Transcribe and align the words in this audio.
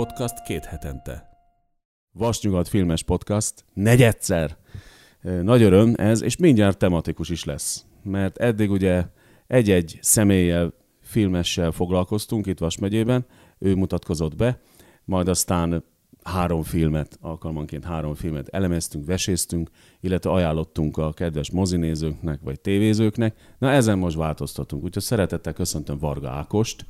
Podcast 0.00 0.42
két 0.42 0.64
hetente. 0.64 1.28
Vasnyugat 2.12 2.68
filmes 2.68 3.02
podcast 3.02 3.64
negyedszer. 3.74 4.56
Nagy 5.42 5.62
öröm 5.62 5.94
ez, 5.96 6.22
és 6.22 6.36
mindjárt 6.36 6.78
tematikus 6.78 7.28
is 7.28 7.44
lesz. 7.44 7.84
Mert 8.02 8.36
eddig 8.36 8.70
ugye 8.70 9.04
egy-egy 9.46 9.98
személlyel, 10.00 10.72
filmessel 11.00 11.70
foglalkoztunk 11.70 12.46
itt 12.46 12.58
Vas 12.58 12.78
megyében, 12.78 13.26
ő 13.58 13.74
mutatkozott 13.74 14.36
be, 14.36 14.60
majd 15.04 15.28
aztán 15.28 15.84
három 16.22 16.62
filmet, 16.62 17.18
alkalmanként 17.20 17.84
három 17.84 18.14
filmet 18.14 18.48
elemeztünk, 18.48 19.06
veséztünk, 19.06 19.70
illetve 20.00 20.30
ajánlottunk 20.30 20.96
a 20.96 21.12
kedves 21.12 21.50
mozinézőknek 21.50 22.40
vagy 22.42 22.60
tévézőknek. 22.60 23.36
Na 23.58 23.70
ezen 23.70 23.98
most 23.98 24.16
változtatunk, 24.16 24.84
úgyhogy 24.84 25.02
szeretettel 25.02 25.52
köszöntöm 25.52 25.98
Varga 25.98 26.30
Ákost, 26.30 26.86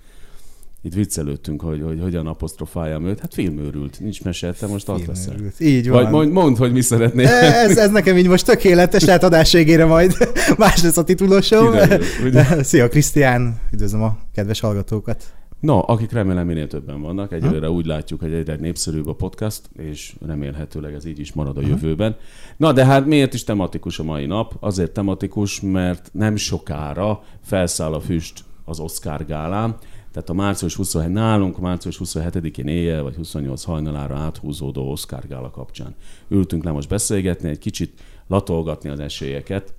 itt 0.83 0.95
viccelődtünk, 0.95 1.63
hogy, 1.63 1.83
hogy 1.83 2.01
hogyan 2.01 2.27
apostrofáljam 2.27 3.07
őt. 3.07 3.21
Hát 3.21 3.35
filmőrült, 3.35 4.01
nincs 4.01 4.23
mese, 4.23 4.53
te 4.53 4.67
most 4.67 4.89
ott 4.89 5.07
leszel. 5.07 5.35
Így 5.59 5.89
van. 5.89 6.03
Vagy 6.03 6.13
mondd, 6.13 6.31
mond, 6.31 6.57
hogy 6.57 6.73
mi 6.73 6.81
szeretnél. 6.81 7.27
Ez, 7.27 7.77
ez 7.77 7.91
nekem 7.91 8.17
így 8.17 8.29
most 8.29 8.45
tökéletes, 8.45 9.05
lehet 9.05 9.23
adás 9.23 9.53
végére 9.53 9.85
majd 9.85 10.17
más 10.59 10.83
lesz 10.83 10.97
a 10.97 11.05
titulosom. 11.05 11.75
Szia 12.61 12.89
Krisztián, 12.89 13.61
üdvözlöm 13.73 14.03
a 14.03 14.19
kedves 14.35 14.61
hallgatókat. 14.61 15.25
No, 15.61 15.83
akik 15.87 16.13
remélem 16.13 16.47
minél 16.47 16.67
többen 16.67 17.01
vannak, 17.01 17.33
egyelőre 17.33 17.71
úgy 17.71 17.87
látjuk, 17.87 18.21
hogy 18.21 18.33
egyre 18.33 18.57
népszerűbb 18.57 19.07
a 19.07 19.15
podcast, 19.15 19.61
és 19.79 20.15
remélhetőleg 20.27 20.95
ez 20.95 21.05
így 21.05 21.19
is 21.19 21.33
marad 21.33 21.57
a 21.57 21.61
jövőben. 21.61 22.17
Na, 22.57 22.73
de 22.73 22.85
hát 22.85 23.07
miért 23.07 23.35
is 23.35 23.45
tematikus 23.45 23.99
a 23.99 24.03
mai 24.03 24.27
nap? 24.27 24.57
Azért 24.61 24.91
tematikus, 24.91 25.61
mert 25.61 26.11
nem 26.13 26.37
sokára 26.37 27.23
felszáll 27.45 27.93
a 27.93 28.01
füst 28.01 28.45
az 28.65 28.81
Oscar 28.81 29.27
gálán, 29.27 29.77
tehát 30.13 30.29
a 30.29 30.33
március 30.33 30.75
27, 30.75 31.13
nálunk 31.13 31.59
március 31.59 32.01
27-én 32.05 32.67
éjjel, 32.67 33.03
vagy 33.03 33.15
28 33.15 33.65
hajnalára 33.65 34.17
áthúzódó 34.17 34.91
Oscar 34.91 35.27
gála 35.27 35.51
kapcsán 35.51 35.95
ültünk 36.29 36.65
le 36.65 36.71
most 36.71 36.89
beszélgetni, 36.89 37.49
egy 37.49 37.59
kicsit 37.59 38.01
latolgatni 38.27 38.89
az 38.89 39.01
esélyeket. 39.01 39.75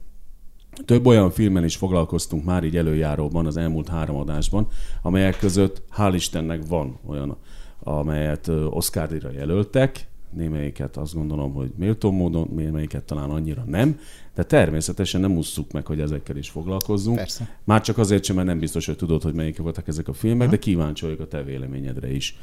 Több 0.85 1.05
olyan 1.05 1.31
filmen 1.31 1.63
is 1.63 1.75
foglalkoztunk 1.75 2.45
már 2.45 2.63
így 2.63 2.77
előjáróban 2.77 3.45
az 3.45 3.57
elmúlt 3.57 3.87
három 3.87 4.15
adásban, 4.15 4.67
amelyek 5.01 5.39
között 5.39 5.81
hál' 5.97 6.11
Istennek 6.13 6.67
van 6.67 6.99
olyan, 7.05 7.37
amelyet 7.79 8.47
Oscar-díjra 8.69 9.31
jelöltek, 9.31 10.07
némelyiket 10.29 10.97
azt 10.97 11.13
gondolom, 11.13 11.53
hogy 11.53 11.71
méltó 11.75 12.11
módon, 12.11 12.49
némelyiket 12.55 13.03
talán 13.03 13.29
annyira 13.29 13.63
nem, 13.67 13.99
de 14.35 14.43
természetesen 14.43 15.21
nem 15.21 15.37
ússzuk 15.37 15.71
meg, 15.71 15.85
hogy 15.85 15.99
ezekkel 15.99 16.37
is 16.37 16.49
foglalkozzunk. 16.49 17.17
Persze. 17.17 17.57
Már 17.63 17.81
csak 17.81 17.97
azért 17.97 18.23
sem, 18.23 18.35
mert 18.35 18.47
nem 18.47 18.59
biztos, 18.59 18.85
hogy 18.85 18.95
tudod, 18.95 19.21
hogy 19.21 19.33
melyik 19.33 19.57
voltak 19.57 19.87
ezek 19.87 20.07
a 20.07 20.13
filmek, 20.13 20.45
ha. 20.45 20.51
de 20.53 20.59
kíváncsi 20.59 21.05
vagyok 21.05 21.19
a 21.19 21.27
te 21.27 21.43
véleményedre 21.43 22.11
is. 22.13 22.37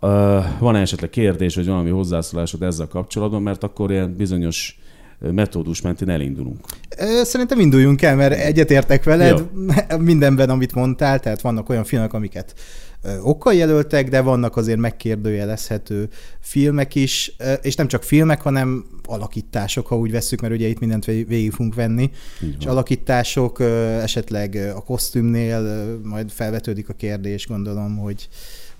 Uh, 0.00 0.58
van 0.58 0.76
esetleg 0.76 1.10
kérdés, 1.10 1.54
vagy 1.54 1.66
valami 1.66 1.90
hozzászólásod 1.90 2.62
ezzel 2.62 2.86
kapcsolatban, 2.86 3.42
mert 3.42 3.62
akkor 3.62 3.90
ilyen 3.90 4.16
bizonyos 4.16 4.78
metódus 5.20 5.80
mentén 5.80 6.08
elindulunk. 6.08 6.58
Szerintem 7.22 7.60
induljunk 7.60 8.02
el, 8.02 8.16
mert 8.16 8.34
egyetértek 8.34 9.04
veled 9.04 9.38
Jó. 9.38 9.64
mindenben, 9.98 10.50
amit 10.50 10.74
mondtál, 10.74 11.20
tehát 11.20 11.40
vannak 11.40 11.68
olyan 11.68 11.84
filmek, 11.84 12.12
amiket 12.12 12.54
okkal 13.22 13.54
jelöltek, 13.54 14.08
de 14.08 14.20
vannak 14.20 14.56
azért 14.56 14.78
megkérdőjelezhető 14.78 16.08
filmek 16.40 16.94
is, 16.94 17.36
és 17.62 17.74
nem 17.74 17.88
csak 17.88 18.02
filmek, 18.02 18.40
hanem 18.40 18.84
alakítások, 19.04 19.86
ha 19.86 19.98
úgy 19.98 20.10
vesszük, 20.10 20.40
mert 20.40 20.54
ugye 20.54 20.66
itt 20.66 20.78
mindent 20.78 21.04
végig 21.04 21.50
fogunk 21.50 21.74
venni, 21.74 22.10
és 22.58 22.66
alakítások, 22.66 23.60
esetleg 24.00 24.72
a 24.76 24.82
kosztümnél 24.82 25.84
majd 26.02 26.30
felvetődik 26.30 26.88
a 26.88 26.94
kérdés, 26.94 27.46
gondolom, 27.46 27.96
hogy 27.98 28.28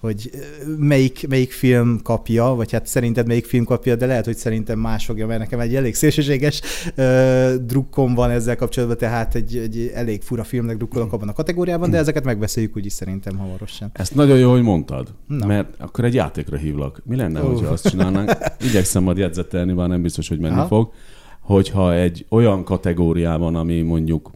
hogy 0.00 0.30
melyik, 0.78 1.28
melyik 1.28 1.52
film 1.52 2.00
kapja, 2.02 2.44
vagy 2.44 2.72
hát 2.72 2.86
szerinted 2.86 3.26
melyik 3.26 3.44
film 3.44 3.64
kapja, 3.64 3.96
de 3.96 4.06
lehet, 4.06 4.24
hogy 4.24 4.36
szerintem 4.36 4.78
más 4.78 5.04
fogja, 5.04 5.26
mert 5.26 5.40
nekem 5.40 5.60
egy 5.60 5.74
elég 5.74 5.94
szélsőséges 5.94 6.60
uh, 6.96 7.54
drukkom 7.54 8.14
van 8.14 8.30
ezzel 8.30 8.56
kapcsolatban, 8.56 8.98
tehát 8.98 9.34
egy, 9.34 9.56
egy 9.56 9.90
elég 9.94 10.22
fura 10.22 10.44
filmnek 10.44 10.76
drukkolok 10.76 11.12
abban 11.12 11.28
a 11.28 11.32
kategóriában, 11.32 11.90
de 11.90 11.98
ezeket 11.98 12.24
megbeszéljük 12.24 12.76
úgyis 12.76 12.92
szerintem 12.92 13.36
hamarosan. 13.36 13.90
Ezt 13.92 14.14
nagyon 14.14 14.38
jó, 14.38 14.50
hogy 14.50 14.62
mondtad, 14.62 15.08
Na. 15.26 15.46
mert 15.46 15.74
akkor 15.78 16.04
egy 16.04 16.14
játékra 16.14 16.56
hívlak. 16.56 17.02
Mi 17.04 17.16
lenne, 17.16 17.42
uh. 17.42 17.46
hogyha 17.46 17.72
azt 17.72 17.88
csinálnánk? 17.88 18.32
Igyekszem 18.68 19.02
majd 19.02 19.16
jegyzetelni, 19.16 19.72
bár 19.72 19.88
nem 19.88 20.02
biztos, 20.02 20.28
hogy 20.28 20.38
menni 20.38 20.54
Aha. 20.54 20.66
fog, 20.66 20.92
hogyha 21.40 21.94
egy 21.94 22.26
olyan 22.28 22.64
kategóriában, 22.64 23.56
ami 23.56 23.80
mondjuk 23.80 24.30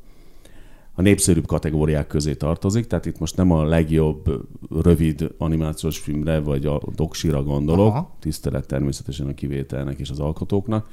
a 0.94 1.02
népszerűbb 1.02 1.46
kategóriák 1.46 2.06
közé 2.06 2.34
tartozik, 2.34 2.86
tehát 2.86 3.06
itt 3.06 3.18
most 3.18 3.36
nem 3.36 3.50
a 3.50 3.64
legjobb 3.64 4.46
rövid 4.82 5.30
animációs 5.38 5.98
filmre 5.98 6.38
vagy 6.38 6.66
a 6.66 6.80
doksira 6.94 7.42
gondolok, 7.42 7.94
Aha. 7.94 8.16
tisztelet 8.20 8.66
természetesen 8.66 9.26
a 9.26 9.34
kivételnek 9.34 9.98
és 9.98 10.10
az 10.10 10.20
alkotóknak, 10.20 10.88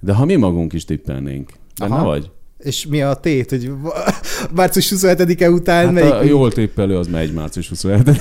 de 0.00 0.12
ha 0.12 0.24
mi 0.24 0.36
magunk 0.36 0.72
is 0.72 0.84
tippelnénk, 0.84 1.50
benne 1.78 1.94
Aha. 1.94 2.04
vagy? 2.04 2.30
És 2.58 2.86
mi 2.86 3.02
a 3.02 3.14
tét, 3.14 3.50
hogy 3.50 3.72
március 4.54 4.92
27-e 4.96 5.50
után 5.50 5.84
hát 5.84 5.94
melyik? 5.94 6.12
A 6.12 6.22
jól 6.22 6.52
tippelő 6.52 6.96
az 6.96 7.06
megy 7.06 7.32
március 7.32 7.68
27 7.68 8.08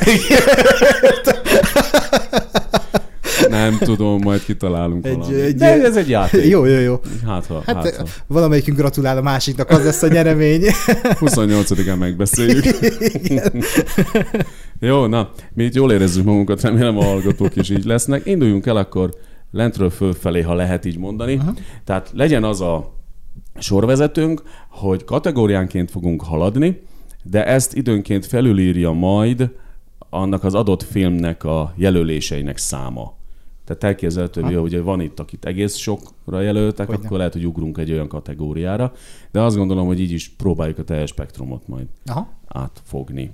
Nem 3.49 3.77
tudom, 3.77 4.21
majd 4.21 4.43
kitalálunk 4.43 5.05
egy, 5.05 5.15
valamit. 5.15 5.39
Egy, 5.39 5.55
De 5.55 5.83
ez 5.83 5.97
egy 5.97 6.09
játék. 6.09 6.45
Jó, 6.45 6.65
jó, 6.65 6.79
jó. 6.79 6.99
Hát, 7.25 7.45
ha, 7.45 7.61
hát, 7.65 7.75
hát 7.75 7.95
ha. 7.95 8.03
Valamelyikünk 8.27 8.77
gratulál 8.77 9.17
a 9.17 9.21
másiknak, 9.21 9.69
az 9.69 9.83
lesz 9.83 10.01
a 10.01 10.07
nyeremény. 10.07 10.61
28-án 11.21 11.97
megbeszéljük. 11.97 12.65
jó, 14.79 15.05
na, 15.05 15.29
mi 15.53 15.63
itt 15.63 15.73
jól 15.73 15.91
érezzük 15.91 16.25
magunkat, 16.25 16.61
remélem 16.61 16.97
a 16.97 17.03
hallgatók 17.03 17.55
is 17.55 17.69
így 17.69 17.85
lesznek. 17.85 18.25
Induljunk 18.25 18.65
el 18.65 18.77
akkor 18.77 19.13
lentről 19.51 19.89
fölfelé, 19.89 20.41
ha 20.41 20.53
lehet 20.53 20.85
így 20.85 20.97
mondani. 20.97 21.35
Uh-huh. 21.35 21.55
Tehát 21.83 22.11
legyen 22.13 22.43
az 22.43 22.61
a 22.61 22.93
sorvezetőnk, 23.59 24.41
hogy 24.69 25.03
kategóriánként 25.03 25.91
fogunk 25.91 26.21
haladni, 26.21 26.81
de 27.23 27.45
ezt 27.45 27.75
időnként 27.75 28.25
felülírja 28.25 28.91
majd 28.91 29.49
annak 30.09 30.43
az 30.43 30.53
adott 30.53 30.83
filmnek 30.83 31.43
a 31.43 31.73
jelöléseinek 31.75 32.57
száma. 32.57 33.17
Tehát 33.69 33.83
elképzelhető, 33.83 34.41
hogy 34.41 34.57
ugye 34.57 34.81
van 34.81 35.01
itt, 35.01 35.19
akit 35.19 35.45
egész 35.45 35.75
sokra 35.75 36.41
jelöltek, 36.41 36.87
hogy 36.87 36.99
akkor 37.03 37.17
lehet, 37.17 37.33
hogy 37.33 37.45
ugrunk 37.45 37.77
egy 37.77 37.91
olyan 37.91 38.07
kategóriára, 38.07 38.93
de 39.31 39.41
azt 39.41 39.55
gondolom, 39.55 39.87
hogy 39.87 39.99
így 39.99 40.11
is 40.11 40.29
próbáljuk 40.29 40.77
a 40.77 40.83
teljes 40.83 41.09
spektrumot 41.09 41.67
majd 41.67 41.85
Aha. 42.05 42.29
átfogni. 42.47 43.31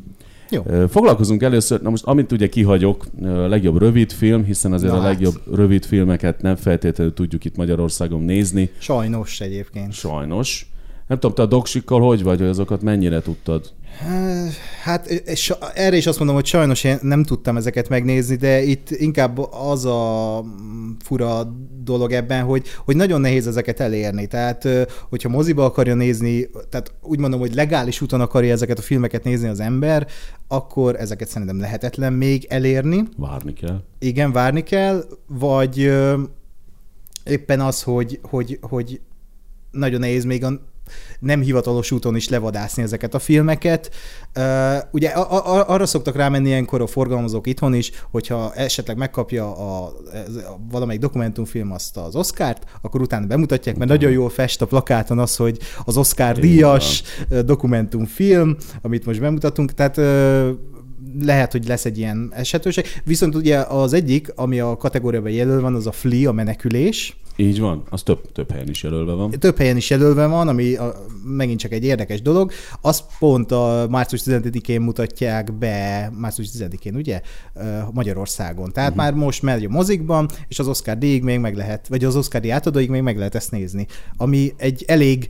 Jó. 0.49 0.63
Foglalkozunk 0.87 1.43
először, 1.43 1.81
na 1.81 1.89
most 1.89 2.03
amit 2.03 2.31
ugye 2.31 2.49
kihagyok, 2.49 3.05
a 3.21 3.27
legjobb 3.27 3.77
rövid 3.77 4.11
film, 4.11 4.43
hiszen 4.43 4.73
azért 4.73 4.91
na 4.91 4.97
a 4.97 5.01
hát. 5.01 5.11
legjobb 5.11 5.41
rövid 5.53 5.85
filmeket 5.85 6.41
nem 6.41 6.55
feltétlenül 6.55 7.13
tudjuk 7.13 7.45
itt 7.45 7.55
Magyarországon 7.55 8.21
nézni. 8.21 8.69
Sajnos 8.77 9.41
egyébként. 9.41 9.93
Sajnos. 9.93 10.69
Nem 11.07 11.19
tudom, 11.19 11.35
te 11.35 11.41
a 11.41 11.45
doksikkal 11.45 12.01
hogy 12.01 12.23
vagy, 12.23 12.39
hogy 12.39 12.47
azokat 12.47 12.81
mennyire 12.81 13.21
tudtad? 13.21 13.71
Hát 14.83 15.23
erre 15.73 15.95
is 15.95 16.07
azt 16.07 16.17
mondom, 16.17 16.35
hogy 16.35 16.45
sajnos 16.45 16.83
én 16.83 16.97
nem 17.01 17.23
tudtam 17.23 17.57
ezeket 17.57 17.89
megnézni, 17.89 18.35
de 18.35 18.61
itt 18.61 18.89
inkább 18.89 19.37
az 19.53 19.85
a 19.85 20.43
fura 21.03 21.43
dolog 21.83 22.11
ebben, 22.11 22.43
hogy, 22.43 22.67
hogy 22.85 22.95
nagyon 22.95 23.21
nehéz 23.21 23.47
ezeket 23.47 23.79
elérni. 23.79 24.27
Tehát, 24.27 24.67
hogyha 25.09 25.29
moziba 25.29 25.65
akarja 25.65 25.95
nézni, 25.95 26.49
tehát 26.69 26.93
úgy 27.01 27.19
mondom, 27.19 27.39
hogy 27.39 27.53
legális 27.53 28.01
úton 28.01 28.21
akarja 28.21 28.51
ezeket 28.51 28.77
a 28.79 28.81
filmeket 28.81 29.23
nézni 29.23 29.47
az 29.47 29.59
ember, 29.59 30.07
akkor 30.47 30.95
ezeket 30.95 31.27
szerintem 31.27 31.59
lehetetlen 31.59 32.13
még 32.13 32.45
elérni. 32.49 33.03
Várni 33.17 33.53
kell. 33.53 33.83
Igen, 33.99 34.31
várni 34.31 34.63
kell, 34.63 35.03
vagy 35.27 35.91
éppen 37.23 37.61
az, 37.61 37.83
hogy, 37.83 38.19
hogy, 38.21 38.59
hogy 38.61 39.01
nagyon 39.71 39.99
nehéz 39.99 40.23
még 40.23 40.43
a 40.43 40.73
nem 41.19 41.41
hivatalos 41.41 41.91
úton 41.91 42.15
is 42.15 42.29
levadászni 42.29 42.83
ezeket 42.83 43.13
a 43.13 43.19
filmeket. 43.19 43.95
Ugye 44.91 45.09
arra 45.09 45.85
szoktak 45.85 46.15
rámenni 46.15 46.47
ilyenkor 46.47 46.81
a 46.81 46.87
forgalmazók 46.87 47.47
itthon 47.47 47.73
is, 47.73 47.91
hogyha 48.11 48.53
esetleg 48.53 48.97
megkapja 48.97 49.55
a, 49.55 49.83
a 49.85 50.59
valamelyik 50.71 51.01
dokumentumfilm 51.01 51.71
azt 51.71 51.97
az 51.97 52.15
Oscárt, 52.15 52.63
akkor 52.81 53.01
utána 53.01 53.25
bemutatják, 53.25 53.77
mert 53.77 53.89
nagyon 53.89 54.11
jól 54.11 54.29
fest 54.29 54.61
a 54.61 54.65
plakáton 54.65 55.19
az, 55.19 55.35
hogy 55.35 55.59
az 55.85 55.97
Oscar 55.97 56.39
díjas 56.39 57.03
dokumentumfilm, 57.45 58.57
amit 58.81 59.05
most 59.05 59.19
bemutatunk, 59.19 59.73
tehát 59.73 59.97
lehet, 61.21 61.51
hogy 61.51 61.67
lesz 61.67 61.85
egy 61.85 61.97
ilyen 61.97 62.31
esetőség. 62.35 62.85
Viszont 63.03 63.35
ugye 63.35 63.57
az 63.57 63.93
egyik, 63.93 64.31
ami 64.35 64.59
a 64.59 64.77
kategóriában 64.77 65.31
jelöl 65.31 65.61
van, 65.61 65.75
az 65.75 65.87
a 65.87 65.91
Flee, 65.91 66.27
a 66.27 66.31
menekülés. 66.31 67.17
Így 67.35 67.59
van, 67.59 67.83
az 67.89 68.03
több, 68.03 68.31
több 68.31 68.51
helyen 68.51 68.69
is 68.69 68.83
jelölve 68.83 69.13
van. 69.13 69.29
Több 69.29 69.57
helyen 69.57 69.77
is 69.77 69.89
jelölve 69.89 70.25
van, 70.25 70.47
ami 70.47 70.75
a, 70.75 71.05
megint 71.23 71.59
csak 71.59 71.71
egy 71.71 71.83
érdekes 71.83 72.21
dolog. 72.21 72.51
Azt 72.81 73.03
pont 73.19 73.51
a 73.51 73.87
március 73.89 74.21
15-én 74.25 74.81
mutatják 74.81 75.53
be, 75.53 76.11
március 76.17 76.47
10-én, 76.57 76.95
ugye, 76.95 77.21
Magyarországon. 77.91 78.71
Tehát 78.71 78.89
uh-huh. 78.89 79.05
már 79.05 79.13
most 79.13 79.41
megy 79.41 79.65
a 79.65 79.69
mozikban, 79.69 80.29
és 80.47 80.59
az 80.59 80.67
Oscar 80.67 80.97
díjig 80.97 81.23
még 81.23 81.39
meg 81.39 81.55
lehet, 81.55 81.87
vagy 81.87 82.03
az 82.03 82.15
Oscar 82.15 82.41
díj 82.41 82.51
átadóig 82.51 82.89
még 82.89 83.01
meg 83.01 83.17
lehet 83.17 83.35
ezt 83.35 83.51
nézni. 83.51 83.87
Ami 84.17 84.53
egy 84.57 84.83
elég 84.87 85.27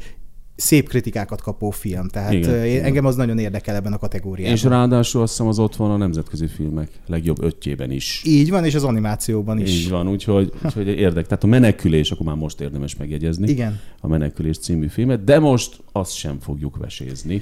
szép 0.55 0.89
kritikákat 0.89 1.41
kapó 1.41 1.69
film. 1.69 2.07
Tehát 2.07 2.33
Igen, 2.33 2.65
igen. 2.65 2.83
engem 2.83 3.05
az 3.05 3.15
nagyon 3.15 3.37
érdekel 3.37 3.75
ebben 3.75 3.93
a 3.93 3.97
kategóriában. 3.97 4.53
És 4.55 4.63
ráadásul 4.63 5.21
azt 5.21 5.31
hiszem 5.31 5.47
az 5.47 5.59
ott 5.59 5.75
van 5.75 5.91
a 5.91 5.97
nemzetközi 5.97 6.47
filmek 6.47 6.89
legjobb 7.07 7.43
ötjében 7.43 7.91
is. 7.91 8.21
Így 8.25 8.49
van, 8.49 8.65
és 8.65 8.75
az 8.75 8.83
animációban 8.83 9.59
is. 9.59 9.83
Így 9.83 9.89
van, 9.89 10.09
úgyhogy, 10.09 10.51
úgyhogy 10.65 10.87
érdek. 10.87 11.27
Tehát 11.27 11.43
a 11.43 11.47
menekülés, 11.47 12.11
akkor 12.11 12.25
már 12.25 12.35
most 12.35 12.61
érdemes 12.61 12.95
megjegyezni. 12.95 13.49
Igen. 13.49 13.79
A 14.01 14.07
menekülés 14.07 14.57
című 14.57 14.87
filmet, 14.87 15.23
de 15.23 15.39
most 15.39 15.83
azt 15.91 16.13
sem 16.13 16.39
fogjuk 16.39 16.77
vesézni. 16.77 17.41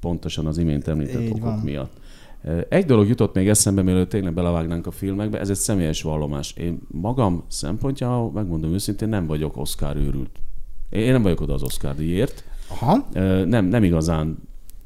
Pontosan 0.00 0.46
az 0.46 0.58
imént 0.58 0.88
említett 0.88 1.22
Így 1.22 1.30
okok 1.30 1.42
van. 1.42 1.58
miatt. 1.58 1.92
Egy 2.68 2.84
dolog 2.84 3.08
jutott 3.08 3.34
még 3.34 3.48
eszembe, 3.48 3.82
mielőtt 3.82 4.08
tényleg 4.08 4.34
belevágnánk 4.34 4.86
a 4.86 4.90
filmekbe, 4.90 5.40
ez 5.40 5.48
egy 5.48 5.56
személyes 5.56 6.02
vallomás. 6.02 6.52
Én 6.52 6.78
magam 6.90 7.44
szempontjából, 7.48 8.30
megmondom 8.30 8.72
őszintén, 8.72 9.08
nem 9.08 9.26
vagyok 9.26 9.56
Oscar 9.56 9.96
őrült. 9.96 10.30
Én 10.90 11.12
nem 11.12 11.22
vagyok 11.22 11.40
oda 11.40 11.54
az 11.54 11.62
Oscar 11.62 11.94
díjért. 11.94 12.44
Aha. 12.68 13.08
Nem, 13.44 13.64
nem 13.64 13.84
igazán 13.84 14.38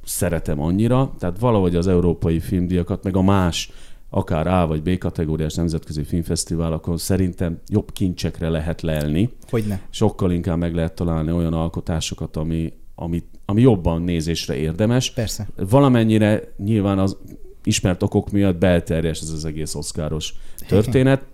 szeretem 0.05 0.61
annyira, 0.61 1.15
tehát 1.19 1.39
valahogy 1.39 1.77
az 1.77 1.87
európai 1.87 2.41
filmdíjakat, 2.41 3.05
meg 3.05 3.17
a 3.17 3.23
más, 3.23 3.71
akár 4.11 4.47
A 4.47 4.67
vagy 4.67 4.83
B 4.83 4.99
kategóriás 4.99 5.55
nemzetközi 5.55 6.05
filmfesztiválokon 6.05 6.97
szerintem 6.97 7.59
jobb 7.69 7.93
kincsekre 7.93 8.49
lehet 8.49 8.81
lelni. 8.81 9.31
Hogyne. 9.51 9.81
Sokkal 9.91 10.33
inkább 10.33 10.59
meg 10.59 10.75
lehet 10.75 10.95
találni 10.95 11.33
olyan 11.33 11.53
alkotásokat, 11.53 12.37
ami, 12.37 12.73
ami, 12.95 13.23
ami 13.45 13.61
jobban 13.61 14.03
nézésre 14.03 14.57
érdemes. 14.57 15.11
Persze. 15.11 15.49
Valamennyire 15.57 16.53
nyilván 16.57 16.99
az 16.99 17.17
ismert 17.65 18.03
okok 18.03 18.31
miatt 18.31 18.57
belterjes 18.57 19.21
ez 19.21 19.31
az 19.31 19.45
egész 19.45 19.75
oszkáros 19.75 20.35
történet, 20.69 21.25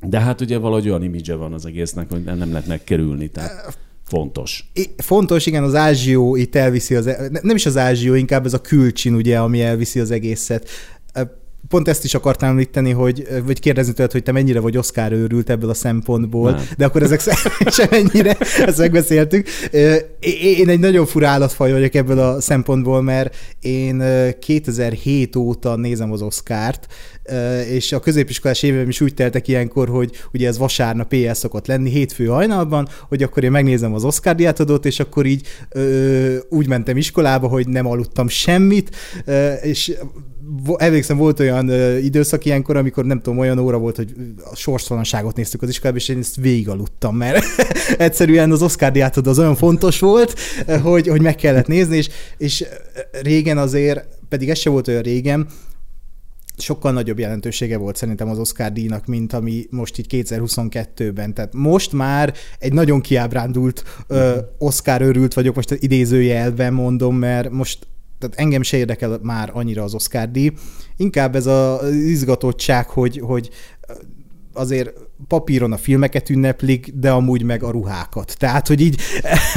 de 0.00 0.20
hát 0.20 0.40
ugye 0.40 0.58
valahogy 0.58 0.88
olyan 0.88 1.02
imidzse 1.02 1.34
van 1.34 1.52
az 1.52 1.66
egésznek, 1.66 2.10
hogy 2.10 2.24
nem 2.24 2.50
lehet 2.50 2.66
megkerülni, 2.66 3.28
tehát 3.28 3.78
fontos. 4.08 4.70
I- 4.74 4.94
Fontos, 4.96 5.46
igen, 5.46 5.62
az 5.62 5.74
ázsió 5.74 6.36
itt 6.36 6.54
elviszi 6.56 6.94
az, 6.94 7.06
e- 7.06 7.28
ne- 7.30 7.40
nem 7.42 7.56
is 7.56 7.66
az 7.66 7.76
ázsió, 7.76 8.14
inkább 8.14 8.46
ez 8.46 8.54
a 8.54 8.60
külcsin, 8.60 9.14
ugye, 9.14 9.38
ami 9.38 9.62
elviszi 9.62 10.00
az 10.00 10.10
egészet. 10.10 10.68
Ö, 11.14 11.20
Pont 11.68 11.88
ezt 11.88 12.04
is 12.04 12.14
akartam 12.14 12.48
említeni, 12.48 12.90
hogy, 12.90 13.26
vagy 13.44 13.60
kérdezni 13.60 13.92
tőled, 13.92 14.12
hogy 14.12 14.22
te 14.22 14.32
mennyire 14.32 14.60
vagy 14.60 14.76
Oscar 14.76 15.12
őrült 15.12 15.50
ebből 15.50 15.70
a 15.70 15.74
szempontból, 15.74 16.50
Nem. 16.50 16.64
de 16.76 16.84
akkor 16.84 17.02
ezek 17.02 17.20
sem 17.66 17.88
ennyire, 17.90 18.36
ezt 18.66 18.78
megbeszéltük. 18.78 19.48
Én 20.42 20.68
egy 20.68 20.78
nagyon 20.78 21.06
fura 21.06 21.28
állatfaj 21.28 21.72
vagyok 21.72 21.94
ebből 21.94 22.18
a 22.18 22.40
szempontból, 22.40 23.02
mert 23.02 23.36
én 23.60 24.00
ö, 24.00 24.28
2007 24.38 25.36
óta 25.36 25.76
nézem 25.76 26.12
az 26.12 26.22
Oscárt, 26.22 26.86
és 27.68 27.92
a 27.92 28.00
középiskolás 28.00 28.62
éveim 28.62 28.88
is 28.88 29.00
úgy 29.00 29.14
teltek 29.14 29.48
ilyenkor, 29.48 29.88
hogy 29.88 30.10
ugye 30.32 30.48
ez 30.48 30.58
vasárnap 30.58 31.12
éjjel 31.12 31.34
szokott 31.34 31.66
lenni, 31.66 31.90
hétfő 31.90 32.26
hajnalban, 32.26 32.88
hogy 33.08 33.22
akkor 33.22 33.44
én 33.44 33.50
megnézem 33.50 33.94
az 33.94 34.04
Oscar 34.04 34.34
díjátadót, 34.34 34.86
és 34.86 35.00
akkor 35.00 35.26
így 35.26 35.46
ö, 35.70 36.36
úgy 36.48 36.68
mentem 36.68 36.96
iskolába, 36.96 37.48
hogy 37.48 37.68
nem 37.68 37.86
aludtam 37.86 38.28
semmit, 38.28 38.96
ö, 39.24 39.52
és 39.52 39.92
emlékszem, 40.76 41.16
volt 41.16 41.40
olyan 41.40 41.68
ö, 41.68 41.96
időszak 41.96 42.44
ilyenkor, 42.44 42.76
amikor 42.76 43.04
nem 43.04 43.20
tudom, 43.20 43.38
olyan 43.38 43.58
óra 43.58 43.78
volt, 43.78 43.96
hogy 43.96 44.14
a 44.50 44.56
sorstalanságot 44.56 45.36
néztük 45.36 45.62
az 45.62 45.68
iskolában, 45.68 46.00
és 46.00 46.08
én 46.08 46.18
ezt 46.18 46.36
végig 46.36 46.68
aludtam, 46.68 47.16
mert 47.16 47.44
egyszerűen 47.98 48.52
az 48.52 48.62
Oscar 48.62 48.92
díjátadó 48.92 49.30
az 49.30 49.38
olyan 49.38 49.56
fontos 49.56 49.98
volt, 49.98 50.34
hogy, 50.82 51.06
hogy 51.06 51.22
meg 51.22 51.34
kellett 51.34 51.66
nézni, 51.66 51.96
és, 51.96 52.08
és 52.38 52.64
régen 53.22 53.58
azért, 53.58 54.06
pedig 54.28 54.50
ez 54.50 54.58
se 54.58 54.70
volt 54.70 54.88
olyan 54.88 55.02
régen, 55.02 55.46
sokkal 56.60 56.92
nagyobb 56.92 57.18
jelentősége 57.18 57.76
volt 57.76 57.96
szerintem 57.96 58.28
az 58.28 58.38
Oscar 58.38 58.72
díjnak, 58.72 59.06
mint 59.06 59.32
ami 59.32 59.66
most 59.70 59.98
így 59.98 60.06
2022-ben. 60.10 61.34
Tehát 61.34 61.54
most 61.54 61.92
már 61.92 62.34
egy 62.58 62.72
nagyon 62.72 63.00
kiábrándult 63.00 63.84
ö, 64.06 64.38
Oscar 64.58 65.02
örült 65.02 65.34
vagyok, 65.34 65.54
most 65.54 65.70
idézőjelben 65.70 66.72
mondom, 66.72 67.16
mert 67.16 67.50
most 67.50 67.86
tehát 68.18 68.38
engem 68.38 68.62
se 68.62 68.76
érdekel 68.76 69.18
már 69.22 69.50
annyira 69.52 69.82
az 69.82 69.94
Oscar 69.94 70.30
díj. 70.30 70.52
Inkább 70.96 71.36
ez 71.36 71.46
az 71.46 71.94
izgatottság, 71.94 72.88
hogy, 72.88 73.20
hogy 73.24 73.50
azért 74.58 74.92
papíron 75.28 75.72
a 75.72 75.76
filmeket 75.76 76.30
ünneplik, 76.30 76.92
de 76.94 77.10
amúgy 77.10 77.42
meg 77.42 77.62
a 77.62 77.70
ruhákat. 77.70 78.34
Tehát, 78.38 78.66
hogy 78.66 78.80
így 78.80 79.00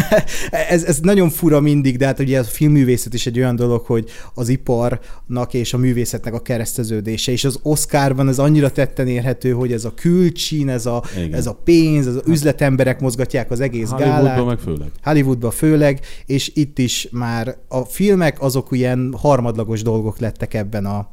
ez, 0.69 0.83
ez 0.83 0.99
nagyon 0.99 1.29
fura 1.29 1.59
mindig, 1.59 1.97
de 1.97 2.05
hát 2.05 2.19
ugye 2.19 2.39
a 2.39 2.43
filmművészet 2.43 3.13
is 3.13 3.25
egy 3.25 3.37
olyan 3.37 3.55
dolog, 3.55 3.85
hogy 3.85 4.09
az 4.33 4.49
iparnak 4.49 5.53
és 5.53 5.73
a 5.73 5.77
művészetnek 5.77 6.33
a 6.33 6.41
kereszteződése, 6.41 7.31
és 7.31 7.43
az 7.43 7.59
Oscarban 7.61 8.27
ez 8.27 8.39
annyira 8.39 8.71
tetten 8.71 9.07
érhető, 9.07 9.51
hogy 9.51 9.71
ez 9.71 9.85
a 9.85 9.93
külcsin, 9.93 10.69
ez 10.69 10.85
a, 10.85 11.03
Igen. 11.17 11.33
ez 11.33 11.47
a 11.47 11.53
pénz, 11.63 12.07
ez 12.07 12.15
a 12.15 12.21
üzletemberek 12.25 12.99
mozgatják 12.99 13.51
az 13.51 13.59
egész 13.59 13.89
Hollywoodban 13.89 14.23
gálát. 14.23 14.45
meg 14.45 14.59
főleg. 14.59 14.91
Hollywoodban 15.03 15.51
főleg, 15.51 15.99
és 16.25 16.51
itt 16.53 16.79
is 16.79 17.07
már 17.11 17.57
a 17.67 17.81
filmek 17.81 18.41
azok 18.41 18.67
ilyen 18.71 19.13
harmadlagos 19.17 19.81
dolgok 19.81 20.19
lettek 20.19 20.53
ebben 20.53 20.85
a 20.85 21.09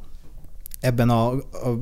ebben 0.81 1.11
a, 1.11 1.31
a 1.33 1.79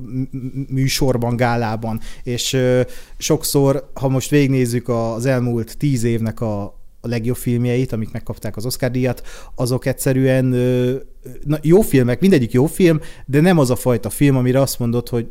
műsorban, 0.69 1.37
gálában, 1.37 2.01
és 2.23 2.53
ö, 2.53 2.81
sokszor, 3.17 3.91
ha 3.95 4.09
most 4.09 4.31
végignézzük 4.31 4.89
az 4.89 5.27
elmúlt 5.27 5.77
tíz 5.77 6.05
évnek 6.05 6.41
a, 6.41 6.63
a 7.01 7.09
legjobb 7.09 7.37
filmjeit, 7.37 7.93
amik 7.93 8.13
megkapták 8.13 8.57
az 8.57 8.67
Oscar 8.67 8.91
díjat, 8.91 9.23
azok 9.55 9.87
egyszerűen 9.87 10.53
ö, 10.53 10.97
na, 11.45 11.59
jó 11.63 11.81
filmek, 11.81 12.21
mindegyik 12.21 12.53
jó 12.53 12.67
film, 12.67 13.01
de 13.27 13.41
nem 13.41 13.59
az 13.59 13.71
a 13.71 13.77
fajta 13.77 14.11
film, 14.11 14.37
amire 14.37 14.61
azt 14.61 14.79
mondod, 14.79 15.09
hogy 15.09 15.29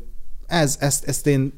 ez, 0.47 0.77
ezt, 0.79 1.05
ezt 1.05 1.27
én 1.27 1.53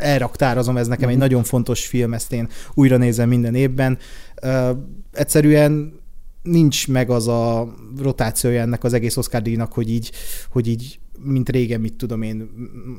elraktározom, 0.00 0.76
ez 0.76 0.86
nekem 0.86 1.08
egy 1.08 1.16
nagyon 1.16 1.42
fontos 1.42 1.86
film, 1.86 2.14
ezt 2.14 2.32
én 2.32 2.48
újra 2.74 2.96
nézem 2.96 3.28
minden 3.28 3.54
évben. 3.54 3.98
Ö, 4.42 4.70
egyszerűen 5.12 5.98
nincs 6.42 6.88
meg 6.88 7.10
az 7.10 7.28
a 7.28 7.74
rotációja 7.98 8.60
ennek 8.60 8.84
az 8.84 8.92
egész 8.92 9.16
Oscar 9.16 9.42
díjnak, 9.42 9.72
hogy 9.72 9.90
így, 9.90 10.10
hogy 10.50 10.66
így 10.66 11.00
mint 11.22 11.48
régen, 11.48 11.80
mit 11.80 11.94
tudom 11.94 12.22
én, 12.22 12.50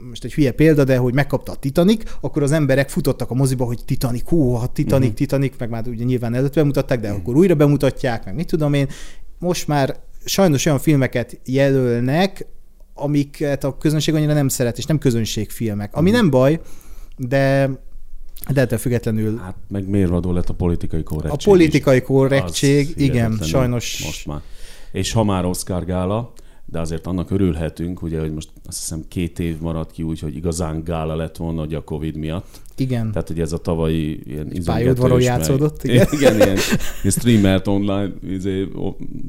most 0.09 0.23
egy 0.23 0.33
hülye 0.33 0.51
példa, 0.51 0.83
de 0.83 0.97
hogy 0.97 1.13
megkapta 1.13 1.51
a 1.51 1.56
Titanic, 1.56 2.12
akkor 2.21 2.44
az 2.44 2.51
emberek 2.51 2.89
futottak 2.89 3.31
a 3.31 3.33
moziba, 3.33 3.65
hogy 3.65 3.79
Titanic, 3.85 4.27
hú, 4.27 4.51
ha 4.51 4.68
Titanic, 4.68 5.03
uh-huh. 5.03 5.18
Titanic, 5.18 5.53
meg 5.57 5.69
már 5.69 5.88
ugye 5.88 6.03
nyilván 6.03 6.33
előtt 6.33 6.53
bemutatták, 6.53 7.00
de 7.00 7.07
uh-huh. 7.07 7.21
akkor 7.21 7.35
újra 7.35 7.56
bemutatják, 7.56 8.25
meg 8.25 8.35
mit 8.35 8.47
tudom 8.47 8.73
én. 8.73 8.88
Most 9.39 9.68
már 9.68 10.00
sajnos 10.25 10.65
olyan 10.65 10.79
filmeket 10.79 11.39
jelölnek, 11.45 12.45
amiket 12.94 13.63
a 13.63 13.77
közönség 13.77 14.13
annyira 14.13 14.33
nem 14.33 14.47
szeret, 14.47 14.77
és 14.77 14.85
nem 14.85 14.97
közönségfilmek. 14.97 15.96
Ami 15.96 16.10
nem 16.10 16.29
baj, 16.29 16.60
de 17.17 17.69
de 18.53 18.62
ettől 18.62 18.79
függetlenül 18.79 19.38
Hát 19.38 19.55
meg 19.67 19.89
mérvadó 19.89 20.31
lett 20.31 20.50
a 20.50 20.53
politikai 20.53 21.03
korrektség 21.03 21.48
a 21.48 21.51
politikai 21.51 22.01
korrektség, 22.01 22.93
igen, 22.96 23.39
sajnos 23.41 24.03
Most 24.05 24.25
már. 24.25 24.41
És 24.91 25.12
ha 25.12 25.24
már 25.24 25.46
Oscar 25.46 25.86
gála, 25.86 26.34
de 26.72 26.80
azért 26.80 27.08
annak 27.08 27.32
örülhetünk, 27.32 28.01
ugye, 28.01 28.20
hogy 28.20 28.34
most 28.34 28.50
azt 28.68 28.80
hiszem 28.80 29.04
két 29.08 29.40
év 29.40 29.60
maradt 29.60 29.92
ki 29.92 30.04
úgy, 30.04 30.20
hogy 30.20 30.36
igazán 30.36 30.84
gála 30.84 31.16
lett 31.16 31.38
volna 31.38 31.63
ugye 31.63 31.78
a 31.78 31.84
Covid 31.84 32.16
miatt. 32.16 32.62
igen. 32.75 33.12
Tehát, 33.12 33.28
hogy 33.28 33.40
ez 33.40 33.51
a 33.51 33.58
tavalyi 33.58 34.22
ilyen 34.25 34.51
pályaudvaron 34.66 35.22
játszódott, 35.22 35.84
meg, 35.84 35.96
igen. 35.96 36.08
igen, 36.12 36.36
ilyen, 36.36 36.58
ilyen 37.01 37.12
streamert 37.18 37.68
online 37.68 38.12
izé, 38.24 38.68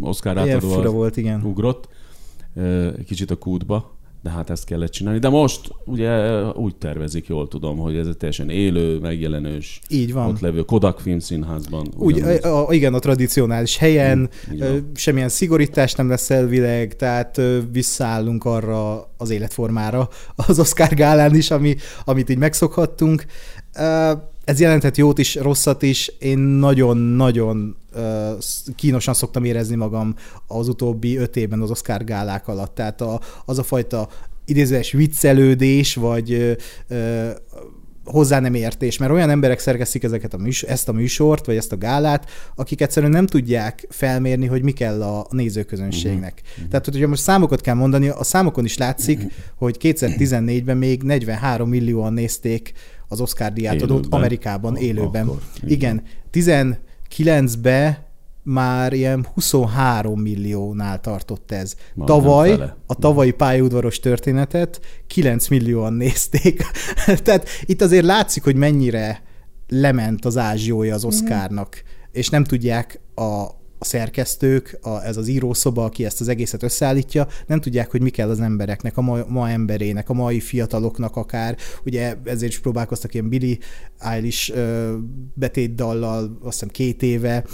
Oscar 0.00 0.38
átadó 0.38 0.90
volt, 0.92 1.16
igen. 1.16 1.42
ugrott. 1.44 1.88
Kicsit 3.06 3.30
a 3.30 3.36
kútba, 3.36 3.96
de 4.22 4.30
hát 4.30 4.50
ezt 4.50 4.64
kellett 4.64 4.90
csinálni. 4.90 5.18
De 5.18 5.28
most 5.28 5.70
ugye 5.84 6.42
úgy 6.52 6.76
tervezik, 6.76 7.26
jól 7.26 7.48
tudom, 7.48 7.78
hogy 7.78 7.96
ez 7.96 8.06
egy 8.06 8.16
teljesen 8.16 8.50
élő, 8.50 8.98
megjelenős, 8.98 9.80
Így 9.88 10.12
van. 10.12 10.28
ott 10.28 10.40
levő 10.40 10.60
Kodak 10.62 11.00
Filmszínházban. 11.00 11.88
Úgy, 11.96 12.20
a, 12.20 12.66
a, 12.68 12.72
igen, 12.72 12.94
a 12.94 12.98
tradicionális 12.98 13.76
helyen, 13.76 14.30
ö, 14.58 14.76
semmilyen 14.94 15.28
szigorítás 15.28 15.94
nem 15.94 16.08
lesz 16.08 16.30
elvileg, 16.30 16.96
tehát 16.96 17.38
ö, 17.38 17.58
visszaállunk 17.72 18.44
arra 18.44 19.10
az 19.16 19.30
életformára 19.30 20.08
az 20.34 20.58
Oscar 20.58 20.94
gálán 20.94 21.34
is, 21.34 21.50
ami, 21.50 21.76
amit 22.04 22.30
így 22.30 22.38
megszokhattunk. 22.38 23.24
Ö, 23.78 24.12
Ez 24.44 24.60
jelenthet 24.60 24.96
jót 24.96 25.18
is, 25.18 25.34
rosszat 25.34 25.82
is. 25.82 26.12
Én 26.18 26.38
nagyon-nagyon 26.38 27.76
kínosan 28.76 29.14
szoktam 29.14 29.44
érezni 29.44 29.74
magam 29.74 30.14
az 30.46 30.68
utóbbi 30.68 31.16
öt 31.16 31.36
évben 31.36 31.60
az 31.60 31.70
Oscar 31.70 32.04
gálák 32.04 32.48
alatt. 32.48 32.74
Tehát 32.74 33.00
a, 33.00 33.20
az 33.44 33.58
a 33.58 33.62
fajta 33.62 34.08
idézőes 34.44 34.92
viccelődés, 34.92 35.94
vagy 35.94 36.56
ö, 36.88 37.30
hozzá 38.04 38.40
nem 38.40 38.54
értés, 38.54 38.98
mert 38.98 39.12
olyan 39.12 39.30
emberek 39.30 39.58
szerkesztik 39.58 40.02
ezeket 40.02 40.34
a 40.34 40.36
műsor, 40.36 40.70
ezt 40.70 40.88
a 40.88 40.92
műsort, 40.92 41.46
vagy 41.46 41.56
ezt 41.56 41.72
a 41.72 41.76
gálát, 41.76 42.30
akik 42.54 42.80
egyszerűen 42.80 43.12
nem 43.12 43.26
tudják 43.26 43.86
felmérni, 43.90 44.46
hogy 44.46 44.62
mi 44.62 44.72
kell 44.72 45.02
a 45.02 45.26
nézőközönségnek. 45.30 46.42
Uh-huh. 46.50 46.68
Tehát, 46.68 46.84
hogyha 46.84 47.08
most 47.08 47.22
számokat 47.22 47.60
kell 47.60 47.74
mondani, 47.74 48.08
a 48.08 48.24
számokon 48.24 48.64
is 48.64 48.76
látszik, 48.76 49.20
hogy 49.56 49.76
2014-ben 49.80 50.76
még 50.76 51.02
43 51.02 51.68
millióan 51.68 52.12
nézték 52.12 52.72
az 53.12 53.20
Oscar 53.20 53.52
díjátadót 53.52 53.98
Élőben. 53.98 54.18
Amerikában, 54.18 54.72
Ak- 54.72 54.82
élőben. 54.82 55.26
akkor, 55.26 55.40
Igen, 55.66 56.02
19-ben 56.32 57.96
már 58.42 58.92
ilyen 58.92 59.26
23 59.34 60.20
milliónál 60.20 61.00
tartott 61.00 61.52
ez. 61.52 61.74
Majdnem 61.94 62.18
Tavaly, 62.18 62.52
a 62.86 62.94
tavalyi 62.94 63.30
pályaudvaros 63.30 63.98
történetet 64.00 64.80
9 65.06 65.48
millióan 65.48 65.92
nézték. 65.92 66.62
Tehát 67.24 67.48
itt 67.64 67.82
azért 67.82 68.04
látszik, 68.04 68.42
hogy 68.44 68.56
mennyire 68.56 69.22
lement 69.68 70.24
az 70.24 70.36
ázsiója 70.36 70.94
az 70.94 71.04
Oscarnak. 71.04 71.82
és 72.12 72.28
nem 72.28 72.44
tudják 72.44 73.00
a, 73.14 73.44
a 73.82 73.84
szerkesztők, 73.84 74.78
a, 74.82 75.04
ez 75.04 75.16
az 75.16 75.28
írószoba, 75.28 75.84
aki 75.84 76.04
ezt 76.04 76.20
az 76.20 76.28
egészet 76.28 76.62
összeállítja, 76.62 77.26
nem 77.46 77.60
tudják, 77.60 77.90
hogy 77.90 78.02
mi 78.02 78.10
kell 78.10 78.30
az 78.30 78.40
embereknek, 78.40 78.96
a 78.96 79.00
ma, 79.00 79.18
ma 79.28 79.50
emberének, 79.50 80.08
a 80.08 80.12
mai 80.12 80.40
fiataloknak 80.40 81.16
akár. 81.16 81.56
Ugye 81.84 82.16
ezért 82.24 82.52
is 82.52 82.60
próbálkoztak 82.60 83.14
ilyen 83.14 83.28
Billy 83.28 83.58
Eilish 83.98 84.52
betétdallal, 85.34 86.38
azt 86.42 86.52
hiszem 86.52 86.68
két 86.68 87.02
éve, 87.02 87.44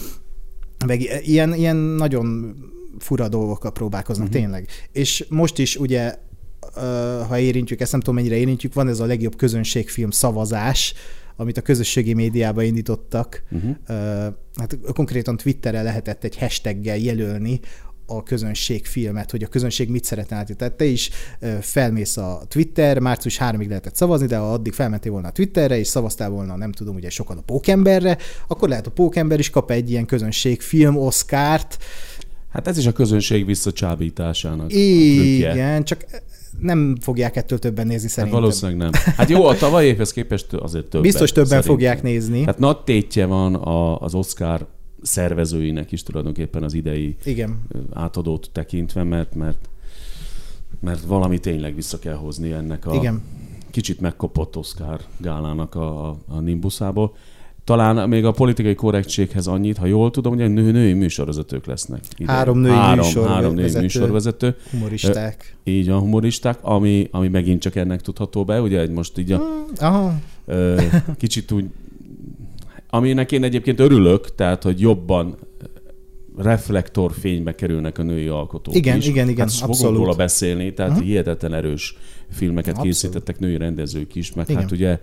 meg 0.86 1.00
ilyen, 1.26 1.54
ilyen 1.54 1.76
nagyon 1.76 2.56
fura 2.98 3.28
dolgokkal 3.28 3.72
próbálkoznak 3.72 4.26
uh-huh. 4.26 4.42
tényleg. 4.42 4.66
És 4.92 5.26
most 5.28 5.58
is 5.58 5.76
ugye 5.76 6.14
ha 7.28 7.38
érintjük, 7.38 7.80
ezt 7.80 7.92
nem 7.92 8.00
tudom 8.00 8.14
mennyire 8.14 8.36
érintjük, 8.36 8.74
van 8.74 8.88
ez 8.88 9.00
a 9.00 9.06
legjobb 9.06 9.36
közönségfilm 9.36 10.10
szavazás, 10.10 10.94
amit 11.40 11.56
a 11.56 11.62
közösségi 11.62 12.14
médiában 12.14 12.64
indítottak. 12.64 13.42
Uh-huh. 13.50 13.76
Hát 14.54 14.78
konkrétan 14.94 15.36
Twitterre 15.36 15.82
lehetett 15.82 16.24
egy 16.24 16.38
hashtaggel 16.38 16.96
jelölni 16.96 17.60
a 18.06 18.22
közönség 18.22 18.86
filmet, 18.86 19.30
hogy 19.30 19.42
a 19.42 19.46
közönség 19.46 19.88
mit 19.88 20.04
szeretne 20.04 20.36
látni. 20.36 20.54
Tehát 20.54 20.74
te 20.74 20.84
is 20.84 21.10
felmész 21.60 22.16
a 22.16 22.42
Twitter, 22.48 22.98
március 22.98 23.38
3-ig 23.40 23.68
lehetett 23.68 23.96
szavazni, 23.96 24.26
de 24.26 24.36
ha 24.36 24.52
addig 24.52 24.72
felmentél 24.72 25.12
volna 25.12 25.28
a 25.28 25.32
Twitterre, 25.32 25.78
és 25.78 25.86
szavaztál 25.86 26.30
volna, 26.30 26.56
nem 26.56 26.72
tudom, 26.72 26.94
ugye 26.94 27.10
sokan 27.10 27.38
a 27.38 27.40
Pókemberre, 27.40 28.18
akkor 28.46 28.68
lehet 28.68 28.86
a 28.86 28.90
Pókember 28.90 29.38
is 29.38 29.50
kap 29.50 29.70
egy 29.70 29.90
ilyen 29.90 30.06
közönség 30.06 30.60
film 30.60 30.96
Oscárt. 30.96 31.78
Hát 32.48 32.68
ez 32.68 32.78
is 32.78 32.86
a 32.86 32.92
közönség 32.92 33.46
visszacsábításának. 33.46 34.72
Igen, 34.72 35.84
csak 35.84 36.04
nem 36.60 36.96
fogják 37.00 37.36
ettől 37.36 37.58
többen 37.58 37.86
nézni 37.86 38.02
hát 38.02 38.10
szerintem. 38.10 38.42
Hát 38.42 38.50
valószínűleg 38.50 38.90
nem. 38.90 39.02
Hát 39.16 39.28
jó, 39.28 39.44
a 39.44 39.56
tavaly 39.56 39.86
évhez 39.86 40.12
képest 40.12 40.52
azért 40.52 40.84
többen. 40.84 41.02
Biztos 41.02 41.32
többen 41.32 41.48
szerintem. 41.48 41.72
fogják 41.72 42.02
nézni. 42.02 42.44
Hát 42.44 42.58
nagy 42.58 42.80
tétje 42.80 43.26
van 43.26 43.54
a, 43.54 44.00
az 44.00 44.14
Oscar 44.14 44.66
szervezőinek 45.02 45.92
is 45.92 46.02
tulajdonképpen 46.02 46.62
az 46.62 46.74
idei 46.74 47.16
Igen. 47.24 47.60
átadót 47.92 48.50
tekintve, 48.52 49.02
mert, 49.02 49.34
mert, 49.34 49.68
mert 50.80 51.04
valami 51.04 51.38
tényleg 51.38 51.74
vissza 51.74 51.98
kell 51.98 52.14
hozni 52.14 52.52
ennek 52.52 52.86
a 52.86 52.94
Igen. 52.94 53.22
kicsit 53.70 54.00
megkopott 54.00 54.56
Oscar 54.56 55.00
gálának 55.16 55.74
a, 55.74 56.08
a 56.08 56.40
nimbuszából. 56.40 57.14
Talán 57.68 58.08
még 58.08 58.24
a 58.24 58.30
politikai 58.30 58.74
korrektséghez 58.74 59.46
annyit, 59.46 59.76
ha 59.76 59.86
jól 59.86 60.10
tudom, 60.10 60.36
hogy 60.36 60.52
nő, 60.52 60.70
női 60.70 60.92
műsorvezetők 60.92 61.66
lesznek. 61.66 62.00
Ide. 62.16 62.32
Három 62.32 62.58
női 62.58 62.70
három, 62.70 62.96
műsorvezető. 62.96 63.34
Három 63.34 63.54
női 63.54 63.80
műsorvezető. 63.80 64.56
Humoristák. 64.70 65.56
Így 65.64 65.88
van, 65.88 65.98
humoristák, 65.98 66.58
ami, 66.62 67.08
ami 67.10 67.28
megint 67.28 67.60
csak 67.60 67.76
ennek 67.76 68.00
tudható 68.00 68.44
be, 68.44 68.60
ugye 68.60 68.88
most 68.90 69.18
így 69.18 69.32
a, 69.32 69.36
hmm, 69.36 69.64
aha. 69.76 70.14
kicsit 71.18 71.52
úgy, 71.52 71.64
aminek 72.90 73.32
én 73.32 73.42
egyébként 73.42 73.80
örülök, 73.80 74.34
tehát, 74.34 74.62
hogy 74.62 74.80
jobban 74.80 75.36
reflektorfénybe 76.36 77.54
kerülnek 77.54 77.98
a 77.98 78.02
női 78.02 78.26
alkotók 78.26 78.74
igen, 78.74 78.96
is. 78.96 79.06
Igen, 79.06 79.28
igen, 79.28 79.48
hát 79.48 79.68
abszolút. 79.68 79.96
róla 79.96 80.14
beszélni, 80.14 80.74
tehát 80.74 80.92
uh-huh. 80.92 81.06
hihetetlen 81.06 81.54
erős 81.54 81.96
filmeket 82.30 82.76
abszolút. 82.76 82.92
készítettek 82.92 83.38
női 83.38 83.56
rendezők 83.56 84.14
is, 84.14 84.32
meg 84.32 84.48
igen. 84.48 84.62
hát 84.62 84.70
ugye 84.70 84.98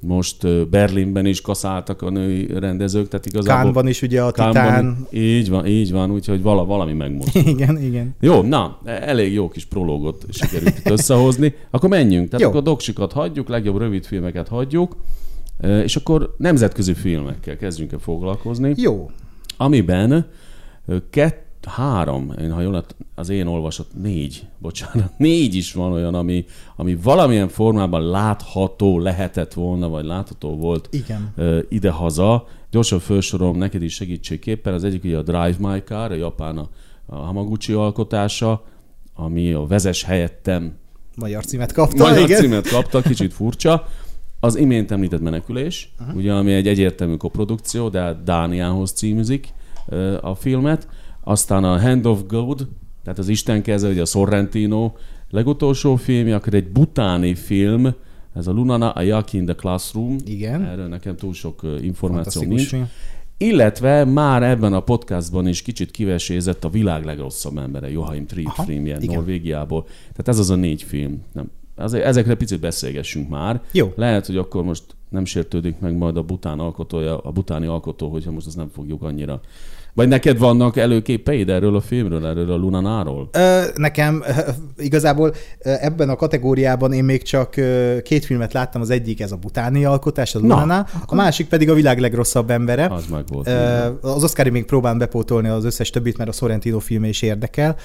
most 0.00 0.68
Berlinben 0.68 1.26
is 1.26 1.40
kaszáltak 1.40 2.02
a 2.02 2.10
női 2.10 2.58
rendezők, 2.58 3.08
tehát 3.08 3.26
igazából... 3.26 3.62
Kánban 3.62 3.88
is 3.88 4.02
ugye 4.02 4.22
a 4.22 4.30
Kánban, 4.30 4.62
Titán. 4.64 5.06
Így 5.10 5.48
van, 5.48 5.66
így 5.66 5.92
van, 5.92 6.10
úgyhogy 6.10 6.42
vala, 6.42 6.64
valami 6.64 6.92
megmozdul. 6.92 7.42
Igen, 7.54 7.82
igen. 7.82 8.14
Jó, 8.20 8.42
na, 8.42 8.78
elég 8.84 9.32
jó 9.32 9.48
kis 9.48 9.64
prológot 9.64 10.24
sikerült 10.30 10.78
itt 10.78 10.90
összehozni. 10.90 11.54
Akkor 11.70 11.88
menjünk, 11.88 12.28
tehát 12.28 12.40
jó. 12.40 12.48
akkor 12.48 12.62
doksikat 12.62 13.12
hagyjuk, 13.12 13.48
legjobb 13.48 13.78
rövid 13.78 14.04
filmeket 14.04 14.48
hagyjuk, 14.48 14.96
és 15.84 15.96
akkor 15.96 16.34
nemzetközi 16.38 16.94
filmekkel 16.94 17.56
kezdjünk 17.56 17.92
el 17.92 17.98
foglalkozni. 17.98 18.72
Jó. 18.76 19.10
Amiben 19.56 20.26
kettő 21.10 21.49
három, 21.66 22.32
én, 22.40 22.52
ha 22.52 22.60
jól 22.60 22.84
az 23.14 23.28
én 23.28 23.46
olvasott, 23.46 23.90
négy, 24.02 24.46
bocsánat, 24.58 25.18
négy 25.18 25.54
is 25.54 25.72
van 25.72 25.92
olyan, 25.92 26.14
ami, 26.14 26.44
ami 26.76 26.94
valamilyen 26.94 27.48
formában 27.48 28.10
látható 28.10 28.98
lehetett 28.98 29.52
volna, 29.52 29.88
vagy 29.88 30.04
látható 30.04 30.56
volt 30.56 30.88
Igen. 30.90 31.34
Idehaza. 31.68 32.46
Gyorsan 32.70 32.98
felsorolom 32.98 33.56
neked 33.56 33.82
is 33.82 33.94
segítségképpen. 33.94 34.74
Az 34.74 34.84
egyik 34.84 35.04
ugye 35.04 35.16
a 35.16 35.22
Drive 35.22 35.56
My 35.58 35.82
Car, 35.84 36.10
a 36.10 36.14
japán 36.14 36.58
a, 36.58 36.68
a 37.06 37.16
Hamaguchi 37.16 37.72
alkotása, 37.72 38.64
ami 39.14 39.52
a 39.52 39.66
vezes 39.66 40.02
helyettem 40.02 40.78
Magyar 41.16 41.44
címet 41.44 41.72
kapta, 41.72 42.04
Magyar 42.04 42.24
igen. 42.24 42.40
címet 42.40 42.68
kapta, 42.68 43.00
kicsit 43.00 43.32
furcsa. 43.32 43.86
Az 44.40 44.56
imént 44.56 44.90
említett 44.90 45.20
menekülés, 45.20 45.92
uh-huh. 46.00 46.16
ugye, 46.16 46.32
ami 46.32 46.52
egy 46.52 46.68
egyértelmű 46.68 47.16
koprodukció, 47.16 47.88
de 47.88 48.20
Dániához 48.24 48.92
címűzik 48.92 49.48
a 50.20 50.34
filmet. 50.34 50.88
Aztán 51.30 51.64
a 51.64 51.80
Hand 51.80 52.06
of 52.06 52.20
God, 52.26 52.68
tehát 53.02 53.18
az 53.18 53.28
Isten 53.28 53.62
keze, 53.62 53.88
ugye 53.88 54.00
a 54.00 54.04
Sorrentino 54.04 54.92
legutolsó 55.28 55.96
filmje, 55.96 56.34
akkor 56.34 56.54
egy 56.54 56.68
butáni 56.68 57.34
film, 57.34 57.94
ez 58.34 58.46
a 58.46 58.52
Lunana 58.52 58.90
a 58.90 59.02
Yak 59.02 59.32
in 59.32 59.44
the 59.44 59.54
Classroom. 59.54 60.16
Igen. 60.24 60.64
Erről 60.64 60.88
nekem 60.88 61.16
túl 61.16 61.32
sok 61.32 61.62
információ 61.82 62.42
nincs. 62.42 62.68
Film. 62.68 62.88
Illetve 63.36 64.04
már 64.04 64.42
ebben 64.42 64.72
a 64.72 64.80
podcastban 64.80 65.48
is 65.48 65.62
kicsit 65.62 65.90
kivesézett 65.90 66.64
a 66.64 66.68
világ 66.68 67.04
legrosszabb 67.04 67.58
embere, 67.58 67.90
Joachim 67.90 68.26
Trier 68.26 68.52
filmje 68.64 68.96
igen. 69.00 69.14
Norvégiából. 69.14 69.84
Tehát 69.84 70.28
ez 70.28 70.38
az 70.38 70.50
a 70.50 70.54
négy 70.54 70.82
film. 70.82 71.22
Nem, 71.32 71.50
azért 71.76 72.04
ezekre 72.04 72.34
picit 72.34 72.60
beszélgessünk 72.60 73.28
már. 73.28 73.62
Jó. 73.72 73.92
Lehet, 73.96 74.26
hogy 74.26 74.36
akkor 74.36 74.64
most 74.64 74.84
nem 75.08 75.24
sértődik 75.24 75.78
meg 75.78 75.96
majd 75.96 76.16
a 76.16 76.22
bután 76.22 76.58
alkotója, 76.58 77.18
a 77.18 77.30
butáni 77.30 77.66
alkotó, 77.66 78.08
hogyha 78.08 78.30
most 78.30 78.46
azt 78.46 78.56
nem 78.56 78.68
fogjuk 78.68 79.02
annyira 79.02 79.40
vagy 79.94 80.08
neked 80.08 80.38
vannak 80.38 80.76
előképeid 80.76 81.48
erről 81.48 81.76
a 81.76 81.80
filmről, 81.80 82.26
erről 82.26 82.52
a 82.52 82.56
Lunanáról? 82.56 83.30
Nekem 83.74 84.24
igazából 84.78 85.34
ebben 85.58 86.08
a 86.08 86.16
kategóriában 86.16 86.92
én 86.92 87.04
még 87.04 87.22
csak 87.22 87.50
két 88.02 88.24
filmet 88.24 88.52
láttam, 88.52 88.80
az 88.80 88.90
egyik 88.90 89.20
ez 89.20 89.32
a 89.32 89.36
butáni 89.36 89.84
alkotás, 89.84 90.34
a 90.34 90.38
Lunaná, 90.38 90.86
a 91.06 91.14
másik 91.14 91.48
pedig 91.48 91.70
a 91.70 91.74
világ 91.74 91.98
legrosszabb 91.98 92.50
embere. 92.50 92.86
Az 92.86 93.06
meg 93.10 93.24
volt. 93.28 93.48
Az 94.00 94.24
Oscari 94.24 94.50
még 94.50 94.64
próbálom 94.64 94.98
bepótolni 94.98 95.48
az 95.48 95.64
összes 95.64 95.90
többit, 95.90 96.18
mert 96.18 96.30
a 96.30 96.32
Sorrentino 96.32 96.78
film 96.78 97.04
is 97.04 97.22
érdekel. 97.22 97.76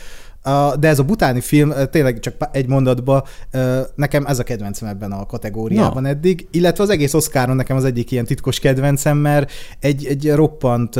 De 0.79 0.87
ez 0.87 0.99
a 0.99 1.03
butáni 1.03 1.41
film, 1.41 1.73
tényleg 1.91 2.19
csak 2.19 2.35
egy 2.51 2.67
mondatba, 2.67 3.27
nekem 3.95 4.25
ez 4.25 4.39
a 4.39 4.43
kedvencem 4.43 4.87
ebben 4.87 5.11
a 5.11 5.25
kategóriában 5.25 6.01
Na. 6.01 6.07
eddig, 6.07 6.47
illetve 6.51 6.83
az 6.83 6.89
egész 6.89 7.13
Oscaron 7.13 7.55
nekem 7.55 7.77
az 7.77 7.85
egyik 7.85 8.11
ilyen 8.11 8.25
titkos 8.25 8.59
kedvencem, 8.59 9.17
mert 9.17 9.51
egy, 9.79 10.05
egy 10.05 10.31
roppant 10.31 10.99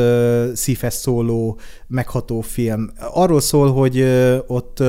szívhez 0.54 0.96
szóló, 0.96 1.60
megható 1.88 2.42
film. 2.42 2.92
Arról 3.14 3.42
szól, 3.42 3.74
hogy 3.74 4.06
ott 4.48 4.84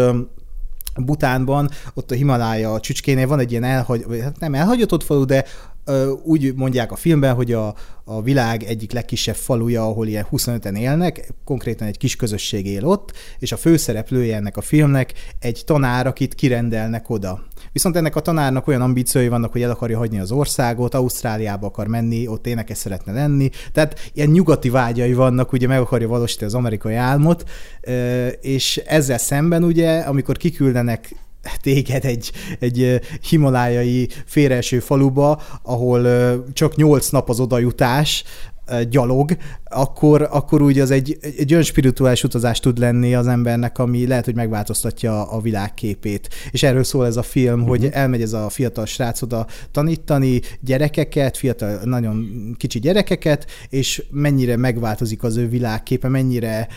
Butánban, 1.04 1.70
ott 1.94 2.10
a 2.10 2.14
Himalája 2.14 2.80
csücskénél 2.80 3.26
van 3.26 3.38
egy 3.38 3.50
ilyen 3.50 3.64
elhagy, 3.64 4.04
hát 4.22 4.38
nem 4.38 4.54
elhagyatott 4.54 5.02
falu, 5.04 5.24
de 5.24 5.44
úgy 6.22 6.54
mondják 6.54 6.92
a 6.92 6.96
filmben, 6.96 7.34
hogy 7.34 7.52
a, 7.52 7.74
a 8.04 8.22
világ 8.22 8.62
egyik 8.62 8.92
legkisebb 8.92 9.34
faluja, 9.34 9.82
ahol 9.82 10.06
ilyen 10.06 10.26
25-en 10.32 10.78
élnek, 10.78 11.32
konkrétan 11.44 11.86
egy 11.86 11.98
kis 11.98 12.16
közösség 12.16 12.66
él 12.66 12.84
ott, 12.84 13.12
és 13.38 13.52
a 13.52 13.56
főszereplője 13.56 14.36
ennek 14.36 14.56
a 14.56 14.60
filmnek 14.60 15.12
egy 15.38 15.62
tanár, 15.66 16.06
akit 16.06 16.34
kirendelnek 16.34 17.10
oda. 17.10 17.44
Viszont 17.72 17.96
ennek 17.96 18.16
a 18.16 18.20
tanárnak 18.20 18.66
olyan 18.66 18.80
ambíciói 18.80 19.28
vannak, 19.28 19.52
hogy 19.52 19.62
el 19.62 19.70
akarja 19.70 19.98
hagyni 19.98 20.18
az 20.18 20.30
országot, 20.30 20.94
Ausztráliába 20.94 21.66
akar 21.66 21.86
menni, 21.86 22.26
ott 22.26 22.46
énekes 22.46 22.78
szeretne 22.78 23.12
lenni, 23.12 23.50
tehát 23.72 24.10
ilyen 24.12 24.28
nyugati 24.28 24.70
vágyai 24.70 25.12
vannak, 25.12 25.52
ugye 25.52 25.66
meg 25.66 25.80
akarja 25.80 26.08
valósítani 26.08 26.46
az 26.46 26.54
amerikai 26.56 26.94
álmot, 26.94 27.44
és 28.40 28.76
ezzel 28.76 29.18
szemben 29.18 29.64
ugye, 29.64 29.98
amikor 29.98 30.36
kiküldenek 30.36 31.14
téged 31.60 32.04
egy, 32.04 32.32
egy 32.58 33.00
himalájai 33.28 34.08
félreeső 34.24 34.80
faluba, 34.80 35.42
ahol 35.62 36.06
csak 36.52 36.76
nyolc 36.76 37.08
nap 37.08 37.28
az 37.28 37.40
odajutás, 37.40 38.24
gyalog, 38.90 39.36
akkor, 39.64 40.28
akkor 40.30 40.62
úgy 40.62 40.78
az 40.80 40.90
egy, 40.90 41.18
egy 41.20 41.52
olyan 41.52 41.64
spirituális 41.64 42.24
utazás 42.24 42.60
tud 42.60 42.78
lenni 42.78 43.14
az 43.14 43.26
embernek, 43.26 43.78
ami 43.78 44.06
lehet, 44.06 44.24
hogy 44.24 44.34
megváltoztatja 44.34 45.30
a 45.30 45.40
világképét. 45.40 46.28
És 46.50 46.62
erről 46.62 46.84
szól 46.84 47.06
ez 47.06 47.16
a 47.16 47.22
film, 47.22 47.54
uh-huh. 47.54 47.68
hogy 47.68 47.80
mhm. 47.80 47.90
elmegy 47.92 48.22
ez 48.22 48.32
a 48.32 48.48
fiatal 48.48 48.86
srác 48.86 49.22
oda 49.22 49.46
tanítani 49.70 50.40
gyerekeket, 50.60 51.36
fiatal, 51.36 51.80
nagyon 51.84 52.26
kicsi 52.56 52.78
gyerekeket, 52.78 53.46
és 53.68 54.04
mennyire 54.10 54.56
megváltozik 54.56 55.22
az 55.22 55.36
ő 55.36 55.48
világképe, 55.48 56.08
mennyire 56.08 56.68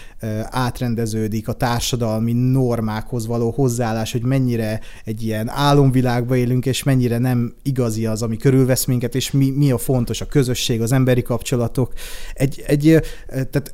átrendeződik 0.49 1.47
a 1.47 1.53
társadalmi 1.53 2.33
normákhoz 2.33 3.27
való 3.27 3.49
hozzáállás, 3.49 4.11
hogy 4.11 4.23
mennyire 4.23 4.79
egy 5.05 5.23
ilyen 5.23 5.49
álomvilágba 5.49 6.35
élünk, 6.35 6.65
és 6.65 6.83
mennyire 6.83 7.17
nem 7.17 7.53
igazi 7.63 8.05
az, 8.05 8.21
ami 8.21 8.37
körülvesz 8.37 8.85
minket, 8.85 9.15
és 9.15 9.31
mi, 9.31 9.49
mi 9.49 9.71
a 9.71 9.77
fontos, 9.77 10.21
a 10.21 10.25
közösség, 10.25 10.81
az 10.81 10.91
emberi 10.91 11.21
kapcsolatok. 11.21 11.78
Egy, 12.33 12.63
egy 12.67 12.87
egy, 12.87 13.03
tehát 13.27 13.73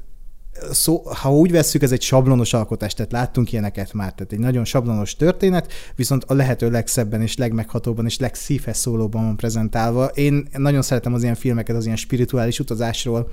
szó, 0.71 1.01
ha 1.05 1.33
úgy 1.33 1.51
vesszük, 1.51 1.81
ez 1.81 1.91
egy 1.91 2.01
sablonos 2.01 2.53
alkotás, 2.53 2.93
tehát 2.93 3.11
láttunk 3.11 3.51
ilyeneket 3.51 3.93
már, 3.93 4.13
tehát 4.13 4.31
egy 4.31 4.39
nagyon 4.39 4.65
sablonos 4.65 5.15
történet, 5.15 5.71
viszont 5.95 6.23
a 6.23 6.33
lehető 6.33 6.69
legszebben 6.69 7.21
és 7.21 7.37
legmeghatóban 7.37 8.05
és 8.05 8.19
legszívhez 8.19 8.77
szólóban 8.77 9.23
van 9.23 9.35
prezentálva. 9.35 10.05
Én 10.05 10.47
nagyon 10.51 10.81
szeretem 10.81 11.13
az 11.13 11.23
ilyen 11.23 11.35
filmeket, 11.35 11.75
az 11.75 11.85
ilyen 11.85 11.97
spirituális 11.97 12.59
utazásról, 12.59 13.31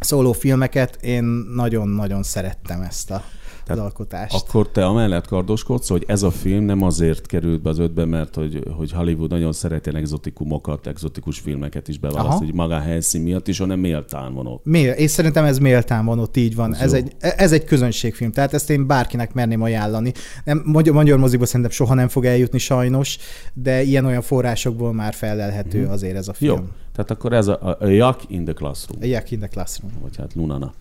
szóló 0.00 0.32
filmeket, 0.32 0.98
én 1.02 1.24
nagyon-nagyon 1.54 2.22
szerettem 2.22 2.82
ezt 2.82 3.10
a 3.10 3.24
tehát 3.66 3.82
az 3.82 3.88
alkotást. 3.88 4.34
Akkor 4.34 4.68
te 4.68 4.84
amellett 4.84 5.26
kardoskodsz, 5.26 5.88
hogy 5.88 6.04
ez 6.06 6.22
a 6.22 6.30
film 6.30 6.64
nem 6.64 6.82
azért 6.82 7.26
került 7.26 7.62
be 7.62 7.70
az 7.70 7.78
ötbe, 7.78 8.04
mert 8.04 8.34
hogy, 8.34 8.62
hogy 8.76 8.92
Hollywood 8.92 9.30
nagyon 9.30 9.52
szereti 9.52 9.90
exotikumokat, 9.94 10.86
exotikus 10.86 11.38
filmeket 11.38 11.88
is 11.88 11.98
beválaszt, 11.98 12.38
hogy 12.38 12.54
maga 12.54 12.78
helyszín 12.78 13.22
miatt 13.22 13.48
is, 13.48 13.58
hanem 13.58 13.78
méltán 13.78 14.34
van 14.34 14.46
ott. 14.46 14.64
Mél, 14.64 14.92
és 14.92 15.10
szerintem 15.10 15.44
ez 15.44 15.58
méltán 15.58 16.04
van 16.04 16.18
ott, 16.18 16.36
így 16.36 16.54
van. 16.54 16.74
Ez 16.74 16.92
egy, 16.92 17.12
ez 17.18 17.52
egy 17.52 17.64
közönségfilm, 17.64 18.32
tehát 18.32 18.54
ezt 18.54 18.70
én 18.70 18.86
bárkinek 18.86 19.34
merném 19.34 19.62
ajánlani. 19.62 20.12
Nem, 20.44 20.62
magyar, 20.64 20.94
magyar 20.94 21.18
moziba 21.18 21.46
szerintem 21.46 21.70
soha 21.70 21.94
nem 21.94 22.08
fog 22.08 22.24
eljutni 22.24 22.58
sajnos, 22.58 23.18
de 23.52 23.82
ilyen-olyan 23.82 24.22
forrásokból 24.22 24.92
már 24.92 25.14
felelhető 25.14 25.82
hmm. 25.82 25.92
azért 25.92 26.16
ez 26.16 26.28
a 26.28 26.32
film. 26.32 26.56
Jó, 26.56 26.64
tehát 26.92 27.10
akkor 27.10 27.32
ez 27.32 27.46
a, 27.46 27.76
a 27.80 27.86
Yak 27.86 28.20
in 28.28 28.44
the 28.44 28.52
Classroom. 28.54 29.02
A 29.02 29.06
Yak 29.06 29.30
in 29.30 29.38
the 29.38 29.48
Classroom. 29.48 29.92
Vagy 30.02 30.16
hát 30.16 30.34
Lunana. 30.34 30.72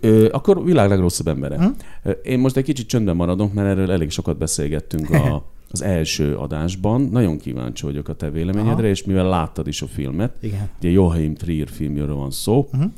Ö, 0.00 0.28
akkor 0.30 0.64
világ 0.64 0.88
legrosszabb 0.88 1.28
embere. 1.28 1.56
Hm? 1.56 2.10
Én 2.22 2.38
most 2.38 2.56
egy 2.56 2.64
kicsit 2.64 2.86
csöndben 2.86 3.16
maradok, 3.16 3.52
mert 3.52 3.68
erről 3.68 3.90
elég 3.90 4.10
sokat 4.10 4.38
beszélgettünk 4.38 5.10
a, 5.10 5.44
az 5.70 5.82
első 5.82 6.36
adásban. 6.36 7.00
Nagyon 7.00 7.38
kíváncsi 7.38 7.84
vagyok 7.84 8.08
a 8.08 8.14
te 8.14 8.30
véleményedre, 8.30 8.72
Aha. 8.72 8.86
és 8.86 9.04
mivel 9.04 9.28
láttad 9.28 9.66
is 9.66 9.82
a 9.82 9.86
filmet, 9.86 10.36
Igen. 10.40 10.68
ugye 10.78 10.90
Joachim 10.90 11.34
Trier 11.34 11.68
filmjéről 11.68 12.14
van 12.14 12.30
szó, 12.30 12.68
uh-huh. 12.72 12.90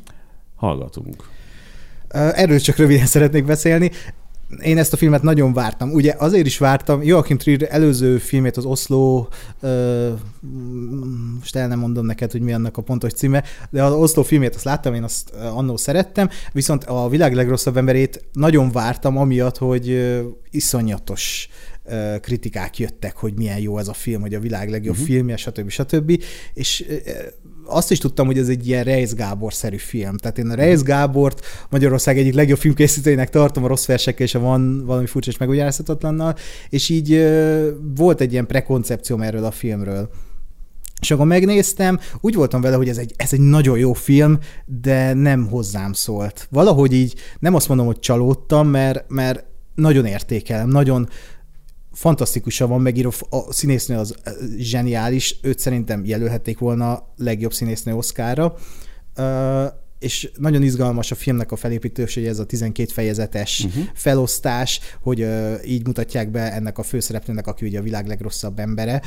hallgatunk. 0.55 1.29
Erről 2.09 2.59
csak 2.59 2.75
röviden 2.75 3.05
szeretnék 3.05 3.45
beszélni 3.45 3.91
én 4.61 4.77
ezt 4.77 4.93
a 4.93 4.97
filmet 4.97 5.21
nagyon 5.21 5.53
vártam. 5.53 5.91
Ugye 5.91 6.15
azért 6.17 6.45
is 6.45 6.57
vártam, 6.57 7.03
Joachim 7.03 7.37
Trier 7.37 7.67
előző 7.69 8.17
filmét, 8.17 8.57
az 8.57 8.65
Oslo, 8.65 9.27
ö, 9.59 10.09
most 11.39 11.55
el 11.55 11.67
nem 11.67 11.79
mondom 11.79 12.05
neked, 12.05 12.31
hogy 12.31 12.41
mi 12.41 12.53
annak 12.53 12.77
a 12.77 12.81
pontos 12.81 13.13
címe, 13.13 13.43
de 13.69 13.83
az 13.83 13.93
Oslo 13.93 14.23
filmét 14.23 14.55
azt 14.55 14.63
láttam, 14.63 14.93
én 14.93 15.03
azt 15.03 15.29
annó 15.29 15.77
szerettem, 15.77 16.29
viszont 16.51 16.83
a 16.83 17.09
világ 17.09 17.33
legrosszabb 17.33 17.77
emberét 17.77 18.25
nagyon 18.33 18.71
vártam, 18.71 19.17
amiatt, 19.17 19.57
hogy 19.57 20.15
iszonyatos 20.49 21.49
kritikák 22.21 22.77
jöttek, 22.77 23.15
hogy 23.15 23.33
milyen 23.35 23.59
jó 23.59 23.77
ez 23.77 23.87
a 23.87 23.93
film, 23.93 24.21
hogy 24.21 24.33
a 24.33 24.39
világ 24.39 24.69
legjobb 24.69 24.93
uh-huh. 24.93 25.07
filmje, 25.09 25.37
stb. 25.37 25.69
stb. 25.69 26.23
És 26.53 26.85
azt 27.67 27.91
is 27.91 27.97
tudtam, 27.97 28.25
hogy 28.25 28.37
ez 28.37 28.47
egy 28.47 28.67
ilyen 28.67 28.83
Reis 28.83 29.13
Gábor-szerű 29.13 29.77
film. 29.77 30.17
Tehát 30.17 30.37
én 30.37 30.49
a 30.49 30.55
Reis 30.55 30.81
Gábort 30.81 31.45
Magyarország 31.69 32.17
egyik 32.17 32.33
legjobb 32.33 32.57
filmkészítőjének 32.57 33.29
tartom 33.29 33.63
a 33.63 33.67
rossz 33.67 33.85
versekkel, 33.85 34.25
és 34.25 34.35
a 34.35 34.39
van 34.39 34.85
valami 34.85 35.05
furcsa 35.05 35.29
és 35.29 35.37
megújjázhatatlannal, 35.37 36.35
és 36.69 36.89
így 36.89 37.27
volt 37.95 38.21
egy 38.21 38.31
ilyen 38.31 38.47
prekoncepcióm 38.47 39.21
erről 39.21 39.43
a 39.43 39.51
filmről. 39.51 40.09
És 41.01 41.11
akkor 41.11 41.25
megnéztem, 41.25 41.99
úgy 42.21 42.35
voltam 42.35 42.61
vele, 42.61 42.75
hogy 42.75 42.89
ez 42.89 42.97
egy, 42.97 43.13
ez 43.15 43.33
egy 43.33 43.39
nagyon 43.39 43.77
jó 43.77 43.93
film, 43.93 44.37
de 44.65 45.13
nem 45.13 45.47
hozzám 45.47 45.93
szólt. 45.93 46.47
Valahogy 46.51 46.93
így 46.93 47.15
nem 47.39 47.55
azt 47.55 47.67
mondom, 47.67 47.85
hogy 47.85 47.99
csalódtam, 47.99 48.67
mert, 48.67 49.05
mert 49.07 49.45
nagyon 49.75 50.05
értékelem, 50.05 50.69
nagyon, 50.69 51.09
fantasztikusan 51.97 52.69
van 52.69 52.81
megírva, 52.81 53.11
a 53.29 53.53
színésznő 53.53 53.97
az 53.97 54.15
zseniális, 54.57 55.39
őt 55.41 55.59
szerintem 55.59 56.05
jelölhették 56.05 56.59
volna 56.59 57.13
legjobb 57.15 57.53
színésznő 57.53 57.95
Oszkára, 57.95 58.55
és 59.99 60.31
nagyon 60.37 60.63
izgalmas 60.63 61.11
a 61.11 61.15
filmnek 61.15 61.51
a 61.51 61.55
felépítés, 61.55 62.13
hogy 62.13 62.25
ez 62.25 62.39
a 62.39 62.45
12 62.45 62.91
fejezetes 62.91 63.63
uh-huh. 63.63 63.83
felosztás, 63.93 64.79
hogy 65.01 65.27
így 65.65 65.85
mutatják 65.85 66.31
be 66.31 66.53
ennek 66.53 66.77
a 66.77 66.83
főszereplőnek, 66.83 67.47
aki 67.47 67.65
ugye 67.65 67.79
a 67.79 67.83
világ 67.83 68.07
legrosszabb 68.07 68.59
embere, 68.59 69.01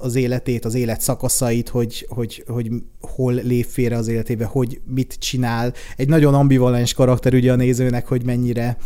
az 0.00 0.14
életét, 0.14 0.64
az 0.64 0.74
élet 0.74 1.00
szakaszait, 1.00 1.68
hogy, 1.68 2.06
hogy, 2.08 2.44
hogy 2.46 2.70
hol 3.00 3.34
lép 3.34 3.66
félre 3.66 3.96
az 3.96 4.08
életébe, 4.08 4.44
hogy 4.44 4.80
mit 4.84 5.16
csinál. 5.18 5.72
Egy 5.96 6.08
nagyon 6.08 6.34
ambivalens 6.34 6.94
karakter 6.94 7.34
ugye 7.34 7.52
a 7.52 7.56
nézőnek, 7.56 8.06
hogy 8.06 8.24
mennyire 8.24 8.76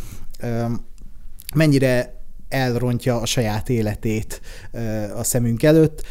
mennyire 1.55 2.20
elrontja 2.51 3.21
a 3.21 3.27
saját 3.27 3.69
életét 3.69 4.41
a 5.17 5.25
szemünk 5.25 5.63
előtt. 5.63 6.03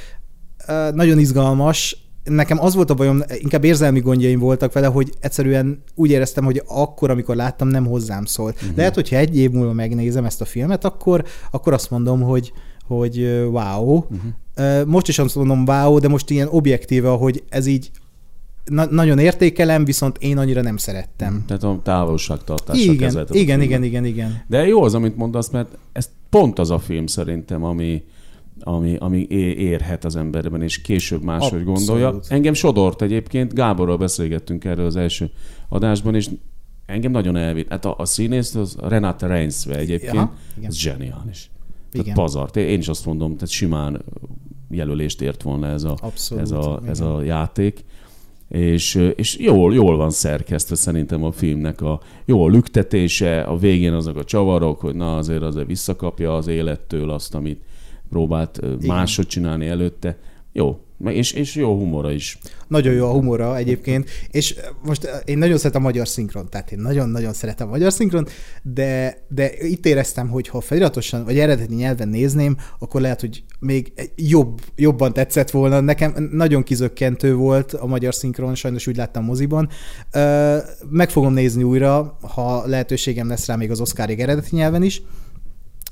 Nagyon 0.93 1.19
izgalmas, 1.19 2.10
nekem 2.23 2.60
az 2.62 2.75
volt 2.75 2.89
a 2.89 2.93
bajom, 2.93 3.23
inkább 3.38 3.63
érzelmi 3.63 3.99
gondjaim 3.99 4.39
voltak 4.39 4.73
vele, 4.73 4.88
hogy 4.88 5.13
egyszerűen 5.19 5.84
úgy 5.95 6.10
éreztem, 6.10 6.43
hogy 6.43 6.63
akkor, 6.67 7.10
amikor 7.10 7.36
láttam, 7.36 7.67
nem 7.67 7.86
hozzám 7.86 8.25
szólt. 8.25 8.56
Uh-huh. 8.56 8.78
Lehet, 8.78 8.95
hogyha 8.95 9.15
egy 9.15 9.38
év 9.38 9.52
múlva 9.52 9.73
megnézem 9.73 10.25
ezt 10.25 10.41
a 10.41 10.45
filmet, 10.45 10.86
akkor, 10.86 11.25
akkor 11.52 11.73
azt 11.73 11.89
mondom, 11.89 12.21
hogy, 12.21 12.54
hogy 12.88 13.17
wow. 13.52 13.95
Uh-huh. 13.95 14.86
Most 14.86 15.08
is 15.08 15.19
azt 15.19 15.36
mondom 15.36 15.63
wow, 15.65 15.99
de 15.99 16.08
most 16.08 16.30
ilyen 16.30 16.47
objektíve, 16.52 17.10
hogy 17.10 17.43
ez 17.49 17.65
így 17.65 17.91
na- 18.65 18.91
nagyon 18.91 19.19
értékelem, 19.19 19.86
viszont 19.86 20.17
én 20.17 20.38
annyira 20.38 20.62
nem 20.62 20.78
szerettem. 20.78 21.34
Mhm. 21.34 21.45
Tehát 21.45 21.63
a 21.63 21.80
távolságtartásra 21.84 22.84
igen, 22.84 22.97
kezelted. 22.97 23.36
Igen, 23.36 23.62
igen, 23.62 23.84
igen, 23.84 24.06
igen. 24.06 24.43
De 24.47 24.67
jó 24.67 24.84
az, 24.84 24.93
amit 24.93 25.17
mondasz, 25.17 25.49
mert 25.49 25.78
ez 25.91 26.10
pont 26.30 26.60
az 26.60 26.70
a 26.70 26.80
film 26.80 27.08
szerintem, 27.08 27.63
ami, 27.63 28.04
ami, 28.60 28.96
ami 28.96 29.28
érhet 29.58 30.06
az 30.06 30.15
emberben, 30.15 30.62
és 30.62 30.82
később 30.82 31.24
máshogy 31.24 31.60
Abszolút. 31.60 31.76
gondolja. 31.76 32.20
Engem 32.28 32.54
sodort 32.54 33.02
egyébként, 33.02 33.54
Gáborral 33.54 33.98
beszélgettünk 33.98 34.65
erről 34.65 34.86
az 34.86 34.96
első 34.96 35.32
adásban, 35.70 36.15
és 36.15 36.30
engem 36.86 37.12
nagyon 37.12 37.36
elvitt. 37.36 37.70
Hát 37.70 37.86
a, 37.86 37.96
a 37.98 38.06
színész, 38.06 38.56
az 38.56 38.78
Renate 38.82 39.28
Reinsve 39.28 39.76
egyébként, 39.76 40.15
Aha, 40.15 40.34
ez 40.62 40.76
zseniális. 40.76 41.50
Igen. 41.92 42.04
Tehát 42.04 42.20
pazart. 42.20 42.56
Én 42.56 42.80
is 42.80 42.88
azt 42.88 43.06
mondom, 43.06 43.34
tehát 43.34 43.50
simán 43.50 44.04
jelölést 44.70 45.22
ért 45.22 45.42
volna 45.42 45.68
ez 45.68 45.84
a, 45.84 45.98
Abszolút, 46.02 46.44
ez 46.44 46.52
a, 46.52 46.82
ez 46.86 47.00
a 47.00 47.22
játék 47.24 47.86
és, 48.49 48.95
és 49.15 49.38
jól, 49.38 49.73
jól 49.73 49.97
van 49.97 50.09
szerkesztve 50.09 50.75
szerintem 50.75 51.23
a 51.23 51.31
filmnek 51.31 51.81
a 51.81 52.01
jó 52.25 52.43
a 52.43 52.47
lüktetése, 52.47 53.41
a 53.41 53.57
végén 53.57 53.93
azok 53.93 54.17
a 54.17 54.23
csavarok, 54.23 54.79
hogy 54.79 54.95
na 54.95 55.17
azért 55.17 55.41
azért 55.41 55.67
visszakapja 55.67 56.35
az 56.35 56.47
élettől 56.47 57.09
azt, 57.09 57.35
amit 57.35 57.62
próbált 58.09 58.57
Igen. 58.57 58.77
máshogy 58.88 59.27
csinálni 59.27 59.67
előtte. 59.67 60.17
Jó, 60.51 60.79
és, 61.05 61.31
és 61.31 61.55
jó 61.55 61.75
humora 61.75 62.12
is. 62.12 62.38
Nagyon 62.67 62.93
jó 62.93 63.05
a 63.05 63.12
humora 63.12 63.57
egyébként, 63.57 64.09
és 64.31 64.55
most 64.85 65.23
én 65.25 65.38
nagyon 65.38 65.57
szeretem 65.57 65.81
a 65.81 65.85
magyar 65.85 66.07
szinkron, 66.07 66.49
tehát 66.49 66.71
én 66.71 66.79
nagyon-nagyon 66.79 67.33
szeretem 67.33 67.67
a 67.67 67.69
magyar 67.69 67.93
szinkron, 67.93 68.27
de, 68.62 69.17
de 69.29 69.51
itt 69.59 69.85
éreztem, 69.85 70.29
hogy 70.29 70.47
ha 70.47 70.62
feliratosan 70.62 71.23
vagy 71.25 71.39
eredeti 71.39 71.75
nyelven 71.75 72.07
nézném, 72.07 72.57
akkor 72.79 73.01
lehet, 73.01 73.19
hogy 73.19 73.43
még 73.59 73.93
jobb, 74.15 74.62
jobban 74.75 75.13
tetszett 75.13 75.51
volna. 75.51 75.79
Nekem 75.79 76.29
nagyon 76.31 76.63
kizökkentő 76.63 77.35
volt 77.35 77.73
a 77.73 77.85
magyar 77.85 78.13
szinkron, 78.13 78.55
sajnos 78.55 78.88
úgy 78.88 78.95
láttam 78.95 79.23
moziban. 79.23 79.69
Meg 80.89 81.09
fogom 81.09 81.33
nézni 81.33 81.63
újra, 81.63 82.17
ha 82.21 82.67
lehetőségem 82.67 83.27
lesz 83.27 83.45
rá 83.45 83.55
még 83.55 83.71
az 83.71 83.81
Oscarig 83.81 84.19
eredeti 84.19 84.55
nyelven 84.55 84.83
is. 84.83 85.01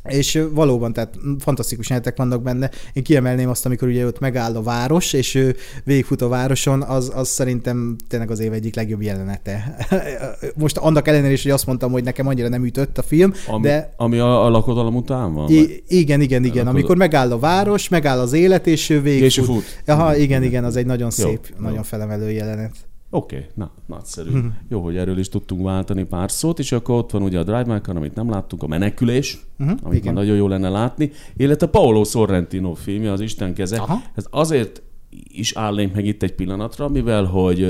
És 0.07 0.43
valóban, 0.51 0.93
tehát 0.93 1.13
fantasztikus 1.39 1.87
jelentek 1.87 2.17
vannak 2.17 2.41
benne. 2.41 2.71
Én 2.93 3.03
kiemelném 3.03 3.49
azt, 3.49 3.65
amikor 3.65 3.87
ugye 3.87 4.05
ott 4.05 4.19
megáll 4.19 4.55
a 4.55 4.61
város, 4.61 5.13
és 5.13 5.35
ő 5.35 5.55
végigfut 5.83 6.21
a 6.21 6.27
városon, 6.27 6.81
az, 6.81 7.11
az 7.15 7.27
szerintem 7.27 7.95
tényleg 8.07 8.31
az 8.31 8.39
év 8.39 8.53
egyik 8.53 8.75
legjobb 8.75 9.01
jelenete. 9.01 9.75
Most 10.55 10.77
annak 10.77 11.07
ellenére 11.07 11.33
is, 11.33 11.43
hogy 11.43 11.51
azt 11.51 11.65
mondtam, 11.65 11.91
hogy 11.91 12.03
nekem 12.03 12.27
annyira 12.27 12.47
nem 12.49 12.65
ütött 12.65 12.97
a 12.97 13.01
film, 13.01 13.33
ami, 13.47 13.67
de... 13.67 13.93
Ami 13.97 14.17
a, 14.17 14.45
a 14.45 14.49
lakodalom 14.49 14.95
után 14.95 15.33
van? 15.33 15.49
I- 15.49 15.83
igen, 15.87 16.21
igen, 16.21 16.43
igen. 16.43 16.55
Lakodal... 16.55 16.73
Amikor 16.73 16.97
megáll 16.97 17.31
a 17.31 17.39
város, 17.39 17.89
megáll 17.89 18.19
az 18.19 18.33
élet, 18.33 18.67
és 18.67 18.89
ő 18.89 19.01
végigfut. 19.01 19.45
És 19.45 19.45
fut. 19.45 19.83
Aha, 19.85 20.15
igen, 20.15 20.43
igen, 20.43 20.63
az 20.63 20.75
egy 20.75 20.85
nagyon 20.85 21.11
jó, 21.17 21.25
szép, 21.27 21.39
jó. 21.57 21.65
nagyon 21.65 21.83
felemelő 21.83 22.31
jelenet. 22.31 22.71
Oké, 23.09 23.35
okay, 23.35 23.47
na, 23.53 23.71
nagyszerű. 23.85 24.29
Uh-huh. 24.29 24.51
Jó, 24.69 24.81
hogy 24.83 24.97
erről 24.97 25.17
is 25.17 25.29
tudtunk 25.29 25.63
váltani 25.63 26.03
pár 26.03 26.31
szót, 26.31 26.59
és 26.59 26.71
akkor 26.71 26.95
ott 26.95 27.11
van 27.11 27.21
ugye 27.21 27.39
a 27.39 27.43
Drive 27.43 27.65
My 27.65 27.95
amit 27.95 28.15
nem 28.15 28.29
láttuk, 28.29 28.63
a 28.63 28.67
Menekülés, 28.67 29.45
uh-huh, 29.59 29.79
amit 29.83 29.99
igen. 29.99 30.13
nagyon 30.13 30.35
jó 30.35 30.47
lenne 30.47 30.69
látni, 30.69 31.11
illetve 31.35 31.65
a 31.65 31.69
Paolo 31.69 32.03
Sorrentino 32.03 32.73
filmje, 32.73 33.11
az 33.11 33.21
Isten 33.21 33.53
keze. 33.53 33.77
Aha. 33.77 34.01
Ez 34.15 34.25
azért 34.29 34.81
is 35.27 35.55
állnék 35.55 35.93
meg 35.93 36.05
itt 36.05 36.23
egy 36.23 36.33
pillanatra, 36.33 36.87
mivel 36.87 37.23
hogy 37.23 37.67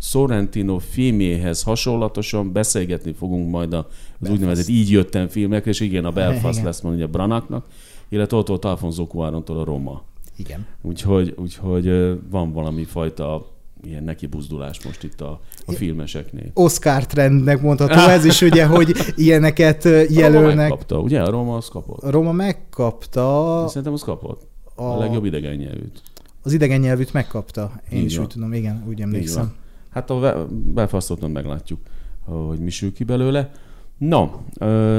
Sorrentino 0.00 0.78
filmjéhez 0.78 1.62
hasonlatosan 1.62 2.52
beszélgetni 2.52 3.12
fogunk 3.12 3.50
majd 3.50 3.72
az 3.72 3.84
Belfast. 4.18 4.32
úgynevezett 4.32 4.68
így 4.68 4.90
jöttem 4.90 5.28
filmekre, 5.28 5.70
és 5.70 5.80
igen, 5.80 6.04
a 6.04 6.10
Belfast 6.20 6.54
igen. 6.54 6.64
lesz 6.64 6.80
majd 6.80 6.94
ugye 6.96 7.06
Branaknak, 7.06 7.66
illetve 8.08 8.36
ott 8.36 8.48
volt 8.48 8.64
Alfonso 8.64 9.06
Cuarontól 9.06 9.58
a 9.58 9.64
Roma. 9.64 10.02
Igen. 10.36 10.66
Úgyhogy, 10.82 11.34
úgyhogy 11.36 12.18
van 12.30 12.52
valami 12.52 12.84
fajta 12.84 13.53
ilyen 13.86 14.04
neki 14.04 14.26
buzdulás 14.26 14.84
most 14.84 15.02
itt 15.02 15.20
a, 15.20 15.40
a 15.66 15.72
filmeseknél. 15.72 16.50
Oscar 16.54 17.06
trendnek 17.06 17.60
mondható 17.60 18.08
ez 18.08 18.24
is, 18.24 18.40
ugye, 18.40 18.66
hogy 18.66 18.94
ilyeneket 19.14 19.84
jelölnek. 20.08 20.42
Roma 20.42 20.54
megkapta, 20.54 20.98
ugye? 21.00 21.22
A 21.22 21.30
Roma 21.30 21.56
az 21.56 21.68
kapott. 21.68 22.02
A 22.02 22.10
Roma 22.10 22.32
megkapta. 22.32 23.58
Én 23.62 23.68
szerintem 23.68 23.92
az 23.92 24.02
kapott. 24.02 24.46
A, 24.74 24.82
a 24.82 24.98
legjobb 24.98 25.24
idegen 25.24 25.54
nyelvűt. 25.54 26.02
Az 26.42 26.52
idegen 26.52 26.80
nyelvűt 26.80 27.12
megkapta. 27.12 27.72
Én 27.90 27.98
Így 27.98 28.04
is 28.04 28.16
van. 28.16 28.24
úgy 28.24 28.30
tudom, 28.30 28.52
igen, 28.52 28.84
úgy 28.88 29.00
emlékszem. 29.00 29.52
Hát 29.90 30.10
a 30.10 30.46
Belfastot 30.50 31.32
meglátjuk, 31.32 31.80
hogy 32.24 32.58
mi 32.58 32.70
sül 32.70 32.92
ki 32.92 33.04
belőle. 33.04 33.50
No, 33.98 34.28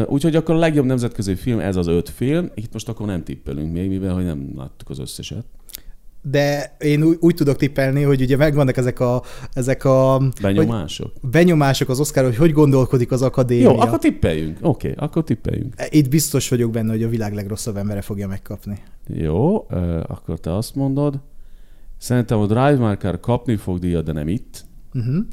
úgyhogy 0.06 0.36
akkor 0.36 0.56
a 0.56 0.58
legjobb 0.58 0.86
nemzetközi 0.86 1.36
film, 1.36 1.60
ez 1.60 1.76
az 1.76 1.88
öt 1.88 2.10
film. 2.10 2.50
Itt 2.54 2.74
most 2.74 2.90
akkor 2.90 3.06
nem 3.06 3.24
tippelünk 3.24 3.74
még, 3.74 3.90
mivel 3.90 4.14
hogy 4.14 4.24
nem 4.24 4.52
láttuk 4.56 4.90
az 4.90 5.00
összeset. 5.00 5.46
De 6.28 6.76
én 6.80 7.04
úgy, 7.04 7.18
úgy 7.20 7.36
tudok 7.36 7.56
tippelni, 7.56 8.02
hogy 8.02 8.22
ugye 8.22 8.38
megvannak 8.38 8.78
ezek 8.78 9.00
a, 9.00 9.22
ezek 9.54 9.84
a 9.84 10.22
benyomások. 10.42 11.12
Hogy, 11.22 11.30
benyomások 11.30 11.90
az 11.90 12.00
Oscar, 12.00 12.24
hogy 12.24 12.36
hogy 12.36 12.52
gondolkodik 12.52 13.12
az 13.12 13.22
akadémia. 13.22 13.72
Jó, 13.72 13.80
akkor 13.80 14.00
tippeljünk. 14.00 14.58
Oké, 14.62 14.92
okay, 14.92 15.06
akkor 15.06 15.24
tippeljünk. 15.24 15.76
Itt 15.90 16.10
biztos 16.10 16.50
vagyok 16.50 16.72
benne, 16.72 16.92
hogy 16.92 17.04
a 17.04 17.10
világ 17.10 17.34
legrosszabb 17.34 17.78
embere 17.78 18.02
fogja 18.02 18.28
megkapni. 18.28 18.78
Jó, 19.08 19.68
akkor 20.08 20.40
te 20.40 20.56
azt 20.56 20.76
mondod. 20.76 21.20
Szerintem 21.98 22.40
a 22.40 22.46
Drive 22.46 22.98
Car 22.98 23.20
kapni 23.20 23.56
fog 23.56 23.80
díjat, 23.80 24.04
de 24.04 24.12
nem 24.12 24.28
itt. 24.28 24.66
Uh-huh. 24.94 25.26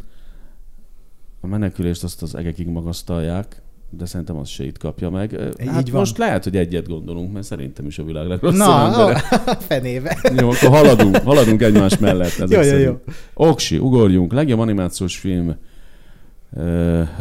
A 1.40 1.46
menekülést 1.46 2.05
azt 2.05 2.22
az 2.22 2.35
egekig 2.35 2.66
magasztalják 2.66 3.62
de 3.96 4.07
szerintem 4.07 4.37
az 4.37 4.48
se 4.48 4.64
itt 4.64 4.78
kapja 4.78 5.11
meg. 5.11 5.40
Hát 5.66 5.81
Így 5.81 5.90
van. 5.90 6.00
most 6.00 6.18
lehet, 6.18 6.44
hogy 6.44 6.57
egyet 6.57 6.88
gondolunk, 6.88 7.33
mert 7.33 7.46
szerintem 7.46 7.87
is 7.87 7.98
a 7.98 8.05
világ 8.05 8.26
legrosszabb 8.26 8.66
Na, 8.66 8.87
embere. 8.87 9.22
Na, 9.46 9.55
fenébe. 9.68 10.18
Jó, 10.37 10.50
akkor 10.50 10.68
haladunk, 10.68 11.16
haladunk 11.16 11.62
egymás 11.62 11.98
mellett. 11.98 12.38
Ezek 12.38 12.64
jó, 12.64 12.72
jó, 12.72 12.78
jó. 12.78 13.00
Oksi, 13.35 13.78
ugorjunk. 13.78 14.33
Legjobb 14.33 14.59
animációs 14.59 15.16
film 15.18 15.55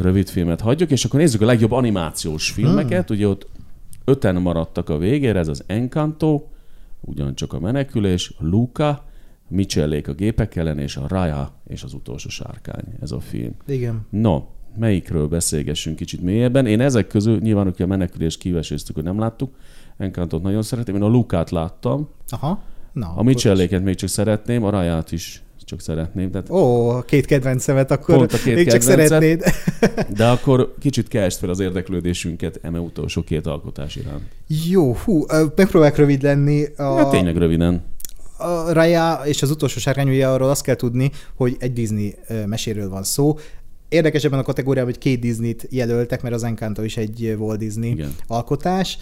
rövid 0.01 0.29
filmet 0.29 0.62
hagyjuk, 0.62 0.91
és 0.91 1.05
akkor 1.05 1.19
nézzük 1.19 1.41
a 1.41 1.45
legjobb 1.45 1.71
animációs 1.71 2.49
filmeket. 2.49 3.07
Hmm. 3.07 3.15
Ugye 3.17 3.27
ott 3.27 3.47
öten 4.05 4.36
maradtak 4.36 4.89
a 4.89 4.97
végére, 4.97 5.39
ez 5.39 5.47
az 5.47 5.63
Encanto, 5.67 6.43
ugyancsak 7.01 7.53
a 7.53 7.60
menekülés, 7.60 8.34
Luca, 8.39 9.05
Michellék 9.47 10.07
a 10.07 10.13
gépek 10.13 10.55
ellen, 10.55 10.79
és 10.79 10.95
a 10.95 11.05
Raya 11.07 11.51
és 11.67 11.84
az 11.84 11.93
utolsó 11.93 12.29
sárkány, 12.29 12.84
ez 13.01 13.12
a 13.12 13.19
film. 13.19 13.55
Igen. 13.67 14.05
No, 14.10 14.43
melyikről 14.77 15.27
beszélgessünk 15.27 15.95
kicsit 15.95 16.21
mélyebben. 16.21 16.65
Én 16.65 16.81
ezek 16.81 17.07
közül 17.07 17.39
nyilván, 17.39 17.63
hogy 17.63 17.81
a 17.81 17.88
menekülést 17.88 18.39
kiveséztük, 18.39 18.95
hogy 18.95 19.03
nem 19.03 19.19
láttuk. 19.19 19.55
Encantot 19.97 20.41
nagyon 20.41 20.62
szeretem. 20.62 20.95
Én 20.95 21.01
a 21.01 21.07
Lukát 21.07 21.49
láttam. 21.49 22.10
Aha. 22.29 22.63
Na, 22.93 23.13
a 23.15 23.23
Michelléket 23.23 23.84
még 23.84 23.95
csak 23.95 24.10
szeretném, 24.10 24.63
a 24.63 24.69
Raját 24.69 25.12
is 25.12 25.43
csak 25.71 25.81
szeretném. 25.81 26.31
Tehát 26.31 26.49
Ó, 26.49 26.99
két 26.99 27.25
kedvencemet 27.25 27.91
akkor 27.91 28.15
pont 28.15 28.34
a 28.34 28.38
két 28.38 28.55
még 28.55 28.69
csak 28.69 28.81
szeretnéd. 28.81 29.43
De 30.17 30.27
akkor 30.27 30.73
kicsit 30.79 31.07
keresd 31.07 31.39
fel 31.39 31.49
az 31.49 31.60
érdeklődésünket 31.60 32.60
eme 32.62 32.79
utolsó 32.79 33.21
két 33.23 33.47
alkotás 33.47 33.95
iránt. 33.95 34.23
Jó, 34.69 34.93
hú, 34.93 35.25
megpróbálok 35.55 35.95
rövid 35.95 36.21
lenni. 36.21 36.65
A... 36.77 36.84
Ja, 36.84 37.07
tényleg 37.10 37.38
röviden. 37.38 37.84
A 38.38 38.73
Raya 38.73 39.21
és 39.23 39.41
az 39.41 39.49
utolsó 39.49 39.79
sárkány, 39.79 40.23
arról 40.23 40.49
azt 40.49 40.63
kell 40.63 40.75
tudni, 40.75 41.12
hogy 41.36 41.55
egy 41.60 41.73
Disney 41.73 42.15
meséről 42.45 42.89
van 42.89 43.03
szó. 43.03 43.38
Érdekes 43.91 44.23
ebben 44.23 44.39
a 44.39 44.43
kategóriában, 44.43 44.91
hogy 44.91 45.01
két 45.01 45.19
Disney-t 45.19 45.67
jelöltek, 45.69 46.21
mert 46.21 46.36
az 46.36 46.43
Encanto 46.43 46.84
is 46.84 46.97
egy 46.97 47.36
Walt 47.38 47.60
Disney 47.60 47.89
Igen. 47.89 48.15
alkotás. 48.27 48.97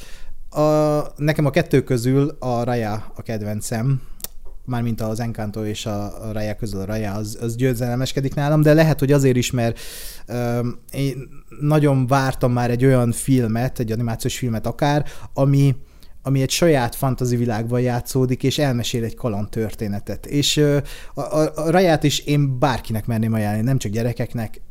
A, 0.49 0.61
nekem 1.15 1.45
a 1.45 1.49
kettő 1.49 1.83
közül 1.83 2.35
a 2.39 2.63
Raya 2.63 3.11
a 3.15 3.21
kedvencem, 3.21 4.01
mármint 4.65 5.01
az 5.01 5.19
Encanto 5.19 5.65
és 5.65 5.85
a, 5.85 6.13
Raya 6.31 6.55
közül 6.55 6.79
a 6.79 6.85
Raya, 6.85 7.13
az, 7.13 7.37
az 7.41 7.55
győzelemeskedik 7.55 8.33
nálam, 8.33 8.61
de 8.61 8.73
lehet, 8.73 8.99
hogy 8.99 9.11
azért 9.11 9.35
is, 9.35 9.51
mert 9.51 9.79
um, 10.27 10.79
én 10.91 11.29
nagyon 11.59 12.07
vártam 12.07 12.51
már 12.51 12.71
egy 12.71 12.85
olyan 12.85 13.11
filmet, 13.11 13.79
egy 13.79 13.91
animációs 13.91 14.37
filmet 14.37 14.67
akár, 14.67 15.05
ami, 15.33 15.75
ami 16.21 16.41
egy 16.41 16.49
saját 16.51 16.95
fantazi 16.95 17.35
világban 17.35 17.81
játszódik, 17.81 18.43
és 18.43 18.57
elmesél 18.57 19.03
egy 19.03 19.15
kaland 19.15 19.49
történetet. 19.49 20.25
És 20.25 20.57
a, 21.13 21.21
a, 21.21 21.51
a 21.55 21.69
Raját 21.69 22.03
is 22.03 22.19
én 22.19 22.59
bárkinek 22.59 23.05
merném 23.05 23.33
ajánlani, 23.33 23.63
nem 23.63 23.77
csak 23.77 23.91
gyerekeknek, 23.91 24.61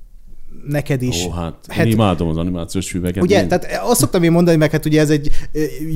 neked 0.66 1.02
is. 1.02 1.24
Ó, 1.24 1.30
hát, 1.30 1.54
hát 1.68 1.86
én 1.86 1.92
imádom 1.92 2.28
az 2.28 2.36
animációs 2.36 2.90
filmeket. 2.90 3.22
Ugye, 3.22 3.40
én... 3.40 3.48
tehát 3.48 3.80
azt 3.82 4.00
szoktam 4.00 4.22
én 4.22 4.32
mondani, 4.32 4.56
meg 4.56 4.70
hát 4.70 4.84
ugye 4.84 5.00
ez 5.00 5.10
egy 5.10 5.30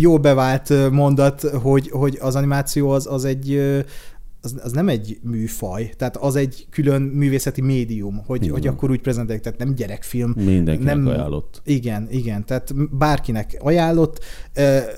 jó 0.01 0.19
bevált 0.19 0.91
mondat, 0.91 1.41
hogy, 1.43 1.91
hogy 1.91 2.19
az 2.21 2.37
animáció 2.37 2.91
az, 2.91 3.07
az 3.07 3.25
egy 3.25 3.62
az, 4.43 4.55
az 4.63 4.73
nem 4.73 4.89
egy 4.89 5.19
műfaj, 5.23 5.93
tehát 5.97 6.17
az 6.17 6.37
egy 6.37 6.67
külön 6.71 7.03
művészeti 7.03 7.61
médium, 7.61 8.23
hogy, 8.27 8.49
hogy 8.49 8.67
akkor 8.67 8.91
úgy 8.91 9.01
prezentálják, 9.01 9.43
tehát 9.43 9.59
nem 9.59 9.75
gyerekfilm. 9.75 10.33
Mindenkinek 10.37 10.95
nem, 10.95 11.07
ajánlott. 11.07 11.63
Igen, 11.65 12.07
igen, 12.11 12.47
tehát 12.47 12.97
bárkinek 12.97 13.57
ajánlott. 13.61 14.25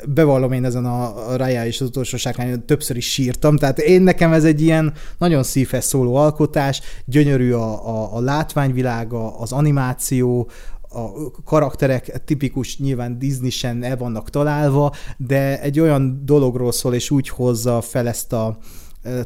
Bevallom 0.09 0.53
én 0.53 0.65
ezen 0.65 0.85
a 0.85 1.15
Raya 1.37 1.67
és 1.67 1.81
az 1.81 1.87
utolsó 1.89 2.17
sárkány, 2.17 2.65
többször 2.65 2.97
is 2.97 3.13
sírtam, 3.13 3.57
tehát 3.57 3.79
én 3.79 4.03
nekem 4.03 4.33
ez 4.33 4.45
egy 4.45 4.61
ilyen 4.61 4.93
nagyon 5.19 5.43
szívhez 5.43 5.85
szóló 5.85 6.15
alkotás, 6.15 6.81
gyönyörű 7.05 7.53
a, 7.53 7.89
a, 7.89 8.17
a 8.17 8.21
látványvilága, 8.21 9.39
az 9.39 9.53
animáció, 9.53 10.51
a 10.89 11.31
karakterek 11.45 12.25
tipikus 12.25 12.79
nyilván 12.79 13.19
Disney-sen 13.19 13.83
el 13.83 13.97
vannak 13.97 14.31
találva, 14.31 14.93
de 15.17 15.61
egy 15.61 15.81
olyan 15.81 16.23
dologról 16.25 16.73
szól, 16.73 16.95
és 16.95 17.11
úgy 17.11 17.29
hozza 17.29 17.81
fel 17.81 18.09
ezt 18.09 18.33
a, 18.33 18.59
Uh. 19.05 19.25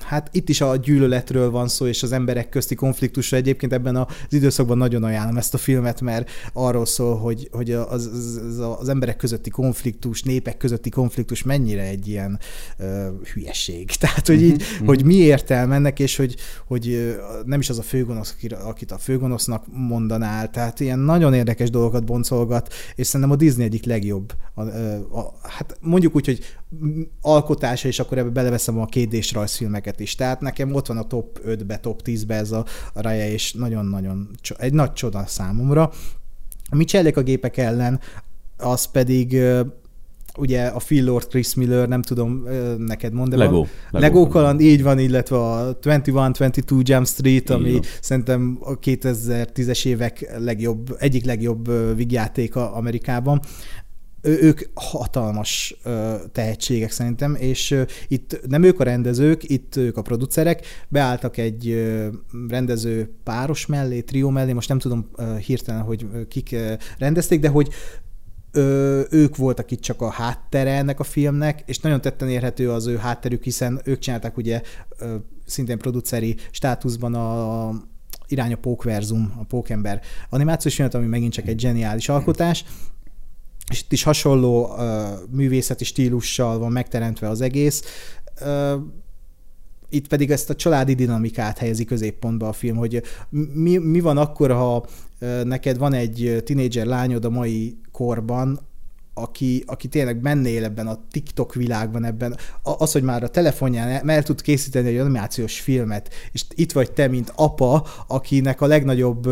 Hát 0.00 0.28
itt 0.32 0.48
is 0.48 0.60
a 0.60 0.76
gyűlöletről 0.76 1.50
van 1.50 1.68
szó, 1.68 1.86
és 1.86 2.02
az 2.02 2.12
emberek 2.12 2.48
közti 2.48 2.74
konfliktusra. 2.74 3.36
Egyébként 3.36 3.72
ebben 3.72 3.96
az 3.96 4.06
időszakban 4.30 4.78
nagyon 4.78 5.04
ajánlom 5.04 5.36
ezt 5.36 5.54
a 5.54 5.58
filmet, 5.58 6.00
mert 6.00 6.30
arról 6.52 6.86
szól, 6.86 7.16
hogy, 7.16 7.48
hogy 7.52 7.72
az, 7.72 8.10
az, 8.12 8.62
az 8.78 8.88
emberek 8.88 9.16
közötti 9.16 9.50
konfliktus, 9.50 10.22
népek 10.22 10.56
közötti 10.56 10.90
konfliktus 10.90 11.42
mennyire 11.42 11.82
egy 11.82 12.08
ilyen 12.08 12.38
uh, 12.78 12.86
hülyeség. 13.32 13.90
Tehát, 14.00 14.26
hogy 14.26 14.42
így, 14.42 14.62
uh-huh. 14.62 14.86
hogy 14.86 15.04
mi 15.04 15.14
értelme 15.14 15.74
ennek, 15.74 15.98
és 15.98 16.16
hogy, 16.16 16.36
hogy 16.66 17.16
nem 17.44 17.60
is 17.60 17.68
az 17.68 17.78
a 17.78 17.82
főgonosz, 17.82 18.36
akit 18.64 18.92
a 18.92 18.98
főgonosznak 18.98 19.64
mondanál. 19.72 20.50
Tehát 20.50 20.80
ilyen 20.80 20.98
nagyon 20.98 21.34
érdekes 21.34 21.70
dolgokat 21.70 22.04
boncolgat, 22.04 22.72
és 22.94 23.06
szerintem 23.06 23.34
a 23.34 23.36
Disney 23.36 23.64
egyik 23.64 23.84
legjobb. 23.84 24.32
A, 24.54 24.62
a, 24.62 25.18
a, 25.18 25.34
hát 25.42 25.76
mondjuk 25.80 26.14
úgy, 26.14 26.26
hogy 26.26 26.40
alkotása, 27.20 27.88
és 27.88 27.98
akkor 27.98 28.18
ebbe 28.18 28.30
beleveszem 28.30 28.78
a 28.78 28.86
2 28.86 29.20
rajzfilmeket 29.78 30.00
is. 30.00 30.14
Tehát 30.14 30.40
nekem 30.40 30.74
ott 30.74 30.86
van 30.86 30.96
a 30.96 31.06
top 31.06 31.40
5-be, 31.46 31.76
top 31.76 32.00
10-be 32.04 32.34
ez 32.34 32.52
a, 32.52 32.64
a 32.92 33.02
Raya, 33.02 33.28
és 33.28 33.52
nagyon-nagyon 33.52 34.28
egy 34.58 34.72
nagy 34.72 34.92
csoda 34.92 35.24
számomra. 35.26 35.90
Mi 36.70 36.84
csellék 36.84 37.16
a 37.16 37.22
gépek 37.22 37.56
ellen, 37.56 38.00
az 38.56 38.84
pedig 38.84 39.40
ugye 40.38 40.66
a 40.66 40.78
Phil 40.78 41.04
Lord, 41.04 41.26
Chris 41.28 41.54
Miller, 41.54 41.88
nem 41.88 42.02
tudom 42.02 42.46
neked 42.78 43.12
mondani. 43.12 43.42
Lego. 43.42 43.66
Lego, 43.90 44.06
Lego 44.06 44.28
kaland, 44.28 44.60
így 44.60 44.82
van, 44.82 44.98
illetve 44.98 45.36
a 45.36 45.78
21-22 45.82 46.82
Jump 46.82 47.06
Street, 47.06 47.50
ami 47.50 47.68
Igen. 47.68 47.82
szerintem 48.00 48.58
a 48.60 48.78
2010-es 48.78 49.86
évek 49.86 50.36
legjobb, 50.38 50.96
egyik 50.98 51.24
legjobb 51.24 51.70
vigjátéka 51.96 52.72
Amerikában 52.72 53.40
ők 54.28 54.60
hatalmas 54.74 55.80
tehetségek 56.32 56.90
szerintem, 56.90 57.34
és 57.34 57.82
itt 58.08 58.40
nem 58.48 58.62
ők 58.62 58.80
a 58.80 58.84
rendezők, 58.84 59.50
itt 59.50 59.76
ők 59.76 59.96
a 59.96 60.02
producerek, 60.02 60.66
beálltak 60.88 61.36
egy 61.36 61.92
rendező 62.48 63.14
páros 63.24 63.66
mellé, 63.66 64.00
trió 64.00 64.30
mellé, 64.30 64.52
most 64.52 64.68
nem 64.68 64.78
tudom 64.78 65.10
hirtelen, 65.46 65.82
hogy 65.82 66.06
kik 66.28 66.56
rendezték, 66.98 67.40
de 67.40 67.48
hogy 67.48 67.68
ők 69.10 69.36
voltak 69.36 69.70
itt 69.70 69.80
csak 69.80 70.00
a 70.00 70.10
háttere 70.10 70.76
ennek 70.76 71.00
a 71.00 71.04
filmnek, 71.04 71.62
és 71.66 71.78
nagyon 71.78 72.00
tetten 72.00 72.28
érhető 72.28 72.70
az 72.70 72.86
ő 72.86 72.96
hátterük, 72.96 73.42
hiszen 73.42 73.80
ők 73.84 73.98
csinálták 73.98 74.36
ugye 74.36 74.62
szintén 75.46 75.78
produceri 75.78 76.36
státuszban 76.50 77.14
a 77.14 77.70
irány 78.26 78.52
a 78.52 78.56
Pókverzum, 78.56 79.32
a 79.38 79.44
Pókember 79.44 80.00
animációs 80.28 80.74
filmet, 80.74 80.94
ami 80.94 81.06
megint 81.06 81.32
csak 81.32 81.46
egy 81.46 81.60
zseniális 81.60 82.08
alkotás, 82.08 82.64
és 83.68 83.80
itt 83.80 83.92
is 83.92 84.02
hasonló 84.02 84.66
uh, 84.66 84.82
művészeti 85.30 85.84
stílussal 85.84 86.58
van 86.58 86.72
megteremtve 86.72 87.28
az 87.28 87.40
egész. 87.40 87.82
Uh, 88.40 88.82
itt 89.90 90.08
pedig 90.08 90.30
ezt 90.30 90.50
a 90.50 90.54
családi 90.54 90.94
dinamikát 90.94 91.58
helyezi 91.58 91.84
középpontba 91.84 92.48
a 92.48 92.52
film, 92.52 92.76
hogy 92.76 93.02
mi, 93.52 93.76
mi 93.76 94.00
van 94.00 94.16
akkor, 94.16 94.50
ha 94.50 94.86
neked 95.44 95.78
van 95.78 95.92
egy 95.92 96.42
tinédzser 96.44 96.86
lányod 96.86 97.24
a 97.24 97.30
mai 97.30 97.78
korban, 97.92 98.60
aki, 99.22 99.62
aki 99.66 99.88
tényleg 99.88 100.22
mennél 100.22 100.64
ebben 100.64 100.86
a 100.86 100.98
TikTok 101.10 101.54
világban, 101.54 102.04
ebben 102.04 102.36
az, 102.62 102.92
hogy 102.92 103.02
már 103.02 103.22
a 103.22 103.28
telefonján 103.28 104.08
el, 104.08 104.22
tud 104.22 104.42
készíteni 104.42 104.88
egy 104.88 104.98
animációs 104.98 105.60
filmet, 105.60 106.14
és 106.32 106.44
itt 106.54 106.72
vagy 106.72 106.92
te, 106.92 107.08
mint 107.08 107.32
apa, 107.36 107.86
akinek 108.06 108.60
a 108.60 108.66
legnagyobb 108.66 109.28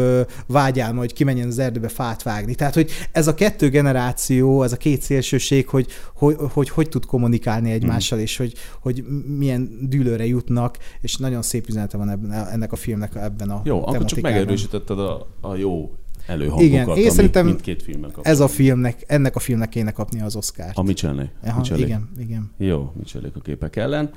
vágyálma, 0.46 0.98
hogy 0.98 1.12
kimenjen 1.12 1.48
az 1.48 1.58
erdőbe 1.58 1.88
fát 1.88 2.22
vágni. 2.22 2.54
Tehát, 2.54 2.74
hogy 2.74 2.90
ez 3.12 3.26
a 3.26 3.34
kettő 3.34 3.68
generáció, 3.68 4.62
ez 4.62 4.72
a 4.72 4.76
két 4.76 5.02
szélsőség, 5.02 5.68
hogy 5.68 5.86
hogy, 6.14 6.36
hogy, 6.52 6.68
hogy 6.68 6.88
tud 6.88 7.06
kommunikálni 7.06 7.70
egymással, 7.70 8.18
mm. 8.18 8.22
és 8.22 8.36
hogy, 8.36 8.54
hogy 8.80 9.04
milyen 9.26 9.78
dűlőre 9.80 10.26
jutnak, 10.26 10.78
és 11.00 11.16
nagyon 11.16 11.42
szép 11.42 11.68
üzenete 11.68 11.96
van 11.96 12.10
ebben, 12.10 12.32
ennek 12.32 12.72
a 12.72 12.76
filmnek 12.76 13.14
ebben 13.14 13.50
a 13.50 13.60
Jó, 13.64 13.86
akkor 13.86 14.04
csak 14.04 14.20
megerősítetted 14.20 14.98
a, 14.98 15.26
a 15.40 15.54
jó 15.54 15.90
előhangokat, 16.26 16.66
Igen, 16.66 16.96
én 16.96 17.10
szerintem 17.10 17.46
mindkét 17.46 17.82
filmnek 17.82 18.10
kapni. 18.10 18.30
ez 18.30 18.40
a 18.40 18.48
filmnek, 18.48 19.04
ennek 19.06 19.36
a 19.36 19.38
filmnek 19.38 19.68
kéne 19.68 19.90
kapni 19.90 20.20
az 20.20 20.36
Oscar-t. 20.36 20.76
A 20.76 20.82
Michelné. 20.82 21.30
Igen, 21.76 22.08
igen. 22.18 22.50
Jó, 22.58 22.92
Michelék 22.96 23.36
a 23.36 23.40
képek 23.40 23.76
ellen. 23.76 24.10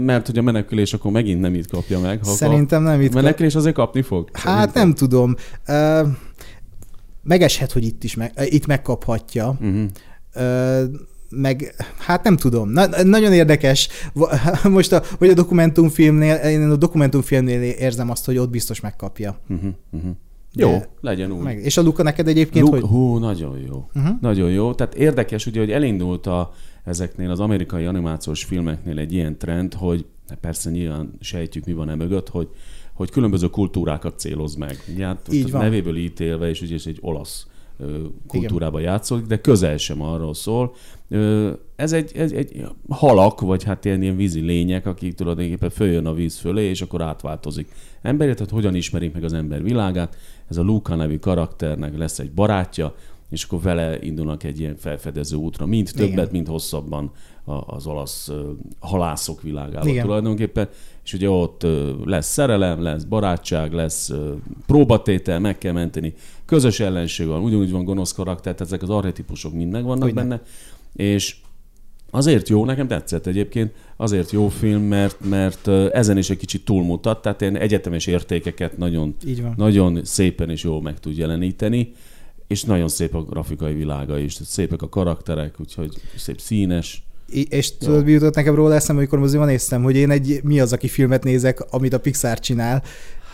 Mert 0.00 0.26
hogy 0.26 0.38
a 0.38 0.42
menekülés 0.42 0.92
akkor 0.92 1.10
megint 1.10 1.40
nem 1.40 1.54
itt 1.54 1.70
kapja 1.70 2.00
meg. 2.00 2.24
Ha 2.24 2.30
Szerintem 2.30 2.82
nem 2.82 3.00
itt 3.00 3.12
A 3.12 3.14
menekülés 3.14 3.52
kap... 3.52 3.60
azért 3.60 3.74
kapni 3.74 4.02
fog? 4.02 4.28
Hát 4.32 4.44
szerintem. 4.44 4.82
nem 4.82 4.94
tudom. 4.94 5.34
Megeshet, 7.22 7.72
hogy 7.72 7.84
itt 7.84 8.04
is 8.04 8.14
meg, 8.14 8.32
itt 8.50 8.66
megkaphatja. 8.66 9.56
Uh-huh 9.60 9.90
meg 11.36 11.74
hát 11.98 12.24
nem 12.24 12.36
tudom, 12.36 12.68
na, 12.68 13.02
nagyon 13.02 13.32
érdekes. 13.32 13.88
Most, 14.70 14.92
a, 14.92 15.02
hogy 15.18 15.28
a 15.28 15.34
dokumentumfilmnél, 15.34 16.34
én 16.34 16.70
a 16.70 16.76
dokumentumfilmnél 16.76 17.62
érzem 17.62 18.10
azt, 18.10 18.24
hogy 18.24 18.38
ott 18.38 18.50
biztos 18.50 18.80
megkapja. 18.80 19.38
Uh-huh, 19.48 19.70
uh-huh. 19.90 20.10
Jó, 20.54 20.68
De, 20.68 20.88
legyen 21.00 21.32
úgy. 21.32 21.42
Meg. 21.42 21.58
És 21.58 21.76
a 21.76 21.82
Luka 21.82 22.02
neked 22.02 22.28
egyébként, 22.28 22.64
Luke, 22.64 22.80
hogy... 22.80 22.88
Hú, 22.88 23.18
nagyon 23.18 23.58
jó. 23.58 23.88
Uh-huh. 23.94 24.20
Nagyon 24.20 24.50
jó. 24.50 24.74
Tehát 24.74 24.94
érdekes 24.94 25.46
ugye, 25.46 25.60
hogy 25.60 25.70
elindult 25.70 26.26
a, 26.26 26.52
ezeknél 26.84 27.30
az 27.30 27.40
amerikai 27.40 27.84
animációs 27.84 28.44
filmeknél 28.44 28.98
egy 28.98 29.12
ilyen 29.12 29.38
trend, 29.38 29.74
hogy 29.74 30.04
persze 30.40 30.70
nyilván 30.70 31.12
sejtjük, 31.20 31.64
mi 31.64 31.72
van 31.72 31.88
e 31.88 31.94
mögött, 31.94 32.28
hogy, 32.28 32.48
hogy 32.92 33.10
különböző 33.10 33.48
kultúrákat 33.48 34.18
céloz 34.18 34.54
meg. 34.54 34.76
Hát 35.00 35.32
Így 35.32 35.50
van. 35.50 35.62
nevéből 35.62 35.96
ítélve, 35.96 36.48
és 36.48 36.60
ugye 36.62 36.76
egy 36.84 36.98
olasz 37.00 37.46
kultúrába 38.26 38.80
Igen. 38.80 38.90
játszik, 38.90 39.26
de 39.26 39.40
közel 39.40 39.76
sem 39.76 40.02
arról 40.02 40.34
szól. 40.34 40.74
Ez 41.76 41.92
egy, 41.92 42.12
egy, 42.14 42.34
egy 42.34 42.66
halak, 42.88 43.40
vagy 43.40 43.64
hát 43.64 43.84
ilyen, 43.84 44.02
ilyen 44.02 44.16
vízi 44.16 44.40
lények, 44.40 44.86
akik 44.86 45.14
tulajdonképpen 45.14 45.70
följön 45.70 46.06
a 46.06 46.14
víz 46.14 46.38
fölé, 46.38 46.68
és 46.68 46.82
akkor 46.82 47.02
átváltozik 47.02 47.68
emberét, 48.02 48.34
tehát 48.36 48.50
hogyan 48.50 48.74
ismerik 48.74 49.12
meg 49.12 49.24
az 49.24 49.32
ember 49.32 49.62
világát. 49.62 50.16
Ez 50.48 50.56
a 50.56 50.62
Luca 50.62 50.94
nevű 50.94 51.18
karakternek 51.18 51.96
lesz 51.98 52.18
egy 52.18 52.30
barátja, 52.30 52.94
és 53.30 53.44
akkor 53.44 53.60
vele 53.60 53.98
indulnak 54.00 54.42
egy 54.42 54.60
ilyen 54.60 54.76
felfedező 54.76 55.36
útra, 55.36 55.66
mind 55.66 55.90
többet, 55.94 56.12
Igen. 56.12 56.28
mind 56.30 56.48
hosszabban 56.48 57.10
az 57.66 57.86
olasz 57.86 58.32
halászok 58.78 59.42
világában 59.42 59.88
Igen. 59.88 60.04
tulajdonképpen, 60.04 60.68
és 61.04 61.12
ugye 61.12 61.30
ott 61.30 61.66
lesz 62.04 62.32
szerelem, 62.32 62.82
lesz 62.82 63.04
barátság, 63.04 63.72
lesz 63.72 64.12
próbatétel, 64.66 65.40
meg 65.40 65.58
kell 65.58 65.72
menteni, 65.72 66.14
közös 66.44 66.80
ellenség 66.80 67.26
van, 67.26 67.42
ugyanúgy 67.42 67.70
van 67.70 67.84
gonosz 67.84 68.12
karakter, 68.12 68.54
tehát 68.54 68.60
ezek 68.60 68.82
az 68.82 68.90
arhetipusok 68.90 69.52
mind 69.52 69.72
megvannak 69.72 70.08
Ugyan. 70.10 70.14
benne, 70.14 70.42
és 70.96 71.36
Azért 72.14 72.48
jó, 72.48 72.64
nekem 72.64 72.86
tetszett 72.86 73.26
egyébként, 73.26 73.72
azért 73.96 74.30
jó 74.30 74.48
film, 74.48 74.82
mert, 74.82 75.16
mert 75.28 75.68
ezen 75.92 76.18
is 76.18 76.30
egy 76.30 76.36
kicsit 76.36 76.64
túlmutat, 76.64 77.22
tehát 77.22 77.40
ilyen 77.40 77.56
egyetemes 77.56 78.06
értékeket 78.06 78.78
nagyon, 78.78 79.16
nagyon 79.56 80.00
szépen 80.04 80.50
és 80.50 80.62
jól 80.62 80.82
meg 80.82 81.00
tud 81.00 81.16
jeleníteni, 81.16 81.92
és 82.46 82.62
nagyon 82.62 82.88
szép 82.88 83.14
a 83.14 83.22
grafikai 83.22 83.74
világa 83.74 84.18
is, 84.18 84.32
szépek 84.44 84.82
a 84.82 84.88
karakterek, 84.88 85.60
úgyhogy 85.60 85.94
szép 86.16 86.40
színes. 86.40 87.02
És 87.48 87.76
tudod, 87.76 88.04
mi 88.04 88.10
jutott 88.10 88.34
nekem 88.34 88.54
róla 88.54 88.74
eszembe, 88.74 89.00
amikor 89.00 89.18
moziban 89.18 89.46
néztem, 89.46 89.82
hogy 89.82 89.96
én 89.96 90.10
egy 90.10 90.40
mi 90.42 90.60
az, 90.60 90.72
aki 90.72 90.88
filmet 90.88 91.24
nézek, 91.24 91.60
amit 91.72 91.92
a 91.92 92.00
Pixar 92.00 92.38
csinál. 92.38 92.82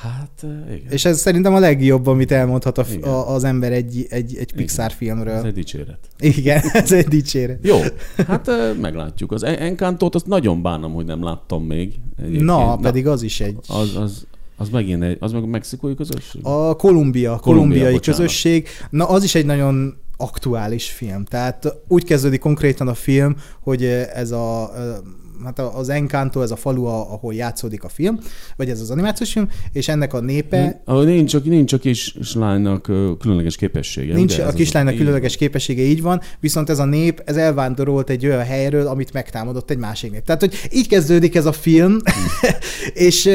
Hát, 0.00 0.46
igen. 0.68 0.90
És 0.90 1.04
ez 1.04 1.20
szerintem 1.20 1.54
a 1.54 1.58
legjobb, 1.58 2.06
amit 2.06 2.32
elmondhat 2.32 2.78
a, 2.78 2.84
a, 3.00 3.34
az 3.34 3.44
ember 3.44 3.72
egy, 3.72 4.06
egy, 4.08 4.36
egy 4.36 4.52
Pixar 4.52 4.84
igen. 4.84 4.96
filmről. 4.96 5.34
Ez 5.34 5.44
egy 5.44 5.52
dicséret. 5.52 5.98
Igen, 6.18 6.62
ez 6.72 6.92
egy 6.92 7.08
dicséret. 7.08 7.58
Jó, 7.62 7.78
hát 8.26 8.50
meglátjuk. 8.80 9.32
Az 9.32 9.42
Encantót 9.42 10.14
azt 10.14 10.26
nagyon 10.26 10.62
bánom, 10.62 10.92
hogy 10.92 11.04
nem 11.04 11.22
láttam 11.22 11.64
még. 11.64 11.94
Egyébként. 12.18 12.44
Na, 12.44 12.76
pedig 12.76 13.06
az 13.06 13.22
is 13.22 13.40
egy... 13.40 13.56
Az, 13.68 13.96
az, 13.96 14.26
az 14.56 14.68
megint 14.68 15.02
egy, 15.02 15.16
az 15.20 15.32
meg 15.32 15.42
a 15.42 15.46
mexikói 15.46 15.94
közösség? 15.94 16.40
A 16.44 16.76
Kolumbia, 16.76 17.38
kolumbiai 17.38 17.92
bocsánat. 17.92 18.20
közösség. 18.20 18.68
Na, 18.90 19.08
az 19.08 19.24
is 19.24 19.34
egy 19.34 19.46
nagyon 19.46 19.96
aktuális 20.16 20.90
film. 20.90 21.24
Tehát 21.24 21.76
úgy 21.88 22.04
kezdődik 22.04 22.40
konkrétan 22.40 22.88
a 22.88 22.94
film, 22.94 23.36
hogy 23.60 23.84
ez 24.14 24.30
a 24.30 24.72
hát 25.44 25.58
az 25.58 25.88
Encanto, 25.88 26.42
ez 26.42 26.50
a 26.50 26.56
falu, 26.56 26.84
ahol 26.84 27.34
játszódik 27.34 27.84
a 27.84 27.88
film, 27.88 28.18
vagy 28.56 28.70
ez 28.70 28.80
az 28.80 28.90
animációs 28.90 29.32
film, 29.32 29.48
és 29.72 29.88
ennek 29.88 30.14
a 30.14 30.20
népe... 30.20 30.82
Nincs, 30.86 31.04
nincs, 31.04 31.30
csak, 31.30 31.44
nincs 31.44 31.72
a 31.72 31.78
kislánynak 31.78 32.82
különleges 33.18 33.56
képessége. 33.56 34.14
Nincs 34.14 34.38
a 34.38 34.52
kislánynak 34.52 34.96
különleges 34.96 35.36
képessége, 35.36 35.82
így 35.82 36.02
van, 36.02 36.20
viszont 36.40 36.70
ez 36.70 36.78
a 36.78 36.84
nép, 36.84 37.22
ez 37.24 37.36
elvándorolt 37.36 38.10
egy 38.10 38.26
olyan 38.26 38.44
helyről, 38.44 38.86
amit 38.86 39.12
megtámadott 39.12 39.70
egy 39.70 39.78
másik 39.78 40.10
nép. 40.10 40.24
Tehát, 40.24 40.40
hogy 40.40 40.54
így 40.72 40.88
kezdődik 40.88 41.34
ez 41.34 41.46
a 41.46 41.52
film, 41.52 41.96
és 43.08 43.30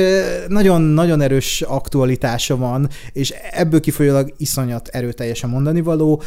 nagyon-nagyon 0.47 1.21
erős 1.21 1.61
aktualitása 1.61 2.57
van, 2.57 2.89
és 3.11 3.33
ebből 3.51 3.79
kifolyólag 3.79 4.33
iszonyat 4.37 4.87
erőteljesen 4.87 5.49
mondani 5.49 5.81
való, 5.81 6.21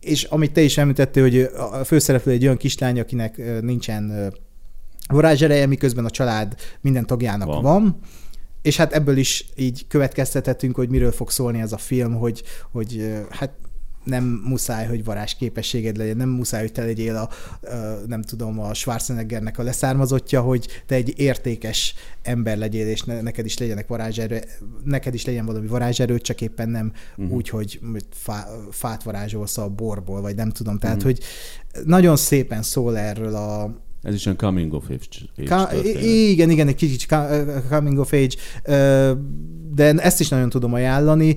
és 0.00 0.24
amit 0.24 0.52
te 0.52 0.60
is 0.60 0.78
említettél, 0.78 1.22
hogy 1.22 1.48
a 1.72 1.84
főszereplő 1.84 2.32
egy 2.32 2.44
olyan 2.44 2.56
kislány, 2.56 3.00
akinek 3.00 3.60
nincsen 3.60 4.32
varázsereje, 5.08 5.66
miközben 5.66 6.04
a 6.04 6.10
család 6.10 6.54
minden 6.80 7.06
tagjának 7.06 7.48
van. 7.48 7.62
van. 7.62 7.98
És 8.62 8.76
hát 8.76 8.92
ebből 8.92 9.16
is 9.16 9.46
így 9.56 9.86
következtethetünk, 9.88 10.74
hogy 10.74 10.88
miről 10.88 11.12
fog 11.12 11.30
szólni 11.30 11.60
ez 11.60 11.72
a 11.72 11.78
film, 11.78 12.14
hogy, 12.14 12.42
hogy 12.70 13.14
hát 13.30 13.52
nem 14.08 14.24
muszáj, 14.44 14.86
hogy 14.86 15.04
varázs 15.04 15.34
képességed 15.34 15.96
legyen, 15.96 16.16
nem 16.16 16.28
muszáj, 16.28 16.60
hogy 16.60 16.72
te 16.72 16.84
legyél 16.84 17.16
a, 17.16 17.28
nem 18.06 18.22
tudom, 18.22 18.60
a 18.60 18.74
Schwarzeneggernek 18.74 19.58
a 19.58 19.62
leszármazottja, 19.62 20.40
hogy 20.40 20.82
te 20.86 20.94
egy 20.94 21.18
értékes 21.18 21.94
ember 22.22 22.58
legyél, 22.58 22.86
és 22.88 23.02
neked 23.02 23.44
is 23.44 23.58
legyenek 23.58 23.88
varázserő, 23.88 24.42
neked 24.84 25.14
is 25.14 25.24
legyen 25.24 25.46
valami 25.46 25.66
varázserő, 25.66 26.18
csak 26.18 26.40
éppen 26.40 26.68
nem 26.68 26.92
uh-huh. 27.16 27.34
úgy, 27.34 27.48
hogy 27.48 27.80
fá, 28.10 28.46
fát 28.70 29.02
varázsolsz 29.02 29.58
a 29.58 29.68
borból, 29.68 30.20
vagy 30.20 30.34
nem 30.34 30.50
tudom. 30.50 30.78
Tehát, 30.78 30.96
uh-huh. 30.96 31.12
hogy 31.12 31.24
nagyon 31.84 32.16
szépen 32.16 32.62
szól 32.62 32.98
erről 32.98 33.34
a, 33.34 33.86
ez 34.08 34.14
is 34.14 34.26
olyan 34.26 34.38
coming 34.38 34.72
of 34.72 34.84
age. 34.90 35.46
Ka- 35.48 35.84
igen, 36.02 36.50
igen, 36.50 36.68
egy 36.68 36.74
kicsit 36.74 37.16
coming 37.68 37.98
of 37.98 38.12
age, 38.12 38.34
de 39.74 39.92
ezt 39.92 40.20
is 40.20 40.28
nagyon 40.28 40.48
tudom 40.48 40.72
ajánlani. 40.72 41.36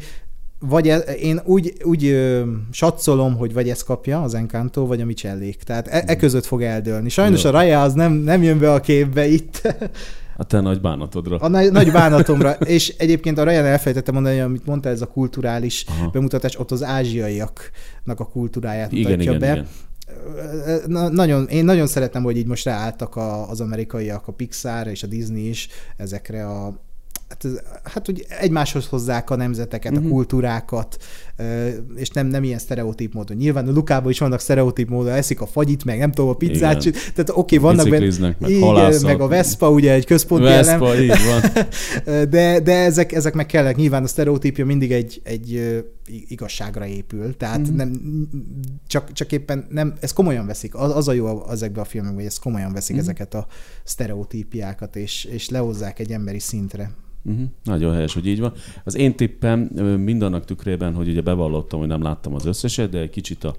Vagy 0.59 0.87
e, 0.87 0.97
én 0.97 1.41
úgy, 1.45 1.73
úgy 1.83 2.05
ö, 2.05 2.43
satszolom, 2.71 3.35
hogy 3.35 3.53
vagy 3.53 3.69
ezt 3.69 3.83
kapja 3.83 4.21
az 4.21 4.33
Encanto, 4.33 4.85
vagy 4.85 5.01
a 5.01 5.05
Michellék. 5.05 5.63
Tehát 5.63 5.87
e, 5.87 6.03
e 6.07 6.15
között 6.15 6.45
fog 6.45 6.61
eldőlni. 6.61 7.09
Sajnos 7.09 7.43
Jó. 7.43 7.49
a 7.49 7.51
Raya 7.53 7.81
az 7.81 7.93
nem, 7.93 8.13
nem 8.13 8.43
jön 8.43 8.59
be 8.59 8.73
a 8.73 8.79
képbe 8.79 9.27
itt. 9.27 9.61
A 10.37 10.43
te 10.43 10.59
nagy 10.59 10.81
bánatodra. 10.81 11.37
A 11.37 11.47
nagy, 11.47 11.71
nagy 11.71 11.91
bánatomra. 11.91 12.51
És 12.77 12.95
egyébként 12.97 13.37
a 13.37 13.43
Ryan 13.43 13.65
elfelejtette 13.65 14.11
mondani, 14.11 14.39
amit 14.39 14.65
mondta, 14.65 14.89
ez 14.89 15.01
a 15.01 15.05
kulturális 15.05 15.85
Aha. 15.87 16.09
bemutatás, 16.09 16.59
ott 16.59 16.71
az 16.71 16.83
ázsiaiaknak 16.83 18.19
a 18.19 18.25
kultúráját 18.25 18.91
igen, 18.91 19.11
mutatja 19.11 19.31
igen, 19.31 19.39
be. 19.39 19.51
Igen 19.51 19.67
na, 20.87 21.09
nagyon, 21.09 21.47
én 21.47 21.65
nagyon 21.65 21.87
szeretem, 21.87 22.23
hogy 22.23 22.37
így 22.37 22.47
most 22.47 22.65
ráálltak 22.65 23.15
a, 23.15 23.49
az 23.49 23.61
amerikaiak, 23.61 24.27
a 24.27 24.31
Pixar 24.31 24.87
és 24.87 25.03
a 25.03 25.07
Disney 25.07 25.49
is 25.49 25.67
ezekre 25.97 26.47
a 26.47 26.81
hát, 27.31 27.63
hát 27.83 28.05
hogy 28.05 28.25
egymáshoz 28.29 28.87
hozzák 28.87 29.29
a 29.29 29.35
nemzeteket, 29.35 29.91
uh-huh. 29.91 30.05
a 30.05 30.07
mhm. 30.07 30.15
kultúrákat, 30.15 30.97
és 31.95 32.09
nem, 32.09 32.27
nem 32.27 32.43
ilyen 32.43 32.59
sztereotíp 32.59 33.13
módon. 33.13 33.37
Nyilván 33.37 33.67
a 33.67 33.71
Lukában 33.71 34.11
is 34.11 34.19
vannak 34.19 34.39
sztereotíp 34.39 34.89
módon, 34.89 35.13
eszik 35.13 35.41
a 35.41 35.45
fagyit, 35.45 35.85
meg 35.85 35.97
nem 35.97 36.11
tudom, 36.11 36.29
a 36.29 36.33
pizzát, 36.33 36.85
igen. 36.85 36.99
tehát 37.13 37.29
oké, 37.29 37.57
okay, 37.57 37.57
vannak 37.57 37.89
benne, 37.89 38.35
meg, 38.39 38.49
igen, 38.49 39.01
meg 39.01 39.21
a 39.21 39.27
Vespa, 39.27 39.69
ugye 39.69 39.93
egy 39.93 40.05
központi 40.05 40.43
Vespa, 40.43 40.87
elem. 40.87 41.01
így 41.01 41.09
van. 41.09 41.65
de, 42.29 42.59
de 42.59 42.73
ezek, 42.73 43.11
ezek 43.11 43.33
meg 43.33 43.45
kellek. 43.45 43.75
Nyilván 43.75 44.03
a 44.03 44.07
sztereotípja 44.07 44.65
mindig 44.65 44.91
egy, 44.91 45.21
egy 45.23 45.81
igazságra 46.27 46.85
épül, 46.85 47.37
tehát 47.37 47.59
uh-huh. 47.59 47.75
nem, 47.75 47.91
csak, 48.87 49.11
csak 49.11 49.31
éppen 49.31 49.65
nem, 49.69 49.93
ez 49.99 50.13
komolyan 50.13 50.45
veszik. 50.45 50.75
Az, 50.75 50.95
az 50.95 51.07
a 51.07 51.13
jó 51.13 51.49
ezekben 51.49 51.83
a 51.83 51.85
filmekben, 51.85 52.19
hogy 52.19 52.29
ezt 52.29 52.41
komolyan 52.41 52.73
veszik 52.73 52.95
uh-huh. 52.95 53.09
ezeket 53.09 53.33
a 53.33 53.47
sztereotípiákat, 53.83 54.95
és, 54.95 55.23
és 55.23 55.49
lehozzák 55.49 55.99
egy 55.99 56.11
emberi 56.11 56.39
szintre. 56.39 56.91
Uh-huh. 57.23 57.45
Nagyon 57.63 57.93
helyes, 57.93 58.13
hogy 58.13 58.27
így 58.27 58.39
van. 58.39 58.53
Az 58.83 58.95
én 58.95 59.15
tippem 59.15 59.59
mindannak 60.03 60.45
tükrében, 60.45 60.93
hogy 60.93 61.07
ugye 61.07 61.20
bevallottam, 61.21 61.79
hogy 61.79 61.87
nem 61.87 62.01
láttam 62.01 62.35
az 62.35 62.45
összeset, 62.45 62.89
de 62.89 62.99
egy 62.99 63.09
kicsit 63.09 63.43
a 63.43 63.55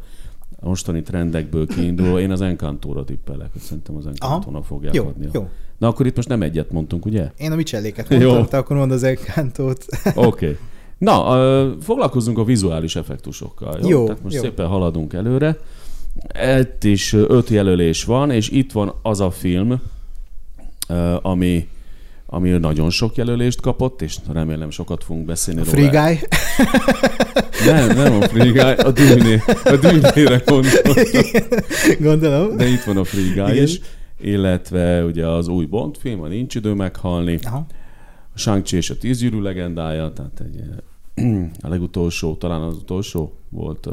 mostani 0.60 1.02
trendekből 1.02 1.66
kiindulva, 1.66 2.20
én 2.20 2.30
az 2.30 2.40
Encantóra 2.40 3.04
tippelek, 3.04 3.52
hogy 3.52 3.60
szerintem 3.60 3.96
az 3.96 4.06
Encantónak 4.06 4.64
fogják 4.64 4.94
jó, 4.94 5.06
adni. 5.06 5.28
Jó. 5.32 5.48
Na 5.78 5.88
akkor 5.88 6.06
itt 6.06 6.16
most 6.16 6.28
nem 6.28 6.42
egyet 6.42 6.70
mondtunk, 6.70 7.06
ugye? 7.06 7.30
Én 7.36 7.52
a 7.52 7.54
Michelléket 7.54 8.08
mondtam, 8.08 8.36
jó. 8.36 8.44
te 8.44 8.56
akkor 8.56 8.76
mondd 8.76 8.90
az 8.90 9.02
Encantót. 9.02 9.84
Oké. 10.14 10.26
Okay. 10.26 10.58
Na, 10.98 11.76
foglalkozunk 11.80 12.38
a 12.38 12.44
vizuális 12.44 12.96
effektusokkal. 12.96 13.78
Jó? 13.82 13.88
jó 13.88 14.04
Tehát 14.04 14.22
most 14.22 14.34
jó. 14.34 14.40
szépen 14.40 14.66
haladunk 14.66 15.12
előre. 15.12 15.58
Itt 16.58 16.84
is 16.84 17.12
öt 17.12 17.48
jelölés 17.48 18.04
van, 18.04 18.30
és 18.30 18.50
itt 18.50 18.72
van 18.72 18.94
az 19.02 19.20
a 19.20 19.30
film, 19.30 19.80
ami 21.22 21.68
ami 22.34 22.50
nagyon 22.50 22.90
sok 22.90 23.16
jelölést 23.16 23.60
kapott, 23.60 24.02
és 24.02 24.16
remélem 24.32 24.70
sokat 24.70 25.04
fogunk 25.04 25.26
beszélni 25.26 25.60
a 25.60 25.64
róla. 25.64 25.76
Free 25.76 26.04
Guy? 26.04 26.18
Nem, 27.72 27.96
nem 27.96 28.12
a 28.20 28.28
Free 28.28 28.50
Guy, 28.50 28.84
a 28.84 28.90
Dűné, 28.90 29.40
a 29.64 29.76
Dűnére 29.76 30.42
gondoltam. 30.46 30.94
Gondolom. 32.00 32.56
De 32.56 32.68
itt 32.68 32.82
van 32.82 32.96
a 32.96 33.04
Free 33.04 33.32
Guy 33.34 33.52
Igen. 33.52 33.62
is, 33.62 33.80
illetve 34.20 35.04
ugye 35.04 35.26
az 35.26 35.48
új 35.48 35.64
Bond 35.64 35.96
film, 35.96 36.20
a 36.20 36.26
Nincs 36.26 36.54
idő 36.54 36.72
meghalni, 36.72 37.38
Aha. 37.42 37.66
a 38.34 38.38
shang 38.38 38.72
és 38.72 38.90
a 38.90 38.96
Tízgyűrű 38.96 39.40
legendája, 39.40 40.12
tehát 40.12 40.40
egy, 40.40 40.62
a 41.60 41.68
legutolsó, 41.68 42.34
talán 42.34 42.62
az 42.62 42.76
utolsó 42.76 43.32
volt 43.48 43.88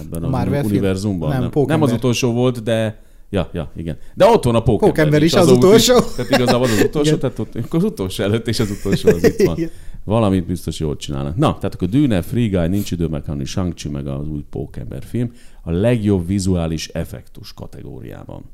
ebben 0.00 0.22
az 0.22 0.64
univerzumban. 0.64 1.28
Nem, 1.28 1.50
nem, 1.54 1.64
nem 1.66 1.82
az 1.82 1.92
utolsó 1.92 2.32
volt, 2.32 2.62
de 2.62 3.02
Ja, 3.30 3.50
ja, 3.52 3.72
igen. 3.76 3.98
De 4.14 4.26
ott 4.26 4.44
van 4.44 4.54
a 4.54 4.62
pókember, 4.62 4.88
pókember 4.88 5.22
is, 5.22 5.34
az, 5.34 5.50
az 5.50 5.56
utolsó. 5.56 5.96
Is, 5.96 6.04
tehát 6.16 6.30
igazából 6.30 6.66
az 6.66 6.82
utolsó, 6.84 7.08
igen. 7.08 7.18
tehát 7.18 7.38
ott, 7.38 7.54
az 7.70 7.84
utolsó 7.84 8.22
előtt 8.22 8.48
és 8.48 8.60
az 8.60 8.70
utolsó 8.70 9.08
az 9.08 9.24
itt 9.24 9.42
van. 9.42 9.56
Igen. 9.56 9.70
Valamit 10.04 10.46
biztos 10.46 10.80
jól 10.80 10.96
csinálnak. 10.96 11.36
Na, 11.36 11.54
tehát 11.54 11.74
akkor 11.74 11.88
Dűne, 11.88 12.22
Free 12.22 12.48
Guy, 12.48 12.68
Nincs 12.68 12.90
idő 12.90 13.06
meghalni, 13.06 13.44
shang 13.44 13.74
meg 13.90 14.06
az 14.06 14.28
új 14.28 14.44
Pókember 14.50 15.02
film 15.04 15.32
a 15.62 15.70
legjobb 15.70 16.26
vizuális 16.26 16.88
effektus 16.88 17.54
kategóriában. 17.54 18.44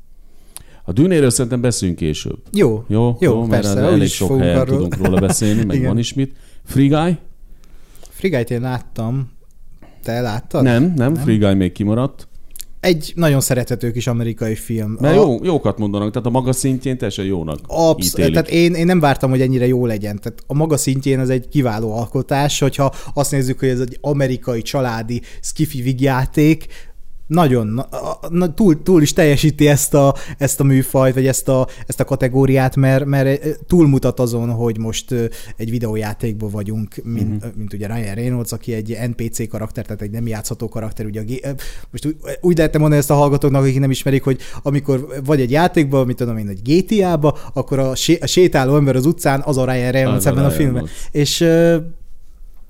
A 0.83 0.91
Dűnéről 0.91 1.29
szerintem 1.29 1.61
beszéljünk 1.61 1.99
később. 1.99 2.37
Jó, 2.51 2.83
jó, 2.87 3.17
jó, 3.19 3.33
jó 3.33 3.47
persze, 3.47 3.73
mert 3.73 3.91
elég 3.91 4.09
sok 4.09 4.39
helyen 4.39 4.59
arról. 4.59 4.75
tudunk 4.75 4.97
róla 4.97 5.19
beszélni, 5.19 5.63
meg 5.63 5.83
van 5.87 5.97
is 5.97 6.13
mit. 6.13 6.35
Free 6.63 6.87
Guy? 6.87 7.17
Free 8.09 8.31
Guy-t 8.31 8.51
én 8.51 8.61
láttam. 8.61 9.31
Te 10.03 10.21
láttad? 10.21 10.63
Nem, 10.63 10.83
nem, 10.83 10.93
nem, 10.93 11.23
Free 11.23 11.37
Guy 11.37 11.53
még 11.53 11.71
kimaradt 11.71 12.27
egy 12.85 13.13
nagyon 13.15 13.41
szerethető 13.41 13.91
kis 13.91 14.07
amerikai 14.07 14.55
film. 14.55 14.97
Mert 14.99 15.17
a... 15.17 15.19
jó, 15.21 15.43
jókat 15.43 15.77
mondanak, 15.77 16.11
tehát 16.11 16.27
a 16.27 16.31
maga 16.31 16.53
szintjén 16.53 16.97
teljesen 16.97 17.25
jónak 17.25 17.59
Absz- 17.67 18.07
ítélik. 18.07 18.33
Tehát 18.33 18.49
én, 18.49 18.73
én 18.73 18.85
nem 18.85 18.99
vártam, 18.99 19.29
hogy 19.29 19.41
ennyire 19.41 19.67
jó 19.67 19.85
legyen. 19.85 20.19
Tehát 20.21 20.39
a 20.47 20.53
maga 20.53 20.77
szintjén 20.77 21.19
ez 21.19 21.29
egy 21.29 21.47
kiváló 21.49 21.97
alkotás, 21.97 22.59
hogyha 22.59 22.93
azt 23.13 23.31
nézzük, 23.31 23.59
hogy 23.59 23.69
ez 23.69 23.79
egy 23.79 23.97
amerikai 24.01 24.61
családi 24.61 25.21
skifi 25.41 25.81
vigyáték, 25.81 26.67
nagyon, 27.27 27.67
na, 27.67 27.87
na, 28.29 28.53
túl, 28.53 28.83
túl 28.83 29.01
is 29.01 29.13
teljesíti 29.13 29.67
ezt 29.67 29.93
a, 29.93 30.15
ezt 30.37 30.59
a 30.59 30.63
műfajt, 30.63 31.13
vagy 31.13 31.27
ezt 31.27 31.47
a, 31.47 31.67
ezt 31.87 31.99
a 31.99 32.03
kategóriát, 32.03 32.75
mert, 32.75 33.05
mert 33.05 33.59
túlmutat 33.67 34.19
azon, 34.19 34.49
hogy 34.49 34.77
most 34.77 35.11
egy 35.55 35.69
videójátékban 35.69 36.49
vagyunk, 36.49 36.95
mint, 37.03 37.35
uh-huh. 37.35 37.55
mint 37.55 37.73
ugye 37.73 37.87
Ryan 37.87 38.15
Reynolds, 38.15 38.51
aki 38.51 38.73
egy 38.73 38.97
NPC 39.07 39.49
karakter, 39.49 39.85
tehát 39.85 40.01
egy 40.01 40.11
nem 40.11 40.27
játszható 40.27 40.69
karakter. 40.69 41.05
Ugye 41.05 41.21
a, 41.21 41.47
most 41.91 42.05
úgy, 42.05 42.15
úgy 42.41 42.57
lehetne 42.57 42.79
mondani 42.79 43.01
ezt 43.01 43.11
a 43.11 43.15
hallgatóknak, 43.15 43.61
akik 43.61 43.79
nem 43.79 43.91
ismerik, 43.91 44.23
hogy 44.23 44.39
amikor 44.61 45.07
vagy 45.25 45.41
egy 45.41 45.51
játékban, 45.51 46.05
mit 46.05 46.15
tudom 46.15 46.37
én, 46.37 46.47
egy 46.47 46.61
GTA-ba, 46.63 47.37
akkor 47.53 47.79
a, 47.79 47.95
sé, 47.95 48.17
a 48.21 48.25
sétáló 48.25 48.75
ember 48.75 48.95
az 48.95 49.05
utcán 49.05 49.41
az 49.45 49.57
a 49.57 49.71
Ryan 49.71 49.91
Reynolds 49.91 50.17
az 50.17 50.25
ebben 50.25 50.43
a, 50.43 50.47
a 50.47 50.51
filmben. 50.51 50.87
És 51.11 51.47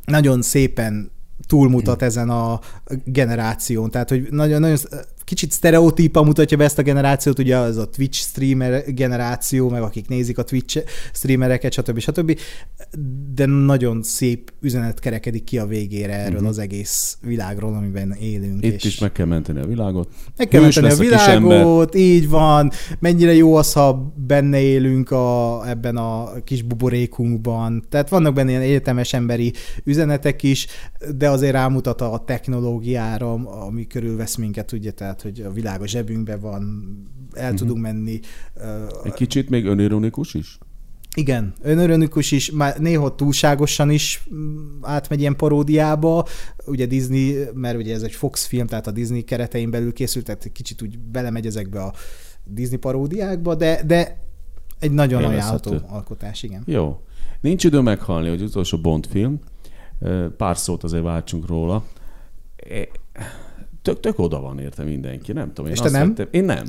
nagyon 0.05 0.41
szépen 0.41 1.13
túlmutat 1.47 2.01
ezen 2.01 2.29
a 2.29 2.59
generáción. 3.05 3.91
Tehát, 3.91 4.09
hogy 4.09 4.27
nagyon, 4.31 4.59
nagyon 4.59 4.77
kicsit 5.25 5.51
sztereotípa 5.51 6.23
mutatja 6.23 6.57
be 6.57 6.63
ezt 6.63 6.77
a 6.77 6.81
generációt, 6.81 7.39
ugye 7.39 7.57
az 7.57 7.77
a 7.77 7.89
Twitch 7.89 8.19
streamer 8.19 8.93
generáció, 8.93 9.69
meg 9.69 9.81
akik 9.81 10.07
nézik 10.07 10.37
a 10.37 10.43
Twitch 10.43 10.83
streamereket, 11.13 11.73
stb. 11.73 11.99
stb. 11.99 12.39
De 13.33 13.45
nagyon 13.45 14.03
szép 14.03 14.53
üzenet 14.61 14.99
kerekedik 14.99 15.43
ki 15.43 15.57
a 15.57 15.65
végére 15.65 16.13
erről 16.13 16.33
uh-huh. 16.33 16.49
az 16.49 16.57
egész 16.57 17.17
világról, 17.21 17.73
amiben 17.73 18.11
élünk. 18.11 18.65
Itt 18.65 18.73
és 18.73 18.83
is 18.83 18.99
meg 18.99 19.11
kell 19.11 19.25
menteni 19.25 19.59
a 19.59 19.65
világot. 19.65 20.09
Meg 20.37 20.47
kell 20.47 20.61
Hős 20.61 20.79
menteni 20.79 21.01
a 21.01 21.09
világot, 21.09 21.95
így 21.95 22.29
van. 22.29 22.71
Mennyire 22.99 23.33
jó 23.33 23.55
az, 23.55 23.73
ha 23.73 24.13
benne 24.27 24.59
élünk 24.59 25.11
a, 25.11 25.63
ebben 25.69 25.97
a 25.97 26.31
kis 26.43 26.61
buborékunkban. 26.61 27.85
Tehát 27.89 28.09
vannak 28.09 28.33
benne 28.33 28.49
ilyen 28.49 28.61
egyetemes 28.61 29.13
emberi 29.13 29.53
üzenetek 29.83 30.43
is, 30.43 30.67
de 31.15 31.29
azért 31.29 31.53
rámutat 31.53 32.01
a 32.01 32.23
technológiára, 32.25 33.33
ami 33.65 33.87
körülvesz 33.87 34.35
minket, 34.35 34.71
ugye, 34.71 34.91
tehát 34.91 35.14
tehát 35.15 35.21
hogy 35.21 35.45
a 35.45 35.51
világ 35.51 35.81
a 35.81 35.87
zsebünkben 35.87 36.39
van, 36.39 36.61
el 37.33 37.43
uh-huh. 37.43 37.59
tudunk 37.59 37.81
menni. 37.81 38.19
Egy 39.03 39.13
kicsit 39.13 39.49
még 39.49 39.65
önironikus 39.65 40.33
is? 40.33 40.57
Igen, 41.15 41.53
önörönikus 41.61 42.31
is, 42.31 42.51
már 42.51 42.79
néha 42.79 43.15
túlságosan 43.15 43.89
is 43.89 44.23
mm, 44.33 44.57
átmegy 44.81 45.19
ilyen 45.19 45.35
paródiába, 45.35 46.25
ugye 46.65 46.85
Disney, 46.85 47.35
mert 47.53 47.77
ugye 47.77 47.93
ez 47.93 48.01
egy 48.01 48.11
Fox 48.11 48.45
film, 48.45 48.67
tehát 48.67 48.87
a 48.87 48.91
Disney 48.91 49.23
keretein 49.23 49.69
belül 49.69 49.93
készült, 49.93 50.25
tehát 50.25 50.45
egy 50.45 50.51
kicsit 50.51 50.81
úgy 50.81 50.99
belemegy 50.99 51.45
ezekbe 51.45 51.81
a 51.81 51.93
Disney 52.43 52.77
paródiákba, 52.77 53.55
de, 53.55 53.81
de 53.85 54.19
egy 54.79 54.91
nagyon 54.91 55.23
ajánlható 55.23 55.75
alkotás, 55.87 56.43
igen. 56.43 56.63
Jó. 56.65 57.01
Nincs 57.41 57.63
idő 57.63 57.79
meghalni, 57.79 58.29
hogy 58.29 58.41
utolsó 58.41 58.77
Bond 58.77 59.07
film. 59.07 59.39
Pár 60.37 60.57
szót 60.57 60.83
azért 60.83 61.03
váltsunk 61.03 61.47
róla 61.47 61.85
tök, 63.85 63.99
tök 63.99 64.19
oda 64.19 64.41
van 64.41 64.59
érte 64.59 64.83
mindenki, 64.83 65.31
nem 65.31 65.47
tudom. 65.47 65.65
Én 65.65 65.71
És 65.71 65.79
te 65.79 65.89
nem? 65.89 66.07
Vettem, 66.07 66.27
én 66.31 66.43
nem. 66.43 66.65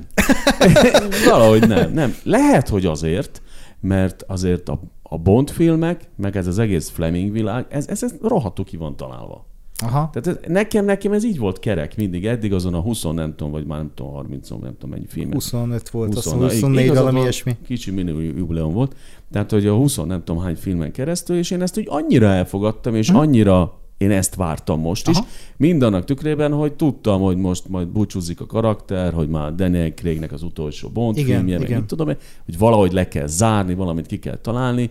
Valahogy 1.30 1.68
nem, 1.68 1.92
nem. 1.92 2.14
Lehet, 2.22 2.68
hogy 2.68 2.86
azért, 2.86 3.42
mert 3.80 4.24
azért 4.26 4.68
a, 4.68 4.80
a 5.02 5.18
Bond 5.18 5.50
filmek, 5.50 6.08
meg 6.16 6.36
ez 6.36 6.46
az 6.46 6.58
egész 6.58 6.88
Fleming 6.88 7.32
világ, 7.32 7.66
ez, 7.68 7.88
ez, 7.88 8.02
ez 8.02 8.14
rohadtul 8.22 8.64
ki 8.64 8.76
van 8.76 8.96
találva. 8.96 9.46
Aha. 9.78 10.10
Tehát 10.12 10.26
ez, 10.26 10.50
nekem, 10.50 10.84
nekem 10.84 11.12
ez 11.12 11.24
így 11.24 11.38
volt 11.38 11.58
kerek 11.58 11.96
mindig, 11.96 12.26
eddig 12.26 12.52
azon 12.52 12.74
a 12.74 12.80
20, 12.80 13.02
nem 13.02 13.34
tudom, 13.36 13.52
vagy 13.52 13.66
már 13.66 13.78
nem 13.78 13.90
tudom, 13.94 14.12
30, 14.12 14.48
nem 14.48 14.58
tudom 14.60 14.90
mennyi 14.90 15.06
film. 15.06 15.32
25 15.32 15.88
volt, 15.88 16.14
20, 16.14 16.24
24 16.32 16.88
valami 16.88 17.20
ilyesmi. 17.20 17.56
Kicsi 17.66 17.90
mini 17.90 18.24
jubileum 18.36 18.72
volt. 18.72 18.96
Tehát, 19.32 19.50
hogy 19.50 19.66
a 19.66 19.74
20 19.74 19.96
nem 19.96 20.24
tudom 20.24 20.42
hány 20.42 20.56
filmen 20.56 20.92
keresztül, 20.92 21.36
és 21.36 21.50
én 21.50 21.62
ezt 21.62 21.78
úgy 21.78 21.86
annyira 21.88 22.26
elfogadtam, 22.26 22.94
és 22.94 23.10
hm. 23.10 23.16
annyira 23.16 23.78
én 23.98 24.10
ezt 24.10 24.34
vártam 24.34 24.80
most 24.80 25.08
Aha. 25.08 25.20
is. 25.20 25.32
Mindannak 25.56 26.04
tükrében, 26.04 26.52
hogy 26.52 26.72
tudtam, 26.72 27.20
hogy 27.20 27.36
most 27.36 27.68
majd 27.68 27.88
búcsúzik 27.88 28.40
a 28.40 28.46
karakter, 28.46 29.12
hogy 29.12 29.28
már 29.28 29.54
Daniel 29.54 29.90
Craignek 29.90 30.32
az 30.32 30.42
utolsó 30.42 30.88
Bond 30.88 31.16
igen, 31.16 31.36
filmje, 31.36 31.54
igen. 31.54 31.68
meg 31.68 31.78
mit 31.78 31.88
tudom, 31.88 32.06
hogy 32.44 32.58
valahogy 32.58 32.92
le 32.92 33.08
kell 33.08 33.26
zárni, 33.26 33.74
valamit 33.74 34.06
ki 34.06 34.18
kell 34.18 34.36
találni, 34.36 34.90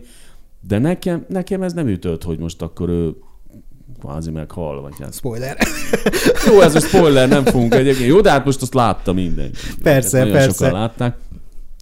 de 0.68 0.78
nekem, 0.78 1.26
nekem 1.30 1.62
ez 1.62 1.74
nem 1.74 1.88
ütött, 1.88 2.24
hogy 2.24 2.40
most 2.40 2.62
akkor 2.62 2.90
ő 2.90 3.16
kvázi 4.00 4.32
meghal, 4.32 4.82
vagy 4.82 4.94
hát. 5.00 5.14
Spoiler. 5.14 5.58
Jó, 6.48 6.62
ez 6.62 6.76
a 6.76 6.80
spoiler, 6.80 7.28
nem 7.28 7.44
fogunk 7.44 7.74
egyébként. 7.74 8.10
Jó, 8.10 8.22
de 8.22 8.30
hát 8.30 8.46
most 8.46 8.62
azt 8.62 8.74
látta 8.74 9.14
mindenki. 9.14 9.58
Persze, 9.84 10.18
hát 10.18 10.32
persze. 10.32 10.66
Sokan 10.66 10.80
látták. 10.80 11.18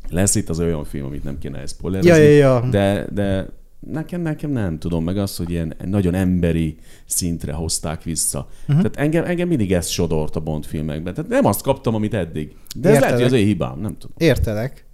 Lesz 0.10 0.36
itt 0.36 0.50
az 0.50 0.60
olyan 0.60 0.84
film, 0.84 1.06
amit 1.06 1.24
nem 1.24 1.38
kéne 1.38 1.66
spoilerezni. 1.66 2.24
Ja, 2.24 2.30
ja, 2.30 2.38
ja. 2.38 2.70
De, 2.70 3.08
de 3.12 3.48
nekem, 3.92 4.22
nekem 4.22 4.52
nem 4.52 4.80
tudom, 4.80 5.04
meg 5.04 5.18
azt, 5.18 5.38
hogy 5.38 5.50
ilyen 5.50 5.76
nagyon 5.86 6.14
emberi 6.14 6.76
szintre 7.06 7.54
hozták 7.54 8.04
vissza. 8.04 8.48
Uh-huh. 8.62 8.76
Tehát 8.76 8.96
engem, 8.98 9.26
engem 9.26 9.48
mindig 9.48 9.74
ez 9.74 9.88
sodort 9.88 10.36
a 10.36 10.40
Bond 10.40 10.66
filmekben. 10.66 11.14
Tehát 11.14 11.30
nem 11.30 11.46
azt 11.46 11.62
kaptam, 11.62 11.96
amit 11.96 12.14
eddig. 12.14 12.56
De 12.76 12.90
ez 12.90 13.00
lehet, 13.00 13.16
hogy 13.16 13.24
az 13.24 13.32
én 13.32 13.46
hibám, 13.46 13.80
nem 13.80 13.98
tudom. 13.98 14.16
Értelek. 14.18 14.86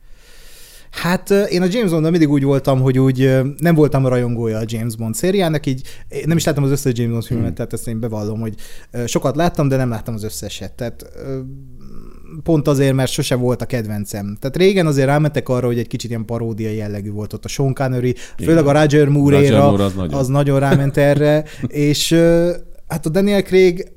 Hát 0.89 1.29
én 1.29 1.61
a 1.61 1.67
James 1.69 1.91
Bond 1.91 2.09
mindig 2.09 2.29
úgy 2.29 2.43
voltam, 2.43 2.81
hogy 2.81 2.99
úgy 2.99 3.39
nem 3.57 3.75
voltam 3.75 4.05
a 4.05 4.09
rajongója 4.09 4.57
a 4.57 4.63
James 4.65 4.95
Bond 4.95 5.15
szériának, 5.15 5.65
így 5.65 5.81
nem 6.25 6.37
is 6.37 6.43
láttam 6.43 6.63
az 6.63 6.71
összes 6.71 6.91
James 6.95 7.11
Bond 7.11 7.23
filmet, 7.23 7.45
hmm. 7.45 7.55
tehát 7.55 7.73
ezt 7.73 7.87
én 7.87 7.99
bevallom, 7.99 8.39
hogy 8.39 8.55
sokat 9.05 9.35
láttam, 9.35 9.67
de 9.67 9.75
nem 9.75 9.89
láttam 9.89 10.13
az 10.13 10.23
összeset. 10.23 10.73
Tehát 10.73 11.05
pont 12.43 12.67
azért, 12.67 12.93
mert 12.93 13.11
sose 13.11 13.35
volt 13.35 13.61
a 13.61 13.65
kedvencem. 13.65 14.37
Tehát 14.39 14.57
régen 14.57 14.85
azért 14.85 15.07
rámentek 15.07 15.49
arra, 15.49 15.67
hogy 15.67 15.79
egy 15.79 15.87
kicsit 15.87 16.09
ilyen 16.09 16.25
paródia 16.25 16.71
jellegű 16.71 17.11
volt 17.11 17.33
ott 17.33 17.45
a 17.45 17.47
Sean 17.47 17.73
Connery, 17.73 18.15
főleg 18.37 18.67
a 18.67 18.71
Roger 18.71 19.07
Moore-éra, 19.07 19.67
Moore 19.67 19.83
az, 19.83 19.93
nagyon. 19.93 20.19
az 20.19 20.27
nagyon 20.27 20.59
ráment 20.59 20.97
erre, 20.97 21.43
és 21.67 22.13
hát 22.87 23.05
a 23.05 23.09
Daniel 23.09 23.41
Craig 23.41 23.91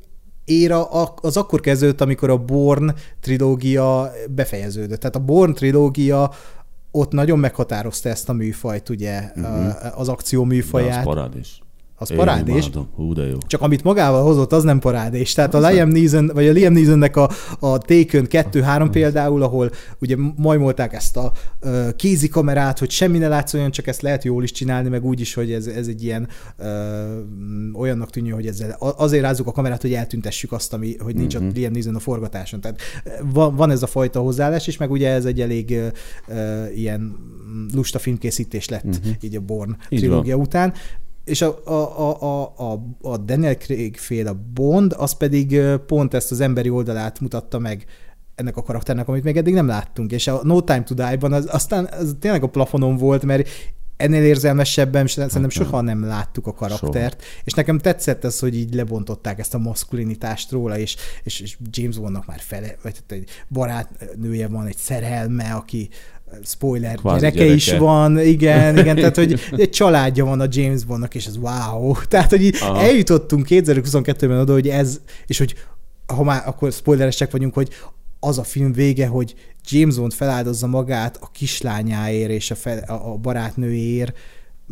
éra 0.44 0.84
az 1.14 1.36
akkor 1.36 1.60
kezdődött, 1.60 2.00
amikor 2.00 2.30
a 2.30 2.36
Born 2.36 2.94
trilógia 3.20 4.12
befejeződött. 4.30 5.00
Tehát 5.00 5.16
a 5.16 5.24
Born 5.24 5.52
trilógia 5.52 6.30
ott 6.90 7.12
nagyon 7.12 7.38
meghatározta 7.38 8.08
ezt 8.08 8.28
a 8.28 8.32
műfajt, 8.32 8.88
ugye, 8.88 9.30
uh-huh. 9.36 10.00
az 10.00 10.08
akció 10.08 10.44
műfaját. 10.44 11.04
De 11.04 11.20
az 11.20 11.36
is. 11.40 11.62
Az 12.02 12.10
Én 12.10 12.16
parádés. 12.16 12.70
Hú, 12.94 13.12
de 13.12 13.22
jó. 13.22 13.36
Csak 13.46 13.60
amit 13.60 13.82
magával 13.82 14.22
hozott, 14.22 14.52
az 14.52 14.62
nem 14.62 14.78
parádés. 14.78 15.32
Tehát 15.32 15.54
az 15.54 15.62
a 15.62 15.68
Liam 15.68 15.88
Neeson, 15.88 16.30
vagy 16.34 16.48
a 16.48 16.52
Liam 16.52 16.72
Neesonnek 16.72 17.16
a, 17.16 17.30
a 17.58 17.78
Taken 17.78 18.26
2-3 18.30 18.88
például, 18.90 19.42
ahol 19.42 19.70
ugye 20.00 20.16
majmolták 20.36 20.92
ezt 20.92 21.16
a 21.16 21.32
uh, 21.62 21.90
kézikamerát, 21.96 22.78
hogy 22.78 22.90
semmi 22.90 23.18
ne 23.18 23.28
látszódjon, 23.28 23.70
csak 23.70 23.86
ezt 23.86 24.02
lehet 24.02 24.24
jól 24.24 24.42
is 24.42 24.52
csinálni, 24.52 24.88
meg 24.88 25.04
úgy 25.04 25.20
is, 25.20 25.34
hogy 25.34 25.52
ez, 25.52 25.66
ez 25.66 25.86
egy 25.86 26.04
ilyen 26.04 26.28
uh, 26.58 27.80
olyannak 27.80 28.10
tűnő, 28.10 28.30
hogy 28.30 28.46
ezzel 28.46 28.76
azért 28.78 29.22
rázzuk 29.22 29.46
a 29.46 29.52
kamerát, 29.52 29.82
hogy 29.82 29.92
eltüntessük 29.92 30.52
azt, 30.52 30.72
ami, 30.72 30.96
hogy 30.98 31.14
nincs 31.14 31.34
uh-huh. 31.34 31.48
ott 31.48 31.56
Liam 31.56 31.72
Neeson 31.72 31.94
a 31.94 31.98
forgatáson. 31.98 32.60
Tehát 32.60 32.80
van, 33.32 33.56
van 33.56 33.70
ez 33.70 33.82
a 33.82 33.86
fajta 33.86 34.20
hozzáállás 34.20 34.66
is, 34.66 34.76
meg 34.76 34.90
ugye 34.90 35.08
ez 35.08 35.24
egy 35.24 35.40
elég 35.40 35.80
uh, 36.28 36.78
ilyen 36.78 37.30
lusta 37.72 37.98
filmkészítés 37.98 38.68
lett 38.68 38.84
uh-huh. 38.84 39.12
így 39.20 39.36
a 39.36 39.40
Born 39.40 39.76
így 39.88 39.98
trilógia 39.98 40.36
van. 40.36 40.44
után 40.44 40.72
és 41.24 41.42
a, 41.42 41.60
a, 41.64 42.22
a, 42.22 42.54
a, 42.56 42.82
a 43.02 43.16
Daniel 43.16 43.56
Craig 43.56 43.96
féle 43.96 44.32
Bond, 44.54 44.94
az 44.96 45.12
pedig 45.12 45.60
pont 45.86 46.14
ezt 46.14 46.30
az 46.30 46.40
emberi 46.40 46.70
oldalát 46.70 47.20
mutatta 47.20 47.58
meg 47.58 47.84
ennek 48.34 48.56
a 48.56 48.62
karakternek, 48.62 49.08
amit 49.08 49.24
még 49.24 49.36
eddig 49.36 49.54
nem 49.54 49.66
láttunk. 49.66 50.12
És 50.12 50.26
a 50.26 50.40
No 50.42 50.60
Time 50.60 50.82
to 50.82 50.94
Die-ban 50.94 51.32
az, 51.32 51.48
aztán 51.50 51.88
az 51.98 52.16
tényleg 52.20 52.42
a 52.42 52.48
plafonon 52.48 52.96
volt, 52.96 53.24
mert 53.24 53.48
ennél 53.96 54.24
érzelmesebben 54.24 55.06
szerintem 55.06 55.42
hát 55.42 55.50
soha 55.50 55.80
nem 55.80 56.04
láttuk 56.04 56.46
a 56.46 56.52
karaktert, 56.52 57.22
soha. 57.22 57.40
és 57.44 57.52
nekem 57.52 57.78
tetszett 57.78 58.24
ez, 58.24 58.38
hogy 58.38 58.56
így 58.56 58.74
lebontották 58.74 59.38
ezt 59.38 59.54
a 59.54 59.58
maszkulinitást 59.58 60.50
róla, 60.50 60.78
és, 60.78 60.96
és, 61.22 61.40
és 61.40 61.56
James 61.70 61.98
Bondnak 61.98 62.26
már 62.26 62.40
fele, 62.40 62.76
vagy 62.82 62.96
egy 63.08 63.28
barátnője 63.48 64.48
van, 64.48 64.66
egy 64.66 64.76
szerelme, 64.76 65.52
aki 65.52 65.88
spoiler, 66.44 66.96
Kvázi 66.96 67.18
gyereke, 67.18 67.36
gyereke. 67.36 67.54
is 67.54 67.72
van, 67.72 68.20
igen, 68.20 68.78
igen, 68.78 68.96
tehát 68.96 69.16
hogy 69.16 69.40
egy 69.56 69.70
családja 69.70 70.24
van 70.24 70.40
a 70.40 70.46
James 70.50 70.84
Bondnak, 70.84 71.14
és 71.14 71.26
ez 71.26 71.36
wow. 71.36 71.94
Tehát, 72.08 72.30
hogy 72.30 72.42
így 72.42 72.58
eljutottunk 72.60 73.46
2022-ben 73.48 74.38
oda, 74.38 74.52
hogy 74.52 74.68
ez, 74.68 75.00
és 75.26 75.38
hogy 75.38 75.54
ha 76.06 76.22
már 76.22 76.42
akkor 76.46 76.72
spoileresek 76.72 77.30
vagyunk, 77.30 77.54
hogy 77.54 77.68
az 78.20 78.38
a 78.38 78.44
film 78.44 78.72
vége, 78.72 79.06
hogy 79.06 79.34
James 79.68 79.96
Bond 79.96 80.12
feláldozza 80.12 80.66
magát 80.66 81.18
a 81.20 81.30
kislányáért 81.32 82.30
és 82.30 82.50
a, 82.50 82.54
fel, 82.54 82.78
a 82.88 83.16
barátnőért, 83.16 84.16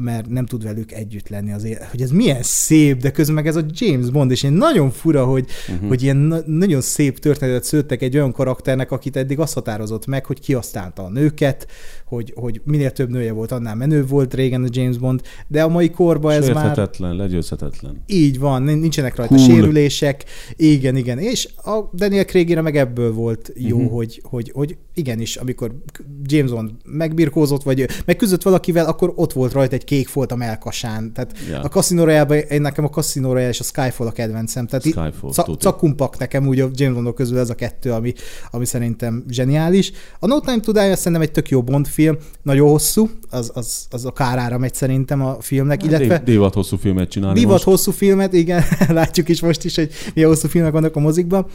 mert 0.01 0.29
nem 0.29 0.47
tud 0.47 0.63
velük 0.63 0.93
együtt 0.93 1.29
lenni 1.29 1.53
az 1.53 1.65
élet. 1.65 1.91
Hogy 1.91 2.03
ez 2.03 2.11
milyen 2.11 2.43
szép, 2.43 3.01
de 3.01 3.11
közben 3.11 3.35
meg 3.35 3.47
ez 3.47 3.57
a 3.57 3.65
James 3.73 4.11
Bond, 4.11 4.31
és 4.31 4.43
én 4.43 4.53
nagyon 4.53 4.91
fura, 4.91 5.25
hogy, 5.25 5.47
uh-huh. 5.69 5.89
hogy 5.89 6.03
ilyen 6.03 6.17
na- 6.17 6.43
nagyon 6.47 6.81
szép 6.81 7.19
történetet 7.19 7.65
szőttek 7.65 8.03
egy 8.03 8.17
olyan 8.17 8.33
karakternek, 8.33 8.91
akit 8.91 9.17
eddig 9.17 9.39
azt 9.39 9.55
határozott 9.55 10.07
meg, 10.07 10.27
hogy 10.27 10.41
kihasználta 10.41 11.03
a 11.03 11.09
nőket, 11.09 11.67
hogy, 12.11 12.33
hogy 12.37 12.61
minél 12.65 12.91
több 12.91 13.11
nője 13.11 13.33
volt, 13.33 13.53
annál 13.53 13.75
menő 13.75 14.07
volt 14.07 14.35
régen 14.35 14.63
a 14.65 14.69
James 14.71 14.99
Bond, 14.99 15.21
de 15.47 15.63
a 15.63 15.69
mai 15.69 15.91
korban 15.91 16.33
ez 16.33 16.49
már... 16.49 16.91
Legyőzhetetlen. 16.99 18.03
Így 18.07 18.39
van, 18.39 18.63
nincsenek 18.63 19.17
rajta 19.17 19.35
Cool. 19.35 19.49
sérülések, 19.49 20.25
igen, 20.57 20.97
igen, 20.97 21.19
és 21.19 21.49
a 21.65 21.91
Daniel 21.95 22.25
Craigére 22.25 22.61
meg 22.61 22.77
ebből 22.77 23.13
volt 23.13 23.53
jó, 23.55 23.77
uh-huh. 23.77 23.93
hogy, 23.93 24.21
hogy, 24.25 24.51
hogy 24.55 24.77
igenis, 24.95 25.37
amikor 25.37 25.75
James 26.23 26.51
Bond 26.51 26.71
megbirkózott, 26.85 27.63
vagy 27.63 27.87
megküzdött 28.05 28.43
valakivel, 28.43 28.87
akkor 28.87 29.13
ott 29.15 29.33
volt 29.33 29.53
rajta 29.53 29.75
egy 29.75 29.85
kék 29.85 30.09
folt 30.09 30.33
a 30.33 30.37
melkasán. 30.37 31.13
Tehát 31.13 31.35
ja. 31.51 31.61
a 31.61 31.69
Casino 31.69 32.05
royale 32.05 32.39
én 32.39 32.61
nekem 32.61 32.85
a 32.85 32.89
Casino 32.89 33.33
Royale 33.33 33.49
és 33.49 33.61
a 33.61 33.65
Skyfall 33.65 34.07
a 34.07 34.13
kedvencem. 34.13 34.67
Tehát 34.67 34.85
Skyfall, 34.85 35.33
ca- 35.33 35.61
cakumpak 35.61 36.19
nekem 36.19 36.47
úgy 36.47 36.61
a 36.61 36.69
James 36.73 36.95
Bondok 36.95 37.15
közül 37.15 37.39
ez 37.39 37.51
a 37.51 37.55
kettő, 37.55 37.93
ami, 37.93 38.13
ami 38.51 38.65
szerintem 38.65 39.25
zseniális. 39.29 39.93
A 40.19 40.27
No 40.27 40.41
Time 40.41 40.61
to 40.61 40.73
Die 40.73 40.97
szerintem 40.97 41.23
egy 41.23 41.33
tök 41.33 41.49
jó 41.49 41.63
Bond 41.63 41.87
film, 41.87 42.00
nagyon 42.43 42.69
hosszú, 42.69 43.11
az, 43.31 43.51
az, 43.55 43.87
az 43.91 44.05
a 44.05 44.13
kárára 44.13 44.59
megy 44.59 44.75
szerintem 44.75 45.23
a 45.23 45.37
filmnek, 45.41 45.85
illetve... 45.85 46.19
Divat, 46.19 46.55
hosszú 46.55 46.77
filmet 46.77 47.09
csinálni 47.09 47.39
Divat 47.39 47.53
most. 47.53 47.65
hosszú 47.65 47.91
filmet, 47.91 48.33
igen, 48.33 48.63
látjuk 48.89 49.29
is 49.29 49.41
most 49.41 49.65
is, 49.65 49.75
hogy 49.75 49.91
milyen 50.15 50.29
hosszú 50.29 50.49
filmek 50.49 50.73
vannak 50.73 50.97
a 50.97 51.01
mozikban. 51.01 51.47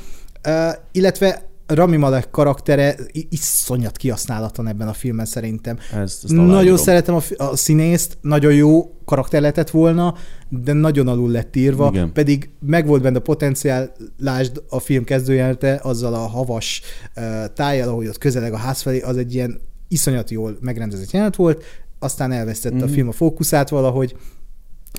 Uh, 0.48 0.54
illetve 0.92 1.54
Rami 1.68 1.98
Malek 1.98 2.30
karaktere 2.30 2.96
iszonyat 3.30 3.98
kihasználatlan 3.98 4.68
ebben 4.68 4.88
a 4.88 4.94
filmben 4.94 5.26
szerintem. 5.26 5.78
Ezt, 5.94 6.24
ezt 6.24 6.34
Nagyon 6.34 6.78
szeretem 6.78 7.16
a, 7.16 7.22
a 7.38 7.56
színészt, 7.56 8.18
nagyon 8.22 8.54
jó 8.54 8.96
karakter 9.06 9.42
lehetett 9.42 9.70
volna, 9.70 10.16
de 10.50 10.74
nagyon 10.74 11.08
alul 11.08 11.32
lett 11.32 11.56
írva, 11.56 11.90
Igen. 11.92 12.14
pedig 12.14 12.50
megvolt 12.60 13.02
benne 13.02 13.18
a 13.18 13.22
potenciál, 13.22 13.92
lásd 14.18 14.62
a 14.70 14.80
film 14.80 15.04
kezdőjelente, 15.04 15.80
azzal 15.84 16.14
a 16.14 16.28
havas 16.28 16.82
uh, 17.16 17.24
tájjal, 17.54 17.90
ahogy 17.90 18.08
ott 18.08 18.18
közeleg 18.18 18.54
a 18.54 18.58
ház 18.58 18.82
felé, 18.82 19.00
az 19.00 19.18
egy 19.18 19.34
ilyen 19.34 19.60
iszonyat 19.88 20.30
jól 20.30 20.58
megrendezett 20.62 21.12
jelenet 21.12 21.36
volt, 21.36 21.64
aztán 22.00 22.32
elvesztette 22.32 22.76
Mhm. 22.76 22.84
a 22.86 22.88
film 22.88 23.08
a 23.08 23.12
fókuszát 23.12 23.70
valahogy, 23.70 24.16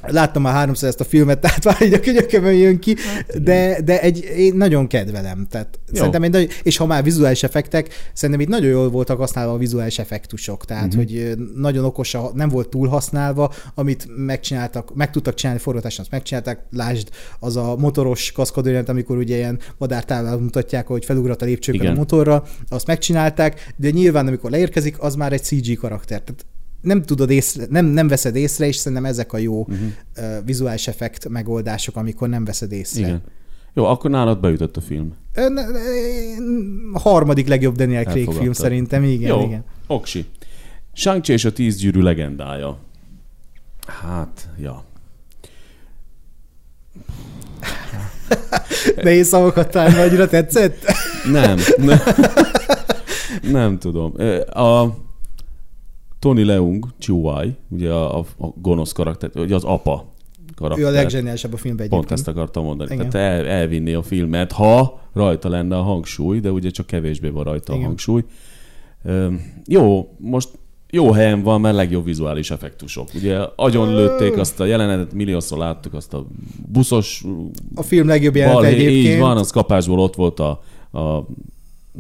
Láttam 0.03 0.43
már 0.43 0.53
háromszor 0.53 0.89
ezt 0.89 1.01
a 1.01 1.05
filmet, 1.05 1.39
tehát 1.47 1.65
már 1.65 1.83
így 1.83 1.93
a 1.93 2.01
könyökömön 2.01 2.55
jön 2.55 2.79
ki, 2.79 2.97
de, 3.43 3.81
de 3.85 4.01
egy, 4.01 4.25
én 4.37 4.55
nagyon 4.55 4.87
kedvelem. 4.87 5.47
Tehát 5.51 5.79
Jó. 5.89 5.95
szerintem 5.97 6.23
egy 6.23 6.31
nagy, 6.31 6.61
és 6.63 6.77
ha 6.77 6.87
már 6.87 7.03
vizuális 7.03 7.43
effektek, 7.43 7.89
szerintem 8.13 8.45
itt 8.45 8.51
nagyon 8.53 8.71
jól 8.71 8.91
voltak 8.91 9.19
használva 9.19 9.53
a 9.53 9.57
vizuális 9.57 9.99
effektusok, 9.99 10.65
tehát 10.65 10.95
uh-huh. 10.95 11.03
hogy 11.03 11.35
nagyon 11.55 11.85
okos, 11.85 12.15
a- 12.15 12.31
nem 12.35 12.49
volt 12.49 12.69
túl 12.69 12.89
használva, 12.89 13.53
amit 13.75 14.07
megcsináltak, 14.17 14.95
meg 14.95 15.11
tudtak 15.11 15.35
csinálni 15.35 15.61
forgatáson, 15.61 16.01
azt 16.01 16.11
megcsinálták, 16.11 16.61
lásd, 16.71 17.09
az 17.41 17.57
a 17.57 17.77
motoros 17.77 18.33
kaszkadőrent, 18.33 18.89
amikor 18.89 19.17
ugye 19.17 19.37
ilyen 19.37 19.59
madártávol 19.79 20.41
mutatják, 20.41 20.87
hogy 20.87 21.05
felugrat 21.05 21.43
a 21.43 21.45
lépcsőkön 21.45 21.81
Igen. 21.81 21.93
a 21.93 21.97
motorra, 21.97 22.45
azt 22.69 22.87
megcsinálták, 22.87 23.73
de 23.77 23.91
nyilván 23.91 24.27
amikor 24.27 24.51
leérkezik, 24.51 24.97
az 24.99 25.15
már 25.15 25.33
egy 25.33 25.43
CG 25.43 25.79
karakter. 25.79 26.21
Tehát 26.21 26.45
nem 26.81 27.03
tudod 27.03 27.31
észre, 27.31 27.65
nem, 27.71 27.85
nem 27.85 28.09
veszed 28.09 28.37
észre, 28.37 28.67
és 28.67 28.77
szerintem 28.77 29.05
ezek 29.05 29.33
a 29.33 29.39
jó 29.39 29.61
uh-huh. 29.61 29.79
uh, 30.17 30.45
vizuális 30.45 30.89
effekt 30.89 31.29
megoldások, 31.29 31.97
amikor 31.97 32.29
nem 32.29 32.45
veszed 32.45 32.73
észre. 32.73 33.07
Igen. 33.07 33.23
Jó, 33.75 33.85
akkor 33.85 34.11
nálad 34.11 34.41
beütött 34.41 34.77
a 34.77 34.81
film. 34.81 35.15
Ö, 35.35 35.49
ne- 35.49 35.67
ne- 35.67 35.79
A 36.93 36.99
harmadik 36.99 37.49
legjobb 37.49 37.77
Daniel 37.77 38.05
Craig 38.05 38.31
film 38.31 38.53
szerintem, 38.53 39.05
igen, 39.05 39.29
Jó, 39.29 39.45
igen. 39.45 39.65
oksi. 39.87 40.25
shang 40.93 41.29
és 41.29 41.45
a 41.45 41.53
tíz 41.53 41.77
gyűrű 41.77 42.01
legendája. 42.01 42.79
Hát, 43.87 44.49
ja. 44.59 44.85
Nehéz 48.97 49.29
szavakat 49.29 49.71
találni, 49.71 49.97
nagyra 49.97 50.29
tetszett? 50.29 50.85
Nem. 51.33 51.59
nem, 51.77 51.99
nem 53.43 53.79
tudom. 53.79 54.15
A 54.51 54.87
Tony 56.27 56.45
Leung, 56.47 56.87
Chihuai, 56.99 57.55
ugye 57.69 57.91
a, 57.91 58.19
a, 58.19 58.25
a 58.39 58.47
gonosz 58.61 58.93
karakter, 58.93 59.31
ugye 59.35 59.55
az 59.55 59.65
apa 59.65 60.05
karakter. 60.55 60.85
Ő 60.85 60.89
a 60.89 60.91
legzseniálisabb 60.91 61.53
a 61.53 61.57
filmben 61.57 61.89
Pont 61.89 62.05
egyébként. 62.05 62.29
ezt 62.29 62.37
akartam 62.37 62.65
mondani. 62.65 62.95
Igen. 62.95 63.09
Tehát 63.11 63.39
el, 63.39 63.47
elvinni 63.47 63.93
a 63.93 64.03
filmet, 64.03 64.53
ha 64.53 65.01
rajta 65.13 65.49
lenne 65.49 65.77
a 65.77 65.83
hangsúly, 65.83 66.41
de 66.41 66.51
ugye 66.51 66.71
csak 66.71 66.87
kevésbé 66.87 67.29
van 67.29 67.45
rajta 67.45 67.73
Igen. 67.73 67.85
a 67.85 67.87
hangsúly. 67.87 68.25
Üm, 69.05 69.41
jó, 69.67 70.09
most 70.19 70.49
jó 70.91 71.11
helyen 71.13 71.43
van, 71.43 71.61
mert 71.61 71.75
legjobb 71.77 72.05
vizuális 72.05 72.51
effektusok. 72.51 73.09
Ugye 73.15 73.39
agyon 73.57 73.95
lőtték 73.95 74.37
azt 74.37 74.61
a 74.61 74.65
jelenetet, 74.65 75.13
milliószor 75.13 75.59
láttuk 75.59 75.95
azt 75.95 76.15
a 76.15 76.27
buszos 76.69 77.25
A 77.75 77.83
film 77.83 78.07
legjobb 78.07 78.37
jelenete 78.37 78.67
egyébként. 78.67 79.07
így 79.15 79.19
van, 79.19 79.37
az 79.37 79.51
kapásból 79.51 79.99
ott 79.99 80.15
volt 80.15 80.41
a, 80.41 80.63
a 80.99 81.27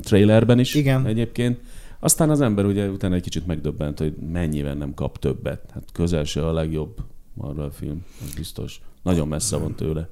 trailerben 0.03 0.59
is 0.59 0.75
Igen. 0.75 1.07
egyébként. 1.07 1.59
Aztán 2.01 2.31
az 2.31 2.41
ember 2.41 2.65
ugye 2.65 2.89
utána 2.89 3.15
egy 3.15 3.23
kicsit 3.23 3.47
megdöbbent, 3.47 3.99
hogy 3.99 4.17
mennyivel 4.33 4.75
nem 4.75 4.95
kap 4.95 5.19
többet. 5.19 5.71
Hát 5.73 5.85
közel 5.93 6.25
se 6.25 6.47
a 6.47 6.53
legjobb 6.53 6.97
Marvel 7.35 7.71
film, 7.71 8.05
az 8.23 8.35
biztos. 8.35 8.81
Nagyon 9.03 9.29
messze 9.29 9.57
van 9.57 9.75
tőle. 9.75 10.09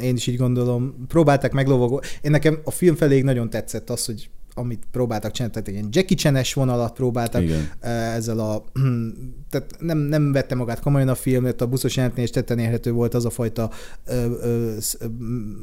Én 0.00 0.14
is 0.14 0.26
így 0.26 0.36
gondolom. 0.36 1.04
Próbálták 1.08 1.52
meglovagolni. 1.52 2.06
Én 2.22 2.30
nekem 2.30 2.60
a 2.64 2.70
film 2.70 2.94
felé 2.94 3.20
nagyon 3.20 3.50
tetszett 3.50 3.90
az, 3.90 4.06
hogy 4.06 4.30
amit 4.54 4.82
próbáltak 4.90 5.32
csinálni, 5.32 5.54
tehát 5.54 5.68
egy 5.68 5.74
ilyen 5.74 5.88
Jackie 5.92 6.16
Chan-es 6.16 6.54
vonalat 6.54 6.92
próbáltak 6.92 7.42
Igen. 7.42 7.70
ezzel 7.80 8.38
a... 8.38 8.64
Tehát 9.50 9.70
nem, 9.78 9.98
nem 9.98 10.32
vette 10.32 10.54
magát 10.54 10.80
komolyan 10.80 11.08
a 11.08 11.14
film, 11.14 11.42
mert 11.42 11.60
a 11.60 11.66
buszos 11.66 11.96
jelentén 11.96 12.24
is 12.24 12.30
tetten 12.30 12.58
érhető 12.58 12.92
volt 12.92 13.14
az 13.14 13.24
a 13.24 13.30
fajta 13.30 13.70
ö, 14.06 14.12
ö, 14.42 14.76
ö, 14.98 15.06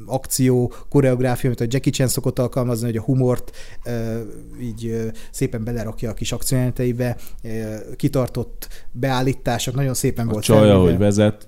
akció, 0.05 0.73
koreográfia, 0.89 1.49
amit 1.49 1.61
a 1.61 1.65
Jackie 1.67 1.91
Chan 1.91 2.07
szokott 2.07 2.39
alkalmazni, 2.39 2.85
hogy 2.85 2.97
a 2.97 3.01
humort 3.01 3.51
ö, 3.85 4.19
így 4.61 4.85
ö, 4.87 5.07
szépen 5.31 5.63
belerakja 5.63 6.09
a 6.09 6.13
kis 6.13 6.31
akciójelenteibe, 6.31 7.17
kitartott 7.95 8.67
beállítások, 8.91 9.75
nagyon 9.75 9.93
szépen 9.93 10.27
A 10.27 10.31
volt 10.31 10.43
csaja, 10.43 10.59
felvéve. 10.59 10.89
hogy 10.89 10.97
vezet, 10.97 11.47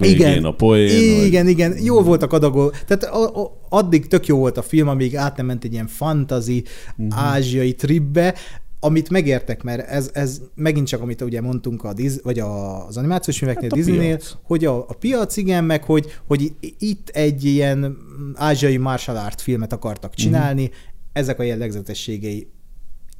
végén 0.00 0.16
Igen. 0.28 0.44
a 0.44 0.52
poén. 0.54 1.24
Igen, 1.24 1.48
igen, 1.48 1.74
jó 1.82 2.02
voltak 2.02 2.32
adagol. 2.32 2.70
Tehát 2.86 3.04
a, 3.04 3.42
a, 3.42 3.58
addig 3.68 4.06
tök 4.06 4.26
jó 4.26 4.38
volt 4.38 4.56
a 4.56 4.62
film, 4.62 4.88
amíg 4.88 5.16
át 5.16 5.36
nem 5.36 5.46
ment 5.46 5.64
egy 5.64 5.72
ilyen 5.72 5.86
fantazi, 5.86 6.64
Mhm. 6.96 7.06
uh-huh. 7.06 7.24
ázsiai 7.24 7.74
tripbe, 7.74 8.34
amit 8.80 9.10
megértek, 9.10 9.62
mert 9.62 9.88
ez, 9.88 10.10
ez 10.12 10.40
megint 10.54 10.86
csak, 10.86 11.00
amit 11.00 11.20
ugye 11.20 11.40
mondtunk 11.40 11.84
a 11.84 11.92
Diz, 11.92 12.20
vagy 12.22 12.38
a, 12.38 12.86
az 12.86 12.96
animációs 12.96 13.38
filmeknél, 13.38 13.68
Hát 13.70 13.78
a 13.78 13.82
Disneynél, 13.82 14.16
piac. 14.16 14.36
hogy 14.42 14.64
a, 14.64 14.78
a 14.78 14.94
piac, 15.00 15.36
igen, 15.36 15.64
meg 15.64 15.84
hogy, 15.84 16.06
hogy 16.26 16.52
itt 16.78 17.08
egy 17.08 17.44
ilyen 17.44 17.96
ázsiai 18.34 18.76
martial 18.76 19.16
art 19.16 19.40
filmet 19.40 19.72
akartak 19.72 20.14
csinálni, 20.14 20.62
uh-huh. 20.62 20.76
ezek 21.12 21.38
a 21.38 21.42
jellegzetességei. 21.42 22.48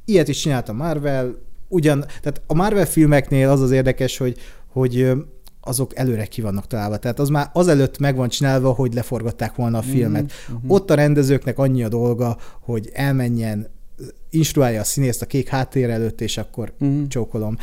Ilyet 0.05 0.27
is 0.27 0.39
csinált 0.39 0.69
a 0.69 0.73
Marvel, 0.73 1.35
ugyan, 1.67 1.99
tehát 1.99 2.41
a 2.47 2.53
Marvel 2.53 2.85
filmeknél 2.85 3.49
az 3.49 3.61
az 3.61 3.71
érdekes, 3.71 4.17
hogy, 4.17 4.37
hogy 4.67 5.11
azok 5.63 5.95
előre 5.97 6.25
ki 6.25 6.41
vannak 6.41 6.67
találva. 6.67 6.97
Tehát 6.97 7.19
az 7.19 7.29
már 7.29 7.49
azelőtt 7.53 7.97
meg 7.97 8.15
van 8.15 8.29
csinálva, 8.29 8.71
hogy 8.71 8.93
leforgatták 8.93 9.55
volna 9.55 9.77
a 9.77 9.81
filmet. 9.81 10.31
Uh-huh. 10.53 10.71
Ott 10.71 10.89
a 10.89 10.95
rendezőknek 10.95 11.57
annyi 11.57 11.83
a 11.83 11.89
dolga, 11.89 12.37
hogy 12.61 12.89
elmenjen, 12.93 13.67
instruálja 14.29 14.79
a 14.81 14.83
színészt 14.83 15.21
a 15.21 15.25
kék 15.25 15.47
háttér 15.47 15.89
előtt, 15.89 16.21
és 16.21 16.37
akkor 16.37 16.73
Mhm. 16.77 16.89
uh-huh. 16.91 17.07
csókolom. 17.07 17.57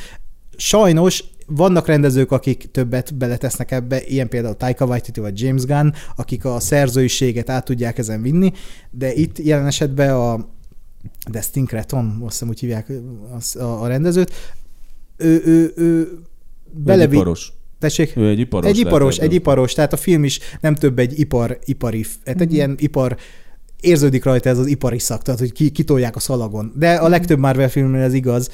Sajnos 0.56 1.24
vannak 1.46 1.86
rendezők, 1.86 2.32
akik 2.32 2.70
többet 2.70 3.14
beletesznek 3.14 3.70
ebbe, 3.70 4.02
ilyen 4.02 4.28
például 4.28 4.56
Taika 4.56 4.84
Waititi 4.84 5.20
vagy 5.20 5.40
James 5.40 5.64
Gunn, 5.64 5.90
akik 6.16 6.44
a 6.44 6.60
szerzőiséget 6.60 7.50
át 7.50 7.64
tudják 7.64 7.98
ezen 7.98 8.22
vinni, 8.22 8.52
de 8.90 9.12
itt 9.14 9.38
jelen 9.38 9.66
esetben 9.66 10.10
a 10.14 10.48
Destin 11.30 11.64
Creton, 11.66 12.18
azt 12.22 12.32
hiszem 12.32 12.48
úgy 12.48 12.60
hívják 12.60 12.92
a, 13.54 13.62
a 13.62 13.86
rendezőt, 13.86 14.32
ő, 15.16 15.42
ő, 15.44 15.72
ő 15.76 16.00
Egy 16.00 16.82
belevi... 16.82 17.14
iparos. 17.16 17.52
Tessék? 17.80 18.16
Ő 18.16 18.28
egy 18.28 18.38
iparos. 18.38 18.70
Egy 18.70 18.78
iparos, 18.78 19.16
egy 19.18 19.34
iparos, 19.34 19.72
tehát 19.72 19.92
a 19.92 19.96
film 19.96 20.24
is 20.24 20.38
nem 20.60 20.74
több 20.74 20.98
egy 20.98 21.18
ipar, 21.18 21.58
ipari, 21.64 22.04
hát 22.24 22.34
Mhm. 22.34 22.42
egy 22.42 22.52
ilyen 22.52 22.74
ipar, 22.78 23.16
érződik 23.80 24.24
rajta 24.24 24.48
ez 24.48 24.58
az 24.58 24.66
ipari 24.66 24.98
szak, 24.98 25.22
tehát 25.22 25.40
hogy 25.40 25.52
ki, 25.52 25.70
kitolják 25.70 26.16
a 26.16 26.20
szalagon. 26.20 26.72
De 26.76 26.94
Mhm. 26.94 27.04
a 27.04 27.08
legtöbb 27.08 27.38
Marvel 27.38 27.68
filmnél 27.68 28.00
ez 28.02 28.14
igaz. 28.14 28.50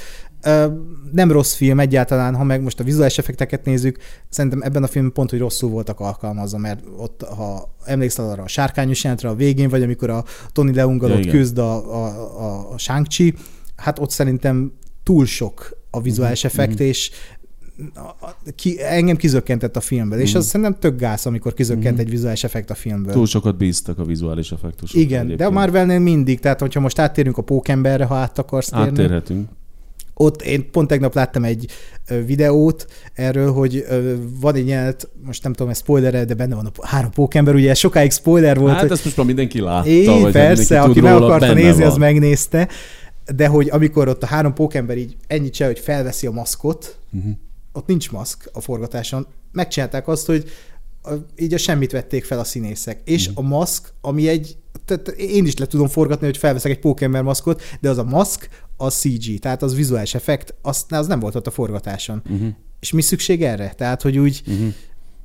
Nem 1.13 1.31
rossz 1.33 1.55
film 1.55 1.81
egyáltalán, 1.81 2.35
ha 2.35 2.45
meg 2.45 2.63
most 2.63 2.81
a 2.81 2.85
vizuális 2.85 3.19
effekteket 3.19 3.65
nézzük, 3.65 3.99
szerintem 4.29 4.63
ebben 4.63 4.83
a 4.83 4.87
filmben 4.87 5.13
pont, 5.15 5.31
hogy 5.31 5.39
rosszul 5.39 5.71
voltak 5.71 6.01
alkalmazva, 6.01 6.59
mert 6.59 6.81
ott, 6.97 7.23
ha 7.23 7.75
emlékszel 7.85 8.31
arra 8.31 8.43
a 8.43 8.49
sárkányos 8.49 9.03
jelentre 9.03 9.29
a 9.29 9.35
végén, 9.35 9.69
vagy 9.69 9.83
amikor 9.83 10.11
a 10.11 10.25
Tony 10.53 10.75
Leunggal 10.75 11.11
Ja, 11.11 11.17
ott 11.17 11.27
küzd 11.27 11.59
a, 11.59 11.73
a, 11.95 12.07
a, 12.41 12.73
a 12.73 12.79
Shang-Chi, 12.79 13.35
hát 13.77 13.99
ott 13.99 14.11
szerintem 14.11 14.73
túl 15.03 15.27
sok 15.27 15.77
a 15.91 16.01
vizuális 16.01 16.43
Mhm, 16.43 16.53
effekt, 16.53 16.81
és 16.81 17.11
a- 17.11 17.15
a- 17.15 17.36
ki, 18.55 18.77
engem 18.83 19.17
kizökkentett 19.17 19.77
a 19.77 19.81
filmből, 19.81 20.19
és 20.19 20.29
Mhm. 20.31 20.39
az 20.39 20.47
szerintem 20.47 20.77
tök 20.81 20.99
gáz, 20.99 21.27
amikor 21.27 21.55
kizökkent 21.55 21.93
Mhm. 21.97 22.01
egy 22.01 22.11
vizuális 22.11 22.45
effekt 22.45 22.71
a 22.71 22.75
filmből. 22.75 23.13
Túl 23.13 23.27
sokat 23.27 23.57
bíztak 23.57 23.99
a 23.99 24.05
vizuális 24.05 24.53
effektusok. 24.53 25.01
Igen, 25.01 25.37
de 25.37 25.47
a 25.47 25.51
Marvelnél 25.51 25.99
mindig, 25.99 26.41
tehát 26.41 26.61
hogyha 26.61 26.81
most 26.81 26.99
áttérünk 26.99 27.39
a 27.39 27.43
pókemberre, 27.43 28.05
ha 28.05 28.15
át 28.15 28.39
akarsz 28.39 28.69
térni. 28.69 28.87
Áttérhetünk. 28.89 29.49
ott 30.19 30.43
én 30.43 30.71
pont 30.71 30.89
tegnap 30.89 31.15
láttam 31.15 31.45
egy 31.45 31.67
videót 32.27 32.87
erről, 33.15 33.53
hogy 33.53 33.87
van 34.41 34.55
egy 34.55 34.69
jelenet, 34.69 35.09
most 35.25 35.43
nem 35.43 35.53
tudom, 35.53 35.71
ez 35.71 35.79
spoiler 35.79 36.25
de 36.25 36.35
benne 36.35 36.55
van 36.55 36.67
a 36.77 36.87
három 36.87 37.11
pókember, 37.11 37.55
ugye 37.55 37.75
sokáig 37.75 38.13
spoiler 38.13 38.59
volt. 38.59 38.73
Hát 38.73 38.81
hogy... 38.81 38.91
ezt 38.91 39.05
most 39.05 39.17
már 39.17 39.27
mindenki 39.27 39.61
látta. 39.61 39.89
É, 39.89 40.05
vagy 40.07 40.33
persze, 40.33 40.81
aki 40.81 41.01
meg 41.01 41.15
akarta 41.15 41.53
nézni, 41.53 41.83
van. 41.83 41.91
az 41.91 41.97
megnézte. 41.97 42.69
De 43.35 43.47
hogy 43.47 43.69
amikor 43.71 44.09
ott 44.09 44.23
a 44.23 44.27
három 44.27 44.55
pókember 44.55 44.97
így 44.97 45.17
ennyit 45.27 45.55
se, 45.55 45.67
hogy 45.67 45.79
felveszi 45.79 46.27
a 46.27 46.31
maszkot, 46.31 46.99
uh-huh. 47.13 47.33
Ott 47.77 47.87
nincs 47.87 48.11
maszk 48.11 48.51
a 48.53 48.61
forgatáson. 48.61 49.27
Megcsinálták 49.53 50.09
azt, 50.09 50.27
hogy 50.27 50.51
így 51.37 51.55
a 51.55 51.59
semmit 51.59 51.93
vették 51.93 52.25
fel 52.25 52.39
a 52.39 52.45
színészek. 52.45 53.01
És 53.05 53.29
uh-huh. 53.29 53.45
a 53.45 53.49
maszk, 53.49 53.93
ami 54.01 54.29
egy, 54.29 54.57
tehát 54.85 55.09
én 55.09 55.47
is 55.47 55.57
le 55.57 55.67
tudom 55.67 55.89
forgatni, 55.89 56.27
hogy 56.27 56.37
felveszek 56.37 56.71
egy 56.71 56.79
pókember 56.79 57.23
maszkot, 57.23 57.63
de 57.81 57.91
az 57.91 57.99
a 57.99 58.05
maszk, 58.05 58.49
az 58.77 58.95
CG, 58.95 59.39
tehát 59.39 59.63
az 59.63 59.75
vizuális 59.75 60.15
effekt, 60.15 60.55
az, 60.63 60.85
az 60.89 61.07
nem 61.07 61.21
volt 61.21 61.35
ott 61.35 61.47
a 61.47 61.51
forgatáson. 61.51 62.23
Uh-huh. 62.31 62.49
És 62.81 62.93
mi 62.93 63.01
szükség 63.01 63.43
erre? 63.43 63.73
Tehát, 63.77 64.03
hogy 64.03 64.19
úgy... 64.19 64.43
Uh-huh. 64.47 64.75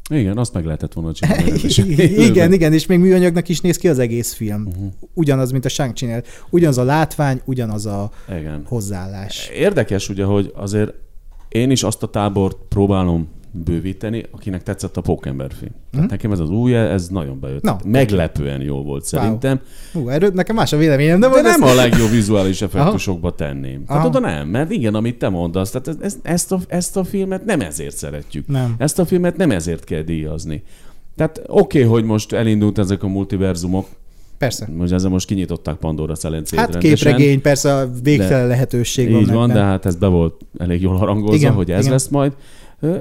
Igen, 0.09 0.37
azt 0.37 0.53
meg 0.53 0.65
lehetett 0.65 0.93
volna 0.93 1.13
csinálni. 1.13 1.51
igen, 2.29 2.53
igen, 2.53 2.73
és 2.73 2.85
még 2.85 2.99
műanyagnak 2.99 3.49
is 3.49 3.61
néz 3.61 3.77
ki 3.77 3.87
az 3.87 3.99
egész 3.99 4.33
film. 4.33 4.67
Uh-huh. 4.67 4.91
Ugyanaz, 5.13 5.51
mint 5.51 5.65
a 5.65 5.69
shang 5.69 5.93
csinál. 5.93 6.23
Ugyanaz 6.49 6.77
a 6.77 6.83
látvány, 6.83 7.41
ugyanaz 7.45 7.85
a 7.85 8.11
igen. 8.29 8.63
hozzáállás. 8.65 9.49
Érdekes 9.53 10.09
ugye, 10.09 10.23
hogy 10.23 10.51
azért 10.55 10.93
én 11.51 11.71
is 11.71 11.83
azt 11.83 12.03
a 12.03 12.07
tábort 12.07 12.57
próbálom 12.69 13.27
bővíteni, 13.51 14.25
akinek 14.31 14.63
tetszett 14.63 14.97
a 14.97 15.01
Pókember 15.01 15.51
film. 15.59 15.71
Mm. 15.73 15.89
Tehát 15.91 16.09
nekem 16.09 16.31
ez 16.31 16.39
az 16.39 16.49
új, 16.49 16.75
ez 16.75 17.07
nagyon 17.07 17.39
bejött. 17.39 17.61
No. 17.61 17.75
Meglepően 17.85 18.61
jó 18.61 18.83
volt 18.83 19.05
szerintem. 19.05 19.59
Wow. 19.93 20.03
Hú, 20.03 20.09
erről 20.09 20.31
nekem 20.33 20.55
más 20.55 20.73
a 20.73 20.77
véleményem. 20.77 21.19
De, 21.19 21.29
de 21.29 21.41
nem 21.41 21.63
ezt... 21.63 21.71
a 21.71 21.75
legjobb 21.75 22.09
vizuális 22.09 22.61
effektusokba 22.61 23.35
tenném. 23.35 23.83
Aha. 23.85 23.97
Tehát 23.97 24.05
oda 24.05 24.19
nem, 24.19 24.47
mert 24.47 24.71
igen, 24.71 24.95
amit 24.95 25.17
te 25.17 25.29
mondasz, 25.29 25.69
tehát 25.69 26.03
ezt, 26.03 26.19
ezt, 26.23 26.51
a, 26.51 26.59
ezt 26.67 26.97
a 26.97 27.03
filmet 27.03 27.45
nem 27.45 27.59
ezért 27.61 27.97
szeretjük. 27.97 28.47
Nem. 28.47 28.75
Ezt 28.77 28.99
a 28.99 29.05
filmet 29.05 29.37
nem 29.37 29.51
ezért 29.51 29.83
kell 29.83 30.01
díjazni. 30.01 30.63
Tehát 31.15 31.41
oké, 31.47 31.77
okay, 31.77 31.91
hogy 31.91 32.03
most 32.03 32.33
elindult 32.33 32.77
ezek 32.77 33.03
a 33.03 33.07
multiverzumok, 33.07 33.87
Persze. 34.41 34.67
Most 34.77 34.93
ezzel 34.93 35.09
most 35.09 35.27
kinyitották 35.27 35.75
Pandora 35.75 36.15
szelencét 36.15 36.59
Hát 36.59 36.71
rendesen, 36.71 36.95
képregény, 36.95 37.41
persze 37.41 37.75
a 37.75 37.89
végtelen 38.03 38.47
lehetőség 38.47 39.07
így 39.07 39.13
van. 39.13 39.21
Így 39.21 39.31
van, 39.31 39.47
de 39.47 39.59
hát 39.59 39.85
ez 39.85 39.95
be 39.95 40.07
volt 40.07 40.41
elég 40.57 40.81
jól 40.81 40.95
harangozva, 40.95 41.35
igen, 41.35 41.53
hogy 41.53 41.71
ez 41.71 41.79
igen. 41.79 41.91
lesz 41.91 42.07
majd 42.07 42.33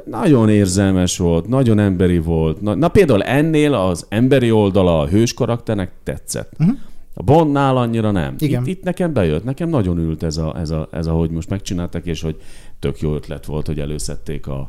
nagyon 0.04 0.48
érzelmes 0.48 1.18
volt, 1.18 1.48
nagyon 1.48 1.78
emberi 1.78 2.18
volt. 2.18 2.60
Na, 2.60 2.74
na 2.74 2.88
például 2.88 3.22
ennél 3.22 3.74
az 3.74 4.06
emberi 4.08 4.50
oldala 4.50 5.00
a 5.00 5.06
hős 5.06 5.34
karakternek 5.34 5.90
tetszett. 6.04 6.52
Uh-huh. 6.58 6.76
A 7.14 7.22
Bondnál 7.22 7.76
annyira 7.76 8.10
nem. 8.10 8.34
Igen. 8.38 8.62
Itt, 8.62 8.68
itt 8.68 8.82
nekem 8.82 9.12
bejött, 9.12 9.44
nekem 9.44 9.68
nagyon 9.68 9.98
ült 9.98 10.22
ez, 10.22 10.36
a, 10.36 10.56
ez, 10.58 10.70
a, 10.70 10.88
ez 10.92 11.06
a, 11.06 11.12
hogy 11.12 11.30
most 11.30 11.48
megcsináltak, 11.48 12.06
és 12.06 12.22
hogy 12.22 12.36
tök 12.78 13.00
jó 13.00 13.14
ötlet 13.14 13.46
volt, 13.46 13.66
hogy 13.66 13.80
előszedték 13.80 14.46
a, 14.46 14.68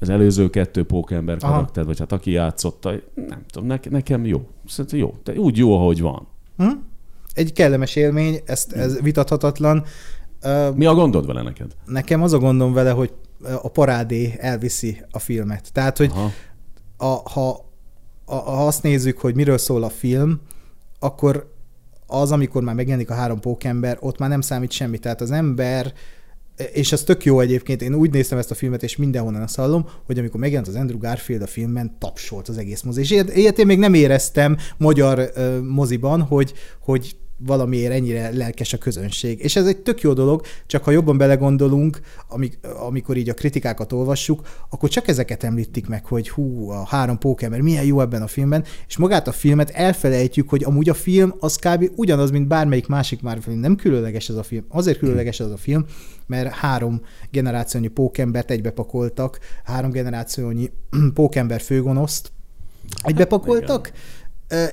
az 0.00 0.08
előző 0.08 0.50
kettő 0.50 0.84
pókember 0.84 1.36
karakter, 1.36 1.84
vagy 1.84 1.98
hát 1.98 2.12
aki 2.12 2.30
játszotta, 2.30 2.92
nem 3.14 3.42
tudom, 3.50 3.68
ne, 3.68 3.78
nekem 3.90 4.26
jó. 4.26 4.46
Szerintem 4.66 4.98
jó. 4.98 5.14
De 5.24 5.32
úgy 5.32 5.56
jó, 5.56 5.76
ahogy 5.76 6.00
van. 6.00 6.26
Uh-huh. 6.58 6.78
Egy 7.34 7.52
kellemes 7.52 7.96
élmény, 7.96 8.40
ezt, 8.44 8.72
ez 8.72 9.00
vitathatatlan. 9.00 9.84
Mi 10.74 10.86
a 10.86 10.94
gondod 10.94 11.26
vele 11.26 11.42
neked? 11.42 11.76
Nekem 11.86 12.22
az 12.22 12.32
a 12.32 12.38
gondom 12.38 12.72
vele, 12.72 12.90
hogy 12.90 13.12
a 13.62 13.68
parádé 13.68 14.34
elviszi 14.38 15.02
a 15.10 15.18
filmet. 15.18 15.72
Tehát, 15.72 15.98
hogy 15.98 16.12
a, 16.96 17.06
ha, 17.06 17.64
a, 18.24 18.34
ha 18.34 18.66
azt 18.66 18.82
nézzük, 18.82 19.18
hogy 19.18 19.34
miről 19.34 19.58
szól 19.58 19.82
a 19.82 19.88
film, 19.88 20.40
akkor 20.98 21.52
az, 22.06 22.32
amikor 22.32 22.62
már 22.62 22.74
megjelenik 22.74 23.10
a 23.10 23.14
három 23.14 23.40
pókember, 23.40 23.96
ott 24.00 24.18
már 24.18 24.28
nem 24.28 24.40
számít 24.40 24.70
semmi. 24.70 24.98
Tehát 24.98 25.20
az 25.20 25.30
ember, 25.30 25.92
és 26.72 26.92
ez 26.92 27.02
tök 27.02 27.24
jó 27.24 27.40
egyébként, 27.40 27.82
én 27.82 27.94
úgy 27.94 28.10
néztem 28.10 28.38
ezt 28.38 28.50
a 28.50 28.54
filmet, 28.54 28.82
és 28.82 28.96
mindenhonnan 28.96 29.42
azt 29.42 29.56
hallom, 29.56 29.88
hogy 30.06 30.18
amikor 30.18 30.40
megjelent 30.40 30.68
az 30.68 30.74
Andrew 30.74 30.98
Garfield 30.98 31.42
a 31.42 31.46
filmben, 31.46 31.96
tapsolt 31.98 32.48
az 32.48 32.58
egész 32.58 32.82
mozi. 32.82 33.00
És 33.00 33.10
ilyet, 33.10 33.36
ilyet 33.36 33.58
én 33.58 33.66
még 33.66 33.78
nem 33.78 33.94
éreztem 33.94 34.56
magyar 34.76 35.30
uh, 35.36 35.60
moziban, 35.60 36.22
hogy, 36.22 36.52
hogy 36.80 37.16
valamiért 37.38 37.92
ennyire 37.92 38.30
lelkes 38.30 38.72
a 38.72 38.78
közönség. 38.78 39.40
És 39.42 39.56
ez 39.56 39.66
egy 39.66 39.78
tök 39.78 40.00
jó 40.00 40.12
dolog, 40.12 40.42
csak 40.66 40.84
ha 40.84 40.90
jobban 40.90 41.18
belegondolunk, 41.18 42.00
amik, 42.28 42.58
amikor 42.78 43.16
így 43.16 43.28
a 43.28 43.34
kritikákat 43.34 43.92
olvassuk, 43.92 44.48
akkor 44.70 44.88
csak 44.88 45.08
ezeket 45.08 45.44
említik 45.44 45.88
meg, 45.88 46.04
hogy 46.04 46.28
hú, 46.28 46.70
a 46.70 46.86
három 46.86 47.18
pókember 47.18 47.60
milyen 47.60 47.84
jó 47.84 48.00
ebben 48.00 48.22
a 48.22 48.26
filmben, 48.26 48.64
és 48.88 48.96
magát 48.96 49.28
a 49.28 49.32
filmet 49.32 49.70
elfelejtjük, 49.70 50.48
hogy 50.48 50.64
amúgy 50.64 50.88
a 50.88 50.94
film 50.94 51.34
az 51.38 51.56
kb. 51.56 51.90
ugyanaz, 51.94 52.30
mint 52.30 52.46
bármelyik 52.46 52.86
másik 52.86 53.22
már 53.22 53.38
film. 53.42 53.58
Nem 53.58 53.76
különleges 53.76 54.28
ez 54.28 54.36
a 54.36 54.42
film. 54.42 54.64
Azért 54.68 54.98
különleges 54.98 55.40
ez 55.40 55.50
a 55.50 55.56
film, 55.56 55.84
mert 56.26 56.54
három 56.54 57.00
generációnyi 57.30 57.88
pókembert 57.88 58.50
egybepakoltak, 58.50 59.38
három 59.64 59.90
generációnyi 59.90 60.70
pókember 61.14 61.60
főgonoszt 61.60 62.30
egybepakoltak, 63.02 63.86
hát, 63.86 63.96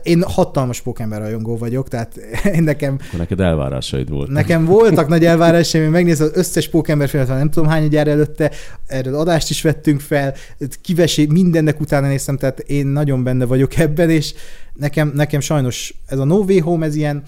én 0.03 0.23
hatalmas 0.28 0.82
Pokémon 0.82 1.19
rajongó 1.19 1.57
vagyok, 1.57 1.88
tehát 1.88 2.15
én 2.53 2.63
nekem... 2.73 2.97
Akkor 3.07 3.19
neked 3.19 3.39
elvárásaid 3.39 4.09
voltak. 4.09 4.34
Nekem 4.34 4.65
voltak 4.65 5.07
nagy 5.07 5.26
elvárásaim, 5.26 5.84
én 5.84 5.89
megnézem 5.89 6.28
az 6.28 6.38
összes 6.38 6.69
Pokémon 6.69 7.07
filmet, 7.07 7.28
nem 7.28 7.49
tudom 7.49 7.69
hány 7.69 7.88
gyár 7.88 8.07
előtte, 8.07 8.51
erről 8.88 9.15
adást 9.15 9.49
is 9.49 9.61
vettünk 9.61 9.99
fel, 9.99 10.34
kivesé, 10.82 11.26
mindennek 11.26 11.80
utána 11.80 12.07
néztem, 12.07 12.38
tehát 12.38 12.59
én 12.59 12.88
nagyon 12.88 13.23
benne 13.23 13.45
vagyok 13.45 13.78
ebben, 13.78 14.09
és 14.09 14.34
nekem, 14.73 15.11
nekem 15.15 15.39
sajnos 15.39 15.93
ez 16.05 16.19
a 16.19 16.26
No 16.26 16.38
Way 16.38 16.61
Home, 16.61 16.86
ez 16.86 16.95
ilyen 16.95 17.23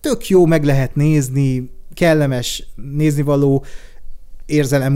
tök 0.00 0.28
jó, 0.28 0.46
meg 0.46 0.64
lehet 0.64 0.94
nézni, 0.94 1.70
kellemes, 1.94 2.68
néznivaló, 2.96 3.64
érzelem 3.64 3.95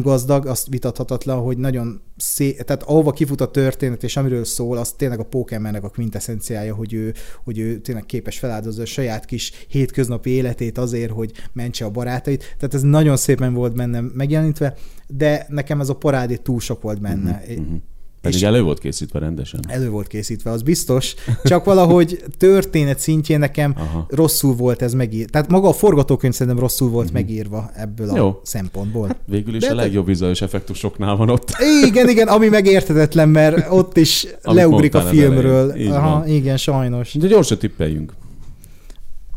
gazdag, 0.03 0.46
azt 0.46 0.68
vitathatatlan, 0.68 1.42
hogy 1.42 1.59
nagyon 1.59 2.01
szé... 2.16 2.53
tehát 2.53 2.82
ahova 2.82 3.11
kifut 3.11 3.40
a 3.40 3.51
történet, 3.51 4.03
és 4.03 4.16
amiről 4.16 4.44
szól, 4.44 4.76
az 4.76 4.92
tényleg 4.92 5.18
a 5.18 5.24
Pokémonnek 5.24 5.84
a 5.84 5.88
quintessenciája, 5.88 6.74
hogy 6.74 6.92
ő, 6.92 7.14
hogy 7.44 7.59
ő 7.59 7.78
tényleg 7.78 8.07
képes 8.07 8.38
feláldozni 8.38 8.82
a 8.82 8.86
saját 8.86 9.24
kis 9.24 9.53
hétköznapi 9.68 10.30
életét 10.30 10.78
azért, 10.78 11.11
hogy 11.11 11.32
mentse 11.53 11.84
a 11.84 11.90
barátait. 11.90 12.55
Tehát 12.59 12.74
ez 12.74 12.82
nagyon 12.82 13.16
szépen 13.16 13.55
volt 13.55 13.74
bennem 13.74 14.12
megjelenítve, 14.14 14.74
de 15.09 15.46
nekem 15.48 15.80
ez 15.80 15.88
a 15.88 15.96
parádé 15.96 16.36
túl 16.36 16.61
sok 16.61 16.82
volt 16.82 17.01
benne. 17.01 17.42
Uh-huh. 17.48 17.80
Pedig 18.20 18.42
elő 18.42 18.62
volt 18.62 18.78
készítve 18.78 19.18
rendesen. 19.18 19.60
Elő 19.68 19.90
volt 19.90 20.06
készítve, 20.06 20.50
az 20.50 20.62
biztos. 20.62 21.14
Csak 21.44 21.64
valahogy 21.64 22.24
történet 22.38 22.98
szintjén 22.98 23.38
nekem 23.38 23.74
Aha. 23.76 24.06
rosszul 24.08 24.54
volt 24.54 24.82
ez 24.82 24.92
megírva. 24.92 25.30
Tehát 25.30 25.50
maga 25.50 25.68
a 25.68 25.72
forgatókönyv 25.72 26.32
szerintem 26.32 26.62
rosszul 26.62 26.88
volt 26.88 27.04
uh-huh. 27.04 27.20
megírva 27.20 27.70
ebből 27.74 28.16
Jó. 28.16 28.26
a 28.26 28.40
szempontból. 28.42 29.06
Hát 29.06 29.18
végül 29.26 29.54
is 29.54 29.62
De 29.62 29.70
a 29.70 29.74
legjobb 29.74 30.06
vizuális 30.06 30.42
effektusoknál 30.42 31.16
van 31.16 31.28
ott. 31.28 31.56
Igen, 31.84 32.08
igen, 32.08 32.28
ami 32.28 32.48
megértetetlen, 32.48 33.28
mert 33.28 33.66
ott 33.70 33.96
is 33.96 34.26
leugrik 34.42 34.94
a 34.94 35.00
filmről. 35.00 35.90
Aha, 35.90 36.26
igen, 36.26 36.56
sajnos. 36.56 37.14
De 37.14 37.26
gyorsan 37.26 37.58
tippeljünk. 37.58 38.12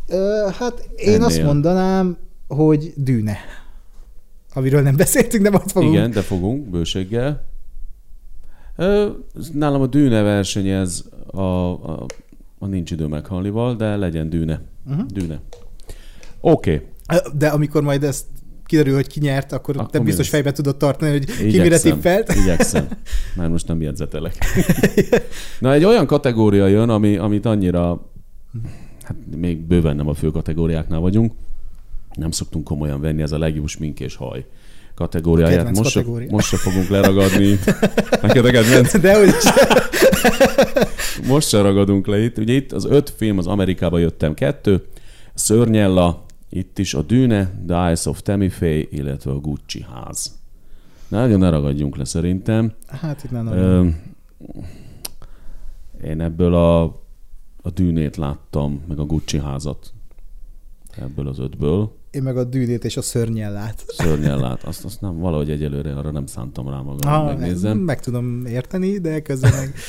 Ö, 0.08 0.48
hát 0.58 0.90
én 0.96 1.14
Ennél. 1.14 1.26
azt 1.26 1.44
mondanám, 1.44 2.18
hogy 2.48 2.94
dűne. 2.96 3.38
Amiről 4.54 4.82
nem 4.82 4.96
beszéltünk, 4.96 5.44
de 5.44 5.50
majd 5.50 5.70
fogunk. 5.70 5.94
Igen, 5.94 6.12
de 6.12 6.22
fogunk, 6.22 6.70
bőséggel. 6.70 7.53
Nálam 9.54 9.82
a 9.82 9.88
dűne 9.88 10.22
verseny 10.22 10.68
ez 10.68 11.04
a, 11.26 11.42
a, 11.42 12.06
a 12.60 12.66
nincs 12.66 12.92
idő 12.92 13.06
meghalnival, 13.06 13.76
de 13.76 13.96
legyen 13.96 14.30
dűne. 14.30 14.62
Uh-huh. 14.86 15.06
Dűne. 15.06 15.42
Oké. 16.40 16.74
Okay. 16.74 17.32
De 17.34 17.48
amikor 17.48 17.84
majd 17.84 18.04
ezt 18.04 18.26
kiderül, 18.66 18.94
hogy 18.94 19.08
ki 19.08 19.20
nyert, 19.20 19.52
akkor, 19.52 19.78
akkor 19.78 19.90
te 19.90 20.00
biztos 20.00 20.30
fejbe 20.30 20.52
tudod 20.52 20.78
tartani, 20.78 21.12
hogy 21.12 21.22
Igyekszem. 21.22 21.50
ki 21.50 21.60
mire 21.60 21.80
tippelt. 21.80 22.36
Igyekszem. 22.36 22.88
Már 23.36 23.50
most 23.50 23.68
nem 23.68 23.82
jegyzetelek. 23.82 24.36
Na, 25.60 25.74
egy 25.74 25.84
olyan 25.84 26.06
kategória 26.06 26.68
jön, 26.68 26.90
ami, 26.90 27.16
amit 27.16 27.46
annyira, 27.46 28.10
hát 29.04 29.16
még 29.36 29.58
bőven 29.58 29.96
nem 29.96 30.08
a 30.08 30.14
fő 30.14 30.32
kategóriáknál 30.32 31.00
vagyunk, 31.00 31.34
nem 32.14 32.32
szoktunk 32.32 32.64
komolyan 32.64 33.02
venni, 33.02 33.22
ez 33.22 33.32
a 33.32 33.38
legjobb 33.38 33.68
smink 33.68 34.00
és 34.00 34.16
haj 34.16 34.46
kategóriáját. 34.96 35.76
Most, 35.76 35.90
se, 35.90 36.04
most 36.30 36.48
se 36.48 36.58
fogunk 36.58 36.88
leragadni. 36.88 37.60
Neked 38.22 38.46
a 38.46 38.52
kedvenc? 38.52 38.98
De 39.02 39.20
úgy 39.20 39.34
Most 41.28 41.48
se 41.48 41.62
ragadunk 41.62 42.08
le 42.08 42.24
itt. 42.24 42.38
Ugye 42.38 42.54
itt 42.54 42.72
az 42.72 42.86
öt 42.86 43.10
film, 43.10 43.38
az 43.38 43.48
Amerikába 43.48 43.98
jöttem 43.98 44.34
kettő. 44.34 44.86
Szörnyella, 45.34 46.26
itt 46.50 46.80
is 46.80 46.94
a 46.94 47.02
Dűne, 47.02 47.52
The 47.68 47.86
Eyes 47.86 48.06
of 48.06 48.22
Tammy 48.22 48.52
illetve 48.90 49.32
a 49.32 49.40
Gucci 49.40 49.86
ház. 49.94 50.40
Nagyon 51.08 51.40
ne 51.40 51.50
ragadjunk 51.50 51.96
le 51.96 52.06
szerintem. 52.06 52.74
Hát 52.88 53.24
itt 53.24 53.32
nem 53.32 53.48
Ö, 53.48 53.88
Én 56.04 56.22
ebből 56.22 56.56
a, 56.56 56.84
a 57.62 57.70
Dűnét 57.74 58.16
láttam, 58.18 58.84
meg 58.88 59.00
a 59.00 59.06
Gucci 59.06 59.40
házat. 59.40 59.94
Ebből 60.98 61.28
az 61.28 61.40
ötből 61.40 61.92
én 62.14 62.24
meg 62.24 62.38
a 62.38 62.44
dűnét 62.44 62.86
és 62.86 62.98
a 62.98 63.02
szörnyellát. 63.02 63.84
Szörnyellát, 63.88 64.64
azt, 64.64 64.86
azt 64.86 65.02
nem, 65.02 65.20
valahogy 65.20 65.50
egyelőre 65.50 65.94
arra 65.94 66.12
nem 66.12 66.26
szántam 66.26 66.70
rá 66.70 66.78
magam, 66.78 67.12
ha, 67.12 67.24
megnézem. 67.24 67.78
Meg 67.78 68.00
tudom 68.00 68.46
érteni, 68.46 68.98
de 68.98 69.22
közben 69.22 69.52
meg... 69.54 69.74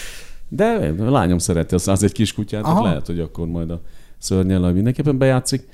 De 0.49 0.95
a 0.99 1.11
lányom 1.11 1.39
szereti 1.39 1.75
az 1.75 2.03
egy 2.03 2.12
kis 2.12 2.33
kutyát, 2.33 2.64
lehet, 2.83 3.07
hogy 3.07 3.20
akkor 3.20 3.47
majd 3.47 3.70
a 3.70 3.81
szörnyellel 4.18 4.72
mindenképpen 4.72 5.18
bejátszik. 5.18 5.68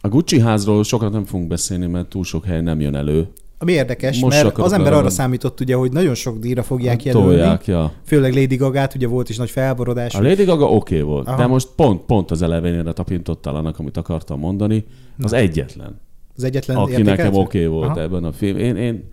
A 0.00 0.08
Gucci 0.08 0.40
házról 0.40 0.84
sokat 0.84 1.12
nem 1.12 1.24
fogunk 1.24 1.48
beszélni, 1.48 1.86
mert 1.86 2.08
túl 2.08 2.24
sok 2.24 2.44
hely 2.44 2.60
nem 2.60 2.80
jön 2.80 2.94
elő. 2.94 3.28
Ami 3.60 3.72
érdekes, 3.72 4.20
Most 4.20 4.42
mert 4.42 4.58
az 4.58 4.72
ember 4.72 4.92
arra- 4.92 5.10
számított 5.10 5.60
ugye, 5.60 5.74
hogy 5.74 5.92
nagyon 5.92 6.14
sok 6.14 6.38
díjra 6.38 6.62
fogják 6.62 7.04
jelölni. 7.04 7.28
Tolják, 7.28 7.66
ja. 7.66 7.92
Főleg 8.04 8.34
Lady 8.34 8.56
Gaga-t, 8.56 8.94
ugye 8.94 9.06
volt 9.06 9.28
is 9.28 9.36
nagy 9.36 9.50
felborodás. 9.50 10.14
A 10.14 10.22
Lady 10.22 10.44
Gaga 10.44 10.64
oké 10.64 10.74
okay 10.74 11.00
volt, 11.00 11.26
Aha. 11.26 11.36
de 11.36 11.46
most 11.46 11.68
pont, 11.76 12.00
pont 12.04 12.30
az 12.30 12.42
elejénére 12.42 12.92
tapintottál 12.92 13.54
annak, 13.54 13.78
amit 13.78 13.96
akartam 13.96 14.38
mondani. 14.38 14.84
Az 15.22 15.32
egyetlen, 15.32 16.00
Az 16.36 16.44
egyetlen 16.44 16.76
aki 16.76 16.90
értékelt? 16.90 17.16
nekem 17.16 17.34
oké 17.34 17.42
okay 17.64 17.66
volt 17.78 17.88
Aha. 17.88 18.00
ebben 18.00 18.24
a 18.24 18.32
film. 18.32 18.56
Én, 18.58 18.76
én 18.76 19.08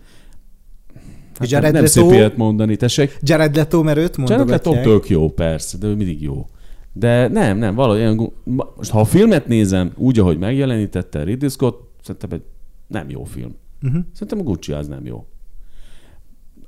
hát 1.38 1.50
Jared 1.50 1.72
nem 1.72 1.82
Leto- 1.82 2.02
szép 2.02 2.10
ilyet 2.10 2.36
mondani, 2.36 2.76
tessék. 2.76 3.16
Jared 3.22 3.56
Leto, 3.56 3.82
mert 3.82 3.98
őt 3.98 4.16
Jared 4.16 4.48
Leto 4.48 4.70
mondogatják. 4.70 4.84
tök 4.84 5.08
jó, 5.08 5.30
persze, 5.30 5.78
de 5.78 5.86
ő 5.86 5.94
mindig 5.94 6.22
jó. 6.22 6.46
De 6.92 7.28
nem, 7.28 7.58
nem, 7.58 7.74
ma- 7.74 8.72
most 8.76 8.90
ha 8.90 9.00
a 9.00 9.04
filmet 9.04 9.46
nézem 9.46 9.92
úgy, 9.96 10.18
ahogy 10.18 10.38
megjelenítette 10.38 11.22
Ridley 11.22 11.50
Scott, 11.50 11.90
szerintem 12.02 12.30
egy 12.32 12.42
nem 12.86 13.10
jó 13.10 13.24
film. 13.24 13.54
Uh-huh. 13.82 14.04
Szerintem 14.12 14.38
a 14.38 14.42
Gucci 14.42 14.72
az 14.72 14.86
nem 14.86 15.06
jó. 15.06 15.26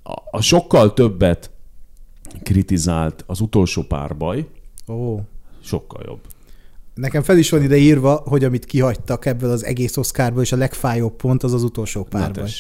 A, 0.02 0.14
a 0.30 0.40
sokkal 0.40 0.94
többet 0.94 1.50
kritizált 2.42 3.24
az 3.26 3.40
utolsó 3.40 3.82
párbaj, 3.82 4.48
Ó. 4.88 5.20
sokkal 5.60 6.02
jobb. 6.06 6.20
Nekem 6.94 7.22
fel 7.22 7.38
is 7.38 7.50
van 7.50 7.62
ide 7.62 7.76
írva, 7.76 8.22
hogy 8.26 8.44
amit 8.44 8.64
kihagytak 8.64 9.26
ebből 9.26 9.50
az 9.50 9.64
egész 9.64 9.96
Oscarból, 9.96 10.42
és 10.42 10.52
a 10.52 10.56
legfájóbb 10.56 11.16
pont 11.16 11.42
az 11.42 11.52
az 11.52 11.62
utolsó 11.62 12.04
párbaj. 12.04 12.50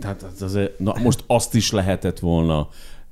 Tehát 0.00 0.22
az 0.40 0.58
na, 0.76 0.94
most 1.02 1.24
azt 1.26 1.54
is 1.54 1.70
lehetett 1.70 2.18
volna 2.18 2.68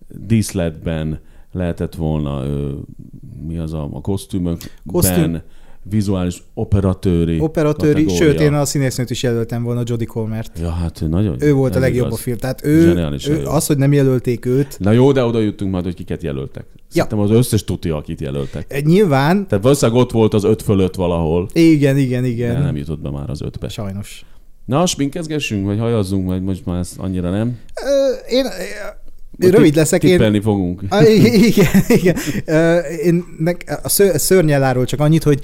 díszletben, 0.08 1.20
lehetett 1.52 1.94
volna 1.94 2.44
ö, 2.44 2.72
mi 3.46 3.58
az 3.58 3.72
a, 3.72 3.88
a 3.92 4.00
kosztümökben, 4.00 4.68
Kosztüm. 4.86 5.40
Vizuális 5.82 6.42
operatőri 6.54 7.40
Operatőri, 7.40 7.92
kategória. 8.04 8.16
sőt, 8.32 8.40
én 8.40 8.52
a 8.54 8.64
színésznőt 8.64 9.10
is 9.10 9.22
jelöltem 9.22 9.62
volna, 9.62 9.82
Jodie 9.86 10.06
Colmert. 10.06 10.58
Ja, 10.60 10.70
hát 10.70 11.02
ő 11.02 11.06
nagyon 11.06 11.36
Ő 11.40 11.52
volt 11.52 11.76
a 11.76 11.78
legjobb 11.78 12.06
igaz. 12.06 12.18
a 12.18 12.22
film. 12.22 12.36
Tehát 12.36 12.64
ő, 12.64 12.94
ő 13.28 13.44
az, 13.44 13.66
hogy 13.66 13.76
nem 13.76 13.92
jelölték 13.92 14.46
őt, 14.46 14.76
Na 14.78 14.92
jó, 14.92 15.12
de 15.12 15.24
oda 15.24 15.40
jutunk 15.40 15.72
majd, 15.72 15.84
hogy 15.84 15.94
kiket 15.94 16.22
jelöltek. 16.22 16.64
Szerintem 16.88 17.18
az 17.18 17.30
összes 17.30 17.64
tuti, 17.64 17.88
akit 17.88 18.20
jelöltek. 18.20 18.66
eh, 18.72 18.80
nyilván, 18.82 19.46
Tehát 19.48 19.64
valószínűleg 19.64 20.00
ott 20.00 20.10
volt 20.10 20.34
az 20.34 20.44
öt 20.44 20.62
fölött 20.62 20.94
valahol, 20.94 21.48
igen, 21.52 21.96
igen, 21.96 22.22
de 22.22 22.28
igen. 22.28 22.62
nem 22.62 22.76
jutott 22.76 23.00
be 23.00 23.10
már 23.10 23.30
az 23.30 23.42
ötbe. 23.42 23.68
Sajnos. 23.68 24.24
Na, 24.64 24.86
sminkezgessünk, 24.86 25.64
vagy 25.66 25.78
hajazzunk, 25.78 26.26
vagy 26.26 26.42
most 26.42 26.64
már 26.64 26.78
ezt 26.78 26.98
annyira 26.98 27.30
nem. 27.30 27.58
Ö, 27.84 28.12
Én, 28.34 28.44
én 28.44 28.50
Vagy 29.38 29.50
rövid 29.50 29.74
leszek, 29.74 30.02
én, 30.04 30.10
Tippelni 30.10 30.40
fogunk. 30.40 30.82
Ah, 30.88 31.14
igen, 31.44 31.66
igen. 31.88 32.16
Én 33.04 33.24
nek, 33.38 33.80
a 33.82 33.88
ször, 33.88 34.18
szörnyeláról 34.20 34.84
csak 34.84 35.00
annyit, 35.00 35.22
hogy 35.22 35.40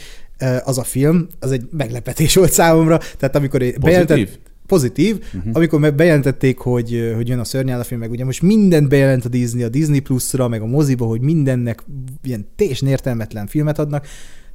az 0.64 0.78
a 0.78 0.84
film, 0.84 1.26
az 1.38 1.50
egy 1.52 1.68
meglepetés 1.70 2.34
volt 2.34 2.52
számomra. 2.52 2.98
Tehát 3.18 3.36
amikor 3.36 3.58
bejelentett, 3.80 4.16
Pozitív? 4.16 4.38
pozitív, 4.66 5.18
uh-huh. 5.34 5.50
amikor 5.52 5.94
bejelentették, 5.94 6.58
hogy, 6.58 7.12
hogy 7.14 7.28
jön 7.28 7.38
a 7.38 7.44
szörnyel 7.44 7.80
a 7.80 7.84
film, 7.84 8.00
meg 8.00 8.10
ugye 8.10 8.24
most 8.24 8.42
mindent 8.42 8.88
bejelent 8.88 9.24
a 9.24 9.28
Disney, 9.28 9.62
a 9.62 9.68
Disney 9.68 10.00
Plus-ra, 10.00 10.48
meg 10.48 10.62
a 10.62 10.66
moziba, 10.66 11.06
hogy 11.06 11.20
mindennek 11.20 11.82
ilyen 12.22 12.46
teljesen 12.56 12.88
értelmetlen 12.88 13.46
filmet 13.46 13.78
adnak. 13.78 14.06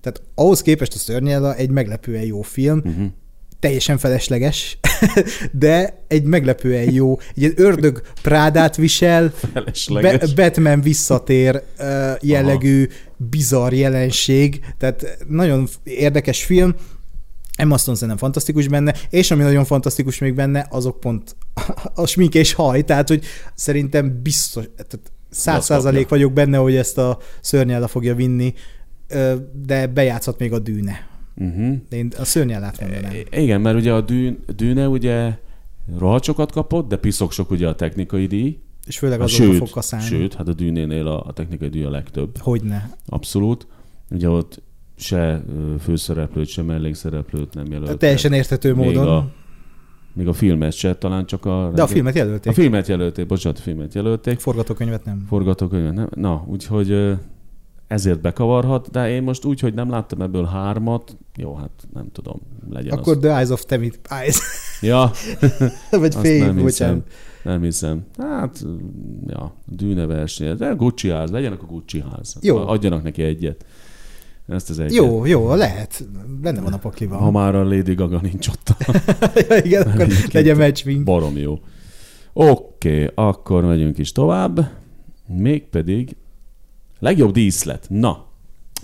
Tehát 0.02 0.22
ahhoz 0.36 0.62
képest 0.62 0.94
a 0.94 0.98
szörnyel 0.98 1.56
egy 1.56 1.70
meglepően 1.70 2.24
jó 2.24 2.42
film, 2.42 2.82
Uh-huh. 2.86 3.06
teljesen 3.60 3.98
felesleges, 3.98 4.78
de 5.52 6.04
egy 6.08 6.24
meglepően 6.24 6.92
jó, 6.92 7.20
egy 7.20 7.42
ilyen 7.42 7.54
ördög 7.56 8.02
prádát 8.22 8.76
visel, 8.76 9.34
Felesleges. 9.54 10.34
Be- 10.34 10.44
Batman 10.44 10.82
visszatér 10.82 11.62
uh, 11.80 11.86
jellegű 12.22 12.88
bizarr 13.30 13.74
jelenség, 13.74 14.60
tehát 14.78 15.18
nagyon 15.28 15.68
érdekes 15.84 16.44
film. 16.44 16.76
Emma 17.56 17.78
Stone 17.78 17.98
szerintem 17.98 18.18
fantasztikus 18.18 18.68
benne, 18.68 18.96
és 19.10 19.32
ami 19.32 19.44
nagyon 19.44 19.66
fantasztikus 19.66 20.20
még 20.20 20.34
benne, 20.34 20.68
azok 20.70 21.00
pont 21.00 21.36
a 21.96 22.08
smink 22.08 22.36
és 22.36 22.54
haj, 22.54 22.84
tehát 22.84 23.08
hogy 23.08 23.24
szerintem 23.56 24.20
biztos, 24.24 24.64
tehát 24.76 25.12
száz 25.30 25.66
százalék 25.66 26.08
vagyok 26.08 26.34
benne, 26.34 26.58
hogy 26.58 26.76
ezt 26.76 26.98
a 26.98 27.18
szörnyella 27.42 27.88
fogja 27.88 28.16
vinni, 28.16 28.54
de 29.54 29.88
bejátszhat 29.88 30.40
még 30.40 30.54
a 30.54 30.60
dűne. 30.60 31.10
Uh-huh. 31.36 31.76
Én 31.90 32.12
a 32.18 32.26
szörnyellát 32.26 32.82
mondanám. 32.82 33.12
Igen, 33.32 33.62
mert 33.62 33.78
ugye 33.78 33.94
a 33.94 34.02
dűn, 34.02 34.44
dűne 34.56 34.88
ugye 34.88 35.38
rohadt 35.98 36.24
sokat 36.24 36.52
kapott, 36.52 36.88
de 36.88 36.96
piszok 36.96 37.32
sok 37.32 37.52
ugye 37.52 37.68
a 37.68 37.76
technikai 37.76 38.26
díj. 38.26 38.60
És 38.86 38.98
főleg 38.98 39.20
Hát 39.20 39.28
azokba 39.28 39.52
sőt, 39.52 39.58
fog 39.58 39.70
kaszálni. 39.70 40.06
sőt, 40.06 40.34
hát 40.34 40.48
a 40.48 40.54
dűnénél 40.54 41.08
a, 41.08 41.24
a 41.26 41.34
technikai 41.34 41.70
díj 41.70 41.84
a 41.84 41.90
legtöbb. 41.90 42.38
Hogyne. 42.38 42.98
Abszolút. 43.06 43.68
Ugye 44.10 44.30
ott 44.30 44.62
se 44.98 45.44
főszereplőt, 45.80 46.48
se 46.48 46.62
mellékszereplőt 46.62 47.54
nem 47.54 47.66
jelöltek. 47.72 47.98
Teljesen 47.98 48.34
érthető 48.34 48.74
Még 48.74 48.86
módon. 48.86 49.08
a, 49.08 49.28
még 50.14 50.28
a 50.28 50.34
filmet 50.34 50.74
se, 50.74 50.96
talán 50.96 51.26
csak 51.26 51.46
a... 51.46 51.72
De 51.76 51.82
a 51.82 51.88
filmet 51.88 52.16
jelölték. 52.16 52.52
A 52.52 52.56
filmet 52.56 52.88
jelölték, 52.88 53.26
bocsánat, 53.26 53.60
a 53.60 53.62
filmet 53.62 53.94
jelölték. 53.94 54.40
Forgatókönyvet 54.40 55.06
nem. 55.06 55.26
Forgatókönyvet 55.28 55.94
nem. 55.94 56.10
Na, 56.16 56.46
úgyhogy 56.48 57.18
ezért 57.88 58.22
bekavarhat, 58.22 58.92
de 58.92 59.10
én 59.10 59.24
most 59.24 59.46
úgy, 59.46 59.60
hogy 59.60 59.74
nem 59.74 59.90
láttam 59.90 60.22
ebből 60.22 60.46
hármat, 60.46 61.18
jó, 61.36 61.56
hát 61.56 61.88
nem 61.94 62.12
tudom, 62.12 62.42
legyen 62.70 62.98
Akkor 62.98 63.16
az. 63.16 63.22
The 63.22 63.36
Eyes 63.36 63.50
of 63.50 63.66
Temit. 63.66 64.00
Eyes. 64.10 64.38
Ja, 64.82 65.12
Vagy 65.92 66.16
fény, 66.16 66.46
nem 66.46 66.58
hiszem. 66.58 67.04
Nem 67.44 67.62
hiszem. 67.62 68.06
Hát, 68.18 68.66
ja, 69.28 69.54
dűne 69.66 70.06
verseny. 70.06 70.56
De 70.56 70.74
Gucci 70.78 71.10
ház, 71.10 71.32
legyenek 71.32 71.62
a 71.64 71.66
Gucci 71.66 72.04
ház. 72.12 72.38
Jó. 72.42 72.58
Adjanak 72.58 73.04
neki 73.04 73.24
egyet. 73.24 73.66
Ezt 74.48 74.70
az 74.70 74.80
egyet. 74.80 74.94
Jó, 74.94 75.26
jó, 75.26 75.56
lehet. 75.56 76.08
Benne 76.42 76.62
van 76.62 76.74
a 76.74 76.78
pakliban. 76.78 77.20
Ha 77.20 77.32
már 77.32 77.56
a 77.56 77.64
Lady 77.64 77.94
Gaga 77.94 78.20
nincs 78.22 78.48
ott. 78.48 78.76
Ja, 79.50 79.58
Igen, 79.58 79.82
akkor 79.82 80.08
legyen 80.32 80.58
matchwing. 80.58 81.04
Barom 81.04 81.38
jó. 81.38 81.60
Oké, 82.34 83.10
akkor 83.16 83.66
megyünk 83.66 83.98
is 83.98 84.12
tovább. 84.12 84.70
Mégpedig 85.28 86.16
legjobb 87.00 87.32
díszlet. 87.32 87.86
Na, 87.90 88.26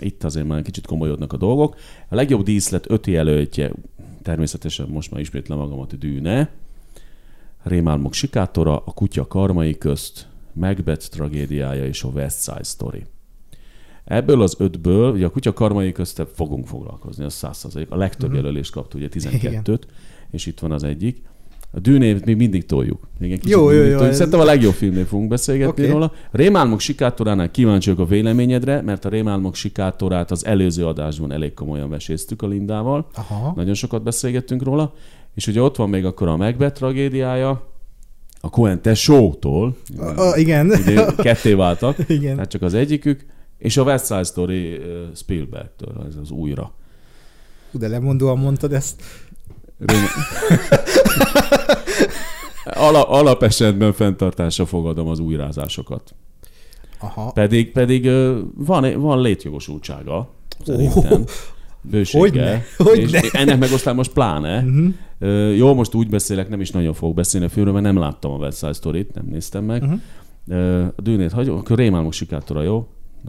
itt 0.00 0.24
azért 0.24 0.46
már 0.46 0.62
kicsit 0.62 0.86
komolyodnak 0.86 1.32
a 1.32 1.36
dolgok. 1.36 1.76
A 2.08 2.14
legjobb 2.14 2.42
díszlet 2.42 2.90
öt 2.90 3.06
jelöltje, 3.06 3.72
természetesen 4.22 4.88
most 4.88 5.10
már 5.10 5.20
ismétlem 5.20 5.58
magamat, 5.58 5.92
a 5.92 5.96
dűne, 5.96 6.50
Rémálmok 7.62 8.12
sikátora, 8.12 8.76
a 8.84 8.92
kutya 8.92 9.26
karmai 9.26 9.78
közt, 9.78 10.26
Macbeth 10.52 11.08
tragédiája 11.08 11.86
és 11.86 12.02
a 12.02 12.08
West 12.08 12.42
Side 12.42 12.62
Story. 12.62 13.04
Ebből 14.04 14.42
az 14.42 14.54
ötből, 14.58 15.12
ugye 15.12 15.26
a 15.26 15.30
kutya 15.30 15.52
karmai 15.52 15.92
közt 15.92 16.26
fogunk 16.34 16.66
foglalkozni, 16.66 17.24
az 17.24 17.38
100%. 17.42 17.88
A 17.88 17.96
legtöbb 17.96 18.34
jelölést 18.34 18.72
kapta, 18.72 18.96
ugye 18.98 19.08
12-t, 19.12 19.80
és 20.30 20.46
itt 20.46 20.58
van 20.58 20.72
az 20.72 20.82
egyik. 20.84 21.22
A 21.70 21.80
dűnévet 21.80 22.24
még 22.24 22.36
mindig 22.36 22.66
toljuk. 22.66 23.08
Még 23.18 23.32
egy 23.32 23.48
Jó, 23.48 23.70
jó, 23.70 23.82
jó, 23.82 23.82
toljuk. 23.82 24.02
ez- 24.02 24.16
Szerintem 24.16 24.40
a 24.40 24.44
legjobb 24.44 24.72
filmnél 24.72 25.04
fogunk 25.04 25.28
beszélgetni 25.28 25.82
okay. 25.82 25.94
róla. 25.94 26.12
Rémálmok 26.30 26.80
sikátoránál 26.80 27.50
kíváncsi 27.50 27.90
vagyok 27.90 28.06
a 28.06 28.08
véleményedre, 28.08 28.80
mert 28.82 29.04
a 29.04 29.08
Rémálmok 29.08 29.54
sikátorát 29.54 30.30
az 30.30 30.44
előző 30.46 30.86
adásban 30.86 31.32
elég 31.32 31.54
komolyan 31.54 31.88
veséztük 31.90 32.42
a 32.42 32.46
Lindával. 32.46 33.06
Aha. 33.14 33.52
Nagyon 33.56 33.74
sokat 33.74 34.02
beszélgettünk 34.02 34.62
róla. 34.62 34.94
És 35.38 35.46
ugye 35.46 35.62
ott 35.62 35.76
van 35.76 35.88
még 35.88 36.04
akkor 36.04 36.28
a 36.28 36.36
Macbeth 36.36 36.74
tragédiája, 36.74 37.72
a 38.40 38.50
Coen 38.50 38.80
A, 38.82 39.72
a, 39.98 40.36
igen. 40.36 40.66
ugye 40.70 41.04
ketté 41.16 41.52
váltak, 41.52 41.96
igen. 42.08 42.34
tehát 42.34 42.50
csak 42.50 42.62
az 42.62 42.74
egyikük, 42.74 43.26
és 43.58 43.76
a 43.76 43.82
West 43.82 44.06
Side 44.06 44.22
Story 44.22 44.76
uh, 44.76 44.82
Spielbergtől, 45.14 46.04
ez 46.08 46.14
az 46.22 46.30
újra. 46.30 46.72
De 47.70 47.88
lemondóan 47.88 48.38
mondtad 48.38 48.72
ezt. 48.72 49.02
Ala, 52.64 53.08
alapesetben 53.08 53.92
fenntartásra 53.92 54.66
fogadom 54.66 55.08
az 55.08 55.18
újrázásokat. 55.18 56.14
Aha. 57.00 57.32
Pedig, 57.32 57.72
pedig 57.72 58.06
ö, 58.06 58.38
van, 58.54 59.00
van 59.00 59.20
létjogosultsága, 59.20 60.30
szerintem. 60.64 61.24
Bőséggel. 61.80 62.20
Hogyne, 62.28 62.64
hogyne. 62.76 63.20
És 63.20 63.30
ennek 63.30 63.58
meg 63.58 63.72
aztán 63.72 63.94
most 63.94 64.12
pláne. 64.12 64.56
Uh-huh. 64.62 64.94
Jó, 65.56 65.74
most 65.74 65.94
úgy 65.94 66.08
beszélek, 66.08 66.48
nem 66.48 66.60
is 66.60 66.70
nagyon 66.70 66.92
fogok 66.92 67.14
beszélni 67.14 67.46
a 67.46 67.48
filmről, 67.48 67.74
mert 67.74 67.86
nem 67.86 67.98
láttam 67.98 68.30
a 68.30 68.36
West 68.36 68.58
Side 68.58 68.72
Story-t, 68.72 69.14
nem 69.14 69.24
néztem 69.26 69.64
meg. 69.64 69.82
Uh-huh. 69.82 70.92
A 70.96 71.00
dűnét 71.02 71.32
hagyom, 71.32 71.56
akkor 71.56 71.76
Rémálmos 71.76 72.16
sikátora, 72.16 72.62
jó? 72.62 72.86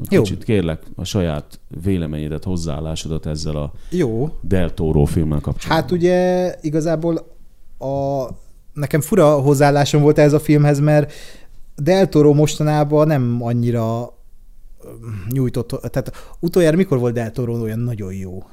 Jó. 0.09 0.21
Kicsit 0.21 0.43
kérlek 0.43 0.83
a 0.95 1.03
saját 1.03 1.59
véleményedet, 1.83 2.43
hozzáállásodat 2.43 3.25
ezzel 3.25 3.55
a 3.55 3.71
Jó. 3.89 4.29
Del 4.41 4.73
Toro 4.73 5.05
filmmel 5.05 5.39
kapcsolatban. 5.39 5.81
Hát 5.81 5.91
ugye 5.91 6.55
igazából 6.61 7.17
a... 7.77 8.25
nekem 8.73 9.01
fura 9.01 9.39
hozzáállásom 9.39 10.01
volt 10.01 10.17
ez 10.17 10.33
a 10.33 10.39
filmhez, 10.39 10.79
mert 10.79 11.13
Del 11.75 12.09
Toro 12.09 12.33
mostanában 12.33 13.07
nem 13.07 13.37
annyira 13.41 14.13
nyújtott, 15.29 15.67
tehát 15.67 16.11
utoljára 16.39 16.77
mikor 16.77 16.99
volt 16.99 17.13
Del 17.13 17.31
Toro 17.31 17.61
olyan 17.61 17.79
nagyon 17.79 18.13
jó? 18.13 18.43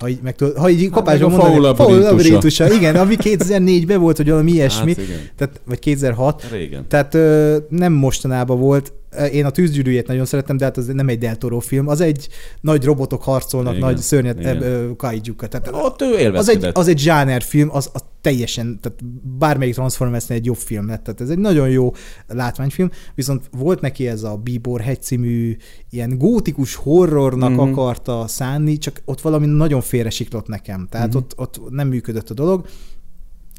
Ha 0.00 0.08
így, 0.08 0.18
meg 0.22 0.34
tudod, 0.36 0.56
ha 0.56 0.70
így 0.70 0.90
kapásban 0.90 1.32
a 1.32 1.36
mondani, 1.36 1.52
Faul 1.52 1.60
labirintusa. 1.60 2.10
labirintusa. 2.10 2.72
Igen, 2.72 2.96
ami 2.96 3.16
2004-ben 3.24 4.00
volt, 4.00 4.16
hogy 4.16 4.28
valami 4.30 4.50
ilyesmi, 4.52 4.94
Hát 4.94 5.04
igen. 5.04 5.18
tehát, 5.36 5.60
vagy 5.66 5.78
2006. 5.78 6.44
Régen. 6.50 6.88
Tehát 6.88 7.14
ö, 7.14 7.56
nem 7.68 7.92
mostanában 7.92 8.58
volt, 8.58 8.92
Én 9.32 9.44
a 9.44 9.50
tűzgyűrűjét 9.50 10.06
nagyon 10.06 10.24
szeretem, 10.24 10.56
de 10.56 10.64
hát 10.64 10.76
az 10.76 10.86
nem 10.86 11.08
egy 11.08 11.18
Del 11.18 11.36
Toro 11.36 11.58
film. 11.58 11.88
Az 11.88 12.00
egy 12.00 12.28
nagy 12.60 12.84
robotok 12.84 13.22
harcolnak, 13.22 13.74
igen, 13.76 13.86
nagy 13.86 13.98
szörnyet 13.98 14.56
kaijukat. 14.96 15.50
Tehát 15.50 15.68
Ott 15.72 16.02
ő 16.02 16.32
az 16.32 16.48
egy, 16.48 16.68
az 16.72 16.88
egy 16.88 16.98
zsáner 16.98 17.42
film, 17.42 17.68
az, 17.72 17.90
az 17.92 18.02
teljesen, 18.20 18.78
tehát 18.80 18.98
bármelyik 19.38 19.74
transformers 19.74 20.30
egy 20.30 20.44
jobb 20.44 20.56
film 20.56 20.86
lett. 20.86 21.02
Tehát 21.02 21.20
ez 21.20 21.28
egy 21.28 21.38
nagyon 21.38 21.68
jó 21.68 21.92
látványfilm, 22.28 22.90
viszont 23.14 23.50
volt 23.58 23.80
neki 23.80 24.08
ez 24.08 24.22
a 24.22 24.36
Bíbor 24.36 24.80
hegy 24.80 25.02
című 25.02 25.56
ilyen 25.90 26.18
gótikus 26.18 26.74
horrornak 26.74 27.50
mm-hmm. 27.50 27.58
akarta 27.58 28.24
szánni, 28.26 28.78
csak 28.78 29.02
ott 29.04 29.20
valami 29.20 29.46
nagyon 29.46 29.80
félresiklott 29.80 30.46
nekem. 30.46 30.86
Tehát 30.90 31.08
mm-hmm. 31.08 31.16
ott, 31.16 31.32
ott 31.36 31.70
nem 31.70 31.88
működött 31.88 32.30
a 32.30 32.34
dolog. 32.34 32.66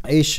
És, 0.07 0.37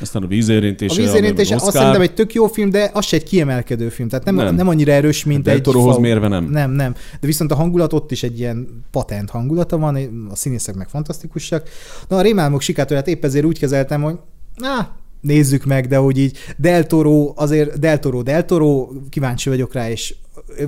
Aztán 0.00 0.22
a 0.22 0.26
vízérintése. 0.26 1.02
A 1.02 1.04
vízérintése 1.04 1.54
azt 1.54 1.70
szerintem 1.70 2.00
egy 2.00 2.14
tök 2.14 2.34
jó 2.34 2.46
film, 2.46 2.70
de 2.70 2.90
az 2.94 3.04
se 3.04 3.16
egy 3.16 3.22
kiemelkedő 3.22 3.88
film. 3.88 4.08
Tehát 4.08 4.24
nem, 4.24 4.34
nem. 4.34 4.54
nem 4.54 4.68
annyira 4.68 4.92
erős, 4.92 5.24
mint 5.24 5.42
de 5.42 5.50
egy... 5.50 5.60
Torohoz 5.60 5.98
mérve 5.98 6.28
nem. 6.28 6.44
Nem, 6.44 6.70
nem. 6.70 6.92
De 6.92 7.26
viszont 7.26 7.52
a 7.52 7.54
hangulat 7.54 7.92
ott 7.92 8.10
is 8.10 8.22
egy 8.22 8.38
ilyen 8.38 8.84
patent 8.90 9.30
hangulata 9.30 9.78
van, 9.78 9.96
a 10.30 10.36
színészek 10.36 10.74
meg 10.74 10.88
fantasztikusak. 10.88 11.68
Na 12.08 12.16
a 12.16 12.20
rémálmok 12.20 12.60
sikátorát 12.60 13.08
épp 13.08 13.24
ezért 13.24 13.44
úgy 13.44 13.58
kezeltem, 13.58 14.02
hogy 14.02 14.18
na, 14.56 14.96
nézzük 15.20 15.64
meg, 15.64 15.86
de 15.86 15.96
hogy 15.96 16.18
így 16.18 16.36
Del 16.56 16.86
Toro, 16.86 17.32
azért 17.36 17.78
Del 17.78 17.98
Toro, 17.98 18.22
Del 18.22 18.44
Toro, 18.44 18.88
kíváncsi 19.10 19.48
vagyok 19.48 19.72
rá, 19.72 19.90
és 19.90 20.14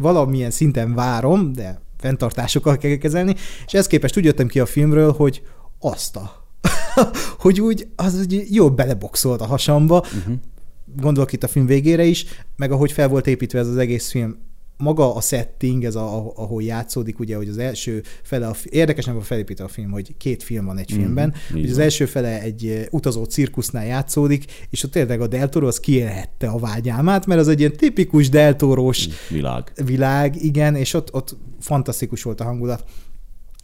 valamilyen 0.00 0.50
szinten 0.50 0.94
várom, 0.94 1.52
de 1.52 1.80
fenntartásokkal 1.98 2.76
kell 2.76 2.96
kezelni, 2.96 3.34
és 3.66 3.72
ezt 3.72 3.88
képest 3.88 4.16
úgy 4.16 4.24
jöttem 4.24 4.46
ki 4.46 4.60
a 4.60 4.66
filmről, 4.66 5.12
hogy 5.12 5.42
azt 5.80 6.16
a 6.16 6.43
hogy 7.44 7.60
úgy 7.60 7.88
az 7.96 8.14
úgy 8.18 8.46
jól 8.50 8.70
beleboxolt 8.70 9.40
a 9.40 9.46
hasamba. 9.46 9.98
Uh-huh. 9.98 10.34
Gondolok 10.96 11.32
itt 11.32 11.42
a 11.42 11.48
film 11.48 11.66
végére 11.66 12.04
is, 12.04 12.24
meg 12.56 12.72
ahogy 12.72 12.92
fel 12.92 13.08
volt 13.08 13.26
építve 13.26 13.58
ez 13.58 13.68
az 13.68 13.76
egész 13.76 14.10
film, 14.10 14.36
maga 14.76 15.14
a 15.14 15.20
setting, 15.20 15.84
ez 15.84 15.94
a, 15.94 16.32
ahol 16.36 16.62
játszódik, 16.62 17.18
ugye, 17.18 17.36
hogy 17.36 17.48
az 17.48 17.58
első 17.58 18.02
fele, 18.22 18.46
a, 18.46 18.54
érdekes 18.64 19.04
nem 19.04 19.16
a 19.16 19.20
felépítve 19.20 19.64
a 19.64 19.68
film, 19.68 19.90
hogy 19.90 20.16
két 20.16 20.42
film 20.42 20.64
van 20.64 20.78
egy 20.78 20.94
mm, 20.94 20.96
filmben, 20.96 21.34
hogy 21.52 21.70
az 21.70 21.78
első 21.78 22.06
fele 22.06 22.40
egy 22.40 22.88
utazó 22.90 23.24
cirkusznál 23.24 23.86
játszódik, 23.86 24.44
és 24.70 24.82
ott 24.82 24.90
tényleg 24.90 25.20
a 25.20 25.26
Deltoro 25.26 25.66
az 25.66 25.80
kiélhette 25.80 26.46
a 26.48 26.58
vágyámát, 26.58 27.26
mert 27.26 27.40
az 27.40 27.48
egy 27.48 27.58
ilyen 27.58 27.76
tipikus 27.76 28.28
Deltoros 28.28 29.08
világ. 29.28 29.72
világ, 29.84 30.42
igen, 30.42 30.74
és 30.74 30.94
ott, 30.94 31.14
ott 31.14 31.36
fantasztikus 31.60 32.22
volt 32.22 32.40
a 32.40 32.44
hangulat. 32.44 32.84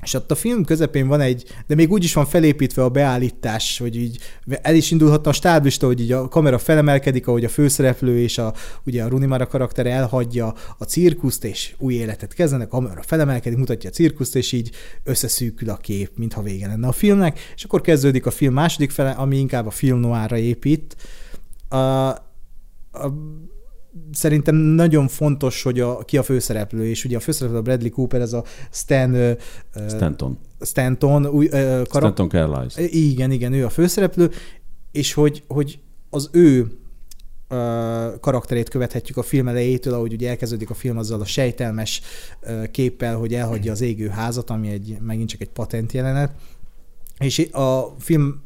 És 0.03 0.15
ott 0.15 0.31
a 0.31 0.35
film 0.35 0.65
közepén 0.65 1.09
van 1.09 1.21
egy, 1.21 1.45
de 1.67 1.75
még 1.75 1.91
úgy 1.91 2.05
is 2.05 2.15
van 2.15 2.27
felépítve 2.27 2.83
a 2.85 2.89
beállítás, 2.89 3.79
hogy 3.79 3.97
így 3.97 4.19
el 4.63 4.75
is 4.75 4.91
indulhatna 4.91 5.31
a 5.31 5.33
stáblista, 5.33 5.87
hogy 5.87 6.01
így 6.01 6.13
a 6.13 6.29
kamera 6.29 6.59
felemelkedik, 6.59 7.27
ahogy 7.27 7.45
a 7.45 7.49
főszereplő 7.49 8.19
és 8.19 8.39
a, 8.39 8.55
ugye 8.85 9.03
a 9.03 9.09
Runimara 9.09 9.47
karakter 9.47 9.87
elhagyja 9.87 10.55
a 10.79 10.85
cirkuszt, 10.85 11.45
és 11.45 11.75
új 11.79 11.95
életet 11.95 12.35
kezdenek, 12.35 12.73
a 12.73 12.77
kamera 12.77 13.03
felemelkedik, 13.03 13.59
mutatja 13.59 13.91
a 13.91 13.93
cirkuszt, 13.93 14.37
és 14.37 14.53
így 14.53 14.71
összeszűkül 15.05 15.71
a 15.71 15.77
kép, 15.77 16.11
mintha 16.17 16.43
vége 16.43 16.67
lenne 16.67 16.87
a 16.87 16.93
filmnek, 16.93 17.39
és 17.55 17.65
akkor 17.65 17.81
kezdődik 17.81 18.27
a 18.27 18.31
film 18.31 18.55
második 18.55 18.91
fele, 18.91 19.11
ami 19.11 19.37
inkább 19.37 19.67
a 19.67 19.71
film 19.71 19.99
noára 19.99 20.37
épít. 20.37 20.97
A, 21.69 21.77
a 21.77 23.13
szerintem 24.13 24.55
nagyon 24.55 25.09
fontos, 25.09 25.63
hogy 25.63 25.81
a, 25.81 25.99
ki 25.99 26.17
a 26.17 26.23
főszereplő, 26.23 26.87
és 26.87 27.05
ugye 27.05 27.17
a 27.17 27.21
főszereplő 27.21 27.59
a 27.59 27.63
Bradley 27.63 27.91
Cooper, 27.91 28.21
ez 28.21 28.33
a 28.33 28.45
Stan... 28.71 29.37
Stanton. 29.89 30.39
Stanton. 30.61 31.27
Új, 31.27 31.49
karak- 31.49 31.87
Stanton 31.89 32.29
Carlisle. 32.29 32.83
Igen, 32.89 33.31
igen, 33.31 33.53
ő 33.53 33.65
a 33.65 33.71
főszereplő, 33.71 34.31
és 34.93 35.13
hogy, 35.13 35.43
hogy 35.47 35.79
az 36.11 36.29
ő 36.33 36.67
karakterét 38.21 38.69
követhetjük 38.69 39.17
a 39.17 39.23
film 39.23 39.49
elejétől, 39.49 39.95
ahogy 39.95 40.13
ugye 40.13 40.29
elkezdődik 40.29 40.71
a 40.71 40.75
film 40.75 40.99
azzal 40.99 41.21
a 41.21 41.25
sejtelmes 41.25 42.01
képpel, 42.71 43.17
hogy 43.17 43.35
elhagyja 43.35 43.73
az 43.73 43.81
égő 43.81 44.09
házat, 44.09 44.51
ami 44.51 44.69
egy, 44.69 44.97
megint 45.01 45.29
csak 45.29 45.41
egy 45.41 45.51
patent 45.51 45.93
jelenet, 45.93 46.33
és 47.19 47.49
a 47.53 47.95
film 47.99 48.43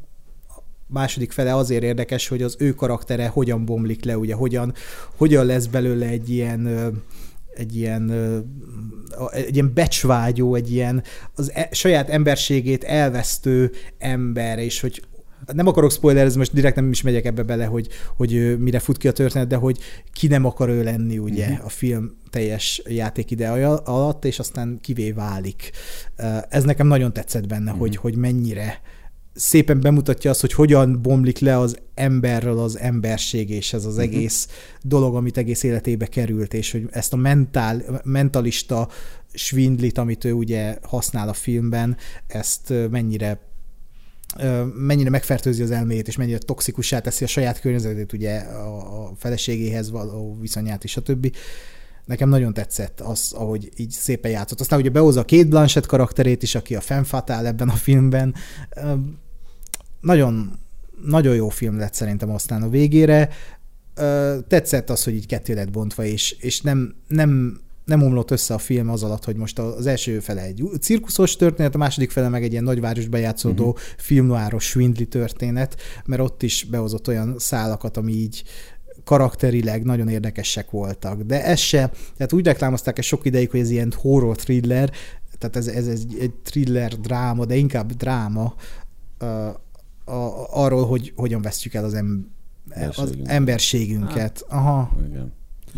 második 0.87 1.33
fele 1.33 1.57
azért 1.57 1.83
érdekes, 1.83 2.29
hogy 2.29 2.43
az 2.43 2.57
ő 2.59 2.73
karaktere 2.73 3.27
hogyan 3.27 3.65
bomlik 3.65 4.05
le, 4.05 4.19
ugye 4.19 4.35
hogyan, 4.35 4.75
hogyan 5.17 5.47
lesz 5.47 5.67
belőle 5.67 6.07
egy 6.07 6.31
ilyen 6.31 6.93
egy 7.55 7.77
ilyen, 7.77 8.11
egy 9.33 9.55
ilyen 9.55 9.75
becsvágyó, 9.75 10.55
egy 10.55 10.73
ilyen 10.73 11.03
az 11.35 11.53
e, 11.55 11.69
saját 11.73 12.09
emberségét 12.09 12.85
elvesztő 12.85 13.73
ember, 13.99 14.59
és 14.59 14.81
hogy 14.81 15.03
nem 15.53 15.67
akarok 15.67 15.93
spoilerezni, 15.93 16.39
most 16.39 16.53
direkt 16.53 16.77
nem 16.77 16.91
is 16.91 17.03
megyek 17.03 17.25
ebbe 17.25 17.43
bele, 17.43 17.65
hogy, 17.65 17.89
hogy 18.17 18.59
mire 18.59 18.79
fut 18.79 18.97
ki 18.97 19.09
a 19.09 19.13
történet, 19.13 19.49
de 19.49 19.57
hogy 19.57 19.79
ki 20.13 20.27
nem 20.27 20.45
akar 20.45 20.69
ő 20.69 20.83
lenni 20.83 21.19
ugye 21.19 21.49
mm-hmm. 21.49 21.65
a 21.65 21.69
film 21.69 22.17
teljes 22.31 22.83
játékide 22.87 23.51
alatt, 23.51 24.25
és 24.25 24.39
aztán 24.39 24.79
kivé 24.81 25.11
válik. 25.11 25.71
Ez 26.49 26.65
nekem 26.65 26.87
nagyon 26.87 27.13
tetszett 27.13 27.47
benne, 27.47 27.71
mm-hmm. 27.71 27.81
hogy, 27.81 27.97
hogy 27.97 28.17
mennyire 28.17 28.81
szépen 29.35 29.81
bemutatja 29.81 30.31
azt, 30.31 30.41
hogy 30.41 30.53
hogyan 30.53 31.03
bomlik 31.03 31.39
le 31.39 31.59
az 31.59 31.79
emberről 31.95 32.59
az 32.59 32.79
emberség, 32.79 33.51
és 33.51 33.73
ez 33.73 33.85
az 33.85 33.97
uh-huh. 33.97 34.13
egész 34.13 34.49
dolog, 34.83 35.15
amit 35.15 35.37
egész 35.37 35.63
életébe 35.63 36.07
került, 36.07 36.55
és 36.55 36.73
hogy 36.73 36.89
ezt 36.91 37.13
a 37.13 37.17
mentál, 37.17 38.01
mentalista 38.05 38.89
svindlit, 39.33 39.99
amit 39.99 40.25
ő 40.25 40.33
ugye 40.33 40.79
használ 40.83 41.29
a 41.29 41.33
filmben, 41.33 41.97
ezt 42.27 42.73
mennyire 42.91 43.53
mennyire 44.77 45.11
megfertőzi 45.11 45.63
az 45.63 45.71
elméjét, 45.71 46.09
és 46.09 46.17
mennyire 46.17 46.39
toxikussá 46.39 47.01
teszi 47.01 47.25
a 47.25 47.27
saját 47.27 47.61
környezetét, 47.61 48.13
ugye 48.13 48.39
a 48.39 49.13
feleségéhez 49.17 49.91
való 49.91 50.39
viszonyát, 50.41 50.85
és 50.85 50.99
többi. 51.05 51.33
Nekem 52.05 52.29
nagyon 52.29 52.53
tetszett 52.53 53.01
az, 53.01 53.33
ahogy 53.33 53.71
így 53.77 53.91
szépen 53.91 54.31
játszott. 54.31 54.61
Aztán 54.61 54.79
ugye 54.79 54.89
behozza 54.89 55.21
a 55.21 55.25
két 55.25 55.49
Blanchett 55.49 55.87
karakterét 55.87 56.43
is, 56.43 56.55
aki 56.55 56.75
a 56.75 56.81
fennfatál 56.81 57.47
ebben 57.47 57.69
a 57.69 57.73
filmben 57.73 58.35
nagyon, 60.05 60.59
nagyon 61.05 61.35
jó 61.35 61.49
film 61.49 61.79
lett 61.79 61.95
szerintem 61.95 62.31
aztán 62.31 62.63
a 62.63 62.69
végére. 62.69 63.29
Tetszett 64.49 64.91
az, 64.91 65.05
hogy 65.05 65.15
így 65.15 65.27
ketté 65.27 65.53
lett 65.53 65.71
bontva, 65.71 66.05
és, 66.05 66.37
és 66.41 66.61
nem, 66.61 66.95
nem, 67.09 67.61
nem 67.85 68.03
omlott 68.03 68.31
össze 68.31 68.55
a 68.55 68.59
film 68.59 68.89
az 68.89 69.03
alatt, 69.03 69.25
hogy 69.25 69.37
most 69.37 69.59
az 69.59 69.87
első 69.87 70.21
fele 70.21 70.43
egy 70.43 70.63
cirkuszos 70.81 71.37
történet, 71.37 71.75
a 71.75 71.79
második 71.79 72.11
fele 72.11 72.29
meg 72.29 72.43
egy 72.43 72.53
ilyen 72.53 72.65
nagyvárosban 72.65 73.21
játszódó 73.21 73.67
uh-huh. 73.67 73.81
filmnoáros 73.97 74.65
swindli 74.65 75.07
történet, 75.07 75.77
mert 76.05 76.23
ott 76.23 76.43
is 76.43 76.65
behozott 76.71 77.09
olyan 77.09 77.35
szálakat, 77.39 77.97
ami 77.97 78.13
így 78.13 78.43
karakterileg 79.05 79.85
nagyon 79.85 80.09
érdekesek 80.09 80.71
voltak. 80.71 81.23
De 81.23 81.45
ez 81.45 81.59
se, 81.59 81.91
tehát 82.17 82.33
úgy 82.33 82.45
reklámozták 82.45 82.99
ezt 82.99 83.09
sok 83.09 83.27
ideig, 83.27 83.51
hogy 83.51 83.61
ez 83.61 83.71
ilyen 83.71 83.93
horror 83.97 84.37
thriller, 84.37 84.91
tehát 85.39 85.57
ez, 85.57 85.67
ez, 85.67 85.87
ez 85.87 86.03
egy 86.21 86.33
thriller 86.43 87.01
dráma, 87.01 87.45
de 87.45 87.55
inkább 87.55 87.93
dráma, 87.93 88.55
a, 90.05 90.47
arról, 90.51 90.87
hogy 90.87 91.13
hogyan 91.17 91.43
vesztjük 91.43 91.75
el 91.75 91.85
az, 91.85 91.95
em, 91.95 92.31
az 92.97 93.15
emberségünket. 93.25 94.17
Hát, 94.17 94.45
Aha. 94.49 94.91
Igen. 95.09 95.33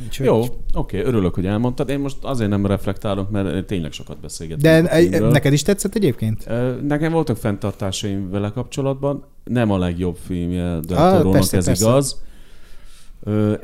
Úgyhogy... 0.05 0.27
Jó, 0.27 0.45
oké, 0.73 1.01
örülök, 1.01 1.35
hogy 1.35 1.47
elmondtad. 1.47 1.89
Én 1.89 1.99
most 1.99 2.17
azért 2.23 2.51
nem 2.51 2.67
reflektálok, 2.67 3.31
mert 3.31 3.67
tényleg 3.67 3.93
sokat 3.93 4.21
beszélgetünk. 4.21 4.63
De 4.63 5.19
neked 5.21 5.53
is 5.53 5.63
tetszett 5.63 5.95
egyébként? 5.95 6.49
Nekem 6.83 7.13
voltak 7.13 7.37
fenntartásaim 7.37 8.31
vele 8.31 8.51
kapcsolatban. 8.51 9.25
Nem 9.45 9.71
a 9.71 9.79
legjobb 9.79 10.17
filmje, 10.17 10.81
de 10.81 10.97
ah, 10.97 11.31
persze, 11.31 11.57
ez 11.57 11.65
persze. 11.65 11.85
igaz. 11.85 12.23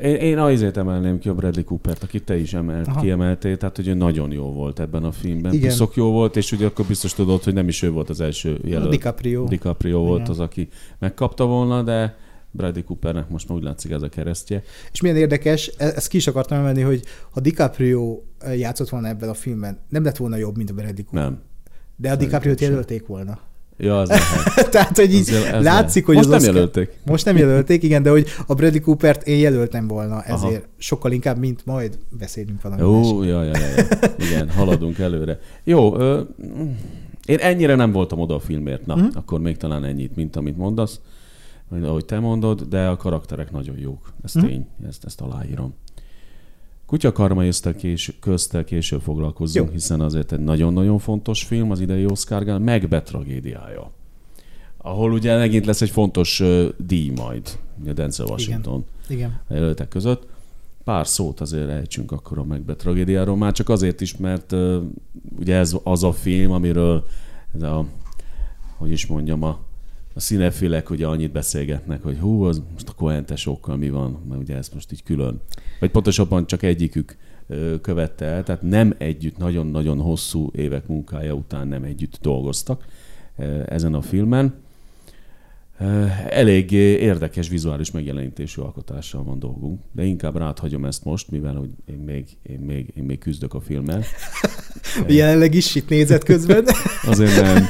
Én, 0.01 0.15
én 0.15 0.37
azért 0.37 0.77
emelném 0.77 1.19
ki 1.19 1.29
a 1.29 1.33
Bradley 1.33 1.63
Coopert, 1.63 2.03
akit 2.03 2.23
te 2.23 2.37
is 2.37 2.53
emelt, 2.53 2.87
Aha. 2.87 3.01
kiemeltél, 3.01 3.57
tehát 3.57 3.75
hogy 3.75 3.87
ő 3.87 3.93
nagyon 3.93 4.31
jó 4.31 4.51
volt 4.51 4.79
ebben 4.79 5.03
a 5.03 5.11
filmben. 5.11 5.53
Igen. 5.53 5.69
Piszok 5.69 5.95
jó 5.95 6.11
volt, 6.11 6.35
és 6.35 6.51
ugye 6.51 6.65
akkor 6.65 6.85
biztos 6.85 7.13
tudod, 7.13 7.43
hogy 7.43 7.53
nem 7.53 7.67
is 7.67 7.81
ő 7.81 7.91
volt 7.91 8.09
az 8.09 8.21
első 8.21 8.59
jelölt. 8.63 8.87
A 8.87 8.89
DiCaprio. 8.89 9.43
DiCaprio 9.47 9.99
volt 9.99 10.19
Igen. 10.19 10.31
az, 10.31 10.39
aki 10.39 10.67
megkapta 10.99 11.45
volna, 11.45 11.83
de 11.83 12.15
Bradley 12.51 12.83
Coopernek 12.83 13.29
most 13.29 13.49
már 13.49 13.57
úgy 13.57 13.63
látszik 13.63 13.91
ez 13.91 14.01
a 14.01 14.09
keresztje. 14.09 14.63
És 14.91 15.01
milyen 15.01 15.17
érdekes, 15.17 15.71
e- 15.77 15.93
ezt 15.95 16.07
ki 16.07 16.17
is 16.17 16.27
akartam 16.27 16.57
emelni, 16.57 16.81
hogy 16.81 17.03
ha 17.31 17.39
DiCaprio 17.39 18.21
játszott 18.55 18.89
volna 18.89 19.07
ebben 19.07 19.29
a 19.29 19.33
filmben, 19.33 19.79
nem 19.89 20.03
lett 20.03 20.17
volna 20.17 20.35
jobb, 20.35 20.57
mint 20.57 20.69
a 20.69 20.73
Bradley 20.73 21.03
Cooper. 21.05 21.23
Nem. 21.23 21.41
De 21.95 22.11
a 22.11 22.15
DiCaprio-t 22.15 22.61
jelölték 22.61 23.07
volna. 23.07 23.39
Ja, 23.77 23.99
az 23.99 24.09
Tehát, 24.71 24.97
hogy 24.97 25.13
így 25.13 25.29
ez, 25.29 25.63
látszik, 25.63 26.05
hogy 26.05 26.15
Most 26.15 26.27
az 26.27 26.31
nem 26.31 26.39
Oscar... 26.39 26.55
jelölték. 26.55 26.99
Most 27.05 27.25
nem 27.25 27.37
jelölték, 27.37 27.83
igen, 27.83 28.03
de 28.03 28.09
hogy 28.09 28.27
a 28.47 28.53
Bradley 28.53 28.81
Coopert 28.81 29.27
én 29.27 29.39
jelöltem 29.39 29.87
volna, 29.87 30.21
ezért 30.21 30.63
Aha. 30.63 30.73
sokkal 30.77 31.11
inkább, 31.11 31.37
mint 31.37 31.65
majd 31.65 31.97
beszélünk 32.19 32.61
valami 32.61 32.81
Jó, 32.81 33.23
ja, 33.23 33.43
ja, 33.43 33.51
ja, 33.57 33.85
igen, 34.17 34.49
haladunk 34.49 34.99
előre. 34.99 35.39
Jó, 35.63 35.97
ö, 35.97 36.21
én 37.25 37.37
ennyire 37.37 37.75
nem 37.75 37.91
voltam 37.91 38.19
oda 38.19 38.35
a 38.35 38.39
filmért, 38.39 38.85
na, 38.85 38.95
mm. 38.95 39.07
akkor 39.13 39.39
még 39.39 39.57
talán 39.57 39.83
ennyit, 39.83 40.15
mint 40.15 40.35
amit 40.35 40.57
mondasz, 40.57 40.99
ahogy 41.83 42.05
te 42.05 42.19
mondod, 42.19 42.61
de 42.61 42.87
a 42.87 42.97
karakterek 42.97 43.51
nagyon 43.51 43.77
jók, 43.77 44.13
ez 44.23 44.37
mm. 44.37 44.41
tény, 44.41 44.67
ezt, 44.87 45.05
ezt 45.05 45.21
aláírom. 45.21 45.73
Kutyakarma 46.85 47.43
kés, 47.77 48.11
köztel 48.19 48.63
később 48.63 49.01
foglalkozzunk, 49.01 49.67
Jó. 49.67 49.73
hiszen 49.73 50.01
azért 50.01 50.31
egy 50.31 50.39
nagyon-nagyon 50.39 50.99
fontos 50.99 51.43
film 51.43 51.71
az 51.71 51.79
idei 51.79 52.05
Oscar 52.05 52.43
meg 52.57 52.87
betragédiája. 52.87 53.91
Ahol 54.77 55.11
ugye 55.11 55.37
megint 55.37 55.65
lesz 55.65 55.81
egy 55.81 55.89
fontos 55.89 56.39
uh, 56.39 56.69
díj 56.77 57.09
majd, 57.09 57.59
ugye 57.81 57.93
Denzel 57.93 58.25
Washington. 58.25 58.85
Igen. 59.07 59.41
jelöltek 59.49 59.87
között. 59.87 60.27
pár 60.83 61.07
szót 61.07 61.41
azért 61.41 61.69
ejtsünk 61.69 62.11
akkor 62.11 62.37
a 62.37 62.43
Macbeth 62.43 62.79
tragédiáról, 62.79 63.37
már 63.37 63.51
csak 63.51 63.69
azért 63.69 64.01
is, 64.01 64.17
mert 64.17 64.51
uh, 64.51 64.83
ugye 65.39 65.55
ez 65.55 65.75
az 65.83 66.03
a 66.03 66.11
film, 66.11 66.51
amiről 66.51 67.05
ez 67.55 67.61
a, 67.61 67.85
hogy 68.77 68.91
is 68.91 69.07
mondjam, 69.07 69.43
a, 69.43 69.59
a 70.13 70.19
színefilek 70.19 70.89
ugye 70.89 71.07
annyit 71.07 71.31
beszélgetnek, 71.31 72.03
hogy 72.03 72.17
hú, 72.17 72.43
az 72.43 72.61
most 72.71 72.89
a 72.89 72.93
koentesokkal 72.93 73.77
mi 73.77 73.89
van, 73.89 74.19
mert 74.29 74.41
ugye 74.41 74.55
ezt 74.55 74.73
most 74.73 74.91
így 74.91 75.03
külön. 75.03 75.41
Vagy 75.79 75.91
pontosabban 75.91 76.47
csak 76.47 76.63
egyikük 76.63 77.17
követte 77.81 78.25
el, 78.25 78.43
tehát 78.43 78.61
nem 78.61 78.95
együtt, 78.97 79.37
nagyon-nagyon 79.37 79.99
hosszú 79.99 80.49
évek 80.55 80.87
munkája 80.87 81.33
után 81.33 81.67
nem 81.67 81.83
együtt 81.83 82.17
dolgoztak 82.21 82.85
ezen 83.65 83.93
a 83.93 84.01
filmen 84.01 84.53
elég 86.29 86.71
érdekes 86.71 87.49
vizuális 87.49 87.91
megjelenítésű 87.91 88.61
alkotással 88.61 89.23
van 89.23 89.39
dolgunk, 89.39 89.79
de 89.91 90.03
inkább 90.03 90.37
ráthagyom 90.37 90.85
ezt 90.85 91.03
most, 91.03 91.31
mivel 91.31 91.53
hogy 91.53 91.69
én 91.85 91.97
még, 91.97 92.25
én 92.43 92.59
még, 92.59 92.93
én 92.95 93.03
még 93.03 93.19
küzdök 93.19 93.53
a 93.53 93.59
filmmel. 93.59 94.03
Jelenleg 95.07 95.53
is 95.53 95.75
itt 95.75 95.89
nézett 95.89 96.23
közben. 96.23 96.65
Azért 97.11 97.41
nem, 97.41 97.65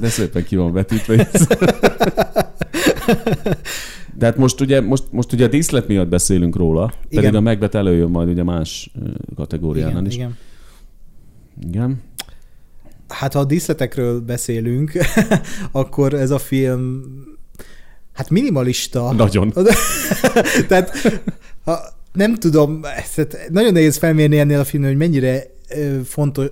de 0.00 0.08
szépen 0.08 0.44
ki 0.44 0.56
van 0.56 0.72
vetítve. 0.72 1.30
De 4.14 4.26
hát 4.26 4.36
most 4.36 4.60
ugye, 4.60 4.80
most, 4.80 5.04
most 5.10 5.32
ugye 5.32 5.44
a 5.44 5.48
díszlet 5.48 5.88
miatt 5.88 6.08
beszélünk 6.08 6.56
róla, 6.56 6.92
igen. 7.08 7.22
pedig 7.22 7.38
a 7.38 7.40
megbet 7.40 7.74
előjön 7.74 8.10
majd 8.10 8.28
ugye 8.28 8.42
más 8.42 8.92
kategóriánál 9.36 10.06
is. 10.06 10.14
Igen. 10.14 10.36
Igen. 11.66 12.00
Hát 13.08 13.32
ha 13.32 13.38
a 13.38 13.44
díszletekről 13.44 14.20
beszélünk, 14.20 14.92
akkor 15.72 16.14
ez 16.14 16.30
a 16.30 16.38
film 16.38 17.02
hát 18.12 18.30
minimalista. 18.30 19.12
Nagyon. 19.12 19.52
Tehát 20.68 20.92
ha, 21.64 21.78
nem 22.12 22.34
tudom, 22.34 22.80
ezt, 22.96 23.48
nagyon 23.50 23.72
nehéz 23.72 23.96
felmérni 23.96 24.38
ennél 24.38 24.60
a 24.60 24.64
filmnél, 24.64 24.90
hogy 24.90 24.98
mennyire 24.98 25.50
fontos, 26.04 26.46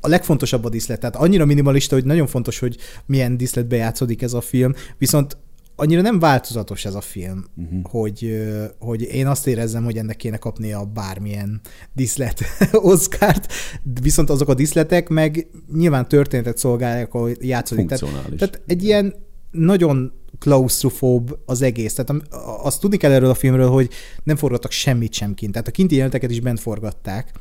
a 0.00 0.08
legfontosabb 0.08 0.64
a 0.64 0.68
díszlet. 0.68 1.00
Tehát 1.00 1.16
annyira 1.16 1.44
minimalista, 1.44 1.94
hogy 1.94 2.04
nagyon 2.04 2.26
fontos, 2.26 2.58
hogy 2.58 2.76
milyen 3.06 3.36
díszletbe 3.36 3.76
játszódik 3.76 4.22
ez 4.22 4.32
a 4.32 4.40
film, 4.40 4.74
viszont 4.98 5.36
annyira 5.76 6.00
nem 6.00 6.18
változatos 6.18 6.84
ez 6.84 6.94
a 6.94 7.00
film, 7.00 7.44
uh-huh. 7.56 7.80
hogy, 7.82 8.44
hogy 8.78 9.02
én 9.02 9.26
azt 9.26 9.46
érezzem, 9.46 9.84
hogy 9.84 9.96
ennek 9.96 10.16
kéne 10.16 10.36
kapnia 10.36 10.84
bármilyen 10.84 11.60
diszlet 11.92 12.40
Oscárt, 12.72 13.52
viszont 14.00 14.30
azok 14.30 14.48
a 14.48 14.54
diszletek 14.54 15.08
meg 15.08 15.46
nyilván 15.74 16.08
történetet 16.08 16.58
szolgálják, 16.58 17.14
ahol 17.14 17.30
játszódik. 17.40 17.88
Tehát, 17.88 18.06
tehát 18.36 18.60
egy 18.66 18.84
ilyen 18.84 19.14
nagyon 19.50 20.12
klaustrofób 20.44 21.38
az 21.46 21.62
egész. 21.62 21.94
Tehát 21.94 22.22
azt 22.62 22.80
tudni 22.80 22.96
kell 22.96 23.12
erről 23.12 23.30
a 23.30 23.34
filmről, 23.34 23.68
hogy 23.68 23.88
nem 24.22 24.36
forgattak 24.36 24.70
semmit 24.70 25.12
sem 25.12 25.34
kint. 25.34 25.52
Tehát 25.52 25.68
a 25.68 25.70
kinti 25.70 25.94
jeleneteket 25.94 26.30
is 26.30 26.40
bent 26.40 26.60
forgatták. 26.60 27.32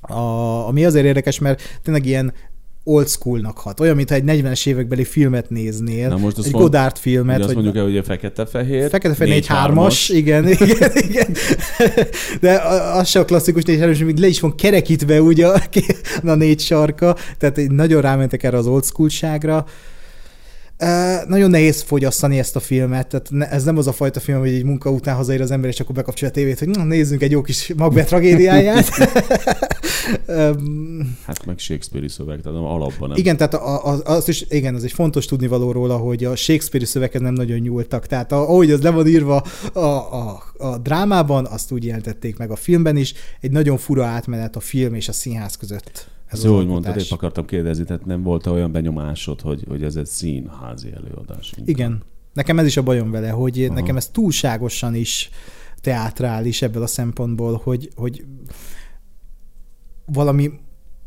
A, 0.00 0.18
ami 0.66 0.84
azért 0.84 1.04
érdekes, 1.04 1.38
mert 1.38 1.62
tényleg 1.82 2.06
ilyen 2.06 2.32
old 2.84 3.08
schoolnak 3.08 3.58
hat. 3.58 3.80
Olyan, 3.80 3.96
mintha 3.96 4.14
egy 4.14 4.22
40-es 4.26 4.66
évekbeli 4.66 5.04
filmet 5.04 5.50
néznél. 5.50 6.08
Na 6.08 6.16
most 6.16 6.38
egy 6.38 6.50
Godard 6.50 6.96
filmet. 6.96 7.36
Ugye 7.36 7.44
azt 7.44 7.54
mondjuk 7.54 7.76
el, 7.76 7.82
hogy 7.82 8.04
fekete-fehér. 8.04 8.88
Fekete-fehér 8.90 9.34
4 9.34 9.46
3 9.46 9.86
igen, 10.08 10.48
igen, 10.68 10.90
igen. 10.94 11.34
De 12.40 12.60
az 12.92 13.08
se 13.08 13.20
a 13.20 13.24
klasszikus 13.24 13.62
4 13.62 13.78
3 13.78 14.06
még 14.06 14.18
le 14.18 14.26
is 14.26 14.40
van 14.40 14.54
kerekítve 14.54 15.22
ugye 15.22 15.46
a, 15.46 15.62
a 16.24 16.34
négy 16.34 16.60
sarka, 16.60 17.16
tehát 17.38 17.60
nagyon 17.68 18.00
rámentek 18.00 18.42
erre 18.42 18.56
az 18.56 18.66
old 18.66 18.84
schoolságra. 18.84 19.66
Nagyon 21.26 21.50
nehéz 21.50 21.82
fogyasztani 21.82 22.38
ezt 22.38 22.56
a 22.56 22.60
filmet, 22.60 23.08
tehát 23.08 23.30
ne, 23.30 23.50
ez 23.50 23.64
nem 23.64 23.78
az 23.78 23.86
a 23.86 23.92
fajta 23.92 24.20
film, 24.20 24.38
hogy 24.38 24.48
egy 24.48 24.64
munka 24.64 24.90
után 24.90 25.16
hazaér 25.16 25.40
az 25.40 25.50
ember, 25.50 25.70
és 25.70 25.80
akkor 25.80 25.94
bekapcsolja 25.94 26.34
a 26.34 26.36
tévét, 26.36 26.58
hogy 26.58 26.68
na, 26.68 26.84
nézzünk 26.84 27.22
egy 27.22 27.30
jó 27.30 27.42
kis 27.42 27.72
Macbeth 27.76 28.08
tragédiáját. 28.08 28.88
hát 31.26 31.46
meg 31.46 31.58
Shakespeare-i 31.58 32.08
szöveg, 32.08 32.40
tehát 32.40 32.58
alapban 32.58 33.08
nem. 33.08 33.18
Igen, 33.18 33.36
tehát 33.36 33.54
a, 33.54 33.86
a, 33.86 34.00
az 34.04 34.28
is, 34.28 34.44
igen, 34.48 34.74
az 34.74 34.84
egy 34.84 34.92
fontos 34.92 35.26
tudni 35.26 35.46
való 35.46 35.72
róla, 35.72 35.96
hogy 35.96 36.24
a 36.24 36.36
Shakespeare-i 36.36 36.88
szöveghez 36.88 37.20
nem 37.20 37.34
nagyon 37.34 37.58
nyúltak. 37.58 38.06
Tehát 38.06 38.32
ahogy 38.32 38.70
az 38.70 38.80
le 38.80 38.90
van 38.90 39.06
írva 39.06 39.44
a, 39.72 39.78
a, 39.78 40.42
a 40.58 40.78
drámában, 40.78 41.46
azt 41.46 41.72
úgy 41.72 41.84
jelentették 41.84 42.36
meg 42.36 42.50
a 42.50 42.56
filmben 42.56 42.96
is. 42.96 43.14
Egy 43.40 43.50
nagyon 43.50 43.76
fura 43.76 44.04
átmenet 44.04 44.56
a 44.56 44.60
film 44.60 44.94
és 44.94 45.08
a 45.08 45.12
színház 45.12 45.56
között. 45.56 46.17
Ez 46.28 46.44
Jó, 46.44 46.56
hogy 46.56 46.66
mondtad, 46.66 46.96
épp 46.96 47.10
akartam 47.10 47.44
kérdezni, 47.44 47.84
tehát 47.84 48.04
nem 48.04 48.22
volt 48.22 48.46
olyan 48.46 48.72
benyomásod, 48.72 49.40
hogy, 49.40 49.64
hogy 49.68 49.82
ez 49.82 49.96
egy 49.96 50.06
színházi 50.06 50.92
előadás? 50.92 51.50
Inkább. 51.56 51.68
Igen. 51.68 52.02
Nekem 52.32 52.58
ez 52.58 52.66
is 52.66 52.76
a 52.76 52.82
bajom 52.82 53.10
vele, 53.10 53.30
hogy 53.30 53.62
Aha. 53.64 53.74
nekem 53.74 53.96
ez 53.96 54.08
túlságosan 54.08 54.94
is 54.94 55.30
teátrális 55.80 56.62
ebből 56.62 56.82
a 56.82 56.86
szempontból, 56.86 57.60
hogy, 57.64 57.90
hogy 57.94 58.24
valami 60.04 60.50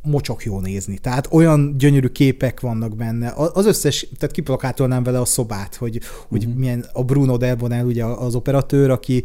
mocsok 0.02 0.44
jó 0.44 0.60
nézni. 0.60 0.98
Tehát 0.98 1.28
olyan 1.32 1.78
gyönyörű 1.78 2.08
képek 2.08 2.60
vannak 2.60 2.96
benne. 2.96 3.34
Az 3.36 3.66
összes, 3.66 4.08
tehát 4.18 4.36
kiplakátolnám 4.36 5.04
vele 5.04 5.20
a 5.20 5.26
szobát, 5.26 5.76
hogy, 5.76 6.00
hogy 6.28 6.44
uh-huh. 6.44 6.60
milyen 6.60 6.86
a 6.94 7.04
Bruno 7.04 7.38
Delbonel, 7.38 7.86
ugye 7.86 8.06
az 8.06 8.36
operatőr, 8.36 8.90
aki, 8.90 9.24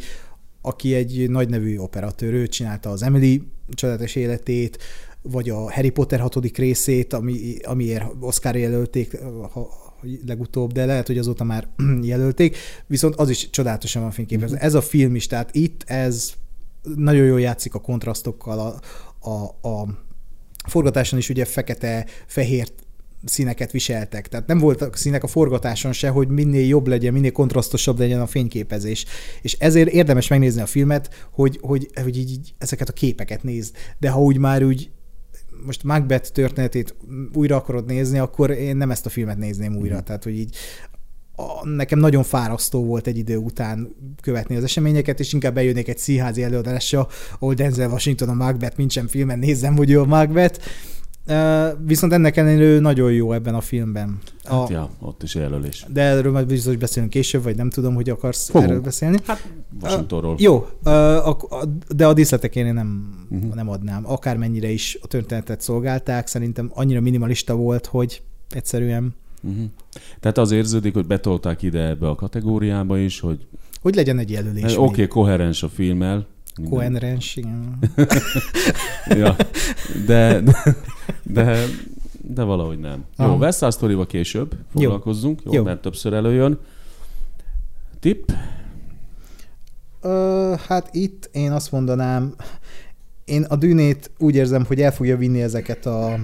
aki 0.60 0.94
egy 0.94 1.30
nagy 1.30 1.48
nevű 1.48 1.78
operatőr, 1.78 2.32
ő 2.32 2.46
csinálta 2.46 2.90
az 2.90 3.02
Emily 3.02 3.42
csodálatos 3.74 4.14
életét, 4.14 4.78
vagy 5.30 5.50
a 5.50 5.72
Harry 5.72 5.90
Potter 5.90 6.20
hatodik 6.20 6.58
részét, 6.58 7.12
ami, 7.12 7.56
amiért 7.62 8.04
Oscar 8.20 8.56
jelölték 8.56 9.18
ha, 9.52 9.86
legutóbb, 10.26 10.72
de 10.72 10.84
lehet, 10.84 11.06
hogy 11.06 11.18
azóta 11.18 11.44
már 11.44 11.68
jelölték, 12.02 12.56
viszont 12.86 13.14
az 13.14 13.30
is 13.30 13.50
csodálatosan 13.50 14.02
van 14.02 14.10
fényképezve. 14.10 14.56
Mm-hmm. 14.56 14.66
Ez 14.66 14.74
a 14.74 14.82
film 14.82 15.14
is, 15.14 15.26
tehát 15.26 15.54
itt 15.54 15.82
ez 15.86 16.32
nagyon 16.94 17.26
jól 17.26 17.40
játszik 17.40 17.74
a 17.74 17.80
kontrasztokkal, 17.80 18.58
a, 18.58 18.80
a, 19.28 19.68
a 19.68 19.88
forgatáson 20.68 21.18
is 21.18 21.28
ugye 21.28 21.44
fekete-fehér 21.44 22.68
színeket 23.24 23.70
viseltek. 23.70 24.28
Tehát 24.28 24.46
nem 24.46 24.58
voltak 24.58 24.96
színek 24.96 25.22
a 25.22 25.26
forgatáson 25.26 25.92
se, 25.92 26.08
hogy 26.08 26.28
minél 26.28 26.66
jobb 26.66 26.86
legyen, 26.86 27.12
minél 27.12 27.32
kontrasztosabb 27.32 27.98
legyen 27.98 28.20
a 28.20 28.26
fényképezés. 28.26 29.04
És 29.42 29.56
ezért 29.58 29.88
érdemes 29.88 30.28
megnézni 30.28 30.60
a 30.60 30.66
filmet, 30.66 31.28
hogy, 31.30 31.58
hogy, 31.62 31.90
hogy 32.02 32.18
így, 32.18 32.30
így 32.30 32.54
ezeket 32.58 32.88
a 32.88 32.92
képeket 32.92 33.42
nézd. 33.42 33.76
De 33.98 34.10
ha 34.10 34.22
úgy 34.22 34.38
már 34.38 34.62
úgy 34.62 34.90
most 35.64 35.84
Macbeth 35.84 36.30
történetét 36.30 36.94
újra 37.32 37.56
akarod 37.56 37.86
nézni, 37.86 38.18
akkor 38.18 38.50
én 38.50 38.76
nem 38.76 38.90
ezt 38.90 39.06
a 39.06 39.10
filmet 39.10 39.38
nézném 39.38 39.76
újra. 39.76 39.96
Mm. 39.96 40.04
Tehát, 40.04 40.24
hogy 40.24 40.38
így 40.38 40.56
a, 41.36 41.68
nekem 41.68 41.98
nagyon 41.98 42.22
fárasztó 42.22 42.84
volt 42.84 43.06
egy 43.06 43.18
idő 43.18 43.36
után 43.36 43.94
követni 44.22 44.56
az 44.56 44.64
eseményeket, 44.64 45.20
és 45.20 45.32
inkább 45.32 45.54
bejönnék 45.54 45.88
egy 45.88 45.98
színházi 45.98 46.42
előadásra, 46.42 47.08
ahol 47.38 47.54
Denzel 47.54 47.90
Washington 47.90 48.28
a 48.28 48.34
Macbeth, 48.34 48.76
mint 48.76 48.90
sem 48.90 49.06
filmen 49.06 49.38
nézzem, 49.38 49.76
hogy 49.76 49.90
ő 49.90 50.00
a 50.00 50.04
Macbeth, 50.04 50.60
viszont 51.86 52.12
ennek 52.12 52.36
ellenére 52.36 52.78
nagyon 52.78 53.12
jó 53.12 53.32
ebben 53.32 53.54
a 53.54 53.60
filmben. 53.60 54.18
Hát 54.44 54.58
a, 54.58 54.66
ja, 54.70 54.90
ott 55.00 55.22
is 55.22 55.34
jelölés. 55.34 55.86
De 55.92 56.02
erről 56.02 56.32
majd 56.32 56.46
biztos 56.46 56.76
beszélünk 56.76 57.12
később, 57.12 57.42
vagy 57.42 57.56
nem 57.56 57.70
tudom, 57.70 57.94
hogy 57.94 58.10
akarsz 58.10 58.48
Fogunk. 58.48 58.70
erről 58.70 58.80
beszélni. 58.80 59.18
Hát 59.26 59.48
Washingtonról. 59.82 60.32
Uh, 60.32 60.40
jó, 60.40 60.66
uh, 60.84 61.62
de 61.88 62.06
a 62.06 62.12
díszletekén 62.12 62.66
én 62.66 62.74
nem, 62.74 63.14
uh-huh. 63.30 63.54
nem 63.54 63.68
adnám. 63.68 64.10
Akármennyire 64.10 64.68
is 64.68 64.98
a 65.02 65.06
történetet 65.06 65.60
szolgálták, 65.60 66.26
szerintem 66.26 66.70
annyira 66.74 67.00
minimalista 67.00 67.54
volt, 67.54 67.86
hogy 67.86 68.22
egyszerűen 68.50 69.14
Uh-huh. 69.42 69.64
Tehát 70.20 70.38
az 70.38 70.50
érződik, 70.50 70.94
hogy 70.94 71.06
betolták 71.06 71.62
ide 71.62 71.88
ebbe 71.88 72.08
a 72.08 72.14
kategóriába 72.14 72.98
is, 72.98 73.20
hogy... 73.20 73.46
Hogy 73.82 73.94
legyen 73.94 74.18
egy 74.18 74.30
jelölés. 74.30 74.76
Oké, 74.76 74.84
okay, 74.84 75.06
koherens 75.06 75.62
a 75.62 75.68
filmmel, 75.68 76.26
Koherens, 76.64 77.36
igen. 77.36 77.78
ja, 79.22 79.36
de, 80.06 80.40
de, 80.40 80.76
de, 81.22 81.64
de 82.20 82.42
valahogy 82.42 82.78
nem. 82.78 83.04
Aha. 83.16 83.32
Jó, 83.32 83.38
West 83.38 83.58
Side 83.58 83.70
story 83.70 84.06
később 84.06 84.56
foglalkozzunk, 84.72 85.42
jó, 85.44 85.52
jó, 85.52 85.62
mert 85.62 85.82
többször 85.82 86.12
előjön. 86.12 86.58
Tipp? 88.00 88.28
Ö, 90.00 90.54
hát 90.68 90.88
itt 90.94 91.28
én 91.32 91.52
azt 91.52 91.72
mondanám, 91.72 92.34
én 93.24 93.42
a 93.42 93.56
dűnét 93.56 94.10
úgy 94.18 94.34
érzem, 94.34 94.64
hogy 94.64 94.80
el 94.80 94.92
fogja 94.92 95.16
vinni 95.16 95.42
ezeket 95.42 95.86
a 95.86 96.18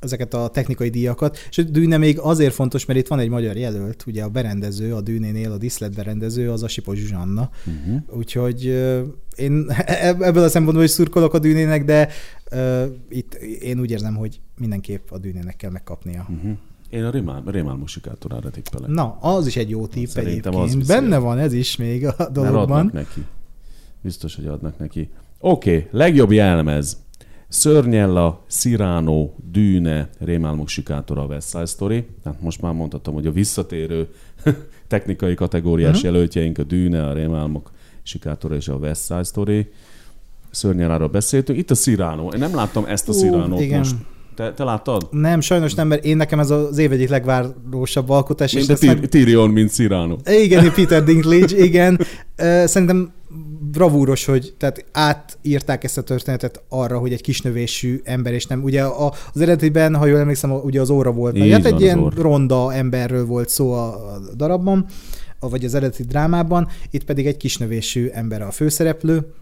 ezeket 0.00 0.34
a 0.34 0.48
technikai 0.48 0.88
díjakat, 0.88 1.38
és 1.50 1.58
a 1.58 1.62
dűne 1.62 1.96
még 1.96 2.18
azért 2.18 2.54
fontos, 2.54 2.84
mert 2.84 2.98
itt 2.98 3.08
van 3.08 3.18
egy 3.18 3.28
magyar 3.28 3.56
jelölt, 3.56 4.04
ugye 4.06 4.22
a 4.22 4.28
berendező, 4.28 4.94
a 4.94 5.00
dűnénél 5.00 5.52
a 5.52 5.56
diszlet 5.56 5.94
berendező, 5.94 6.50
az 6.50 6.62
a 6.62 6.68
Sipos 6.68 6.98
Zsuzsanna. 6.98 7.50
Uh-huh. 7.66 8.02
Úgyhogy 8.18 8.66
uh, 8.66 9.00
én 9.36 9.70
ebből 10.18 10.42
a 10.42 10.48
szempontból 10.48 10.84
is 10.84 10.90
szurkolok 10.90 11.34
a 11.34 11.38
dűnének, 11.38 11.84
de 11.84 12.08
uh, 12.52 12.84
itt 13.08 13.34
én 13.60 13.80
úgy 13.80 13.90
érzem, 13.90 14.14
hogy 14.14 14.40
mindenképp 14.58 15.10
a 15.10 15.18
dűnének 15.18 15.56
kell 15.56 15.70
megkapnia. 15.70 16.26
Uh-huh. 16.28 16.50
Én 16.90 17.04
a 17.04 17.10
Rémál, 17.10 17.42
Rémál 17.46 17.74
musikátorára 17.74 18.50
tippelek. 18.50 18.90
Na, 18.90 19.18
az 19.20 19.46
is 19.46 19.56
egy 19.56 19.70
jó 19.70 19.86
tipp 19.86 20.06
Szerintem 20.06 20.52
egyébként. 20.52 20.86
Benne 20.86 21.18
van 21.18 21.38
ez 21.38 21.52
is 21.52 21.76
még 21.76 22.06
a 22.06 22.28
dologban. 22.32 22.68
Mert 22.68 22.70
adnak 22.70 22.92
neki. 22.92 23.26
Biztos, 24.02 24.36
hogy 24.36 24.46
adnak 24.46 24.78
neki. 24.78 25.10
Oké, 25.38 25.76
okay, 25.76 25.88
legjobb 25.90 26.32
jelmez. 26.32 26.96
Szörnyella, 27.50 28.44
Sziránó, 28.46 29.34
Dűne, 29.50 30.08
Rémálmok 30.18 30.68
sikátora, 30.68 31.24
West 31.24 31.48
Side 31.48 31.66
Story. 31.66 32.06
Hát 32.24 32.40
most 32.40 32.60
már 32.60 32.72
mondhatom, 32.72 33.14
hogy 33.14 33.26
a 33.26 33.32
visszatérő 33.32 34.08
technikai 34.88 35.34
kategóriás 35.34 35.90
uh-huh. 35.90 36.04
jelöltjeink 36.04 36.58
a 36.58 36.62
Dűne, 36.62 37.06
a 37.06 37.12
Rémálmok 37.12 37.70
Sikátora 38.02 38.54
és 38.54 38.68
a 38.68 38.74
West 38.74 39.04
Side 39.04 39.22
Story. 39.22 39.72
Szörnyeláról 40.50 41.08
beszéltünk. 41.08 41.58
Itt 41.58 41.70
a 41.70 41.74
Cyrano. 41.74 42.28
Én 42.28 42.38
nem 42.38 42.54
láttam 42.54 42.84
ezt 42.84 43.08
a 43.08 43.12
Cyrano-t 43.12 43.70
most. 43.70 43.96
Te, 44.34 44.52
te 44.52 44.64
láttad? 44.64 45.08
Nem, 45.10 45.40
sajnos 45.40 45.74
nem, 45.74 45.88
mert 45.88 46.04
én 46.04 46.16
nekem 46.16 46.38
ez 46.38 46.50
az 46.50 46.78
év 46.78 46.92
egyik 46.92 47.08
legvárósabb 47.08 48.10
alkotás. 48.10 48.52
Mint 48.52 48.68
és 48.68 48.74
a 48.74 48.78
Tyr- 48.78 49.08
Tyrion, 49.08 49.50
mint 49.50 49.70
Cyrano. 49.70 50.16
Igen, 50.24 50.72
Peter 50.74 51.04
Dinklage, 51.04 51.64
igen. 51.64 52.00
Szerintem 52.64 53.12
bravúros, 53.72 54.24
hogy 54.24 54.54
tehát 54.58 54.84
átírták 54.92 55.84
ezt 55.84 55.98
a 55.98 56.02
történetet 56.02 56.62
arra, 56.68 56.98
hogy 56.98 57.12
egy 57.12 57.20
kisnövésű 57.20 58.00
ember, 58.04 58.32
és 58.32 58.46
nem, 58.46 58.62
ugye 58.62 58.84
az 58.84 59.40
eredetiben, 59.40 59.96
ha 59.96 60.06
jól 60.06 60.18
emlékszem, 60.18 60.52
ugye 60.52 60.80
az 60.80 60.90
óra 60.90 61.12
volt. 61.12 61.36
Így 61.36 61.52
hát 61.52 61.64
egy 61.64 61.80
ilyen 61.80 61.98
orr. 61.98 62.14
ronda 62.14 62.74
emberről 62.74 63.26
volt 63.26 63.48
szó 63.48 63.72
a, 63.72 64.18
darabban, 64.36 64.86
vagy 65.40 65.64
az 65.64 65.74
eredeti 65.74 66.02
drámában, 66.02 66.68
itt 66.90 67.04
pedig 67.04 67.26
egy 67.26 67.36
kisnövésű 67.36 68.06
ember 68.06 68.42
a 68.42 68.50
főszereplő. 68.50 69.32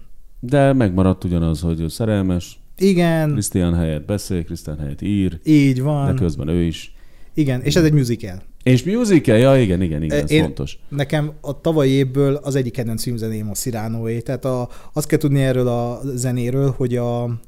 De 0.40 0.72
megmaradt 0.72 1.24
ugyanaz, 1.24 1.60
hogy 1.60 1.84
szerelmes, 1.88 2.58
Igen, 2.78 3.32
Krisztián 3.32 3.74
helyett 3.74 4.04
beszél, 4.06 4.44
Krisztián 4.44 4.78
helyett 4.78 5.02
ír, 5.02 5.40
így 5.44 5.76
de 5.76 5.82
van. 5.82 6.16
közben 6.16 6.48
ő 6.48 6.62
is. 6.62 6.94
Igen, 7.34 7.60
és 7.62 7.76
ez 7.76 7.84
egy 7.84 7.92
musical. 7.92 8.42
És 8.62 8.84
musical? 8.84 9.36
Ja, 9.36 9.60
igen, 9.60 9.82
igen, 9.82 10.02
igen, 10.02 10.22
ez 10.22 10.30
Én- 10.30 10.42
fontos. 10.42 10.78
Nekem 10.88 11.32
a 11.40 11.60
tavalyi 11.60 11.90
évből 11.90 12.34
az 12.34 12.54
egyik 12.54 12.72
kedvenc 12.72 13.02
filmzeném 13.02 13.50
a 13.50 13.52
Cyranoé. 13.54 14.20
Tehát 14.20 14.44
a, 14.44 14.68
azt 14.92 15.06
kell 15.06 15.18
tudni 15.18 15.42
erről 15.42 15.68
a 15.68 16.00
zenéről, 16.14 16.70
hogy 16.76 16.96
a 16.96 17.40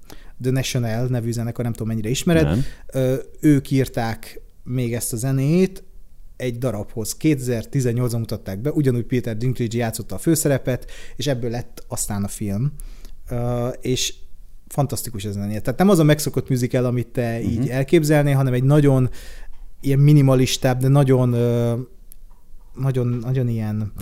The 0.43 0.51
National 0.51 1.07
nevű 1.07 1.31
zenekar, 1.33 1.65
nem 1.65 1.73
tudom 1.73 1.89
mennyire 1.89 2.09
ismered, 2.09 2.45
Nem. 2.45 2.65
Ők 3.41 3.71
írták 3.71 4.41
még 4.65 4.95
ezt 4.95 5.13
a 5.13 5.17
zenét 5.17 5.83
egy 6.37 6.59
darabhoz. 6.59 7.17
2018-ban 7.21 8.19
mutatták 8.19 8.59
be, 8.61 8.71
ugyanúgy 8.73 9.05
Peter 9.05 9.37
Dinklage 9.37 9.79
játszotta 9.79 10.15
a 10.15 10.19
főszerepet, 10.19 10.91
és 11.17 11.27
ebből 11.27 11.51
lett 11.51 11.85
aztán 11.89 12.25
a 12.25 12.29
film. 12.29 12.73
És 13.81 14.15
fantasztikus 14.71 15.25
ez 15.25 15.33
zené. 15.33 15.59
Tehát 15.59 15.79
nem 15.79 15.89
az 15.89 15.99
a 15.99 16.05
megszokott 16.05 16.49
musical, 16.49 16.85
amit 16.85 17.07
te 17.07 17.39
uh-huh. 17.39 17.53
így 17.53 17.69
elképzelnél, 17.69 18.35
hanem 18.35 18.53
egy 18.53 18.65
nagyon 18.65 19.11
ilyen 19.81 19.99
minimalistább, 19.99 20.81
de 20.81 20.89
nagyon 20.89 21.29
nagyon, 22.75 23.07
nagyon 23.07 23.49
ilyen 23.49 23.93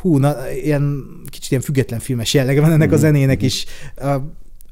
hú, 0.00 0.18
na, 0.18 0.50
ilyen 0.50 1.04
kicsit 1.26 1.50
ilyen 1.50 1.62
független 1.62 2.00
filmes 2.00 2.34
jellege 2.34 2.60
van 2.60 2.72
ennek 2.72 2.88
a 2.88 2.94
Mhm, 2.94 3.00
zenének 3.00 3.42
is. 3.42 3.64
Uh, 4.02 4.22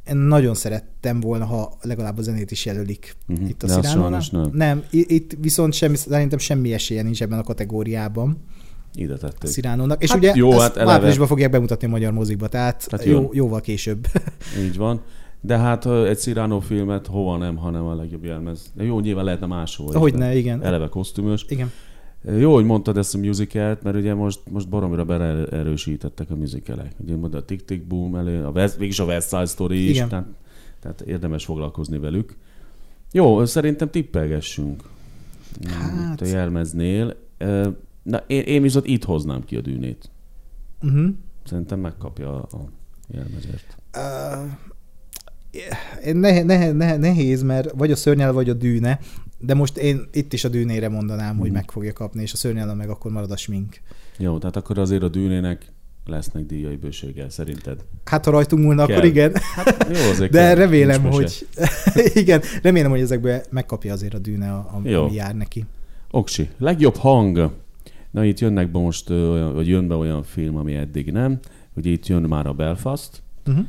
én 0.08 0.16
nagyon 0.16 0.54
szerettem 0.54 1.20
volna, 1.20 1.44
ha 1.44 1.76
legalább 1.82 2.18
a 2.18 2.22
zenét 2.22 2.50
is 2.50 2.64
jelölik 2.64 3.16
Mhm, 3.26 3.46
itt 3.46 3.62
a 3.62 3.82
sajnos 3.82 4.30
nem. 4.30 4.50
Nem, 4.52 4.84
itt 4.90 5.36
viszont 5.40 5.72
semmi, 5.72 5.96
szerintem 5.96 6.38
semmi 6.38 6.72
esélye 6.72 7.02
nincs 7.02 7.22
ebben 7.22 7.38
a 7.38 7.42
kategóriában 7.42 8.44
Ide 8.95 9.16
tették. 9.16 9.51
Cyrano-nak. 9.51 10.03
És 10.03 10.09
Hát 10.11 10.18
ugye 10.18 10.32
jó, 10.34 10.51
hát 10.59 10.76
eleve- 10.76 10.92
márciusban 10.92 11.26
fogják 11.26 11.51
bemutatni 11.51 11.86
a 11.86 11.90
magyar 11.90 12.12
mozikba, 12.12 12.49
tehát, 12.49 12.86
Tehát 12.88 13.07
jó, 13.07 13.30
jóval 13.32 13.61
később. 13.61 14.07
Így 14.64 14.76
van. 14.76 15.01
De 15.40 15.57
hát 15.59 15.86
egy 15.86 16.18
Cyrano 16.18 16.61
filmet 16.61 17.07
hova 17.07 17.36
nem, 17.36 17.57
hanem 17.57 17.84
a 17.86 17.95
legjobb 17.95 18.24
jelmez. 18.24 18.72
Jó, 18.78 19.01
nyilván 19.01 19.24
lehetne 19.24 19.47
máshol. 19.47 19.88
is, 19.88 19.95
Hogy 19.95 20.12
de 20.12 20.18
ne, 20.18 20.36
igen. 20.36 20.62
Eleve 20.62 20.88
kosztümös. 20.88 21.45
Igen. 21.49 21.70
Jó, 22.38 22.55
hogy 22.55 22.64
mondtad 22.64 22.97
ezt 22.97 23.14
a 23.14 23.18
musicalt, 23.18 23.82
mert 23.82 23.97
ugye 23.97 24.14
most, 24.14 24.40
most 24.51 24.68
baromira 24.68 25.05
beleerősítettek 25.05 26.30
a 26.30 26.36
musicalek. 26.36 26.92
Ugye 26.99 27.16
mondta 27.16 27.38
a 27.38 27.45
Tick 27.45 27.64
Tick 27.64 27.86
Boom 27.86 28.14
elő, 28.14 28.45
a 28.45 28.51
West, 28.51 28.76
végig 28.76 29.01
a 29.01 29.05
West 29.05 29.28
Side 29.28 29.47
Story 29.47 29.88
is, 29.88 29.95
Igen. 29.97 30.09
tehát, 30.09 30.26
tehát 30.80 31.01
érdemes 31.01 31.45
foglalkozni 31.45 31.99
velük. 31.99 32.36
Jó, 33.12 33.45
szerintem 33.45 33.90
tippelgessünk. 33.90 34.82
Hát- 35.66 36.20
Itt 36.20 36.26
a 36.26 36.30
jelmeznél. 36.30 37.16
Na, 38.05 38.22
én, 38.26 38.42
én 38.42 38.62
viszont 38.62 38.86
itt 38.86 39.05
hoznám 39.05 39.44
ki 39.44 39.57
a 39.57 39.61
dűnét. 39.61 40.11
Uh-huh. 40.82 41.07
Szerintem 41.44 41.80
megkapja 41.80 42.42
a 42.42 42.64
jelmezért. 43.09 43.76
Uh, 43.96 44.50
nehe, 46.14 46.42
nehe, 46.42 46.72
nehe, 46.72 46.96
nehéz, 46.96 47.42
mert 47.42 47.70
vagy 47.70 47.90
a 47.90 47.96
szörnyel, 47.96 48.32
vagy 48.32 48.48
a 48.48 48.55
dűne, 48.55 49.00
de 49.38 49.55
most 49.55 49.76
én 49.76 50.09
itt 50.12 50.32
is 50.32 50.44
a 50.44 50.48
dűnére 50.48 50.88
mondanám, 50.88 51.36
hogy 51.36 51.46
Mhm. 51.48 51.55
meg 51.57 51.70
fogja 51.70 51.92
kapni, 51.92 52.22
és 52.22 52.32
a 52.32 52.36
szörnyel 52.36 52.74
meg 52.74 52.88
akkor 52.88 53.11
marad 53.12 53.30
a 53.30 53.36
smink. 53.36 53.80
Jó, 54.18 54.38
tehát 54.38 54.57
akkor 54.57 54.78
azért 54.78 55.02
a 55.02 55.09
dűnének 55.09 55.72
lesznek 56.07 56.46
díjai 56.46 56.76
bőséggel, 56.76 57.28
szerinted? 57.30 57.84
Hát, 58.05 58.24
ha 58.24 58.30
rajtunk 58.30 58.62
múlna, 58.64 58.86
Kell. 58.86 58.96
akkor 58.96 59.09
igen. 59.09 59.32
Jó, 59.92 60.11
azért 60.11 60.30
De 60.30 60.38
kell, 60.40 60.55
remélem, 60.55 61.02
nincs 61.02 61.14
hogy 61.14 61.46
igen, 62.22 62.42
remélem, 62.62 62.90
hogy 62.90 63.00
ezekből 63.00 63.40
megkapja 63.50 63.92
azért 63.92 64.14
a 64.14 64.18
dűne, 64.18 64.52
a, 64.52 64.57
a, 64.57 64.80
Jó. 64.88 65.02
ami 65.05 65.14
jár 65.14 65.34
neki. 65.34 65.64
Oksi. 66.11 66.50
Legjobb 66.59 66.96
hang. 66.96 67.52
Na 68.14 68.24
itt 68.24 68.38
jönnek 68.38 68.70
be 68.70 68.78
most, 68.78 69.08
vagy 69.52 69.68
jön 69.68 69.88
be 69.88 69.94
olyan 69.94 70.22
film, 70.22 70.56
ami 70.56 70.74
eddig 70.74 71.12
nem. 71.12 71.38
Ugye 71.76 71.90
itt 71.90 72.06
jön 72.06 72.22
már 72.22 72.46
a 72.46 72.52
Belfast, 72.52 73.22
Uh-huh. 73.46 73.64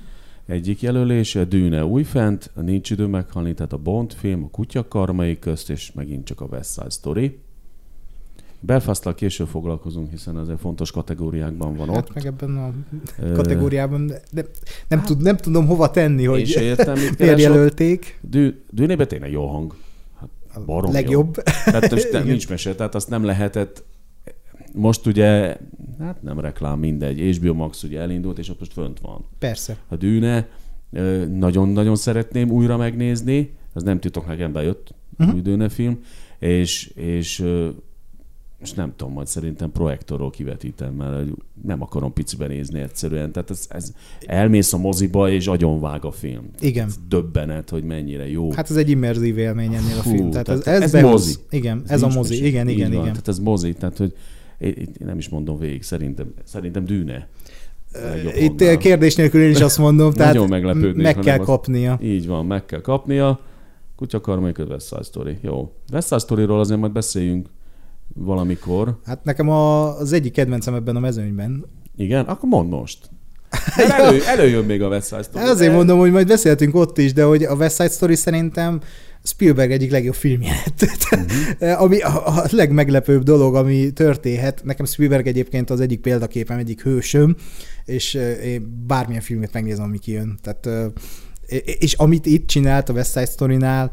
egyik 0.45 0.81
jelölés, 0.81 1.35
a 1.35 1.45
Dűne 1.45 1.85
újfent, 1.85 2.51
a 2.53 2.61
Nincs 2.61 2.91
idő 2.91 3.05
meghalni, 3.05 3.53
tehát 3.53 3.73
a 3.73 3.77
Bond 3.77 4.13
film, 4.13 4.43
a 4.43 4.47
Kutya 4.49 4.87
karmai 4.87 5.39
közt, 5.39 5.69
és 5.69 5.91
megint 5.91 6.25
csak 6.25 6.41
a 6.41 6.45
West 6.45 6.73
Side 6.73 6.89
Story. 6.89 7.37
belfast 8.59 9.15
később 9.15 9.47
foglalkozunk, 9.47 10.09
hiszen 10.11 10.35
azért 10.35 10.59
fontos 10.59 10.91
kategóriákban 10.91 11.75
van 11.75 11.89
ott. 11.89 11.95
Hát 11.95 12.13
meg 12.13 12.25
ebben 12.25 12.57
a 12.57 12.71
kategóriában 13.33 14.11
de, 14.31 14.45
nem, 14.87 15.01
tud, 15.01 15.21
nem 15.21 15.37
tudom 15.37 15.65
hova 15.65 15.91
tenni, 15.91 16.25
hogy 16.25 16.47
se 16.47 16.61
értem, 16.61 16.99
mit 16.99 17.17
miért 17.19 17.33
ott. 17.33 17.39
jelölték. 17.39 18.19
Dű, 18.21 18.61
Dűnében 18.71 19.07
tényleg 19.07 19.31
jó 19.31 19.47
hang. 19.47 19.75
A 20.53 20.59
Barom 20.65 20.91
legjobb. 20.91 21.33
Tehát 21.65 21.91
most 21.91 22.11
nem, 22.11 22.25
nincs 22.27 22.49
mese, 22.49 22.75
tehát 22.75 22.95
azt 22.95 23.09
nem 23.09 23.23
lehetett 23.23 23.83
most 24.75 25.05
ugye, 25.05 25.57
hát 25.99 26.21
nem 26.21 26.39
reklám, 26.39 26.79
mindegy, 26.79 27.37
HBO 27.37 27.53
Max 27.53 27.83
ugye 27.83 27.99
elindult, 27.99 28.37
és 28.37 28.49
ott 28.49 28.59
most 28.59 28.73
fönt 28.73 28.99
van. 28.99 29.25
Persze. 29.39 29.77
A 29.87 29.95
Dűne 29.95 30.47
nagyon-nagyon 31.37 31.95
szeretném 31.95 32.49
újra 32.49 32.77
megnézni, 32.77 33.55
ez 33.73 33.83
nem 33.83 33.99
titok, 33.99 34.27
nekem 34.27 34.51
bejött 34.51 34.93
uh-huh. 35.11 35.27
Mhm. 35.27 35.35
új 35.35 35.41
Dűne 35.41 35.69
film, 35.69 35.99
és, 36.39 36.87
és 36.95 37.43
most 38.59 38.75
nem 38.75 38.93
tudom, 38.95 39.13
majd 39.13 39.27
szerintem 39.27 39.71
projektorról 39.71 40.29
kivetítem, 40.29 40.93
mert 40.93 41.29
nem 41.63 41.81
akarom 41.81 42.13
piciben 42.13 42.49
nézni 42.49 42.79
egyszerűen. 42.79 43.31
Tehát 43.31 43.49
ez, 43.49 43.65
ez 43.69 43.93
elmész 44.25 44.73
a 44.73 44.77
moziba, 44.77 45.29
és 45.29 45.47
agyonvág 45.47 46.05
a 46.05 46.11
film. 46.11 46.49
Igen. 46.59 46.87
Ez 46.87 46.95
döbbenet, 47.07 47.69
hogy 47.69 47.83
mennyire 47.83 48.29
jó. 48.29 48.51
Hát 48.51 48.69
ez 48.69 48.75
egy 48.75 48.89
immerzív 48.89 49.37
élmény 49.37 49.73
ennél 49.73 49.97
a 49.97 50.01
film. 50.01 50.29
Tehát, 50.29 50.45
tehát 50.45 50.67
ez, 50.67 50.73
ez, 50.73 50.81
ez 50.81 50.91
behoz. 50.91 51.11
mozi. 51.11 51.35
Igen, 51.49 51.81
Ez 51.83 51.91
ez 51.91 52.01
a 52.01 52.07
mozi. 52.07 52.45
Igen, 52.45 52.67
igen, 52.67 52.91
van. 52.91 53.01
igen. 53.01 53.11
Tehát 53.11 53.27
ez 53.27 53.39
mozi, 53.39 53.73
tehát 53.73 53.97
hogy 53.97 54.13
én, 54.57 54.89
nem 54.99 55.17
is 55.17 55.29
mondom 55.29 55.59
végig, 55.59 55.83
szerintem, 55.83 56.33
szerintem 56.43 56.85
dűne. 56.85 57.27
Itt 58.35 58.59
hangnál. 58.59 58.77
kérdés 58.77 59.15
nélkül 59.15 59.41
én 59.41 59.49
is 59.49 59.61
azt 59.61 59.77
mondom, 59.77 60.13
tehát 60.13 60.47
meg 60.47 61.15
kell 61.19 61.37
azt- 61.37 61.47
kapnia. 61.47 61.99
Így 62.01 62.27
van, 62.27 62.45
meg 62.45 62.65
kell 62.65 62.81
kapnia. 62.81 63.39
Kutya 63.95 64.21
karmai 64.21 64.51
West 64.69 64.87
Side 64.87 65.03
Story. 65.03 65.37
Jó. 65.41 65.71
West 65.93 66.07
Side 66.07 66.19
Story-ról 66.19 66.59
azért 66.59 66.79
majd 66.79 66.91
beszéljünk 66.91 67.49
valamikor. 68.13 68.97
Hát 69.05 69.23
nekem 69.23 69.49
a, 69.49 69.97
az 69.97 70.13
egyik 70.13 70.33
kedvencem 70.33 70.73
ebben 70.73 70.95
a 70.95 70.99
mezőnyben. 70.99 71.65
Igen? 71.97 72.25
Akkor 72.25 72.49
mondd 72.49 72.69
most. 72.69 73.09
Elő, 73.97 74.19
előjön 74.25 74.65
még 74.65 74.81
a 74.81 74.87
West 74.87 75.07
Side 75.07 75.21
Story. 75.23 75.45
Ezért 75.45 75.69
de- 75.71 75.75
mondom, 75.77 75.99
hogy 75.99 76.11
majd 76.11 76.27
beszélhetünk 76.27 76.75
ott 76.75 76.97
is, 76.97 77.13
de 77.13 77.23
hogy 77.23 77.43
a 77.43 77.55
West 77.55 77.75
Side 77.75 77.89
Story 77.89 78.15
szerintem 78.15 78.79
Spielberg 79.25 79.71
egyik 79.71 79.91
legjobb 79.91 80.13
filmje 80.13 80.61
lett. 80.65 80.83
Mhm. 81.15 81.71
ami 81.81 81.99
a, 81.99 82.37
a 82.37 82.45
legmeglepőbb 82.49 83.23
dolog, 83.23 83.55
ami 83.55 83.91
történhet. 83.91 84.61
Nekem 84.63 84.85
Spielberg 84.85 85.27
egyébként 85.27 85.69
az 85.69 85.79
egyik 85.79 85.99
példaképem, 85.99 86.57
egyik 86.57 86.81
hősöm, 86.81 87.35
és 87.85 88.15
eh, 88.15 88.45
én 88.45 88.83
bármilyen 88.87 89.21
filmet 89.21 89.53
megnézem, 89.53 89.83
ami 89.83 89.99
kijön. 89.99 90.39
Tehát, 90.41 90.65
eh, 90.65 90.91
és 91.79 91.93
amit 91.93 92.25
itt 92.25 92.47
csinált 92.47 92.89
a 92.89 92.93
West 92.93 93.11
Side 93.11 93.25
Story-nál, 93.25 93.91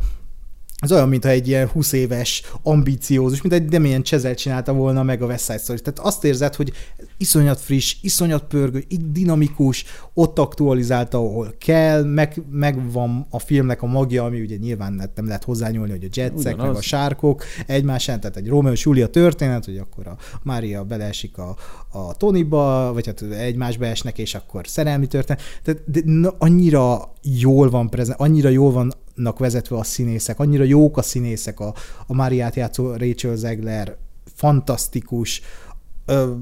az 0.82 0.92
olyan, 0.92 1.08
mintha 1.08 1.30
egy 1.30 1.48
ilyen 1.48 1.68
20 1.68 1.92
éves, 1.92 2.42
ambiciózus, 2.62 3.42
mint 3.42 3.54
egy 3.54 3.64
Damien 3.64 4.02
Chazelle 4.02 4.34
csinálta 4.34 4.72
volna 4.72 5.02
meg 5.02 5.22
a 5.22 5.26
West 5.26 5.44
Side 5.44 5.58
Story. 5.58 5.80
Tehát 5.80 5.98
azt 5.98 6.24
érzed, 6.24 6.54
hogy 6.54 6.72
iszonyat 7.16 7.60
friss, 7.60 7.96
iszonyat 8.00 8.44
pörgő, 8.44 8.84
dinamikus, 9.10 9.84
ott 10.14 10.38
aktualizálta, 10.38 11.18
ahol 11.18 11.54
kell, 11.58 12.04
meg, 12.04 12.42
megvan 12.50 13.26
a 13.30 13.38
filmnek 13.38 13.82
a 13.82 13.86
magja, 13.86 14.24
ami 14.24 14.40
ugye 14.40 14.56
nyilván 14.56 14.92
nem- 14.92 15.26
lehet 15.26 15.44
hozzányúlni, 15.44 15.90
hogy 15.90 16.04
a 16.04 16.08
jetsek, 16.12 16.44
meg 16.44 16.58
a 16.58 16.62
Ugyanaz. 16.62 16.82
sárkok 16.82 17.44
egymásán, 17.66 18.20
tehát 18.20 18.36
egy 18.36 18.48
Romeo 18.48 18.72
és 18.72 18.84
Julia 18.84 19.06
történet, 19.06 19.64
hogy 19.64 19.76
akkor 19.76 20.06
a 20.06 20.16
Mária 20.42 20.84
beleesik 20.84 21.38
a, 21.38 21.56
a 21.88 22.14
Tonyba, 22.14 22.92
vagy 22.92 23.06
hát 23.06 23.22
egymásba 23.22 23.86
esnek, 23.86 24.18
és 24.18 24.34
akkor 24.34 24.66
szerelmi 24.66 25.06
történet. 25.06 25.42
Tehát 25.62 25.90
de, 25.90 26.00
na, 26.04 26.34
annyira 26.38 27.12
jól 27.22 27.70
van 27.70 27.88
prezent, 27.88 28.20
annyira 28.20 28.48
jól 28.48 28.72
vannak 29.16 29.38
vezetve 29.38 29.76
a 29.76 29.82
színészek, 29.84 30.38
annyira 30.38 30.64
jók 30.64 30.96
a 30.96 31.02
színészek, 31.02 31.60
a, 31.60 31.74
a 32.06 32.14
Máriát 32.14 32.54
játszó 32.54 32.90
Rachel 32.96 33.36
Zegler, 33.36 33.96
fantasztikus, 34.34 35.40
ö, 36.06 36.32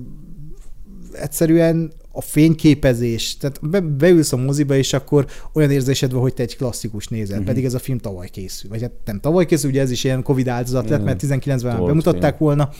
egyszerűen 1.13 1.93
a 2.13 2.21
fényképezés, 2.21 3.37
tehát 3.37 3.69
be, 3.71 3.81
beülsz 3.81 4.33
a 4.33 4.37
moziba, 4.37 4.75
és 4.77 4.93
akkor 4.93 5.27
olyan 5.53 5.71
érzésed 5.71 6.13
van, 6.13 6.21
hogy 6.21 6.35
te 6.35 6.43
egy 6.43 6.57
klasszikus 6.57 7.09
nézel, 7.09 7.25
Mhm. 7.27 7.33
uh-huh. 7.35 7.47
pedig 7.49 7.65
ez 7.65 7.75
a 7.75 7.79
film 7.79 7.99
tavaly 7.99 8.29
készül. 8.29 8.71
Vagy 8.71 8.81
hát 8.83 8.93
nem 9.05 9.21
tavaly 9.21 9.47
készül, 9.47 9.71
ugye 9.71 9.81
ez 9.81 9.91
is 9.91 10.05
ilyen 10.05 10.23
Covid 10.23 10.49
áldozat 10.49 10.83
lett, 10.89 11.01
Igen. 11.01 11.05
mert 11.05 11.23
19-ben 11.23 11.77
már 11.77 11.87
bemutatták 11.87 12.37
film. 12.37 12.49
volna, 12.49 12.71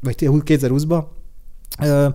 vagy 0.00 0.14
2020-ba. 0.18 1.04
Ö, 1.82 2.08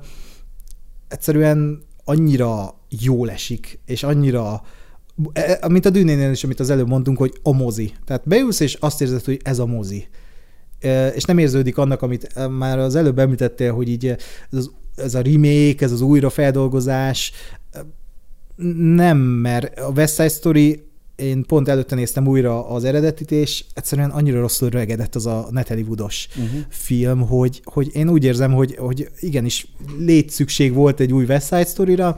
egyszerűen 1.07 1.81
annyira 2.03 2.79
jól 2.89 3.31
esik, 3.31 3.79
és 3.85 4.03
annyira 4.03 4.61
mint 5.67 5.85
a 5.85 5.89
dűnénél 5.89 6.31
is, 6.31 6.43
amit 6.43 6.59
az 6.59 6.69
előbb 6.69 6.87
mondtunk, 6.87 7.17
hogy 7.17 7.39
a 7.43 7.51
mozi. 7.51 7.93
Tehát 8.05 8.21
beülsz, 8.25 8.59
és 8.59 8.73
azt 8.73 9.01
érzed, 9.01 9.23
hogy 9.23 9.39
ez 9.43 9.59
a 9.59 9.65
mozi. 9.65 10.07
E, 10.79 11.07
és 11.07 11.23
nem 11.23 11.37
érződik 11.37 11.77
annak, 11.77 12.01
amit 12.01 12.31
e, 12.33 12.47
már 12.47 12.79
az 12.79 12.95
előbb 12.95 13.19
említettél, 13.19 13.73
hogy 13.73 13.89
így 13.89 14.07
ez, 14.07 14.17
az, 14.51 14.71
ez 14.95 15.15
a 15.15 15.21
remake, 15.21 15.85
ez 15.85 15.91
az 15.91 16.01
újrafeldolgozás, 16.01 17.31
nem, 18.77 19.17
mert 19.17 19.79
a 19.79 19.91
West 19.95 20.15
Side 20.15 20.29
Story 20.29 20.87
én 21.15 21.45
pont 21.45 21.67
előtte 21.67 21.95
néztem 21.95 22.27
újra 22.27 22.67
az 22.69 22.83
eredetit, 22.83 23.31
és 23.31 23.63
egyszerűen 23.73 24.09
annyira 24.09 24.39
rosszul 24.39 24.69
rögedett 24.69 25.15
az 25.15 25.25
a 25.25 25.47
Natalie 25.51 25.83
Woodos 25.83 26.27
uh-huh. 26.29 26.59
film, 26.69 27.19
hogy, 27.27 27.61
hogy 27.63 27.89
én 27.93 28.09
úgy 28.09 28.23
érzem, 28.23 28.53
hogy, 28.53 28.75
hogy 28.75 29.09
igenis 29.19 29.67
létszükség 29.97 30.73
volt 30.73 30.99
egy 30.99 31.13
új 31.13 31.25
West 31.25 31.47
Side 31.47 31.65
Story-ra, 31.65 32.17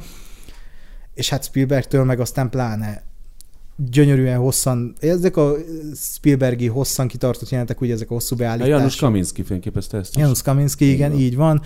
és 1.13 1.29
hát 1.29 1.43
Spielbergtől 1.43 2.03
meg 2.03 2.19
aztán 2.19 2.49
pláne 2.49 3.03
gyönyörűen 3.89 4.37
hosszan, 4.37 4.95
ezek 4.99 5.37
a 5.37 5.53
Spielbergi 5.95 6.67
hosszan 6.67 7.07
kitartott 7.07 7.49
jelentek, 7.49 7.81
ugye 7.81 7.93
ezek 7.93 8.09
a 8.09 8.13
hosszú 8.13 8.35
beállítások. 8.35 8.77
Janusz 8.77 8.95
Kaminski 8.95 9.43
fényképezte 9.43 9.97
ezt. 9.97 10.15
Janusz 10.15 10.41
Kaminski, 10.41 10.91
igen, 10.91 11.13
így 11.13 11.35
van. 11.35 11.61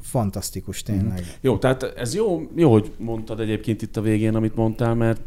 Fantasztikus 0.00 0.82
tényleg. 0.82 1.20
Mm. 1.20 1.30
Jó, 1.40 1.58
tehát 1.58 1.82
ez 1.82 2.14
jó, 2.14 2.50
jó, 2.56 2.72
hogy 2.72 2.92
mondtad 2.98 3.40
egyébként 3.40 3.82
itt 3.82 3.96
a 3.96 4.00
végén, 4.00 4.34
amit 4.34 4.56
mondtál, 4.56 4.94
mert 4.94 5.20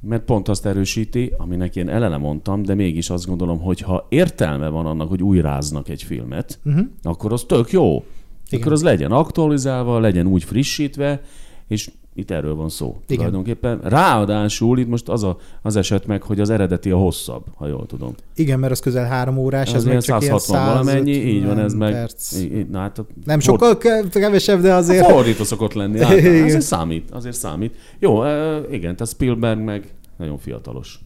mert 0.00 0.22
pont 0.22 0.48
azt 0.48 0.66
erősíti, 0.66 1.32
aminek 1.36 1.76
én 1.76 1.88
elele 1.88 2.16
mondtam, 2.16 2.62
de 2.62 2.74
mégis 2.74 3.10
azt 3.10 3.26
gondolom, 3.26 3.60
hogy 3.60 3.80
ha 3.80 4.06
értelme 4.08 4.68
van 4.68 4.86
annak, 4.86 5.08
hogy 5.08 5.22
újráznak 5.22 5.88
egy 5.88 6.02
filmet, 6.02 6.58
uh-huh. 6.64 6.86
akkor 7.02 7.32
az 7.32 7.44
tök 7.48 7.70
jó. 7.70 8.04
Igen. 8.48 8.60
Akkor 8.60 8.72
az 8.72 8.82
legyen 8.82 9.12
aktualizálva, 9.12 10.00
legyen 10.00 10.26
úgy 10.26 10.44
frissítve, 10.44 11.22
és 11.68 11.90
itt 12.16 12.30
erről 12.30 12.54
van 12.54 12.68
szó. 12.68 12.86
Igen. 12.86 13.16
Tulajdonképpen. 13.16 13.80
Ráadásul 13.82 14.78
itt 14.78 14.88
most 14.88 15.08
az 15.08 15.22
a, 15.22 15.36
az 15.62 15.76
eset 15.76 16.06
meg, 16.06 16.22
hogy 16.22 16.40
az 16.40 16.50
eredeti 16.50 16.90
a 16.90 16.96
hosszabb, 16.96 17.44
ha 17.54 17.66
jól 17.66 17.86
tudom. 17.86 18.14
Igen, 18.34 18.58
mert 18.58 18.72
az 18.72 18.80
közel 18.80 19.04
három 19.04 19.38
órás, 19.38 19.68
ez, 19.68 19.74
ez 19.74 19.84
meg 19.84 20.00
csak 20.00 20.22
160 20.22 20.56
ilyen 20.56 20.72
valamennyi, 20.72 21.12
így 21.12 21.46
van 21.46 21.58
ez 21.58 21.74
meg. 21.74 21.92
Perc. 21.92 22.36
Így, 22.36 22.68
na, 22.68 22.78
hát 22.78 22.98
a, 22.98 23.06
nem 23.24 23.40
sokkal 23.40 23.78
kevesebb, 24.10 24.60
de 24.60 24.74
azért... 24.74 25.04
A 25.04 25.08
fordító 25.08 25.44
szokott 25.44 25.72
lenni. 25.72 26.00
Hát, 26.00 26.12
azért 26.44 26.60
számít, 26.60 27.10
azért 27.10 27.36
számít. 27.36 27.74
Jó, 27.98 28.24
igen, 28.70 28.96
tehát 28.96 29.08
Spielberg 29.08 29.60
meg 29.60 29.94
nagyon 30.18 30.38
fiatalos. 30.38 31.00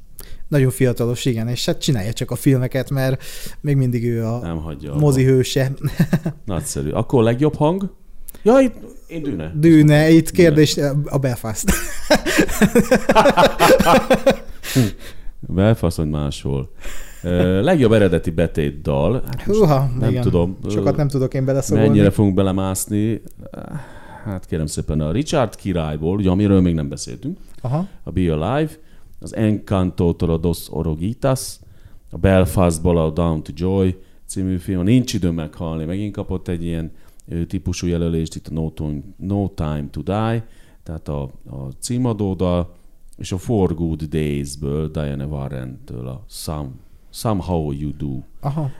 Nagyon 0.48 0.70
fiatalos, 0.70 1.24
igen, 1.24 1.48
és 1.48 1.64
hát 1.64 1.80
csinálja 1.80 2.12
csak 2.12 2.30
a 2.30 2.34
filmeket, 2.34 2.90
mert 2.90 3.22
még 3.60 3.76
mindig 3.76 4.04
ő 4.04 4.24
a 4.24 4.38
Nem 4.38 4.56
hagyja 4.56 4.94
mozi 4.94 5.24
hőse. 5.24 5.72
Nagyszerű. 6.44 6.90
Akkor 6.90 7.22
legjobb 7.22 7.54
hang? 7.54 7.90
Ja, 8.42 8.58
itt 8.58 8.74
én 9.06 9.22
Dűne. 9.22 9.52
Dűne, 9.54 10.10
itt 10.10 10.30
kérdés 10.30 10.74
Dűne. 10.74 10.92
a 11.04 11.18
Belfast. 11.18 11.64
Belfast, 15.40 15.96
vagy 15.96 16.08
máshol. 16.08 16.70
Uh, 17.22 17.60
legjobb 17.62 17.92
eredeti 17.92 18.30
betét 18.30 18.82
dal. 18.82 19.22
Hát 19.26 19.42
Húha, 19.42 19.90
nem 19.98 20.10
igen. 20.10 20.22
tudom. 20.22 20.58
Sokat 20.68 20.96
nem 20.96 21.08
tudok 21.08 21.34
én 21.34 21.44
beleszólni. 21.44 21.86
Mennyire 21.86 22.10
fogunk 22.10 22.34
belemászni? 22.34 23.22
Hát 24.24 24.46
kérem 24.46 24.66
szépen 24.66 25.00
a 25.00 25.12
Richard 25.12 25.54
királyból, 25.54 26.16
ugye 26.16 26.30
amiről 26.30 26.60
még 26.60 26.74
nem 26.74 26.88
beszéltünk, 26.88 27.38
Aha. 27.60 27.86
a 28.02 28.10
Be 28.10 28.32
Alive, 28.32 28.70
az 29.20 29.34
Encanto-tól 29.36 30.30
a 30.30 30.36
Dos 30.36 30.66
Orogitas, 30.70 31.56
a 32.10 32.18
Belfastból 32.18 32.98
a 32.98 33.10
Down 33.10 33.42
to 33.42 33.52
Joy 33.54 33.96
című 34.26 34.56
film, 34.56 34.82
Nincs 34.82 35.14
idő 35.14 35.30
meghalni, 35.30 35.84
megint 35.84 36.14
kapott 36.14 36.48
egy 36.48 36.64
ilyen 36.64 36.92
típusú 37.46 37.86
jelölést, 37.86 38.34
itt 38.34 38.46
a 38.46 38.52
No 38.52 38.70
Time, 38.70 39.00
no 39.16 39.48
Time 39.48 39.86
to 39.90 40.02
Die, 40.02 40.46
tehát 40.82 41.08
a, 41.08 41.22
a 41.46 41.68
címadódal, 41.80 42.72
és 43.16 43.32
a 43.32 43.38
For 43.38 43.74
Good 43.74 44.02
Days-ből, 44.02 44.88
Diana 44.88 45.26
Warren-től 45.26 46.06
a 46.06 46.24
Some, 46.28 46.68
Somehow 47.10 47.72
You 47.72 47.90
Do. 47.96 48.18
Aha. 48.40 48.70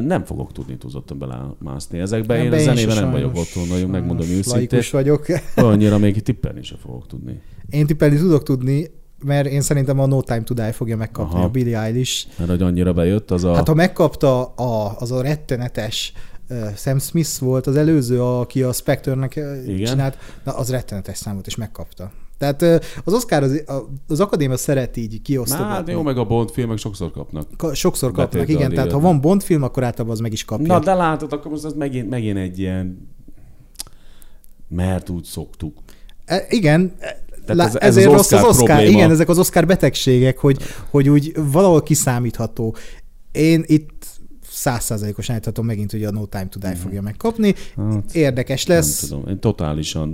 Nem 0.00 0.24
fogok 0.24 0.52
tudni 0.52 0.76
túlzottan 0.76 1.18
belemászni 1.18 1.98
ezekbe. 1.98 2.42
Én 2.42 2.52
a 2.52 2.58
zenében 2.58 2.96
nem 2.96 3.10
vagyok 3.10 3.36
otthon, 3.36 3.66
nagyon 3.68 3.90
megmondom 3.90 4.26
őszintén. 4.28 4.82
vagyok. 4.90 5.26
Annyira 5.56 5.98
még 5.98 6.22
tippelni 6.22 6.62
sem 6.62 6.78
fogok 6.78 7.06
tudni. 7.06 7.40
Én 7.70 7.86
tippelni 7.86 8.16
tudok 8.16 8.42
tudni, 8.42 8.90
mert 9.24 9.46
én 9.46 9.60
szerintem 9.60 9.98
a 9.98 10.06
No 10.06 10.22
Time 10.22 10.42
to 10.42 10.54
Die 10.54 10.72
fogja 10.72 10.96
megkapni 10.96 11.34
Aha. 11.34 11.44
a 11.44 11.48
Billie 11.48 11.80
Eilish. 11.80 12.26
Mert 12.38 12.50
hogy 12.50 12.62
annyira 12.62 12.92
bejött 12.92 13.30
az 13.30 13.44
a... 13.44 13.54
Hát 13.54 13.68
ha 13.68 13.74
megkapta 13.74 14.44
a, 14.44 14.96
az 14.98 15.12
a 15.12 15.22
rettenetes 15.22 16.12
Sam 16.76 16.98
Smith 16.98 17.38
volt 17.40 17.66
az 17.66 17.76
előző, 17.76 18.22
aki 18.22 18.62
a 18.62 18.72
Spectre-nek 18.72 19.32
csinált, 19.66 20.18
na 20.44 20.56
az 20.56 20.70
rettenetes 20.70 21.16
számot, 21.16 21.46
és 21.46 21.56
megkapta. 21.56 22.10
Tehát 22.38 22.62
az 23.04 23.12
Oscar, 23.12 23.42
az, 23.42 23.64
az 24.08 24.20
akadémia 24.20 24.56
szeret 24.56 24.96
így 24.96 25.22
kiosztani. 25.22 25.62
Hát 25.62 25.88
jó, 25.88 26.02
meg 26.02 26.18
a 26.18 26.24
Bond 26.24 26.50
filmek 26.50 26.78
sokszor 26.78 27.10
kapnak. 27.10 27.46
Ka- 27.56 27.74
sokszor 27.74 28.12
kapnak, 28.12 28.40
Betét 28.40 28.56
igen. 28.56 28.74
Tehát 28.74 28.92
ha 28.92 29.00
van 29.00 29.20
Bond 29.20 29.42
film, 29.42 29.62
akkor 29.62 29.84
általában 29.84 30.12
az 30.12 30.20
meg 30.20 30.32
is 30.32 30.44
kapja. 30.44 30.66
Na, 30.66 30.78
de 30.78 30.94
látod, 30.94 31.32
akkor 31.32 31.50
most 31.50 31.64
az 31.64 31.72
megint, 31.72 32.08
megint 32.08 32.38
egy 32.38 32.58
ilyen 32.58 33.08
mert 34.68 35.08
úgy 35.08 35.24
szoktuk. 35.24 35.78
E, 36.24 36.46
igen, 36.48 36.96
tehát 37.46 37.68
ez, 37.68 37.74
ez 37.74 37.96
ezért 37.96 38.06
az 38.08 38.14
rossz 38.14 38.32
az 38.32 38.44
Oscar. 38.44 38.66
Probléma. 38.66 38.90
Igen, 38.90 39.10
ezek 39.10 39.28
az 39.28 39.38
Oscar 39.38 39.66
betegségek, 39.66 40.38
hogy, 40.38 40.62
hogy 40.90 41.08
úgy 41.08 41.32
valahol 41.52 41.82
kiszámítható. 41.82 42.76
Én 43.32 43.64
itt 43.66 43.97
százszázalékosan 44.58 45.34
állíthatom 45.34 45.66
megint, 45.66 45.90
hogy 45.90 46.04
a 46.04 46.10
No 46.10 46.26
Time 46.26 46.48
to 46.48 46.58
Die 46.58 46.70
mm. 46.70 46.80
fogja 46.80 47.02
megkapni. 47.02 47.54
Hát, 47.76 48.14
Érdekes 48.14 48.66
lesz. 48.66 49.00
Nem 49.00 49.10
tudom, 49.10 49.28
én 49.28 49.40
totálisan 49.40 50.08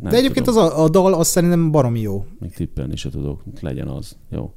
nem 0.00 0.10
De 0.10 0.16
egyébként 0.16 0.46
tudom. 0.46 0.64
az 0.64 0.70
a, 0.70 0.82
a 0.82 0.88
dal 0.88 1.14
az 1.14 1.28
szerintem 1.28 1.70
baromi 1.70 2.00
jó. 2.00 2.26
Még 2.38 2.54
tippelni 2.54 2.96
se 2.96 3.10
tudok. 3.10 3.42
Legyen 3.60 3.88
az. 3.88 4.16
Jó. 4.30 4.54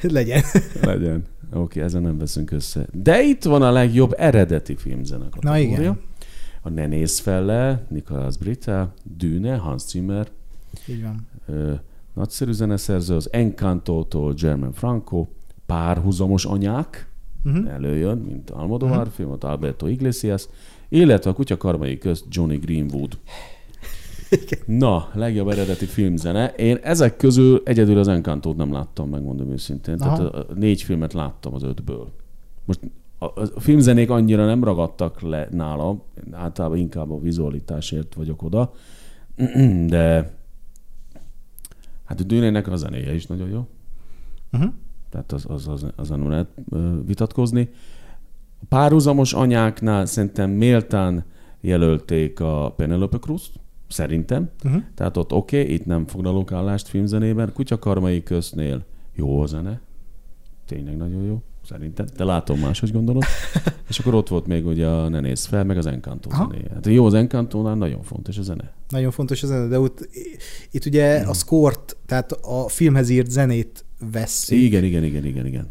Legyen. 0.00 0.42
Legyen. 0.82 1.24
Oké, 1.50 1.58
okay, 1.60 1.82
ezen 1.82 2.02
nem 2.02 2.18
veszünk 2.18 2.50
össze. 2.50 2.86
De 2.92 3.22
itt 3.22 3.44
van 3.44 3.62
a 3.62 3.70
legjobb 3.70 4.14
eredeti 4.16 4.76
filmzenek. 4.76 5.40
Na 5.40 5.58
igen. 5.58 6.00
A 6.62 6.68
Ne 6.68 6.86
nézz 6.86 7.18
fel 7.18 7.44
le, 7.44 7.86
Nicolas 7.88 8.36
Brita, 8.36 8.94
Dűne, 9.16 9.56
Hans 9.56 9.82
Zimmer. 9.82 10.28
Így 10.86 11.02
van. 11.02 11.26
Ö, 11.46 11.72
nagyszerű 12.14 12.52
zeneszerző, 12.52 13.14
az 13.14 13.32
Encanto-tól 13.32 14.32
German 14.32 14.72
Franco, 14.72 15.26
párhuzamos 15.72 16.44
anyák 16.44 17.08
uh-huh. 17.44 17.72
előjön, 17.72 18.18
mint 18.18 18.50
Almodovar 18.50 18.96
uh-huh. 18.96 19.12
film, 19.12 19.30
ott 19.30 19.44
Alberto 19.44 19.86
Iglesias, 19.86 20.48
illetve 20.88 21.30
a 21.30 21.32
kutya 21.32 21.56
karmai 21.56 21.98
közt 21.98 22.24
Johnny 22.28 22.56
Greenwood. 22.56 23.18
Na, 24.66 25.08
legjobb 25.14 25.48
eredeti 25.48 25.84
filmzene. 25.84 26.48
Én 26.48 26.76
ezek 26.82 27.16
közül 27.16 27.62
egyedül 27.64 27.98
az 27.98 28.08
Encantót 28.08 28.56
nem 28.56 28.72
láttam, 28.72 29.08
megmondom 29.08 29.50
őszintén. 29.50 29.94
Aha. 29.94 30.16
Tehát 30.16 30.34
a 30.34 30.54
négy 30.54 30.82
filmet 30.82 31.12
láttam 31.12 31.54
az 31.54 31.62
ötből. 31.62 32.12
Most 32.64 32.80
a, 33.18 33.24
a 33.54 33.60
filmzenék 33.60 34.10
annyira 34.10 34.46
nem 34.46 34.64
ragadtak 34.64 35.20
le 35.20 35.48
nálam, 35.50 36.02
általában 36.30 36.78
inkább 36.78 37.10
a 37.10 37.20
vizualitásért 37.20 38.14
vagyok 38.14 38.42
oda, 38.42 38.72
de 39.94 40.34
hát 42.04 42.20
a 42.20 42.24
Dűnének 42.24 42.68
a 42.68 42.76
zenéje 42.76 43.14
is 43.14 43.26
nagyon 43.26 43.48
jó. 43.48 43.66
Uh-huh 44.52 44.72
tehát 45.12 45.32
az, 45.32 45.44
az, 45.48 45.68
az, 45.68 45.86
azon 45.96 46.18
nem 46.18 46.30
lehet 46.30 46.48
vitatkozni. 47.06 47.68
A 48.60 48.64
párhuzamos 48.68 49.32
anyáknál 49.32 50.06
szerintem 50.06 50.50
méltán 50.50 51.24
jelölték 51.60 52.40
a 52.40 52.72
Penelope 52.76 53.18
cruz 53.18 53.50
szerintem. 53.88 54.50
Uh-huh. 54.64 54.82
Tehát 54.94 55.16
ott 55.16 55.32
oké, 55.32 55.60
okay, 55.60 55.74
itt 55.74 55.86
nem 55.86 56.06
foglalok 56.06 56.52
állást 56.52 56.88
filmzenében. 56.88 57.52
Kutyakarmai 57.52 58.22
köznél 58.22 58.84
jó 59.14 59.40
a 59.40 59.46
zene. 59.46 59.80
Tényleg 60.66 60.96
nagyon 60.96 61.22
jó, 61.22 61.42
szerintem. 61.64 62.06
De 62.16 62.24
látom 62.24 62.58
máshogy 62.58 62.92
gondolod. 62.92 63.22
És 63.88 63.98
akkor 63.98 64.14
ott 64.14 64.28
volt 64.28 64.46
még 64.46 64.66
ugye 64.66 64.86
a 64.86 65.08
Ne 65.08 65.20
nézz 65.20 65.44
fel, 65.44 65.64
meg 65.64 65.76
az 65.76 65.86
Encanto 65.86 66.30
zené. 66.30 66.64
Hát 66.74 66.86
jó, 66.86 67.06
az 67.06 67.14
Encantónál 67.14 67.74
nagyon 67.74 68.02
fontos 68.02 68.38
a 68.38 68.42
zene. 68.42 68.72
Nagyon 68.88 69.10
fontos 69.10 69.42
a 69.42 69.46
zene, 69.46 69.66
de 69.66 69.78
ott, 69.80 70.08
itt 70.70 70.86
ugye 70.86 71.20
hmm. 71.20 71.28
a 71.28 71.32
szkort, 71.32 71.96
tehát 72.06 72.32
a 72.32 72.68
filmhez 72.68 73.08
írt 73.08 73.30
zenét 73.30 73.84
vesszük. 74.12 74.58
Igen, 74.58 74.84
igen, 74.84 75.04
igen, 75.04 75.26
igen, 75.26 75.46
igen. 75.46 75.70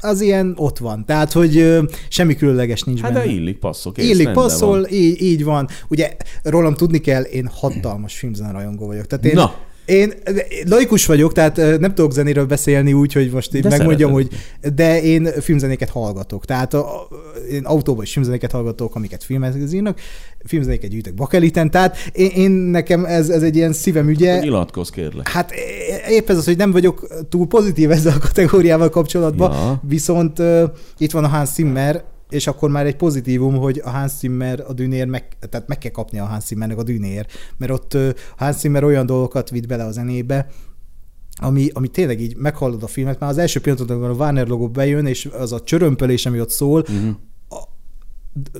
Az 0.00 0.20
ilyen 0.20 0.54
ott 0.56 0.78
van. 0.78 1.04
Tehát, 1.04 1.32
hogy 1.32 1.78
semmi 2.08 2.36
különleges 2.36 2.82
nincs 2.82 3.00
hát 3.00 3.12
benne. 3.12 3.24
de 3.24 3.30
illik, 3.30 3.58
passzol. 3.58 3.92
Kész, 3.92 4.08
illik, 4.08 4.30
passzol, 4.30 4.86
így, 4.90 5.22
így 5.22 5.44
van. 5.44 5.68
Ugye 5.88 6.16
rólam 6.42 6.74
tudni 6.74 6.98
kell, 6.98 7.22
én 7.22 7.46
hatalmas 7.52 8.18
filmzen 8.18 8.52
rajongó 8.52 8.86
vagyok. 8.86 9.06
Tehát 9.06 9.24
én, 9.24 9.34
Na. 9.34 9.54
Én 9.88 10.14
laikus 10.66 11.06
vagyok, 11.06 11.32
tehát 11.32 11.56
nem 11.56 11.94
tudok 11.94 12.12
zenéről 12.12 12.46
beszélni 12.46 12.92
úgy, 12.92 13.12
hogy 13.12 13.30
most 13.30 13.54
így 13.54 13.64
megmondjam, 13.64 14.12
hogy 14.12 14.28
de 14.74 15.02
én 15.02 15.24
filmzenéket 15.40 15.88
hallgatok. 15.90 16.44
Tehát 16.44 16.74
a, 16.74 17.08
én 17.50 17.64
autóban 17.64 18.04
is 18.04 18.12
filmzenéket 18.12 18.52
hallgatok, 18.52 18.94
amiket 18.94 19.24
filmeznek 19.24 19.72
írnak, 19.72 20.00
filmzenéket 20.44 20.90
gyűjtök 20.90 21.14
bakeliten, 21.14 21.70
tehát 21.70 21.96
én, 22.12 22.30
én 22.30 22.50
nekem 22.50 23.04
ez, 23.04 23.28
ez 23.28 23.42
egy 23.42 23.56
ilyen 23.56 23.72
szívem 23.72 24.08
ügye. 24.08 24.38
Nyilatkozz 24.38 24.88
kérlek. 24.88 25.28
Hát 25.28 25.52
épp 26.08 26.30
ez 26.30 26.36
az, 26.36 26.44
hogy 26.44 26.56
nem 26.56 26.70
vagyok 26.70 27.06
túl 27.28 27.46
pozitív 27.46 27.90
ezzel 27.96 28.12
a 28.16 28.18
kategóriával 28.18 28.88
kapcsolatban, 28.88 29.52
ja. 29.52 29.80
viszont 29.88 30.38
uh, 30.38 30.62
itt 30.98 31.10
van 31.10 31.24
a 31.24 31.28
Hans 31.28 31.48
Zimmer, 31.48 32.04
és 32.30 32.46
akkor 32.46 32.70
már 32.70 32.86
egy 32.86 32.96
pozitívum, 32.96 33.56
hogy 33.56 33.80
a 33.84 33.90
Hans 33.90 34.12
Zimmer 34.12 34.64
a 34.68 34.72
dűnér, 34.72 35.06
meg, 35.06 35.28
tehát 35.50 35.68
meg 35.68 35.78
kell 35.78 35.90
kapni 35.90 36.18
a 36.18 36.24
Hans 36.24 36.44
Zimmernek 36.44 36.78
a 36.78 36.82
dűnér, 36.82 37.26
mert 37.56 37.72
ott 37.72 37.94
a 37.94 38.12
Hans 38.36 38.56
Zimmer 38.56 38.84
olyan 38.84 39.06
dolgokat 39.06 39.50
vitt 39.50 39.66
bele 39.66 39.84
a 39.84 39.90
zenébe, 39.90 40.46
ami, 41.40 41.68
ami 41.72 41.88
tényleg 41.88 42.20
így 42.20 42.36
meghallod 42.36 42.82
a 42.82 42.86
filmet, 42.86 43.20
már 43.20 43.30
az 43.30 43.38
első 43.38 43.60
pillanatot, 43.60 43.90
amikor 43.90 44.10
a 44.10 44.14
Warner 44.14 44.46
logó 44.46 44.68
bejön, 44.68 45.06
és 45.06 45.28
az 45.38 45.52
a 45.52 45.60
csörömpölés, 45.60 46.26
ami 46.26 46.40
ott 46.40 46.50
szól, 46.50 46.80
uh-huh. 46.80 47.14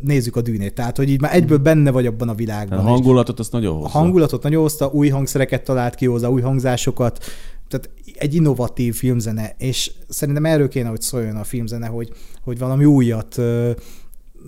nézzük 0.02 0.36
a 0.36 0.40
dűnét. 0.40 0.74
Tehát, 0.74 0.96
hogy 0.96 1.10
így 1.10 1.20
már 1.20 1.34
egyből 1.34 1.58
benne 1.58 1.90
vagy 1.90 2.06
abban 2.06 2.28
a 2.28 2.34
világban. 2.34 2.78
A 2.78 2.82
hangulatot 2.82 3.38
azt 3.38 3.52
nagyon 3.52 3.74
hozza. 3.74 3.86
A 3.86 3.90
hangulatot 3.90 4.42
nagyon 4.42 4.62
hozta, 4.62 4.90
új 4.92 5.08
hangszereket 5.08 5.64
talált 5.64 5.94
ki 5.94 6.06
hozzá, 6.06 6.28
új 6.28 6.40
hangzásokat, 6.40 7.24
tehát 7.68 7.90
egy 8.14 8.34
innovatív 8.34 8.94
filmzene, 8.94 9.54
és 9.58 9.92
szerintem 10.08 10.44
erről 10.44 10.68
kéne, 10.68 10.88
hogy 10.88 11.00
szóljon 11.00 11.36
a 11.36 11.44
filmzene, 11.44 11.86
hogy, 11.86 12.12
hogy 12.42 12.58
valami 12.58 12.84
újat 12.84 13.40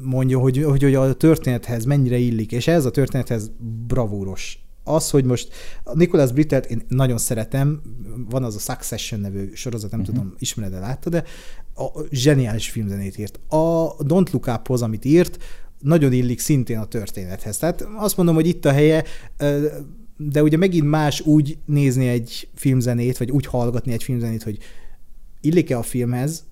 mondja, 0.04 0.38
hogy, 0.38 0.62
hogy, 0.62 0.82
hogy 0.82 0.94
a 0.94 1.12
történethez 1.12 1.84
mennyire 1.84 2.16
illik, 2.16 2.52
és 2.52 2.66
ez 2.66 2.84
a 2.84 2.90
történethez 2.90 3.50
bravúros. 3.86 4.64
Az, 4.84 5.10
hogy 5.10 5.24
most 5.24 5.48
Nicholas 5.94 6.32
Brittelt 6.32 6.66
én 6.66 6.82
nagyon 6.88 7.18
szeretem, 7.18 7.82
van 8.30 8.44
az 8.44 8.54
a 8.54 8.58
Succession 8.58 9.20
nevű 9.20 9.50
sorozat, 9.54 9.90
nem 9.90 10.00
uh-huh. 10.00 10.14
tudom, 10.14 10.34
ismered-e, 10.38 10.78
látta, 10.78 11.10
de 11.10 11.24
a 11.74 11.88
zseniális 12.10 12.70
filmzenét 12.70 13.18
írt. 13.18 13.40
A 13.48 13.96
Don't 13.96 14.32
Look 14.32 14.46
Up-hoz, 14.46 14.82
amit 14.82 15.04
írt, 15.04 15.38
nagyon 15.78 16.12
illik 16.12 16.40
szintén 16.40 16.78
a 16.78 16.84
történethez. 16.84 17.56
Tehát 17.56 17.88
azt 17.96 18.16
mondom, 18.16 18.34
hogy 18.34 18.46
itt 18.46 18.64
a 18.64 18.72
helye, 18.72 19.04
de 20.28 20.42
ugye 20.42 20.56
megint 20.56 20.86
más 20.86 21.20
úgy 21.20 21.58
nézni 21.64 22.08
egy 22.08 22.48
filmzenét, 22.54 23.18
vagy 23.18 23.30
úgy 23.30 23.46
hallgatni 23.46 23.92
egy 23.92 24.02
filmzenét, 24.02 24.42
hogy 24.42 24.58
illik-e 25.40 25.78
a 25.78 25.82
filmhez, 25.82 26.44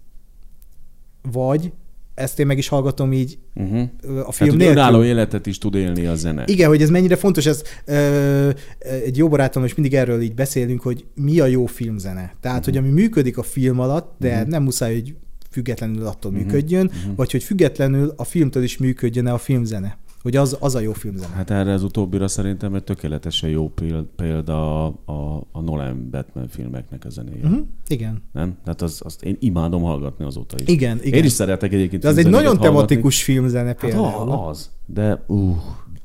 vagy 1.30 1.72
ezt 2.14 2.38
én 2.38 2.46
meg 2.46 2.58
is 2.58 2.68
hallgatom 2.68 3.12
így 3.12 3.38
uh-huh. 3.54 3.88
a 4.26 4.32
film 4.32 4.50
hát, 4.50 4.58
nélkül. 4.58 4.76
Önálló 4.76 5.04
életet 5.04 5.46
is 5.46 5.58
tud 5.58 5.74
élni 5.74 6.06
a 6.06 6.14
zene. 6.14 6.44
Igen, 6.46 6.68
hogy 6.68 6.82
ez 6.82 6.90
mennyire 6.90 7.16
fontos, 7.16 7.46
ez 7.46 7.62
ö, 7.84 8.50
egy 8.78 9.16
jó 9.16 9.28
barátom, 9.28 9.64
és 9.64 9.74
mindig 9.74 9.94
erről 9.94 10.20
így 10.20 10.34
beszélünk, 10.34 10.80
hogy 10.80 11.04
mi 11.14 11.40
a 11.40 11.46
jó 11.46 11.66
filmzene. 11.66 12.34
Tehát, 12.40 12.58
uh-huh. 12.58 12.74
hogy 12.74 12.76
ami 12.76 13.00
működik 13.00 13.38
a 13.38 13.42
film 13.42 13.80
alatt, 13.80 14.14
de 14.18 14.34
uh-huh. 14.34 14.48
nem 14.48 14.62
muszáj, 14.62 14.94
hogy 14.94 15.14
függetlenül 15.50 16.06
attól 16.06 16.32
uh-huh. 16.32 16.46
működjön, 16.46 16.86
uh-huh. 16.86 17.14
vagy 17.16 17.30
hogy 17.30 17.42
függetlenül 17.42 18.12
a 18.16 18.24
filmtől 18.24 18.62
is 18.62 18.78
működjön 18.78 19.26
a 19.26 19.38
filmzene 19.38 19.98
hogy 20.22 20.36
az, 20.36 20.56
az 20.60 20.74
a 20.74 20.80
jó 20.80 20.92
filmzene. 20.92 21.34
Hát 21.34 21.50
erre 21.50 21.72
az 21.72 21.82
utóbbira 21.82 22.28
szerintem 22.28 22.74
egy 22.74 22.84
tökéletesen 22.84 23.50
jó 23.50 23.72
példa 24.16 24.84
a, 24.86 24.94
a, 25.04 25.46
a 25.52 25.60
Nolan 25.60 26.08
Batman 26.10 26.48
filmeknek 26.48 27.04
a 27.04 27.10
zenéje. 27.10 27.44
Uh-huh. 27.44 27.66
Igen. 27.86 28.22
Nem? 28.32 28.56
Tehát 28.64 28.82
az, 28.82 29.00
azt 29.04 29.22
én 29.22 29.36
imádom 29.40 29.82
hallgatni 29.82 30.24
azóta 30.24 30.56
is. 30.60 30.68
Igen, 30.68 30.98
igen. 31.02 31.18
Én 31.18 31.24
is 31.24 31.32
szeretek 31.32 31.72
egyébként. 31.72 32.02
De 32.02 32.08
az 32.08 32.16
egy 32.18 32.24
nagyon 32.24 32.56
hallgatni. 32.56 32.66
tematikus 32.66 33.22
filmzene 33.22 33.72
például. 33.72 34.04
Hát 34.06 34.48
az, 34.48 34.70
de 34.86 35.24
uh. 35.26 35.56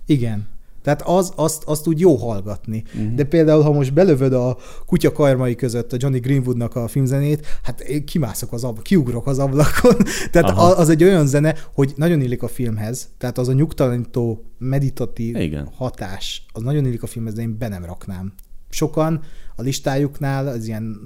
Igen. 0.05 0.51
Tehát 0.83 1.01
az, 1.01 1.31
azt, 1.35 1.63
azt 1.63 1.87
úgy 1.87 1.99
jó 1.99 2.15
hallgatni. 2.15 2.83
Uh-huh. 2.95 3.13
De 3.13 3.23
például, 3.23 3.61
ha 3.61 3.71
most 3.71 3.93
belövöd 3.93 4.33
a 4.33 4.57
kutya 4.85 5.11
karmai 5.11 5.55
között 5.55 5.93
a 5.93 5.97
Johnny 5.99 6.19
Greenwoodnak 6.19 6.75
a 6.75 6.87
filmzenét, 6.87 7.45
hát 7.63 7.79
én 7.79 8.05
kimászok 8.05 8.53
az 8.53 8.63
ablakon, 8.63 8.83
kiugrok 8.83 9.27
az 9.27 9.39
ablakon. 9.39 9.95
Tehát 10.31 10.49
Aha. 10.49 10.71
az 10.71 10.89
egy 10.89 11.03
olyan 11.03 11.27
zene, 11.27 11.55
hogy 11.73 11.93
nagyon 11.95 12.21
illik 12.21 12.43
a 12.43 12.47
filmhez. 12.47 13.09
Tehát 13.17 13.37
az 13.37 13.47
a 13.47 13.53
nyugtalanító, 13.53 14.45
meditatív 14.57 15.35
Igen. 15.35 15.69
hatás, 15.75 16.45
az 16.51 16.61
nagyon 16.61 16.85
illik 16.85 17.03
a 17.03 17.07
filmhez, 17.07 17.33
de 17.33 17.41
én 17.41 17.57
be 17.57 17.67
nem 17.67 17.85
raknám. 17.85 18.33
Sokan 18.69 19.21
a 19.55 19.61
listájuknál, 19.61 20.47
az 20.47 20.65
ilyen 20.67 20.97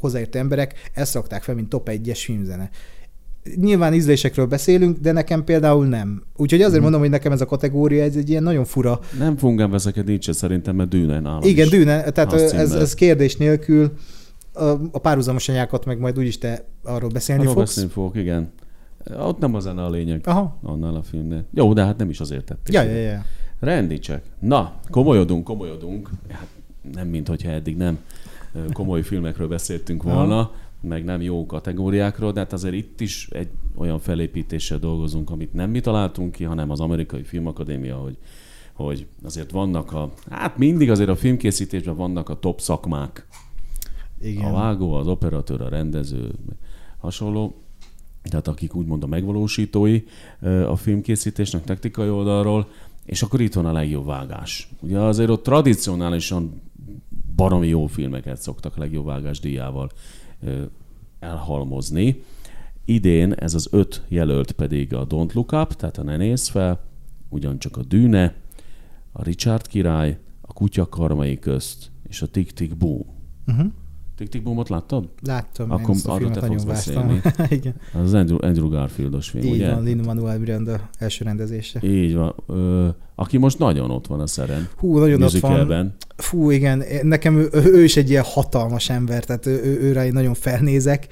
hozzáértő 0.00 0.38
emberek 0.38 0.90
ezt 0.94 1.14
rakták 1.14 1.42
fel, 1.42 1.54
mint 1.54 1.68
top 1.68 1.88
1-es 1.92 2.20
filmzene 2.24 2.70
nyilván 3.56 3.94
ízlésekről 3.94 4.46
beszélünk, 4.46 4.98
de 4.98 5.12
nekem 5.12 5.44
például 5.44 5.86
nem. 5.86 6.22
Úgyhogy 6.36 6.62
azért 6.62 6.78
mm. 6.78 6.82
mondom, 6.82 7.00
hogy 7.00 7.10
nekem 7.10 7.32
ez 7.32 7.40
a 7.40 7.46
kategória 7.46 8.02
ez 8.02 8.16
egy 8.16 8.30
ilyen 8.30 8.42
nagyon 8.42 8.64
fura. 8.64 9.00
Nem 9.18 9.36
fogunk 9.36 9.60
ebben 9.60 9.80
nincs 10.06 10.30
szerintem, 10.30 10.76
mert 10.76 10.88
Dűne 10.88 11.20
nálam 11.20 11.42
Igen, 11.42 11.64
is. 11.64 11.70
Dűne, 11.70 12.10
tehát 12.10 12.32
ez, 12.32 12.72
ez 12.72 12.94
kérdés 12.94 13.36
nélkül. 13.36 13.92
A, 14.92 14.98
párhuzamos 14.98 15.48
anyákat 15.48 15.84
meg 15.84 15.98
majd 15.98 16.18
úgyis 16.18 16.38
te 16.38 16.64
arról 16.82 17.10
beszélni 17.10 17.42
arról 17.42 17.54
fogsz. 17.54 17.68
beszélni 17.68 17.90
fogok, 17.90 18.16
igen. 18.16 18.50
Ott 19.18 19.38
nem 19.38 19.54
a 19.54 19.60
zene 19.60 19.84
a 19.84 19.90
lényeg. 19.90 20.20
Aha. 20.24 20.58
Annál 20.62 20.94
a 20.94 21.02
filmnél. 21.02 21.44
Jó, 21.54 21.72
de 21.72 21.84
hát 21.84 21.96
nem 21.96 22.10
is 22.10 22.20
azért 22.20 22.44
tették. 22.44 22.74
Ja, 22.74 22.82
ja, 22.82 22.96
ja. 22.96 23.24
Rendi 23.60 23.98
csak. 23.98 24.20
Na, 24.40 24.72
komolyodunk, 24.90 25.44
komolyodunk. 25.44 26.10
Hát 26.28 26.46
nem, 26.94 27.08
mint 27.08 27.28
hogyha 27.28 27.50
eddig 27.50 27.76
nem 27.76 27.98
komoly 28.72 29.02
filmekről 29.02 29.48
beszéltünk 29.48 30.02
volna. 30.02 30.50
Meg 30.80 31.04
nem 31.04 31.20
jó 31.20 31.46
kategóriákról, 31.46 32.32
de 32.32 32.40
hát 32.40 32.52
azért 32.52 32.74
itt 32.74 33.00
is 33.00 33.28
egy 33.30 33.48
olyan 33.76 33.98
felépítéssel 33.98 34.78
dolgozunk, 34.78 35.30
amit 35.30 35.52
nem 35.52 35.70
mi 35.70 35.80
találtunk 35.80 36.32
ki, 36.32 36.44
hanem 36.44 36.70
az 36.70 36.80
Amerikai 36.80 37.22
Filmakadémia, 37.22 37.96
hogy, 37.96 38.16
hogy 38.72 39.06
azért 39.22 39.50
vannak 39.50 39.92
a, 39.92 40.12
hát 40.30 40.58
mindig 40.58 40.90
azért 40.90 41.08
a 41.08 41.16
filmkészítésben 41.16 41.96
vannak 41.96 42.28
a 42.28 42.38
top 42.38 42.60
szakmák. 42.60 43.26
Igen. 44.20 44.44
A 44.44 44.52
vágó, 44.52 44.92
az 44.92 45.06
operatőr, 45.06 45.60
a 45.60 45.68
rendező, 45.68 46.34
hasonló. 46.98 47.62
Tehát 48.22 48.48
akik 48.48 48.74
úgymond 48.74 49.02
a 49.02 49.06
megvalósítói 49.06 50.02
a 50.66 50.76
filmkészítésnek 50.76 51.64
technikai 51.64 52.08
oldalról, 52.08 52.68
és 53.04 53.22
akkor 53.22 53.40
itt 53.40 53.54
van 53.54 53.66
a 53.66 53.72
legjobb 53.72 54.06
vágás. 54.06 54.68
Ugye 54.80 54.98
azért 54.98 55.30
ott 55.30 55.42
tradicionálisan 55.42 56.60
baromi 57.36 57.68
jó 57.68 57.86
filmeket 57.86 58.40
szoktak 58.40 58.76
legjobb 58.76 59.04
vágás 59.04 59.40
díjával 59.40 59.90
elhalmozni. 61.18 62.22
Idén 62.84 63.32
ez 63.32 63.54
az 63.54 63.68
öt 63.70 64.04
jelölt 64.08 64.52
pedig 64.52 64.94
a 64.94 65.06
Don't 65.06 65.32
Look 65.32 65.52
Up, 65.52 65.72
tehát 65.72 65.98
a 65.98 66.02
Ne 66.02 66.16
Nézz 66.16 66.48
Fel, 66.48 66.80
ugyancsak 67.28 67.76
a 67.76 67.82
Dűne, 67.82 68.34
a 69.12 69.22
Richard 69.22 69.66
király, 69.66 70.18
a 70.40 70.52
Kutya 70.52 70.88
karmai 70.88 71.38
közt 71.38 71.90
és 72.08 72.22
a 72.22 72.26
Tick 72.26 72.52
Tick 72.52 72.76
Boom. 72.76 73.04
Uh-huh. 73.46 73.72
Tick 74.26 74.42
Boomot 74.42 74.68
láttad? 74.68 75.08
Láttam, 75.22 75.70
Akkor 75.70 75.96
arról 76.04 76.30
te 76.30 76.40
fogsz 76.40 76.64
beszélni. 76.64 77.20
Igen. 77.48 77.74
Az 78.02 78.14
Andrew, 78.14 78.38
Andrew 78.40 78.68
Garfieldos 78.68 79.28
film, 79.28 79.44
Így 79.44 79.50
ugye? 79.50 79.74
van, 79.74 79.82
Lin-Manuel 79.82 80.38
Miranda 80.38 80.88
első 80.98 81.24
rendezése. 81.24 81.80
Így 81.82 82.14
van. 82.14 82.34
Ö, 82.46 82.88
aki 83.14 83.36
most 83.36 83.58
nagyon 83.58 83.90
ott 83.90 84.06
van 84.06 84.20
a 84.20 84.26
szeren. 84.26 84.68
Hú, 84.76 84.98
nagyon 84.98 85.22
ott 85.22 85.38
van. 85.38 85.94
Fú, 86.16 86.50
igen, 86.50 86.82
nekem 87.02 87.36
ő, 87.36 87.48
ő 87.52 87.84
is 87.84 87.96
egy 87.96 88.10
ilyen 88.10 88.24
hatalmas 88.26 88.90
ember, 88.90 89.24
tehát 89.24 89.46
ő, 89.46 89.62
ő, 89.64 89.80
őre 89.80 90.06
én 90.06 90.12
nagyon 90.12 90.34
felnézek. 90.34 91.06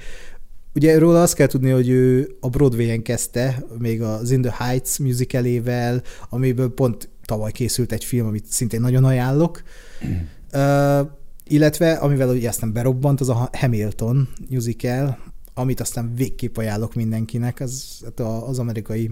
Ugye 0.75 0.99
róla 0.99 1.21
azt 1.21 1.35
kell 1.35 1.47
tudni, 1.47 1.69
hogy 1.69 1.89
ő 1.89 2.35
a 2.39 2.49
Broadway-en 2.49 3.01
kezdte, 3.01 3.65
még 3.79 4.01
az 4.01 4.31
In 4.31 4.41
the 4.41 4.55
Heights 4.65 4.99
musicalével, 4.99 6.01
amiből 6.29 6.73
pont 6.73 7.09
tavaly 7.25 7.51
készült 7.51 7.91
egy 7.91 8.03
film, 8.03 8.27
amit 8.27 8.45
szintén 8.45 8.81
nagyon 8.81 9.03
ajánlok. 9.03 9.61
Mm. 10.05 10.11
Uh, 10.53 11.07
illetve, 11.47 11.91
amivel 11.93 12.29
ugye 12.29 12.47
aztán 12.47 12.73
berobbant, 12.73 13.21
az 13.21 13.29
a 13.29 13.49
Hamilton 13.51 14.29
musical, 14.49 15.17
amit 15.53 15.79
aztán 15.79 16.13
végképp 16.15 16.57
ajánlok 16.57 16.93
mindenkinek, 16.93 17.59
az, 17.59 18.01
hát 18.03 18.19
az 18.19 18.59
amerikai 18.59 19.11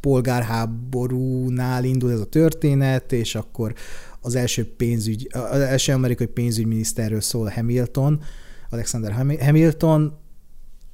polgárháborúnál 0.00 1.84
indul 1.84 2.12
ez 2.12 2.20
a 2.20 2.24
történet, 2.24 3.12
és 3.12 3.34
akkor 3.34 3.74
az 4.20 4.34
első 4.34 4.74
pénzügy, 4.76 5.28
az 5.32 5.60
első 5.60 5.92
amerikai 5.92 6.26
pénzügyminiszterről 6.26 7.20
szól 7.20 7.48
Hamilton, 7.48 8.22
Alexander 8.70 9.12
Hamilton, 9.40 10.18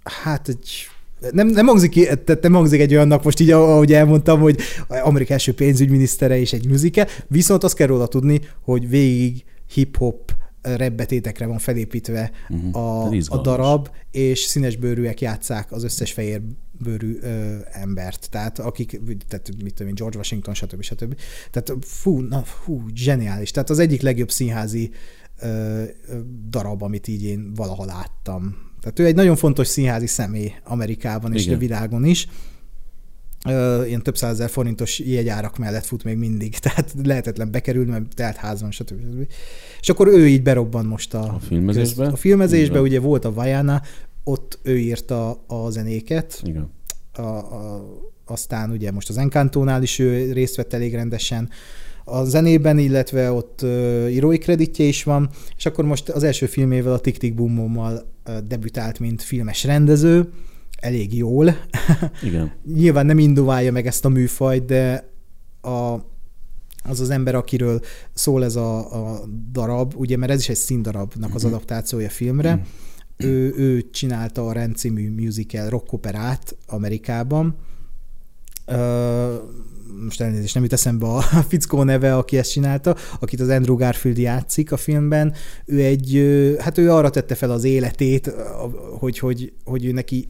hát 0.02 0.48
egy 0.48 0.88
nem, 1.32 1.46
nem, 1.46 1.66
hangzik, 1.66 1.92
tehát 2.24 2.42
nem 2.42 2.52
hangzik 2.52 2.80
egy 2.80 2.94
olyannak 2.94 3.24
most 3.24 3.40
így, 3.40 3.50
ahogy 3.50 3.92
elmondtam, 3.92 4.40
hogy 4.40 4.60
Amerika 4.88 5.32
első 5.32 5.54
pénzügyminisztere 5.54 6.38
és 6.38 6.52
egy 6.52 6.68
musical, 6.68 7.06
viszont 7.28 7.64
azt 7.64 7.74
kell 7.74 7.86
róla 7.86 8.06
tudni, 8.06 8.40
hogy 8.62 8.88
végig 8.88 9.44
hip-hop 9.72 10.34
rebbetétekre 10.62 11.46
van 11.46 11.58
felépítve 11.58 12.30
uh-huh. 12.48 12.76
a, 12.76 13.10
a 13.26 13.40
darab, 13.40 13.88
és 14.10 14.40
színes 14.40 14.76
bőrűek 14.76 15.20
játszák 15.20 15.72
az 15.72 15.84
összes 15.84 16.12
fehér 16.12 16.40
bőrű 16.82 17.18
ö, 17.20 17.56
embert, 17.70 18.30
tehát 18.30 18.58
akik, 18.58 19.00
tehát 19.28 19.50
mit 19.62 19.74
tudom 19.74 19.88
én, 19.88 19.94
George 19.94 20.16
Washington, 20.16 20.54
stb. 20.54 20.82
stb. 20.82 21.16
Tehát 21.50 21.84
fú, 21.84 22.20
na, 22.20 22.42
fú, 22.42 22.82
zseniális. 22.94 23.50
Tehát 23.50 23.70
az 23.70 23.78
egyik 23.78 24.00
legjobb 24.00 24.30
színházi 24.30 24.90
ö, 25.40 25.82
darab, 26.48 26.82
amit 26.82 27.08
így 27.08 27.22
én 27.22 27.54
valaha 27.54 27.84
láttam. 27.84 28.56
Tehát 28.80 28.98
ő 28.98 29.04
egy 29.04 29.14
nagyon 29.14 29.36
fontos 29.36 29.66
színházi 29.66 30.06
személy 30.06 30.52
Amerikában 30.64 31.34
és 31.34 31.42
Igen. 31.42 31.54
a 31.54 31.58
világon 31.58 32.04
is. 32.04 32.28
Ö, 33.48 33.84
ilyen 33.84 34.02
több 34.02 34.16
százezer 34.16 34.50
forintos 34.50 34.98
jegyárak 34.98 35.58
mellett 35.58 35.84
fut 35.84 36.04
még 36.04 36.16
mindig, 36.16 36.58
tehát 36.58 36.94
lehetetlen 37.02 37.50
bekerülni, 37.50 37.90
mert 37.90 38.14
telt 38.14 38.36
házban, 38.36 38.70
stb. 38.70 39.00
stb. 39.00 39.26
És 39.80 39.88
akkor 39.88 40.08
ő 40.08 40.28
így 40.28 40.42
berobban 40.42 40.86
most 40.86 41.14
a, 41.14 41.22
a 41.22 41.38
filmezésbe. 41.38 42.06
A 42.06 42.16
filmezésbe 42.16 42.80
ugye 42.80 43.00
volt 43.00 43.24
a 43.24 43.32
Vajana, 43.32 43.82
ott 44.24 44.58
ő 44.62 44.78
írta 44.78 45.44
a 45.46 45.70
zenéket. 45.70 46.40
Igen. 46.44 46.70
A, 47.12 47.20
a, 47.20 47.84
aztán 48.26 48.70
ugye 48.70 48.90
most 48.90 49.08
az 49.08 49.16
Encantónál 49.16 49.82
is 49.82 49.98
ő 49.98 50.32
részt 50.32 50.56
vett 50.56 50.72
elég 50.72 50.94
rendesen 50.94 51.48
a 52.04 52.24
zenében, 52.24 52.78
illetve 52.78 53.32
ott 53.32 53.60
uh, 53.62 54.12
írói 54.12 54.38
kreditje 54.38 54.84
is 54.84 55.02
van, 55.02 55.30
és 55.56 55.66
akkor 55.66 55.84
most 55.84 56.08
az 56.08 56.22
első 56.22 56.46
filmével, 56.46 56.92
a 56.92 56.98
Tick 56.98 57.34
Boom-mal 57.34 58.06
uh, 58.26 58.38
debütált, 58.38 58.98
mint 58.98 59.22
filmes 59.22 59.64
rendező. 59.64 60.28
Elég 60.80 61.16
jól. 61.16 61.56
Igen. 62.22 62.52
Nyilván 62.74 63.06
nem 63.06 63.18
indulálja 63.18 63.72
meg 63.72 63.86
ezt 63.86 64.04
a 64.04 64.08
műfajt, 64.08 64.64
de 64.64 65.10
a, 65.60 65.94
az 66.84 67.00
az 67.00 67.10
ember, 67.10 67.34
akiről 67.34 67.80
szól 68.14 68.44
ez 68.44 68.56
a, 68.56 68.78
a 68.94 69.20
darab, 69.52 69.94
ugye, 69.96 70.16
mert 70.16 70.32
ez 70.32 70.40
is 70.40 70.48
egy 70.48 70.56
színdarabnak 70.56 71.34
az 71.34 71.44
adaptációja 71.44 72.08
filmre, 72.08 72.62
ő, 73.16 73.54
ő 73.56 73.90
csinálta 73.90 74.46
a 74.46 74.52
rendcímű 74.52 75.10
musical 75.10 75.68
rockoperát 75.68 76.56
Amerikában. 76.66 77.56
Ö, 78.66 79.34
most 80.04 80.20
elnézést, 80.20 80.54
nem 80.54 80.62
jut 80.62 80.72
eszembe 80.72 81.06
a 81.06 81.20
fickó 81.48 81.82
neve, 81.82 82.16
aki 82.16 82.36
ezt 82.36 82.50
csinálta, 82.50 82.96
akit 83.20 83.40
az 83.40 83.48
Andrew 83.48 83.76
Garfield 83.76 84.18
játszik 84.18 84.72
a 84.72 84.76
filmben. 84.76 85.34
Ő 85.64 85.84
egy, 85.84 86.22
hát 86.58 86.78
ő 86.78 86.90
arra 86.90 87.10
tette 87.10 87.34
fel 87.34 87.50
az 87.50 87.64
életét, 87.64 88.34
hogy, 88.98 89.18
hogy, 89.18 89.52
hogy 89.64 89.84
ő 89.84 89.92
neki 89.92 90.28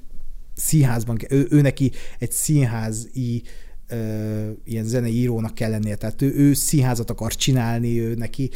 színházban, 0.61 1.17
ő, 1.29 1.47
ő 1.51 1.61
neki 1.61 1.91
egy 2.19 2.33
színházi 2.33 3.43
ö, 3.89 4.51
ilyen 4.65 4.85
zenei 4.85 5.15
írónak 5.15 5.55
kell 5.55 5.71
lennie, 5.71 5.95
tehát 5.95 6.23
ő, 6.23 6.33
ő 6.35 6.55
színházat 6.55 7.11
akar 7.11 7.35
csinálni, 7.35 8.01
ő 8.01 8.15
neki 8.15 8.51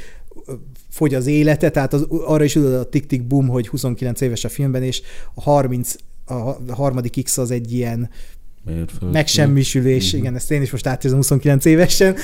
fogy 0.90 1.14
az 1.14 1.26
élete, 1.26 1.70
tehát 1.70 1.92
az, 1.92 2.06
arra 2.10 2.44
is 2.44 2.52
tudod 2.52 2.72
a 2.74 2.88
tik-tik 2.88 3.26
boom, 3.26 3.48
hogy 3.48 3.68
29 3.68 4.20
éves 4.20 4.44
a 4.44 4.48
filmben, 4.48 4.82
és 4.82 5.02
a 5.34 5.40
30, 5.40 5.94
a 6.24 6.72
harmadik 6.74 7.22
X 7.24 7.38
az 7.38 7.50
egy 7.50 7.72
ilyen 7.72 8.10
Mérföld. 8.64 9.12
megsemmisülés, 9.12 10.10
Mhm. 10.12 10.20
igen, 10.20 10.34
ezt 10.34 10.50
én 10.50 10.62
is 10.62 10.70
most 10.70 10.86
átérzem 10.86 11.18
29 11.18 11.64
évesen, 11.64 12.16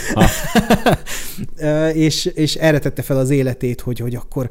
és, 1.95 2.25
és 2.25 2.55
erre 2.55 2.79
tette 2.79 3.03
fel 3.03 3.19
az 3.19 3.31
életét, 3.31 3.81
hogy, 3.81 3.99
hogy 3.99 4.15
akkor 4.15 4.49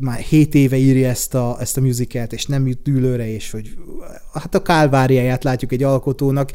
már 0.00 0.18
7 0.18 0.54
éve 0.54 0.76
írja 0.76 1.08
ezt 1.08 1.34
a, 1.34 1.56
ezt 1.60 1.76
a 1.76 1.80
musicalt, 1.80 2.32
és 2.32 2.46
nem 2.46 2.66
jut 2.66 2.82
dűlőre, 2.82 3.28
és 3.28 3.50
hogy 3.50 3.76
hát 4.32 4.54
a 4.54 4.62
kálváriáját 4.62 5.44
látjuk 5.44 5.72
egy 5.72 5.82
alkotónak, 5.82 6.50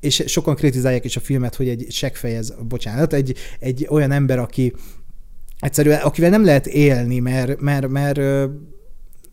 és 0.00 0.22
sokan 0.26 0.54
kritizálják 0.54 1.04
is 1.04 1.16
a 1.16 1.20
filmet, 1.20 1.54
hogy 1.54 1.68
egy 1.68 1.86
seggfejez, 1.90 2.54
bocsánat, 2.68 3.12
egy, 3.12 3.34
egy 3.58 3.86
olyan 3.90 4.10
ember, 4.10 4.38
aki 4.38 4.72
egyszerűen, 5.60 6.00
akivel 6.00 6.30
nem 6.30 6.44
lehet 6.44 6.66
élni, 6.66 7.18
mert, 7.18 7.60
mert, 7.60 7.88
mert, 7.88 8.50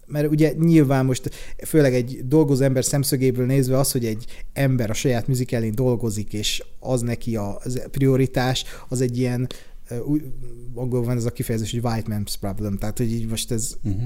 mert 0.06 0.30
ugye 0.30 0.54
nyilván 0.60 1.06
most 1.06 1.30
főleg 1.66 1.94
egy 1.94 2.22
dolgozó 2.26 2.64
ember 2.64 2.86
szemszögéből 2.86 3.46
nézve 3.46 3.78
az, 3.78 3.92
hogy 3.92 4.06
egy 4.06 4.26
ember 4.54 4.90
a 4.90 4.94
saját 4.94 5.28
műzikelén 5.28 5.76
dolgozik, 5.76 6.34
és 6.34 6.64
az 6.80 7.02
neki 7.02 7.36
a 7.36 7.62
prioritás, 7.92 8.64
az 8.88 9.02
egy 9.02 9.18
ilyen, 9.18 9.48
úgy- 10.06 10.24
angolul 10.76 11.06
van 11.06 11.18
ez 11.18 11.26
a 11.26 11.32
kifejezés, 11.32 11.72
hogy 11.72 11.84
white 11.84 12.16
man's 12.18 12.34
problem, 12.40 12.78
tehát 12.78 12.98
hogy 12.98 13.12
így 13.12 13.28
most 13.28 13.52
ez 13.52 13.76
Uh-huh. 13.84 14.02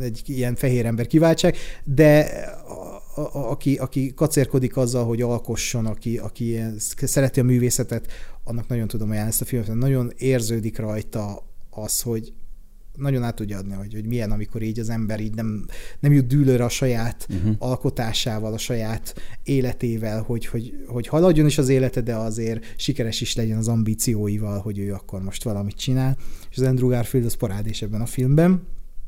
egy 0.00 0.22
ilyen 0.26 0.54
fehér 0.54 0.86
ember 0.86 1.06
kiváltság, 1.06 1.56
de 1.84 2.20
a, 2.66 3.20
a, 3.20 3.50
aki, 3.50 3.76
aki 3.76 4.14
kacérkodik 4.14 4.76
azzal, 4.76 5.04
hogy 5.04 5.22
alkosson, 5.22 5.86
aki, 5.86 6.18
aki 6.18 6.44
ilyen, 6.46 6.76
szereti 6.96 7.40
a 7.40 7.44
művészetet, 7.44 8.06
annak 8.44 8.68
nagyon 8.68 8.88
tudom 8.88 9.06
ajánlani 9.08 9.32
ezt 9.32 9.40
a 9.40 9.44
filmet, 9.44 9.74
nagyon 9.74 10.12
érződik 10.18 10.78
rajta 10.78 11.44
az, 11.70 12.00
hogy 12.00 12.32
nagyon 12.96 13.22
át 13.22 13.34
tudja 13.34 13.58
adni, 13.58 13.72
hogy, 13.74 13.92
hogy 13.94 14.06
milyen, 14.06 14.30
amikor 14.30 14.62
így 14.62 14.78
az 14.78 14.88
ember 14.90 15.20
így 15.20 15.34
nem, 15.34 15.64
nem 16.00 16.12
jut 16.12 16.26
dűlőre 16.26 16.64
a 16.64 16.68
saját 16.68 17.26
Uh-huh. 17.36 17.54
alkotásával, 17.58 18.52
a 18.52 18.58
saját 18.58 19.14
életével, 19.42 20.22
hogy, 20.22 20.46
hogy, 20.46 20.84
hogy 20.86 21.06
haladjon 21.06 21.46
is 21.46 21.58
az 21.58 21.68
élete, 21.68 22.00
de 22.00 22.14
azért 22.14 22.64
sikeres 22.76 23.20
is 23.20 23.34
legyen 23.34 23.58
az 23.58 23.68
ambícióival, 23.68 24.60
hogy 24.60 24.78
ő 24.78 24.92
akkor 24.92 25.22
most 25.22 25.42
valamit 25.42 25.76
csinál. 25.76 26.16
És 26.50 26.58
az 26.58 26.64
Andrew 26.66 26.88
Garfield 26.88 27.26
az 27.26 27.34
parádés 27.34 27.82
ebben 27.82 28.00
a 28.00 28.06
filmben, 28.06 28.62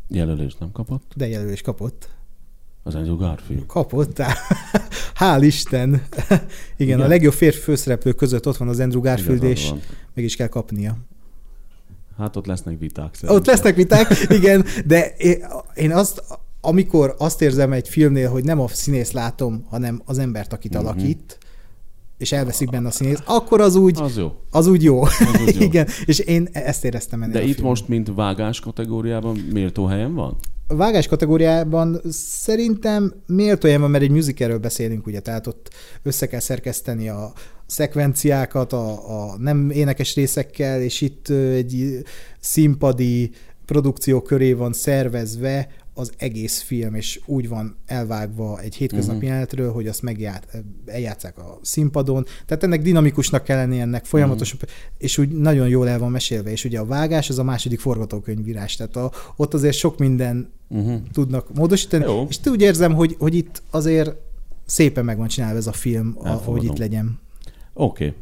Jelölést 0.09 0.59
nem 0.59 0.73
kapott. 0.73 1.12
de 1.16 1.28
jelölés 1.28 1.61
kapott. 1.61 2.09
Az 2.82 2.94
Andrew 2.94 3.16
Garfield. 3.16 3.66
Kapott, 3.66 4.23
hál' 5.20 5.40
Isten. 5.40 5.89
Igen, 5.89 6.02
Igen, 6.77 6.94
a 6.94 6.98
Igen. 6.98 7.09
legjobb 7.09 7.32
férfi 7.32 7.61
főszereplő 7.61 8.12
között 8.12 8.47
ott 8.47 8.56
van 8.56 8.69
az 8.69 8.81
Andrew 8.81 9.01
Garfield, 9.01 9.43
Igazad 9.43 9.51
és 9.51 9.73
meg 10.15 10.24
is 10.24 10.36
kell 10.36 10.47
kapnia. 10.47 10.97
Hát 12.19 12.36
ott 12.36 12.47
lesznek 12.47 12.78
viták 12.78 13.15
szerintem. 13.15 13.36
Ott 13.36 13.47
lesznek 13.47 13.74
viták, 13.77 14.09
igen, 14.41 14.65
de 14.86 15.15
én- 15.74 15.93
azt, 15.93 16.23
amikor 16.61 17.15
azt 17.19 17.43
érzem 17.43 17.73
egy 17.73 17.89
filmnél, 17.89 18.31
hogy 18.31 18.45
nem 18.45 18.61
a 18.61 18.69
színész 18.69 19.12
látom, 19.12 19.65
hanem 19.69 20.03
az 20.05 20.19
embert, 20.19 20.53
akit 20.53 20.73
Mhm. 20.74 20.81
alakít, 20.86 21.39
és 22.19 22.32
elveszik 22.32 22.70
benne 22.70 22.89
a 22.89 22.91
színész, 22.91 23.23
akkor 23.24 23.61
az 23.61 23.74
úgy, 23.74 24.01
Az 24.01 24.16
jó. 24.16 24.32
az 24.51 24.66
úgy 24.66 24.82
jó. 24.82 25.03
Az 25.03 25.12
úgy 25.47 25.55
jó. 25.57 25.62
igen, 25.69 25.86
és 26.05 26.19
én 26.19 26.49
ezt 26.53 26.85
éreztem 26.85 27.23
ennél 27.23 27.32
De 27.35 27.39
itt 27.41 27.45
filmben. 27.47 27.66
most, 27.69 27.89
mint 27.89 28.11
vágás 28.15 28.61
kategóriában 28.61 29.36
méltó 29.53 29.85
helyen 29.86 30.15
van? 30.15 30.36
A 30.66 30.74
vágás 30.74 31.07
kategóriában 31.07 32.01
szerintem 32.11 33.15
méltó 33.27 33.69
ilyen 33.69 33.81
van, 33.81 33.91
mert 33.91 34.05
egy 34.05 34.11
musicalről 34.11 34.59
beszélünk, 34.59 35.07
ugye, 35.07 35.20
tehát 35.20 35.47
ott 35.47 35.70
össze 36.03 36.27
kell 36.27 36.41
szerkeszteni 36.41 37.09
a 37.09 37.32
szekvenciákat 37.66 38.73
a, 38.73 38.91
a 39.23 39.36
nem 39.39 39.70
énekes 39.70 40.15
részekkel, 40.15 40.81
és 40.81 41.01
itt 41.01 41.28
egy 41.28 42.03
színpadi 42.41 43.31
produkció 43.65 44.23
köré 44.23 44.53
van 44.53 44.73
szervezve 44.73 45.69
az 45.95 46.12
egész 46.16 46.61
film, 46.61 46.95
és 46.95 47.21
úgy 47.27 47.49
van 47.49 47.77
elvágva 47.87 48.61
egy 48.61 48.75
hétköznapi 48.75 49.16
Mhm. 49.16 49.27
jelenetről, 49.27 49.73
hogy 49.73 49.87
azt 49.87 50.03
megját, 50.03 50.62
eljátszák 50.87 51.39
a 51.39 51.59
színpadon. 51.62 52.25
Tehát 52.47 52.62
ennek 52.62 52.83
dinamikusnak 52.83 53.45
kell 53.45 53.57
lenni, 53.57 53.81
ennek 53.81 54.05
folyamatosan, 54.05 54.59
és 54.99 55.19
úgy 55.19 55.29
nagyon 55.29 55.69
jól 55.69 55.89
el 55.89 55.99
van 55.99 56.11
mesélve, 56.11 56.51
és 56.51 56.65
ugye 56.65 56.79
a 56.79 56.85
vágás 56.85 57.29
az 57.29 57.39
a 57.39 57.43
második 57.45 57.81
forgatókönyvírás, 57.81 58.77
tehát 58.77 58.97
a, 58.97 59.11
ott 59.37 59.55
azért 59.55 59.77
sok 59.77 59.99
minden 59.99 60.53
Uh-huh. 60.69 61.01
tudnak 61.12 61.55
módosítani, 61.55 62.05
Jó. 62.05 62.27
és 62.29 62.39
úgy 62.45 62.61
érzem, 62.61 62.95
hogy, 62.95 63.16
hogy 63.19 63.35
itt 63.35 63.62
azért 63.71 64.15
szépen 64.66 65.05
meg 65.05 65.16
van 65.16 65.27
csinálva 65.29 65.57
ez 65.57 65.66
a 65.66 65.73
film, 65.73 66.15
a, 66.19 66.29
hogy 66.29 66.65
itt 66.65 66.79
legyen. 66.79 67.19
Oké. 67.73 68.15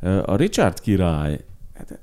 Okay. 0.00 0.18
A 0.18 0.36
Richard 0.36 0.80
király, 0.80 1.44
hát 1.74 1.98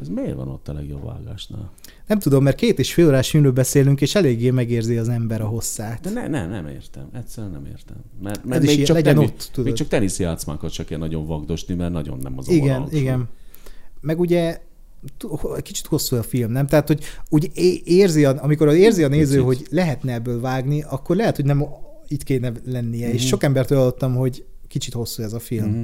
ez 0.00 0.08
miért 0.08 0.34
van 0.34 0.48
ott 0.48 0.68
a 0.68 0.72
legjobb 0.72 1.04
vágásnál? 1.04 1.72
Nem 2.06 2.18
tudom, 2.18 2.42
mert 2.42 2.56
két 2.56 2.78
és 2.78 2.94
fél 2.94 3.06
órás 3.06 3.30
filmről 3.30 3.52
beszélünk, 3.52 4.00
és 4.00 4.14
eléggé 4.14 4.50
megérzi 4.50 4.96
az 4.96 5.08
ember 5.08 5.40
a 5.40 5.46
hosszát. 5.46 6.00
De 6.00 6.10
ne, 6.10 6.28
ne, 6.28 6.46
nem 6.46 6.66
értem. 6.66 7.08
Egyszerűen 7.12 7.52
nem 7.52 7.66
értem. 7.66 7.96
Mert, 8.22 8.44
mert 8.44 8.62
még, 8.62 8.70
ilyen, 8.70 8.84
csak 8.84 8.96
legyen 8.96 9.14
teni, 9.14 9.26
ott, 9.26 9.48
tudod. 9.52 9.64
még 9.64 9.74
csak 9.74 9.88
teniszjátszmákat 9.88 10.70
se 10.70 10.84
kell 10.84 10.98
nagyon 10.98 11.26
vagdosni, 11.26 11.74
mert 11.74 11.92
nagyon 11.92 12.18
nem 12.18 12.38
az 12.38 12.48
a 12.48 12.52
igen, 12.52 12.74
vonalsú. 12.74 12.96
igen. 12.96 13.28
Meg 14.00 14.20
ugye 14.20 14.60
kicsit 15.62 15.86
hosszú 15.86 16.16
a 16.16 16.22
film, 16.22 16.50
nem? 16.50 16.66
Tehát, 16.66 16.86
hogy 16.86 17.04
úgy 17.28 17.50
érzi, 17.84 18.24
a, 18.24 18.42
amikor 18.42 18.74
érzi 18.74 19.02
a 19.04 19.08
néző, 19.08 19.44
Picit. 19.44 19.58
hogy 19.58 19.66
lehetne 19.70 20.12
ebből 20.12 20.40
vágni, 20.40 20.82
akkor 20.82 21.16
lehet, 21.16 21.36
hogy 21.36 21.44
nem 21.44 21.64
itt 22.08 22.22
kéne 22.22 22.52
lennie. 22.64 23.06
Mhm. 23.06 23.14
És 23.14 23.26
sok 23.26 23.42
embertől 23.42 23.78
hallottam, 23.78 24.14
hogy 24.14 24.44
kicsit 24.68 24.92
hosszú 24.92 25.22
ez 25.22 25.32
a 25.32 25.38
film. 25.38 25.70
Mhm. 25.70 25.82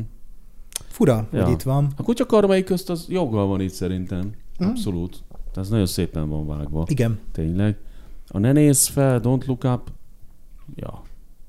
Fura, 0.94 1.28
Ja. 1.32 1.44
hogy 1.44 1.52
itt 1.52 1.62
van. 1.62 1.92
A 1.96 2.02
kutya 2.02 2.26
karmai 2.26 2.64
közt 2.64 2.90
az 2.90 3.06
joggal 3.08 3.46
van 3.46 3.60
itt 3.60 3.72
szerintem. 3.72 4.30
Mhm. 4.58 4.68
Abszolút. 4.68 5.22
Tehát 5.28 5.56
ez 5.56 5.68
nagyon 5.68 5.86
szépen 5.86 6.28
van 6.28 6.46
vágva. 6.46 6.84
Igen, 6.88 7.18
Tényleg. 7.32 7.76
A 8.28 8.38
Ne 8.38 8.52
nézz 8.52 8.86
fel, 8.86 9.20
Don't 9.24 9.46
Look 9.46 9.64
Up. 9.64 9.90
Ja. 10.74 11.02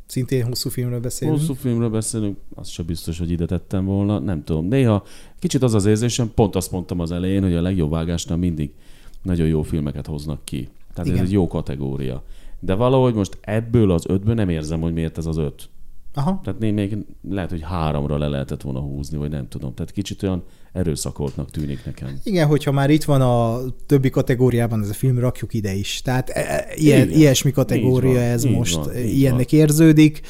szintén 0.05 0.45
hosszú 0.45 0.69
filmről 0.69 0.99
beszélünk. 0.99 1.38
Hosszú 1.38 1.53
filmről 1.53 1.89
beszélünk, 1.89 2.38
az 2.55 2.67
se 2.67 2.84
biztos, 2.84 3.19
hogy 3.19 3.31
ide 3.31 3.45
tettem 3.45 3.85
volna, 3.85 4.19
nem 4.19 4.43
tudom. 4.43 4.65
Néha 4.67 5.03
kicsit 5.39 5.61
az 5.63 5.73
az 5.73 5.85
érzésem, 5.85 6.31
pont 6.34 6.55
azt 6.55 6.72
mondtam 6.72 6.99
az 6.99 7.11
elején, 7.11 7.41
hogy 7.43 7.55
a 7.55 7.61
legjobb 7.61 7.89
vágásnál 7.91 8.38
mindig 8.38 8.73
nagyon 9.22 9.47
jó 9.47 9.61
filmeket 9.61 10.05
hoznak 10.07 10.39
ki. 10.43 10.69
Tehát 10.93 11.05
Igen. 11.09 11.19
ez 11.19 11.26
egy 11.26 11.31
jó 11.34 11.47
kategória. 11.47 12.23
De 12.59 12.73
valahogy 12.73 13.13
most 13.13 13.38
ebből 13.41 13.91
az 13.91 14.05
ötből 14.07 14.34
nem 14.35 14.49
érzem, 14.49 14.81
hogy 14.81 14.93
miért 14.93 15.17
ez 15.17 15.26
az 15.26 15.38
öt. 15.38 15.69
Aha. 16.15 16.39
Tehát 16.43 16.59
még, 16.59 16.73
még 16.73 16.97
lehet, 17.29 17.49
hogy 17.49 17.61
háromra 17.61 18.17
le 18.17 18.27
lehetett 18.27 18.61
volna 18.61 18.79
húzni, 18.79 19.17
vagy 19.17 19.29
nem 19.31 19.47
tudom. 19.47 19.73
Tehát 19.73 19.91
kicsit 19.91 20.23
olyan 20.23 20.43
erőszakoltnak 20.73 21.51
tűnik 21.51 21.85
nekem. 21.85 22.19
Igen, 22.23 22.47
hogyha 22.47 22.71
már 22.71 22.89
itt 22.89 23.03
van 23.03 23.21
a 23.21 23.59
többi 23.85 24.09
kategóriában 24.09 24.81
ez 24.81 24.89
a 24.89 24.93
film, 24.93 25.19
rakjuk 25.19 25.53
ide 25.53 25.73
is. 25.73 26.01
Tehát 26.01 26.29
e- 26.29 26.39
e- 26.39 26.67
ilyen, 26.75 27.07
Igen. 27.07 27.19
ilyesmi 27.19 27.49
Így 27.49 27.55
kategória 27.55 28.13
van, 28.13 28.21
ez 28.21 28.45
így 28.45 28.51
most, 28.55 28.75
van, 28.75 28.97
így 28.97 29.17
ilyennek 29.17 29.51
érződik. 29.51 30.21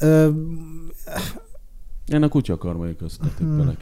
Ö, 0.00 0.28
Én 2.12 2.22
a 2.22 2.28
kutya 2.28 2.56
karmai 2.56 2.96
közt 2.96 3.20
tippelek. 3.38 3.76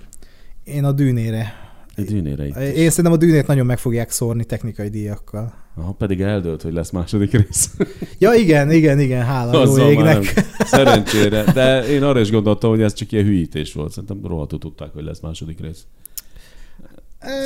Én 0.64 0.84
a 0.84 0.92
dűnére. 0.92 1.52
Egy 1.94 2.04
dűnére 2.04 2.46
itt 2.46 2.56
is. 2.56 2.62
Én 2.62 2.88
szerintem 2.88 3.12
a 3.12 3.16
dűnét 3.16 3.46
nagyon 3.46 3.66
meg 3.66 3.78
fogják 3.78 4.10
szórni 4.10 4.44
technikai 4.44 4.88
díjakkal. 4.88 5.54
Aha, 5.78 5.92
pedig 5.92 6.20
eldőlt, 6.20 6.62
hogy 6.62 6.72
lesz 6.72 6.90
második 6.90 7.32
rész. 7.32 7.70
Ja, 8.18 8.32
igen, 8.34 8.70
igen, 8.70 9.00
igen, 9.00 9.24
hála 9.24 9.52
jó 9.54 9.60
Azzal 9.60 9.84
már 9.84 9.90
égnek. 9.92 10.44
Szerencsére. 10.58 11.44
De 11.52 11.86
én 11.88 12.02
arra 12.02 12.20
is 12.20 12.30
gondoltam, 12.30 12.70
hogy 12.70 12.82
ez 12.82 12.92
csak 12.92 13.12
ilyen 13.12 13.24
hülyítés 13.24 13.72
volt. 13.72 13.90
Szerintem 13.92 14.20
rohadtul 14.26 14.58
tudták, 14.58 14.92
hogy 14.92 15.04
lesz 15.04 15.20
második 15.20 15.60
rész. 15.60 15.86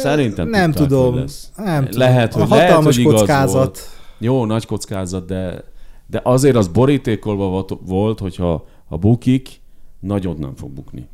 Szerintem 0.02 0.48
nem 0.48 0.70
tudták, 0.72 0.88
tudom. 0.88 1.12
hogy 1.12 1.20
lesz. 1.20 1.50
Nem 1.56 1.84
tudom. 1.84 1.98
Lehet, 2.00 2.32
hogy- 2.32 2.42
a 2.42 2.54
lehet, 2.54 2.82
hogy 2.82 2.98
igaz 2.98 3.14
kockázat. 3.14 3.54
volt. 3.54 3.88
Jó, 4.18 4.44
nagy 4.44 4.66
kockázat, 4.66 5.26
de, 5.26 5.64
de 6.06 6.20
azért 6.24 6.56
az 6.56 6.68
borítékolva 6.68 7.66
volt- 7.86 8.18
hogyha 8.18 8.66
ha 8.88 8.96
bukik, 8.96 9.60
nagyon 10.00 10.36
nem 10.38 10.54
fog 10.56 10.70
bukni. 10.70 11.09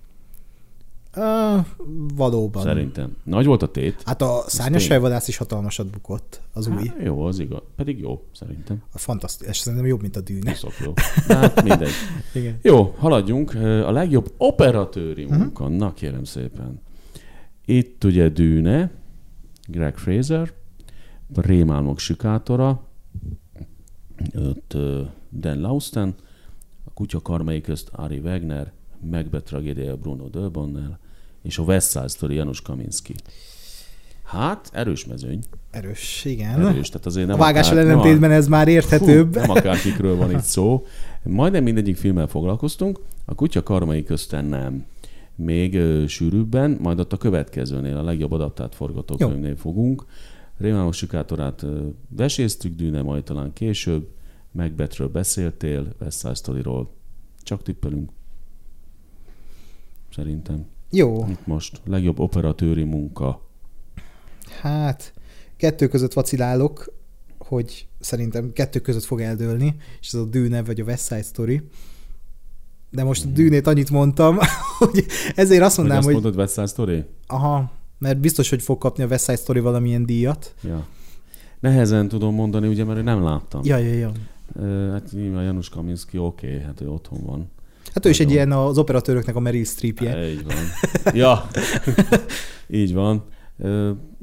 Uh, 1.18 1.64
valóban. 2.14 2.62
Szerintem. 2.62 3.16
Nagy 3.24 3.46
volt 3.46 3.62
a 3.62 3.70
tét. 3.70 4.02
Hát 4.04 4.22
a 4.22 4.42
szárnyas 4.46 4.86
fejvadász 4.86 5.28
is 5.28 5.36
hatalmasat 5.36 5.86
bukott, 5.86 6.40
az 6.52 6.66
új. 6.66 6.86
Hát, 6.86 6.96
jó, 7.02 7.24
az 7.24 7.38
igaz. 7.38 7.62
Pedig 7.76 7.98
jó, 7.98 8.22
szerintem. 8.32 8.82
A 8.92 8.98
fantasztikus, 8.98 9.56
szerintem 9.56 9.88
jobb, 9.88 10.00
mint 10.00 10.16
a 10.16 10.20
dűne. 10.20 10.54
Szok 10.54 10.72
jó. 10.84 10.92
De 11.26 11.36
Hát 11.36 11.62
mindegy. 11.62 11.90
Igen. 12.34 12.58
Jó, 12.62 12.94
haladjunk. 12.98 13.54
A 13.54 13.90
legjobb 13.90 14.32
operatőri 14.36 15.24
munka. 15.24 15.64
Uh-huh. 15.64 15.78
Na 15.78 15.92
kérem 15.94 16.24
szépen. 16.24 16.80
Itt 17.64 18.04
ugye 18.04 18.28
Dűne, 18.28 18.90
Greg 19.66 19.96
Fraser, 19.96 20.52
Rémálmok 21.34 21.98
sikátora, 21.98 22.82
ott 24.34 24.76
Dan 25.30 25.60
Lausten, 25.60 26.14
a 26.84 26.90
Kutya 26.94 27.20
karmai 27.20 27.60
közt 27.60 27.88
Ari 27.92 28.18
Wegner, 28.18 28.72
Macbeth 29.00 29.44
tragédiája 29.44 29.96
Bruno 29.96 30.28
Döbonnel, 30.28 30.98
és 31.42 31.58
a 31.58 31.62
West 31.62 31.90
Side 31.90 32.08
Story 32.08 32.34
Janusz 32.34 32.60
Kaminski. 32.60 33.14
Hát, 34.24 34.70
erős 34.72 35.06
mezőny. 35.06 35.38
Erős, 35.70 36.24
igen. 36.24 36.66
Erős, 36.66 36.88
tehát 36.88 37.06
azért 37.06 37.26
a 37.26 37.28
nem 37.28 37.38
vágással 37.38 37.72
akár- 37.72 37.86
nem 37.86 37.96
a- 37.96 38.00
ellentétben 38.00 38.30
ez 38.30 38.48
már 38.48 38.68
érthetőbb. 38.68 39.32
Fú, 39.32 39.40
nem 39.40 39.50
akárkikről 39.50 40.16
van 40.16 40.30
itt 40.30 40.40
szó. 40.42 40.86
Majdnem 41.22 41.62
mindegyik 41.62 41.96
filmmel 41.96 42.26
foglalkoztunk, 42.26 43.00
a 43.24 43.34
Kutya 43.34 43.62
karmai 43.62 44.02
közten 44.02 44.44
nem. 44.44 44.84
Még 45.34 45.74
ö, 45.74 46.06
sűrűbben, 46.06 46.78
majd 46.80 47.00
ott 47.00 47.12
a 47.12 47.16
következőnél, 47.16 47.96
a 47.96 48.02
legjobb 48.02 48.32
adaptált 48.32 48.74
forgatókönyvnél 48.74 49.56
fogunk. 49.56 50.04
Rémálmos 50.58 50.96
sikátorát 50.96 51.64
veséztük, 52.08 52.74
Dűne 52.74 53.02
majd 53.02 53.22
talán 53.24 53.52
később, 53.52 54.08
Megbetről 54.52 55.08
beszéltél, 55.08 55.94
West 56.00 56.18
Side 56.18 56.34
Story-ról. 56.34 56.90
Csak 57.42 57.62
tippelünk. 57.62 58.10
Szerintem. 60.14 60.66
Jó, 60.90 61.26
Itt 61.30 61.46
most 61.46 61.80
legjobb 61.84 62.18
operatőri 62.18 62.84
munka. 62.84 63.40
hát 64.60 65.12
kettő 65.56 65.88
között 65.88 66.12
vacilálok, 66.12 66.92
hogy 67.38 67.88
szerintem 68.00 68.52
kettő 68.52 68.80
között 68.80 69.04
fog 69.04 69.20
eldőlni, 69.20 69.76
és 70.00 70.12
ez 70.12 70.20
a 70.20 70.24
Dűne 70.24 70.62
vagy 70.62 70.80
a 70.80 70.84
West 70.84 71.06
Side 71.06 71.22
Story. 71.22 71.62
De 72.90 73.04
most 73.04 73.24
a 73.24 73.28
Dűnét 73.28 73.66
annyit 73.66 73.90
mondtam, 73.90 74.38
hogy 74.78 75.06
ezért 75.34 75.62
azt 75.62 75.76
Hogy 75.76 75.84
mondanám, 75.84 75.96
azt 75.96 76.04
hogy 76.04 76.14
mondod 76.22 76.36
West 76.36 76.54
Side 76.54 76.66
Story? 76.66 77.04
aha, 77.26 77.70
mert 77.98 78.18
biztos, 78.20 78.48
hogy 78.48 78.62
fog 78.62 78.78
kapni 78.78 79.02
a 79.02 79.06
West 79.06 79.24
Side 79.24 79.36
Story 79.36 79.60
valamilyen 79.60 80.06
díjat. 80.06 80.54
Ja. 80.62 80.86
Nehezen 81.60 82.08
tudom 82.08 82.34
mondani, 82.34 82.68
ugye, 82.68 82.84
mert 82.84 83.04
nem 83.04 83.22
láttam. 83.22 83.60
Ja, 83.64 83.76
ja, 83.76 83.92
ja. 83.94 84.12
Hát 84.92 85.12
nyilván 85.12 85.44
Janusz 85.44 85.68
Kaminski 85.68 86.18
oké, 86.18 86.46
okay, 86.46 86.60
hát 86.60 86.80
ő 86.80 86.90
otthon 86.90 87.24
van. 87.24 87.50
Hát 87.94 88.06
ő 88.06 88.08
is 88.08 88.20
egy 88.20 88.30
ilyen 88.30 88.52
az 88.52 88.78
operatőröknek 88.78 89.36
a 89.36 89.40
Meryl 89.40 89.64
Streepje. 89.64 90.28
Így 90.30 90.44
van. 90.44 90.56
ja, 91.14 91.48
így 92.80 92.94
van. 92.94 93.24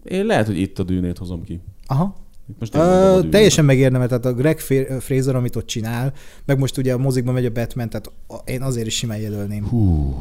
Én 0.04 0.26
lehet, 0.26 0.46
hogy 0.46 0.58
itt 0.60 0.80
a 0.80 0.84
dűnét 0.84 1.18
hozom 1.18 1.44
ki. 1.44 1.62
Aha. 1.88 2.16
Most 2.60 2.76
a 2.76 2.80
Ö, 2.80 3.16
dűnét. 3.16 3.32
teljesen 3.32 3.66
megérdemel, 3.66 4.08
tehát 4.08 4.26
a 4.26 4.34
Greg 4.34 4.60
Fra- 4.60 5.02
Fraser, 5.04 5.36
amit 5.36 5.56
ott 5.56 5.66
csinál, 5.66 6.14
meg 6.46 6.60
most 6.60 6.78
ugye 6.78 6.94
a 6.94 6.98
mozikban 6.98 7.34
megy 7.34 7.46
a 7.46 7.52
Batman, 7.52 7.90
tehát 7.90 8.12
a- 8.28 8.42
én 8.52 8.62
azért 8.62 8.88
is 8.88 8.96
simán 8.96 9.18
jelölném. 9.18 9.68
Hú, 9.68 10.16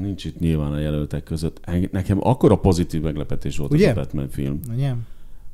nincs 0.00 0.24
itt 0.24 0.38
nyilván 0.38 0.72
a 0.72 0.78
jelöltek 0.78 1.22
között. 1.22 1.60
Nekem 1.90 2.18
akkora 2.20 2.56
pozitív 2.56 3.00
meglepetés 3.00 3.56
volt 3.56 3.72
Ugye? 3.72 3.90
az 3.90 3.96
a 3.96 4.00
Batman 4.00 4.28
film. 4.28 4.60
Ugye? 4.74 4.92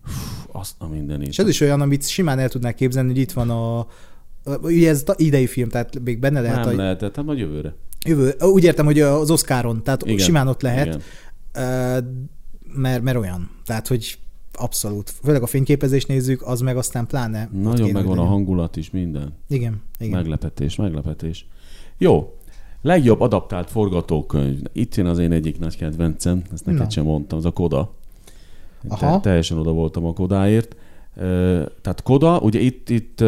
Pff, 0.05 0.15
Azt 0.53 0.75
a 0.79 0.89
mindenit. 0.89 1.29
És 1.29 1.39
ez 1.39 1.49
is 1.49 1.61
olyan, 1.61 1.81
amit 1.81 2.09
simán 2.09 2.39
el 2.39 2.49
tudnák 2.49 2.75
képzelni, 2.75 3.09
hogy 3.09 3.19
itt 3.19 3.33
van 3.33 3.51
a 3.51 3.87
Ugye 4.63 4.89
ez 4.89 5.05
idei 5.17 5.47
film, 5.47 5.69
tehát 5.69 6.01
még 6.05 6.19
benne 6.19 6.41
lehet 6.41 6.65
nem 6.65 6.75
a 6.75 6.77
lehetett, 6.77 7.17
hát 7.17 7.25
majd 7.25 7.39
jövőre. 7.39 7.75
jövő. 8.07 8.35
Úgy 8.41 8.65
értem, 8.65 8.85
hogy 8.85 9.01
az 9.01 9.31
Oscaron, 9.31 9.83
tehát 9.83 10.03
Igen. 10.03 10.19
Simán 10.19 10.49
ott 10.49 10.63
lehet, 10.63 10.87
Igen. 10.87 12.31
Mert, 12.75 13.03
mert 13.03 13.17
olyan. 13.17 13.51
Tehát, 13.65 13.87
hogy 13.89 14.19
abszolút. 14.53 15.11
Főleg 15.23 15.43
a 15.43 15.47
fényképezést 15.47 16.09
nézzük, 16.09 16.43
az 16.43 16.61
meg 16.61 16.77
aztán 16.77 17.07
pláne. 17.07 17.49
Nagyon 17.53 17.91
megvan 17.91 18.19
a 18.19 18.25
hangulat 18.25 18.77
is, 18.77 18.91
minden. 18.91 19.35
Igen, 19.49 19.83
igen. 19.99 20.13
Meglepetés, 20.19 20.77
meglepetés. 20.77 21.47
Jó. 21.99 22.37
Legjobb 22.83 23.21
adaptált 23.21 23.71
forgatókönyv. 23.71 24.61
Itt 24.73 24.95
jön 24.95 25.07
az 25.07 25.19
én 25.19 25.33
egyik 25.33 25.59
nagy 25.59 25.77
kedvencem, 25.77 26.43
ezt 26.53 26.67
neked 26.67 26.81
Na. 26.81 26.91
sem 26.91 27.05
mondtam, 27.05 27.39
az 27.39 27.45
a 27.45 27.51
Koda. 27.51 27.95
Aha. 28.89 29.15
Te, 29.15 29.21
teljesen 29.21 29.59
oda 29.59 29.73
voltam 29.73 30.05
a 30.05 30.13
Kodáért. 30.13 30.77
Tehát 31.83 32.03
Koda, 32.03 32.39
ugye 32.39 32.59
itt, 32.61 32.91
itt 32.91 33.25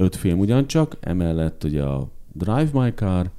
öt 0.00 0.16
film 0.16 0.38
ugyancsak, 0.38 0.96
emellett 1.00 1.64
ugye 1.64 1.82
a 1.82 2.08
Drive 2.32 2.68
My 2.72 2.92
Car, 2.94 3.30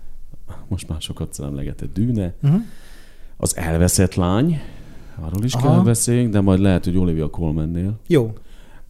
most 0.67 0.89
már 0.89 1.01
sokat 1.01 1.39
emlegetett 1.39 1.93
Dűne, 1.93 2.33
Uh-huh. 2.43 2.61
az 3.37 3.57
Elveszett 3.57 4.15
lány, 4.15 4.59
arról 5.19 5.43
is 5.43 5.53
Aha. 5.53 5.67
kell 5.71 5.81
beszéljünk, 5.83 6.31
de 6.31 6.41
majd 6.41 6.59
lehet, 6.59 6.85
hogy 6.85 6.97
Olivia 6.97 7.29
Colmannél, 7.29 7.99
Jó. 8.07 8.33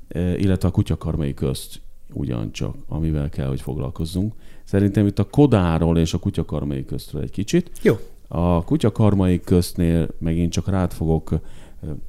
E, 0.07 0.37
illetve 0.37 0.67
a 0.67 0.71
kutyakarmai 0.71 1.33
közt 1.33 1.81
ugyancsak, 2.13 2.75
amivel 2.87 3.29
kell, 3.29 3.47
hogy 3.47 3.61
foglalkozzunk. 3.61 4.33
Szerintem 4.63 5.07
itt 5.07 5.19
a 5.19 5.29
Kodáról 5.29 5.97
és 5.97 6.13
a 6.13 6.17
kutyakarmai 6.17 6.85
köztről 6.85 7.21
egy 7.21 7.31
kicsit. 7.31 7.71
Jó. 7.81 7.95
A 8.27 8.63
kutyakarmai 8.63 9.39
köztnél 9.41 10.07
megint 10.19 10.51
csak 10.51 10.67
rád 10.67 10.91
fogok 10.91 11.31
ö, 11.31 11.37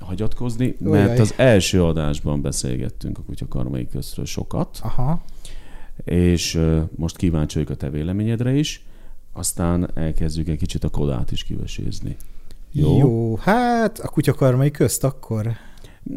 hagyatkozni, 0.01 0.77
Ujjaj. 0.81 1.07
mert 1.07 1.19
az 1.19 1.35
első 1.37 1.85
adásban 1.85 2.41
beszélgettünk 2.43 3.19
a 3.19 3.23
kutyakarmai 3.23 3.89
köztről 3.89 4.25
sokat, 4.25 4.79
Aha. 4.83 5.23
És 6.05 6.55
ö, 6.55 6.81
most 6.97 7.17
kíváncsi 7.17 7.55
vagyok 7.55 7.71
a 7.71 7.75
te 7.75 7.91
véleményedre 7.91 8.55
is, 8.55 8.85
aztán 9.33 9.91
elkezdjük 9.95 10.49
egy 10.49 10.59
kicsit 10.59 10.85
a 10.85 10.89
Kodát 10.89 11.31
is 11.31 11.45
kivesézni. 11.45 12.17
Jó? 12.73 12.99
Jó. 12.99 13.37
Hát 13.37 13.99
a 13.99 14.09
kutyakarmai 14.09 14.71
közt 14.71 15.05
akkor. 15.05 15.51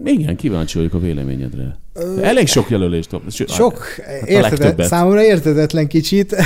Igen, 0.03 0.35
kíváncsi 0.35 0.77
vagyok 0.77 0.93
a 0.93 0.99
véleményedre. 0.99 1.77
Elég 2.21 2.47
sok 2.47 2.69
jelölést. 2.69 3.15
Sőt, 3.29 3.49
Sok, 3.49 3.85
a 3.97 4.25
értede, 4.25 4.85
számomra 4.85 5.23
értetetlen 5.23 5.87
kicsit. 5.87 6.35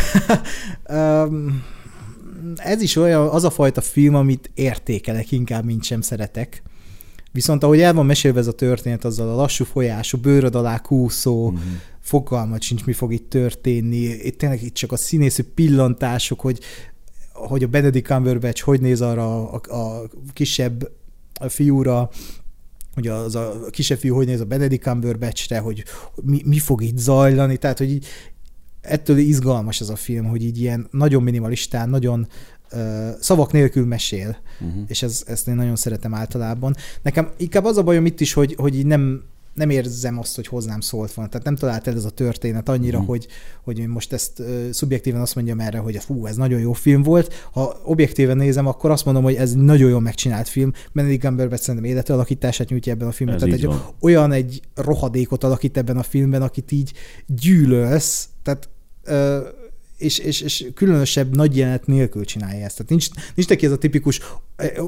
Ez 2.55 2.81
is 2.81 2.95
olyan, 2.95 3.27
az 3.27 3.43
a 3.43 3.49
fajta 3.49 3.81
film, 3.81 4.15
amit 4.15 4.51
értékelek 4.53 5.31
inkább, 5.31 5.65
mint 5.65 5.83
sem 5.83 6.01
szeretek. 6.01 6.61
Viszont 7.31 7.63
ahogy 7.63 7.79
el 7.81 7.93
van 7.93 8.05
mesélve 8.05 8.39
ez 8.39 8.47
a 8.47 8.51
történet, 8.51 9.05
azzal 9.05 9.29
a 9.29 9.35
lassú 9.35 9.65
folyású, 9.65 10.17
bőröd 10.17 10.55
alá 10.55 10.77
kúszó, 10.79 11.49
Mhm. 11.49 11.61
fogalmat 11.99 12.61
sincs, 12.61 12.85
mi 12.85 12.93
fog 12.93 13.13
itt 13.13 13.29
történni. 13.29 13.97
Itt 13.97 14.37
tényleg 14.37 14.63
itt 14.63 14.73
csak 14.73 14.91
a 14.91 14.97
színészű 14.97 15.43
pillantások, 15.55 16.39
hogy, 16.39 16.59
hogy 17.33 17.63
a 17.63 17.67
Benedict 17.67 18.05
Cumberbatch 18.05 18.63
hogy 18.63 18.81
néz 18.81 19.01
arra 19.01 19.49
a, 19.51 19.61
a 19.75 20.09
kisebb 20.33 20.91
fiúra, 21.47 22.09
hogy 22.93 23.07
az 23.07 23.35
a 23.35 23.59
kisebb 23.69 23.97
fiú 23.97 24.15
hogy 24.15 24.25
néz 24.25 24.41
a 24.41 24.45
Benedict 24.45 24.83
Cumberbatchre, 24.83 25.59
hogy 25.59 25.83
mi, 26.23 26.41
mi 26.45 26.59
fog 26.59 26.81
itt 26.83 26.97
zajlani, 26.97 27.57
tehát 27.57 27.77
hogy 27.77 27.91
így 27.91 28.05
ettől 28.81 29.17
izgalmas 29.17 29.81
ez 29.81 29.89
a 29.89 29.95
film, 29.95 30.25
hogy 30.25 30.43
így 30.43 30.59
ilyen 30.59 30.87
nagyon 30.91 31.23
minimalistán, 31.23 31.89
nagyon 31.89 32.27
szavak 33.19 33.51
nélkül 33.51 33.85
mesél, 33.85 34.37
Uh-huh. 34.61 34.83
és 34.87 35.01
ez, 35.01 35.23
ezt 35.27 35.47
én 35.47 35.55
nagyon 35.55 35.75
szeretem 35.75 36.13
általában. 36.13 36.75
Nekem 37.01 37.29
inkább 37.37 37.65
az 37.65 37.77
a 37.77 37.83
bajom 37.83 38.05
itt 38.05 38.19
is, 38.19 38.33
hogy, 38.33 38.55
hogy 38.57 38.75
így 38.75 38.85
nem, 38.85 39.23
nem 39.53 39.69
érzem 39.69 40.19
azt, 40.19 40.35
hogy 40.35 40.47
hozzám 40.47 40.79
szólt 40.79 41.13
volna. 41.13 41.31
Tehát 41.31 41.45
nem 41.45 41.55
talált 41.55 41.87
el 41.87 41.95
ez 41.95 42.05
a 42.05 42.09
történet 42.09 42.69
annyira, 42.69 43.01
mm. 43.01 43.05
hogy, 43.05 43.27
hogy 43.63 43.87
most 43.87 44.13
ezt 44.13 44.39
uh, 44.39 44.69
szubjektíven 44.69 45.21
azt 45.21 45.35
mondjam 45.35 45.59
erre, 45.59 45.77
hogy 45.77 45.97
fú, 45.97 46.25
ez 46.25 46.35
nagyon 46.35 46.59
jó 46.59 46.73
film 46.73 47.03
volt. 47.03 47.33
Ha 47.51 47.79
objektíven 47.83 48.37
nézem, 48.37 48.67
akkor 48.67 48.91
azt 48.91 49.05
mondom, 49.05 49.23
hogy 49.23 49.35
ez 49.35 49.53
nagyon 49.53 49.89
jól 49.89 50.01
megcsinált 50.01 50.47
film. 50.47 50.71
Benedict 50.91 51.21
Cumberbatch 51.21 51.63
szerintem 51.63 51.89
életalakítását 51.89 52.69
nyújtja 52.69 52.91
ebben 52.91 53.07
a 53.07 53.11
filmben. 53.11 53.37
Ez 53.37 53.43
Tehát 53.43 53.59
egy, 53.59 53.65
van. 53.65 53.93
olyan 53.99 54.31
egy 54.31 54.61
rohadékot 54.75 55.43
alakít 55.43 55.77
ebben 55.77 55.97
a 55.97 56.03
filmben, 56.03 56.41
akit 56.41 56.71
így 56.71 56.93
gyűlölsz. 57.25 58.29
Tehát 58.43 58.69
ö, 59.03 59.47
és, 59.99 60.17
és, 60.17 60.41
és 60.41 60.65
különösebb 60.75 61.35
nagy 61.35 61.57
jelenet 61.57 61.87
nélkül 61.87 62.25
csinálja 62.25 62.65
ezt. 62.65 62.75
Tehát 62.75 62.89
nincs, 62.89 63.07
nincs 63.35 63.49
neki 63.49 63.65
ez 63.65 63.71
a 63.71 63.77
tipikus, 63.77 64.19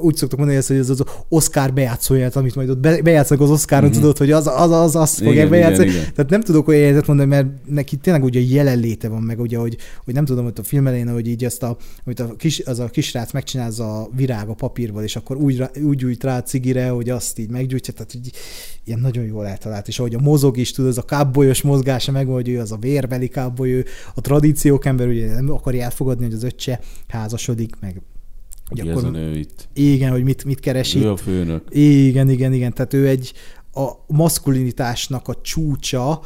úgy 0.01 0.15
szoktuk 0.15 0.37
mondani 0.37 0.59
ezt, 0.59 0.67
hogy 0.67 0.77
ez 0.77 0.89
az 0.89 1.03
Oscar 1.29 1.73
bejátszó 1.73 2.13
jelenet, 2.13 2.35
amit 2.35 2.55
majd 2.55 2.69
ott 2.69 2.77
be, 2.77 3.01
bejátszanak 3.01 3.43
az 3.43 3.49
Oscaron, 3.49 3.89
mm-hmm. 3.89 3.99
tudod, 3.99 4.17
hogy 4.17 4.31
az, 4.31 4.47
az, 4.47 4.71
az 4.71 4.95
azt 4.95 5.15
fogják 5.15 5.35
Igen, 5.35 5.49
bejátszani. 5.49 5.87
igen, 5.87 6.01
igen. 6.01 6.13
Tehát 6.13 6.31
nem 6.31 6.41
tudok 6.41 6.67
olyan 6.67 6.79
jelenetet 6.79 7.07
mondani, 7.07 7.29
mert 7.29 7.47
neki 7.65 7.95
tényleg 7.95 8.23
ugye 8.23 8.39
jelenléte 8.39 9.07
van, 9.07 9.21
meg 9.21 9.39
ugye, 9.39 9.57
hogy, 9.57 9.77
hogy 10.05 10.13
nem 10.13 10.25
tudom, 10.25 10.43
hogy 10.43 10.53
a 10.55 10.63
film 10.63 10.87
elején, 10.87 11.11
hogy 11.11 11.27
így 11.27 11.43
ezt 11.43 11.63
a, 11.63 11.77
amit 12.05 12.19
a 12.19 12.35
kis, 12.35 12.59
az 12.59 12.79
a 12.79 12.85
kisrác 12.85 13.31
megcsinálza 13.31 13.99
a 13.99 14.09
virág 14.15 14.49
a 14.49 14.53
papírból, 14.53 15.03
és 15.03 15.15
akkor 15.15 15.37
úgy, 15.37 15.63
úgy 15.83 15.97
gyújt 15.97 16.23
rá 16.23 16.37
a 16.37 16.43
cigire, 16.43 16.89
hogy 16.89 17.09
azt 17.09 17.39
így 17.39 17.49
meggyújtja, 17.49 17.93
tehát 17.93 18.13
így, 18.13 18.31
ilyen 18.85 18.99
nagyon 18.99 19.25
jól 19.25 19.47
eltalált, 19.47 19.87
és 19.87 19.99
ahogy 19.99 20.15
a 20.15 20.19
mozog 20.19 20.57
is, 20.57 20.71
tudod, 20.71 20.89
az 20.89 20.97
a 20.97 21.01
kábolyos 21.01 21.61
mozgása 21.61 22.11
megvan, 22.11 22.35
hogy 22.35 22.49
ő 22.49 22.59
az 22.59 22.71
a 22.71 22.77
vérbeli 22.77 23.27
káboly, 23.27 23.71
ő 23.71 23.85
a 24.15 24.21
tradíciók 24.21 24.85
ember, 24.85 25.07
ugye 25.07 25.33
nem 25.33 25.51
akarja 25.51 25.83
elfogadni, 25.83 26.25
hogy 26.25 26.33
az 26.33 26.43
öccse 26.43 26.79
házasodik, 27.07 27.75
meg 27.79 28.01
Ugye 28.71 28.81
Ugye 28.81 28.91
ez 28.91 28.97
a 28.97 28.99
akkor- 28.99 29.11
nő 29.11 29.37
itt. 29.37 29.67
igen, 29.73 30.11
hogy 30.11 30.23
mit, 30.23 30.43
mit 30.45 30.59
keres 30.59 30.93
itt. 30.93 31.03
Ő 31.03 31.09
a 31.11 31.17
főnök. 31.17 31.63
Igen, 31.69 32.29
igen, 32.29 32.53
igen. 32.53 32.73
Tehát 32.73 32.93
ő 32.93 33.07
egy 33.07 33.33
a 33.73 33.89
maszkulinitásnak 34.07 35.27
a 35.27 35.35
csúcsa, 35.41 36.21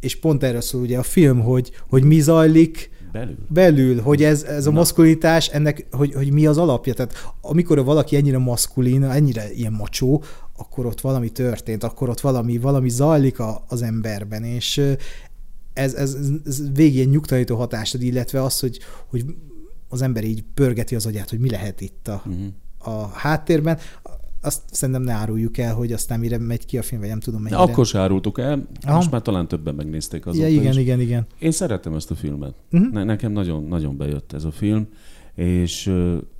és 0.00 0.16
pont 0.16 0.42
erről 0.42 0.60
szól 0.60 0.80
ugye 0.80 0.98
a 0.98 1.02
film, 1.02 1.40
hogy, 1.40 1.70
hogy 1.88 2.04
mi 2.04 2.20
zajlik 2.20 2.90
Belül? 3.12 3.36
Belül, 3.48 4.00
hogy 4.00 4.22
ez, 4.22 4.42
ez 4.42 4.66
a 4.66 4.70
maszkulinitás, 4.70 5.48
ennek, 5.48 5.86
hogy, 5.90 6.14
hogy 6.14 6.32
mi 6.32 6.46
az 6.46 6.58
alapja. 6.58 6.94
Tehát 6.94 7.34
amikor 7.40 7.84
valaki 7.84 8.16
ennyire 8.16 8.38
maszkulin, 8.38 9.04
ennyire 9.04 9.52
ilyen 9.52 9.72
macsó, 9.72 10.22
akkor 10.56 10.86
ott 10.86 11.00
valami 11.00 11.28
történt, 11.30 11.84
akkor 11.84 12.08
ott 12.08 12.20
valami, 12.20 12.58
valami 12.58 12.88
zajlik 12.88 13.38
a, 13.38 13.64
az 13.68 13.82
emberben, 13.82 14.44
és 14.44 14.78
ez, 15.72 15.94
ez, 15.94 16.16
ez 16.46 16.72
végén 16.74 17.08
nyugtalanító 17.08 17.56
hatást 17.56 17.94
ad, 17.94 18.02
illetve 18.02 18.42
az, 18.42 18.60
hogy, 18.60 18.78
hogy 19.06 19.24
az 19.92 20.02
ember 20.02 20.24
így 20.24 20.44
pörgeti 20.54 20.94
az 20.94 21.06
agyát, 21.06 21.30
hogy 21.30 21.38
mi 21.38 21.50
lehet 21.50 21.80
itt 21.80 22.08
a, 22.08 22.22
uh-huh. 22.26 22.96
a 22.96 23.06
háttérben. 23.06 23.78
Azt 24.40 24.62
szerintem 24.70 25.02
ne 25.02 25.12
áruljuk 25.12 25.58
el, 25.58 25.74
hogy 25.74 25.92
aztán 25.92 26.18
mire 26.18 26.38
megy 26.38 26.66
ki 26.66 26.78
a 26.78 26.82
film, 26.82 27.00
vagy 27.00 27.10
nem 27.10 27.20
tudom 27.20 27.42
mennyire. 27.42 27.60
Akkor 27.60 27.86
se 27.86 27.98
árultuk 27.98 28.38
el, 28.38 28.66
Aha. 28.82 28.96
most 28.96 29.10
már 29.10 29.22
talán 29.22 29.48
többen 29.48 29.74
megnézték 29.74 30.26
azóta 30.26 30.46
ja, 30.46 30.52
igen, 30.52 30.72
is. 30.72 30.78
igen, 30.78 31.00
igen. 31.00 31.26
Én 31.38 31.50
szeretem 31.50 31.94
ezt 31.94 32.10
a 32.10 32.14
filmet. 32.14 32.54
Uh-huh. 32.72 32.92
Ne, 32.92 33.04
nekem 33.04 33.32
nagyon, 33.32 33.64
nagyon 33.64 33.96
bejött 33.96 34.32
ez 34.32 34.44
a 34.44 34.50
film, 34.50 34.86
és 35.34 35.92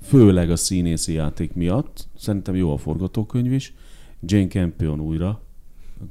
főleg 0.03 0.51
a 0.51 0.57
színészi 0.57 1.13
játék 1.13 1.55
miatt. 1.55 2.09
Szerintem 2.19 2.55
jó 2.55 2.73
a 2.73 2.77
forgatókönyv 2.77 3.53
is. 3.53 3.75
Jane 4.21 4.47
Campion 4.47 5.01
újra. 5.01 5.41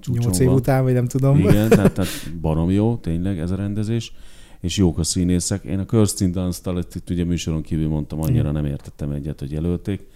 Nyolc 0.08 0.40
év 0.40 0.52
után, 0.52 0.84
vagy 0.84 0.94
nem 0.94 1.08
tudom. 1.08 1.38
Igen, 1.38 1.70
tehát, 1.78 1.94
tehát 1.94 2.40
barom 2.42 2.72
jó, 2.72 2.96
tényleg 2.96 3.40
ez 3.40 3.52
a 3.52 3.56
rendezés 3.56 4.14
és 4.62 4.78
jók 4.78 5.00
a 5.00 5.04
színészek. 5.04 5.64
Én 5.64 5.80
a 5.80 5.86
Kirsten 5.86 6.32
Dunst-tal 6.32 6.78
itt 6.96 7.10
ugye 7.10 7.24
műsoron 7.24 7.62
kívül 7.62 7.88
mondtam, 7.88 8.22
annyira 8.22 8.40
Igen. 8.40 8.54
nem 8.54 8.66
értettem 8.66 9.12
egyet, 9.12 9.40
hogy 9.40 9.52
jelölték. 9.52 10.08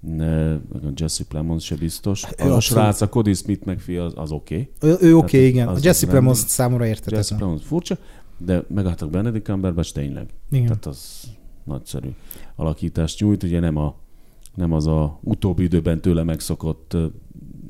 Ne, 0.00 0.52
a 0.54 0.58
Jesse 0.94 1.24
Plemons 1.24 1.64
se 1.64 1.74
biztos. 1.74 2.24
Hát, 2.24 2.40
a, 2.40 2.54
a 2.54 2.60
srác, 2.60 3.00
a 3.00 3.08
Cody 3.08 3.34
Smith 3.34 3.66
megfia 3.66 4.04
az, 4.04 4.12
az 4.16 4.30
oké. 4.30 4.70
Okay. 4.80 4.90
Ő, 4.90 4.96
ő 5.08 5.16
oké, 5.16 5.36
okay, 5.36 5.48
igen. 5.48 5.68
A 5.68 5.76
Jesse 5.82 6.06
Plemons 6.06 6.38
számomra 6.38 6.86
értetett. 6.86 7.12
Jesse 7.12 7.36
Plemons 7.36 7.62
furcsa, 7.62 7.98
de 8.38 8.64
megálltak 8.68 9.10
Benedict 9.10 9.44
Cumberbatch 9.44 9.92
tényleg. 9.92 10.26
Igen. 10.50 10.66
Tehát 10.66 10.86
az 10.86 11.22
nagyszerű 11.64 12.08
alakítást 12.56 13.20
nyújt. 13.20 13.42
Ugye 13.42 13.60
nem, 13.60 13.76
a, 13.76 13.94
nem 14.54 14.72
az 14.72 14.86
a 14.86 15.18
utóbbi 15.22 15.62
időben 15.62 16.00
tőle 16.00 16.22
megszokott 16.22 16.96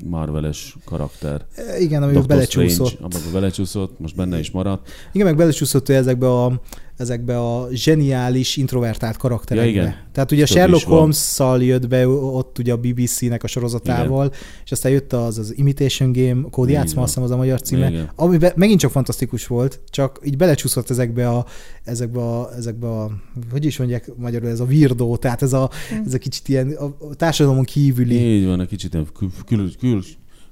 Marveles 0.05 0.75
karakter. 0.85 1.45
Igen, 1.79 2.03
amiben 2.03 2.27
belecsúszott. 2.27 2.97
Abban 3.01 3.21
belecsúszott, 3.31 3.99
most 3.99 4.15
benne 4.15 4.39
is 4.39 4.51
maradt. 4.51 4.89
Igen, 5.11 5.27
meg 5.27 5.35
belecsúszott 5.35 5.87
hogy 5.87 5.95
ezekbe 5.95 6.27
a, 6.27 6.61
ezekbe 7.01 7.39
a 7.39 7.67
zseniális, 7.71 8.57
introvertált 8.57 9.17
karakterekbe. 9.17 9.71
Ja, 9.71 9.81
igen. 9.81 9.95
Tehát 10.11 10.31
ugye 10.31 10.43
a 10.43 10.45
Sherlock 10.45 10.85
Holmes-szal 10.85 11.63
jött 11.63 11.87
be 11.87 12.07
ott 12.07 12.59
ugye 12.59 12.73
a 12.73 12.77
BBC-nek 12.77 13.43
a 13.43 13.47
sorozatával, 13.47 14.25
igen. 14.25 14.37
és 14.65 14.71
aztán 14.71 14.91
jött 14.91 15.13
az 15.13 15.37
az 15.37 15.57
Imitation 15.57 16.11
Game, 16.11 16.41
Kódi 16.49 16.71
játszma, 16.71 17.01
azt 17.01 17.17
az 17.17 17.31
a 17.31 17.35
magyar 17.35 17.61
címe, 17.61 17.89
igen. 17.89 18.09
amiben 18.15 18.51
megint 18.55 18.79
csak 18.79 18.91
fantasztikus 18.91 19.47
volt, 19.47 19.79
csak 19.89 20.19
így 20.23 20.37
belecsúszott 20.37 20.89
ezekbe 20.89 21.29
a, 21.29 21.45
ezekbe 21.83 22.19
a, 22.19 22.49
ezekbe 22.57 22.87
a 22.87 23.11
hogy 23.51 23.65
is 23.65 23.77
mondják 23.77 24.11
magyarul, 24.15 24.49
ez 24.49 24.59
a 24.59 24.65
virdó, 24.65 25.17
tehát 25.17 25.41
ez 25.41 25.53
a, 25.53 25.69
ez 26.05 26.13
a 26.13 26.17
kicsit 26.17 26.47
ilyen 26.47 26.71
a 27.09 27.15
társadalomon 27.15 27.65
kívüli. 27.65 28.15
Így 28.15 28.45
van, 28.45 28.59
a 28.59 28.65
kicsit 28.65 28.93
ilyen 28.93 29.07
kül, 29.17 29.31
kül, 29.45 29.71
kül, 29.79 30.01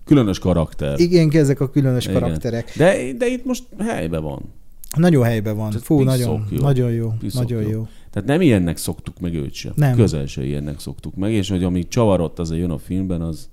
különös 0.05 0.39
karakter. 0.39 0.99
Igen, 0.99 1.29
ezek 1.33 1.59
a 1.59 1.69
különös 1.69 2.05
Igen. 2.05 2.21
karakterek. 2.21 2.73
De, 2.77 3.13
de 3.17 3.27
itt 3.27 3.45
most 3.45 3.63
helyben 3.79 4.23
van. 4.23 4.57
Nagyon 4.97 5.23
helyben 5.23 5.55
van. 5.55 5.69
Tehát 5.69 5.85
Fú, 5.85 6.01
nagyon 6.01 6.45
jó. 6.49 6.59
nagyon 6.59 6.91
jó. 6.91 7.13
nagyon 7.33 7.61
jó. 7.61 7.69
jó. 7.69 7.87
Tehát 8.11 8.27
nem 8.27 8.41
ilyennek 8.41 8.77
szoktuk 8.77 9.19
meg 9.19 9.33
őt 9.33 9.53
sem. 9.53 9.71
Nem. 9.75 9.95
Közel 9.95 10.25
se 10.25 10.45
ilyennek 10.45 10.79
szoktuk 10.79 11.15
meg, 11.15 11.31
és 11.31 11.49
hogy 11.49 11.63
ami 11.63 11.87
csavarott 11.87 12.39
az 12.39 12.51
jön 12.51 12.71
a 12.71 12.77
filmben, 12.77 13.21
az 13.21 13.49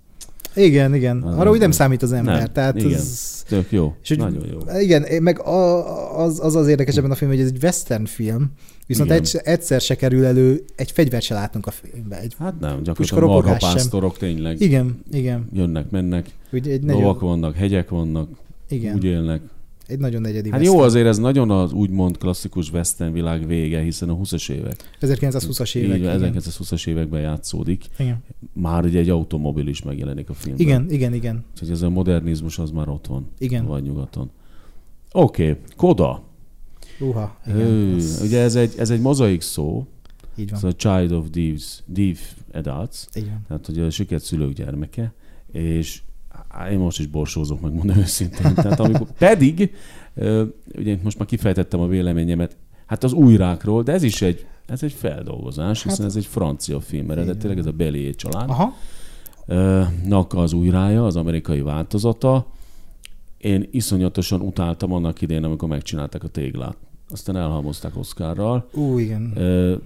igen, 0.56 0.94
igen. 0.94 1.22
Az 1.22 1.36
Arra 1.36 1.50
úgy 1.50 1.58
nem 1.58 1.70
számít 1.70 2.02
az 2.02 2.12
ember. 2.12 2.38
Nem, 2.38 2.52
tehát 2.52 2.76
igen. 2.76 2.98
Az... 2.98 3.44
Tök 3.48 3.70
jó. 3.70 3.94
És 4.02 4.08
hogy, 4.08 4.18
Nagyon 4.18 4.46
jó. 4.50 4.58
Igen, 4.80 5.22
meg 5.22 5.40
az, 6.14 6.40
az 6.40 6.56
az 6.56 6.68
érdekes 6.68 6.96
ebben 6.96 7.10
a 7.10 7.14
filmben, 7.14 7.38
hogy 7.38 7.48
ez 7.48 7.52
egy 7.54 7.62
western 7.62 8.04
film, 8.04 8.50
viszont 8.86 9.10
egy, 9.10 9.40
egyszer 9.42 9.80
se 9.80 9.94
kerül 9.94 10.24
elő, 10.24 10.64
egy 10.76 10.90
fegyvert 10.90 11.24
se 11.24 11.34
látunk 11.34 11.66
a 11.66 11.70
filmben. 11.70 12.18
Egy 12.20 12.34
hát 12.38 12.60
nem, 12.60 12.82
gyakorlatilag 12.82 13.28
marhapásztorok 13.28 14.18
tényleg. 14.18 14.60
Igen, 14.60 15.02
igen. 15.12 15.48
Jönnek, 15.52 15.90
mennek. 15.90 16.26
Ugye 16.52 16.72
egy 16.72 16.82
nagyon... 16.82 17.18
Vannak, 17.18 17.54
hegyek 17.54 17.88
vannak. 17.88 18.28
Igen. 18.68 18.94
Úgy 18.94 19.04
élnek. 19.04 19.40
Egy 19.86 19.98
nagyon 19.98 20.26
egyedi 20.26 20.50
Hát 20.50 20.60
western. 20.60 20.78
jó, 20.78 20.84
azért 20.84 21.06
ez 21.06 21.18
nagyon 21.18 21.50
az 21.50 21.72
úgymond 21.72 22.18
klasszikus 22.18 22.72
western 22.72 23.12
világ 23.12 23.46
vége, 23.46 23.80
hiszen 23.80 24.08
a 24.08 24.16
20-as 24.16 24.50
évek. 24.50 24.76
1920-as 25.00 25.74
évek. 25.74 25.98
Így, 25.98 26.04
1920-as 26.04 26.86
években 26.86 27.20
játszódik. 27.20 27.84
Igen. 27.98 28.22
Már 28.52 28.84
ugye 28.84 28.98
egy 28.98 29.08
automobil 29.08 29.66
is 29.66 29.82
megjelenik 29.82 30.30
a 30.30 30.34
filmben. 30.34 30.66
Igen, 30.66 30.90
igen, 30.90 31.14
igen. 31.14 31.44
Úgyhogy 31.52 31.70
ez 31.70 31.82
a 31.82 31.88
modernizmus 31.88 32.58
az 32.58 32.70
már 32.70 32.88
ott 32.88 33.06
van. 33.06 33.28
Igen. 33.38 33.66
Vagy 33.66 33.82
nyugaton. 33.82 34.30
Oké, 35.12 35.50
okay. 35.50 35.62
Koda. 35.76 36.22
Uha, 37.00 37.40
igen. 37.46 37.58
Ő, 37.58 37.96
ugye 38.22 38.40
ez 38.40 38.54
egy, 38.54 38.74
ez 38.78 38.90
egy 38.90 39.00
mozaik 39.00 39.40
szó. 39.40 39.86
Így 40.36 40.50
van. 40.50 40.58
Ez 40.58 40.64
a 40.64 40.72
Child 40.72 41.12
of 41.12 41.26
Thieves, 41.30 41.82
Thief 41.94 42.32
Adults. 42.52 42.96
Igen. 43.12 43.44
Tehát, 43.48 43.66
hogy 43.66 43.78
a 43.78 43.90
siket 43.90 44.22
szülők 44.22 44.52
gyermeke. 44.52 45.12
És 45.52 46.02
én 46.70 46.78
most 46.78 46.98
is 46.98 47.06
borsózok, 47.06 47.60
megmondom 47.60 47.96
őszintén. 47.96 48.54
Tehát 48.54 48.80
amikor, 48.80 49.06
pedig, 49.18 49.74
ugye 50.76 50.98
most 51.02 51.18
már 51.18 51.28
kifejtettem 51.28 51.80
a 51.80 51.86
véleményemet, 51.86 52.56
hát 52.86 53.04
az 53.04 53.12
újrákról, 53.12 53.82
de 53.82 53.92
ez 53.92 54.02
is 54.02 54.22
egy, 54.22 54.46
ez 54.66 54.82
egy 54.82 54.92
feldolgozás, 54.92 55.82
hiszen 55.82 55.98
hát, 55.98 56.06
ez 56.06 56.16
egy 56.16 56.26
francia 56.26 56.80
film 56.80 57.10
eredetileg, 57.10 57.58
ez 57.58 57.66
a 57.66 57.72
Bellier 57.72 58.14
család. 58.14 58.50
Aha. 58.50 58.74
Nak 60.04 60.34
az 60.34 60.52
újrája, 60.52 61.06
az 61.06 61.16
amerikai 61.16 61.60
változata. 61.60 62.46
Én 63.38 63.68
iszonyatosan 63.70 64.40
utáltam 64.40 64.92
annak 64.92 65.20
idén, 65.20 65.44
amikor 65.44 65.68
megcsinálták 65.68 66.24
a 66.24 66.28
téglát. 66.28 66.76
Aztán 67.10 67.36
elhalmozták 67.36 67.96
Oscarral. 67.96 68.68
Ú, 68.72 68.98
igen. 68.98 69.32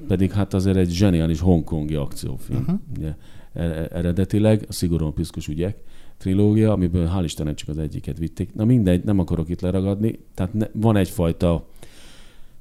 Pedig 0.09 0.33
hát 0.33 0.55
azért 0.55 0.77
egy 0.77 0.91
zseniális 0.91 1.41
hongkongi 1.41 1.95
akciófilm. 1.95 2.61
Uh-huh. 2.61 2.79
Ugye, 2.97 3.15
e, 3.53 3.63
e, 3.63 3.89
eredetileg, 3.93 4.65
a 4.69 4.73
szigorúan 4.73 5.15
piszkos 5.15 5.49
ügyek 5.49 5.83
trilógia, 6.21 6.73
amiből 6.73 7.11
hál' 7.15 7.25
Istennek 7.25 7.55
csak 7.55 7.69
az 7.69 7.79
egyiket 7.79 8.19
vitték. 8.19 8.55
Na 8.55 8.65
mindegy, 8.65 9.05
nem 9.05 9.19
akarok 9.19 9.49
itt 9.49 9.61
leragadni. 9.61 10.19
Tehát 10.35 10.55
ne, 10.55 10.67
van 10.73 10.97
egyfajta, 10.97 11.67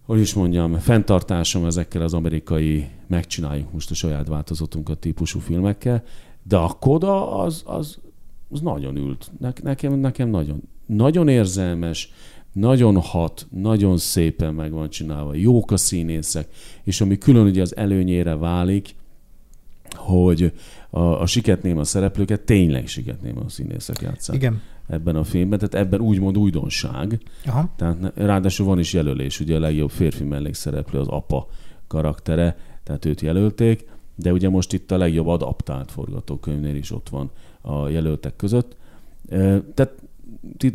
hogy 0.06 0.20
is 0.20 0.34
mondjam, 0.34 0.74
fenntartásom 0.74 1.66
ezekkel 1.66 2.02
az 2.02 2.14
amerikai 2.14 2.88
megcsináljuk 3.08 3.72
most 3.72 3.92
a 3.92 3.94
saját 3.94 4.28
változatunkat 4.28 4.98
típusú 4.98 5.40
filmekkel, 5.40 6.04
de 6.44 6.58
a 6.58 6.68
koda 6.80 7.38
az, 7.38 7.64
az, 7.66 7.98
az 8.50 8.62
nagyon 8.62 8.96
ült. 8.96 9.32
Ne, 9.40 9.52
nekem, 9.64 9.94
nekem 9.94 10.30
nagyon, 10.30 10.62
nagyon 10.86 11.28
érzelmes, 11.28 12.12
nagyon 12.52 13.02
hat, 13.02 13.48
nagyon 13.50 13.98
szépen 13.98 14.54
meg 14.54 14.72
van 14.72 14.90
csinálva, 14.90 15.34
jók 15.34 15.72
a 15.72 15.78
színészek, 15.78 16.48
és 16.84 17.02
ami 17.02 17.18
külön 17.18 17.46
ugye 17.46 17.62
az 17.62 17.76
előnyére 17.76 18.36
válik, 18.36 18.96
hogy 19.96 20.54
a, 20.90 21.00
a 21.00 21.26
siketném 21.26 21.78
a 21.78 21.84
szereplőket 21.84 22.42
tényleg 22.42 22.88
siketném 22.88 23.38
a 23.46 23.50
színészek 23.50 24.02
játszák. 24.02 24.36
Igen. 24.36 24.62
Ebben 24.88 25.16
a 25.16 25.24
filmben, 25.24 25.60
tehát 25.60 25.88
ebben 25.88 26.00
úgymond 26.00 26.38
újdonság. 26.38 27.20
Aha. 27.46 27.70
Tehát 27.76 28.12
ráadásul 28.16 28.66
van 28.66 28.80
is 28.80 28.94
jelölés, 28.94 29.40
ugye 29.40 29.56
a 29.56 29.60
legjobb 29.60 29.90
férfi 29.90 30.24
mellékszereplő 30.24 31.00
az 31.00 31.08
apa 31.08 31.48
karaktere, 31.88 32.58
tehát 32.84 33.06
őt 33.06 33.22
jelölték, 33.22 33.86
de 34.16 34.32
ugye 34.32 34.50
most 34.50 34.74
itt 34.74 34.92
a 34.92 34.98
legjobb 34.98 35.28
adaptált 35.28 35.92
forgatókönyvnél 35.92 36.76
is 36.76 36.92
ott 36.92 37.10
van 37.10 37.32
a 37.62 37.88
jelöltek 37.88 38.36
között. 38.36 38.76
Tehát 39.74 39.94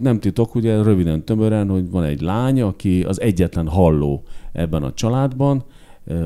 nem 0.00 0.20
titok, 0.20 0.54
ugye 0.54 0.82
röviden 0.82 1.24
tömören, 1.24 1.68
hogy 1.68 1.90
van 1.90 2.04
egy 2.04 2.20
lány, 2.20 2.60
aki 2.60 3.02
az 3.02 3.20
egyetlen 3.20 3.68
halló 3.68 4.22
ebben 4.52 4.82
a 4.82 4.92
családban, 4.92 5.64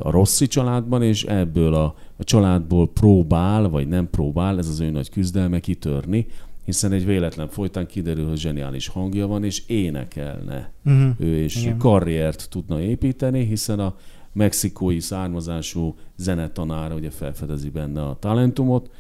a 0.02 0.10
Rossi 0.10 0.46
családban, 0.46 1.02
és 1.02 1.24
ebből 1.24 1.74
a, 1.74 1.94
a 2.18 2.24
családból 2.24 2.88
próbál, 2.88 3.68
vagy 3.68 3.88
nem 3.88 4.10
próbál, 4.10 4.58
ez 4.58 4.68
az 4.68 4.80
ő 4.80 4.90
nagy 4.90 5.10
küzdelme 5.10 5.60
kitörni, 5.60 6.26
hiszen 6.64 6.92
egy 6.92 7.06
véletlen 7.06 7.48
folytán 7.48 7.86
kiderül, 7.86 8.28
hogy 8.28 8.38
zseniális 8.38 8.88
hangja 8.88 9.26
van, 9.26 9.44
és 9.44 9.62
énekelne 9.66 10.72
uh-huh. 10.84 11.10
ő, 11.18 11.42
és 11.42 11.62
Igen. 11.62 11.78
karriert 11.78 12.48
tudna 12.50 12.80
építeni, 12.80 13.44
hiszen 13.44 13.78
a 13.78 13.94
mexikói 14.32 15.00
származású 15.00 15.94
zenetanára 16.16 16.94
ugye 16.94 17.10
felfedezi 17.10 17.70
benne 17.70 18.02
a 18.02 18.16
talentumot, 18.20 18.90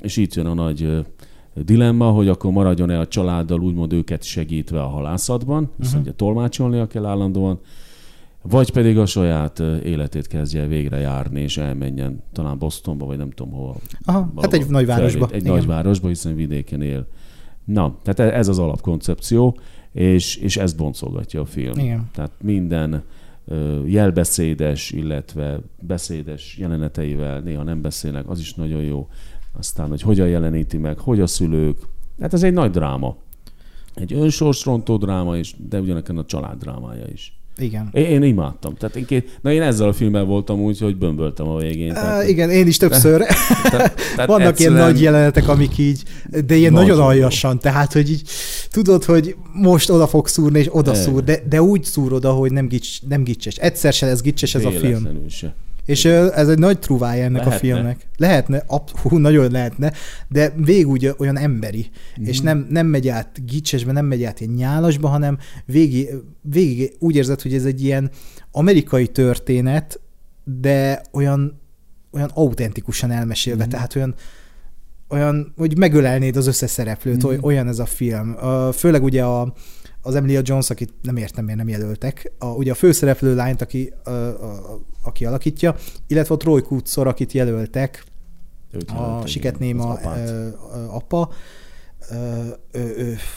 és 0.00 0.16
itt 0.16 0.34
jön 0.34 0.46
a 0.46 0.54
nagy 0.54 1.06
dilemma, 1.54 2.10
hogy 2.10 2.28
akkor 2.28 2.52
maradjon-e 2.52 2.98
a 2.98 3.08
családdal 3.08 3.60
úgymond 3.60 3.92
őket 3.92 4.22
segítve 4.22 4.82
a 4.82 4.88
halászatban, 4.88 5.70
hiszen 5.76 5.92
uh-huh. 5.92 6.06
ugye 6.06 6.12
tolmácsolnia 6.16 6.86
kell 6.86 7.06
állandóan, 7.06 7.60
vagy 8.42 8.70
pedig 8.70 8.98
a 8.98 9.06
saját 9.06 9.58
életét 9.84 10.26
kezdje 10.26 10.66
végre 10.66 10.96
járni, 10.96 11.40
és 11.40 11.56
elmenjen 11.56 12.22
talán 12.32 12.58
Bostonba, 12.58 13.06
vagy 13.06 13.16
nem 13.16 13.30
tudom 13.30 13.52
hova. 13.52 13.76
Aha, 14.04 14.32
hát 14.36 14.52
egy 14.52 14.66
nagyvárosba. 14.68 15.28
Egy 15.32 15.40
Igen. 15.40 15.54
nagyvárosba, 15.54 16.08
hiszen 16.08 16.34
vidéken 16.34 16.82
él. 16.82 17.06
Na, 17.64 17.98
tehát 18.02 18.32
ez 18.32 18.48
az 18.48 18.58
alapkoncepció, 18.58 19.58
és, 19.92 20.36
és 20.36 20.56
ezt 20.56 20.76
boncolgatja 20.76 21.40
a 21.40 21.44
film. 21.44 21.78
Igen. 21.78 22.08
Tehát 22.12 22.30
minden 22.40 23.02
jelbeszédes, 23.86 24.90
illetve 24.90 25.60
beszédes 25.80 26.56
jeleneteivel, 26.58 27.40
néha 27.40 27.62
nem 27.62 27.82
beszélnek, 27.82 28.28
az 28.28 28.40
is 28.40 28.54
nagyon 28.54 28.82
jó. 28.82 29.08
Aztán, 29.58 29.88
hogy 29.88 30.02
hogyan 30.02 30.28
jeleníti 30.28 30.76
meg, 30.76 30.98
hogy 30.98 31.20
a 31.20 31.26
szülők. 31.26 31.78
Hát 32.20 32.32
ez 32.32 32.42
egy 32.42 32.52
nagy 32.52 32.70
dráma. 32.70 33.16
Egy 33.94 34.12
önsorsrontó 34.12 34.96
dráma 34.96 35.36
is, 35.36 35.56
de 35.68 35.80
ugyanakkor 35.80 36.18
a 36.18 36.24
család 36.24 36.58
drámája 36.58 37.06
is. 37.12 37.41
Igen. 37.62 37.88
Én, 37.92 38.04
én 38.04 38.22
imádtam. 38.22 38.74
Tehát 38.74 38.96
én, 38.96 39.04
két, 39.04 39.38
na 39.42 39.52
én 39.52 39.62
ezzel 39.62 39.88
a 39.88 39.92
filmmel 39.92 40.24
voltam 40.24 40.60
úgy, 40.60 40.78
hogy 40.78 40.96
bömböltem 40.96 41.48
a 41.48 41.56
végén. 41.56 41.92
Tehát, 41.92 42.28
igen, 42.28 42.50
én 42.50 42.66
is 42.66 42.76
többször. 42.76 43.20
tehát, 43.70 43.94
tehát 44.14 44.26
Vannak 44.36 44.48
egyszerűen... 44.48 44.76
ilyen 44.76 44.90
nagy 44.90 45.00
jelenetek, 45.02 45.48
amik 45.48 45.78
így, 45.78 46.02
de 46.46 46.54
ilyen 46.54 46.72
nagyon, 46.72 46.88
nagyon 46.88 47.04
aljasan, 47.06 47.58
tehát, 47.58 47.92
hogy 47.92 48.10
így 48.10 48.22
tudod, 48.70 49.04
hogy 49.04 49.36
most 49.52 49.90
oda 49.90 50.06
fog 50.06 50.28
szúrni, 50.28 50.58
és 50.58 50.68
oda 50.70 50.94
szúr, 50.94 51.24
de, 51.24 51.42
de 51.48 51.62
úgy 51.62 51.84
szúr 51.84 52.12
oda, 52.12 52.32
hogy 52.32 52.52
nem, 52.52 52.66
gics, 52.66 53.02
nem 53.08 53.24
gicses. 53.24 53.56
Egyszer 53.56 53.92
se 53.92 54.06
lesz 54.06 54.20
gicses 54.20 54.54
ez 54.54 54.64
a 54.64 54.70
film. 54.70 55.08
Se. 55.28 55.54
És 55.84 56.04
ez 56.04 56.48
egy 56.48 56.58
nagy 56.58 56.78
truvája 56.78 57.24
ennek 57.24 57.44
lehetne. 57.44 57.54
a 57.54 57.58
filmnek. 57.58 58.08
Lehetne, 58.16 58.64
hú, 59.02 59.16
nagyon 59.18 59.50
lehetne, 59.50 59.92
de 60.28 60.52
végig 60.56 60.88
úgy 60.88 61.14
olyan 61.18 61.38
emberi. 61.38 61.90
Mm. 62.20 62.24
És 62.24 62.40
nem, 62.40 62.66
nem 62.70 62.86
megy 62.86 63.08
át 63.08 63.46
gicsesbe, 63.46 63.92
nem 63.92 64.06
megy 64.06 64.24
át 64.24 64.40
ilyen 64.40 64.52
nyálasba, 64.52 65.08
hanem 65.08 65.38
végig, 65.64 66.08
végig 66.40 66.92
úgy 66.98 67.16
érzed, 67.16 67.40
hogy 67.42 67.54
ez 67.54 67.64
egy 67.64 67.84
ilyen 67.84 68.10
amerikai 68.50 69.06
történet, 69.06 70.00
de 70.44 71.02
olyan, 71.12 71.60
olyan 72.12 72.30
autentikusan 72.34 73.10
elmesélve, 73.10 73.64
mm. 73.64 73.68
tehát 73.68 73.94
olyan, 73.94 74.14
olyan, 75.08 75.52
hogy 75.56 75.78
megölelnéd 75.78 76.36
az 76.36 76.46
összes 76.46 76.70
szereplőt, 76.70 77.26
mm. 77.26 77.36
olyan 77.40 77.68
ez 77.68 77.78
a 77.78 77.86
film. 77.86 78.36
Főleg 78.72 79.02
ugye 79.02 79.24
a, 79.24 79.54
az 80.02 80.14
Emilia 80.14 80.40
Jones, 80.44 80.70
akit 80.70 80.92
nem 81.02 81.16
értem, 81.16 81.44
miért 81.44 81.58
nem 81.58 81.68
jelöltek, 81.68 82.32
a, 82.38 82.46
ugye 82.46 82.70
a 82.70 82.74
főszereplő 82.74 83.34
lányt, 83.34 83.62
aki, 83.62 83.92
a, 84.04 84.10
a, 84.10 84.80
aki 85.02 85.24
alakítja, 85.24 85.74
illetve 86.06 86.34
a 86.34 86.36
Troy 86.36 86.62
Kutzor, 86.62 87.06
akit 87.06 87.32
jelöltek, 87.32 88.04
a 88.86 89.26
Siket 89.26 89.58
Néma 89.58 89.98
apa, 90.88 91.30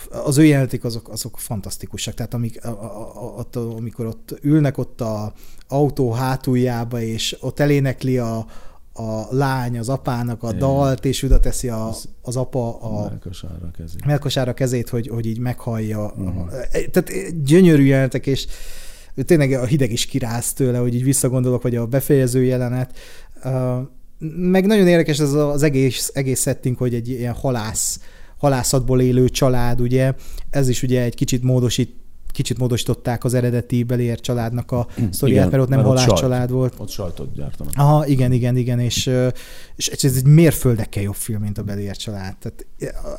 az 0.10 0.38
ő 0.38 0.46
jelenetik 0.46 0.84
azok, 0.84 1.10
azok 1.10 1.40
fantasztikusak. 1.40 2.14
Tehát 2.14 2.34
amik, 2.34 2.66
a, 2.66 2.70
a, 2.70 3.46
a, 3.54 3.60
amikor 3.60 4.06
ott 4.06 4.38
ülnek 4.42 4.78
ott 4.78 5.02
a 5.02 5.34
autó 5.68 6.12
hátuljába, 6.12 7.02
és 7.02 7.38
ott 7.42 7.60
elénekli 7.60 8.18
a, 8.18 8.46
a 8.94 9.36
lány 9.36 9.80
az 9.80 9.90
apának 9.90 10.44
a 10.44 10.48
Igen. 10.48 10.60
dalt, 10.60 11.06
és 11.06 11.24
oda 11.24 11.40
teszi 11.40 11.70
a, 11.70 11.92
az 12.22 12.36
apa 12.36 12.80
a 12.80 13.10
melkosára 13.10 13.72
kezét, 13.78 14.06
melkosára 14.06 14.54
kezét 14.54 14.90
hogy, 14.90 15.08
hogy 15.08 15.26
így 15.26 15.40
meghallja. 15.40 16.14
Uh-huh. 16.18 16.50
Tehát 16.92 17.44
gyönyörű 17.44 17.84
jelentek, 17.84 18.28
és 18.28 18.48
tényleg 19.24 19.52
a 19.52 19.66
hideg 19.66 19.92
is 19.92 20.06
kiráz 20.06 20.54
tőle, 20.54 20.78
hogy 20.78 20.96
így 20.96 21.04
visszagondolok, 21.04 21.62
vagy 21.62 21.76
a 21.76 21.86
befejező 21.86 22.44
jelenet. 22.44 22.98
Meg 24.36 24.66
nagyon 24.66 24.88
érdekes 24.88 25.20
ez 25.20 25.34
az 25.34 25.64
egész, 25.64 26.12
egész 26.14 26.42
setting, 26.42 26.78
hogy 26.78 26.94
egy 26.94 27.10
ilyen 27.10 27.34
halász, 27.34 28.00
halászatból 28.38 29.02
élő 29.02 29.30
család, 29.30 29.82
ugye, 29.82 30.14
ez 30.50 30.70
is 30.70 30.84
ugye 30.84 31.02
egy 31.02 31.16
kicsit 31.16 31.44
módosít 31.44 32.04
kicsit 32.36 32.58
módosították 32.58 33.24
az 33.24 33.34
eredeti 33.34 33.84
Belier 33.84 34.20
családnak 34.20 34.72
a 34.72 34.88
mm, 35.02 35.10
sztoriát, 35.10 35.52
mert 35.52 35.64
ott 35.64 35.70
nem 35.70 35.84
halál 35.84 36.08
család 36.08 36.52
volt. 36.52 36.74
Ott 36.78 36.90
sajtot 36.90 37.34
gyártanak. 37.34 37.74
Aha, 37.76 38.08
igen, 38.08 38.32
igen, 38.32 38.58
igen, 38.58 38.80
és, 38.80 39.12
és 39.76 39.88
ez 39.88 40.16
egy 40.16 40.26
mérföldekkel 40.26 41.04
jobb 41.04 41.16
film, 41.16 41.42
mint 41.42 41.58
a 41.58 41.64
Belier 41.64 41.96
család. 41.96 42.36
Tehát 42.38 42.66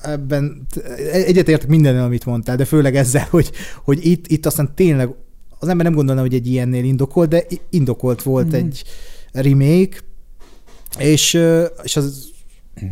ebben 0.02 0.66
egyetértek 1.12 1.68
mindennel, 1.68 2.04
amit 2.04 2.24
mondtál, 2.24 2.56
de 2.56 2.64
főleg 2.64 2.96
ezzel, 2.96 3.26
hogy, 3.30 3.50
hogy 3.84 4.06
itt, 4.06 4.26
itt 4.26 4.46
aztán 4.46 4.74
tényleg 4.74 5.14
az 5.58 5.68
ember 5.68 5.86
nem 5.86 5.94
gondolna, 5.94 6.20
hogy 6.20 6.34
egy 6.34 6.46
ilyennél 6.46 6.84
indokolt, 6.84 7.28
de 7.28 7.44
indokolt 7.70 8.22
volt 8.22 8.46
mm. 8.46 8.54
egy 8.54 8.84
remake, 9.32 9.96
és, 10.98 11.38
és 11.82 11.96
az 11.96 12.34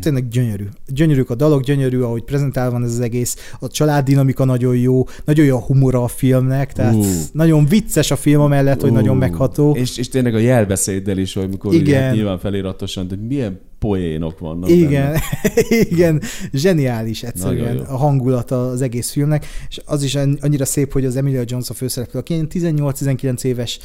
tényleg 0.01 0.28
gyönyörű. 0.28 0.65
Gyönyörűk 0.86 1.31
a 1.31 1.35
dalok, 1.35 1.62
gyönyörű, 1.62 2.01
ahogy 2.01 2.23
prezentálva 2.23 2.70
van 2.70 2.85
ez 2.85 2.91
az 2.91 3.01
egész. 3.01 3.36
A 3.61 3.69
családdinamika 3.69 4.45
nagyon 4.45 4.77
jó, 4.77 5.07
nagyon 5.24 5.45
jó 5.45 5.57
a 5.57 5.61
humora 5.61 6.03
a 6.03 6.09
filmnek, 6.09 6.73
tehát 6.73 6.95
uh. 6.95 7.07
nagyon 7.32 7.66
vicces 7.66 8.11
a 8.11 8.16
film 8.16 8.41
amellett, 8.41 8.77
uh. 8.77 8.82
hogy 8.82 8.93
nagyon 8.93 9.16
megható. 9.16 9.74
És, 9.77 9.99
és 9.99 10.09
tényleg 10.09 10.35
a 10.35 10.39
jelbeszéddel 10.39 11.19
is, 11.19 11.35
hogy 11.35 11.49
mikor 11.49 11.74
Igen. 11.74 11.82
Ugye, 11.82 12.15
nyilván 12.15 12.39
feliratosan, 12.39 13.09
de 13.09 13.16
milyen 13.28 13.61
poénok 13.79 14.39
vannak 14.39 14.71
Igen, 14.71 14.91
benne. 14.91 15.21
igen, 15.91 16.23
zseniális 16.53 17.23
egyszerűen 17.23 17.79
a 17.79 17.97
hangulata 17.97 18.69
az 18.69 18.81
egész 18.81 19.11
filmnek, 19.11 19.47
és 19.69 19.81
az 19.85 20.03
is 20.03 20.15
annyira 20.15 20.65
szép, 20.65 20.93
hogy 20.93 21.05
az 21.05 21.17
Emilia 21.17 21.43
Jones 21.47 21.71
a 21.71 21.75
főszereplő, 21.75 22.19
aki 22.19 22.47
18-19 22.51 23.45
éves 23.45 23.79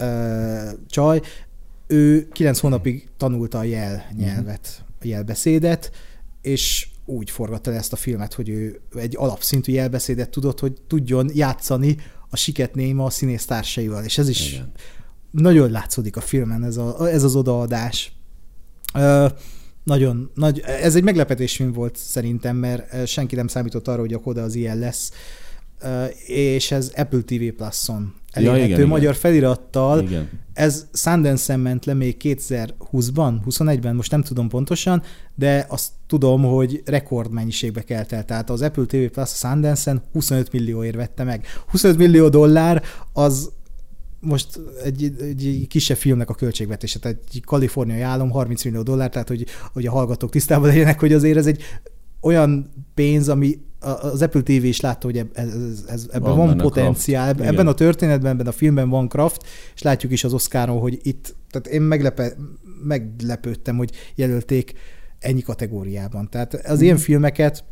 uh, 0.00 0.06
csaj, 0.86 1.20
ő 1.86 2.28
9 2.32 2.58
hónapig 2.58 3.08
tanulta 3.16 3.58
a 3.58 3.64
jel 3.64 4.06
nyelvet. 4.16 4.82
Mm 4.82 4.90
jelbeszédet, 5.04 5.90
és 6.40 6.88
úgy 7.04 7.30
forgatta 7.30 7.70
le 7.70 7.76
ezt 7.76 7.92
a 7.92 7.96
filmet, 7.96 8.34
hogy 8.34 8.48
ő 8.48 8.80
egy 8.94 9.16
alapszintű 9.16 9.72
jelbeszédet 9.72 10.30
tudott, 10.30 10.60
hogy 10.60 10.72
tudjon 10.86 11.30
játszani 11.34 11.96
a 12.30 12.36
siket 12.36 12.74
néma 12.74 13.04
a 13.04 13.10
színésztársaival, 13.10 14.04
és 14.04 14.18
ez 14.18 14.28
is 14.28 14.52
Igen. 14.52 14.72
nagyon 15.30 15.70
látszódik 15.70 16.16
a 16.16 16.20
filmen, 16.20 16.64
ez, 16.64 16.76
a, 16.76 17.08
ez 17.08 17.22
az 17.22 17.36
odaadás. 17.36 18.12
Ö, 18.94 19.26
nagyon, 19.84 20.30
nagy, 20.34 20.60
ez 20.60 20.96
egy 20.96 21.04
meglepetésfilm 21.04 21.72
volt 21.72 21.96
szerintem, 21.96 22.56
mert 22.56 23.06
senki 23.06 23.34
nem 23.34 23.46
számított 23.46 23.88
arra, 23.88 24.00
hogy 24.00 24.12
a 24.12 24.18
Koda 24.18 24.42
az 24.42 24.54
ilyen 24.54 24.78
lesz, 24.78 25.12
és 26.26 26.70
ez 26.70 26.92
Apple 26.96 27.20
TV 27.20 27.56
Plus-on 27.56 28.14
elérhető 28.32 28.68
ja, 28.68 28.74
igen, 28.74 28.86
magyar 28.86 29.10
igen. 29.10 29.20
felirattal. 29.20 30.02
Igen. 30.02 30.28
Ez 30.52 30.86
Sundance-en 30.92 31.60
ment 31.60 31.84
le 31.84 31.94
még 31.94 32.16
2020-ban, 32.20 33.34
21-ben, 33.46 33.94
most 33.94 34.10
nem 34.10 34.22
tudom 34.22 34.48
pontosan, 34.48 35.02
de 35.34 35.66
azt 35.68 35.90
tudom, 36.06 36.42
hogy 36.42 36.82
rekordmennyiségbe 36.84 37.82
kelt 37.82 38.12
el. 38.12 38.24
Tehát 38.24 38.50
az 38.50 38.62
Apple 38.62 38.84
TV 38.84 39.12
Plus 39.12 39.30
a 39.30 39.48
Sundance-en 39.48 40.02
25 40.12 40.52
millióért 40.52 40.96
vette 40.96 41.24
meg. 41.24 41.46
25 41.66 41.96
millió 41.96 42.28
dollár 42.28 42.82
az 43.12 43.50
most 44.24 44.60
egy, 44.84 45.14
egy 45.20 45.66
kisebb 45.68 45.96
filmnek 45.96 46.30
a 46.30 46.34
költségvetése, 46.34 46.98
tehát 46.98 47.18
egy 47.32 47.44
kaliforniai 47.44 48.00
állam 48.00 48.30
30 48.30 48.64
millió 48.64 48.82
dollár, 48.82 49.10
tehát 49.10 49.28
hogy, 49.28 49.46
hogy 49.72 49.86
a 49.86 49.90
hallgatók 49.90 50.30
tisztában 50.30 50.68
legyenek, 50.68 51.00
hogy 51.00 51.12
azért 51.12 51.36
ez 51.36 51.46
egy 51.46 51.62
olyan 52.20 52.72
pénz, 52.94 53.28
ami 53.28 53.58
az 53.80 54.22
Apple 54.22 54.42
TV 54.42 54.50
is 54.50 54.80
látta, 54.80 55.06
hogy 55.06 55.18
ez, 55.18 55.26
ez, 55.32 55.84
ez, 55.88 56.08
ebben 56.12 56.36
van, 56.36 56.46
van 56.46 56.56
potenciál, 56.56 57.34
Kraft. 57.34 57.50
ebben 57.50 57.66
a 57.66 57.74
történetben, 57.74 58.32
ebben 58.32 58.46
a 58.46 58.52
filmben 58.52 58.88
van 58.88 59.08
Kraft, 59.08 59.46
és 59.74 59.82
látjuk 59.82 60.12
is 60.12 60.24
az 60.24 60.32
Oscaron, 60.32 60.78
hogy 60.78 60.98
itt, 61.02 61.34
tehát 61.50 61.66
én 61.66 61.80
meglepe, 61.80 62.32
meglepődtem, 62.82 63.76
hogy 63.76 63.90
jelölték 64.14 64.72
ennyi 65.18 65.40
kategóriában. 65.40 66.30
Tehát 66.30 66.54
az 66.54 66.78
mm. 66.78 66.82
ilyen 66.82 66.96
filmeket 66.96 67.64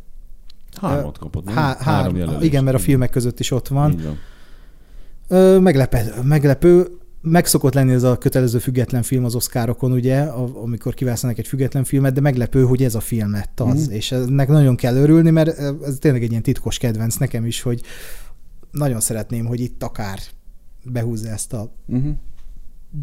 Hármat 0.81 1.19
kapott, 1.19 1.49
há, 1.51 1.77
há, 1.77 1.93
Három 1.95 2.17
jelölés. 2.17 2.47
Igen, 2.47 2.65
mert 2.65 2.77
a 2.77 2.81
filmek 2.81 3.11
között 3.11 3.41
is 3.41 3.51
ott 3.51 3.69
van. 3.69 4.19
Meglepő, 5.61 5.99
meglepő 6.23 7.01
meg 7.23 7.47
szokott 7.47 7.75
lenni 7.75 7.93
ez 7.93 8.03
a 8.03 8.19
kötelező 8.19 8.59
független 8.59 9.03
film 9.03 9.25
az 9.25 9.35
oszkárokon, 9.35 9.93
ugye, 9.93 10.21
amikor 10.63 10.95
kiválasztanak 10.95 11.39
egy 11.39 11.47
független 11.47 11.85
filmet, 11.85 12.13
de 12.13 12.21
meglepő, 12.21 12.65
hogy 12.65 12.83
ez 12.83 12.95
a 12.95 13.01
film 13.01 13.31
lett 13.31 13.61
az, 13.61 13.89
mm. 13.89 13.93
és 13.93 14.13
ennek 14.13 14.49
nagyon 14.49 14.77
kell 14.77 14.97
örülni, 14.97 15.31
mert 15.31 15.59
ez 15.83 15.97
tényleg 15.99 16.23
egy 16.23 16.31
ilyen 16.31 16.43
titkos 16.43 16.79
kedvenc 16.79 17.17
nekem 17.17 17.47
is, 17.47 17.63
hogy 17.63 17.83
nagyon 18.71 19.01
szeretném, 19.01 19.47
hogy 19.47 19.61
itt 19.61 19.83
akár 19.83 20.19
behúzza 20.85 21.29
ezt 21.29 21.53
a 21.53 21.73
mm-hmm. 21.93 22.11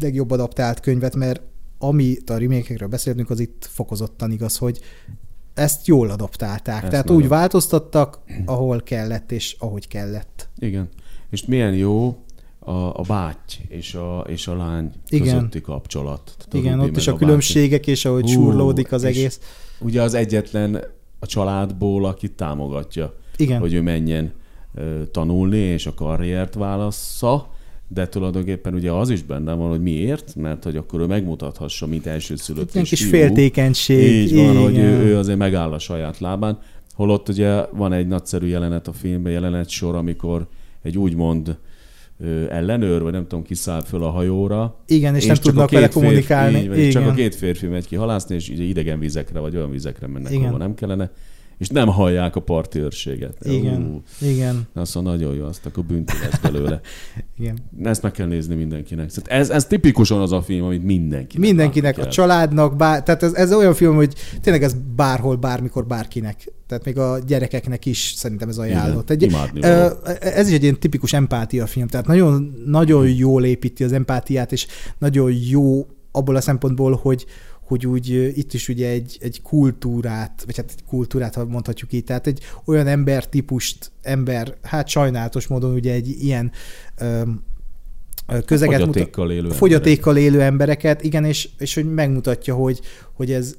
legjobb 0.00 0.30
adaptált 0.30 0.80
könyvet, 0.80 1.16
mert 1.16 1.42
amit 1.78 2.30
a 2.30 2.38
remake 2.38 2.86
beszéltünk, 2.86 3.30
az 3.30 3.40
itt 3.40 3.68
fokozottan 3.70 4.30
igaz, 4.30 4.56
hogy 4.56 4.80
ezt 5.54 5.86
jól 5.86 6.10
adaptálták. 6.10 6.82
Ezt 6.82 6.90
Tehát 6.90 7.06
nagyon. 7.06 7.22
úgy 7.22 7.28
változtattak, 7.28 8.18
ahol 8.44 8.82
kellett, 8.82 9.32
és 9.32 9.56
ahogy 9.58 9.88
kellett. 9.88 10.48
Igen. 10.56 10.88
És 11.30 11.44
milyen 11.46 11.74
jó, 11.74 12.18
a, 12.58 12.98
a 12.98 13.02
báty 13.06 13.54
és 13.68 13.94
a, 13.94 14.24
és 14.28 14.46
a 14.46 14.56
lány 14.56 14.90
Igen. 15.08 15.34
közötti 15.34 15.60
kapcsolat. 15.60 16.34
Tehát 16.36 16.66
Igen, 16.66 16.80
ott 16.80 16.96
is 16.96 17.06
a, 17.06 17.12
a 17.12 17.16
különbségek, 17.16 17.86
és 17.86 18.04
ahogy 18.04 18.22
Hú, 18.22 18.28
surlódik 18.28 18.92
az 18.92 19.04
egész. 19.04 19.40
Ugye 19.80 20.02
az 20.02 20.14
egyetlen 20.14 20.84
a 21.18 21.26
családból, 21.26 22.04
akit 22.04 22.32
támogatja, 22.32 23.14
Igen. 23.36 23.60
hogy 23.60 23.72
ő 23.74 23.82
menjen 23.82 24.32
ö, 24.74 25.02
tanulni, 25.10 25.56
és 25.56 25.86
a 25.86 25.94
karriert 25.94 26.54
válassza, 26.54 27.50
de 27.88 28.08
tulajdonképpen 28.08 28.74
ugye 28.74 28.92
az 28.92 29.10
is 29.10 29.22
benne 29.22 29.52
van, 29.52 29.68
hogy 29.68 29.82
miért, 29.82 30.34
mert 30.34 30.64
hogy 30.64 30.76
akkor 30.76 31.00
ő 31.00 31.06
megmutathassa, 31.06 31.86
mint 31.86 32.06
elsőszülött 32.06 32.74
Egy 32.74 32.88
kis 32.88 33.04
féltékenység. 33.04 34.12
Így 34.12 34.34
van, 34.34 34.50
Igen. 34.50 34.62
hogy 34.62 34.78
ő, 34.78 35.04
ő 35.04 35.16
azért 35.16 35.38
megáll 35.38 35.72
a 35.72 35.78
saját 35.78 36.18
lábán. 36.18 36.58
Holott 36.94 37.28
ugye 37.28 37.66
van 37.72 37.92
egy 37.92 38.06
nagyszerű 38.06 38.46
jelenet 38.46 38.88
a 38.88 38.92
filmben, 38.92 39.32
jelenet 39.32 39.68
sor, 39.68 39.94
amikor 39.94 40.46
egy 40.88 40.98
úgymond 40.98 41.58
ellenőr, 42.48 43.02
vagy 43.02 43.12
nem 43.12 43.26
tudom, 43.26 43.44
kiszáll 43.44 43.82
föl 43.82 44.02
a 44.02 44.10
hajóra. 44.10 44.76
Igen, 44.86 45.14
és, 45.14 45.22
és 45.22 45.26
nem 45.26 45.36
tudnak 45.36 45.70
vele 45.70 45.88
kommunikálni. 45.88 46.60
Férfi, 46.60 46.80
így, 46.80 46.90
csak 46.90 47.06
a 47.06 47.12
két 47.12 47.34
férfi 47.34 47.66
megy 47.66 47.86
ki 47.86 47.96
halászni, 47.96 48.34
és 48.34 48.48
idegen 48.48 48.98
vizekre, 48.98 49.38
vagy 49.38 49.56
olyan 49.56 49.70
vizekre 49.70 50.06
mennek, 50.06 50.32
Igen. 50.32 50.44
ahol 50.46 50.58
nem 50.58 50.74
kellene 50.74 51.10
és 51.58 51.68
nem 51.68 51.88
hallják 51.88 52.36
a 52.36 52.40
parti 52.40 52.78
őrséget. 52.78 53.36
Igen, 53.44 53.82
Ú, 53.82 54.02
igen. 54.26 54.68
Azt 54.74 54.94
mondja, 54.94 55.12
nagyon 55.12 55.34
jó, 55.34 55.44
azt 55.44 55.66
akkor 55.66 55.84
bünti 55.84 56.12
lesz 56.22 56.38
belőle. 56.38 56.80
igen. 57.38 57.58
Ezt 57.82 58.02
meg 58.02 58.12
kell 58.12 58.26
nézni 58.26 58.54
mindenkinek. 58.54 59.10
Szóval 59.10 59.32
ez, 59.32 59.50
ez 59.50 59.66
tipikusan 59.66 60.20
az 60.20 60.32
a 60.32 60.42
film, 60.42 60.64
amit 60.64 60.84
mindenkinek 60.84 61.46
Mindenkinek, 61.46 61.98
a 61.98 62.06
családnak, 62.06 62.76
bár, 62.76 63.02
tehát 63.02 63.22
ez, 63.22 63.34
ez 63.34 63.52
olyan 63.52 63.74
film, 63.74 63.94
hogy 63.94 64.14
tényleg 64.40 64.62
ez 64.62 64.76
bárhol, 64.96 65.36
bármikor, 65.36 65.86
bárkinek 65.86 66.52
Tehát 66.68 66.84
még 66.84 66.98
a 66.98 67.18
gyerekeknek 67.26 67.86
is 67.86 68.12
szerintem 68.16 68.48
ez 68.48 68.58
ajánlott. 68.58 69.10
Egy, 69.10 69.22
Imádni 69.22 69.62
ez 70.20 70.48
is 70.48 70.54
egy 70.54 70.62
ilyen 70.62 70.80
tipikus 70.80 71.12
empátia 71.12 71.66
film, 71.66 71.86
tehát 71.86 72.06
nagyon, 72.06 72.62
nagyon 72.66 73.08
jól 73.08 73.44
építi 73.44 73.84
az 73.84 73.92
empátiát, 73.92 74.52
és 74.52 74.66
nagyon 74.98 75.32
jó 75.48 75.86
abból 76.12 76.36
a 76.36 76.40
szempontból, 76.40 76.98
hogy, 77.02 77.26
hogy 77.60 77.86
úgy 77.86 78.10
itt 78.36 78.54
is 78.54 78.68
ugye 78.68 78.88
egy, 78.88 79.18
egy 79.20 79.42
kultúrát, 79.42 80.42
vagy 80.46 80.56
hát 80.56 80.70
egy 80.76 80.84
kultúrát, 80.84 81.34
ha 81.34 81.44
mondhatjuk 81.44 81.92
így, 81.92 82.04
tehát 82.04 82.26
egy 82.26 82.40
olyan 82.64 82.86
embertípust, 82.86 83.92
ember, 84.02 84.56
hát 84.62 84.88
sajnálatos 84.88 85.46
módon 85.46 85.72
ugye 85.72 85.92
egy 85.92 86.08
ilyen 86.08 86.52
öm, 86.98 87.42
közeget 88.44 88.80
fogyatékkal 88.80 89.30
élő, 89.30 89.48
fogyatékkal 89.48 90.16
élő 90.16 90.40
embereket, 90.40 91.02
igen, 91.02 91.24
és, 91.24 91.48
és 91.58 91.74
hogy 91.74 91.92
megmutatja, 91.94 92.54
hogy, 92.54 92.80
hogy 93.12 93.32
ez 93.32 93.56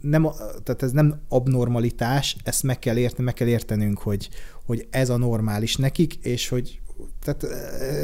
nem, 0.00 0.28
tehát 0.62 0.82
ez 0.82 0.92
nem 0.92 1.20
abnormalitás, 1.28 2.36
ezt 2.44 2.62
meg 2.62 2.78
kell 2.78 2.96
érteni, 2.96 3.24
meg 3.24 3.34
kell 3.34 3.48
értenünk, 3.48 3.98
hogy, 3.98 4.28
hogy 4.64 4.86
ez 4.90 5.10
a 5.10 5.16
normális 5.16 5.76
nekik, 5.76 6.14
és 6.14 6.48
hogy 6.48 6.80
tehát 7.22 7.46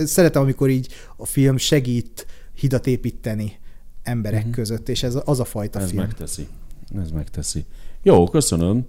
szeretem, 0.06 0.42
amikor 0.42 0.68
így 0.68 0.88
a 1.16 1.26
film 1.26 1.56
segít 1.56 2.26
hidat 2.54 2.86
építeni 2.86 3.58
emberek 4.02 4.38
uh-huh. 4.38 4.54
között, 4.54 4.88
és 4.88 5.02
ez 5.02 5.18
az 5.24 5.40
a 5.40 5.44
fajta 5.44 5.80
ez 5.80 5.90
film. 5.90 6.02
megteszi. 6.02 6.48
Ez 6.96 7.10
megteszi. 7.10 7.64
Jó, 8.02 8.28
köszönöm. 8.28 8.84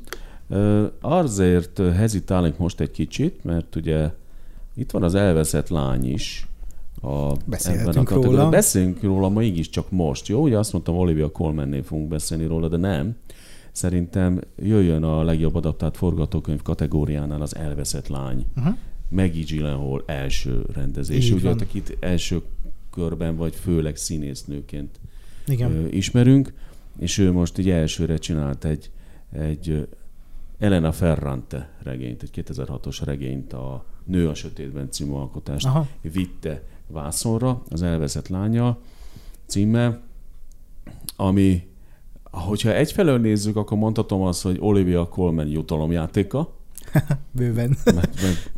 Azért 1.02 1.78
hezitálunk 1.78 2.57
most 2.57 2.80
egy 2.80 2.91
kicsit, 2.91 3.44
mert 3.44 3.76
ugye 3.76 4.10
itt 4.76 4.91
van 4.91 5.03
az 5.03 5.16
elveszett 5.16 5.70
lány 5.70 6.12
is, 6.12 6.48
a, 7.06 7.38
Beszélhetünk 7.45 8.10
ebben 8.10 8.23
a 8.23 8.26
róla. 8.26 8.49
Beszéljünk 8.49 9.02
róla 9.02 9.30
ma 9.30 9.41
csak 9.52 9.91
most, 9.91 10.27
jó? 10.27 10.41
Ugye 10.41 10.57
azt 10.57 10.73
mondtam, 10.73 10.98
Olivia 10.98 11.32
Colmannél 11.32 11.84
fogunk 11.84 12.07
beszélni 12.07 12.45
róla, 12.45 12.68
de 12.68 12.77
nem. 12.77 13.15
Szerintem 13.72 14.41
jöjjön 14.57 15.03
a 15.03 15.23
legjobb 15.23 15.56
adaptált 15.56 15.98
forgatókönyv 15.98 16.61
kategóriánál 16.61 17.41
az 17.41 17.56
Elveszett 17.56 18.07
lány. 18.07 18.45
Uh-huh. 18.57 18.76
Maggie 19.10 19.44
Gyllenhaal 19.44 20.03
első 20.06 20.65
rendezés. 20.73 21.32
Ugye, 21.32 21.49
akit 21.49 21.98
első 21.99 22.41
körben, 22.91 23.36
vagy 23.36 23.56
főleg 23.56 23.95
színésznőként 23.95 24.99
Igen. 25.48 25.72
Ö, 25.72 25.88
ismerünk, 25.88 26.53
és 26.99 27.18
ő 27.18 27.32
most 27.32 27.57
így 27.57 27.69
elsőre 27.69 28.18
csinált 28.18 28.65
egy, 28.65 28.91
egy 29.32 29.88
Elena 30.60 30.91
Ferrante 30.91 31.69
regényt, 31.84 32.23
egy 32.23 32.44
2006-os 32.45 33.02
regényt, 33.03 33.53
a 33.53 33.86
Nő 34.06 34.30
a 34.30 34.34
sötétben 34.34 34.91
című 34.91 35.11
alkotást 35.11 35.65
Aha. 35.65 35.88
vitte 36.02 36.64
vászonra, 36.88 37.62
az 37.70 37.82
elvezett 37.82 38.28
lánya 38.28 38.78
címe, 39.45 39.99
ami, 41.16 41.68
hogyha 42.24 42.74
egyfelől 42.74 43.20
nézzük, 43.20 43.56
akkor 43.56 43.78
mondhatom 43.78 44.22
azt, 44.22 44.41
hogy 44.41 44.57
Olivia 44.60 45.07
Colman 45.07 45.48
jutalomjátéka. 45.48 46.53
Bőven. 47.32 47.78
Mert, 47.86 48.22
mert, 48.22 48.52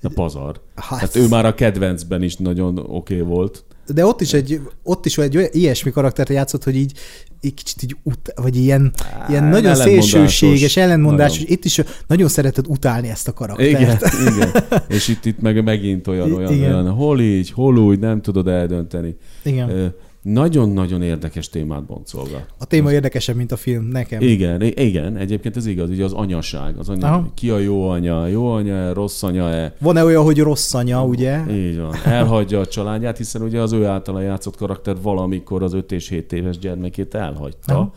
de 0.00 0.08
pazar. 0.14 0.60
Hát. 0.74 0.98
hát 0.98 1.16
ő 1.16 1.28
már 1.28 1.46
a 1.46 1.54
kedvencben 1.54 2.22
is 2.22 2.36
nagyon 2.36 2.78
oké 2.78 2.86
okay 2.86 3.20
volt. 3.20 3.64
De 3.94 4.06
ott 4.06 4.20
is 4.20 4.32
egy, 4.32 4.60
ott 4.82 5.06
is 5.06 5.18
egy 5.18 5.36
olyan, 5.36 5.48
ilyesmi 5.52 5.90
karaktert 5.90 6.28
játszott, 6.28 6.64
hogy 6.64 6.76
így, 6.76 6.92
egy 7.40 7.54
kicsit 7.54 7.82
így 7.82 7.96
ut- 8.02 8.32
vagy 8.34 8.56
ilyen, 8.56 8.92
Á, 9.18 9.26
ilyen 9.28 9.44
nagyon 9.44 9.74
szélsőséges, 9.74 10.76
ellentmondásos. 10.76 11.38
Nagyon. 11.38 11.52
Itt 11.52 11.64
is 11.64 11.80
nagyon 12.06 12.28
szereted 12.28 12.66
utálni 12.68 13.08
ezt 13.08 13.28
a 13.28 13.32
karaktert. 13.32 13.68
Igen, 13.68 13.98
igen. 14.34 14.50
És 14.88 15.08
itt, 15.08 15.24
itt 15.24 15.40
meg 15.40 15.64
megint 15.64 16.06
olyan, 16.06 16.32
olyan, 16.32 16.52
igen. 16.52 16.72
olyan, 16.72 16.90
hol 16.90 17.20
így, 17.20 17.50
hol 17.50 17.78
úgy, 17.78 17.98
nem 17.98 18.22
tudod 18.22 18.48
eldönteni. 18.48 19.16
Igen 19.42 19.94
nagyon-nagyon 20.22 21.02
érdekes 21.02 21.48
témát 21.48 21.84
boncolgat. 21.84 22.46
A 22.58 22.64
téma 22.64 22.92
érdekesebb, 22.92 23.36
mint 23.36 23.52
a 23.52 23.56
film, 23.56 23.84
nekem. 23.84 24.22
Igen, 24.22 24.62
igen, 24.62 25.16
egyébként 25.16 25.56
ez 25.56 25.66
igaz, 25.66 25.90
ugye 25.90 26.04
az 26.04 26.12
anyaság, 26.12 26.76
az 26.76 26.88
anya, 26.88 27.30
ki 27.34 27.50
a 27.50 27.58
jó 27.58 27.88
anya, 27.88 28.26
jó 28.26 28.52
anya, 28.52 28.92
rossz 28.92 29.22
anya-e. 29.22 29.74
Van-e 29.78 30.04
olyan, 30.04 30.24
hogy 30.24 30.38
rossz 30.38 30.74
anya, 30.74 31.04
ugye? 31.04 31.40
Így 31.50 31.78
van, 31.78 31.94
elhagyja 32.04 32.60
a 32.60 32.66
családját, 32.66 33.16
hiszen 33.16 33.42
ugye 33.42 33.60
az 33.60 33.72
ő 33.72 33.86
általa 33.86 34.20
játszott 34.20 34.56
karakter 34.56 34.96
valamikor 35.02 35.62
az 35.62 35.72
5 35.72 35.92
és 35.92 36.08
7 36.08 36.32
éves 36.32 36.58
gyermekét 36.58 37.14
elhagyta. 37.14 37.74
Aha 37.74 37.92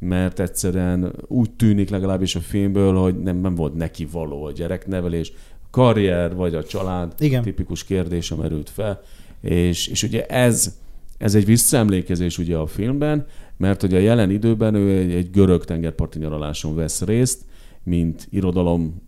mert 0.00 0.40
egyszerűen 0.40 1.12
úgy 1.26 1.50
tűnik 1.50 1.90
legalábbis 1.90 2.34
a 2.34 2.40
filmből, 2.40 2.94
hogy 2.94 3.18
nem, 3.18 3.36
nem 3.36 3.54
volt 3.54 3.74
neki 3.74 4.06
való 4.12 4.44
a 4.44 4.52
gyereknevelés, 4.52 5.32
karrier 5.70 6.34
vagy 6.34 6.54
a 6.54 6.64
család, 6.64 7.12
Igen. 7.18 7.42
tipikus 7.42 7.84
kérdése 7.84 8.34
merült 8.34 8.70
fel, 8.70 9.00
és, 9.40 9.86
és 9.86 10.02
ugye 10.02 10.26
ez 10.26 10.74
ez 11.18 11.34
egy 11.34 11.44
visszaemlékezés 11.44 12.38
ugye 12.38 12.56
a 12.56 12.66
filmben, 12.66 13.26
mert 13.56 13.80
hogy 13.80 13.94
a 13.94 13.98
jelen 13.98 14.30
időben 14.30 14.74
ő 14.74 14.98
egy, 14.98 15.12
egy 15.12 15.30
görög 15.30 15.64
tengerparti 15.64 16.18
nyaraláson 16.18 16.74
vesz 16.74 17.02
részt, 17.02 17.44
mint 17.82 18.28
irodalom 18.30 19.02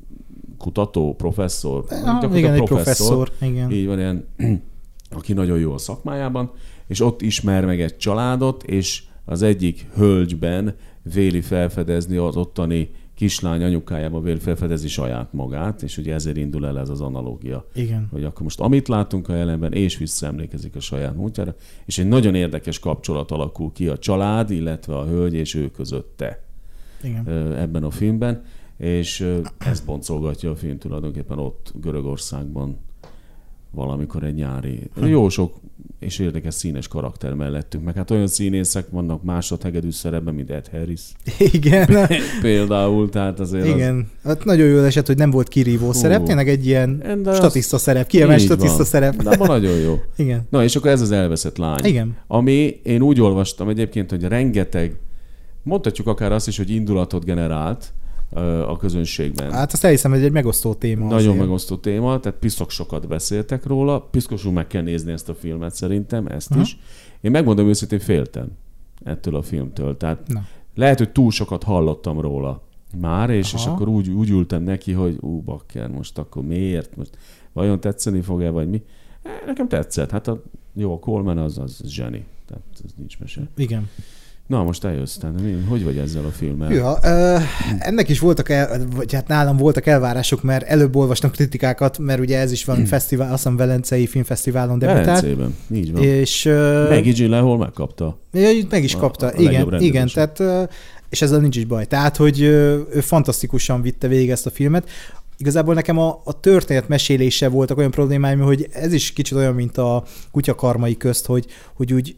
kutató, 0.59 1.15
professzor. 1.15 1.85
Ah, 1.89 2.37
igen, 2.37 2.55
egy 2.55 2.63
professzor. 2.63 3.31
Igen. 3.41 3.71
Így 3.71 3.87
van, 3.87 3.99
ilyen, 3.99 4.27
aki 5.19 5.33
nagyon 5.33 5.59
jó 5.59 5.73
a 5.73 5.79
szakmájában, 5.79 6.51
és 6.87 7.01
ott 7.01 7.23
ismer 7.23 7.65
meg 7.65 7.81
egy 7.81 7.97
családot, 7.97 8.63
és 8.63 9.03
az 9.25 9.43
egyik 9.43 9.87
hölgyben 9.95 10.75
véli 11.03 11.41
felfedezni 11.41 12.17
az 12.17 12.37
ottani 12.37 12.91
kislány 13.21 13.63
anyukájába 13.63 14.21
vél 14.21 14.39
felfedezi 14.39 14.89
saját 14.89 15.33
magát, 15.33 15.83
és 15.83 15.99
ugye 15.99 16.15
ezért 16.15 16.37
indul 16.37 16.67
el 16.67 16.79
ez 16.79 16.89
az 16.89 17.01
analógia. 17.01 17.67
Igen. 17.75 18.09
Hogy 18.11 18.25
akkor 18.25 18.43
most 18.43 18.61
amit 18.61 18.89
látunk 18.89 19.29
a 19.29 19.35
jelenben, 19.35 19.73
és 19.73 19.97
visszaemlékezik 19.97 20.77
a 20.77 20.81
saját 20.81 21.17
múltjára, 21.17 21.55
és 21.85 21.99
egy 21.99 22.09
nagyon 22.09 22.35
érdekes 22.35 22.79
kapcsolat 22.79 23.31
alakul 23.31 23.73
ki 23.73 23.89
a 23.89 23.99
család, 23.99 24.51
illetve 24.51 24.97
a 24.97 25.07
hölgy 25.07 25.35
és 25.35 25.55
ő 25.55 25.71
közötte 25.71 26.43
Igen. 27.03 27.29
ebben 27.57 27.83
a 27.83 27.91
filmben, 27.91 28.43
és 28.77 29.27
ez 29.59 29.81
boncolgatja 29.81 30.51
a 30.51 30.57
film 30.57 30.79
tulajdonképpen 30.79 31.39
ott 31.39 31.73
Görögországban 31.81 32.79
valamikor 33.71 34.25
egy 34.25 34.35
nyári. 34.35 34.91
Jó 35.03 35.29
sok 35.29 35.55
és 36.01 36.19
érdekes 36.19 36.55
színes 36.55 36.89
karakter 36.89 37.35
mellettünk, 37.35 37.85
meg 37.85 37.95
hát 37.95 38.11
olyan 38.11 38.27
színészek 38.27 38.87
vannak 38.91 39.23
másodhegedű 39.23 39.91
szerepben, 39.91 40.35
mint 40.35 40.51
Ed 40.51 40.69
Harris. 40.69 41.01
Igen. 41.53 42.09
Például, 42.43 43.09
tehát 43.09 43.41
azért 43.41 43.67
Igen. 43.67 44.07
Az... 44.23 44.29
Hát 44.31 44.45
nagyon 44.45 44.67
jó 44.67 44.79
esett, 44.79 45.07
hogy 45.07 45.17
nem 45.17 45.31
volt 45.31 45.49
kirívó 45.49 45.87
Hú. 45.87 45.93
szerep, 45.93 46.23
tényleg 46.23 46.49
egy 46.49 46.67
ilyen 46.67 46.99
De 47.23 47.35
statiszta 47.35 47.77
az... 47.77 47.83
szerep, 47.83 48.07
kiemelt 48.07 48.41
statiszta 48.41 48.77
van. 48.77 48.87
szerep. 48.87 49.23
De 49.23 49.37
nagyon 49.37 49.79
jó. 49.79 49.99
Igen. 50.17 50.47
Na, 50.51 50.63
és 50.65 50.77
akkor 50.77 50.91
ez 50.91 51.01
az 51.01 51.11
elveszett 51.11 51.57
lány. 51.57 51.85
Igen. 51.85 52.17
Ami 52.27 52.81
én 52.83 53.03
úgy 53.03 53.21
olvastam 53.21 53.69
egyébként, 53.69 54.11
hogy 54.11 54.23
rengeteg, 54.23 54.97
mondhatjuk 55.63 56.07
akár 56.07 56.33
azt 56.33 56.49
is, 56.49 56.57
hogy 56.57 56.71
indulatot 56.71 57.25
generált, 57.25 57.93
a 58.67 58.77
közönségben. 58.77 59.53
Hát 59.53 59.73
azt 59.73 59.85
elhiszem, 59.85 60.11
hogy 60.11 60.23
egy 60.23 60.33
megosztó 60.33 60.75
téma. 60.75 61.05
Nagyon 61.05 61.17
azért. 61.17 61.39
megosztó 61.39 61.77
téma, 61.77 62.21
tehát 62.21 62.39
piszok 62.39 62.71
sokat 62.71 63.09
beszéltek 63.09 63.67
róla. 63.67 64.01
Piszkosul 64.01 64.53
meg 64.53 64.67
kell 64.67 64.83
nézni 64.83 65.13
ezt 65.13 65.29
a 65.29 65.35
filmet 65.35 65.75
szerintem, 65.75 66.27
ezt 66.27 66.51
uh-huh. 66.51 66.67
is. 66.67 66.79
Én 67.21 67.31
megmondom 67.31 67.69
őszintén, 67.69 67.99
féltem 67.99 68.49
ettől 69.05 69.37
a 69.37 69.43
filmtől. 69.43 69.97
Tehát 69.97 70.27
Na. 70.27 70.45
lehet, 70.75 70.99
hogy 70.99 71.11
túl 71.11 71.31
sokat 71.31 71.63
hallottam 71.63 72.21
róla 72.21 72.63
már, 73.01 73.31
és, 73.31 73.53
és 73.53 73.67
akkor 73.67 73.89
úgy, 73.89 74.11
úgy 74.11 74.31
ültem 74.31 74.63
neki, 74.63 74.93
hogy 74.93 75.17
ú, 75.21 75.41
bakker, 75.41 75.89
most 75.89 76.19
akkor 76.19 76.43
miért? 76.43 76.97
Most 76.97 77.19
vajon 77.53 77.81
tetszeni 77.81 78.21
fog-e, 78.21 78.51
vagy 78.51 78.69
mi? 78.69 78.83
Eh, 79.23 79.33
nekem 79.47 79.69
tetszett. 79.69 80.11
Hát 80.11 80.29
a, 80.29 80.43
jó, 80.75 80.93
a 80.93 80.99
Coleman 80.99 81.39
az, 81.39 81.59
az 81.59 81.83
zseni. 81.87 82.25
Tehát 82.47 82.63
ez 82.85 82.91
nincs 82.97 83.19
mese. 83.19 83.49
Igen. 83.57 83.89
Na, 84.51 84.63
most 84.63 84.85
eljössz, 84.85 85.17
mi, 85.43 85.65
hogy 85.69 85.85
vagy 85.85 85.99
ezzel 85.99 86.25
a 86.25 86.31
filmmel? 86.31 86.73
Ja, 86.73 86.99
uh, 87.03 87.43
ennek 87.79 88.09
is 88.09 88.19
voltak, 88.19 88.49
el, 88.49 88.87
vagy 88.97 89.13
hát 89.13 89.29
nálam 89.29 89.57
voltak 89.57 89.87
elvárások, 89.87 90.43
mert 90.43 90.67
előbb 90.67 90.97
olvastam 90.97 91.31
kritikákat, 91.31 91.99
mert 91.99 92.21
ugye 92.21 92.39
ez 92.39 92.53
is 92.53 92.65
van 92.65 92.77
hmm. 92.77 92.85
fesztivál, 92.85 93.33
azt 93.33 93.37
hiszem 93.37 93.57
Velencei 93.57 94.07
Filmfesztiválon 94.07 94.79
debütált. 94.79 95.07
Velencében, 95.07 95.57
így 95.73 95.93
van. 95.93 96.03
És, 96.03 96.45
uh, 96.45 96.89
Maggie 96.89 97.13
Gyllenhaal 97.13 97.57
megkapta. 97.57 98.19
Ja, 98.33 98.49
meg 98.71 98.85
is 98.85 98.97
kapta, 98.97 99.27
a, 99.27 99.33
a 99.37 99.41
igen, 99.41 99.81
igen, 99.81 100.09
tehát 100.15 100.43
és 101.09 101.23
ezzel 101.23 101.41
nincs 101.41 101.57
is 101.57 101.65
baj. 101.65 101.87
Tehát, 101.87 102.17
hogy 102.17 102.41
ő 102.41 102.87
fantasztikusan 103.01 103.83
vitte 103.83 104.09
végig 104.09 104.31
ezt 104.31 104.47
a 104.47 104.51
filmet. 104.51 104.89
Igazából 105.37 105.75
nekem 105.75 105.99
a, 105.99 106.21
a 106.25 106.41
történet 106.41 106.89
mesélése 106.89 107.49
voltak 107.49 107.79
olyan 107.79 107.91
problémáim, 107.91 108.41
hogy 108.41 108.69
ez 108.73 108.93
is 108.93 109.13
kicsit 109.13 109.37
olyan, 109.37 109.55
mint 109.55 109.79
a 109.79 110.05
kutyakarmai 110.31 110.97
közt, 110.97 111.27
hogy, 111.27 111.47
hogy 111.75 111.93
úgy 111.93 112.17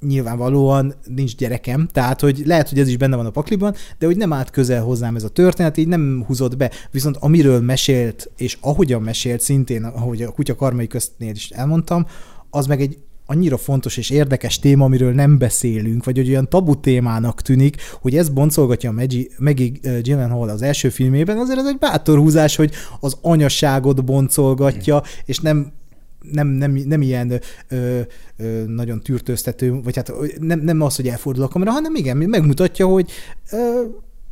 nyilvánvalóan 0.00 0.94
nincs 1.14 1.36
gyerekem, 1.36 1.88
tehát 1.92 2.20
hogy 2.20 2.42
lehet, 2.44 2.68
hogy 2.68 2.78
ez 2.78 2.88
is 2.88 2.96
benne 2.96 3.16
van 3.16 3.26
a 3.26 3.30
pakliban, 3.30 3.74
de 3.98 4.06
hogy 4.06 4.16
nem 4.16 4.32
állt 4.32 4.50
közel 4.50 4.82
hozzám 4.82 5.16
ez 5.16 5.24
a 5.24 5.28
történet, 5.28 5.76
így 5.76 5.88
nem 5.88 6.24
húzott 6.26 6.56
be. 6.56 6.70
Viszont 6.90 7.16
amiről 7.16 7.60
mesélt, 7.60 8.30
és 8.36 8.58
ahogyan 8.60 9.02
mesélt, 9.02 9.40
szintén, 9.40 9.84
ahogy 9.84 10.22
a 10.22 10.30
kutya 10.30 10.54
karmai 10.54 10.86
köztnél 10.86 11.30
is 11.30 11.50
elmondtam, 11.50 12.06
az 12.50 12.66
meg 12.66 12.80
egy 12.80 12.98
annyira 13.30 13.56
fontos 13.56 13.96
és 13.96 14.10
érdekes 14.10 14.58
téma, 14.58 14.84
amiről 14.84 15.12
nem 15.12 15.38
beszélünk, 15.38 16.04
vagy 16.04 16.16
hogy 16.16 16.28
olyan 16.28 16.48
tabu 16.48 16.80
témának 16.80 17.42
tűnik, 17.42 17.76
hogy 18.00 18.16
ez 18.16 18.28
boncolgatja 18.28 18.92
Maggie, 18.92 19.70
eh, 19.82 20.00
Gyllenhaal 20.00 20.48
az 20.48 20.62
első 20.62 20.88
filmében, 20.88 21.38
azért 21.38 21.58
ez 21.58 21.66
egy 21.66 21.78
bátor 21.78 22.18
húzás, 22.18 22.56
hogy 22.56 22.72
az 23.00 23.16
anyaságot 23.20 24.04
boncolgatja, 24.04 25.02
és 25.24 25.38
nem 25.38 25.72
nem, 26.32 26.48
nem, 26.48 26.72
nem 26.72 27.02
ilyen 27.02 27.40
ö, 27.68 28.00
ö, 28.36 28.64
nagyon 28.66 29.00
tűrtőztető, 29.00 29.80
vagy 29.82 29.96
hát 29.96 30.12
nem, 30.40 30.60
nem 30.60 30.80
az, 30.80 30.96
hogy 30.96 31.08
elfordul 31.08 31.42
a 31.44 31.48
kamera, 31.48 31.70
hanem 31.70 31.94
igen, 31.94 32.16
megmutatja, 32.16 32.86
hogy 32.86 33.10
ö, 33.52 33.82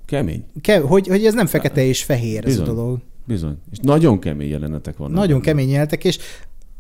Kemény. 0.07 0.45
Ke- 0.61 0.83
hogy, 0.83 1.07
hogy 1.07 1.25
ez 1.25 1.35
nem 1.35 1.47
fekete 1.47 1.85
és 1.85 2.03
fehér 2.05 2.39
ez 2.39 2.45
Bizony. 2.45 2.65
a 2.69 2.75
dolog. 2.75 2.99
Bizony. 3.27 3.57
És 3.73 3.79
nagyon 3.83 4.19
kemény 4.19 4.49
jelenetek 4.49 4.97
vannak. 4.97 5.15
Nagyon 5.15 5.41
benne. 5.41 5.45
kemény 5.51 5.69
jelentek, 5.71 6.05
és 6.05 6.19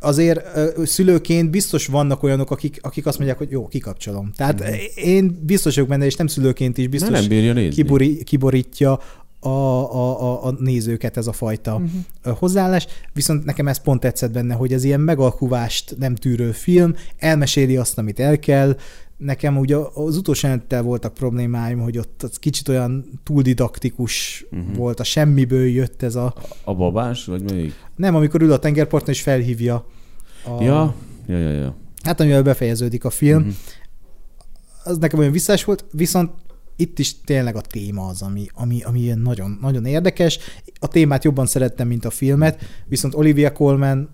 azért 0.01 0.40
szülőként 0.84 1.51
biztos 1.51 1.86
vannak 1.86 2.22
olyanok, 2.22 2.51
akik, 2.51 2.78
akik 2.82 3.06
azt 3.06 3.16
mondják, 3.18 3.38
hogy 3.38 3.51
jó, 3.51 3.66
kikapcsolom. 3.68 4.30
Tehát 4.36 4.60
Mhm. 4.60 4.72
én 5.09 5.38
biztos 5.43 5.74
vagyok 5.74 5.88
benne, 5.90 6.05
és 6.05 6.14
nem 6.14 6.26
szülőként 6.26 6.78
is 6.78 6.88
biztos 6.88 7.10
nem 7.20 7.28
bírja 7.28 7.52
nézni. 7.52 7.74
kibori, 7.74 8.24
kiborítja 8.24 9.01
a, 9.47 9.94
a, 9.94 10.20
a, 10.20 10.44
a 10.44 10.55
nézőket 10.59 11.16
ez 11.16 11.27
a 11.27 11.32
fajta 11.32 11.74
uh-huh. 11.74 12.39
hozzáállás, 12.39 12.86
viszont 13.12 13.44
nekem 13.44 13.68
ez 13.68 13.78
pont 13.78 14.01
tetszett 14.01 14.32
benne, 14.32 14.55
hogy 14.55 14.73
ez 14.73 14.85
ilyen 14.85 15.01
megalkuvást 15.01 15.94
nem 15.98 16.14
tűrő 16.14 16.51
film, 16.51 16.94
elmeséli 17.18 17.77
azt, 17.77 17.98
amit 17.98 18.20
el 18.20 18.39
kell, 18.39 18.77
Nekem 19.16 19.59
ugye 19.59 19.77
az 19.77 20.16
utolsó 20.16 20.47
jelenettel 20.47 20.82
voltak 20.82 21.14
problémáim, 21.14 21.78
hogy 21.78 21.98
ott 21.98 22.23
az 22.23 22.36
kicsit 22.39 22.68
olyan 22.68 23.20
túl 23.23 23.43
didaktikus 23.43 24.47
uh-huh. 24.51 24.77
volt, 24.77 25.01
a 25.01 25.05
semmiből 25.05 25.66
jött 25.66 26.02
ez 26.02 26.14
a... 26.14 26.35
A 26.64 26.74
babás, 26.74 27.24
vagy 27.24 27.43
melyik? 27.43 27.74
Nem, 27.94 28.14
amikor 28.14 28.43
ül 28.43 28.52
a 28.52 28.59
tengerparton 28.59 29.09
és 29.09 29.23
felhívja 29.23 29.86
a... 30.44 30.62
Ja, 30.62 30.94
ja, 31.27 31.39
ja, 31.39 31.51
ja. 31.51 31.77
Hát 32.02 32.20
amivel 32.20 32.43
befejeződik 32.43 33.05
a 33.05 33.10
film. 33.10 33.39
Uh-huh. 33.39 33.55
Az 34.85 34.98
nekem 34.98 35.18
olyan 35.18 35.32
visszás 35.32 35.64
volt, 35.64 35.85
viszont 35.93 36.31
itt 36.76 36.98
is 36.98 37.20
tényleg 37.20 37.56
a 37.56 37.60
téma 37.60 38.06
az, 38.06 38.22
ami, 38.22 38.46
ami, 38.54 38.82
ami 38.82 39.00
ilyen 39.00 39.18
nagyon, 39.18 39.58
nagyon 39.60 39.84
érdekes. 39.84 40.38
A 40.78 40.88
témát 40.88 41.24
jobban 41.24 41.46
szerettem, 41.46 41.88
mint 41.88 42.04
a 42.04 42.10
filmet, 42.10 42.60
viszont 42.86 43.14
Olivia 43.14 43.52
Colman 43.52 44.08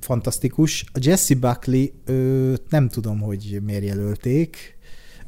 fantasztikus. 0.00 0.84
A 0.92 0.98
Jesse 1.02 1.34
Buckley, 1.34 1.86
őt 2.04 2.70
nem 2.70 2.88
tudom, 2.88 3.20
hogy 3.20 3.60
miért 3.64 3.84
jelölték. 3.84 4.76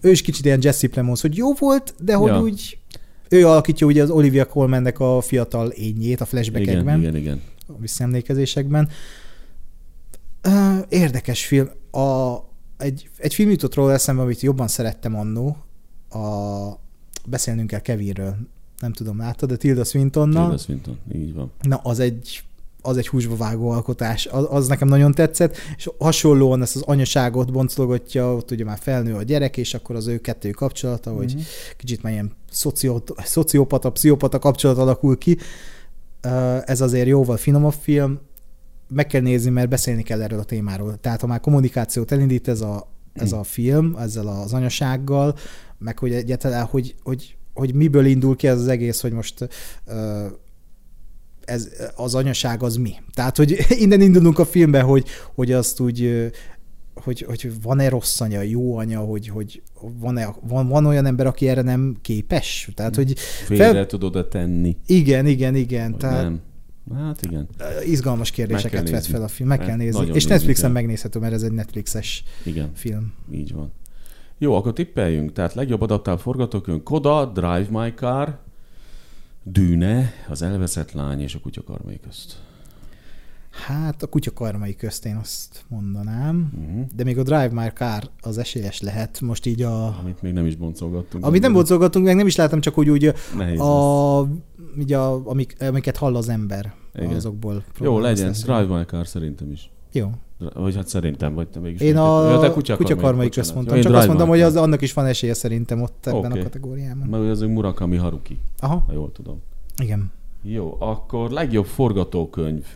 Ő 0.00 0.10
is 0.10 0.22
kicsit 0.22 0.44
ilyen 0.44 0.58
Jesse 0.62 0.88
Plemons, 0.88 1.20
hogy 1.20 1.36
jó 1.36 1.52
volt, 1.54 1.94
de 2.02 2.14
hogy 2.14 2.30
Ja. 2.30 2.40
úgy 2.40 2.78
ő 3.30 3.46
alakítja 3.46 3.86
ugye 3.86 4.02
az 4.02 4.10
Olivia 4.10 4.44
Colmannek 4.44 5.00
a 5.00 5.20
fiatal 5.20 5.70
ényét 5.70 6.20
a 6.20 6.24
flashbackekben 6.24 6.98
Igen, 6.98 7.16
igen, 7.16 7.16
igen. 7.16 7.42
a 7.66 7.72
visszaemlékezésekben. 7.78 8.88
Érdekes 10.88 11.46
film. 11.46 11.70
A, 11.90 12.36
egy, 12.78 13.10
egy 13.16 13.34
film 13.34 13.50
jutott 13.50 13.74
róla 13.74 13.92
eszembe, 13.92 14.22
amit 14.22 14.40
jobban 14.40 14.68
szerettem 14.68 15.16
annó. 15.16 15.56
A, 16.10 16.78
beszélnünk 17.26 17.68
kell 17.68 17.80
Kevinről. 17.80 18.36
Nem 18.80 18.92
tudom, 18.92 19.18
láttad, 19.18 19.48
de 19.48 19.56
Tilda 19.56 19.84
Swintonnal. 19.84 20.42
Tilda 20.46 20.62
Swinton, 20.62 20.98
így 21.12 21.34
van. 21.34 21.50
Na, 21.62 21.76
az 21.76 21.98
egy 21.98 22.42
az 22.82 22.96
egy 22.96 23.08
húsba 23.08 23.36
vágó 23.36 23.70
alkotás, 23.70 24.26
az, 24.26 24.46
az 24.50 24.66
nekem 24.68 24.88
nagyon 24.88 25.12
tetszett, 25.12 25.56
és 25.76 25.90
hasonlóan 25.98 26.62
ezt 26.62 26.76
az 26.76 26.82
anyaságot 26.82 27.52
boncolgatja, 27.52 28.34
ott 28.34 28.50
ugye 28.50 28.64
már 28.64 28.78
felnő 28.80 29.14
a 29.14 29.22
gyerek, 29.22 29.56
és 29.56 29.74
akkor 29.74 29.96
az 29.96 30.06
ő 30.06 30.18
kettő 30.18 30.50
kapcsolata, 30.50 31.12
hogy 31.12 31.32
Mhm. 31.34 31.42
kicsit 31.76 32.02
már 32.02 32.12
ilyen 32.12 32.32
szociopata, 33.24 33.90
pszichopata 33.90 34.38
kapcsolat 34.38 34.78
alakul 34.78 35.18
ki. 35.18 35.38
Ez 36.64 36.80
azért 36.80 37.06
jóval 37.06 37.36
finomabb 37.36 37.74
film, 37.80 38.18
meg 38.88 39.06
kell 39.06 39.20
nézni, 39.20 39.50
mert 39.50 39.68
beszélni 39.68 40.02
kell 40.02 40.22
erről 40.22 40.38
a 40.38 40.44
témáról. 40.44 40.96
Tehát 41.00 41.20
ha 41.20 41.26
már 41.26 41.40
kommunikációt 41.40 42.12
elindít 42.12 42.48
ez 42.48 42.60
a, 42.60 42.88
ez 43.12 43.32
a 43.32 43.42
film, 43.42 43.96
ezzel 43.98 44.26
az 44.26 44.52
anyasággal, 44.52 45.36
meg 45.78 45.98
hogy 45.98 46.12
egyáltalán, 46.12 46.64
hogy, 46.64 46.94
hogy, 47.02 47.36
hogy 47.54 47.74
miből 47.74 48.04
indul 48.04 48.36
ki 48.36 48.46
ez 48.46 48.60
az 48.60 48.68
egész, 48.68 49.00
hogy 49.00 49.12
most 49.12 49.48
ez, 51.44 51.68
az 51.96 52.14
anyaság 52.14 52.62
az 52.62 52.76
mi. 52.76 52.94
Tehát, 53.14 53.36
hogy 53.36 53.58
innen 53.82 54.00
indulunk 54.00 54.38
a 54.38 54.44
filmbe, 54.44 54.80
hogy, 54.80 55.06
hogy 55.34 55.52
azt 55.52 55.80
úgy, 55.80 56.30
hogy, 56.94 57.20
hogy 57.20 57.62
van-e 57.62 57.88
rossz 57.88 58.20
anya, 58.20 58.40
jó 58.40 58.76
anya, 58.76 59.00
hogy, 59.00 59.28
hogy 59.28 59.62
van-e, 59.98 60.34
van, 60.48 60.68
van 60.68 60.86
olyan 60.86 61.06
ember, 61.06 61.26
aki 61.26 61.48
erre 61.48 61.62
nem 61.62 61.96
képes. 62.02 62.70
Tehát, 62.74 62.94
hogy 62.94 63.18
Félre 63.44 63.72
fel... 63.72 63.86
tudod-e 63.86 64.24
tenni? 64.24 64.76
igen, 64.86 65.26
igen, 65.26 65.54
igen. 65.54 65.90
Vagy 65.90 66.00
Tehát 66.00 66.22
nem? 66.22 66.40
Hát 66.96 67.22
igen. 67.22 67.48
izgalmas 67.84 68.30
kérdéseket 68.30 68.82
vet 68.82 68.92
nézni. 68.92 69.12
fel 69.12 69.22
a 69.22 69.28
film, 69.28 69.48
meg 69.48 69.58
kell 69.58 69.76
nézni. 69.76 69.98
nagyon 70.00 70.06
És 70.14 70.14
nézni 70.14 70.30
Netflixen 70.30 70.64
kell. 70.64 70.72
megnézhető, 70.82 71.18
mert 71.18 71.32
ez 71.32 71.42
egy 71.42 71.52
Netflixes 71.52 72.24
Igen, 72.44 72.70
film. 72.74 73.12
így 73.32 73.52
van. 73.52 73.72
Jó, 74.38 74.54
akkor 74.54 74.72
tippeljünk. 74.72 75.32
Tehát 75.32 75.54
legjobb 75.54 75.80
adaptált 75.80 76.20
forgatókönyv 76.20 76.82
Koda, 76.82 77.26
Drive 77.26 77.66
My 77.70 77.92
Car, 77.94 78.38
Dűne, 79.42 80.12
Az 80.28 80.42
elveszett 80.42 80.92
lány 80.92 81.20
és 81.20 81.34
a 81.34 81.40
kutya 81.40 81.62
karmai 81.62 82.00
közt. 82.00 82.42
Hát 83.66 84.02
a 84.02 84.06
kutya 84.06 84.32
karmai 84.32 84.76
közt 84.76 85.06
én 85.06 85.16
azt 85.16 85.64
mondanám, 85.68 86.52
Uh-huh. 86.64 86.86
de 86.96 87.04
még 87.04 87.18
a 87.18 87.22
Drive 87.22 87.48
My 87.52 87.68
Car 87.74 88.10
az 88.20 88.38
esélyes 88.38 88.80
lehet. 88.80 89.20
Most 89.20 89.46
így 89.46 89.62
a... 89.62 89.98
Amit 89.98 90.22
még 90.22 90.32
nem 90.32 90.46
is 90.46 90.56
boncolgattunk. 90.56 91.24
Amit 91.26 91.42
nem 91.42 91.52
boncolgatunk, 91.52 92.04
meg 92.04 92.16
nem 92.16 92.26
is 92.26 92.36
láttam, 92.36 92.60
csak 92.60 92.78
úgy, 92.78 92.88
úgy 92.90 93.12
Nehéz 93.36 93.58
lesz. 93.58 93.66
a, 93.68 94.28
így 94.78 94.92
a, 94.92 95.28
amik, 95.28 95.56
amiket 95.60 95.96
hall 95.96 96.16
az 96.16 96.28
ember 96.28 96.74
Igen. 96.94 97.14
azokból. 97.14 97.62
Jó, 97.80 97.98
legyen. 97.98 98.32
Drive 98.32 98.76
My 98.78 98.84
Car 98.84 99.06
szerintem 99.06 99.50
is. 99.50 99.70
Jó. 99.92 100.10
Vagy 100.54 100.74
hát 100.74 100.88
szerintem, 100.88 101.34
vagy 101.34 101.48
te 101.48 101.60
mégis. 101.60 101.80
Én 101.80 101.96
a 101.96 102.38
te 102.40 102.50
kutya, 102.50 102.76
kutya 102.76 102.96
karmai 102.96 103.26
bocsánat. 103.26 103.34
közt 103.34 103.54
mondtam, 103.54 103.76
Én 103.76 103.82
csak 103.82 103.94
azt 103.94 104.08
My 104.08 104.28
hogy 104.28 104.40
az, 104.40 104.56
annak 104.56 104.80
is 104.80 104.92
van 104.92 105.06
esélye 105.06 105.34
szerintem 105.34 105.82
ott 105.82 106.06
ebben 106.06 106.30
Oké. 106.30 106.40
a 106.40 106.42
kategóriában. 106.42 107.08
Mert 107.08 107.30
az 107.30 107.40
Murakami 107.40 107.96
Haruki, 107.96 108.38
Aha, 108.58 108.84
ha 108.86 108.92
jól 108.92 109.12
tudom. 109.12 109.42
igen. 109.82 110.12
Jó, 110.42 110.76
akkor 110.78 111.30
legjobb 111.30 111.64
forgatókönyv 111.66 112.66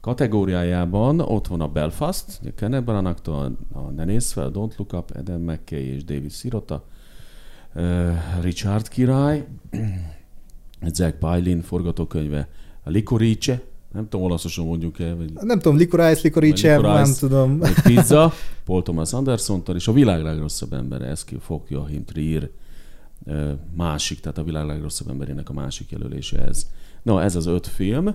kategóriájában 0.00 1.20
ott 1.20 1.46
van 1.46 1.60
a 1.60 1.68
Belfast, 1.68 2.40
a 2.44 2.50
Kenneth 2.54 2.84
Branagh-tól, 2.84 3.56
a 3.72 3.80
Ne 3.80 4.04
nézz 4.04 4.32
fel, 4.32 4.50
Don't 4.54 4.76
Look 4.76 4.92
Up, 4.92 5.10
Adam 5.14 5.40
McKay 5.40 5.94
és 5.94 6.04
David 6.04 6.32
Sirota, 6.32 6.84
Richard 8.40 8.88
király, 8.88 9.44
Zack 10.94 11.18
Palin 11.18 11.60
forgatókönyve, 11.62 12.48
a 12.86 12.90
Licorice, 12.90 13.62
nem 13.92 14.08
tudom, 14.08 14.26
olaszosan 14.26 14.66
mondjuk 14.66 15.00
el, 15.00 15.16
vagy, 15.16 15.32
Nem 15.32 15.58
tudom, 15.58 15.78
Licorice, 15.78 16.20
Licorice, 16.22 16.78
nem 16.78 17.12
tudom. 17.18 17.58
vagy 17.58 17.82
Pizza, 17.94 18.32
Paul 18.64 18.82
Thomas 18.82 19.12
Anderson-tól, 19.12 19.74
és 19.76 19.88
a 19.88 19.92
világ 19.92 20.22
legrosszabb 20.22 20.72
embere, 20.72 21.06
Eskil 21.06 21.40
Fok, 21.40 21.70
Joachim 21.70 22.04
Trier, 22.04 22.50
ö, 23.24 23.52
másik, 23.76 24.20
tehát 24.20 24.38
a 24.38 24.44
világ 24.44 24.66
legrosszabb 24.66 25.08
emberének 25.08 25.48
a 25.48 25.52
másik 25.52 25.90
jelölése 25.90 26.44
ez. 26.44 26.66
No, 27.02 27.18
ez 27.18 27.36
az 27.36 27.46
öt 27.46 27.66
film. 27.66 28.14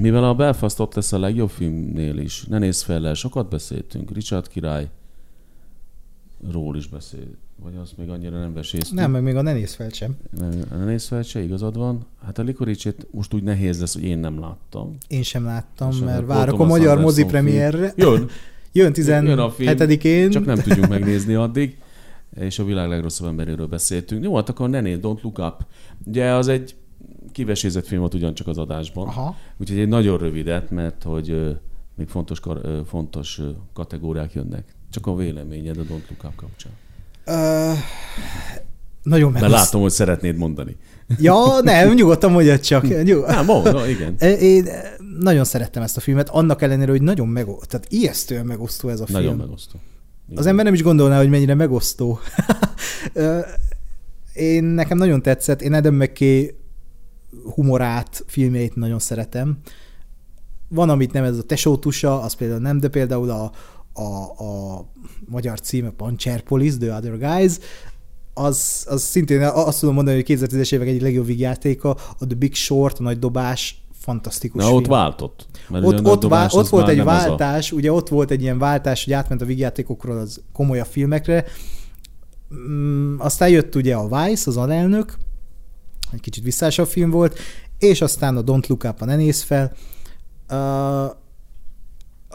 Mivel 0.00 0.24
a 0.24 0.34
Belfast 0.34 0.80
ott 0.80 0.94
lesz 0.94 1.12
a 1.12 1.18
legjobb 1.18 1.50
filmnél 1.50 2.18
is, 2.18 2.44
ne 2.44 2.58
nézz 2.58 2.82
fel 2.82 3.06
el, 3.06 3.14
sokat 3.14 3.48
beszéltünk, 3.48 4.10
Richard 4.10 4.48
király 4.48 4.88
ról 6.52 6.76
is 6.76 6.86
beszél, 6.86 7.26
vagy 7.62 7.76
azt 7.82 7.96
még 7.96 8.08
annyira 8.08 8.38
nem 8.38 8.54
veséztünk. 8.54 9.00
Nem, 9.00 9.10
meg 9.10 9.22
még 9.22 9.36
a 9.36 9.42
ne 9.42 9.52
nézz 9.52 9.74
fel 9.74 9.88
sem. 9.88 10.16
Nem, 10.38 10.50
ne 10.70 10.84
nézz 10.84 11.06
fel, 11.06 11.22
se 11.22 11.42
igazad 11.42 11.76
van. 11.76 12.06
Hát 12.24 12.38
a 12.38 12.42
Likoricsit 12.42 13.06
most 13.10 13.34
úgy 13.34 13.42
nehéz 13.42 13.80
lesz, 13.80 13.94
hogy 13.94 14.04
én 14.04 14.18
nem 14.18 14.40
láttam. 14.40 14.96
Én 15.08 15.22
sem 15.22 15.44
láttam, 15.44 15.96
mert 16.04 16.22
a 16.22 16.26
várok 16.26 16.60
a 16.60 16.64
magyar 16.64 17.00
mozi 17.00 17.24
premierre. 17.24 17.92
Jön, 17.96 18.28
Jön 18.72 18.92
Jön 18.96 19.38
a 19.38 19.50
film, 19.50 19.76
17-én. 19.76 20.30
Csak 20.30 20.44
nem 20.44 20.56
tudjuk 20.64 20.88
megnézni 20.88 21.34
addig. 21.34 21.78
És 22.40 22.58
a 22.58 22.64
világ 22.64 22.88
legrosszabb 22.88 23.28
emberéről 23.28 23.66
beszéltünk. 23.66 24.24
Jó, 24.24 24.36
hát 24.36 24.48
akkor 24.48 24.68
ne 24.68 24.80
nézd, 24.80 25.00
Don't 25.02 25.22
Look 25.22 25.38
Up. 25.38 25.66
Ugye 26.04 26.32
az 26.32 26.48
egy 26.48 26.74
kivesézett 27.32 27.86
film 27.86 28.00
volt 28.00 28.14
ugyancsak 28.14 28.46
az 28.46 28.58
adásban. 28.58 29.06
Aha. 29.06 29.36
Úgyhogy 29.56 29.78
egy 29.78 29.88
nagyon 29.88 30.18
rövidet, 30.18 30.70
mert 30.70 31.02
hogy 31.02 31.56
még 31.96 32.08
fontos, 32.08 32.40
fontos 32.86 33.40
kategóriák 33.72 34.32
jönnek. 34.32 34.74
Csak 34.94 35.06
a 35.06 35.14
véleményed 35.14 35.78
a 35.78 35.82
Don't 35.82 35.88
Look 35.88 36.24
Up 36.24 36.34
kapcsán. 36.36 36.72
Ö, 37.24 37.72
nagyon 39.02 39.32
De 39.32 39.40
megoszt... 39.40 39.62
látom, 39.62 39.80
hogy 39.80 39.90
szeretnéd 39.90 40.36
mondani. 40.36 40.76
Ja, 41.18 41.60
nem, 41.62 41.94
nyugodtan 41.94 42.32
mondjad 42.32 42.60
csak. 42.60 42.88
Nyug... 43.02 43.26
Nem, 43.26 43.44
mondom, 43.44 43.88
igen. 43.88 44.16
Én 44.40 44.68
nagyon 45.20 45.44
szerettem 45.44 45.82
ezt 45.82 45.96
a 45.96 46.00
filmet, 46.00 46.28
annak 46.28 46.62
ellenére, 46.62 46.90
hogy 46.90 47.02
nagyon 47.02 47.28
megosztó, 47.28 47.64
tehát 47.64 47.86
ijesztően 47.90 48.46
megosztó 48.46 48.88
ez 48.88 49.00
a 49.00 49.06
film. 49.06 49.18
Nagyon 49.18 49.36
megosztó. 49.36 49.78
Igen. 50.26 50.38
Az 50.38 50.46
ember 50.46 50.64
nem 50.64 50.74
is 50.74 50.82
gondolná, 50.82 51.18
hogy 51.18 51.28
mennyire 51.28 51.54
megosztó. 51.54 52.18
Én 54.34 54.64
nekem 54.64 54.98
nagyon 54.98 55.22
tetszett, 55.22 55.62
én 55.62 55.72
Adam 55.72 55.94
McKay 55.94 56.58
humorát, 57.54 58.24
filmjeit 58.26 58.76
nagyon 58.76 58.98
szeretem. 58.98 59.58
Van, 60.68 60.90
amit 60.90 61.12
nem 61.12 61.24
ez 61.24 61.38
a 61.38 61.42
tesótusa, 61.42 62.22
az 62.22 62.32
például 62.32 62.60
nem, 62.60 62.78
de 62.78 62.88
például 62.88 63.30
a, 63.30 63.52
a, 63.94 64.42
a 64.44 64.84
magyar 65.28 65.60
címe 65.60 65.90
Pancherpolis, 65.90 66.76
The 66.78 66.96
Other 66.96 67.18
Guys, 67.18 67.52
az, 68.34 68.86
az 68.88 69.02
szintén 69.02 69.42
azt 69.42 69.80
tudom 69.80 69.94
mondani, 69.94 70.22
hogy 70.22 70.38
2010-es 70.38 70.72
évek 70.72 70.88
egyik 70.88 71.00
legjobb 71.02 71.26
vígjátéka, 71.26 71.90
a 71.90 72.26
The 72.26 72.36
Big 72.38 72.54
Short, 72.54 72.98
a 72.98 73.02
nagy 73.02 73.18
dobás, 73.18 73.82
fantasztikus 73.92 74.62
Na, 74.62 74.68
film. 74.68 74.78
ott 74.78 74.86
váltott. 74.86 75.46
Mert 75.68 75.84
a 75.84 75.86
Ott, 75.86 76.04
ott, 76.06 76.22
vá- 76.22 76.52
ott 76.52 76.68
volt 76.68 76.88
egy 76.88 76.98
az 76.98 77.06
a- 77.06 77.10
váltás, 77.10 77.72
ugye 77.72 77.92
ott 77.92 78.08
volt 78.08 78.30
egy 78.30 78.42
ilyen 78.42 78.58
váltás, 78.58 79.04
hogy 79.04 79.12
átment 79.12 79.42
a 79.42 79.44
vígjátékokról 79.44 80.18
az 80.18 80.42
komolyabb 80.52 80.86
filmekre. 80.86 81.44
Mm, 82.54 83.18
aztán 83.20 83.48
jött 83.48 83.74
ugye 83.74 83.94
a 83.94 84.08
Vice, 84.24 84.50
az 84.50 84.56
alelnök, 84.56 85.14
egy 86.12 86.20
kicsit 86.20 86.44
visszásabb 86.44 86.86
film 86.86 87.10
volt, 87.10 87.38
és 87.78 88.00
aztán 88.00 88.36
a 88.36 88.42
Don't 88.42 88.66
Look 88.68 88.84
Up, 88.84 89.00
a 89.00 89.04
Ne 89.04 89.16
nézz 89.16 89.42
fel. 89.42 89.72
Uh, 90.50 91.16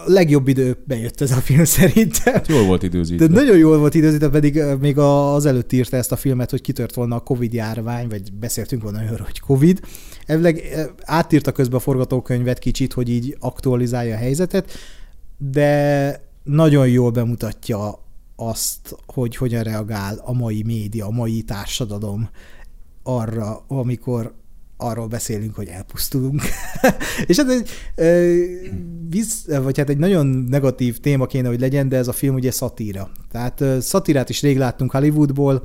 a 0.06 0.12
legjobb 0.12 0.48
időben 0.48 0.98
jött 0.98 1.22
ez 1.22 1.32
a 1.32 1.36
film 1.36 1.64
szerintem. 1.80 2.42
Jól 2.48 2.66
volt 2.66 2.84
időzítve. 2.84 3.28
De 3.28 3.34
nagyon 3.34 3.58
jól 3.58 3.78
volt 3.78 3.94
időzítve, 3.94 4.30
pedig 4.30 4.64
még 4.80 4.98
az 4.98 5.46
előtt 5.46 5.72
írta 5.72 5.98
ezt 5.98 6.12
a 6.12 6.16
filmet, 6.16 6.50
hogy 6.50 6.62
kitört 6.62 6.94
volna 6.94 7.16
a 7.16 7.20
Covid 7.20 7.54
járvány, 7.54 8.08
vagy 8.08 8.34
beszéltünk 8.34 8.84
volna 8.84 9.00
arról, 9.00 9.26
hogy 9.26 9.40
Covid. 9.40 9.80
Elvileg 10.26 10.62
átírta 11.04 11.52
közben 11.52 11.78
a 11.78 11.82
forgatókönyvet 11.82 12.60
kicsit, 12.60 12.94
hogy 12.94 13.10
így 13.10 13.38
aktualizálja 13.40 14.16
a 14.16 14.18
helyzetet, 14.18 14.72
de 15.38 16.24
nagyon 16.44 16.88
jól 16.88 17.12
bemutatja 17.12 18.08
azt, 18.36 18.96
hogy 19.06 19.36
hogyan 19.36 19.64
reagál 19.64 20.22
a 20.24 20.34
mai 20.34 20.64
média, 20.66 21.06
a 21.06 21.12
mai 21.12 21.42
társadalom 21.42 22.30
arra, 23.04 23.64
amikor 23.68 24.34
arról 24.82 25.08
beszélünk, 25.08 25.56
hogy 25.56 25.68
elpusztulunk. 25.68 26.42
és 27.28 27.38
ez 27.38 27.48
egy, 27.50 27.70
visz, 29.10 29.46
vagy 29.46 29.78
hát 29.78 29.90
egy 29.90 29.98
nagyon 29.98 30.26
negatív 30.28 31.00
téma 31.00 31.26
kéne, 31.26 31.48
hogy 31.48 31.60
legyen, 31.60 31.90
de 31.90 31.98
ez 31.98 32.08
a 32.08 32.12
film 32.12 32.36
ugye 32.36 32.52
szatíra. 32.52 33.12
Tehát 33.32 33.64
szatírát 33.82 34.30
is 34.30 34.42
rég 34.42 34.58
láttunk 34.58 34.92
Hollywoodból, 34.92 35.64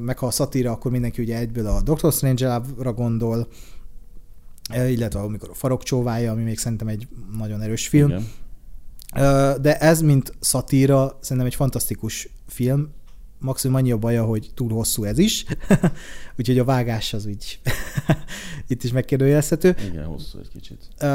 meg 0.00 0.18
ha 0.18 0.26
a 0.26 0.30
szatíra, 0.30 0.70
akkor 0.70 0.90
mindenki 0.90 1.22
ugye 1.22 1.36
egyből 1.36 1.66
a 1.66 1.82
Doctor 1.82 2.12
Strange-ra 2.12 2.92
gondol, 2.92 3.48
illetve 4.88 5.20
amikor 5.20 5.50
a 5.50 5.54
farok 5.54 5.82
csóvája, 5.82 6.32
ami 6.32 6.42
még 6.42 6.58
szerintem 6.58 6.88
egy 6.88 7.08
nagyon 7.38 7.62
erős 7.62 7.88
film. 7.88 8.08
Igen. 8.08 8.24
De 9.60 9.78
ez, 9.78 10.00
mint 10.00 10.32
szatíra, 10.40 11.18
szerintem 11.20 11.46
egy 11.46 11.54
fantasztikus 11.54 12.28
film, 12.46 12.88
maximum 13.38 13.76
annyi 13.76 13.92
a 13.92 13.96
baja, 13.96 14.24
hogy 14.24 14.50
túl 14.54 14.72
hosszú 14.72 15.04
ez 15.04 15.18
is, 15.18 15.44
úgyhogy 16.38 16.58
a 16.58 16.64
vágás 16.64 17.14
az 17.14 17.26
úgy 17.26 17.60
itt 18.68 18.84
is 18.84 18.92
megkérdőjelezhető. 18.92 19.76
Igen, 19.90 20.04
hosszú 20.04 20.38
egy 20.38 20.48
kicsit. 20.48 20.78
Uh, 21.00 21.08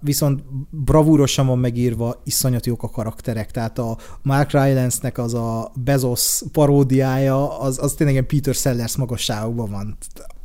viszont 0.00 0.42
bravúrosan 0.70 1.46
van 1.46 1.58
megírva, 1.58 2.20
iszonyat 2.24 2.66
jók 2.66 2.82
a 2.82 2.90
karakterek, 2.90 3.50
tehát 3.50 3.78
a 3.78 3.98
Mark 4.22 4.50
Rylance-nek 4.50 5.18
az 5.18 5.34
a 5.34 5.72
Bezos 5.84 6.42
paródiája, 6.52 7.58
az, 7.58 7.78
az 7.82 7.94
tényleg 7.94 8.14
ilyen 8.14 8.26
Peter 8.26 8.54
Sellers 8.54 8.96
magasságokban 8.96 9.70
van. 9.70 9.96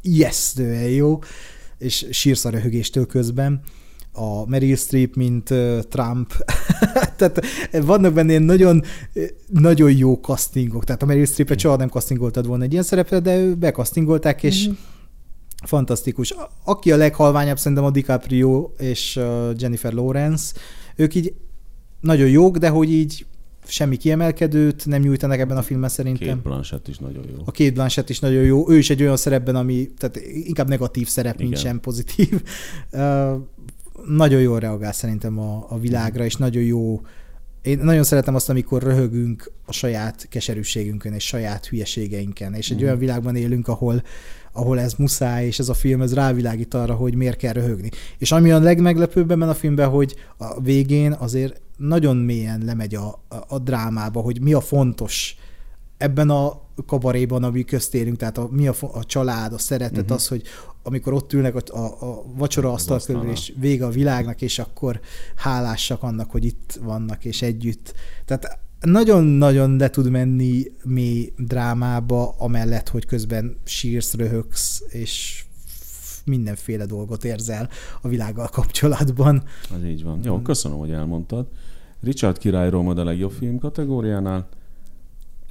Ijesztően 0.02 0.89
jó, 0.89 1.19
és 1.77 2.07
sírsz 2.11 2.45
a 2.45 2.49
röhögéstől 2.49 3.06
közben 3.06 3.61
a 4.16 4.46
Meryl 4.48 4.76
Streep, 4.76 5.16
mint 5.16 5.54
Trump. 5.90 6.34
tehát 7.18 7.46
vannak 7.72 8.14
benne 8.14 8.30
ilyen 8.30 8.44
nagyon, 8.44 8.84
nagyon 9.48 9.92
jó 9.92 10.14
castingok. 10.14 10.84
Tehát 10.84 11.04
a 11.04 11.06
Meryl 11.06 11.26
Streep-et 11.26 11.60
soha 11.60 11.76
nem 11.76 11.90
castingoltad 11.90 12.48
volna 12.48 12.64
egy 12.64 12.72
ilyen 12.72 12.84
szerepre, 12.84 13.20
de 13.20 13.38
ő 13.38 13.56
bekasztingolták, 13.56 14.44
és 14.44 14.66
mm-hmm. 14.66 14.76
fantasztikus. 15.66 16.36
Aki 16.64 16.92
a 16.92 16.98
leghalványabb 16.98 17.58
szerintem 17.58 17.86
a 17.86 17.92
DiCaprio 17.92 18.70
és 18.78 19.20
Jennifer 19.56 19.94
Lawrence. 19.94 20.54
Ők 20.96 21.16
így 21.16 21.34
nagyon 22.00 22.30
jók, 22.30 22.58
de 22.58 22.70
hogy 22.70 22.92
így 22.92 23.26
semmi 23.68 23.98
kiemelkedőt 23.98 24.86
nem 24.86 25.02
nyújtanak 25.02 25.40
ebben 25.40 25.58
a 25.58 25.62
filmben 25.62 25.90
szerintem. 25.90 26.28
Két 26.28 26.42
Blanchett 26.42 26.88
is 26.88 26.98
nagyon 26.98 27.24
jó. 27.36 27.42
A 27.46 27.52
két 27.52 27.74
Blanchett 27.74 28.10
is 28.10 28.20
nagyon 28.20 28.44
jó. 28.44 28.70
Ő 28.70 28.78
is 28.78 28.90
egy 28.90 29.02
olyan 29.02 29.18
szerepben, 29.18 29.56
ami 29.56 29.90
tehát 29.98 30.18
inkább 30.44 30.68
negatív 30.68 31.08
szerep, 31.08 31.36
Igen. 31.36 31.48
mint 31.48 31.60
sem 31.60 31.80
pozitív. 31.80 32.42
Uh, 32.92 33.36
nagyon 34.08 34.42
jól 34.42 34.60
reagál 34.60 34.94
szerintem 34.94 35.40
a, 35.40 35.66
a 35.70 35.80
világra, 35.80 36.26
és 36.26 36.36
nagyon 36.36 36.64
jó 36.64 37.02
én 37.66 37.80
nagyon 37.84 38.04
szeretem 38.04 38.36
azt, 38.36 38.50
amikor 38.50 38.84
röhögünk 38.84 39.52
a 39.66 39.72
saját 39.72 40.28
keserűségünkön 40.30 41.14
és 41.14 41.26
saját 41.26 41.66
hülyeségeinken, 41.66 42.54
és 42.54 42.72
egy 42.72 42.82
mm. 42.82 42.84
olyan 42.84 42.98
világban 42.98 43.36
élünk, 43.36 43.68
ahol, 43.68 44.04
ahol 44.52 44.80
ez 44.80 44.94
muszáj, 44.94 45.46
és 45.46 45.60
ez 45.60 45.70
a 45.70 45.74
film 45.74 46.02
ez 46.02 46.14
rávilágít 46.14 46.74
arra, 46.74 46.94
hogy 46.94 47.16
miért 47.16 47.38
kell 47.38 47.54
röhögni. 47.54 47.90
És 48.18 48.32
ami 48.32 48.52
a 48.52 48.60
legmeglepőbb 48.60 49.32
ebben 49.32 49.50
a 49.50 49.54
filmben, 49.54 49.90
hogy 49.90 50.16
a 50.38 50.62
végén 50.62 51.12
azért 51.12 51.62
nagyon 51.78 52.18
mélyen 52.18 52.62
lemegy 52.66 52.96
a, 52.96 53.08
a, 53.28 53.36
a 53.48 53.60
drámába, 53.60 54.22
hogy 54.22 54.42
mi 54.42 54.54
a 54.54 54.62
fontos 54.62 55.36
ebben 55.98 56.30
a 56.30 56.62
kabaréban, 56.86 57.44
ami 57.44 57.64
köztérünk, 57.64 58.18
tehát 58.18 58.38
a, 58.38 58.48
mi 58.52 58.68
a, 58.68 58.74
a 58.94 59.06
család, 59.06 59.54
a 59.54 59.58
szeretet, 59.58 60.02
uh-huh. 60.02 60.16
az, 60.16 60.28
hogy 60.28 60.44
amikor 60.84 61.14
ott 61.14 61.34
ülnek 61.34 61.56
a, 61.56 61.62
a, 61.78 62.10
a 62.10 62.24
vacsora 62.36 62.72
asztal 62.72 63.00
körül, 63.06 63.30
és 63.30 63.54
vége 63.60 63.86
a 63.86 63.90
világnak, 63.90 64.42
és 64.42 64.60
akkor 64.60 65.00
hálásak 65.36 66.04
annak, 66.04 66.32
hogy 66.32 66.46
itt 66.46 66.80
vannak, 66.84 67.26
és 67.26 67.42
együtt. 67.42 67.94
Tehát 68.26 68.60
nagyon-nagyon 68.80 69.78
le 69.78 69.90
tud 69.90 70.10
menni 70.10 70.72
mély 70.84 71.34
drámába, 71.38 72.36
amellett, 72.38 72.90
hogy 72.90 73.06
közben 73.06 73.58
sírsz, 73.64 74.14
röhögsz, 74.14 74.84
és 74.88 75.44
mindenféle 76.26 76.86
dolgot 76.86 77.24
érzel 77.24 77.70
a 78.02 78.08
világgal 78.08 78.48
kapcsolatban. 78.48 79.44
Az 79.76 79.84
így 79.84 80.04
van. 80.04 80.20
Jó, 80.24 80.42
köszönöm, 80.42 80.78
hogy 80.78 80.92
elmondtad. 80.92 81.48
Richard 82.02 82.38
királyról 82.38 82.98
a 82.98 83.04
legjobb 83.04 83.32
film 83.32 83.60
kategóriánál. 83.60 84.48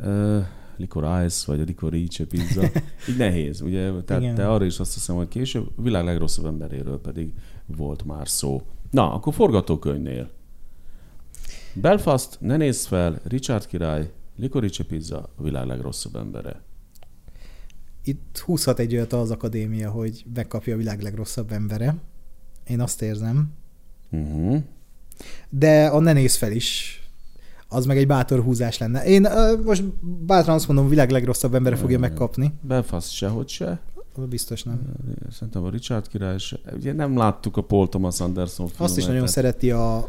Uh, 0.03 0.45
Licor 0.77 1.25
Ice, 1.25 1.45
vagy 1.47 1.61
a 1.61 1.65
Licor 1.65 1.95
Ice 1.95 2.27
pizza. 2.27 2.63
Így 3.09 3.17
nehéz, 3.17 3.61
ugye? 3.61 3.93
Tehát 4.03 4.23
Igen. 4.23 4.35
te 4.35 4.51
arra 4.51 4.65
is 4.65 4.79
azt 4.79 4.95
hiszem, 4.95 5.17
hogy 5.17 5.29
később 5.29 5.71
a 5.77 5.83
világ 5.83 6.05
legrosszabb 6.05 6.45
emberéről 6.47 7.01
pedig 7.01 7.33
volt 7.67 8.05
már 8.05 8.29
szó. 8.29 8.63
Na, 8.91 9.13
akkor 9.13 9.35
forgatókönyvnél. 9.35 10.31
Belfast, 11.73 12.41
ne 12.41 12.57
nézz 12.57 12.85
fel, 12.85 13.21
Richard 13.25 13.67
király, 13.67 14.11
Licorice 14.37 14.85
pizza, 14.85 15.31
a 15.37 15.43
világ 15.43 15.67
legrosszabb 15.67 16.17
embere. 16.17 16.61
Itt 18.05 18.39
húzhat 18.39 18.79
egy 18.79 18.95
olyat 18.95 19.13
az 19.13 19.31
akadémia, 19.31 19.91
hogy 19.91 20.25
megkapja 20.35 20.75
a 20.75 20.77
világ 20.77 21.01
legrosszabb 21.01 21.53
embere. 21.53 21.97
Én 22.67 22.81
azt 22.81 23.03
érzem. 23.03 23.53
Uh-huh. 24.11 24.63
De 25.49 25.87
a 25.87 26.01
ne 26.01 26.13
nézz 26.13 26.37
fel 26.37 26.53
is 26.53 27.03
az 27.75 27.87
meg 27.87 27.97
egy 27.97 28.07
bátor 28.07 28.41
húzás 28.41 28.79
lenne. 28.79 29.05
Én 29.05 29.27
uh, 29.27 29.65
most 29.65 29.85
bátran 30.27 30.55
azt 30.55 30.67
mondom, 30.67 30.89
világ 30.89 31.11
legrosszabb 31.11 31.55
embere 31.55 31.77
fogja 31.77 31.99
megkapni. 31.99 32.53
Belfast 32.61 33.11
sehogy 33.11 33.49
se. 33.49 33.81
Biztos 34.29 34.63
nem. 34.63 34.81
Szerintem 35.31 35.65
a 35.65 35.71
Richard 35.71 36.09
király 36.09 36.39
se. 36.39 36.59
Ugye 36.75 36.93
nem 36.93 37.17
láttuk 37.17 37.57
a 37.57 37.63
Paul 37.63 37.89
Thomas 37.89 38.21
Anderson 38.21 38.67
filmet. 38.67 38.85
Azt 38.85 38.97
is 38.99 39.05
nagyon 39.05 39.27
szereti 39.27 39.71
a, 39.71 39.97
a 39.97 40.09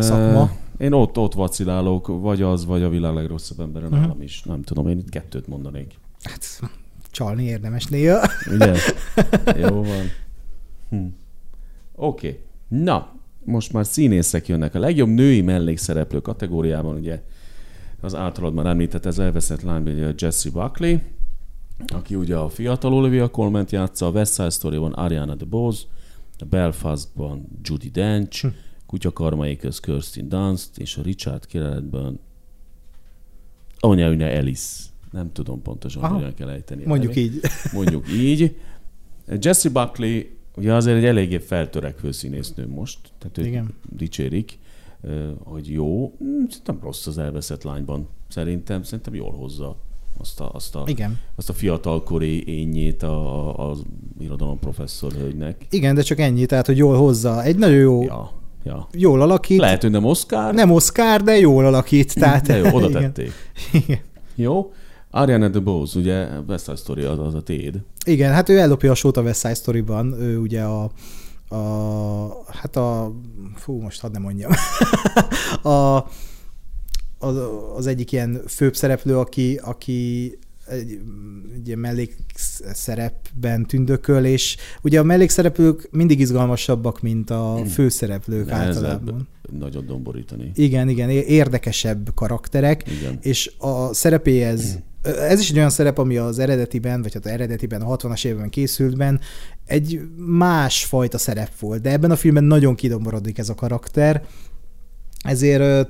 szakma. 0.00 0.50
Én 0.78 0.92
ott, 0.92 1.18
ott 1.18 1.34
vacilálok, 1.34 2.06
vagy 2.06 2.42
az, 2.42 2.66
vagy 2.66 2.82
a 2.82 2.88
világ 2.88 3.14
legrosszabb 3.14 3.60
embere 3.60 3.86
uh-huh. 3.86 4.00
nálam 4.00 4.22
is. 4.22 4.42
Nem 4.42 4.62
tudom, 4.62 4.88
én 4.88 4.98
itt 4.98 5.08
kettőt 5.08 5.46
mondanék. 5.46 5.94
Hát 6.22 6.60
csalni 7.10 7.44
érdemes 7.44 7.86
néha. 7.86 8.26
Ugye? 8.52 8.74
Jó 9.68 9.82
van. 9.82 10.10
Hm. 10.88 11.06
Oké. 11.94 12.28
Okay. 12.28 12.40
Na, 12.68 13.17
most 13.48 13.72
már 13.72 13.86
színészek 13.86 14.48
jönnek. 14.48 14.74
A 14.74 14.78
legjobb 14.78 15.08
női 15.08 15.40
mellékszereplő 15.40 16.20
kategóriában 16.20 16.96
ugye 16.96 17.22
az 18.00 18.14
általad 18.14 18.54
már 18.54 18.66
említett, 18.66 19.06
ez 19.06 19.18
elveszett 19.18 19.62
lányban 19.62 19.92
ugye 19.92 20.12
Jesse 20.16 20.50
Buckley, 20.50 20.96
aki 21.86 22.14
ugye 22.14 22.36
a 22.36 22.48
fiatal 22.48 22.94
Olivia 22.94 23.28
colman 23.28 23.66
játsza, 23.70 24.06
a 24.06 24.10
West 24.10 24.34
Side 24.34 24.50
Story-ban 24.50 24.92
Ariana 24.92 25.34
DeBose, 25.34 25.82
a 26.38 26.44
Belfastban 26.44 27.48
Judy 27.62 27.88
Dench, 27.88 28.42
hm. 28.42 28.48
Kutyakarmai 28.86 29.56
köz 29.56 29.80
Kirsten 29.80 30.28
Dunst, 30.28 30.78
és 30.78 30.96
a 30.96 31.02
Richard 31.02 31.46
Kireletben 31.46 32.20
Anya 33.78 34.26
Ellis. 34.26 34.60
Nem 35.10 35.32
tudom 35.32 35.62
pontosan, 35.62 36.02
Aha. 36.02 36.14
hogyan 36.14 36.34
kell 36.34 36.48
ejteni. 36.48 36.84
Mondjuk 36.84 37.16
így. 37.16 37.40
Mondjuk 37.72 38.12
így. 38.12 38.56
Jesse 39.40 39.68
Buckley 39.68 40.22
Ugye 40.58 40.74
azért 40.74 40.96
egy 40.96 41.04
eléggé 41.04 41.38
feltörekvő 41.38 42.10
színésznő 42.10 42.68
most, 42.68 42.98
tehát 43.18 43.48
Igen. 43.48 43.74
dicsérik, 43.96 44.58
hogy 45.44 45.70
jó. 45.70 46.12
Hm, 46.18 46.44
szerintem 46.48 46.78
rossz 46.82 47.06
az 47.06 47.18
elveszett 47.18 47.62
lányban. 47.62 48.08
Szerintem, 48.28 48.82
szerintem 48.82 49.14
jól 49.14 49.32
hozza 49.32 49.76
azt 50.18 50.40
a, 50.40 50.50
azt 50.52 50.74
a, 50.74 50.82
Igen. 50.86 51.18
Azt 51.36 51.48
a 51.48 51.52
fiatalkori 51.52 52.48
ényét 52.48 53.02
a, 53.02 53.70
az 53.70 53.82
irodalom 54.18 54.58
professzor 54.58 55.12
hölgynek. 55.12 55.66
Igen, 55.70 55.94
de 55.94 56.02
csak 56.02 56.18
ennyi, 56.18 56.46
tehát 56.46 56.66
hogy 56.66 56.76
jól 56.76 56.96
hozza. 56.96 57.42
Egy 57.42 57.56
nagyon 57.56 57.78
jó 57.78 58.02
ja. 58.02 58.30
Ja. 58.64 58.88
Jól 58.92 59.22
alakít. 59.22 59.58
Lehet, 59.58 59.82
hogy 59.82 59.90
nem 59.90 60.04
Oscar. 60.04 60.54
Nem 60.54 60.70
Oscar, 60.70 61.22
de 61.22 61.38
jól 61.38 61.66
alakít. 61.66 62.14
Tehát... 62.20 62.46
De 62.46 62.56
jó, 62.56 62.74
oda 62.74 62.88
tették. 63.00 63.32
Igen. 63.72 63.98
Jó. 64.34 64.72
Ariana 65.10 65.48
DeBose, 65.48 65.98
ugye 65.98 66.28
West 66.48 66.64
Side 66.64 66.76
Story 66.76 67.02
az, 67.02 67.18
az 67.18 67.34
a 67.34 67.42
téd. 67.42 67.80
Igen, 68.06 68.32
hát 68.32 68.48
ő 68.48 68.58
ellopja 68.58 68.90
a 68.90 68.94
sót 68.94 69.16
a 69.16 69.22
West 69.22 69.40
Side 69.40 69.54
Story-ban, 69.54 70.12
ő 70.20 70.38
ugye 70.38 70.62
a, 70.62 70.90
a 71.48 72.52
hát 72.52 72.76
a, 72.76 73.12
fú, 73.54 73.80
most 73.80 74.00
hadd 74.00 74.12
nem 74.12 74.22
mondjam, 74.22 74.52
a, 75.72 75.96
az, 77.18 77.36
az 77.76 77.86
egyik 77.86 78.12
ilyen 78.12 78.40
főbb 78.46 78.76
szereplő, 78.76 79.18
aki, 79.18 79.60
aki 79.62 80.32
egy, 80.66 81.00
egy 81.54 81.66
ilyen 81.66 81.78
mellékszerepben 81.78 83.66
tündököl, 83.66 84.24
és 84.24 84.56
ugye 84.82 85.00
a 85.00 85.02
mellékszereplők 85.02 85.88
mindig 85.90 86.20
izgalmasabbak, 86.20 87.00
mint 87.00 87.30
a 87.30 87.56
hmm. 87.56 87.64
főszereplők 87.66 88.50
általában. 88.50 89.28
Nagyon 89.58 89.86
domborítani. 89.86 90.50
Igen, 90.54 90.88
igen, 90.88 91.10
érdekesebb 91.10 92.14
karakterek, 92.14 92.90
igen. 92.90 93.18
és 93.20 93.52
a 93.58 93.94
szerepéhez 93.94 94.72
hmm 94.72 94.86
ez 95.08 95.40
is 95.40 95.50
egy 95.50 95.56
olyan 95.56 95.70
szerep, 95.70 95.98
ami 95.98 96.16
az 96.16 96.38
eredetiben, 96.38 97.02
vagy 97.02 97.14
hát 97.14 97.24
az 97.24 97.30
eredetiben, 97.30 97.82
a 97.82 97.96
60-as 97.96 98.24
években 98.24 98.50
készültben 98.50 99.20
egy 99.66 100.00
más 100.16 100.84
fajta 100.84 101.18
szerep 101.18 101.58
volt, 101.58 101.82
de 101.82 101.90
ebben 101.90 102.10
a 102.10 102.16
filmben 102.16 102.44
nagyon 102.44 102.74
kidomborodik 102.74 103.38
ez 103.38 103.48
a 103.48 103.54
karakter, 103.54 104.24
ezért 105.24 105.88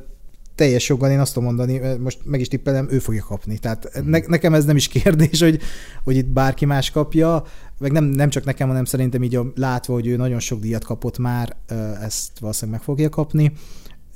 teljes 0.54 0.88
joggal 0.88 1.10
én 1.10 1.20
azt 1.20 1.34
tudom 1.34 1.54
mondani, 1.54 1.80
most 1.98 2.18
meg 2.24 2.40
is 2.40 2.48
tippelem, 2.48 2.88
ő 2.90 2.98
fogja 2.98 3.24
kapni. 3.24 3.58
Tehát 3.58 4.02
ne, 4.04 4.18
nekem 4.26 4.54
ez 4.54 4.64
nem 4.64 4.76
is 4.76 4.88
kérdés, 4.88 5.40
hogy, 5.40 5.60
hogy 6.04 6.16
itt 6.16 6.26
bárki 6.26 6.64
más 6.64 6.90
kapja, 6.90 7.44
meg 7.78 7.92
nem, 7.92 8.04
nem 8.04 8.28
csak 8.28 8.44
nekem, 8.44 8.68
hanem 8.68 8.84
szerintem 8.84 9.22
így 9.22 9.38
látva, 9.54 9.92
hogy 9.92 10.06
ő 10.06 10.16
nagyon 10.16 10.40
sok 10.40 10.60
díjat 10.60 10.84
kapott 10.84 11.18
már, 11.18 11.56
ezt 12.02 12.38
valószínűleg 12.38 12.78
meg 12.78 12.88
fogja 12.88 13.08
kapni. 13.08 13.52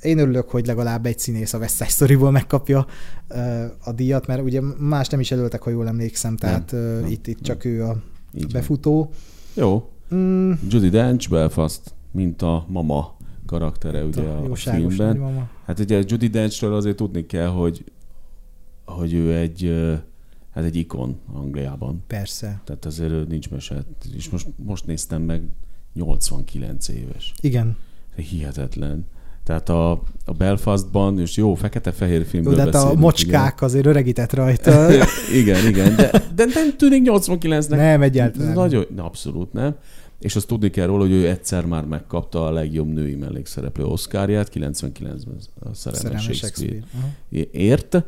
Én 0.03 0.17
örülök, 0.17 0.49
hogy 0.49 0.65
legalább 0.65 1.05
egy 1.05 1.19
színész 1.19 1.53
a 1.53 1.57
West 1.57 1.75
Side 1.75 1.89
Story-ból 1.89 2.31
megkapja 2.31 2.85
a 3.83 3.91
díjat, 3.91 4.27
mert 4.27 4.41
ugye 4.41 4.61
más 4.77 5.07
nem 5.07 5.19
is 5.19 5.29
jelöltek, 5.29 5.61
ha 5.61 5.69
jól 5.69 5.87
emlékszem, 5.87 6.37
tehát 6.37 6.71
nem, 6.71 6.81
nem, 6.81 7.11
itt, 7.11 7.27
itt 7.27 7.41
csak 7.41 7.65
ő 7.65 7.83
a 7.83 8.01
így 8.33 8.51
befutó. 8.51 9.11
Jó. 9.53 9.89
Mm. 10.15 10.51
Judy 10.67 10.89
Dench, 10.89 11.29
Belfast, 11.29 11.81
mint 12.11 12.41
a 12.41 12.65
mama 12.69 13.17
karaktere 13.45 14.03
ugye 14.03 14.21
a, 14.21 14.51
a 14.51 14.55
filmben. 14.55 15.47
Hát 15.65 15.79
ugye 15.79 16.03
Judy 16.05 16.27
Denchről 16.27 16.73
azért 16.73 16.95
tudni 16.95 17.25
kell, 17.25 17.47
hogy, 17.47 17.83
hogy 18.85 19.13
ő 19.13 19.33
egy, 19.33 19.73
hát 20.51 20.63
egy 20.63 20.75
ikon 20.75 21.19
Angliában. 21.33 22.03
Persze. 22.07 22.61
Tehát 22.63 22.85
azért 22.85 23.27
nincs 23.27 23.49
mese. 23.49 23.83
És 24.15 24.29
most, 24.29 24.47
most 24.55 24.85
néztem 24.85 25.21
meg, 25.21 25.43
89 25.93 26.87
éves. 26.87 27.33
Igen. 27.41 27.77
Hihetetlen. 28.15 29.05
Tehát 29.43 29.69
a, 29.69 29.91
a 30.25 30.31
Belfastban, 30.37 31.19
és 31.19 31.37
jó, 31.37 31.53
fekete-fehér 31.53 32.25
filmről 32.25 32.55
De 32.55 32.61
hát 32.61 32.75
a 32.75 32.93
mocskák 32.93 33.53
igen. 33.55 33.69
azért 33.69 33.85
öregített 33.85 34.33
rajta. 34.33 34.87
igen, 35.41 35.67
igen, 35.67 35.95
de, 35.95 36.11
de 36.35 36.45
nem 36.53 36.77
tűnik 36.77 37.09
89-nek. 37.11 37.69
Nem, 37.69 38.01
egyáltalán. 38.01 38.53
Nagyon, 38.53 38.85
abszolút 38.97 39.53
nem. 39.53 39.75
És 40.19 40.35
azt 40.35 40.47
tudni 40.47 40.69
kell 40.69 40.85
róla, 40.85 41.01
hogy 41.01 41.11
ő 41.11 41.29
egyszer 41.29 41.65
már 41.65 41.85
megkapta 41.85 42.45
a 42.45 42.51
legjobb 42.51 42.87
női 42.87 43.15
mellékszereplő 43.15 43.83
Oscarját, 43.83 44.51
99-ben 44.53 45.17
a 45.59 45.73
Szerelmes 45.73 46.23
Shakespeare, 46.23 46.79
Shakespeare. 47.29 47.47
ért. 47.51 48.03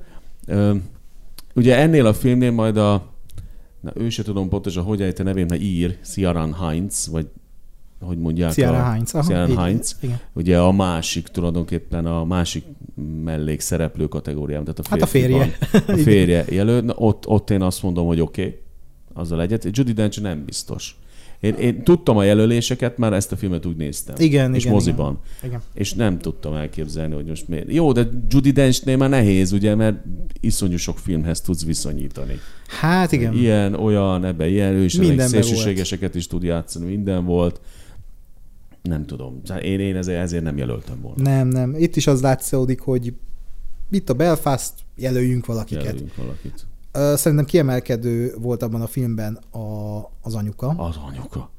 Ugye 1.56 1.78
ennél 1.78 2.06
a 2.06 2.14
filmnél 2.14 2.52
majd 2.52 2.78
a, 2.78 3.14
na 3.82 3.91
ő 3.95 4.10
se 4.10 4.24
tudom 4.24 4.49
pontosan, 4.49 4.84
hogy 4.84 5.02
ejte 5.02 5.24
nevén, 5.24 5.45
mert 5.49 5.62
ír, 5.62 5.98
Ciaran 6.02 6.53
Heinz, 6.53 7.07
vagy 7.12 7.28
hogy 7.99 8.17
mondják? 8.17 8.51
Ciaran 8.51 8.91
Heinz. 8.91 9.11
Ciaran 9.11 9.57
Heinz. 9.57 9.95
Igen. 10.01 10.19
Ugye 10.34 10.59
a 10.59 10.72
másik, 10.72 11.27
tulajdonképpen 11.27 12.05
a 12.05 12.23
másik 12.23 12.63
mellékszereplő 13.23 14.07
kategóriában, 14.07 14.65
tehát 14.65 14.80
a 14.80 14.89
Hát 14.89 15.01
a 15.01 15.05
férje. 15.05 15.57
A 15.88 15.97
férje 16.07 16.45
jelölt. 16.49 16.93
Ott, 16.95 17.27
ott 17.27 17.49
én 17.49 17.61
azt 17.61 17.84
mondom, 17.84 18.07
hogy 18.07 18.19
oké, 18.19 18.41
okay, 18.41 18.59
azzal 19.13 19.41
egyet. 19.41 19.67
Judy 19.72 19.91
Dench 19.91 20.22
nem 20.22 20.45
biztos. 20.45 20.97
Én, 21.39 21.53
én 21.53 21.84
tudtam 21.84 22.17
a 22.17 22.23
jelöléseket, 22.23 22.97
már 22.97 23.13
ezt 23.13 23.31
a 23.31 23.35
filmet 23.35 23.65
úgy 23.65 23.76
néztem. 23.76 24.15
Igen, 24.17 24.53
és 24.53 24.61
igen, 24.61 24.73
moziban. 24.73 25.19
Igen. 25.38 25.49
igen. 25.49 25.61
És 25.73 25.93
nem 25.93 26.17
tudtam 26.17 26.53
elképzelni, 26.53 27.13
hogy 27.13 27.26
most 27.26 27.47
miért. 27.47 27.72
Jó, 27.72 27.91
de 27.91 28.09
Judy 28.27 28.51
Denchnél 28.51 28.97
már 28.97 29.09
nehéz, 29.09 29.51
ugye, 29.51 29.76
mert 29.76 29.97
iszonyú 30.39 30.77
sok 30.77 30.99
filmhez 30.99 31.41
tudsz 31.41 31.65
viszonyítani. 31.65 32.39
Hát 32.67 33.11
igen. 33.11 33.34
Ilyen, 33.34 33.73
olyan, 33.73 34.26
ebben 34.26 34.47
ilyen, 34.47 34.73
ő 34.73 34.84
is 34.84 34.99
szélsőségeseket 35.17 36.15
is 36.15 36.27
tud 36.27 36.43
játszani, 36.43 36.85
minden 36.85 37.26
volt. 37.26 37.59
Nem 38.86 39.06
tudom. 39.06 39.41
Én, 39.62 39.80
én 39.80 39.95
ezért, 39.95 40.22
ezért 40.22 40.44
nem 40.44 40.57
jelöltem 40.57 41.02
volna. 41.02 41.22
Nem, 41.22 41.48
nem. 41.48 41.76
Itt 41.78 41.95
is 41.95 42.07
az 42.07 42.22
látszódik, 42.22 42.80
hogy 42.80 43.14
itt 43.90 44.10
a 44.10 44.14
Belfast, 44.14 44.74
jelöljünk 44.95 45.45
valakiket. 45.45 45.84
Jelöljünk 45.84 46.16
valakit. 46.16 46.66
Szerintem 47.18 47.45
kiemelkedő 47.45 48.36
volt 48.41 48.64
abban 48.64 48.82
a 48.82 48.88
filmben 48.88 49.36
a, 49.36 49.98
az 50.22 50.36
anyuka. 50.36 50.68
Az 50.68 50.95
anyuka. 51.07 51.49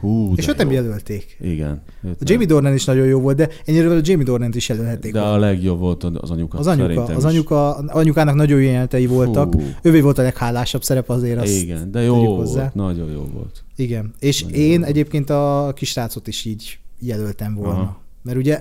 Hú, 0.00 0.32
és 0.36 0.48
őt 0.48 0.56
nem 0.56 0.70
jelölték. 0.70 1.36
Igen. 1.40 1.82
A 2.02 2.08
Jamie 2.18 2.46
Dornan 2.46 2.74
is 2.74 2.84
nagyon 2.84 3.06
jó 3.06 3.20
volt, 3.20 3.36
de 3.36 3.48
ennyire 3.64 3.90
a 3.90 4.00
Jamie 4.02 4.24
Dornan 4.24 4.50
is 4.54 4.68
jelölhették. 4.68 5.12
De 5.12 5.20
volna. 5.20 5.34
a 5.34 5.38
legjobb 5.38 5.78
volt 5.78 6.04
az 6.04 6.30
anyuka. 6.30 6.58
Az 6.58 6.66
anyuka, 6.66 7.02
az 7.04 7.24
anyuka, 7.24 7.74
anyukának 7.74 8.34
nagyon 8.34 8.60
jó 8.60 8.66
jelentei 8.66 9.06
voltak. 9.06 9.54
Hú. 9.54 9.62
Ővé 9.82 10.00
volt 10.00 10.18
a 10.18 10.22
leghálásabb 10.22 10.82
szerep 10.82 11.08
azért. 11.08 11.40
Azt 11.40 11.60
Igen, 11.62 11.90
de 11.90 12.02
jó 12.02 12.36
hozzá. 12.36 12.60
volt, 12.60 12.74
nagyon 12.74 13.10
jó 13.10 13.26
volt. 13.32 13.64
Igen, 13.76 14.14
és 14.18 14.42
nagyon 14.42 14.58
én 14.58 14.84
egyébként 14.84 15.30
a 15.30 15.72
kisrácot 15.74 16.26
is 16.26 16.44
így 16.44 16.78
jelöltem 16.98 17.54
volna. 17.54 17.80
Aha. 17.80 18.00
Mert 18.22 18.38
ugye 18.38 18.58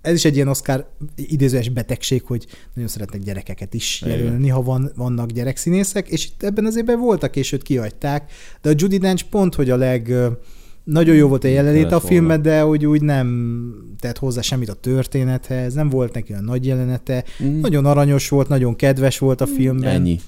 ez 0.00 0.14
is 0.14 0.24
egy 0.24 0.34
ilyen 0.34 0.48
Oscar 0.48 0.88
idézőes 1.16 1.68
betegség, 1.68 2.22
hogy 2.22 2.46
nagyon 2.74 2.90
szeretnek 2.90 3.20
gyerekeket 3.22 3.74
is 3.74 4.02
jelölni, 4.06 4.48
ha 4.48 4.62
van, 4.62 4.92
vannak 4.96 5.30
gyerekszínészek, 5.30 6.08
és 6.08 6.26
itt 6.26 6.42
ebben 6.42 6.66
az 6.66 6.76
évben 6.76 6.98
voltak, 6.98 7.36
és 7.36 7.52
őt 7.52 7.62
kihagyták, 7.62 8.32
de 8.62 8.70
a 8.70 8.74
Judy 8.76 8.98
Dench 8.98 9.24
pont, 9.30 9.54
hogy 9.54 9.70
a 9.70 9.76
leg 9.76 10.14
nagyon 10.90 11.14
jó 11.14 11.28
volt 11.28 11.44
a 11.44 11.48
jelenléte 11.48 11.94
a 11.94 12.00
filmben, 12.00 12.42
de 12.42 12.60
hogy 12.60 12.86
úgy 12.86 13.02
nem 13.02 13.72
tett 14.00 14.18
hozzá 14.18 14.40
semmit 14.40 14.68
a 14.68 14.74
történethez, 14.74 15.74
nem 15.74 15.88
volt 15.88 16.14
neki 16.14 16.32
a 16.32 16.40
nagy 16.40 16.66
jelenete, 16.66 17.24
mm. 17.42 17.60
nagyon 17.60 17.86
aranyos 17.86 18.28
volt, 18.28 18.48
nagyon 18.48 18.76
kedves 18.76 19.18
volt 19.18 19.40
a 19.40 19.46
filmben. 19.46 19.90
Ennyi. 19.90 20.20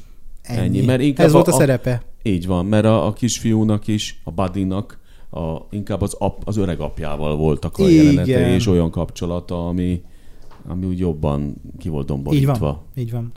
Ennyi. 0.42 0.60
Ennyi. 0.60 0.84
Mert 0.84 1.18
Ez 1.18 1.32
volt 1.32 1.48
a, 1.48 1.52
a 1.52 1.58
szerepe. 1.58 2.02
Így 2.22 2.46
van, 2.46 2.66
mert 2.66 2.84
a, 2.84 3.06
a 3.06 3.12
kisfiúnak 3.12 3.86
is, 3.86 4.20
a 4.24 4.30
Buddynak 4.30 4.98
a, 5.30 5.56
inkább 5.70 6.00
az, 6.00 6.14
ap, 6.18 6.42
az 6.44 6.56
öreg 6.56 6.80
apjával 6.80 7.36
voltak 7.36 7.78
a 7.78 7.88
Igen. 7.88 8.04
jelenetei, 8.04 8.54
és 8.54 8.66
olyan 8.66 8.90
kapcsolata, 8.90 9.66
ami, 9.66 10.02
ami 10.68 10.86
úgy 10.86 10.98
jobban 10.98 11.56
ki 11.78 11.88
volt 11.88 12.06
domborítva. 12.06 12.52
Így 12.52 12.58
van. 12.58 12.80
Így 12.94 13.10
van. 13.10 13.32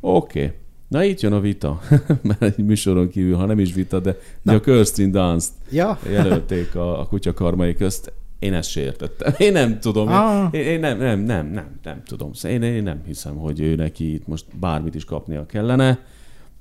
Oké. 0.00 0.44
Okay. 0.44 0.56
Na 0.88 1.04
itt 1.04 1.20
jön 1.20 1.32
a 1.32 1.40
vita, 1.40 1.80
mert 2.22 2.42
egy 2.42 2.64
műsoron 2.64 3.08
kívül, 3.08 3.36
ha 3.36 3.46
nem 3.46 3.58
is 3.58 3.72
vita, 3.72 4.00
de, 4.00 4.16
de 4.42 4.52
a 4.52 4.60
Kirsten 4.60 5.10
Dunst 5.10 5.50
ja. 5.70 5.98
jelölték 6.10 6.74
a, 6.74 7.00
a 7.00 7.06
kutya 7.06 7.34
karmai 7.34 7.74
közt. 7.74 8.12
Én 8.38 8.54
ezt 8.54 8.70
se 8.70 8.80
értettem. 8.80 9.34
Én 9.38 9.52
nem 9.52 9.80
tudom. 9.80 10.08
Ah. 10.08 10.48
Én, 10.50 10.64
én 10.64 10.80
nem, 10.80 10.98
nem, 10.98 11.20
nem, 11.20 11.46
nem, 11.46 11.78
nem 11.82 12.02
tudom. 12.04 12.30
Én, 12.42 12.62
én 12.62 12.82
nem 12.82 13.02
hiszem, 13.06 13.36
hogy 13.36 13.60
ő 13.60 13.74
neki 13.74 14.14
itt 14.14 14.26
most 14.26 14.44
bármit 14.58 14.94
is 14.94 15.04
kapnia 15.04 15.46
kellene. 15.46 15.98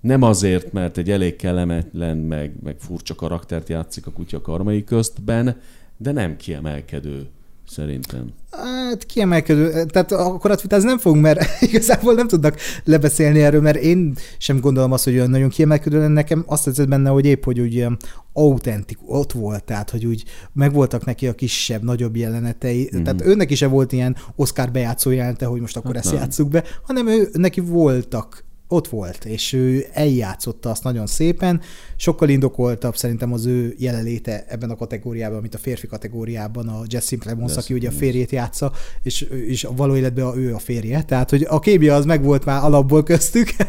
Nem 0.02 0.22
azért, 0.22 0.72
mert 0.72 0.98
egy 0.98 1.12
elég 1.12 1.36
kellemetlen, 1.36 2.18
meg, 2.18 2.54
meg 2.64 2.76
furcsa 2.80 3.16
karaktert 3.16 3.70
játszik 3.70 4.08
a 4.08 4.12
kutya 4.12 4.42
karmai 4.42 4.84
köztben, 4.84 5.62
de 5.98 6.12
nem 6.12 6.36
kiemelkedő 6.36 7.28
szerintem. 7.68 8.34
Hát 8.52 9.06
kiemelkedő, 9.06 9.86
tehát 9.86 10.12
akkor 10.12 10.52
a 10.52 10.58
ez 10.68 10.84
nem 10.84 10.98
fogunk, 10.98 11.22
mert 11.22 11.46
igazából 11.70 12.14
nem 12.14 12.28
tudnak 12.28 12.58
lebeszélni 12.84 13.42
erről, 13.42 13.62
mert 13.62 13.78
én 13.78 14.16
sem 14.38 14.60
gondolom 14.60 14.92
azt, 14.92 15.04
hogy 15.04 15.14
olyan 15.14 15.30
nagyon 15.30 15.50
kiemelkedő 15.50 15.98
lenne. 15.98 16.14
Nekem 16.14 16.44
azt 16.48 16.64
tetszett 16.64 16.88
benne, 16.88 17.10
hogy 17.10 17.26
épp, 17.26 17.44
hogy 17.44 17.60
úgy 17.60 17.88
autentik, 18.34 18.98
ott 19.06 19.32
volt, 19.32 19.64
tehát, 19.64 19.90
hogy 19.90 20.06
úgy 20.06 20.24
megvoltak 20.54 21.06
neki 21.06 21.28
a 21.28 21.34
kisebb, 21.34 21.84
nagyobb 21.84 22.16
jelenetei. 22.16 22.90
Mm-hmm. 22.94 23.04
Tehát 23.04 23.26
őnek 23.26 23.52
is 23.52 23.62
volt 23.62 23.92
ilyen 23.92 24.16
Oscar 24.36 24.72
bejátszó 24.72 25.12
jelenete, 25.12 25.46
hogy 25.46 25.62
most 25.62 25.78
akkor 25.78 25.96
hát 25.96 26.04
ezt 26.04 26.14
nem. 26.14 26.22
játsszuk 26.22 26.50
be, 26.50 26.64
hanem 26.84 27.08
ő, 27.08 27.30
neki 27.34 27.60
voltak 27.60 28.45
ott 28.68 28.88
volt, 28.88 29.26
és 29.26 29.54
ő 29.54 29.86
eljátszotta 29.94 30.70
azt 30.70 30.84
nagyon 30.84 31.08
szépen. 31.08 31.62
Sokkal 31.96 32.30
indokoltabb 32.30 32.96
szerintem 32.96 33.34
az 33.34 33.46
ő 33.46 33.76
jelenléte 33.78 34.46
ebben 34.48 34.70
a 34.70 34.76
kategóriában, 34.76 35.42
mint 35.42 35.56
a 35.56 35.58
férfi 35.58 35.88
kategóriában 35.88 36.68
a 36.68 36.82
Jesse 36.88 37.18
Plemons, 37.18 37.58
aki 37.58 37.74
ugye 37.74 37.88
a 37.88 37.92
férjét 37.92 38.32
játsza, 38.32 38.72
és, 39.04 39.22
és 39.22 39.64
a 39.64 39.74
való 39.76 39.96
életben 39.96 40.38
ő 40.38 40.54
a 40.54 40.60
férje. 40.60 41.04
Tehát, 41.04 41.30
hogy 41.30 41.46
a 41.50 41.60
kémia 41.60 41.96
az 41.96 42.06
megvolt 42.06 42.46
már 42.46 42.64
alapból 42.64 43.04
köztük. 43.04 43.50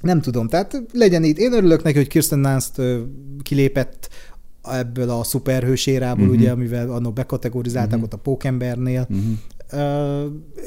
Nem 0.00 0.20
tudom, 0.20 0.48
tehát 0.48 0.82
legyen 0.92 1.24
itt. 1.24 1.38
Én 1.38 1.52
örülök 1.52 1.82
neki, 1.82 1.96
hogy 1.96 2.08
Kirsten 2.08 2.42
Dunst 2.42 2.72
kilépett 3.42 4.08
ebből 4.62 5.10
a 5.10 5.24
szuperhős 5.24 5.86
érából, 5.86 6.24
uh-huh. 6.24 6.40
ugye, 6.40 6.50
amivel 6.50 6.90
annó 6.90 7.10
bekategorizálták 7.10 7.92
uh-huh. 7.92 8.04
ott 8.04 8.12
a 8.12 8.16
Pókembernél. 8.16 9.06
Uh-huh. 9.10 9.32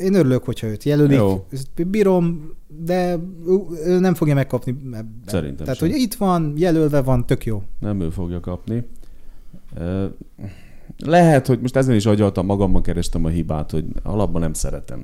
Én 0.01 0.13
örülök, 0.13 0.43
hogyha 0.43 0.67
őt 0.67 0.83
jelölik. 0.83 1.17
Jó. 1.17 1.47
Bírom, 1.87 2.51
de 2.67 3.19
ő 3.85 3.99
nem 3.99 4.13
fogja 4.13 4.33
megkapni. 4.33 4.71
Ebben. 4.85 5.21
Szerintem 5.25 5.65
Tehát, 5.65 5.79
sem. 5.79 5.89
hogy 5.89 5.99
itt 5.99 6.13
van, 6.13 6.53
jelölve 6.57 7.01
van, 7.01 7.25
tök 7.25 7.45
jó. 7.45 7.63
Nem 7.79 8.01
ő 8.01 8.09
fogja 8.09 8.39
kapni. 8.39 8.85
Lehet, 10.97 11.47
hogy 11.47 11.59
most 11.61 11.75
ezen 11.75 11.95
is 11.95 12.05
agyaltam, 12.05 12.45
magamban 12.45 12.81
kerestem 12.81 13.25
a 13.25 13.29
hibát, 13.29 13.71
hogy 13.71 13.85
alapban 14.03 14.41
nem 14.41 14.53
szeretem. 14.53 15.03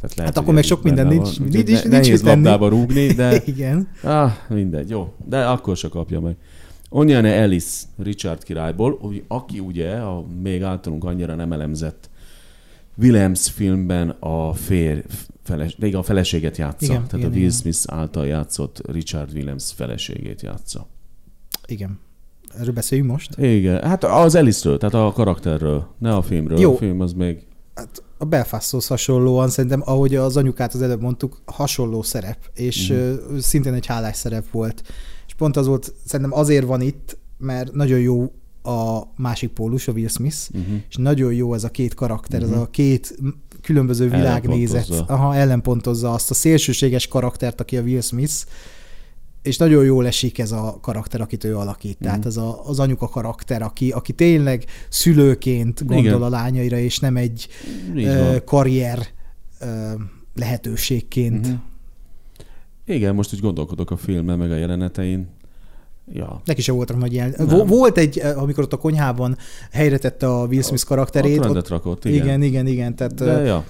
Tehát 0.00 0.16
lehet, 0.16 0.34
hát 0.34 0.42
akkor 0.42 0.54
még 0.54 0.64
sok 0.64 0.82
minden 0.82 1.06
nincs, 1.06 1.38
nincs, 1.38 1.52
nincs, 1.52 1.66
nincs 1.66 1.84
Nehéz 1.84 2.22
labdába 2.22 2.68
rúgni, 2.68 3.06
de... 3.06 3.42
Igen. 3.46 3.88
Ah, 4.02 4.32
mindegy, 4.48 4.90
jó. 4.90 5.12
De 5.24 5.44
akkor 5.44 5.76
se 5.76 5.88
kapja 5.88 6.20
meg. 6.20 6.36
Onyane 6.88 7.32
Ellis 7.32 7.82
Richard 8.02 8.42
királyból, 8.42 8.98
aki 9.28 9.58
ugye 9.58 9.90
a 9.90 10.24
még 10.42 10.62
általunk 10.62 11.04
annyira 11.04 11.34
nem 11.34 11.52
elemzett 11.52 12.10
Williams 12.98 13.50
filmben 13.50 14.08
a 14.08 14.54
fér, 14.54 15.04
feles, 15.42 15.76
de 15.76 15.96
a 15.96 16.02
feleséget 16.02 16.56
játsza. 16.56 16.84
Igen, 16.84 17.06
Tehát 17.06 17.12
igen, 17.12 17.26
a 17.26 17.30
Will 17.30 17.38
igen. 17.38 17.50
Smith 17.50 17.78
által 17.86 18.26
játszott 18.26 18.90
Richard 18.92 19.32
Williams 19.34 19.72
feleségét 19.72 20.42
játsza. 20.42 20.88
Igen. 21.66 21.98
Erről 22.58 22.72
beszéljünk 22.72 23.10
most? 23.10 23.38
Igen. 23.38 23.82
Hát 23.82 24.04
az 24.04 24.34
Ellisről, 24.34 24.78
tehát 24.78 24.94
a 24.94 25.12
karakterről, 25.12 25.94
ne 25.98 26.14
a 26.14 26.22
filmről. 26.22 26.58
Jó. 26.58 26.74
A 26.74 26.76
film 26.76 27.00
az 27.00 27.12
még... 27.12 27.46
Hát 27.74 28.02
a 28.18 28.24
Belfasthoz 28.24 28.86
hasonlóan 28.86 29.48
szerintem, 29.48 29.82
ahogy 29.84 30.14
az 30.14 30.36
anyukát 30.36 30.74
az 30.74 30.82
előbb 30.82 31.00
mondtuk, 31.00 31.42
hasonló 31.44 32.02
szerep, 32.02 32.38
és 32.54 32.92
mm. 32.92 33.36
szintén 33.38 33.74
egy 33.74 33.86
hálás 33.86 34.16
szerep 34.16 34.50
volt. 34.50 34.82
És 35.26 35.34
pont 35.34 35.56
az 35.56 35.66
volt, 35.66 35.94
szerintem 36.04 36.38
azért 36.38 36.66
van 36.66 36.80
itt, 36.80 37.18
mert 37.38 37.72
nagyon 37.72 37.98
jó 37.98 38.32
a 38.68 39.12
másik 39.16 39.50
pólus, 39.50 39.88
a 39.88 39.92
Will 39.92 40.08
Smith, 40.08 40.36
uh-huh. 40.52 40.76
és 40.88 40.96
nagyon 40.96 41.32
jó 41.32 41.54
ez 41.54 41.64
a 41.64 41.68
két 41.68 41.94
karakter, 41.94 42.40
uh-huh. 42.40 42.56
ez 42.56 42.62
a 42.62 42.66
két 42.70 43.18
különböző 43.62 44.08
világnézet. 44.08 44.90
Aha, 45.06 45.34
ellenpontozza 45.34 46.12
azt 46.12 46.30
a 46.30 46.34
szélsőséges 46.34 47.06
karaktert, 47.06 47.60
aki 47.60 47.76
a 47.76 47.82
Will 47.82 48.00
Smith, 48.00 48.34
és 49.42 49.56
nagyon 49.56 49.84
jól 49.84 50.06
esik 50.06 50.38
ez 50.38 50.52
a 50.52 50.78
karakter, 50.80 51.20
akit 51.20 51.44
ő 51.44 51.56
alakít. 51.56 51.96
Mm. 52.00 52.04
Tehát 52.04 52.24
az, 52.24 52.36
a, 52.36 52.66
az 52.66 52.78
anyuka 52.78 53.08
karakter, 53.08 53.62
aki, 53.62 53.90
aki 53.90 54.12
tényleg 54.12 54.64
szülőként 54.88 55.86
gondol 55.86 56.04
Igen. 56.04 56.22
a 56.22 56.28
lányaira, 56.28 56.78
és 56.78 56.98
nem 56.98 57.16
egy 57.16 57.48
ö, 57.94 58.36
karrier 58.44 59.06
ö, 59.60 59.92
lehetőségként. 60.34 61.46
Mm-hmm. 61.46 61.56
Igen, 62.84 63.14
most 63.14 63.34
úgy 63.34 63.40
gondolkodok 63.40 63.90
a 63.90 63.96
filmen, 63.96 64.38
meg 64.38 64.50
a 64.50 64.56
jelenetein. 64.56 65.28
Ja. 66.12 66.40
Neki 66.44 66.60
se 66.60 66.72
voltak 66.72 66.98
nagy 66.98 67.12
ilyen. 67.12 67.34
Nem. 67.36 67.66
Volt 67.66 67.98
egy, 67.98 68.18
amikor 68.36 68.64
ott 68.64 68.72
a 68.72 68.76
konyhában 68.76 69.36
helyre 69.72 69.98
tette 69.98 70.26
a 70.26 70.46
Will 70.46 70.62
Smith 70.62 70.84
karakterét. 70.84 71.44
Ott, 71.44 71.56
ott 71.56 71.68
rakott, 71.68 72.04
igen. 72.04 72.24
Igen, 72.24 72.42
igen, 72.42 72.66
igen. 72.66 72.96
Tehát, 72.96 73.14
De, 73.14 73.40
ja. 73.40 73.64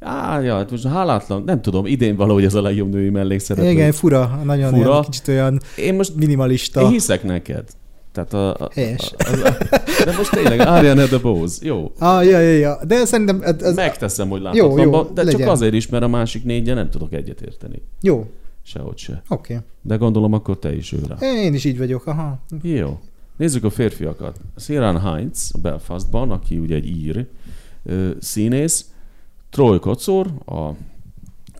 Á, 0.00 0.40
ja, 0.40 0.56
hát 0.56 0.70
most 0.70 0.86
hálátlan, 0.86 1.42
nem 1.46 1.62
tudom, 1.62 1.86
idén 1.86 2.16
valahogy 2.16 2.44
ez 2.44 2.54
a 2.54 2.62
legjobb 2.62 2.90
női 2.90 3.10
mellékszereplő. 3.10 3.70
Igen, 3.70 3.92
fura, 3.92 4.40
nagyon 4.44 4.72
fura. 4.72 4.90
Olyan, 4.90 5.02
kicsit 5.02 5.28
olyan 5.28 5.60
én 5.76 5.94
most 5.94 6.16
minimalista. 6.16 6.80
Én 6.80 6.88
hiszek 6.88 7.22
neked. 7.22 7.64
Tehát 8.12 8.32
a, 8.32 8.64
a, 8.64 8.68
Helyes. 8.74 9.12
A, 9.16 9.22
a, 9.28 9.46
a, 9.70 10.04
de 10.04 10.16
most 10.16 10.30
tényleg 10.30 10.60
Ariana 10.60 11.06
DeBose, 11.06 11.66
jó. 11.66 11.92
Ah, 11.98 12.26
ja, 12.26 12.40
ja, 12.40 12.58
ja. 12.58 12.78
De 12.86 13.04
szerintem... 13.04 13.42
Ez, 13.60 13.74
Megteszem, 13.74 14.28
hogy 14.28 14.42
jó, 14.52 14.78
jó, 14.78 15.02
de 15.02 15.22
legyen. 15.22 15.40
csak 15.40 15.50
azért 15.50 15.74
is, 15.74 15.88
mert 15.88 16.04
a 16.04 16.08
másik 16.08 16.44
négyje 16.44 16.74
nem 16.74 16.90
tudok 16.90 17.12
egyetérteni. 17.12 17.82
Jó. 18.00 18.26
Sehogy 18.66 18.98
se. 18.98 19.22
Oké. 19.28 19.54
Okay. 19.54 19.66
De 19.82 19.96
gondolom, 19.96 20.32
akkor 20.32 20.58
te 20.58 20.76
is 20.76 20.92
őre. 20.92 21.16
Én 21.20 21.54
is 21.54 21.64
így 21.64 21.78
vagyok, 21.78 22.06
aha. 22.06 22.38
Jó. 22.62 22.98
Nézzük 23.36 23.64
a 23.64 23.70
férfiakat. 23.70 24.40
Sieran 24.56 25.00
Heinz 25.00 25.50
a 25.54 25.58
Belfastban, 25.58 26.30
aki 26.30 26.58
ugye 26.58 26.74
egy 26.74 26.86
ír 26.86 27.26
színész, 28.18 28.90
Troy 29.50 29.78
Kocor 29.78 30.26
a 30.46 30.70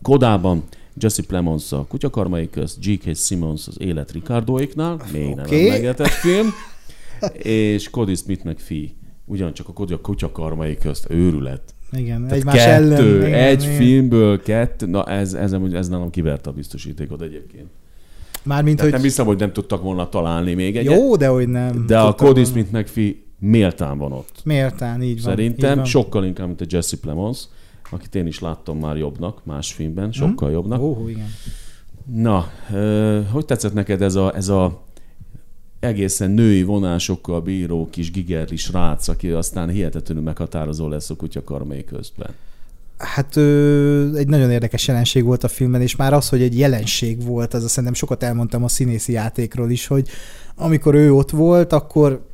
Kodában, 0.01 0.63
Jesse 0.93 1.23
Plemons 1.23 1.71
a 1.71 1.85
Kutyakarmai 1.87 2.49
közt, 2.49 2.79
G.K. 2.79 3.15
Simmons 3.15 3.67
az 3.67 3.79
Élet 3.79 4.11
Ricardoiknál, 4.11 5.01
még 5.11 5.37
okay. 5.37 5.63
nem 5.63 5.69
megetett 5.69 6.07
film, 6.07 6.47
és 7.43 7.89
Cody 7.89 8.15
Smith 8.15 8.45
meg 8.45 8.59
fi, 8.59 8.95
ugyancsak 9.25 9.67
a 9.67 9.99
Kutyakarmai 10.01 10.77
közt, 10.77 11.09
őrület. 11.09 11.75
Igen, 11.91 12.21
Tehát 12.21 12.37
egymás 12.37 12.55
kettő, 12.55 12.71
ellen. 12.71 13.27
Igen, 13.27 13.33
egy 13.33 13.63
igen. 13.63 13.75
filmből 13.75 14.41
kettő, 14.41 14.85
na 14.85 15.03
ez, 15.03 15.33
ez, 15.33 15.53
ez, 15.53 15.73
ez 15.73 15.89
nálam 15.89 16.09
kiverte 16.09 16.49
a 16.49 16.53
biztosítékot 16.53 17.21
egyébként. 17.21 17.67
Mármint, 18.43 18.81
hogy... 18.81 18.91
Nem 18.91 19.01
hiszem, 19.01 19.25
hogy 19.25 19.39
nem 19.39 19.53
tudtak 19.53 19.81
volna 19.81 20.09
találni 20.09 20.53
még 20.53 20.77
egyet. 20.77 20.93
Jó, 20.93 21.15
de 21.15 21.27
hogy 21.27 21.47
nem. 21.47 21.85
De 21.85 21.99
a 21.99 22.13
Cody 22.13 22.43
Smith 22.43 22.71
meg 22.71 22.87
fi 22.87 23.23
méltán 23.39 23.97
van 23.97 24.11
ott. 24.11 24.41
Méltán, 24.43 25.01
így 25.01 25.21
van. 25.21 25.35
Szerintem 25.35 25.69
így 25.69 25.75
van. 25.75 25.85
sokkal 25.85 26.25
inkább, 26.25 26.47
mint 26.47 26.61
a 26.61 26.65
Jesse 26.69 26.97
Plemons 27.01 27.47
akit 27.89 28.15
én 28.15 28.27
is 28.27 28.39
láttam 28.39 28.77
már 28.79 28.97
jobbnak, 28.97 29.45
más 29.45 29.73
filmben, 29.73 30.11
sokkal 30.11 30.49
mm. 30.49 30.51
jobbnak. 30.51 30.81
Ó, 30.81 31.07
igen. 31.07 31.29
Na, 32.05 32.51
hogy 33.31 33.45
tetszett 33.45 33.73
neked 33.73 34.01
ez 34.01 34.15
a, 34.15 34.35
ez 34.35 34.49
a 34.49 34.85
egészen 35.79 36.31
női 36.31 36.63
vonásokkal 36.63 37.41
bíró 37.41 37.87
kis 37.91 38.11
gigerli 38.11 38.55
srác, 38.55 39.07
aki 39.07 39.29
aztán 39.29 39.69
hihetetlenül 39.69 40.23
meghatározó 40.23 40.87
lesz 40.87 41.09
a 41.09 41.15
kutya 41.15 41.43
karmai 41.43 41.83
közben? 41.83 42.29
Hát 42.97 43.35
ö, 43.35 44.15
egy 44.15 44.27
nagyon 44.27 44.51
érdekes 44.51 44.87
jelenség 44.87 45.23
volt 45.23 45.43
a 45.43 45.47
filmben, 45.47 45.81
és 45.81 45.95
már 45.95 46.13
az, 46.13 46.29
hogy 46.29 46.41
egy 46.41 46.57
jelenség 46.57 47.23
volt, 47.23 47.53
az 47.53 47.69
szerintem 47.69 47.93
sokat 47.93 48.23
elmondtam 48.23 48.63
a 48.63 48.67
színészi 48.67 49.11
játékról 49.11 49.69
is, 49.69 49.87
hogy 49.87 50.07
amikor 50.55 50.95
ő 50.95 51.13
ott 51.13 51.29
volt, 51.29 51.73
akkor 51.73 52.25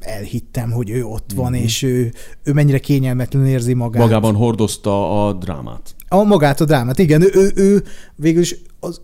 elhittem, 0.00 0.70
hogy 0.70 0.90
ő 0.90 1.04
ott 1.04 1.30
van, 1.34 1.52
mm-hmm. 1.52 1.62
és 1.62 1.82
ő, 1.82 2.12
ő 2.42 2.52
mennyire 2.52 2.78
kényelmetlenül 2.78 3.48
érzi 3.48 3.74
magát. 3.74 4.02
Magában 4.02 4.34
hordozta 4.34 5.26
a 5.26 5.32
drámát. 5.32 5.94
A 6.08 6.22
magát 6.22 6.60
a 6.60 6.64
drámát, 6.64 6.98
igen. 6.98 7.22
Ő, 7.22 7.30
ő, 7.34 7.52
ő 7.54 7.82
végül 8.14 8.40
is 8.40 8.56
az, 8.80 9.00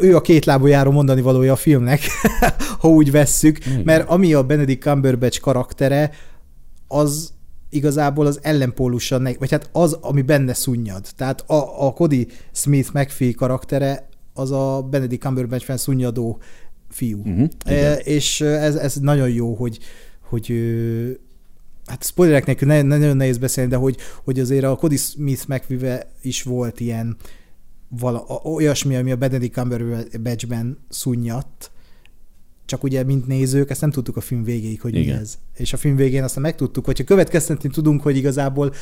ő 0.00 0.16
a 0.16 0.20
két 0.20 0.44
lábú 0.44 0.66
járó 0.66 0.90
mondani 0.90 1.20
valója 1.20 1.52
a 1.52 1.56
filmnek, 1.56 2.00
ha 2.80 2.88
úgy 2.88 3.10
vesszük, 3.10 3.66
igen. 3.66 3.80
mert 3.84 4.08
ami 4.08 4.34
a 4.34 4.42
Benedict 4.42 4.82
Cumberbatch 4.82 5.40
karaktere, 5.40 6.10
az 6.88 7.32
igazából 7.70 8.26
az 8.26 8.38
ellenpólusa, 8.42 9.20
vagy 9.38 9.50
hát 9.50 9.68
az, 9.72 9.92
ami 9.92 10.22
benne 10.22 10.54
szunnyad. 10.54 11.06
Tehát 11.16 11.50
a, 11.50 11.86
a 11.86 11.92
Cody 11.92 12.26
Smith 12.52 12.94
McPhee 12.94 13.32
karaktere 13.32 14.08
az 14.34 14.50
a 14.50 14.86
Benedict 14.90 15.22
Cumberbatch-ben 15.22 15.76
szunnyadó 15.76 16.38
fiú. 16.90 17.18
Uh-huh, 17.18 17.48
e, 17.64 17.94
és 17.94 18.40
ez, 18.40 18.74
ez 18.74 18.94
nagyon 18.94 19.30
jó, 19.30 19.54
hogy, 19.54 19.78
hogy 20.20 20.52
hát 21.86 22.04
spoilerek 22.04 22.46
nélkül 22.46 22.68
ne, 22.68 22.82
nagyon 22.82 23.16
nehéz 23.16 23.38
beszélni, 23.38 23.70
de 23.70 23.76
hogy, 23.76 23.96
hogy 24.24 24.40
azért 24.40 24.64
a 24.64 24.76
Cody 24.76 24.96
Smith 24.96 25.46
megvive 25.46 26.10
is 26.22 26.42
volt 26.42 26.80
ilyen 26.80 27.16
vala, 27.88 28.40
olyasmi, 28.42 28.96
ami 28.96 29.10
a 29.10 29.16
Benedict 29.16 29.54
Cumberbatchben 29.54 30.78
szunyadt, 30.88 31.70
csak 32.64 32.82
ugye, 32.82 33.02
mint 33.04 33.26
nézők, 33.26 33.70
ezt 33.70 33.80
nem 33.80 33.90
tudtuk 33.90 34.16
a 34.16 34.20
film 34.20 34.44
végéig, 34.44 34.80
hogy 34.80 34.94
Igen. 34.94 35.14
mi 35.16 35.20
ez. 35.20 35.38
És 35.54 35.72
a 35.72 35.76
film 35.76 35.96
végén 35.96 36.22
aztán 36.22 36.42
megtudtuk, 36.42 36.84
hogyha 36.84 37.04
következtetni 37.04 37.68
tudunk, 37.68 38.02
hogy 38.02 38.16
igazából 38.16 38.72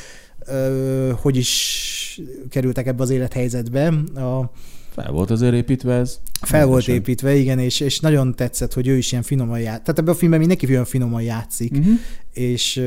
ö, 0.47 1.11
hogy 1.15 1.35
is 1.35 2.21
kerültek 2.49 2.87
ebbe 2.87 3.03
az 3.03 3.09
élethelyzetbe. 3.09 3.87
A, 4.15 4.51
fel 4.89 5.11
volt 5.11 5.31
azért 5.31 5.53
építve 5.53 5.93
ez. 5.93 6.19
Fel 6.41 6.65
volt 6.65 6.85
volt 6.85 6.99
építve, 6.99 7.35
igen, 7.35 7.59
és, 7.59 7.79
és 7.79 7.99
nagyon 7.99 8.35
tetszett, 8.35 8.73
hogy 8.73 8.87
ő 8.87 8.97
is 8.97 9.11
ilyen 9.11 9.23
finoman 9.23 9.59
játszik. 9.59 9.83
Tehát 9.83 9.99
ebben 9.99 10.13
a 10.13 10.17
filmben 10.17 10.39
mindenki 10.39 10.67
olyan 10.69 10.85
finoman 10.85 11.21
játszik, 11.21 11.71
uh-huh. 11.71 11.93
és 12.33 12.81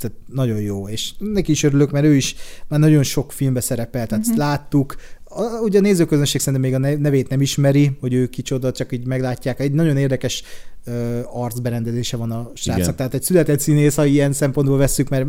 tehát 0.00 0.16
nagyon 0.26 0.60
jó, 0.60 0.88
és 0.88 1.12
neki 1.18 1.50
is 1.50 1.62
örülök, 1.62 1.90
mert 1.90 2.04
ő 2.04 2.14
is 2.14 2.34
már 2.68 2.80
nagyon 2.80 3.02
sok 3.02 3.32
filmbe 3.32 3.60
szerepel, 3.60 4.06
tehát 4.06 4.24
uh-huh. 4.24 4.38
láttuk, 4.38 4.96
a, 5.32 5.60
ugye 5.62 5.78
a 5.78 5.82
nézőközönség 5.82 6.40
szerintem 6.40 6.70
még 6.70 6.74
a 6.74 6.98
nevét 6.98 7.28
nem 7.28 7.40
ismeri, 7.40 7.96
hogy 8.00 8.14
ő 8.14 8.26
kicsoda, 8.26 8.72
csak 8.72 8.92
így 8.92 9.06
meglátják. 9.06 9.60
Egy 9.60 9.72
nagyon 9.72 9.96
érdekes 9.96 10.42
ö, 10.84 11.20
arcberendezése 11.32 12.16
van 12.16 12.30
a 12.30 12.50
srácnak. 12.54 12.84
Igen. 12.84 12.96
Tehát 12.96 13.14
egy 13.14 13.22
született 13.22 13.60
színész, 13.60 13.94
ha 13.94 14.04
ilyen 14.04 14.32
szempontból 14.32 14.78
vesszük, 14.78 15.08
mert 15.08 15.26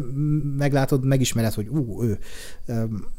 meglátod, 0.57 1.05
megismered, 1.05 1.53
hogy 1.53 1.67
ú, 1.67 2.03
ő. 2.03 2.17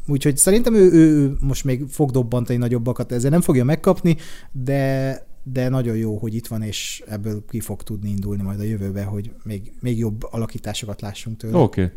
Úgyhogy 0.06 0.36
szerintem 0.36 0.74
ő, 0.74 0.92
ő, 0.92 1.22
ő 1.22 1.36
most 1.40 1.64
még 1.64 1.84
fog 1.88 2.10
dobbantani 2.10 2.58
nagyobbakat, 2.58 3.12
ezzel 3.12 3.30
nem 3.30 3.40
fogja 3.40 3.64
megkapni, 3.64 4.16
de 4.52 5.26
de 5.42 5.68
nagyon 5.68 5.96
jó, 5.96 6.16
hogy 6.16 6.34
itt 6.34 6.46
van, 6.46 6.62
és 6.62 7.02
ebből 7.06 7.44
ki 7.48 7.60
fog 7.60 7.82
tudni 7.82 8.10
indulni 8.10 8.42
majd 8.42 8.60
a 8.60 8.62
jövőbe, 8.62 9.04
hogy 9.04 9.32
még, 9.42 9.72
még 9.80 9.98
jobb 9.98 10.22
alakításokat 10.30 11.00
lássunk 11.00 11.36
tőle. 11.36 11.58
Oké. 11.58 11.92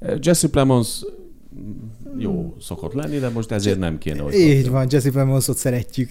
Okay. 0.00 0.18
Jesse 0.20 0.48
Plemons 0.48 1.04
jó 2.18 2.56
szokott 2.60 2.92
lenni, 2.92 3.18
de 3.18 3.28
most 3.28 3.50
ezért 3.50 3.78
nem 3.78 3.98
kéne, 3.98 4.22
hogy 4.22 4.34
Így 4.34 4.68
van, 4.68 4.86
Jesse 4.90 5.10
Plemonsot 5.10 5.56
szeretjük. 5.56 6.10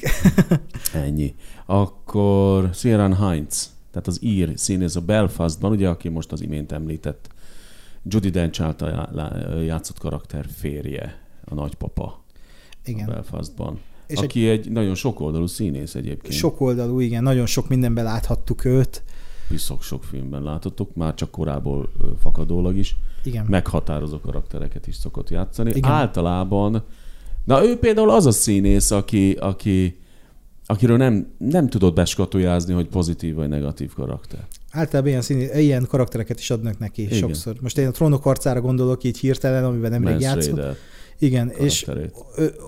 Ennyi. 0.94 1.36
Akkor 1.66 2.70
Sieran 2.74 3.16
Heinz, 3.16 3.74
tehát 3.92 4.08
az 4.08 4.18
ír 4.22 4.52
színész 4.56 4.96
a 4.96 5.02
Belfastban, 5.02 5.72
ugye, 5.72 5.90
aki 5.90 6.10
most 6.10 6.32
az 6.32 6.42
imént 6.42 6.72
említett 6.72 7.30
Judy 8.04 8.30
Dench 8.30 8.62
által 8.62 9.10
játszott 9.66 10.00
karakter 10.00 10.46
férje, 10.58 11.22
a 11.46 11.54
nagypapa 11.54 12.24
Igen. 12.86 13.08
a 13.08 13.12
Belfastban. 13.12 13.80
És 14.10 14.20
aki 14.20 14.48
egy, 14.48 14.60
egy 14.60 14.72
nagyon 14.72 14.96
sokoldalú 14.96 15.46
színész 15.46 15.96
egyébként. 15.96 16.34
Sokoldalú, 16.34 17.00
igen, 17.00 17.24
nagyon 17.24 17.46
sok 17.46 17.68
mindenben 17.68 18.04
láthattuk 18.04 18.66
őt. 18.66 19.04
Viszok 19.48 19.84
sok 19.84 20.04
filmben 20.04 20.44
látottuk, 20.44 20.96
már 20.96 21.14
csak 21.14 21.32
korából 21.32 21.90
fakadólag 22.22 22.78
is. 22.78 22.96
Igen. 23.24 23.46
Meghatározó 23.50 24.20
karaktereket 24.20 24.88
is 24.88 24.96
szokott 24.96 25.30
játszani. 25.30 25.72
Igen. 25.76 25.92
Általában, 25.92 26.84
na 27.46 27.66
ő 27.66 27.78
például 27.78 28.10
az 28.10 28.26
a 28.26 28.32
színész, 28.32 28.92
aki, 28.92 29.32
aki 29.32 29.98
akiről 30.66 30.98
nem, 30.98 31.28
nem 31.38 31.70
tudod 31.70 31.94
beskatujázni, 31.94 32.74
hogy 32.74 32.88
pozitív 32.88 33.36
vagy 33.36 33.50
negatív 33.50 33.94
karakter. 33.94 34.48
Általában 34.72 35.10
ilyen, 35.10 35.22
színé, 35.22 35.62
ilyen 35.64 35.86
karaktereket 35.88 36.40
is 36.40 36.50
adnak 36.50 36.80
neki 36.80 37.02
Igen. 37.02 37.18
sokszor. 37.18 37.56
Most 37.62 37.78
én 37.78 37.88
a 37.88 37.92
trónok 37.92 38.26
arcára 38.26 38.62
gondolok 38.62 39.04
így 39.04 39.18
hirtelen, 39.18 39.64
amiben 39.64 39.92
nemrég 39.92 40.20
játszott. 40.20 40.78
Igen, 41.20 41.50
és 41.50 41.86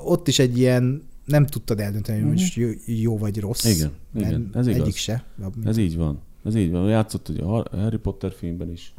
ott 0.05 0.27
is 0.27 0.39
egy 0.39 0.57
ilyen 0.57 1.09
nem 1.25 1.45
tudtad 1.45 1.79
eldönteni, 1.79 2.21
hogy 2.21 2.31
most 2.31 2.55
jó, 2.55 2.69
jó 2.85 3.17
vagy 3.17 3.39
rossz. 3.39 3.63
Igen, 3.63 3.91
igen 4.15 4.49
ez 4.53 4.67
igaz. 4.67 4.81
Egyik 4.81 4.95
se. 4.95 5.23
Ez 5.65 5.77
így 5.77 5.97
van. 5.97 6.19
Ez 6.45 6.55
így 6.55 6.71
van. 6.71 6.89
Játszott 6.89 7.29
ugye 7.29 7.43
a 7.43 7.65
Harry 7.71 7.97
Potter 7.97 8.33
filmben 8.37 8.71
is. 8.71 8.93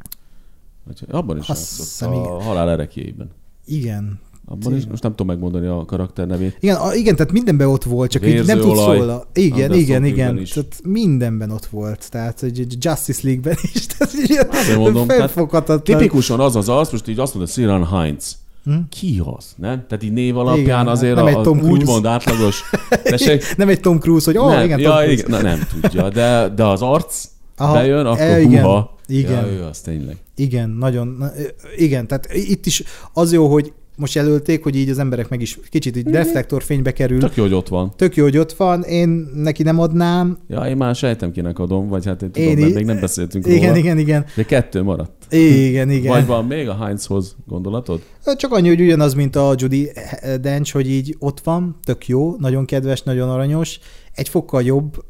Abban 1.07 1.37
is 1.37 1.47
Azt 1.47 1.79
játszott, 1.79 2.09
a 2.09 2.13
igen. 2.13 2.41
halál 2.41 2.69
erekjében. 2.69 3.29
Igen. 3.65 4.19
Abban 4.45 4.75
is, 4.75 4.85
most 4.85 5.03
nem 5.03 5.11
tudom 5.11 5.27
megmondani 5.27 5.67
a 5.67 5.85
karakter 5.85 6.27
nevét. 6.27 6.57
Igen, 6.59 6.75
a, 6.75 6.93
igen 6.93 7.15
tehát 7.15 7.31
mindenben 7.31 7.67
ott 7.67 7.83
volt, 7.83 8.11
csak 8.11 8.27
így 8.27 8.45
nem 8.45 8.59
tudsz 8.59 8.85
róla. 8.85 9.27
Igen, 9.33 9.73
igen, 9.73 10.05
igen. 10.05 10.37
Is. 10.37 10.49
Tehát 10.49 10.79
mindenben 10.83 11.51
ott 11.51 11.65
volt. 11.65 12.11
Tehát 12.11 12.39
hogy 12.39 12.57
Justice 12.79 13.19
League-ben 13.23 13.57
is. 13.73 13.85
Tehát 13.85 14.13
így 14.13 14.77
mondom, 14.77 15.07
tehát 15.07 15.83
tipikusan 15.83 16.39
az 16.39 16.55
az 16.55 16.69
az, 16.69 16.91
most 16.91 17.07
így 17.07 17.19
azt 17.19 17.33
mondod, 17.33 17.51
Siran 17.51 17.85
Heinz 17.87 18.37
Hm? 18.63 18.75
Ki 18.89 19.21
az, 19.37 19.53
nem? 19.55 19.85
Tehát 19.87 20.03
így 20.03 20.11
név 20.11 20.37
alapján 20.37 20.63
igen, 20.63 20.87
azért 20.87 21.15
nem 21.15 21.25
a, 21.25 21.29
egy 21.29 21.41
Tom 21.41 21.59
úgymond 21.61 22.05
átlagos... 22.05 22.63
nem 23.57 23.69
egy 23.69 23.79
Tom 23.79 23.99
Cruise, 23.99 24.25
hogy 24.25 24.37
ó, 24.37 24.43
oh, 24.43 24.51
nem, 24.51 24.63
igen, 24.63 24.79
ja, 24.79 24.89
Tom 24.89 24.97
Cruise. 24.97 25.23
igen, 25.25 25.41
na, 25.41 25.49
nem 25.49 25.67
tudja, 25.81 26.09
de, 26.09 26.49
de 26.55 26.65
az 26.65 26.81
arc, 26.81 27.25
Aha, 27.57 27.73
bejön, 27.73 28.05
akkor 28.05 28.21
e, 28.21 28.39
igen, 28.39 28.63
huha. 28.63 28.97
Igen. 29.07 29.45
Ja, 29.45 29.51
ő 29.51 29.63
az 29.63 29.79
tényleg. 29.79 30.17
Igen, 30.35 30.69
nagyon. 30.69 31.23
Igen, 31.77 32.07
tehát 32.07 32.33
itt 32.33 32.65
is 32.65 32.83
az 33.13 33.33
jó, 33.33 33.47
hogy 33.47 33.73
most 33.97 34.15
jelölték, 34.15 34.63
hogy 34.63 34.75
így 34.75 34.89
az 34.89 34.99
emberek 34.99 35.29
meg 35.29 35.41
is 35.41 35.59
kicsit 35.69 35.97
így 35.97 36.05
mhm. 36.05 36.13
reflektorfénybe 36.13 36.91
kerül. 36.91 37.19
Tök 37.19 37.35
jó, 37.35 37.43
hogy 37.43 37.53
ott 37.53 37.67
van. 37.67 37.93
Tök 37.95 38.15
jó, 38.15 38.23
hogy 38.23 38.37
ott 38.37 38.53
van. 38.53 38.83
Én 38.83 39.09
neki 39.33 39.63
nem 39.63 39.79
adnám. 39.79 40.37
Ja, 40.47 40.61
én 40.61 40.77
már 40.77 40.95
sejtem, 40.95 41.31
kinek 41.31 41.59
adom, 41.59 41.87
vagy 41.87 42.05
hát 42.05 42.21
én 42.21 42.31
tudom, 42.31 42.49
én 42.49 42.57
mert 42.57 42.73
még 42.73 42.85
nem 42.85 42.99
beszéltünk 42.99 43.47
igen, 43.47 43.59
róla. 43.59 43.75
Igen, 43.75 43.97
igen, 43.97 44.25
De 44.35 44.43
kettő 44.43 44.83
maradt. 44.83 45.33
Igen, 45.33 45.89
igen. 45.89 46.11
Vagy 46.11 46.25
van 46.25 46.45
még 46.45 46.69
a 46.69 46.75
Heinzhoz 46.75 47.35
gondolatod? 47.47 48.01
Csak 48.37 48.51
annyi, 48.51 48.67
hogy 48.67 48.81
ugyanaz, 48.81 49.13
mint 49.13 49.35
a 49.35 49.53
Judy 49.57 49.91
Dench, 50.41 50.73
hogy 50.73 50.89
így 50.89 51.15
ott 51.19 51.39
van, 51.39 51.77
tök 51.83 52.07
jó, 52.07 52.35
nagyon 52.39 52.65
kedves, 52.65 53.01
nagyon 53.01 53.29
aranyos, 53.29 53.79
egy 54.13 54.29
fokkal 54.29 54.63
jobb, 54.63 55.03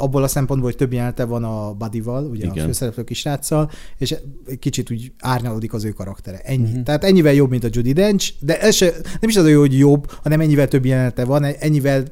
abból 0.00 0.22
a 0.22 0.28
szempontból, 0.28 0.70
hogy 0.70 0.78
több 0.78 0.92
jelenete 0.92 1.24
van 1.24 1.44
a 1.44 1.72
Buddy-val, 1.72 2.24
ugye 2.24 2.44
Igen. 2.44 2.58
a 2.58 2.66
főszereplő 2.66 3.04
kisráccal, 3.04 3.70
és 3.98 4.16
kicsit 4.58 4.90
úgy 4.90 5.12
árnyalódik 5.18 5.72
az 5.72 5.84
ő 5.84 5.90
karaktere. 5.90 6.38
Ennyi. 6.38 6.62
Uh-huh. 6.62 6.82
Tehát 6.82 7.04
ennyivel 7.04 7.32
jobb, 7.32 7.50
mint 7.50 7.64
a 7.64 7.68
Judy 7.70 7.92
Dench, 7.92 8.32
de 8.40 8.60
ez 8.60 8.74
se, 8.74 8.92
nem 9.20 9.30
is 9.30 9.36
az, 9.36 9.54
hogy 9.54 9.78
jobb, 9.78 10.10
hanem 10.22 10.40
ennyivel 10.40 10.68
több 10.68 10.84
jelenete 10.84 11.24
van, 11.24 11.44
ennyivel 11.44 12.04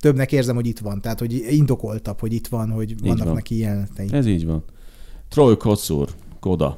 többnek 0.00 0.32
érzem, 0.32 0.54
hogy 0.54 0.66
itt 0.66 0.78
van. 0.78 1.00
Tehát, 1.00 1.18
hogy 1.18 1.32
indokoltabb, 1.48 2.20
hogy 2.20 2.32
itt 2.32 2.46
van, 2.46 2.70
hogy 2.70 3.00
vannak 3.02 3.24
van. 3.24 3.34
neki 3.34 3.58
jelenetei. 3.58 4.08
Ez 4.10 4.26
így 4.26 4.46
van. 4.46 4.64
Troy 5.28 5.56
Kotsur, 5.56 6.08
Koda, 6.40 6.76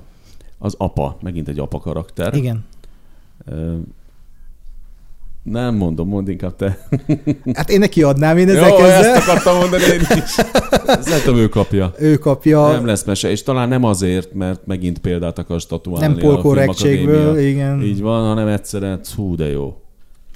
az 0.59 0.75
apa, 0.79 1.19
megint 1.23 1.49
egy 1.49 1.59
apa 1.59 1.79
karakter. 1.79 2.35
Igen. 2.35 2.65
Nem 5.51 5.74
mondom, 5.74 6.09
mondd 6.09 6.28
inkább 6.28 6.56
te. 6.56 6.78
Hát 7.55 7.70
én 7.70 7.78
neki 7.78 8.02
adnám, 8.02 8.36
én 8.36 8.48
ezzel 8.48 8.68
Jó, 8.68 8.77
ezt 8.77 9.28
akartam 9.28 9.56
mondani 9.56 9.82
én 9.82 10.01
is. 10.01 10.31
Szerintem 11.01 11.36
ő 11.36 11.48
kapja. 11.48 11.93
Ő 11.98 12.16
kapja. 12.16 12.70
Nem 12.73 12.86
lesz 12.86 13.05
mese, 13.05 13.31
és 13.31 13.43
talán 13.43 13.68
nem 13.68 13.85
azért, 13.85 14.35
mert 14.35 14.66
megint 14.66 14.98
példát 14.98 15.39
akar 15.39 15.60
statuálni 15.60 16.06
Nem 16.06 16.16
polkorrektségből, 16.16 17.39
igen. 17.39 17.82
Így 17.82 18.01
van, 18.01 18.27
hanem 18.27 18.48
egyszerűen, 18.48 19.01
hú, 19.16 19.36
de 19.36 19.48
jó. 19.51 19.81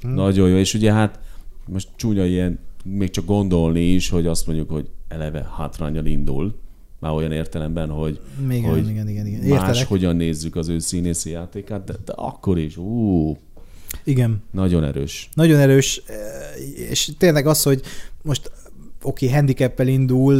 Hmm. 0.00 0.14
Nagyon 0.14 0.48
jó, 0.48 0.56
és 0.56 0.74
ugye 0.74 0.92
hát 0.92 1.18
most 1.66 1.88
csúnya 1.96 2.24
ilyen, 2.24 2.58
még 2.84 3.10
csak 3.10 3.24
gondolni 3.24 3.80
is, 3.80 4.08
hogy 4.08 4.26
azt 4.26 4.46
mondjuk, 4.46 4.70
hogy 4.70 4.88
eleve 5.08 5.50
hátrányal 5.56 6.06
indul, 6.06 6.54
már 6.98 7.12
olyan 7.12 7.32
értelemben, 7.32 7.90
hogy, 7.90 8.20
igen, 8.50 8.70
hogy 8.70 8.88
igen, 8.88 9.08
igen, 9.08 9.26
igen. 9.26 9.48
más 9.48 9.84
hogyan 9.84 10.16
nézzük 10.16 10.56
az 10.56 10.68
ő 10.68 10.78
színészi 10.78 11.30
játékát, 11.30 11.84
de, 11.84 11.92
de 12.04 12.12
akkor 12.12 12.58
is, 12.58 12.76
ú, 12.76 13.36
igen. 14.04 14.42
Nagyon 14.50 14.84
erős. 14.84 15.28
Nagyon 15.34 15.58
erős, 15.58 16.02
és 16.74 17.12
tényleg 17.18 17.46
az, 17.46 17.62
hogy 17.62 17.82
most 18.22 18.50
oké, 19.02 19.24
okay, 19.24 19.36
handicappel 19.36 19.86
indul, 19.88 20.36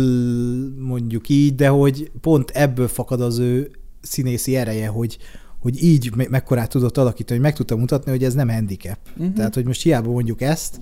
mondjuk 0.79 1.29
így, 1.29 1.55
de 1.55 1.69
hogy 1.69 2.11
pont 2.21 2.51
ebből 2.51 2.89
fakad 2.89 3.21
az 3.21 3.39
ő 3.39 3.71
színészi 4.01 4.57
ereje, 4.57 4.89
hogy, 4.89 5.19
hogy 5.59 5.83
így 5.83 6.17
me- 6.17 6.29
mekkorát 6.29 6.69
tudott 6.69 6.97
alakítani, 6.97 7.39
hogy 7.39 7.49
meg 7.49 7.57
tudta 7.57 7.77
mutatni, 7.77 8.11
hogy 8.11 8.25
ez 8.25 8.35
nem 8.35 8.49
handicap. 8.49 8.99
Uh-huh. 9.17 9.35
Tehát, 9.35 9.55
hogy 9.55 9.65
most 9.65 9.83
hiába 9.83 10.11
mondjuk 10.11 10.41
ezt, 10.41 10.79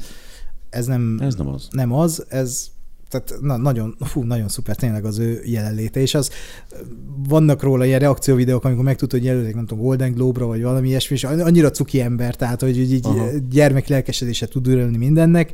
ez 0.71 0.87
nem, 0.87 1.19
ez 1.21 1.35
nem 1.35 1.49
az. 1.49 1.69
Nem 1.71 1.93
az, 1.93 2.25
ez 2.29 2.71
tehát 3.09 3.35
na, 3.41 3.57
nagyon, 3.57 3.97
fú, 4.01 4.23
nagyon 4.23 4.49
szuper 4.49 4.77
tényleg 4.77 5.05
az 5.05 5.19
ő 5.19 5.43
jelenléte, 5.45 6.01
és 6.01 6.15
az 6.15 6.31
vannak 7.29 7.63
róla 7.63 7.85
ilyen 7.85 7.99
reakcióvideók, 7.99 8.65
amikor 8.65 8.85
megtudod, 8.85 9.11
hogy 9.11 9.25
jelölték, 9.25 9.55
nem 9.55 9.67
tudom, 9.67 9.85
Golden 9.85 10.13
Globe-ra, 10.13 10.47
vagy 10.47 10.63
valami 10.63 10.89
ilyesmi, 10.89 11.17
és 11.17 11.25
annyira 11.25 11.71
cuki 11.71 12.01
ember, 12.01 12.37
tehát, 12.37 12.61
hogy 12.61 12.79
így 12.79 13.07
Aha. 13.07 13.29
gyermek 13.51 13.89
lelkesedése 13.89 14.47
tud 14.47 14.67
ürülni 14.67 14.97
mindennek. 14.97 15.53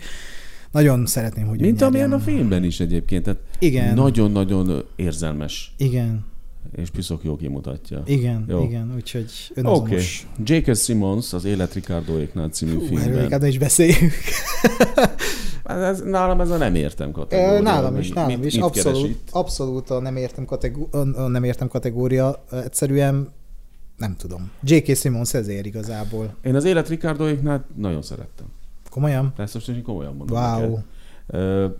Nagyon 0.71 1.07
szeretném, 1.07 1.47
hogy 1.47 1.61
Mint 1.61 1.83
amilyen 1.83 2.13
a 2.13 2.19
filmben 2.19 2.65
is 2.65 2.81
egyébként. 2.81 3.25
Tehát 3.25 3.41
Igen. 3.59 3.95
Nagyon-nagyon 3.95 4.85
érzelmes. 4.97 5.75
Igen 5.77 6.33
és 6.77 6.91
piszok 6.91 7.25
jó 7.25 7.37
kimutatja. 7.37 8.03
Igen, 8.07 8.45
jó. 8.49 8.63
igen, 8.63 8.93
úgyhogy 8.97 9.31
önazonos. 9.55 9.81
Oké. 9.81 9.95
Okay. 9.95 10.59
J.K. 10.59 10.77
Simmons, 10.77 11.33
az 11.33 11.45
Élet 11.45 11.75
Ricardoéknál 11.75 12.49
című 12.49 12.75
Hú, 12.75 12.85
filmben. 12.85 13.33
Erről 13.33 13.49
is 13.49 13.59
beszéljünk. 13.59 14.13
ez, 15.65 16.01
nálam 16.01 16.41
ez 16.41 16.51
a 16.51 16.57
nem 16.57 16.75
értem 16.75 17.13
kategória. 17.13 17.61
Nálam 17.61 17.97
is, 17.97 18.13
nálam 18.13 18.31
mit, 18.31 18.45
is. 18.45 18.55
Mit 18.55 18.63
abszolút, 18.63 19.19
abszolút 19.31 19.91
a 19.91 20.01
nem 20.01 20.17
értem, 20.17 20.45
kategória, 20.45 21.01
a 21.01 21.29
nem 21.29 21.45
értem 21.45 21.69
kategória. 21.69 22.45
Egyszerűen 22.51 23.33
nem 23.97 24.17
tudom. 24.17 24.51
J.K. 24.63 24.97
Simmons 24.97 25.35
ezért 25.35 25.67
igazából. 25.67 26.35
Én 26.43 26.55
az 26.55 26.65
Élet 26.65 26.89
Ricardoéknál 26.89 27.65
nagyon 27.77 28.03
szerettem. 28.03 28.47
Komolyan? 28.91 29.33
Persze, 29.37 29.59
most 29.67 29.83
komolyan 29.83 30.15
mondom. 30.17 30.37
Wow. 30.37 30.79
Neked. 31.27 31.71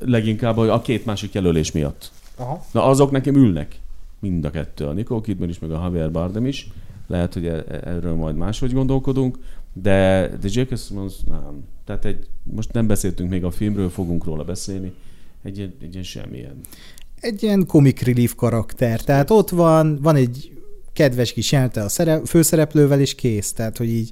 leginkább 0.00 0.56
a 0.56 0.80
két 0.80 1.04
másik 1.04 1.32
jelölés 1.32 1.72
miatt. 1.72 2.10
Aha. 2.36 2.64
Na 2.72 2.84
azok 2.84 3.10
nekem 3.10 3.34
ülnek. 3.34 3.80
Mind 4.18 4.44
a 4.44 4.50
kettő, 4.50 4.86
a 4.86 4.92
Nicole 4.92 5.20
Kidman 5.20 5.48
is, 5.48 5.58
meg 5.58 5.70
a 5.70 5.82
Javier 5.82 6.10
Bardem 6.10 6.46
is. 6.46 6.70
Lehet, 7.06 7.34
hogy 7.34 7.46
e- 7.46 7.64
erről 7.84 8.14
majd 8.14 8.36
máshogy 8.36 8.72
gondolkodunk, 8.72 9.38
de, 9.72 10.28
de 10.40 10.48
J.K. 10.50 10.78
Simmons 10.78 11.14
nem. 11.26 11.64
Tehát 11.84 12.04
egy, 12.04 12.26
most 12.42 12.72
nem 12.72 12.86
beszéltünk 12.86 13.30
még 13.30 13.44
a 13.44 13.50
filmről, 13.50 13.90
fogunk 13.90 14.24
róla 14.24 14.44
beszélni. 14.44 14.92
Egy, 15.42 15.60
egy, 15.60 15.74
egy 15.82 15.92
ilyen 15.92 16.04
semmilyen. 16.04 16.60
Egy 17.20 17.42
ilyen 17.42 17.66
comic 17.66 18.02
relief 18.02 18.34
karakter. 18.34 19.00
Tehát 19.00 19.30
ott 19.30 19.50
van, 19.50 19.98
van 20.02 20.16
egy 20.16 20.60
kedves 20.92 21.32
kis 21.32 21.52
jelente 21.52 21.82
a 21.82 21.88
szerep, 21.88 22.26
főszereplővel, 22.26 23.00
és 23.00 23.14
kész. 23.14 23.52
Tehát, 23.52 23.76
hogy 23.76 23.88
így 23.88 24.10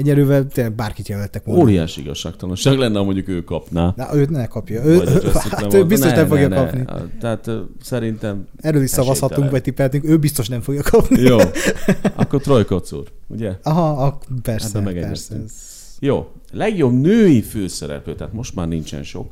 Egyelővel 0.00 0.46
tényleg 0.46 0.74
bárkit 0.74 1.08
jelöltek 1.08 1.44
volna. 1.44 1.62
Óriási 1.62 2.00
igazságtalanság 2.00 2.78
lenne, 2.78 2.98
ha 2.98 3.04
mondjuk 3.04 3.28
ő 3.28 3.44
kapná. 3.44 3.92
Na, 3.96 4.14
őt 4.14 4.30
ne 4.30 4.46
kapja. 4.46 4.84
Ő, 4.84 5.02
hát 5.50 5.74
ő 5.74 5.84
biztos 5.84 6.10
ne, 6.10 6.16
nem 6.16 6.26
fogja 6.26 6.48
ne, 6.48 6.56
kapni. 6.56 6.78
Ne. 6.78 7.18
Tehát 7.20 7.46
uh, 7.46 7.54
szerintem... 7.82 8.46
Erről 8.56 8.82
is 8.82 8.90
szavazhatunk, 8.90 9.50
vagy 9.50 9.62
tippeltünk, 9.62 10.04
ő 10.04 10.18
biztos 10.18 10.48
nem 10.48 10.60
fogja 10.60 10.82
kapni. 10.82 11.20
Jó. 11.20 11.38
Akkor 12.22 12.40
Troy 12.40 12.64
Kocur, 12.64 13.06
ugye? 13.26 13.52
Aha, 13.62 14.06
a, 14.06 14.18
persze, 14.42 14.78
Ebben 14.78 14.94
persze. 14.94 15.34
Ez... 15.44 15.52
Jó. 15.98 16.30
Legjobb 16.52 16.92
női 16.92 17.42
főszereplő, 17.42 18.14
tehát 18.14 18.32
most 18.32 18.54
már 18.54 18.68
nincsen 18.68 19.02
sok 19.02 19.30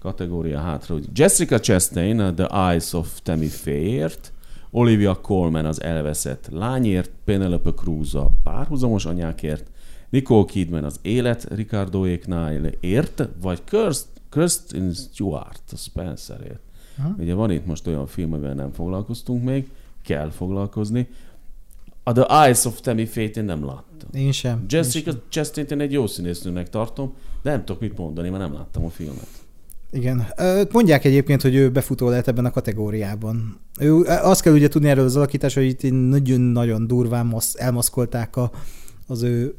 kategória 0.00 0.58
hátra, 0.58 0.96
Jessica 1.14 1.60
Chastain, 1.60 2.34
The 2.34 2.70
Eyes 2.70 2.92
of 2.92 3.08
Tammy 3.22 3.46
Fayeért, 3.46 4.32
Olivia 4.70 5.14
Colman 5.14 5.64
az 5.64 5.82
elveszett 5.82 6.48
lányért, 6.50 7.10
Penelope 7.24 7.70
Cruz 7.70 8.14
a 8.14 8.30
párhuzamos 8.42 9.04
anyákért, 9.04 9.64
Nicole 10.10 10.44
Kidman 10.44 10.84
az 10.84 10.98
élet 11.02 11.46
Ricardoéknál 11.54 12.64
ért, 12.80 13.28
vagy 13.40 13.62
Kirsten 14.30 14.92
Stewart 14.92 15.62
a 15.72 15.76
Spencerért. 15.76 16.60
Ha? 17.02 17.14
Ugye 17.18 17.34
van 17.34 17.50
itt 17.50 17.66
most 17.66 17.86
olyan 17.86 18.06
film, 18.06 18.32
amivel 18.32 18.54
nem 18.54 18.72
foglalkoztunk 18.72 19.44
még, 19.44 19.70
kell 20.04 20.30
foglalkozni. 20.30 21.08
A 22.02 22.12
The 22.12 22.44
Eyes 22.44 22.64
of 22.64 22.80
Tammy 22.80 23.06
Faye-t 23.06 23.36
én 23.36 23.44
nem 23.44 23.64
láttam. 23.64 24.08
Én 24.12 24.32
sem. 24.32 24.64
Jessica 24.68 25.12
Chastain 25.28 25.66
én 25.70 25.80
egy 25.80 25.92
jó 25.92 26.06
színésznőnek 26.06 26.68
tartom, 26.68 27.12
de 27.42 27.50
nem 27.50 27.64
tudok 27.64 27.80
mit 27.80 27.98
mondani, 27.98 28.28
mert 28.28 28.42
nem 28.42 28.52
láttam 28.52 28.84
a 28.84 28.90
filmet. 28.90 29.28
Igen. 29.90 30.26
Mondják 30.72 31.04
egyébként, 31.04 31.42
hogy 31.42 31.54
ő 31.54 31.70
befutó 31.70 32.08
lehet 32.08 32.28
ebben 32.28 32.44
a 32.44 32.50
kategóriában. 32.50 33.60
Ő, 33.80 34.02
azt 34.04 34.42
kell 34.42 34.52
ugye 34.52 34.68
tudni 34.68 34.88
erről 34.88 35.04
az 35.04 35.16
alakítás, 35.16 35.54
hogy 35.54 35.64
itt 35.64 35.90
nagyon-nagyon 36.08 36.86
durván 36.86 37.34
elmaszkolták 37.54 38.36
a, 38.36 38.50
az 39.06 39.22
ő 39.22 39.54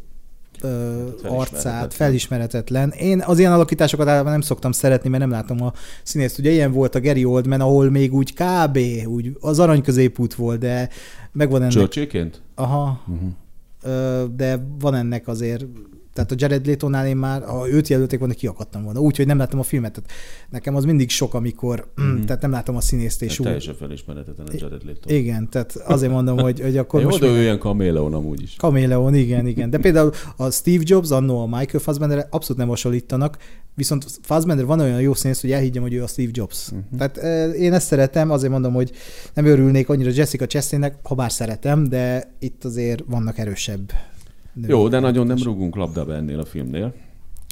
felismeretetlen. 0.62 1.38
arcát, 1.38 1.94
felismeretetlen. 1.94 2.90
Én 2.90 3.22
az 3.26 3.40
ilyen 3.40 3.52
alakításokat 3.54 4.08
általában 4.08 4.32
nem 4.32 4.42
szoktam 4.42 4.72
szeretni, 4.72 5.10
mert 5.10 5.22
nem 5.22 5.32
látom 5.32 5.62
a 5.64 5.74
színészt. 6.04 6.40
Ugye 6.40 6.52
ilyen 6.52 6.72
volt 6.72 6.96
a 6.96 7.02
Gary 7.02 7.26
Oldman, 7.26 7.62
ahol 7.62 7.90
még 7.90 8.14
úgy 8.14 8.34
kb. 8.34 8.80
úgy 9.06 9.38
az 9.40 9.60
arany 9.60 9.82
középút 9.82 10.34
volt, 10.34 10.60
de 10.60 10.90
megvan 11.32 11.62
ennek... 11.62 11.74
Csörcséként? 11.74 12.42
Aha. 12.56 13.02
Uh-huh. 13.08 13.30
De 14.36 14.66
van 14.80 14.96
ennek 14.96 15.28
azért 15.28 15.66
tehát 16.14 16.32
a 16.32 16.36
Jared 16.38 16.66
Leto-nál 16.66 17.08
én 17.08 17.18
már, 17.18 17.44
ha 17.44 17.70
őt 17.70 17.88
jelölték 17.88 18.20
volna, 18.20 18.34
kiakadtam 18.34 18.84
volna. 18.84 19.00
Úgyhogy 19.00 19.26
nem 19.26 19.38
láttam 19.38 19.60
a 19.60 19.64
filmet. 19.64 19.92
Tehát 19.92 20.12
nekem 20.50 20.76
az 20.76 20.86
mindig 20.86 21.10
sok, 21.10 21.34
amikor, 21.34 21.92
mm-hmm. 22.02 22.22
tehát 22.26 22.42
nem 22.42 22.52
látom 22.52 22.76
a 22.76 22.82
színészt 22.82 23.22
és 23.22 23.40
úgy. 23.40 23.46
Teljesen 23.46 23.76
felismerhetetlen 23.76 24.48
a 24.48 24.52
Jared 24.56 24.86
Leto. 24.86 25.14
Igen, 25.14 25.50
tehát 25.50 25.76
azért 25.76 26.12
mondom, 26.12 26.38
hogy, 26.38 26.60
hogy 26.62 26.78
akkor 26.78 27.02
Jó, 27.02 27.08
most... 27.08 27.20
de 27.20 27.28
ő 27.28 27.42
ilyen 27.42 27.60
kaméleon 27.60 28.14
amúgy 28.14 28.42
is. 28.42 28.56
Kaméleon, 28.58 29.16
igen, 29.16 29.48
igen. 29.48 29.70
De 29.70 29.78
például 29.78 30.12
a 30.38 30.50
Steve 30.50 30.84
Jobs, 30.86 31.10
annó 31.10 31.42
a 31.42 31.46
Michael 31.46 31.84
Fassbender 31.84 32.28
abszolút 32.30 32.58
nem 32.58 32.68
hasonlítanak, 32.68 33.38
viszont 33.76 34.06
Fassbender 34.22 34.66
van 34.66 34.80
olyan 34.80 35.02
jó 35.02 35.14
színész, 35.14 35.42
hogy 35.42 35.52
elhiggyem, 35.52 35.82
hogy 35.82 35.94
ő 35.94 36.04
a 36.04 36.08
Steve 36.08 36.30
Jobs. 36.32 36.72
Uh-huh. 36.72 36.98
Tehát 36.98 37.18
én 37.54 37.74
ezt 37.74 37.88
szeretem, 37.88 38.32
azért 38.32 38.52
mondom, 38.52 38.74
hogy 38.74 38.92
nem 39.34 39.46
örülnék 39.46 39.90
annyira 39.90 40.10
Jessica 40.14 40.46
Chastainnek, 40.46 40.96
ha 41.04 41.16
bár 41.16 41.32
szeretem, 41.32 41.90
de 41.90 42.34
itt 42.40 42.64
azért 42.64 43.04
vannak 43.08 43.38
erősebb 43.38 43.92
Jó, 44.68 44.88
de 44.88 45.00
nagyon 45.00 45.28
nem 45.28 45.38
rúgunk 45.44 45.76
labdába 45.76 46.16
ennél 46.16 46.40
a 46.40 46.46
filmnél. 46.46 46.94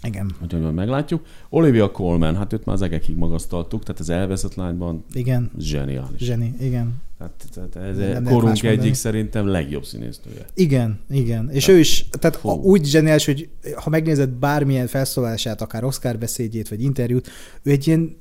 Igen. 0.03 0.31
Úgyhogy 0.43 0.61
majd 0.61 0.73
meglátjuk. 0.73 1.25
Olivia 1.49 1.91
Colman, 1.91 2.35
hát 2.35 2.53
őt 2.53 2.65
már 2.65 2.75
az 2.75 2.81
egekig 2.81 3.15
magasztaltuk, 3.15 3.83
tehát 3.83 4.01
az 4.01 4.09
elveszett 4.09 4.55
lányban 4.55 5.05
Igen. 5.13 5.51
zseniális. 5.57 6.21
Zseni, 6.21 6.53
igen. 6.59 7.01
Tehát, 7.17 7.45
tehát 7.53 7.75
ez 7.89 7.97
Nem 7.97 8.23
korunk 8.23 8.43
mondani. 8.43 8.67
egyik 8.67 8.93
szerintem 8.93 9.47
legjobb 9.47 9.85
színésznője. 9.85 10.45
Igen, 10.53 10.99
igen. 11.09 11.49
És 11.49 11.67
ő 11.67 11.77
is, 11.77 12.07
tehát 12.09 12.39
a, 12.41 12.51
úgy 12.51 12.85
zseniális, 12.85 13.25
hogy 13.25 13.49
ha 13.75 13.89
megnézed 13.89 14.29
bármilyen 14.29 14.87
felszólását, 14.87 15.61
akár 15.61 15.83
Oscar 15.83 16.17
beszédjét, 16.17 16.69
vagy 16.69 16.81
interjút, 16.81 17.29
ő 17.63 17.71
egy 17.71 17.87
ilyen 17.87 18.17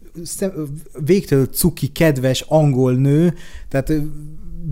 végtelen 1.04 1.48
cuki, 1.52 1.86
kedves 1.86 2.40
angol 2.40 2.94
nő, 2.94 3.34
tehát 3.68 3.92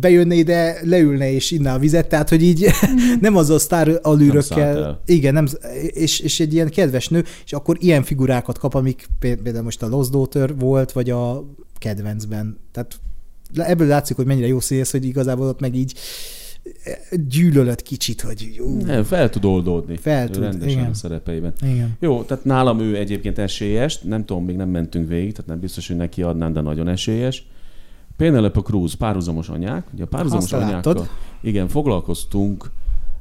bejönne 0.00 0.34
ide, 0.34 0.78
leülne 0.82 1.32
és 1.32 1.50
inná 1.50 1.74
a 1.74 1.78
vizet, 1.78 2.08
tehát 2.08 2.28
hogy 2.28 2.42
így 2.42 2.66
nem 3.20 3.36
az 3.36 3.50
a 3.50 3.58
sztár 3.58 3.98
alűrökkel. 4.02 4.84
el. 4.84 5.02
Igen, 5.06 5.32
nem, 5.32 5.46
és, 5.86 6.20
és 6.20 6.40
egy 6.40 6.54
ilyen 6.54 6.68
kedves 6.68 7.08
nő, 7.08 7.24
és 7.44 7.52
akkor 7.52 7.76
ilyen 7.80 8.02
figurákat 8.02 8.58
kap, 8.58 8.74
amik 8.74 9.06
pé- 9.18 9.42
például 9.42 9.64
most 9.64 9.82
a 9.82 9.88
Lost 9.88 10.10
Daughter 10.10 10.56
volt, 10.56 10.92
vagy 10.92 11.10
a 11.10 11.44
kedvencben. 11.78 12.58
Tehát 12.72 12.98
ebből 13.54 13.86
látszik, 13.86 14.16
hogy 14.16 14.26
mennyire 14.26 14.46
jó 14.46 14.60
színész, 14.60 14.90
hogy 14.90 15.04
igazából 15.04 15.48
ott 15.48 15.60
meg 15.60 15.74
így 15.74 15.94
gyűlölöd 17.28 17.82
kicsit, 17.82 18.20
hogy 18.20 18.52
jó. 18.56 18.80
Nem, 18.80 19.04
fel 19.04 19.30
tud 19.30 19.44
oldódni. 19.44 19.96
Fel 19.96 20.30
tud, 20.30 20.42
rendesen 20.42 20.78
igen. 20.78 20.90
a 20.90 20.94
szerepeiben. 20.94 21.52
Igen. 21.62 21.96
Jó, 22.00 22.22
tehát 22.22 22.44
nálam 22.44 22.80
ő 22.80 22.96
egyébként 22.96 23.38
esélyes, 23.38 23.98
nem 23.98 24.24
tudom, 24.24 24.44
még 24.44 24.56
nem 24.56 24.68
mentünk 24.68 25.08
végig, 25.08 25.32
tehát 25.32 25.46
nem 25.46 25.60
biztos, 25.60 25.86
hogy 25.86 25.96
neki 25.96 26.22
adnám, 26.22 26.52
de 26.52 26.60
nagyon 26.60 26.88
esélyes. 26.88 27.46
Penelope 28.16 28.60
Cruz, 28.60 28.94
párhuzamos 28.94 29.48
anyák. 29.48 29.86
Ugye 29.94 30.04
a 30.04 30.06
párhuzamos 30.06 30.52
Azt 30.52 30.62
láttad. 30.62 30.96
anyákkal, 30.96 31.16
igen, 31.40 31.68
foglalkoztunk 31.68 32.70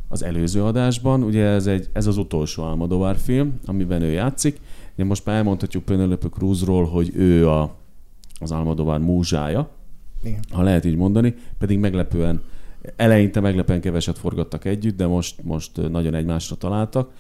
az 0.07 0.23
előző 0.23 0.63
adásban, 0.63 1.23
ugye 1.23 1.43
ez, 1.45 1.67
egy, 1.67 1.89
ez 1.93 2.07
az 2.07 2.17
utolsó 2.17 2.63
Almodovar 2.63 3.15
film, 3.17 3.59
amiben 3.65 4.01
ő 4.01 4.11
játszik. 4.11 4.59
Ugye 4.93 5.03
most 5.03 5.26
már 5.26 5.35
elmondhatjuk 5.35 5.84
Penelope 5.84 6.30
Cruzról, 6.30 6.85
hogy 6.85 7.11
ő 7.15 7.49
a, 7.49 7.76
az 8.39 8.51
Almodovar 8.51 8.99
múzsája, 8.99 9.69
Igen. 10.23 10.39
ha 10.51 10.61
lehet 10.61 10.85
így 10.85 10.95
mondani, 10.95 11.35
pedig 11.57 11.80
meglepően, 11.80 12.41
eleinte 12.95 13.39
meglepően 13.39 13.81
keveset 13.81 14.17
forgattak 14.17 14.65
együtt, 14.65 14.97
de 14.97 15.07
most, 15.07 15.43
most 15.43 15.89
nagyon 15.89 16.13
egymásra 16.13 16.55
találtak. 16.55 17.11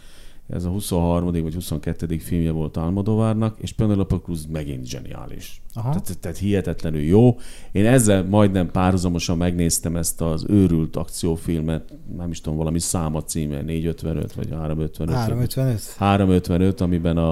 Ez 0.49 0.65
a 0.65 0.69
23. 0.69 1.31
vagy 1.31 1.53
22. 1.53 2.17
filmje 2.17 2.51
volt 2.51 2.77
Almodovárnak, 2.77 3.59
és 3.59 3.73
Penelope 3.73 4.17
Cruz 4.23 4.45
megint 4.45 4.85
zseniális. 4.85 5.61
Aha. 5.73 5.89
Tehát, 5.89 6.17
tehát 6.19 6.37
hihetetlenül 6.37 7.01
jó. 7.01 7.37
Én 7.71 7.85
ezzel 7.85 8.23
majdnem 8.23 8.71
párhuzamosan 8.71 9.37
megnéztem 9.37 9.95
ezt 9.95 10.21
az 10.21 10.45
őrült 10.47 10.95
akciófilmet, 10.95 11.93
nem 12.17 12.31
is 12.31 12.41
tudom, 12.41 12.57
valami 12.57 12.79
száma 12.79 13.23
címe, 13.23 13.61
455 13.61 14.33
vagy 14.33 14.49
355. 14.51 15.15
355. 15.15 15.95
355, 15.97 16.81
amiben 16.81 17.17
a, 17.17 17.31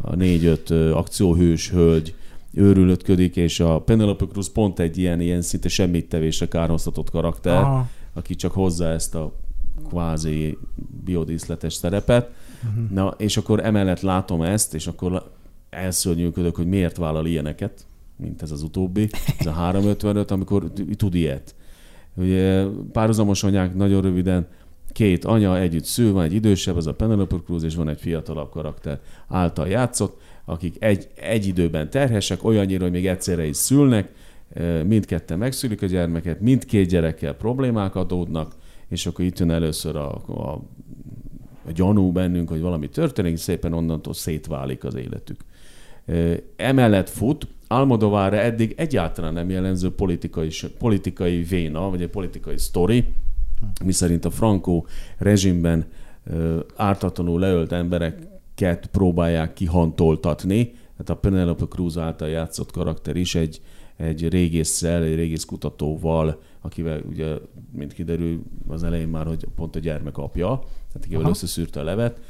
a 0.00 0.10
4-5 0.10 0.70
ö, 0.70 0.92
akcióhős 0.92 1.70
hölgy 1.70 2.14
őrülötködik, 2.52 3.36
és 3.36 3.60
a 3.60 3.80
Penelope 3.80 4.26
Cruz 4.26 4.52
pont 4.52 4.78
egy 4.78 4.98
ilyen, 4.98 5.20
ilyen 5.20 5.42
szinte 5.42 5.68
semmit 5.68 6.08
tevésre 6.08 6.48
kárhoztatott 6.48 7.10
karakter, 7.10 7.56
Aha. 7.56 7.88
aki 8.12 8.34
csak 8.34 8.52
hozza 8.52 8.86
ezt 8.86 9.14
a 9.14 9.32
kvázi 9.88 10.58
biodíszletes 11.04 11.72
szerepet. 11.72 12.30
Mhm. 12.62 12.94
Na, 12.94 13.14
és 13.18 13.36
akkor 13.36 13.64
emellett 13.64 14.00
látom 14.00 14.42
ezt, 14.42 14.74
és 14.74 14.86
akkor 14.86 15.32
elszörnyűködök, 15.70 16.56
hogy 16.56 16.66
miért 16.66 16.96
vállal 16.96 17.26
ilyeneket, 17.26 17.86
mint 18.16 18.42
ez 18.42 18.50
az 18.50 18.62
utóbbi, 18.62 19.08
ez 19.38 19.46
a 19.46 19.52
355, 19.52 20.30
amikor 20.30 20.72
tud 20.96 21.14
ilyet. 21.14 21.54
Ugye 22.14 22.64
párhuzamos 22.92 23.42
anyák 23.42 23.74
nagyon 23.74 24.02
röviden, 24.02 24.46
két 24.92 25.24
anya 25.24 25.58
együtt 25.58 25.84
szül, 25.84 26.12
van 26.12 26.24
egy 26.24 26.32
idősebb, 26.32 26.76
ez 26.76 26.86
a 26.86 26.94
Penelope 26.94 27.36
Cruz, 27.44 27.62
és 27.62 27.74
van 27.74 27.88
egy 27.88 28.00
fiatalabb 28.00 28.50
karakter 28.50 29.00
által 29.28 29.68
játszott, 29.68 30.20
akik 30.44 30.76
egy, 30.78 31.08
egy 31.14 31.46
időben 31.46 31.90
terhesek, 31.90 32.44
olyannyira, 32.44 32.82
hogy 32.82 32.92
még 32.92 33.06
egyszerre 33.06 33.44
is 33.44 33.56
szülnek, 33.56 34.12
mindketten 34.86 35.38
megszülik 35.38 35.82
a 35.82 35.86
gyermeket, 35.86 36.40
mindkét 36.40 36.88
gyerekkel 36.88 37.34
problémák 37.34 37.94
adódnak, 37.94 38.54
és 38.88 39.06
akkor 39.06 39.24
itt 39.24 39.38
jön 39.38 39.50
először 39.50 39.96
a, 39.96 40.14
a, 40.14 40.62
a 41.66 41.70
gyanú 41.72 42.12
bennünk, 42.12 42.48
hogy 42.48 42.60
valami 42.60 42.88
történik, 42.88 43.36
szépen 43.36 43.72
onnantól 43.72 44.14
szétválik 44.14 44.84
az 44.84 44.94
életük. 44.94 45.40
Emellett 46.56 47.08
fut, 47.08 47.46
Almodovára 47.72 48.36
eddig 48.36 48.74
egyáltalán 48.76 49.32
nem 49.32 49.50
jellemző 49.50 49.94
politikai, 49.94 50.48
politikai 50.78 51.42
véna, 51.42 51.90
vagy 51.90 52.02
egy 52.02 52.08
politikai 52.08 52.58
sztori, 52.58 53.04
mi 53.84 53.92
szerint 53.92 54.24
a 54.24 54.30
Franco 54.30 54.84
rezsimben 55.18 55.86
ártatlanul 56.76 57.40
leölt 57.40 57.72
embereket 57.72 58.86
próbálják 58.90 59.52
kihantoltatni. 59.52 60.72
Hát 60.98 61.10
a 61.10 61.16
Penelope 61.16 61.64
Cruz 61.64 61.98
által 61.98 62.28
játszott 62.28 62.70
karakter 62.70 63.16
is 63.16 63.34
egy, 63.34 63.60
egy 63.96 64.28
régésszel, 64.28 65.02
egy 65.02 65.14
régészkutatóval, 65.14 66.42
akivel 66.62 67.02
ugye, 67.08 67.34
mint 67.72 67.92
kiderül 67.92 68.42
az 68.68 68.82
elején 68.82 69.08
már, 69.08 69.26
hogy 69.26 69.46
pont 69.56 69.76
a 69.76 69.78
gyermek 69.78 70.18
apja, 70.18 70.58
tehát 70.88 71.04
akivel 71.04 71.20
Aha. 71.20 71.30
összeszűrte 71.30 71.80
a 71.80 71.84
levet, 71.84 72.20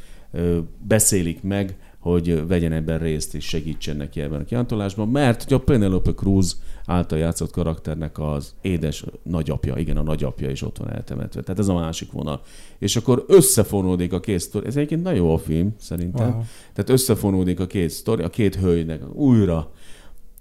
beszélik 0.87 1.43
meg, 1.43 1.77
hogy 1.99 2.47
vegyen 2.47 2.73
ebben 2.73 2.99
részt 2.99 3.35
és 3.35 3.45
segítsen 3.45 3.97
neki 3.97 4.21
ebben 4.21 4.41
a 4.41 4.45
kiantolásban, 4.45 5.09
mert 5.09 5.43
hogy 5.43 5.53
a 5.53 5.61
Penelope 5.61 6.13
Cruz 6.13 6.63
által 6.87 7.19
játszott 7.19 7.51
karakternek 7.51 8.19
az 8.19 8.55
édes 8.61 9.05
nagyapja, 9.23 9.77
igen, 9.77 9.97
a 9.97 10.03
nagyapja 10.03 10.51
is 10.51 10.63
ott 10.63 10.77
van 10.77 10.91
eltemetve. 10.91 11.41
Tehát 11.41 11.61
ez 11.61 11.69
a 11.69 11.75
másik 11.75 12.13
vonal. 12.13 12.41
És 12.79 12.97
akkor 12.97 13.25
összefonódik 13.29 14.13
a 14.13 14.21
két 14.21 14.39
sztori. 14.39 14.67
Ez 14.67 14.77
egyébként 14.77 15.03
nagyon 15.03 15.19
jó 15.19 15.35
a 15.35 15.39
film, 15.39 15.75
szerintem. 15.79 16.31
Wow. 16.31 16.43
Tehát 16.73 16.91
összefonódik 16.91 17.61
a 17.61 17.67
két 17.67 17.91
sztori, 17.91 18.23
a 18.23 18.29
két 18.29 18.55
hölgynek 18.55 19.15
újra. 19.15 19.71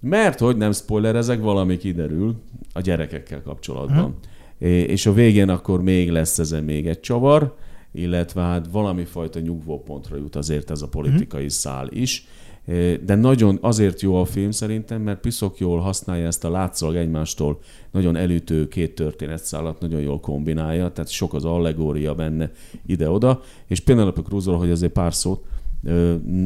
Mert 0.01 0.39
hogy 0.39 0.57
nem 0.57 0.71
spoilerezek, 0.71 1.41
valami 1.41 1.77
kiderül 1.77 2.35
a 2.73 2.81
gyerekekkel 2.81 3.41
kapcsolatban. 3.41 4.15
É- 4.57 4.89
És 4.89 5.05
a 5.05 5.13
végén 5.13 5.49
akkor 5.49 5.81
még 5.81 6.09
lesz 6.09 6.39
ezen 6.39 6.63
még 6.63 6.87
egy 6.87 6.99
csavar, 6.99 7.55
illetve 7.91 8.41
hát 8.41 8.67
valami 8.71 9.03
fajta 9.03 9.39
nyugvópontra 9.39 10.17
jut 10.17 10.35
azért 10.35 10.71
ez 10.71 10.81
a 10.81 10.87
politikai 10.87 11.49
szál 11.49 11.87
is. 11.91 12.27
É, 12.67 12.95
De 12.95 13.15
nagyon 13.15 13.57
azért 13.61 14.01
jó 14.01 14.15
a 14.15 14.25
film 14.25 14.51
szerintem, 14.51 15.01
mert 15.01 15.19
piszok 15.19 15.59
jól 15.59 15.79
használja 15.79 16.25
ezt 16.25 16.43
a 16.45 16.49
látszólag 16.49 16.95
egymástól 16.95 17.59
nagyon 17.91 18.15
elütő 18.15 18.67
két 18.67 18.95
történetszálat, 18.95 19.79
nagyon 19.79 20.01
jól 20.01 20.19
kombinálja, 20.19 20.91
tehát 20.91 21.09
sok 21.09 21.33
az 21.33 21.45
allegória 21.45 22.15
benne 22.15 22.51
ide-oda, 22.85 23.41
és 23.67 23.79
Penelope 23.79 24.21
Cruzról, 24.21 24.57
hogy 24.57 24.71
azért 24.71 24.91
pár 24.91 25.13
szót, 25.13 25.43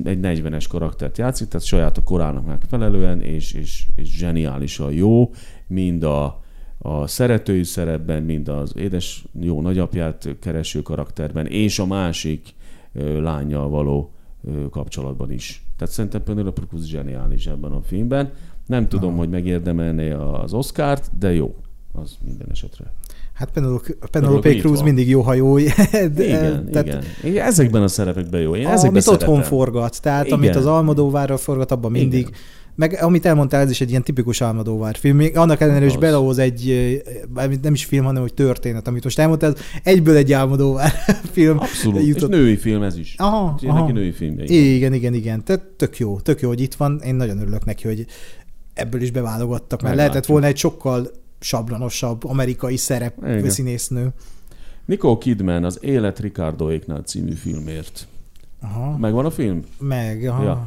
egy 0.03 0.19
40-es 0.21 0.65
karaktert 0.69 1.17
játszik, 1.17 1.47
tehát 1.47 1.65
saját 1.65 1.97
a 1.97 2.03
korának 2.03 2.45
megfelelően, 2.45 3.21
és, 3.21 3.53
és, 3.53 3.87
és 3.95 4.17
zseniálisan 4.17 4.91
jó, 4.91 5.31
mind 5.67 6.03
a, 6.03 6.43
a 6.77 7.07
szeretői 7.07 7.63
szerepben, 7.63 8.23
mind 8.23 8.47
az 8.47 8.73
édes 8.77 9.25
jó 9.39 9.61
nagyapját 9.61 10.27
kereső 10.39 10.81
karakterben, 10.81 11.47
és 11.47 11.79
a 11.79 11.85
másik 11.85 12.53
lányjal 13.19 13.69
való 13.69 14.11
kapcsolatban 14.69 15.31
is. 15.31 15.63
Tehát 15.77 15.93
szerintem 15.93 16.23
Penelope 16.23 16.61
Cruz 16.69 16.85
zseniális 16.85 17.47
ebben 17.47 17.71
a 17.71 17.81
filmben. 17.81 18.31
Nem 18.65 18.87
tudom, 18.87 19.09
Aha. 19.09 19.17
hogy 19.17 19.29
megérdemelné 19.29 20.11
az 20.11 20.53
Oscárt, 20.53 21.17
de 21.17 21.33
jó. 21.33 21.55
Az 21.91 22.17
minden 22.23 22.47
esetre. 22.51 22.93
Hát 23.35 23.51
Penelope, 23.51 23.93
Penelope 24.11 24.55
Cruz 24.55 24.81
mindig 24.81 25.09
jó 25.09 25.21
hajó. 25.21 25.57
De, 25.57 26.09
Igen, 26.23 26.67
igen. 26.71 27.03
igen. 27.23 27.45
Ezekben 27.45 27.81
a 27.81 27.87
szerepekben 27.87 28.41
jó. 28.41 28.55
Én 28.55 28.67
ezekben 28.67 28.89
amit 28.89 29.07
otthon 29.07 29.19
szeretem. 29.35 29.49
forgat, 29.49 30.01
tehát 30.01 30.25
Igen. 30.25 30.37
amit 30.37 30.55
az 30.55 30.65
Almodóvárral 30.65 31.37
forgat, 31.37 31.71
abban 31.71 31.91
mindig. 31.91 32.19
Igen. 32.19 32.31
Meg 32.75 32.97
amit 33.01 33.25
elmondtál, 33.25 33.61
ez 33.61 33.69
is 33.69 33.81
egy 33.81 33.89
ilyen 33.89 34.03
tipikus 34.03 34.41
Almodóvár 34.41 34.95
film. 34.95 35.15
Még 35.15 35.37
annak 35.37 35.61
ellenére 35.61 35.85
Az. 35.85 35.95
belehoz 35.95 36.37
egy, 36.37 36.69
eh, 37.35 37.47
nem 37.61 37.73
is 37.73 37.85
film, 37.85 38.05
hanem 38.05 38.21
hogy 38.21 38.33
történet, 38.33 38.87
amit 38.87 39.03
most 39.03 39.19
elmondtál, 39.19 39.51
ez 39.51 39.59
egyből 39.83 40.15
egy 40.15 40.31
Almodóvár 40.31 40.91
film. 41.33 41.57
Abszolút. 41.59 41.99
És 42.01 42.07
jutott. 42.07 42.29
női 42.29 42.55
film 42.57 42.81
ez 42.83 42.97
is. 42.97 43.15
Aha, 43.17 43.59
aha. 43.67 43.79
Neki 43.79 43.91
női 43.91 44.11
filmje. 44.11 44.43
Igen, 44.45 44.93
igen, 44.93 45.13
igen. 45.13 45.43
Tehát 45.43 45.61
tök 45.61 45.97
jó, 45.97 46.19
tök 46.19 46.41
jó, 46.41 46.47
hogy 46.47 46.61
itt 46.61 46.73
van. 46.73 47.01
Én 47.05 47.15
nagyon 47.15 47.39
örülök 47.39 47.65
neki, 47.65 47.87
hogy 47.87 48.05
ebből 48.73 49.01
is 49.01 49.11
beválogattak, 49.11 49.81
mert 49.81 49.95
Meglátjuk. 49.95 50.07
lehetett 50.07 50.25
volna 50.25 50.45
egy 50.47 50.57
sokkal 50.57 51.09
sablonosabb 51.45 52.23
amerikai 52.23 52.77
szerep 52.77 53.17
Igen. 53.23 53.49
színésznő. 53.49 54.07
Nicole 54.85 55.17
Kidman 55.17 55.63
az 55.63 55.77
Élet 55.81 56.19
Ricardoéknál 56.19 57.01
című 57.01 57.31
filmért. 57.31 58.07
Aha, 58.61 58.97
Megvan 58.97 59.26
a 59.26 59.30
film? 59.31 59.61
meg, 59.80 60.26
aha. 60.27 60.43
Ja. 60.43 60.65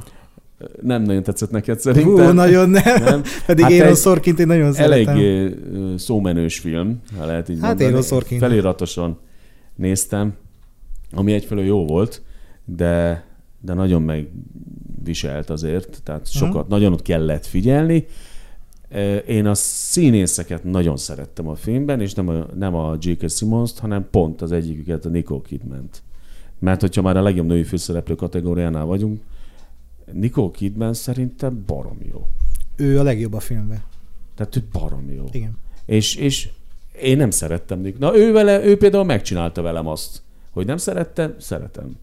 Nem 0.82 1.02
nagyon 1.02 1.22
tetszett 1.22 1.50
neked 1.50 1.74
Hú, 1.74 1.80
szerintem. 1.80 2.34
nagyon 2.34 2.68
nem. 2.70 3.02
Nem? 3.04 3.22
Pedig 3.46 3.64
Hát 3.64 3.72
Aaron 3.72 3.94
Sorkint 3.94 4.38
én 4.38 4.46
nagyon 4.46 4.72
szeretem. 4.72 5.08
Eléggé 5.14 5.56
ö, 5.72 5.94
szómenős 5.96 6.58
film, 6.58 7.00
ha 7.18 7.24
lehet 7.26 7.48
így 7.48 7.58
Hát 7.60 7.66
mondani. 7.68 7.88
Aaron 7.90 8.02
Sorkin. 8.02 8.38
Feliratosan 8.38 9.18
néztem, 9.76 10.34
ami 11.12 11.32
egyfelől 11.32 11.64
jó 11.64 11.86
volt, 11.86 12.22
de, 12.64 13.24
de 13.60 13.74
nagyon 13.74 14.02
megviselt 14.02 15.50
azért, 15.50 16.00
tehát 16.04 16.30
sokat, 16.30 16.68
nagyon 16.68 16.92
ott 16.92 17.02
kellett 17.02 17.46
figyelni. 17.46 18.06
Ö, 18.90 19.16
Én 19.16 19.46
a 19.46 19.54
színészeket 19.54 20.64
nagyon 20.64 20.96
szerettem 20.96 21.48
a 21.48 21.54
filmben, 21.54 22.00
és 22.00 22.14
nem 22.14 22.28
a, 22.28 22.46
nem 22.54 22.74
a 22.74 22.96
J.K. 23.00 23.30
Simmons-t, 23.30 23.78
hanem 23.78 24.08
pont 24.10 24.42
az 24.42 24.52
egyiküket, 24.52 25.04
a 25.04 25.08
Nicole 25.08 25.42
Kidman-t. 25.46 26.02
Mert 26.58 26.80
hogyha 26.80 27.02
már 27.02 27.16
a 27.16 27.22
legjobb 27.22 27.46
női 27.46 27.64
főszereplő 27.64 28.14
kategóriánál 28.14 28.84
vagyunk, 28.84 29.20
Nicole 30.12 30.50
Kidman 30.50 30.94
szerintem 30.94 31.64
barom 31.66 31.98
jó. 32.12 32.28
Ő 32.76 32.98
a 32.98 33.02
legjobb 33.02 33.32
a 33.32 33.40
filmben. 33.40 33.82
Tehát 34.34 34.56
ő 34.56 34.62
barom 34.72 35.10
jó. 35.10 35.24
Igen. 35.32 35.58
És, 35.86 36.14
és 36.14 36.48
én 37.02 37.16
nem 37.16 37.30
szerettem 37.30 37.80
Nick. 37.80 37.98
Na 37.98 38.16
ő 38.16 38.32
vele, 38.32 38.64
ő 38.64 38.76
például 38.76 39.04
megcsinálta 39.04 39.62
velem 39.62 39.86
azt, 39.86 40.22
hogy 40.50 40.66
nem 40.66 40.76
szerette, 40.76 41.34
szeretem. 41.38 41.96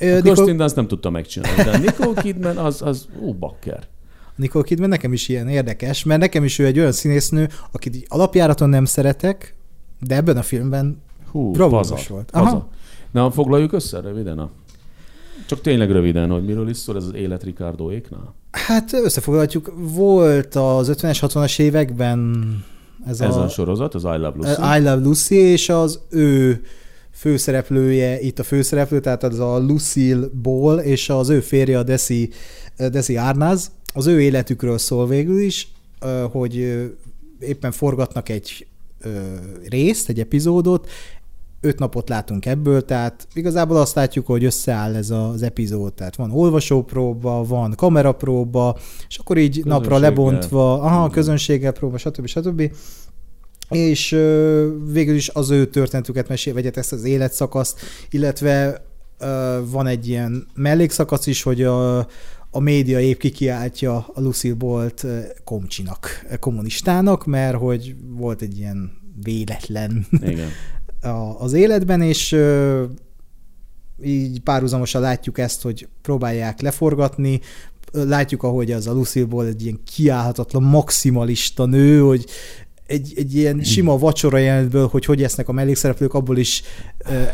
A 0.00 0.04
Nicole, 0.04 0.20
Kirsten 0.20 0.56
Dunst 0.56 0.76
nem 0.76 0.86
tudta 0.86 1.10
megcsinálni, 1.10 1.62
de 1.62 1.78
Nicole 1.78 2.22
Kidman 2.22 2.56
az, 2.56 2.82
az 2.82 3.08
ú, 3.20 3.32
bakker. 3.32 3.86
Nicole 4.38 4.64
Kidman 4.64 4.88
nekem 4.88 5.12
is 5.12 5.28
ilyen 5.28 5.48
érdekes, 5.48 6.04
mert 6.04 6.20
nekem 6.20 6.44
is 6.44 6.58
ő 6.58 6.66
egy 6.66 6.78
olyan 6.78 6.92
színésznő, 6.92 7.48
akit 7.72 8.06
alapjáraton 8.08 8.68
nem 8.68 8.84
szeretek, 8.84 9.54
de 10.00 10.14
ebben 10.14 10.36
a 10.36 10.42
filmben 10.42 11.02
Hú, 11.30 11.54
haza, 11.54 11.96
volt. 12.08 12.30
Aha. 12.30 12.68
Na, 13.10 13.30
foglaljuk 13.30 13.72
össze 13.72 14.00
röviden 14.00 14.38
a... 14.38 14.50
Csak 15.46 15.60
tényleg 15.60 15.90
röviden, 15.90 16.30
hogy 16.30 16.44
miről 16.44 16.68
is 16.68 16.76
szól 16.76 16.96
ez 16.96 17.04
az 17.04 17.14
élet 17.14 17.42
Ricardo 17.42 17.92
éknál? 17.92 18.34
Hát 18.50 18.92
összefoglalhatjuk, 18.92 19.72
volt 19.76 20.54
az 20.54 20.90
50-es, 20.92 21.18
60-as 21.20 21.58
években 21.58 22.46
ez, 23.06 23.20
Ez 23.20 23.36
a, 23.36 23.42
a 23.42 23.48
sorozat, 23.48 23.94
az 23.94 24.02
I 24.02 24.06
Love 24.06 24.32
Lucy. 24.36 24.60
I 24.78 24.78
Love 24.78 24.94
Lucy, 25.02 25.34
és 25.34 25.68
az 25.68 26.00
ő 26.10 26.62
főszereplője, 27.10 28.20
itt 28.20 28.38
a 28.38 28.42
főszereplő, 28.42 29.00
tehát 29.00 29.22
az 29.22 29.38
a 29.38 29.58
Lucille 29.58 30.26
Ball, 30.42 30.78
és 30.78 31.08
az 31.08 31.28
ő 31.28 31.40
férje 31.40 31.78
a 31.78 31.82
Desi, 31.82 32.30
Desi 32.76 33.16
Arnaz, 33.16 33.70
az 33.98 34.06
ő 34.06 34.20
életükről 34.20 34.78
szól 34.78 35.06
végül 35.06 35.40
is, 35.40 35.72
hogy 36.30 36.54
éppen 37.40 37.72
forgatnak 37.72 38.28
egy 38.28 38.66
részt, 39.68 40.08
egy 40.08 40.20
epizódot, 40.20 40.88
öt 41.60 41.78
napot 41.78 42.08
látunk 42.08 42.46
ebből, 42.46 42.84
tehát 42.84 43.28
igazából 43.32 43.76
azt 43.76 43.94
látjuk, 43.94 44.26
hogy 44.26 44.44
összeáll 44.44 44.94
ez 44.94 45.10
az 45.10 45.42
epizód, 45.42 45.92
tehát 45.92 46.16
van 46.16 46.30
olvasópróba, 46.30 47.44
van 47.44 47.74
kamerapróba, 47.76 48.78
és 49.08 49.18
akkor 49.18 49.38
így 49.38 49.64
napra 49.64 49.98
lebontva, 49.98 50.82
aha, 50.82 51.10
közönséggel 51.10 51.72
próba, 51.72 51.98
stb. 51.98 52.26
stb. 52.26 52.70
És 53.70 54.10
végül 54.92 55.14
is 55.14 55.28
az 55.28 55.50
ő 55.50 55.66
történetüket 55.66 56.28
mesél, 56.28 56.52
vagy 56.52 56.64
hát 56.64 56.76
ezt 56.76 56.92
az 56.92 57.04
életszakaszt, 57.04 57.80
illetve 58.10 58.82
van 59.64 59.86
egy 59.86 60.08
ilyen 60.08 60.46
mellékszakasz 60.54 61.26
is, 61.26 61.42
hogy 61.42 61.62
a, 61.62 62.06
a 62.50 62.58
média 62.60 63.00
épp 63.00 63.18
kikiáltja 63.18 63.96
a 64.14 64.20
Lucille 64.20 64.54
Bolt 64.54 65.02
ö, 65.02 65.20
komcsinak, 65.44 66.26
ö, 66.30 66.36
kommunistának, 66.36 67.26
mert 67.26 67.56
hogy 67.56 67.94
volt 68.08 68.42
egy 68.42 68.58
ilyen 68.58 68.92
véletlen 69.22 70.06
Igen. 70.10 70.48
az 71.38 71.52
életben, 71.52 72.02
és 72.02 72.36
így 74.04 74.40
párhuzamosan 74.40 75.00
látjuk 75.00 75.38
ezt, 75.38 75.62
hogy 75.62 75.88
próbálják 76.02 76.60
leforgatni, 76.60 77.40
látjuk, 77.92 78.42
ahogy 78.42 78.72
az 78.72 78.86
a 78.86 78.92
Lucille 78.92 79.26
Ball 79.26 79.46
egy 79.46 79.62
ilyen 79.62 79.80
kiállhatatlan 79.94 80.62
maximalista 80.62 81.66
nő, 81.66 82.00
hogy 82.00 82.26
egy, 82.86 83.12
egy 83.16 83.34
ilyen 83.34 83.62
sima 83.62 83.98
vacsora 83.98 84.38
jelenetből, 84.38 84.86
hogy 84.86 85.04
hogy 85.04 85.22
esznek 85.22 85.48
a 85.48 85.52
mellékszereplők, 85.52 86.14
abból 86.14 86.36
is 86.36 86.62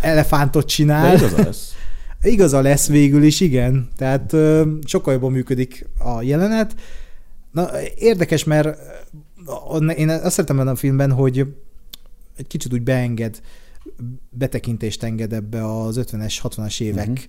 elefántot 0.01 0.63
De 0.63 0.69
csinál. 0.69 1.17
igaza 1.17 1.43
lesz. 1.43 1.73
Igaza 2.25 2.61
lesz 2.61 2.89
végül 2.89 3.23
is, 3.23 3.41
igen. 3.41 3.89
Tehát 3.97 4.33
ö, 4.33 4.71
sokkal 4.85 5.13
jobban 5.13 5.33
működik 5.33 5.89
a 5.99 6.23
jelenet. 6.23 6.75
Na, 7.53 7.69
érdekes, 7.97 8.45
mert 8.45 8.79
én 9.97 10.09
azt 10.09 10.35
szeretem 10.35 10.57
benne 10.57 10.71
a 10.71 10.77
filmben, 10.77 11.13
hogy 11.13 11.47
egy 12.37 12.47
kicsit 12.47 12.73
úgy 12.73 12.83
beenged, 12.83 13.41
betekintést 14.31 15.03
enged 15.03 15.33
ebbe 15.33 15.79
az 15.79 16.01
50-es, 16.03 16.39
60-as 16.43 16.81
évek 16.81 17.09
uh-huh. 17.09 17.25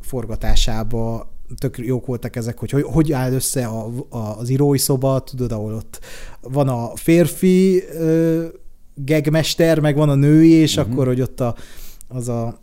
forgatásába. 0.00 1.32
Tök 1.58 1.78
jók 1.78 2.06
voltak 2.06 2.36
ezek, 2.36 2.58
hogy 2.58 2.70
hogy, 2.70 2.82
hogy 2.82 3.12
áll 3.12 3.32
össze 3.32 3.66
a, 3.66 3.90
a, 4.08 4.18
az 4.18 4.48
írói 4.48 4.78
szoba, 4.78 5.20
tudod, 5.20 5.52
ahol 5.52 5.74
ott 5.74 6.00
van 6.40 6.68
a 6.68 6.96
férfi 6.96 7.82
ö, 7.88 8.46
gegmester, 8.94 9.80
meg 9.80 9.96
van 9.96 10.08
a 10.08 10.14
női, 10.14 10.50
és 10.50 10.76
uh-huh. 10.76 10.92
akkor, 10.92 11.06
hogy 11.06 11.20
ott 11.20 11.40
a, 11.40 11.54
az 12.08 12.28
a 12.28 12.60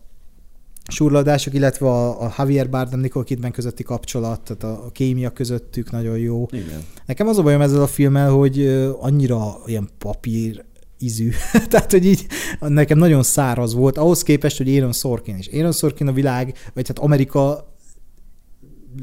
surladások, 0.87 1.53
illetve 1.53 1.87
a, 1.87 2.21
a 2.21 2.33
Javier 2.37 2.69
Bardem, 2.69 2.99
Nicole 2.99 3.25
Kidman 3.25 3.51
közötti 3.51 3.83
kapcsolat, 3.83 4.41
tehát 4.41 4.63
a, 4.77 4.85
a 4.85 4.89
kémia 4.91 5.29
közöttük 5.29 5.91
nagyon 5.91 6.17
jó. 6.17 6.47
Igen. 6.51 6.81
Nekem 7.05 7.27
az 7.27 7.37
a 7.37 7.41
bajom 7.43 7.61
ezzel 7.61 7.81
a 7.81 7.87
filmmel, 7.87 8.29
hogy 8.31 8.67
annyira 8.99 9.57
ilyen 9.65 9.89
papír 9.97 10.63
ízű. 10.99 11.29
Tehát, 11.69 11.91
hogy 11.91 12.05
így 12.05 12.25
nekem 12.59 12.97
nagyon 12.97 13.23
száraz 13.23 13.73
volt, 13.73 13.97
ahhoz 13.97 14.23
képest, 14.23 14.57
hogy 14.57 14.75
Aaron 14.75 14.93
Sorkin 14.93 15.37
is. 15.37 15.47
Aaron 15.53 15.71
Sorkin 15.71 16.07
a 16.07 16.11
világ, 16.11 16.53
vagy 16.73 16.87
hát 16.87 16.99
Amerika 16.99 17.71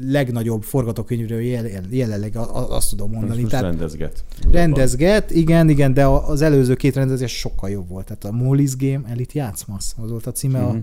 legnagyobb 0.01 0.63
forgatókönyvről 0.63 1.41
jel, 1.41 1.67
jel, 1.67 1.83
jelenleg 1.89 2.35
azt 2.69 2.89
tudom 2.89 3.11
mondani. 3.11 3.39
most 3.39 3.51
Tehát 3.51 3.65
rendezget. 3.65 4.23
rendezget, 4.51 5.31
igen, 5.31 5.69
igen, 5.69 5.93
de 5.93 6.05
az 6.05 6.41
előző 6.41 6.75
két 6.75 6.95
rendezés 6.95 7.31
sokkal 7.39 7.69
jobb 7.69 7.87
volt. 7.89 8.05
Tehát 8.05 8.23
a 8.35 8.43
Molly's 8.43 8.73
Game, 8.77 9.01
Elit 9.09 9.33
Játszmasz, 9.33 9.95
az 10.03 10.09
volt 10.09 10.25
a 10.27 10.31
címe, 10.31 10.59
Mhm. 10.59 10.67
a 10.77 10.79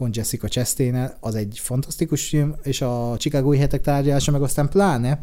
pont 0.00 0.16
Jessica 0.16 0.48
chastain 0.48 1.10
az 1.20 1.34
egy 1.34 1.58
fantasztikus 1.62 2.28
film, 2.28 2.54
és 2.62 2.80
a 2.80 3.14
Chicagói 3.18 3.58
hetek 3.58 3.80
tárgyalása 3.80 4.30
meg 4.30 4.42
aztán 4.42 4.68
pláne. 4.68 5.20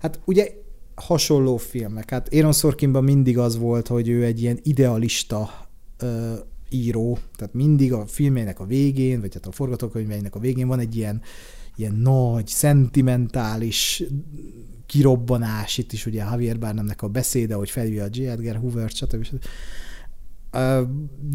Hát 0.00 0.20
ugye 0.24 0.52
hasonló 0.94 1.56
filmek. 1.56 2.10
Hát 2.10 2.34
Aaron 2.34 2.52
Sorkinban 2.52 3.04
mindig 3.04 3.38
az 3.38 3.58
volt, 3.58 3.86
hogy 3.86 4.08
ő 4.08 4.24
egy 4.24 4.42
ilyen 4.42 4.58
idealista 4.62 5.68
ö, 5.98 6.34
író, 6.70 7.18
tehát 7.36 7.54
mindig 7.54 7.92
a 7.92 8.06
filmének 8.06 8.60
a 8.60 8.66
végén, 8.66 9.20
vagy 9.20 9.34
hát 9.34 9.46
a 9.46 9.52
forgatókönyveinek 9.52 10.34
a 10.34 10.38
végén 10.38 10.66
van 10.66 10.78
egy 10.78 10.96
ilyen, 10.96 11.22
ilyen 11.76 11.94
nagy, 11.94 12.46
szentimentális 12.46 14.02
kirobbanás, 14.86 15.78
itt 15.78 15.92
is 15.92 16.06
ugye 16.06 16.24
Javier 16.24 16.58
Bardemnek 16.58 17.02
a 17.02 17.08
beszéde, 17.08 17.54
hogy 17.54 17.70
felhívja 17.70 18.04
a 18.04 18.08
J. 18.10 18.26
Edgar 18.26 18.56
Hoover, 18.56 18.90
stb. 18.90 19.24
stb. 19.24 19.44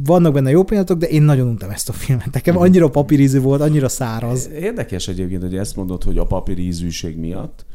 Vannak 0.06 0.34
benne 0.34 0.50
jó 0.50 0.64
pillanatok, 0.64 0.98
de 0.98 1.08
én 1.08 1.22
nagyon 1.22 1.48
untam 1.48 1.70
ezt 1.70 1.90
a 1.90 1.94
filmet. 1.94 2.30
Nekem 2.32 2.58
annyira 2.58 2.90
papírizű 2.90 3.40
volt, 3.40 3.62
annyira 3.62 3.90
száraz. 3.90 4.50
Érdekes 4.50 5.08
egyébként, 5.08 5.42
hogy 5.42 5.56
ezt 5.58 5.76
mondod, 5.76 6.04
hogy 6.04 6.18
a 6.18 6.26
papírízűség 6.26 7.18
miatt. 7.18 7.66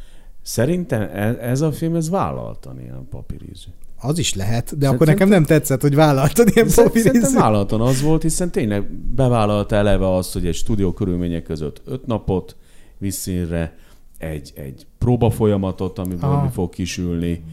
Szerintem 0.42 1.00
e- 1.02 1.38
ez 1.40 1.60
a 1.60 1.72
film, 1.72 1.94
ez 1.94 2.10
vállaltan 2.10 2.80
ilyen 2.80 3.06
papírízű. 3.10 3.68
Az 4.00 4.18
is 4.18 4.34
lehet, 4.34 4.62
de 4.64 4.68
Szerintem- 4.68 4.92
akkor 4.94 5.06
nekem 5.06 5.28
nem 5.28 5.44
tetszett, 5.44 5.80
hogy 5.80 5.94
vállaltad 5.94 6.48
ilyen 6.54 6.68
Szerintem 6.68 7.02
papírizű. 7.12 7.36
vállaltan 7.38 7.80
az 7.80 8.02
volt, 8.02 8.22
hiszen 8.22 8.50
tényleg 8.50 8.90
bevállalta 9.14 9.76
eleve 9.76 10.14
azt, 10.14 10.32
hogy 10.32 10.46
egy 10.46 10.54
stúdió 10.54 10.92
körülmények 10.92 11.42
között 11.42 11.82
öt 11.84 12.06
napot 12.06 12.56
visz 12.98 13.16
színre, 13.16 13.76
egy, 14.18 14.52
egy 14.54 14.86
próba 14.98 15.30
folyamatot, 15.30 15.98
amiből 15.98 16.30
Aha. 16.30 16.42
mi 16.42 16.48
fog 16.52 16.70
kisülni. 16.70 17.44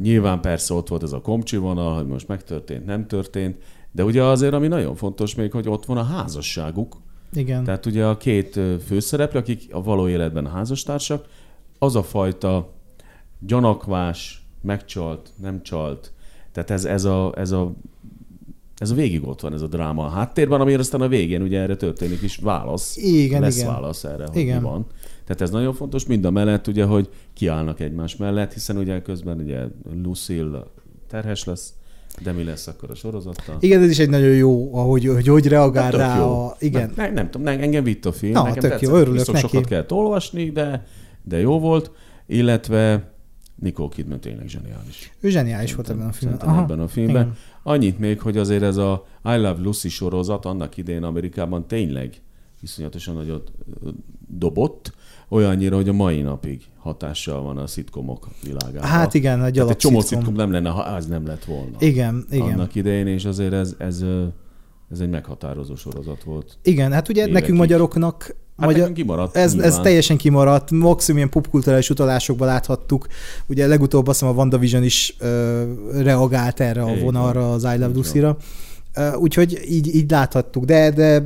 Nyilván 0.00 0.40
persze 0.40 0.74
ott 0.74 0.88
volt 0.88 1.02
ez 1.02 1.12
a 1.12 1.20
komcsi 1.20 1.56
vonal, 1.56 1.94
hogy 1.94 2.06
most 2.06 2.28
megtörtént, 2.28 2.86
nem 2.86 3.06
történt, 3.06 3.56
de 3.92 4.04
ugye 4.04 4.22
azért, 4.22 4.52
ami 4.52 4.68
nagyon 4.68 4.94
fontos 4.94 5.34
még, 5.34 5.52
hogy 5.52 5.68
ott 5.68 5.84
van 5.84 5.96
a 5.96 6.02
házasságuk, 6.02 6.96
Igen. 7.32 7.64
Tehát 7.64 7.86
ugye 7.86 8.06
a 8.06 8.16
két 8.16 8.60
főszereplő, 8.86 9.38
akik 9.38 9.68
a 9.70 9.82
való 9.82 10.08
életben 10.08 10.46
házastársak, 10.46 11.26
az 11.78 11.96
a 11.96 12.02
fajta 12.02 12.72
gyanakvás, 13.38 14.46
megcsalt, 14.62 15.32
nem 15.40 15.62
csalt, 15.62 16.12
tehát 16.52 16.70
ez, 16.70 16.84
ez, 16.84 17.04
a, 17.04 17.32
ez, 17.36 17.50
a, 17.50 17.72
ez 18.76 18.90
a 18.90 18.94
végig 18.94 19.26
ott 19.26 19.40
van, 19.40 19.52
ez 19.52 19.62
a 19.62 19.66
dráma 19.66 20.04
a 20.04 20.08
háttérben, 20.08 20.60
amiért 20.60 20.80
aztán 20.80 21.00
a 21.00 21.08
végén 21.08 21.42
ugye 21.42 21.60
erre 21.60 21.76
történik 21.76 22.22
is 22.22 22.36
válasz. 22.36 22.96
Igen, 22.96 23.40
lesz 23.40 23.56
igen. 23.56 23.68
válasz 23.68 24.04
erre, 24.04 24.26
hogy 24.26 24.36
Igen. 24.36 24.62
mi 24.62 24.68
van. 24.68 24.86
Tehát 25.24 25.40
ez 25.40 25.50
nagyon 25.50 25.74
fontos, 25.74 26.06
mind 26.06 26.24
a 26.24 26.30
mellett 26.30 26.66
ugye, 26.66 26.84
hogy 26.84 27.08
kiállnak 27.40 27.80
egymás 27.80 28.16
mellett, 28.16 28.52
hiszen 28.52 28.76
ugye 28.76 29.02
közben 29.02 29.38
ugye 29.38 29.60
Lucille 30.02 30.62
terhes 31.08 31.44
lesz, 31.44 31.72
de 32.22 32.32
mi 32.32 32.44
lesz 32.44 32.66
akkor 32.66 32.90
a 32.90 32.94
sorozattal? 32.94 33.56
Igen, 33.60 33.82
ez 33.82 33.90
is 33.90 33.98
egy 33.98 34.08
nagyon 34.08 34.34
jó, 34.34 34.74
ahogy 34.74 35.06
hogy, 35.06 35.26
hogy 35.26 35.46
reagál 35.46 35.82
Hát 35.82 35.94
rá 35.94 36.18
jó. 36.18 36.24
a... 36.24 36.56
Igen. 36.58 36.92
Nem, 36.96 37.12
nem 37.12 37.30
tudom, 37.30 37.42
nem, 37.46 37.60
engem 37.60 37.84
vitt 37.84 38.06
a 38.06 38.12
film. 38.12 38.32
Na, 38.32 38.42
nekem 38.42 38.60
tök 38.60 38.70
tetszett. 38.70 38.88
jó, 38.88 38.94
örülök 38.94 39.14
Biztos 39.14 39.34
neki. 39.34 39.46
sokat 39.46 39.68
kellett 39.68 39.92
olvasni, 39.92 40.50
de, 40.50 40.86
de 41.22 41.38
jó 41.38 41.58
volt. 41.58 41.90
Illetve 42.26 43.12
Nicole 43.54 43.88
Kidman 43.88 44.20
tényleg 44.20 44.48
zseniális. 44.48 45.12
Ő 45.20 45.28
zseniális 45.28 45.74
volt 45.74 45.90
ebben 45.90 46.06
a 46.06 46.12
filmben. 46.12 46.38
Szerintem 46.40 46.64
ebben 46.64 46.80
a 46.80 46.88
filmben. 46.88 47.22
Igen. 47.22 47.36
Annyit 47.62 47.98
még, 47.98 48.20
hogy 48.20 48.36
azért 48.36 48.62
ez 48.62 48.76
a 48.76 49.06
I 49.24 49.36
Love 49.36 49.60
Lucy 49.62 49.88
sorozat 49.88 50.44
annak 50.44 50.76
idején 50.76 51.02
Amerikában 51.02 51.66
tényleg 51.66 52.22
iszonyatosan 52.62 53.14
nagyot 53.14 53.52
dobott, 54.28 54.92
olyannyira, 55.30 55.76
hogy 55.76 55.88
a 55.88 55.92
mai 55.92 56.20
napig 56.22 56.62
hatással 56.78 57.42
van 57.42 57.56
a 57.58 57.66
szitkomok 57.66 58.28
világában. 58.44 58.88
Hát 58.88 59.14
igen, 59.14 59.44
egy 59.44 59.52
Tehát 59.52 59.70
egy 59.70 59.76
csomó 59.76 60.00
szitkom 60.00 60.34
nem 60.34 60.52
lenne, 60.52 60.68
ha 60.68 60.96
ez 60.96 61.06
nem 61.06 61.26
lett 61.26 61.44
volna. 61.44 61.76
Igen, 61.78 62.24
igen. 62.30 62.52
Annak 62.52 62.74
idején, 62.74 63.06
és 63.06 63.24
azért 63.24 63.52
ez, 63.52 63.74
ez, 63.78 64.04
ez 64.90 65.00
egy 65.00 65.10
meghatározó 65.10 65.74
sorozat 65.76 66.22
volt. 66.22 66.58
Igen, 66.62 66.92
hát 66.92 67.08
ugye 67.08 67.20
Évekig. 67.20 67.40
nekünk 67.40 67.58
magyaroknak 67.58 68.34
Hát 68.56 68.68
magyar, 68.68 68.92
kimaradt. 68.92 69.36
ez, 69.36 69.54
ez 69.54 69.78
teljesen 69.78 70.16
kimaradt, 70.16 70.70
maximum 70.70 71.18
ilyen 71.18 71.30
popkulturális 71.30 71.90
utalásokban 71.90 72.46
láthattuk. 72.48 73.06
Ugye 73.46 73.66
legutóbb 73.66 74.06
azt 74.06 74.18
hiszem 74.20 74.34
a 74.34 74.36
WandaVision 74.38 74.82
is 74.82 75.16
ö, 75.18 75.62
reagált 76.02 76.60
erre 76.60 76.82
a 76.82 76.96
vonalra, 76.98 77.40
van. 77.40 77.50
az 77.50 77.62
I 77.64 77.78
Love 77.78 77.94
Lucy-ra. 77.94 78.36
Úgyhogy 79.14 79.60
így, 79.68 79.94
így 79.94 80.10
láthattuk, 80.10 80.64
de, 80.64 80.90
de 80.90 81.22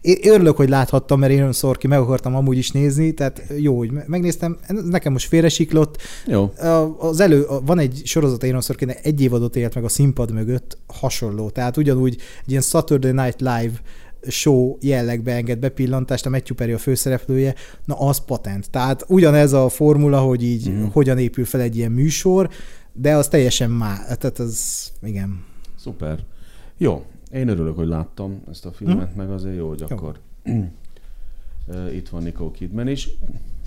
én 0.00 0.16
örülök, 0.22 0.56
hogy 0.56 0.68
láthattam, 0.68 1.18
mert 1.18 1.32
én 1.32 1.52
Sorki 1.52 1.86
meg 1.86 1.98
akartam 1.98 2.34
amúgy 2.36 2.58
is 2.58 2.70
nézni, 2.70 3.12
tehát 3.12 3.42
jó, 3.58 3.76
hogy 3.76 3.90
megnéztem, 4.06 4.58
ez 4.60 4.84
nekem 4.84 5.12
most 5.12 5.28
félresiklott. 5.28 5.98
Jó. 6.26 6.52
Az 6.98 7.20
elő, 7.20 7.46
van 7.64 7.78
egy 7.78 8.00
sorozat 8.04 8.42
Aaron 8.42 8.60
Sorkin, 8.60 8.88
egy 8.88 9.20
évadot 9.20 9.56
élt 9.56 9.74
meg 9.74 9.84
a 9.84 9.88
színpad 9.88 10.32
mögött, 10.32 10.78
hasonló, 10.86 11.50
tehát 11.50 11.76
ugyanúgy 11.76 12.16
egy 12.42 12.50
ilyen 12.50 12.62
Saturday 12.62 13.12
Night 13.12 13.40
Live 13.40 13.72
show 14.28 14.76
jellegbe 14.80 15.34
enged 15.34 15.58
bepillantást, 15.58 16.26
a 16.26 16.30
Matthew 16.30 16.56
Perry 16.56 16.72
a 16.72 16.78
főszereplője, 16.78 17.54
na 17.84 17.94
az 17.94 18.24
patent. 18.24 18.70
Tehát 18.70 19.04
ugyanez 19.08 19.52
a 19.52 19.68
formula, 19.68 20.18
hogy 20.18 20.42
így 20.44 20.70
mm. 20.70 20.84
hogyan 20.84 21.18
épül 21.18 21.44
fel 21.44 21.60
egy 21.60 21.76
ilyen 21.76 21.92
műsor, 21.92 22.48
de 22.92 23.16
az 23.16 23.28
teljesen 23.28 23.70
má, 23.70 23.96
tehát 24.04 24.38
az, 24.38 24.90
igen. 25.02 25.44
Szuper. 25.76 26.18
Jó, 26.82 27.04
én 27.32 27.48
örülök, 27.48 27.76
hogy 27.76 27.86
láttam 27.86 28.42
ezt 28.50 28.66
a 28.66 28.72
filmet, 28.72 29.12
hm? 29.12 29.18
meg 29.18 29.30
azért 29.30 29.56
jó, 29.56 29.68
hogy 29.68 29.80
jó. 29.80 29.86
akkor 29.90 30.18
itt 31.98 32.08
van 32.08 32.22
Nicole 32.22 32.50
Kidman 32.50 32.88
is. 32.88 33.08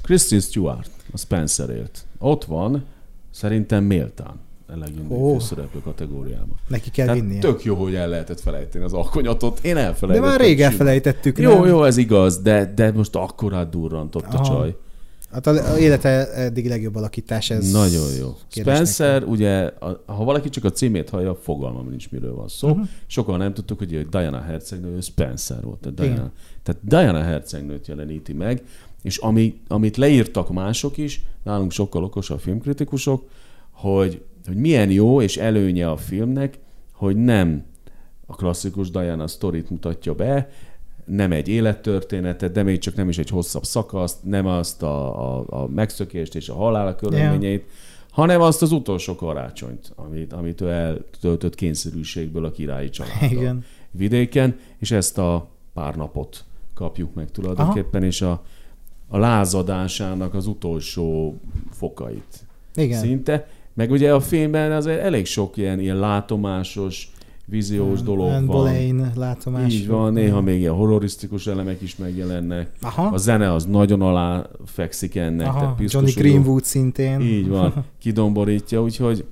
Kristen 0.01 0.39
Stewart, 0.39 0.89
a 1.11 1.17
Spencer 1.17 1.69
élt. 1.69 2.05
Ott 2.19 2.43
van, 2.45 2.83
szerintem 3.31 3.83
méltán 3.83 4.39
a 4.67 4.77
legjobb 4.77 5.11
oh. 5.11 5.33
főszereplő 5.33 5.79
kategóriában. 5.79 6.55
Neki 6.67 6.91
kell 6.91 7.05
Tehát 7.05 7.21
vinnie. 7.21 7.39
Tök 7.39 7.63
jó, 7.63 7.75
hogy 7.75 7.95
el 7.95 8.07
lehetett 8.07 8.39
felejteni 8.39 8.83
az 8.83 8.93
alkonyatot. 8.93 9.59
Én 9.63 9.77
elfelejtettem. 9.77 10.31
De 10.31 10.37
már 10.37 10.47
rég 10.47 10.61
elfelejtettük. 10.61 11.37
Jó, 11.37 11.53
nem? 11.53 11.65
jó, 11.65 11.83
ez 11.83 11.97
igaz, 11.97 12.41
de, 12.41 12.73
de 12.75 12.91
most 12.91 13.15
akkorát 13.15 13.69
durrantott 13.69 14.23
Aha. 14.23 14.37
a 14.37 14.45
csaj. 14.45 14.75
Hát 15.33 15.47
az 15.47 15.77
élete 15.79 16.33
eddig 16.33 16.67
legjobb 16.67 16.95
alakítás, 16.95 17.49
ez... 17.49 17.71
Nagyon 17.71 18.13
jó. 18.19 18.35
Spencer, 18.47 19.13
nekem. 19.13 19.29
ugye, 19.29 19.69
ha 20.05 20.23
valaki 20.23 20.49
csak 20.49 20.63
a 20.63 20.71
címét 20.71 21.09
hallja, 21.09 21.35
fogalmam 21.35 21.89
nincs, 21.89 22.11
miről 22.11 22.35
van 22.35 22.47
szó. 22.47 22.69
Uh-huh. 22.69 22.87
Sokan 23.07 23.37
nem 23.37 23.53
tudtuk, 23.53 23.77
hogy 23.77 24.07
Diana 24.09 24.41
hercegnő, 24.41 25.01
Spencer 25.01 25.63
volt. 25.63 25.79
Tehát 25.79 25.99
Diana, 25.99 26.31
tehát 26.63 26.81
Diana 26.83 27.21
hercegnőt 27.21 27.87
jeleníti 27.87 28.33
meg, 28.33 28.63
és 29.01 29.17
ami, 29.17 29.61
amit 29.67 29.97
leírtak 29.97 30.51
mások 30.51 30.97
is, 30.97 31.23
nálunk 31.43 31.71
sokkal 31.71 32.03
okosabb 32.03 32.39
filmkritikusok, 32.39 33.29
hogy, 33.71 34.21
hogy 34.45 34.55
milyen 34.55 34.89
jó 34.89 35.21
és 35.21 35.37
előnye 35.37 35.89
a 35.89 35.97
filmnek, 35.97 36.59
hogy 36.91 37.15
nem 37.15 37.63
a 38.25 38.35
klasszikus 38.35 38.91
Diana 38.91 39.27
sztorit 39.27 39.69
mutatja 39.69 40.13
be, 40.13 40.49
nem 41.05 41.31
egy 41.31 41.47
élettörténetet, 41.47 42.51
de 42.51 42.63
még 42.63 42.79
csak 42.79 42.95
nem 42.95 43.09
is 43.09 43.17
egy 43.17 43.29
hosszabb 43.29 43.63
szakaszt, 43.63 44.23
nem 44.23 44.45
azt 44.45 44.83
a, 44.83 45.37
a, 45.37 45.43
a 45.47 45.67
megszökést 45.67 46.35
és 46.35 46.49
a 46.49 46.55
halál 46.55 46.95
körülményeit, 46.95 47.61
yeah. 47.61 47.71
hanem 48.11 48.41
azt 48.41 48.61
az 48.61 48.71
utolsó 48.71 49.15
karácsonyt, 49.15 49.91
amit, 49.95 50.33
amit 50.33 50.61
ő 50.61 50.69
eltöltött 50.69 51.55
kényszerűségből 51.55 52.45
a 52.45 52.51
királyi 52.51 52.89
családdal 52.89 53.29
Igen. 53.31 53.63
vidéken, 53.91 54.59
és 54.77 54.91
ezt 54.91 55.17
a 55.17 55.49
pár 55.73 55.95
napot 55.95 56.43
kapjuk 56.73 57.13
meg 57.13 57.31
tulajdonképpen, 57.31 58.01
Aha. 58.01 58.09
és 58.09 58.21
a, 58.21 58.43
a 59.07 59.17
lázadásának 59.17 60.33
az 60.33 60.47
utolsó 60.47 61.39
fokait 61.71 62.45
Igen. 62.75 62.99
szinte. 62.99 63.47
Meg 63.73 63.91
ugye 63.91 64.13
a 64.13 64.19
filmben 64.19 64.71
azért 64.71 64.99
elég 65.01 65.25
sok 65.25 65.57
ilyen, 65.57 65.79
ilyen 65.79 65.99
látomásos, 65.99 67.12
víziós 67.45 67.93
yeah, 67.93 68.03
dolog 68.03 68.27
Anne 68.27 68.45
van. 68.45 68.45
Boleyn 68.45 69.11
látomás. 69.15 69.73
Így 69.73 69.87
van, 69.87 70.13
néha 70.13 70.41
még 70.41 70.59
ilyen 70.59 70.73
horrorisztikus 70.73 71.47
elemek 71.47 71.81
is 71.81 71.95
megjelennek. 71.95 72.71
Aha. 72.81 73.03
A 73.03 73.17
zene 73.17 73.53
az 73.53 73.65
nagyon 73.65 74.01
alá 74.01 74.47
fekszik 74.65 75.15
ennek. 75.15 75.47
Aha, 75.47 75.59
tehát 75.59 75.91
Johnny 75.91 76.11
Greenwood 76.11 76.63
szintén. 76.63 77.21
Így 77.21 77.47
van, 77.47 77.73
kidomborítja, 78.01 78.81
úgyhogy 78.81 79.25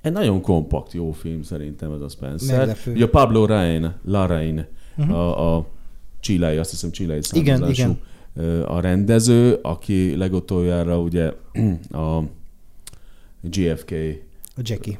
egy 0.00 0.12
nagyon 0.12 0.40
kompakt, 0.40 0.92
jó 0.92 1.12
film 1.12 1.42
szerintem 1.42 1.92
ez 1.92 2.00
a 2.00 2.08
Spencer. 2.08 2.58
Meglepő. 2.58 2.92
Ugye 2.92 3.08
Pablo 3.08 3.46
Rain, 3.46 3.94
Larrain, 4.04 4.66
uh-huh. 4.96 5.16
a, 5.16 5.56
a 5.56 5.66
csilei, 6.20 6.56
azt 6.56 6.70
hiszem 6.70 6.90
csilei 6.90 7.20
igen, 7.32 7.68
igen. 7.68 7.98
a 8.66 8.80
rendező, 8.80 9.58
aki 9.62 10.16
legutoljára 10.16 11.00
ugye 11.00 11.32
a 12.04 12.22
GFK 13.42 13.90
a 14.56 14.60
Jackie 14.62 14.98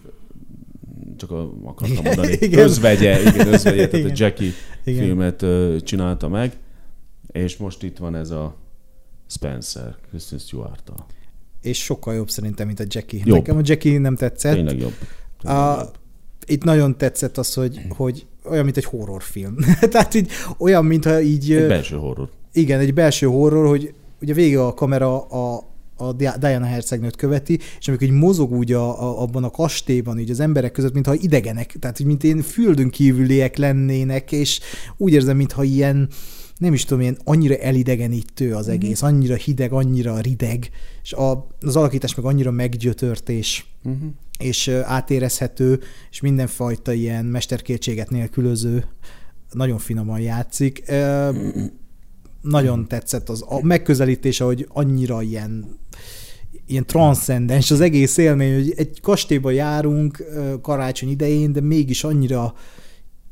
csak 1.16 1.30
a, 1.30 1.52
akartam 1.64 2.04
mondani, 2.04 2.36
igen. 2.40 2.58
özvegye, 2.58 3.20
igen, 3.20 3.48
özvegye, 3.48 3.88
tehát 3.88 4.06
a 4.06 4.12
Jackie 4.14 4.50
igen. 4.84 5.04
filmet 5.04 5.42
uh, 5.42 5.76
csinálta 5.76 6.28
meg, 6.28 6.56
és 7.32 7.56
most 7.56 7.82
itt 7.82 7.98
van 7.98 8.14
ez 8.14 8.30
a 8.30 8.56
Spencer, 9.26 9.96
Kristen 10.08 10.38
stewart 10.38 10.82
-tal. 10.84 11.06
És 11.60 11.82
sokkal 11.82 12.14
jobb 12.14 12.30
szerintem, 12.30 12.66
mint 12.66 12.80
a 12.80 12.84
Jackie. 12.88 13.20
Jobb. 13.24 13.36
Nekem 13.36 13.56
a 13.56 13.60
Jackie 13.64 13.98
nem 13.98 14.16
tetszett. 14.16 14.54
Tényleg 14.54 14.78
jobb. 14.78 14.94
Tényleg 15.40 15.60
a, 15.60 15.76
jobb. 15.78 15.94
Itt 16.46 16.64
nagyon 16.64 16.96
tetszett 16.96 17.38
az, 17.38 17.54
hogy, 17.54 17.80
hogy 17.88 18.26
olyan, 18.44 18.64
mint 18.64 18.76
egy 18.76 18.84
horrorfilm. 18.84 19.56
Tehát 19.90 20.14
így 20.14 20.30
olyan, 20.58 20.84
mintha 20.84 21.20
így... 21.20 21.52
Egy 21.52 21.66
belső 21.66 21.96
horror. 21.96 22.28
Igen, 22.52 22.80
egy 22.80 22.94
belső 22.94 23.26
horror, 23.26 23.66
hogy 23.66 23.94
ugye 24.20 24.32
végig 24.32 24.58
a 24.58 24.74
kamera 24.74 25.20
a, 25.20 25.65
a 25.96 26.12
Diana 26.12 26.64
hercegnőt 26.66 27.16
követi, 27.16 27.58
és 27.78 27.88
amikor 27.88 28.06
így 28.06 28.12
mozog 28.12 28.52
úgy 28.52 28.72
a, 28.72 29.02
a, 29.02 29.22
abban 29.22 29.44
a 29.44 29.50
kastélyban, 29.50 30.18
így 30.18 30.30
az 30.30 30.40
emberek 30.40 30.72
között, 30.72 30.92
mintha 30.92 31.14
idegenek, 31.14 31.76
tehát 31.80 32.02
mint 32.02 32.24
én 32.24 32.42
földön 32.42 32.90
kívüliek 32.90 33.56
lennének, 33.56 34.32
és 34.32 34.60
úgy 34.96 35.12
érzem, 35.12 35.36
mintha 35.36 35.62
ilyen, 35.62 36.08
nem 36.58 36.72
is 36.72 36.84
tudom, 36.84 37.00
ilyen 37.00 37.18
annyira 37.24 37.56
elidegenítő 37.56 38.54
az 38.54 38.66
mhm. 38.66 38.74
egész, 38.74 39.02
annyira 39.02 39.34
hideg, 39.34 39.72
annyira 39.72 40.20
rideg, 40.20 40.70
és 41.02 41.12
a, 41.12 41.46
az 41.60 41.76
alakítás 41.76 42.14
meg 42.14 42.24
annyira 42.24 42.50
meggyötört, 42.50 43.28
és, 43.28 43.64
uh-huh. 43.84 44.08
és 44.38 44.68
átérezhető, 44.68 45.80
és 46.10 46.20
mindenfajta 46.20 46.92
ilyen 46.92 47.24
mesterkétséget 47.24 48.10
nélkülöző, 48.10 48.84
nagyon 49.52 49.78
finoman 49.78 50.20
játszik. 50.20 50.82
Uh-huh 50.88 51.70
nagyon 52.46 52.88
tetszett 52.88 53.28
az 53.28 53.44
a 53.48 53.62
megközelítése, 53.62 54.44
hogy 54.44 54.66
annyira 54.68 55.22
ilyen 55.22 55.78
ilyen 56.66 56.86
transzcendens 56.86 57.70
az 57.70 57.80
egész 57.80 58.16
élmény, 58.16 58.54
hogy 58.54 58.72
egy 58.76 59.00
kastélyba 59.00 59.50
járunk 59.50 60.24
karácsony 60.62 61.10
idején, 61.10 61.52
de 61.52 61.60
mégis 61.60 62.04
annyira 62.04 62.54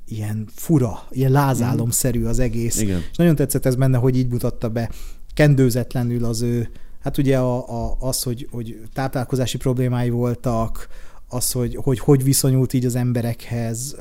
ilyen 0.09 0.49
fura, 0.55 1.07
ilyen 1.11 1.33
lázálomszerű 1.33 2.25
az 2.25 2.39
egész. 2.39 2.81
Igen. 2.81 3.03
És 3.11 3.17
nagyon 3.17 3.37
tetszett 3.37 3.67
ez 3.67 3.75
benne, 3.75 3.99
hogy 3.99 4.17
így 4.17 4.29
mutatta 4.29 4.69
be 4.69 4.91
kendőzetlenül 5.35 6.25
az 6.25 6.43
ő, 6.43 6.69
hát 7.01 7.19
ugye 7.19 7.39
a, 7.39 7.85
a, 7.85 7.97
az, 8.01 8.23
hogy, 8.23 8.49
hogy 8.51 8.81
táplálkozási 8.93 9.57
problémái 9.57 10.11
voltak, 10.11 10.89
az, 11.29 11.53
hogy, 11.53 11.79
hogy 11.83 11.99
hogy 11.99 12.25
viszonyult 12.25 12.73
így 12.73 12.85
az 12.85 12.95
emberekhez, 12.95 13.97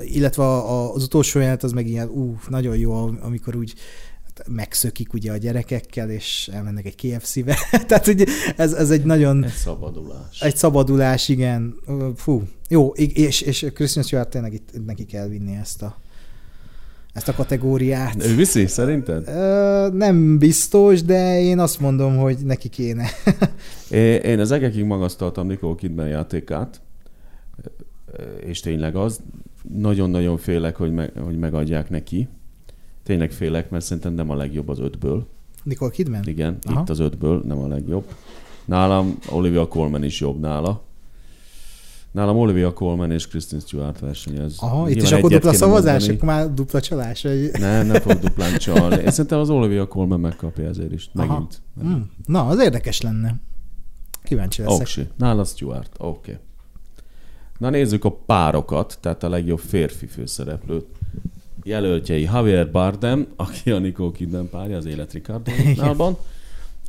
illetve 0.00 0.44
az 0.92 1.02
utolsó 1.02 1.38
jelenet 1.38 1.62
az 1.62 1.72
meg 1.72 1.86
ilyen, 1.86 2.08
ú, 2.08 2.38
nagyon 2.48 2.76
jó, 2.76 2.92
amikor 3.20 3.56
úgy 3.56 3.74
megszökik 4.46 5.12
ugye 5.12 5.32
a 5.32 5.36
gyerekekkel, 5.36 6.10
és 6.10 6.50
elmennek 6.52 6.86
egy 6.86 6.94
KFC-be. 6.94 7.56
Tehát 7.88 8.04
hogy 8.04 8.26
ez, 8.56 8.72
ez 8.72 8.90
egy 8.90 9.04
nagyon... 9.04 9.44
Egy 9.44 9.50
szabadulás. 9.50 10.40
Egy 10.40 10.56
szabadulás, 10.56 11.28
igen. 11.28 11.74
Fú, 12.16 12.42
jó, 12.68 12.88
és, 12.88 13.40
és 13.40 13.66
Christian 13.74 14.04
Stewart 14.04 14.28
tényleg 14.28 14.52
itt 14.52 14.86
neki 14.86 15.04
kell 15.04 15.28
vinni 15.28 15.56
ezt 15.56 15.82
a 15.82 15.96
ezt 17.12 17.28
a 17.28 17.34
kategóriát. 17.34 18.24
Ő 18.24 18.34
viszi, 18.34 18.66
szerinted? 18.66 19.28
Ö, 19.28 19.88
nem 19.92 20.38
biztos, 20.38 21.02
de 21.02 21.40
én 21.40 21.58
azt 21.58 21.80
mondom, 21.80 22.16
hogy 22.16 22.38
neki 22.44 22.68
kéne. 22.68 23.08
én 24.30 24.38
az 24.38 24.50
egekig 24.50 24.84
magasztaltam 24.84 25.46
Nicole 25.46 25.74
Kidman 25.74 26.08
játékát, 26.08 26.80
és 28.40 28.60
tényleg 28.60 28.96
az, 28.96 29.20
nagyon-nagyon 29.76 30.38
félek, 30.38 30.76
hogy, 30.76 30.92
meg, 30.92 31.12
hogy 31.24 31.38
megadják 31.38 31.90
neki. 31.90 32.28
Tényleg 33.08 33.32
félek, 33.32 33.70
mert 33.70 33.84
szerintem 33.84 34.12
nem 34.12 34.30
a 34.30 34.34
legjobb 34.34 34.68
az 34.68 34.78
ötből. 34.78 35.26
Nicole 35.62 35.90
Kidman? 35.90 36.22
Igen, 36.24 36.58
Aha. 36.66 36.80
itt 36.80 36.88
az 36.88 36.98
ötből 36.98 37.42
nem 37.46 37.58
a 37.58 37.66
legjobb. 37.66 38.04
Nálam 38.64 39.18
Olivia 39.30 39.68
Colman 39.68 40.04
is 40.04 40.20
jobb 40.20 40.40
nála. 40.40 40.82
Nálam 42.10 42.36
Olivia 42.36 42.72
Colman 42.72 43.10
és 43.10 43.28
Kristen 43.28 43.60
Stewart 43.60 43.98
versenyez. 43.98 44.56
Aha, 44.58 44.90
itt 44.90 45.02
is 45.02 45.12
akkor 45.12 45.30
dupla 45.30 45.52
szavazás, 45.52 46.06
mondani. 46.06 46.16
akkor 46.16 46.28
már 46.28 46.54
dupla 46.54 46.80
csalás? 46.80 47.22
Vagy... 47.22 47.50
Nem, 47.52 47.86
nem 47.86 48.00
fog 48.00 48.18
duplán 48.18 48.58
csalni. 48.58 49.02
Én 49.02 49.10
szerintem 49.10 49.38
az 49.38 49.50
Olivia 49.50 49.86
Colman 49.86 50.20
megkapja 50.20 50.68
ezért 50.68 50.92
is. 50.92 51.10
Megint. 51.12 51.62
Aha. 51.80 51.88
Hmm. 51.88 52.10
Na, 52.26 52.46
az 52.46 52.60
érdekes 52.60 53.00
lenne. 53.00 53.40
Kíváncsi 54.22 54.62
leszek. 54.62 54.80
Oké, 54.80 55.08
nála 55.16 55.44
Stewart. 55.44 55.90
Oké. 55.98 56.30
Okay. 56.30 56.42
Na 57.58 57.70
nézzük 57.70 58.04
a 58.04 58.10
párokat, 58.10 58.98
tehát 59.00 59.22
a 59.22 59.28
legjobb 59.28 59.58
férfi 59.58 60.06
főszereplőt. 60.06 60.86
Jelöltjei 61.68 62.22
Javier 62.22 62.70
Bardem, 62.70 63.26
aki 63.36 63.70
a 63.70 63.78
Nicole 63.78 64.12
Kidman 64.12 64.48
párja 64.48 64.76
az 64.76 64.84
Élet 64.84 65.12
Ricardo 65.12 65.52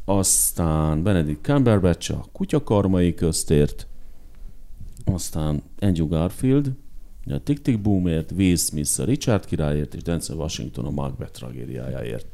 aztán 0.05 1.03
Benedict 1.03 1.41
Cumberbatch 1.41 2.11
a 2.11 2.25
Kutyakarmai 2.31 3.13
köztért, 3.13 3.87
aztán 5.05 5.61
Andrew 5.79 6.07
Garfield, 6.07 6.71
a 7.25 7.37
Tick 7.43 7.61
Tick 7.61 7.79
Boomért, 7.81 8.31
Will 8.31 8.55
Smith 8.55 8.99
a 8.99 9.03
Richard 9.03 9.45
királyért, 9.45 9.93
és 9.93 10.01
Denzel 10.01 10.37
Washington 10.37 10.85
a 10.85 10.89
Macbeth 10.89 11.31
tragédiájáért. 11.31 12.25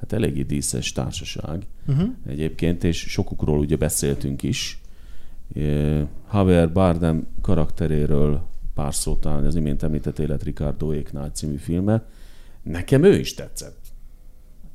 Hát 0.00 0.12
eléggé 0.12 0.42
díszes 0.42 0.92
társaság 0.92 1.62
uh-huh. 1.86 2.08
egyébként, 2.26 2.84
és 2.84 2.98
sokukról 2.98 3.58
ugye 3.58 3.76
beszéltünk 3.76 4.42
is. 4.42 4.80
Javier 6.32 6.72
Bardem 6.72 7.26
karakteréről 7.40 8.42
pár 8.78 8.94
szót 8.94 9.20
talán 9.20 9.44
az 9.44 9.54
imént 9.54 9.82
említett 9.82 10.18
Élet 10.18 10.42
Ricardo 10.42 10.94
Éknál 10.94 11.30
című 11.34 11.56
filme. 11.56 12.04
Nekem 12.62 13.02
ő 13.02 13.18
is 13.18 13.34
tetszett. 13.34 13.76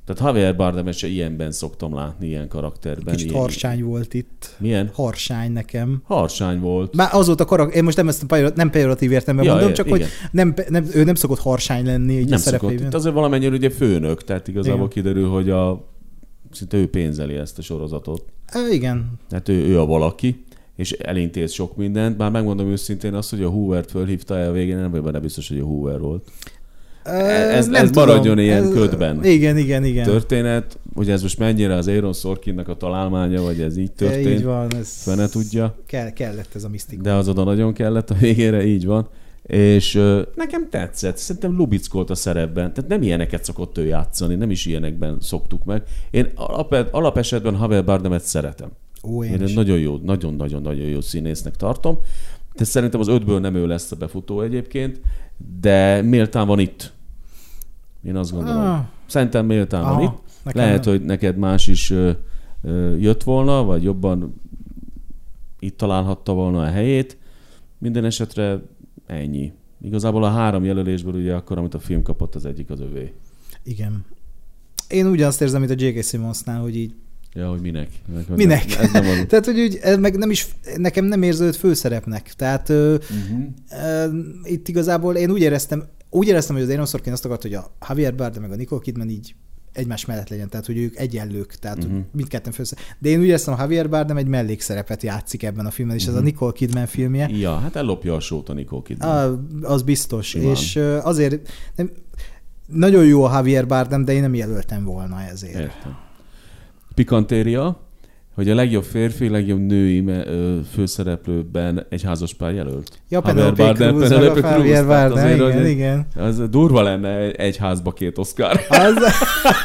Tehát 0.05 0.21
Javier 0.21 0.55
Bardemet 0.55 0.93
se 0.93 1.07
ilyenben 1.07 1.51
szoktam 1.51 1.93
látni, 1.93 2.27
ilyen 2.27 2.47
karakterben. 2.47 3.15
Kicsit 3.15 3.29
ilyen... 3.29 3.41
harsány 3.41 3.83
volt 3.83 4.13
itt. 4.13 4.55
Milyen? 4.59 4.89
Harsány 4.93 5.51
nekem. 5.51 6.01
Harsány 6.05 6.59
volt. 6.59 6.95
Már 6.95 7.09
az 7.11 7.25
volt 7.25 7.39
a 7.39 7.45
karakter, 7.45 7.77
én 7.77 7.83
most 7.83 7.97
nem 7.97 8.07
ezt 8.07 8.31
a 8.31 8.51
nem 8.55 8.69
pejoratív 8.69 9.11
értelemben 9.11 9.45
ja, 9.45 9.53
mondom, 9.53 9.73
csak 9.73 9.85
igen. 9.85 9.99
hogy 9.99 10.07
nem, 10.31 10.53
nem, 10.69 10.87
ő 10.93 11.03
nem 11.03 11.15
szokott 11.15 11.39
harsány 11.39 11.85
lenni 11.85 12.13
így 12.13 12.29
nem 12.29 12.39
a 12.39 12.41
szokott. 12.41 12.71
Itt 12.71 12.93
azért 12.93 13.15
valamennyire 13.15 13.55
ugye 13.55 13.69
főnök, 13.69 14.23
tehát 14.23 14.47
igazából 14.47 14.77
igen. 14.77 14.89
kiderül, 14.89 15.29
hogy 15.29 15.49
a, 15.49 15.87
szinte 16.51 16.77
ő 16.77 16.89
pénzeli 16.89 17.35
ezt 17.35 17.57
a 17.57 17.61
sorozatot. 17.61 18.25
E, 18.45 18.73
igen. 18.73 19.11
Tehát 19.29 19.49
ő, 19.49 19.67
ő 19.67 19.79
a 19.79 19.85
valaki 19.85 20.43
és 20.75 20.91
elintéz 20.91 21.51
sok 21.51 21.75
mindent. 21.75 22.17
Bár 22.17 22.31
megmondom 22.31 22.67
őszintén 22.67 23.13
azt, 23.13 23.29
hogy 23.29 23.43
a 23.43 23.49
Hoover-t 23.49 23.89
fölhívta 23.89 24.37
el 24.37 24.49
a 24.49 24.51
végén, 24.51 24.77
nem 24.77 24.91
vagy 24.91 25.01
benne 25.01 25.19
biztos, 25.19 25.47
hogy 25.47 25.59
a 25.59 25.63
Hoover 25.63 25.99
volt. 25.99 26.23
Ez, 27.03 27.67
nem 27.67 27.83
ez 27.83 27.89
tudom. 27.89 28.07
maradjon 28.07 28.39
ilyen 28.39 28.63
ez, 28.63 28.71
ködben. 28.71 29.23
Igen, 29.23 29.57
igen, 29.57 29.83
igen. 29.83 30.03
Történet, 30.03 30.79
hogy 30.93 31.09
ez 31.09 31.21
most 31.21 31.39
mennyire 31.39 31.75
az 31.75 31.87
Aaron 31.87 32.13
Sorkinnak 32.13 32.67
a 32.67 32.75
találmánya, 32.75 33.41
vagy 33.41 33.61
ez 33.61 33.77
így 33.77 33.91
történt. 33.91 34.39
Így 34.39 34.43
van, 34.43 34.75
ez 34.75 35.01
fene 35.03 35.27
tudja. 35.27 35.75
Kell, 35.85 36.09
kellett 36.09 36.55
ez 36.55 36.63
a 36.63 36.69
misztikum. 36.69 37.03
De 37.03 37.13
az 37.13 37.27
oda 37.27 37.43
nagyon 37.43 37.73
kellett 37.73 38.09
a 38.09 38.13
végére, 38.13 38.65
így 38.65 38.85
van. 38.85 39.07
És 39.43 39.95
uh, 39.95 40.21
nekem 40.35 40.69
tetszett, 40.69 41.17
szerintem 41.17 41.55
lubickolt 41.55 42.09
a 42.09 42.15
szerepben, 42.15 42.73
tehát 42.73 42.89
nem 42.89 43.01
ilyeneket 43.01 43.43
szokott 43.43 43.77
ő 43.77 43.85
játszani, 43.85 44.35
nem 44.35 44.51
is 44.51 44.65
ilyenekben 44.65 45.17
szoktuk 45.21 45.63
meg. 45.63 45.83
Én 46.11 46.31
alap, 46.35 46.87
alapesetben 46.91 47.55
Havel 47.55 47.81
Bardemet 47.81 48.23
szeretem. 48.23 48.69
Ó, 49.03 49.23
én, 49.23 49.41
én 49.41 49.53
nagyon 49.53 49.79
jó, 49.79 49.97
nagyon-nagyon-nagyon 49.97 50.87
jó 50.87 51.01
színésznek 51.01 51.55
tartom. 51.55 51.97
De 52.55 52.63
szerintem 52.63 52.99
az 52.99 53.07
ötből 53.07 53.39
nem 53.39 53.55
ő 53.55 53.67
lesz 53.67 53.91
a 53.91 53.95
befutó 53.95 54.41
egyébként, 54.41 55.01
de 55.61 56.01
méltán 56.01 56.47
van 56.47 56.59
itt. 56.59 56.93
Én 58.03 58.15
azt 58.15 58.31
gondolom. 58.31 58.61
Ah. 58.61 58.79
Szerintem 59.05 59.45
méltán 59.45 59.83
Aha, 59.83 59.93
van 59.93 60.03
itt. 60.03 60.55
Lehet, 60.55 60.85
nem. 60.85 60.93
hogy 60.93 61.05
neked 61.05 61.37
más 61.37 61.67
is 61.67 61.89
ö, 61.89 62.11
ö, 62.61 62.95
jött 62.95 63.23
volna, 63.23 63.63
vagy 63.63 63.83
jobban 63.83 64.41
itt 65.59 65.77
találhatta 65.77 66.33
volna 66.33 66.61
a 66.61 66.69
helyét. 66.69 67.17
Minden 67.77 68.05
esetre 68.05 68.61
ennyi. 69.05 69.53
Igazából 69.81 70.23
a 70.23 70.29
három 70.29 70.63
jelölésből 70.63 71.13
ugye 71.13 71.33
akkor, 71.33 71.57
amit 71.57 71.73
a 71.73 71.79
film 71.79 72.01
kapott, 72.01 72.35
az 72.35 72.45
egyik 72.45 72.69
az 72.69 72.79
övé. 72.79 73.13
Igen. 73.63 74.05
Én 74.89 75.05
ugyanazt 75.05 75.41
érzem, 75.41 75.61
mint 75.61 75.81
a 75.81 75.85
J.K. 75.85 76.03
Simmonsnál, 76.03 76.61
hogy 76.61 76.75
így 76.75 76.93
Ja, 77.35 77.49
hogy 77.49 77.61
minek? 77.61 77.87
Minek? 78.35 78.75
Ez 78.75 78.91
nem 78.91 79.05
az... 79.07 79.25
Tehát, 79.29 79.45
hogy 79.45 79.59
úgy, 79.59 79.79
ez 79.81 79.97
meg 79.97 80.17
nem 80.17 80.29
is, 80.29 80.47
nekem 80.77 81.05
nem 81.05 81.23
érződött 81.23 81.55
főszerepnek. 81.55 82.33
Tehát 82.33 82.69
uh-huh. 82.69 82.99
uh, 83.71 84.13
itt 84.43 84.67
igazából 84.67 85.15
én 85.15 85.31
úgy 85.31 85.41
éreztem, 85.41 85.83
úgy 86.09 86.27
éreztem, 86.27 86.55
hogy 86.55 86.63
az 86.63 86.69
Aaron 86.69 86.85
Sorkin 86.85 87.13
azt 87.13 87.25
akart, 87.25 87.41
hogy 87.41 87.53
a 87.53 87.71
Javier 87.87 88.15
Bardem 88.15 88.41
meg 88.41 88.51
a 88.51 88.55
Nicole 88.55 88.81
Kidman 88.81 89.09
így 89.09 89.35
egymás 89.71 90.05
mellett 90.05 90.29
legyen, 90.29 90.49
tehát 90.49 90.65
hogy 90.65 90.77
ők 90.77 90.97
egyenlők, 90.97 91.55
tehát 91.55 91.83
uh-huh. 91.83 91.99
mindketten 92.11 92.53
főszerep. 92.53 92.83
De 92.99 93.09
én 93.09 93.19
úgy 93.19 93.25
éreztem, 93.25 93.55
Javier 93.59 93.89
Bardem 93.89 94.17
egy 94.17 94.27
mellékszerepet 94.27 95.03
játszik 95.03 95.43
ebben 95.43 95.65
a 95.65 95.71
filmben, 95.71 95.97
és 95.97 96.03
uh-huh. 96.03 96.17
ez 96.17 96.23
a 96.23 96.25
Nicole 96.25 96.51
Kidman 96.51 96.85
filmje. 96.85 97.29
Ja, 97.29 97.57
hát 97.57 97.75
ellopja 97.75 98.15
a 98.15 98.19
sót 98.19 98.49
a 98.49 98.53
Nicole 98.53 98.81
Kidman. 98.85 99.09
Ah, 99.09 99.39
az 99.61 99.81
biztos, 99.81 100.27
Simán. 100.27 100.51
és 100.51 100.79
azért 101.01 101.49
nem, 101.75 101.91
nagyon 102.67 103.05
jó 103.05 103.23
a 103.23 103.33
Javier 103.33 103.67
Bardem, 103.67 104.05
de 104.05 104.13
én 104.13 104.21
nem 104.21 104.35
jelöltem 104.35 104.83
volna 104.83 105.21
ezért. 105.21 105.59
Értem 105.59 105.97
pikantéria, 106.95 107.75
hogy 108.33 108.49
a 108.49 108.55
legjobb 108.55 108.83
férfi, 108.83 109.29
legjobb 109.29 109.59
női 109.59 110.03
főszereplőben 110.71 111.85
egy 111.89 112.03
házaspár 112.03 112.53
jelölt. 112.53 112.99
Ja, 113.09 113.21
Penelope 113.21 113.73
Cruz, 113.73 114.09
Penelope 114.09 114.41
Cruz, 114.41 114.65
igen, 114.65 115.11
azért, 115.11 115.67
igen. 115.67 116.07
Az 116.15 116.41
durva 116.49 116.81
lenne 116.81 117.31
egy 117.31 117.57
házba 117.57 117.91
két 117.91 118.17
Oscar. 118.17 118.59
Az... 118.69 118.95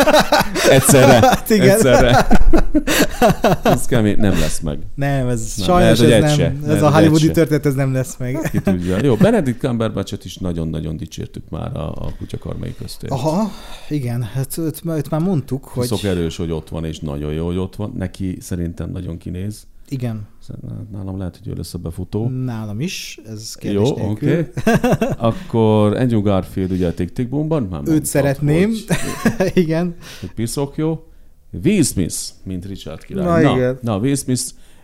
egyszerre. 0.70 1.12
Hát 1.12 1.50
igen. 1.50 1.68
Egyszerre. 1.68 2.26
Ez 3.62 3.84
kemény, 3.84 4.16
nem 4.18 4.38
lesz 4.38 4.60
meg. 4.60 4.78
Nem, 4.94 5.28
ez 5.28 5.52
nem, 5.56 5.66
sajnos 5.66 5.98
lehet, 5.98 6.22
ez 6.22 6.36
nem. 6.36 6.60
Se. 6.66 6.72
Ez 6.72 6.82
a 6.82 6.90
hollywoodi 6.90 7.30
történet, 7.30 7.66
ez 7.66 7.74
nem 7.74 7.92
lesz 7.92 8.16
meg. 8.16 8.48
Ki 8.50 8.60
tudja. 8.60 8.97
Jó, 9.02 9.14
Benedict 9.14 9.60
Cumberbatch-ot 9.60 10.24
is 10.24 10.36
nagyon-nagyon 10.36 10.97
dicsértük 10.97 11.48
már 11.48 11.76
a, 11.76 11.88
a 11.88 12.12
kutyakarmai 12.18 12.74
köztért. 12.78 13.12
Aha, 13.12 13.50
igen, 13.88 14.22
hát 14.22 14.58
őt, 14.58 14.80
őt 14.86 15.10
már 15.10 15.20
mondtuk, 15.20 15.64
hogy... 15.64 15.86
Szok 15.86 16.02
erős, 16.02 16.36
hogy 16.36 16.50
ott 16.50 16.68
van, 16.68 16.84
és 16.84 16.98
nagyon 16.98 17.32
jó, 17.32 17.47
hogy 17.47 17.56
ott 17.56 17.76
van. 17.76 17.92
Neki 17.97 18.36
szerintem 18.58 18.90
nagyon 18.90 19.18
kinéz. 19.18 19.66
Igen. 19.88 20.26
Nálam 20.92 21.18
lehet, 21.18 21.36
hogy 21.36 21.48
ő 21.48 21.54
lesz 21.56 21.74
a 21.74 21.78
befutó. 21.78 22.28
Nálam 22.28 22.80
is, 22.80 23.18
ez 23.26 23.54
kérdés 23.54 23.88
Jó, 23.88 24.10
oké. 24.10 24.38
Okay. 24.38 24.64
Akkor 25.28 25.96
Andrew 25.96 26.20
Garfield 26.20 26.70
ugye 26.70 26.86
a 26.86 26.94
Tick 26.94 27.12
Tick 27.12 27.28
Boomban. 27.28 27.62
Már 27.62 27.82
Őt 27.84 28.04
szeretném. 28.04 28.70
Hogy, 29.36 29.52
igen. 29.64 29.96
Hogy 30.20 30.32
piszok 30.32 30.76
jó. 30.76 31.06
Will 31.64 31.82
Smith, 31.82 32.16
mint 32.44 32.64
Richard 32.64 33.04
király. 33.04 33.42
Na, 33.42 33.50
na, 33.50 33.56
igen. 33.56 33.78
na 33.82 33.98
Will 33.98 34.16
Smith, 34.16 34.42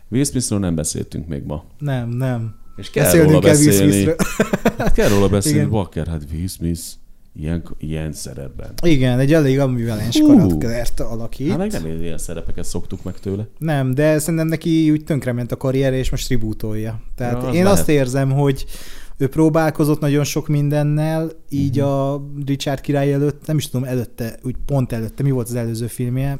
Will 0.08 0.24
Smithről 0.24 0.58
nem 0.58 0.74
beszéltünk 0.74 1.28
még 1.28 1.42
ma. 1.44 1.64
Nem, 1.78 2.08
nem. 2.08 2.54
És 2.76 2.90
kell 2.90 3.04
Beszélnünk 3.04 3.30
róla 3.30 3.44
kell 3.44 3.54
beszélni. 3.64 4.14
kell 4.94 5.08
róla 5.08 5.28
beszélni, 5.28 5.70
Walker, 5.70 6.06
hát 6.06 6.22
Will 6.32 6.46
Smith 6.46 6.82
ilyen, 7.36 7.62
ilyen 7.78 8.12
szerepben. 8.12 8.72
Igen, 8.82 9.18
egy 9.18 9.32
elég 9.32 9.58
ambivalens 9.58 10.20
karaktert 10.20 11.00
alakít. 11.00 11.48
Hát 11.48 11.58
meg 11.58 11.72
nem 11.72 12.02
ilyen 12.02 12.18
szerepeket 12.18 12.64
szoktuk 12.64 13.02
meg 13.02 13.18
tőle. 13.18 13.46
Nem, 13.58 13.94
de 13.94 14.18
szerintem 14.18 14.46
neki 14.48 14.90
úgy 14.90 15.04
tönkrement 15.04 15.52
a 15.52 15.56
karrier, 15.56 15.92
és 15.92 16.10
most 16.10 16.26
tribútolja. 16.26 17.00
Tehát 17.14 17.42
ja, 17.42 17.48
az 17.48 17.54
én 17.54 17.62
lehet. 17.62 17.78
azt 17.78 17.88
érzem, 17.88 18.30
hogy 18.30 18.64
ő 19.16 19.28
próbálkozott 19.28 20.00
nagyon 20.00 20.24
sok 20.24 20.48
mindennel, 20.48 21.30
így 21.48 21.80
uh-huh. 21.80 22.12
a 22.12 22.24
Richard 22.46 22.80
király 22.80 23.12
előtt, 23.12 23.46
nem 23.46 23.56
is 23.56 23.68
tudom, 23.68 23.86
előtte, 23.86 24.38
úgy 24.42 24.56
pont 24.66 24.92
előtte, 24.92 25.22
mi 25.22 25.30
volt 25.30 25.48
az 25.48 25.54
előző 25.54 25.86
filmje, 25.86 26.38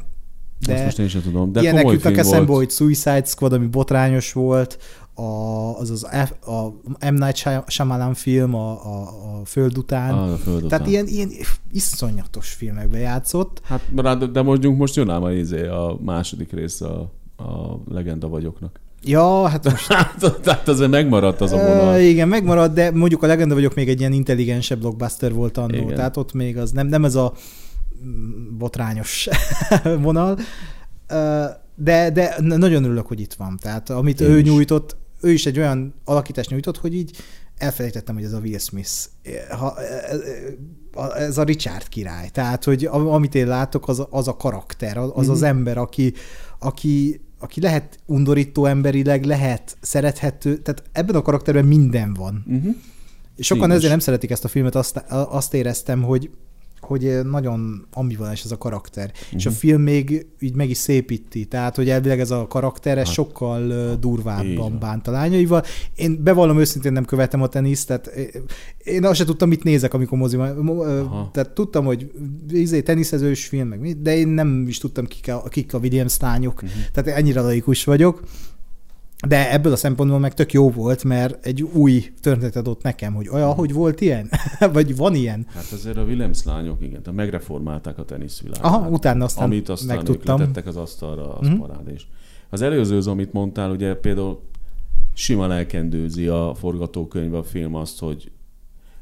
de 0.67 0.75
Azt 0.75 0.85
most 0.85 0.99
én 0.99 1.09
sem 1.09 1.23
tudom. 1.23 1.53
De 1.53 1.61
ilyenek 1.61 1.91
jutnak 1.91 2.17
eszembe, 2.17 2.53
hogy 2.53 2.71
Suicide 2.71 3.25
Squad, 3.25 3.53
ami 3.53 3.67
botrányos 3.67 4.33
volt, 4.33 4.79
a, 5.15 5.79
az 5.79 5.91
az 5.91 6.07
F, 6.25 6.49
a 6.49 6.67
M. 7.11 7.15
Night 7.15 7.37
Shyamalan 7.67 8.15
film, 8.15 8.55
a, 8.55 8.71
a, 8.71 9.01
a 9.03 9.45
Föld 9.45 9.79
után. 9.79 10.15
Ah, 10.15 10.33
a 10.33 10.37
Föld 10.37 10.57
után. 10.57 10.69
Tehát 10.69 10.87
ilyen, 10.87 11.07
ilyen 11.07 11.31
iszonyatos 11.73 12.49
filmekbe 12.49 12.99
játszott. 12.99 13.61
Hát, 13.65 14.33
de 14.33 14.43
most, 14.43 14.63
most 14.63 14.97
jön 14.97 15.11
ám 15.11 15.23
a, 15.23 15.33
izé, 15.33 15.67
a 15.67 15.99
második 16.01 16.53
rész 16.53 16.81
a, 16.81 17.11
a 17.37 17.81
Legenda 17.89 18.29
vagyoknak. 18.29 18.81
Ja, 19.05 19.49
hát 19.49 19.65
most... 19.65 19.87
Tehát 20.43 20.69
azért 20.69 20.91
megmaradt 20.91 21.41
az 21.41 21.53
a 21.53 21.57
vonal. 21.57 21.95
Uh, 21.95 22.09
igen, 22.09 22.29
megmaradt, 22.29 22.75
de 22.75 22.91
mondjuk 22.91 23.23
a 23.23 23.27
Legenda 23.27 23.55
vagyok 23.55 23.75
még 23.75 23.89
egy 23.89 24.01
ilyen 24.01 24.13
intelligensebb 24.13 24.79
blockbuster 24.79 25.33
volt 25.33 25.57
annó. 25.57 25.75
Igen. 25.75 25.95
Tehát 25.95 26.17
ott 26.17 26.33
még 26.33 26.59
az 26.59 26.71
nem, 26.71 26.87
nem 26.87 27.05
ez 27.05 27.15
a 27.15 27.33
botrányos 28.59 29.29
vonal. 30.03 30.39
Uh, 31.11 31.45
de, 31.75 32.11
de 32.11 32.37
nagyon 32.41 32.85
örülök, 32.85 33.07
hogy 33.07 33.21
itt 33.21 33.33
van. 33.35 33.59
Tehát 33.63 33.91
amit 33.91 34.21
Én 34.21 34.31
ő 34.31 34.39
is. 34.39 34.45
nyújtott, 34.45 34.97
ő 35.25 35.33
is 35.33 35.47
egy 35.47 35.59
olyan 35.59 35.95
alakítást 36.05 36.51
nyújtott, 36.51 36.79
hogy 36.79 36.95
így 36.95 37.17
elfelejtettem, 37.57 38.15
hogy 38.15 38.25
ez 38.25 38.33
a 38.33 38.39
Will 38.39 38.59
Smith. 38.59 38.91
Ha, 39.51 39.77
ez 41.17 41.39
a 41.39 41.43
Richard 41.43 41.89
király. 41.89 42.29
Tehát, 42.29 42.65
hogy 42.65 42.85
amit 42.85 43.35
én 43.35 43.47
látok, 43.47 43.89
az, 43.89 44.07
az 44.11 44.29
a 44.29 44.37
karakter, 44.37 44.99
az 44.99 45.11
mm-hmm. 45.11 45.31
az 45.31 45.43
ember, 45.43 45.79
aki, 45.79 46.13
aki, 46.59 47.21
aki 47.39 47.61
lehet 47.61 47.99
undorító 48.07 48.67
emberileg, 48.67 49.25
lehet 49.25 49.77
szerethető, 49.81 50.59
tehát 50.59 50.83
ebben 50.93 51.15
a 51.15 51.23
karakterben 51.23 51.65
minden 51.65 52.15
van. 52.15 52.45
Mm-hmm. 52.51 52.71
Sokan 53.39 53.71
ezért 53.71 53.91
nem 53.91 53.99
szeretik 53.99 54.31
ezt 54.31 54.45
a 54.45 54.49
filmet, 54.49 54.75
azt, 54.75 54.97
azt 55.09 55.55
éreztem, 55.55 56.03
hogy 56.03 56.31
hogy 56.85 57.21
nagyon 57.25 57.87
ambivalens 57.93 58.45
ez 58.45 58.51
a 58.51 58.59
karakter. 58.59 59.11
Uh-huh. 59.15 59.39
És 59.39 59.47
a 59.47 59.51
mhm. 59.51 59.59
film 59.59 59.83
még 59.83 60.27
így 60.41 60.55
meg 60.55 60.71
is 60.71 60.77
szépíti, 60.77 61.45
tehát 61.45 61.77
hogy 61.77 61.89
elvileg 61.89 62.21
ez 62.21 62.31
a 62.31 62.47
karakter 62.47 62.99
ez 62.99 63.05
hát, 63.05 63.15
sokkal 63.15 63.95
durvábban 63.97 64.79
bánt 64.79 65.09
a 65.09 65.11
lányaival. 65.11 65.63
Én 65.97 66.23
bevallom 66.23 66.59
őszintén 66.59 66.93
nem 66.93 67.05
követem 67.05 67.43
a 67.43 67.47
teniszt, 67.47 67.87
tehát 67.87 68.11
én 68.85 69.05
azt 69.05 69.17
sem 69.17 69.27
tudtam, 69.27 69.49
mit 69.49 69.65
nézek, 69.65 69.95
amikor 69.95 70.19
mozi. 70.19 70.37
Tehát 71.33 71.51
tudtam, 71.55 71.85
hogy 71.85 72.11
izé, 72.51 72.83
teniszezős 72.83 73.47
film, 73.47 73.69
meg 73.69 74.03
de 74.03 74.17
én 74.17 74.29
nem 74.29 74.65
is 74.67 74.79
tudtam, 74.79 75.07
kik 75.07 75.29
a, 75.29 75.43
kik 75.49 75.75
a 75.75 75.79
Williams 75.79 76.19
lányok, 76.21 76.63
uh-huh. 76.63 76.81
tehát 76.93 77.19
ennyire 77.19 77.41
laikus 77.41 77.85
vagyok. 77.85 78.23
De 79.29 79.53
ebből 79.53 79.73
a 79.73 79.77
szempontból 79.77 80.19
meg 80.19 80.35
tök 80.35 80.53
jó 80.53 80.71
volt, 80.71 81.05
mert 81.05 81.47
egy 81.47 81.63
új 81.63 82.13
történetet 82.21 82.57
adott 82.57 82.83
nekem, 82.83 83.15
hogy 83.15 83.29
olyan, 83.29 83.53
hogy 83.53 83.73
volt 83.73 84.01
ilyen? 84.01 84.31
Vagy 84.73 84.97
van 84.97 85.15
ilyen? 85.15 85.47
Hát 85.55 85.73
azért 85.73 85.97
a 85.97 86.03
Williams 86.03 86.45
lányok, 86.45 86.83
igen, 86.83 87.03
tehát 87.03 87.19
megreformálták 87.19 87.99
a 87.99 88.05
teniszvilágot. 88.05 88.65
Aha, 88.65 88.89
utána 88.89 89.25
aztán 89.25 89.45
Amit 89.45 89.69
aztán 89.69 89.97
megtudtam. 89.97 90.41
ők 90.41 90.67
az 90.67 90.77
asztalra, 90.77 91.35
az 91.35 91.49
mm. 91.49 91.59
parádés. 91.59 92.09
Az 92.51 92.63
előző, 92.63 92.99
amit 92.99 93.33
mondtál, 93.33 93.71
ugye 93.71 93.95
például 93.95 94.41
simán 95.15 95.53
elkendőzi 95.53 96.27
a 96.27 96.55
forgatókönyv, 96.55 97.35
a 97.35 97.43
film 97.43 97.75
azt, 97.75 97.99
hogy, 97.99 98.31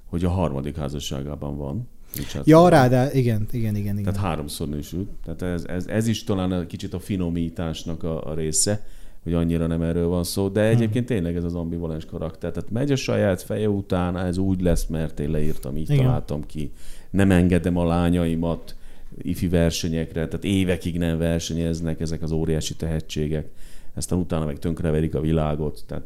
hogy 0.04 0.24
a 0.24 0.30
harmadik 0.30 0.76
házasságában 0.76 1.56
van. 1.56 1.88
Richard 2.16 2.46
ja, 2.46 2.68
rá, 2.68 2.88
de 2.88 3.12
igen, 3.12 3.46
igen, 3.50 3.76
igen, 3.76 3.98
igen. 3.98 4.12
Tehát 4.12 4.28
háromszor 4.28 4.68
nősült. 4.68 5.08
Tehát 5.24 5.42
ez, 5.42 5.64
ez, 5.64 5.86
ez 5.86 6.06
is 6.06 6.24
talán 6.24 6.52
egy 6.52 6.66
kicsit 6.66 6.94
a 6.94 7.00
finomításnak 7.00 8.02
a, 8.02 8.30
a 8.30 8.34
része 8.34 8.86
hogy 9.22 9.34
annyira 9.34 9.66
nem 9.66 9.82
erről 9.82 10.06
van 10.08 10.24
szó, 10.24 10.48
de 10.48 10.60
egyébként 10.60 11.06
tényleg 11.06 11.36
ez 11.36 11.44
az 11.44 11.54
ambivalens 11.54 12.04
karakter. 12.04 12.50
Tehát 12.50 12.70
megy 12.70 12.92
a 12.92 12.96
saját 12.96 13.42
feje 13.42 13.68
után, 13.68 14.16
ez 14.16 14.38
úgy 14.38 14.60
lesz, 14.60 14.86
mert 14.86 15.20
én 15.20 15.30
leírtam, 15.30 15.76
így 15.76 15.90
Igen. 15.90 16.04
találtam 16.04 16.46
ki. 16.46 16.72
Nem 17.10 17.30
engedem 17.30 17.76
a 17.76 17.84
lányaimat 17.84 18.76
ifi 19.18 19.48
versenyekre, 19.48 20.26
tehát 20.28 20.44
évekig 20.44 20.98
nem 20.98 21.18
versenyeznek 21.18 22.00
ezek 22.00 22.22
az 22.22 22.32
óriási 22.32 22.74
tehetségek. 22.74 23.48
Aztán 23.94 24.18
utána 24.18 24.44
meg 24.44 24.58
tönkreverik 24.58 25.14
a 25.14 25.20
világot. 25.20 25.84
Tehát 25.86 26.04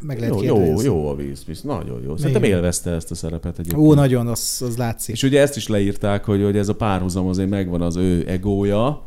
meg 0.00 0.18
lehet 0.18 0.42
jó, 0.42 0.64
jó, 0.64 0.80
jó 0.80 1.08
a 1.08 1.16
víz, 1.16 1.62
nagyon 1.62 2.02
jó. 2.02 2.16
Szerintem 2.16 2.42
Igen. 2.44 2.56
élvezte 2.56 2.90
ezt 2.90 3.10
a 3.10 3.14
szerepet 3.14 3.58
egyébként. 3.58 3.86
Ó, 3.86 3.94
nagyon, 3.94 4.26
az, 4.26 4.62
az 4.66 4.76
látszik. 4.76 5.14
És 5.14 5.22
ugye 5.22 5.40
ezt 5.40 5.56
is 5.56 5.68
leírták, 5.68 6.24
hogy, 6.24 6.42
hogy 6.42 6.56
ez 6.56 6.68
a 6.68 6.74
párhuzam 6.74 7.26
azért 7.26 7.48
megvan 7.48 7.82
az 7.82 7.96
ő 7.96 8.28
egója, 8.28 9.02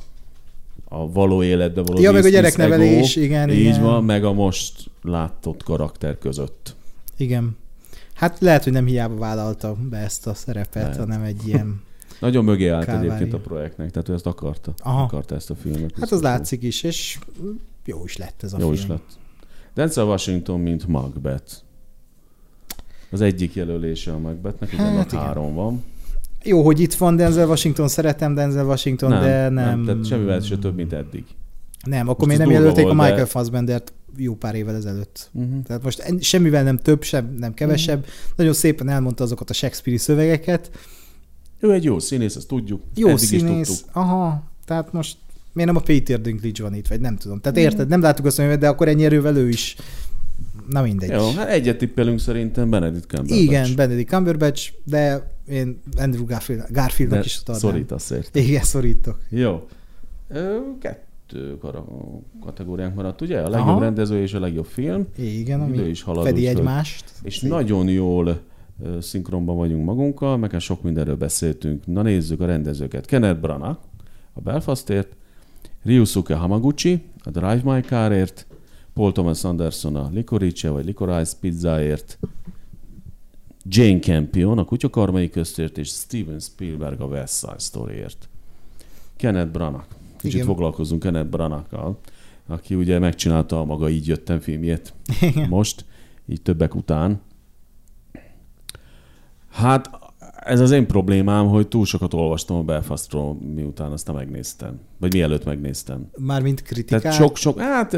a 0.89 1.11
való 1.11 1.43
életben 1.43 1.83
való 1.83 2.01
Ja, 2.01 2.11
meg 2.11 2.25
a 2.25 2.29
gyereknevelés, 2.29 3.15
ego, 3.15 3.25
igen. 3.25 3.49
Így 3.49 3.59
igen. 3.59 3.81
van, 3.81 4.03
meg 4.03 4.23
a 4.23 4.33
most 4.33 4.89
látott 5.01 5.63
karakter 5.63 6.17
között. 6.17 6.75
Igen. 7.17 7.57
Hát 8.13 8.39
lehet, 8.39 8.63
hogy 8.63 8.73
nem 8.73 8.85
hiába 8.85 9.15
vállalta 9.15 9.75
be 9.89 9.97
ezt 9.97 10.27
a 10.27 10.33
szerepet, 10.33 10.83
lehet. 10.83 10.97
hanem 10.97 11.21
egy 11.21 11.47
ilyen 11.47 11.81
Nagyon 12.19 12.43
mögé 12.43 12.67
állt 12.67 12.85
kávári. 12.85 13.07
egyébként 13.07 13.33
a 13.33 13.39
projektnek, 13.39 13.91
tehát 13.91 14.09
ő 14.09 14.13
ezt 14.13 14.25
akarta. 14.25 14.73
Aha. 14.77 15.01
Akarta 15.01 15.35
ezt 15.35 15.49
a 15.49 15.55
filmet. 15.55 15.93
Hát 15.99 16.11
az 16.11 16.21
látszik 16.21 16.63
is, 16.63 16.83
és 16.83 17.19
jó 17.85 18.03
is 18.03 18.17
lett 18.17 18.43
ez 18.43 18.53
a 18.53 18.57
jó 18.59 18.69
film. 18.71 18.75
Jó 18.75 18.81
is 18.81 18.87
lett. 18.87 19.17
Denzel 19.73 20.05
Washington, 20.05 20.59
mint 20.59 20.87
Macbeth. 20.87 21.53
Az 23.11 23.21
egyik 23.21 23.53
jelölése 23.53 24.11
a 24.13 24.17
Macbethnek, 24.17 24.69
hát, 24.69 25.11
három 25.11 25.53
van. 25.53 25.83
Jó, 26.47 26.63
hogy 26.63 26.79
itt 26.79 26.93
van 26.93 27.15
Denzel 27.15 27.47
Washington, 27.47 27.87
szeretem 27.87 28.33
Denzel 28.33 28.65
Washington, 28.65 29.09
nem, 29.09 29.21
de 29.21 29.49
nem. 29.49 29.51
nem 29.51 29.85
tehát 29.85 30.05
semmivel 30.05 30.39
se 30.39 30.57
több, 30.57 30.75
mint 30.75 30.93
eddig. 30.93 31.23
Nem, 31.85 32.09
akkor 32.09 32.27
még 32.27 32.37
nem 32.37 32.51
jelölték 32.51 32.83
volt, 32.83 32.99
a 32.99 33.01
Michael 33.01 33.15
de... 33.15 33.25
Fassbendert 33.25 33.93
jó 34.17 34.35
pár 34.35 34.55
évvel 34.55 34.75
ezelőtt. 34.75 35.29
Uh-huh. 35.33 35.63
Tehát 35.63 35.83
most 35.83 36.03
semmivel 36.19 36.63
nem 36.63 36.77
több, 36.77 37.03
sem 37.03 37.35
nem 37.39 37.53
kevesebb. 37.53 37.99
Uh-huh. 37.99 38.13
Nagyon 38.35 38.53
szépen 38.53 38.89
elmondta 38.89 39.23
azokat 39.23 39.49
a 39.49 39.53
Shakespeare-i 39.53 39.99
szövegeket. 39.99 40.71
Ő 41.59 41.71
egy 41.71 41.83
jó 41.83 41.99
színész, 41.99 42.35
ezt 42.35 42.47
tudjuk. 42.47 42.81
Jó 42.95 43.07
Eddig 43.07 43.19
színész, 43.19 43.69
is 43.69 43.77
aha. 43.91 44.43
Tehát 44.65 44.93
most 44.93 45.17
miért 45.53 45.71
nem 45.71 45.81
a 45.81 45.85
Peter 45.85 46.21
Dinklage 46.21 46.63
van 46.63 46.73
itt, 46.73 46.87
vagy 46.87 46.99
nem 46.99 47.17
tudom. 47.17 47.39
Tehát 47.39 47.57
érted, 47.57 47.87
nem 47.87 48.01
láttuk 48.01 48.25
azt, 48.25 48.39
hogy 48.39 48.57
de 48.57 48.67
akkor 48.67 48.87
ennyi 48.87 49.05
erővel 49.05 49.37
ő 49.37 49.49
is. 49.49 49.75
Na 50.69 50.81
mindegy. 50.81 51.09
Jó, 51.09 51.31
hát 51.31 51.49
egyet 51.49 51.77
tippelünk 51.77 52.19
szerintem 52.19 52.69
Benedict 52.69 53.05
Cumberbatch. 53.05 53.41
Igen, 53.41 53.75
Benedict 53.75 54.09
Cumberbatch, 54.09 54.73
de 54.83 55.35
én 55.49 55.81
Andrew 55.97 56.25
Garfield, 56.25 56.65
Garfieldnak 56.71 57.25
is 57.25 57.43
tartom. 57.43 57.69
Szorítasz 57.69 58.09
ért. 58.09 58.35
Igen, 58.35 58.63
szorítok. 58.63 59.19
Jó. 59.29 59.67
Kettő 60.79 61.57
kategóriánk 62.41 62.95
maradt, 62.95 63.21
ugye? 63.21 63.39
A 63.39 63.49
legjobb 63.49 63.67
Aha. 63.67 63.79
rendező 63.79 64.21
és 64.21 64.33
a 64.33 64.39
legjobb 64.39 64.65
film. 64.65 65.07
Igen, 65.15 65.61
ami 65.61 65.77
is 65.77 66.01
halad, 66.01 66.25
fedi 66.25 66.47
egymást. 66.47 67.11
És 67.21 67.37
Szép. 67.37 67.49
nagyon 67.49 67.87
jól 67.87 68.39
szinkronban 68.99 69.57
vagyunk 69.57 69.85
magunkkal, 69.85 70.37
meg 70.37 70.59
sok 70.59 70.83
mindenről 70.83 71.15
beszéltünk. 71.15 71.85
Na 71.85 72.01
nézzük 72.01 72.41
a 72.41 72.45
rendezőket. 72.45 73.05
Kenneth 73.05 73.39
Branagh 73.39 73.79
a 74.33 74.41
Belfastért, 74.41 75.15
Ryusuke 75.83 76.35
Hamaguchi 76.35 77.03
a 77.23 77.29
Drive 77.29 77.61
My 77.63 77.81
Carért, 77.81 78.47
Paul 78.93 79.11
Thomas 79.11 79.43
Anderson 79.43 79.95
a 79.95 80.09
Licorice 80.13 80.69
vagy 80.69 80.85
Licorice 80.85 81.33
pizzáért, 81.39 82.19
Jane 83.69 83.99
Campion 83.99 84.57
a 84.57 84.63
Kutyakarmai 84.63 85.29
köztért, 85.29 85.77
és 85.77 85.87
Steven 85.87 86.39
Spielberg 86.39 87.01
a 87.01 87.05
West 87.05 87.39
Side 87.39 87.57
Storyért. 87.57 88.29
Kenneth 89.15 89.51
Branagh. 89.51 89.85
Kicsit 90.17 90.33
Igen. 90.33 90.45
foglalkozunk 90.45 91.01
Kenneth 91.01 91.29
Branagh-kal, 91.29 91.99
aki 92.47 92.75
ugye 92.75 92.99
megcsinálta 92.99 93.59
a 93.59 93.65
maga 93.65 93.89
Így 93.89 94.07
jöttem 94.07 94.39
filmjét 94.39 94.93
Igen. 95.21 95.49
most, 95.49 95.85
így 96.27 96.41
többek 96.41 96.75
után. 96.75 97.21
Hát 99.49 99.89
ez 100.39 100.59
az 100.59 100.71
én 100.71 100.87
problémám, 100.87 101.47
hogy 101.47 101.67
túl 101.67 101.85
sokat 101.85 102.13
olvastam 102.13 102.57
a 102.57 102.63
Belfastról, 102.63 103.37
miután 103.55 103.91
azt 103.91 104.13
megnéztem. 104.13 104.79
Vagy 104.97 105.13
mielőtt 105.13 105.45
megnéztem. 105.45 106.09
Mármint 106.17 106.61
kritikát? 106.61 107.01
Tehát 107.01 107.17
sok-sok, 107.17 107.59
hát 107.59 107.97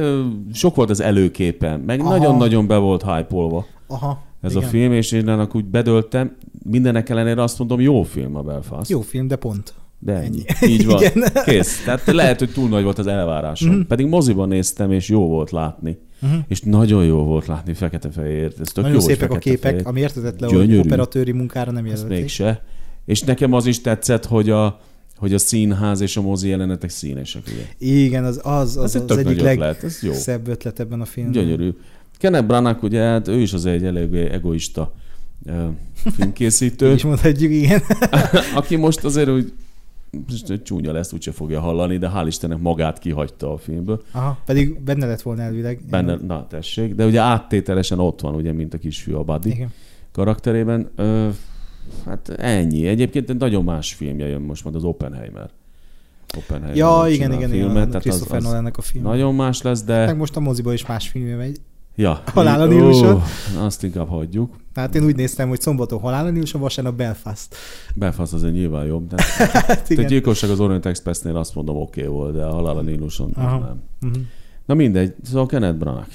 sok 0.53 0.75
volt 0.75 0.89
az 0.89 0.99
előképen, 0.99 1.79
meg 1.79 1.99
Aha. 1.99 2.09
nagyon-nagyon 2.09 2.67
be 2.67 2.77
volt 2.77 3.03
hype 3.03 3.63
Aha. 3.87 4.27
Ez 4.41 4.51
igen. 4.51 4.63
a 4.63 4.67
film, 4.67 4.91
és 4.91 5.11
én 5.11 5.29
ennek 5.29 5.55
úgy 5.55 5.65
bedöltem, 5.65 6.35
mindenek 6.63 7.09
ellenére 7.09 7.43
azt 7.43 7.59
mondom, 7.59 7.79
jó 7.79 8.03
film 8.03 8.35
a 8.35 8.41
Belfast. 8.41 8.89
Jó 8.89 9.01
film, 9.01 9.27
de 9.27 9.35
pont. 9.35 9.73
De 9.99 10.13
ennyi. 10.13 10.43
ennyi. 10.45 10.73
Így 10.73 10.85
van. 10.91 11.01
Igen. 11.01 11.23
Kész. 11.45 11.83
Tehát 11.83 12.05
lehet, 12.05 12.39
hogy 12.39 12.51
túl 12.51 12.69
nagy 12.69 12.83
volt 12.83 12.97
az 12.97 13.07
elvárásom. 13.07 13.75
Mm. 13.75 13.81
Pedig 13.81 14.05
moziban 14.05 14.47
néztem, 14.47 14.91
és 14.91 15.09
jó 15.09 15.27
volt 15.27 15.51
látni. 15.51 15.97
Uh-huh. 16.21 16.39
És 16.47 16.61
nagyon 16.61 17.05
jó 17.05 17.23
volt 17.23 17.45
látni 17.45 17.73
fekete-fehér. 17.73 18.53
Ez 18.59 18.71
tök 18.71 18.83
nagyon 18.83 18.99
jó, 18.99 19.07
szépek 19.07 19.31
a 19.31 19.37
képek, 19.37 19.87
ami 19.87 19.99
értetetlen, 19.99 20.49
hogy 20.49 20.77
operatőri 20.77 21.31
munkára 21.31 21.71
nem 21.71 21.85
jelölték. 21.85 22.19
Mégse. 22.19 22.63
És 23.05 23.21
nekem 23.21 23.53
az 23.53 23.65
is 23.65 23.81
tetszett, 23.81 24.25
hogy 24.25 24.49
a, 24.49 24.79
hogy 25.15 25.33
a 25.33 25.37
színház 25.37 26.01
és 26.01 26.17
a 26.17 26.21
mozi 26.21 26.47
jelenetek 26.49 26.89
színesek, 26.89 27.43
ugye? 27.47 27.91
Igen, 27.93 28.25
az 28.25 28.39
az, 28.43 28.77
az, 28.77 28.95
az, 28.95 29.03
az 29.07 29.17
egyik 29.17 29.41
legszebb 29.41 30.47
ötlet 30.47 30.79
ebben 30.79 31.01
a 31.01 31.05
filmben. 31.05 31.41
Gyönyörű. 31.41 31.73
Kenneth 32.19 32.45
Branagh, 32.45 32.83
ugye, 32.83 33.01
hát 33.01 33.27
ő 33.27 33.39
is 33.39 33.53
az 33.53 33.65
egy 33.65 33.85
elég 33.85 34.15
egoista 34.15 34.93
filmkészítő. 35.93 36.93
is 36.93 37.03
mondhatjuk, 37.03 37.51
igen. 37.51 37.81
aki 38.55 38.75
most 38.75 39.03
azért 39.03 39.29
úgy 39.29 39.53
csúnya 40.63 40.91
lesz, 40.91 41.13
úgyse 41.13 41.31
fogja 41.31 41.59
hallani, 41.59 41.97
de 41.97 42.11
hál' 42.15 42.23
Istennek 42.27 42.57
magát 42.57 42.99
kihagyta 42.99 43.53
a 43.53 43.57
filmből. 43.57 44.01
Aha, 44.11 44.37
pedig 44.45 44.79
benne 44.81 45.05
lett 45.05 45.21
volna 45.21 45.41
elvileg. 45.41 45.79
Benne, 45.89 46.15
na 46.27 46.47
tessék, 46.47 46.95
de 46.95 47.05
ugye 47.05 47.19
áttételesen 47.19 47.99
ott 47.99 48.21
van, 48.21 48.35
ugye, 48.35 48.51
mint 48.51 48.73
a 48.73 48.77
kisfiú 48.77 49.17
a 49.17 49.23
Buddy 49.23 49.49
Igen. 49.49 49.73
karakterében. 50.11 50.89
Ö, 50.95 51.29
hát 52.05 52.29
ennyi. 52.29 52.87
Egyébként 52.87 53.37
nagyon 53.37 53.63
más 53.63 53.93
filmje 53.93 54.27
jön 54.27 54.41
most, 54.41 54.63
majd 54.63 54.75
az 54.75 54.83
Oppenheimer. 54.83 55.49
Oppenheimer 56.37 56.75
ja, 56.75 57.03
igen, 57.07 57.31
igen, 57.31 57.49
filmet, 57.49 57.75
igen, 57.75 57.87
tehát 57.87 58.01
Christopher 58.01 58.41
Nolannek 58.41 58.77
a 58.77 58.81
film. 58.81 59.03
Nagyon 59.03 59.35
más 59.35 59.61
lesz, 59.61 59.83
de... 59.83 60.05
Meg 60.05 60.17
most 60.17 60.35
a 60.35 60.39
moziba 60.39 60.73
is 60.73 60.85
más 60.85 61.07
filmje 61.07 61.35
megy. 61.35 61.59
Ja. 61.99 62.21
Halál 62.33 62.61
a 62.61 62.65
Níluson. 62.65 63.21
Azt 63.57 63.83
inkább 63.83 64.07
hagyjuk. 64.07 64.55
Hát 64.73 64.95
én 64.95 65.03
úgy 65.03 65.15
néztem, 65.15 65.49
hogy 65.49 65.61
szombaton 65.61 65.99
Halál 65.99 66.25
a 66.25 66.29
Níluson, 66.29 66.61
vasárnap 66.61 66.95
Belfast. 66.95 67.55
Belfast 67.95 68.33
azért 68.33 68.53
nyilván 68.53 68.85
jobb. 68.85 69.07
De 69.07 69.23
hát, 69.67 70.07
gyilkosság 70.07 70.49
az 70.49 70.59
Orient 70.59 70.85
Expressnél 70.85 71.35
azt 71.35 71.55
mondom 71.55 71.75
oké 71.75 72.01
okay 72.01 72.13
volt, 72.13 72.35
de 72.35 72.43
a 72.43 72.53
Halál 72.53 72.77
a 72.77 72.81
Níluson 72.81 73.31
nem. 73.35 73.45
Uh-huh. 73.45 74.21
Na 74.65 74.73
mindegy, 74.73 75.15
szóval 75.23 75.45
Kenneth 75.45 75.77
Branagh. 75.77 76.13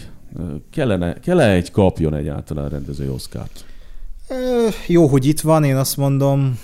Kellene, 0.71 1.13
kellene 1.21 1.53
egy 1.53 1.71
kapjon 1.71 2.15
egyáltalán 2.15 2.69
rendezői 2.69 3.09
oszkárt? 3.09 3.65
Jó, 4.87 5.07
hogy 5.07 5.27
itt 5.27 5.41
van, 5.41 5.65
én 5.65 5.77
azt 5.77 5.97
mondom, 5.97 6.59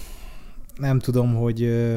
nem 0.77 0.99
tudom, 0.99 1.35
hogy 1.35 1.89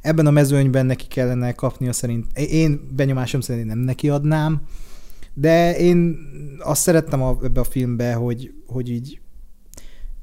ebben 0.00 0.26
a 0.26 0.30
mezőnyben 0.30 0.86
neki 0.86 1.06
kellene 1.06 1.52
kapnia 1.52 1.92
szerint. 1.92 2.38
Én 2.38 2.88
benyomásom 2.96 3.40
szerint 3.40 3.66
nem 3.66 3.78
neki 3.78 4.08
adnám, 4.08 4.60
de 5.38 5.76
én 5.78 6.18
azt 6.58 6.82
szerettem 6.82 7.22
a, 7.22 7.38
ebbe 7.42 7.60
a 7.60 7.64
filmbe, 7.64 8.14
hogy, 8.14 8.54
hogy 8.66 8.90
így 8.90 9.20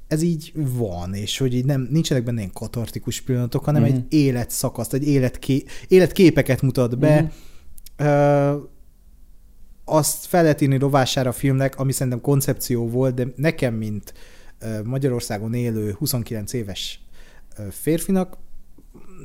ez 0.08 0.22
így 0.22 0.52
van, 0.56 1.14
és 1.14 1.38
hogy 1.38 1.54
így 1.54 1.66
nem, 1.66 1.88
nincsenek 1.92 2.24
benne 2.24 2.40
ilyen 2.40 2.54
katartikus 2.54 3.22
pillanatok, 3.22 3.66
hanem 3.66 3.82
uh-huh. 3.82 3.98
egy 3.98 4.04
mhm. 4.04 4.16
életszakaszt, 4.16 4.94
egy 4.94 5.08
életké, 5.08 5.64
életképeket 5.88 6.62
mutat 6.62 6.98
be. 6.98 7.32
Uh-huh. 7.98 8.56
Uh, 8.56 8.62
azt 9.86 10.26
fel 10.26 10.42
lehet 10.42 10.62
írni 10.62 10.78
rovására 10.78 11.30
a 11.30 11.34
filmnek, 11.34 11.80
ami 11.80 11.92
szerintem 11.92 12.22
koncepció 12.22 12.90
volt, 12.90 13.14
de 13.14 13.28
nekem, 13.36 13.74
mint 13.74 14.14
Magyarországon 14.84 15.54
élő 15.54 15.92
29 15.92 16.54
éves 16.54 17.00
férfinak, 17.70 18.38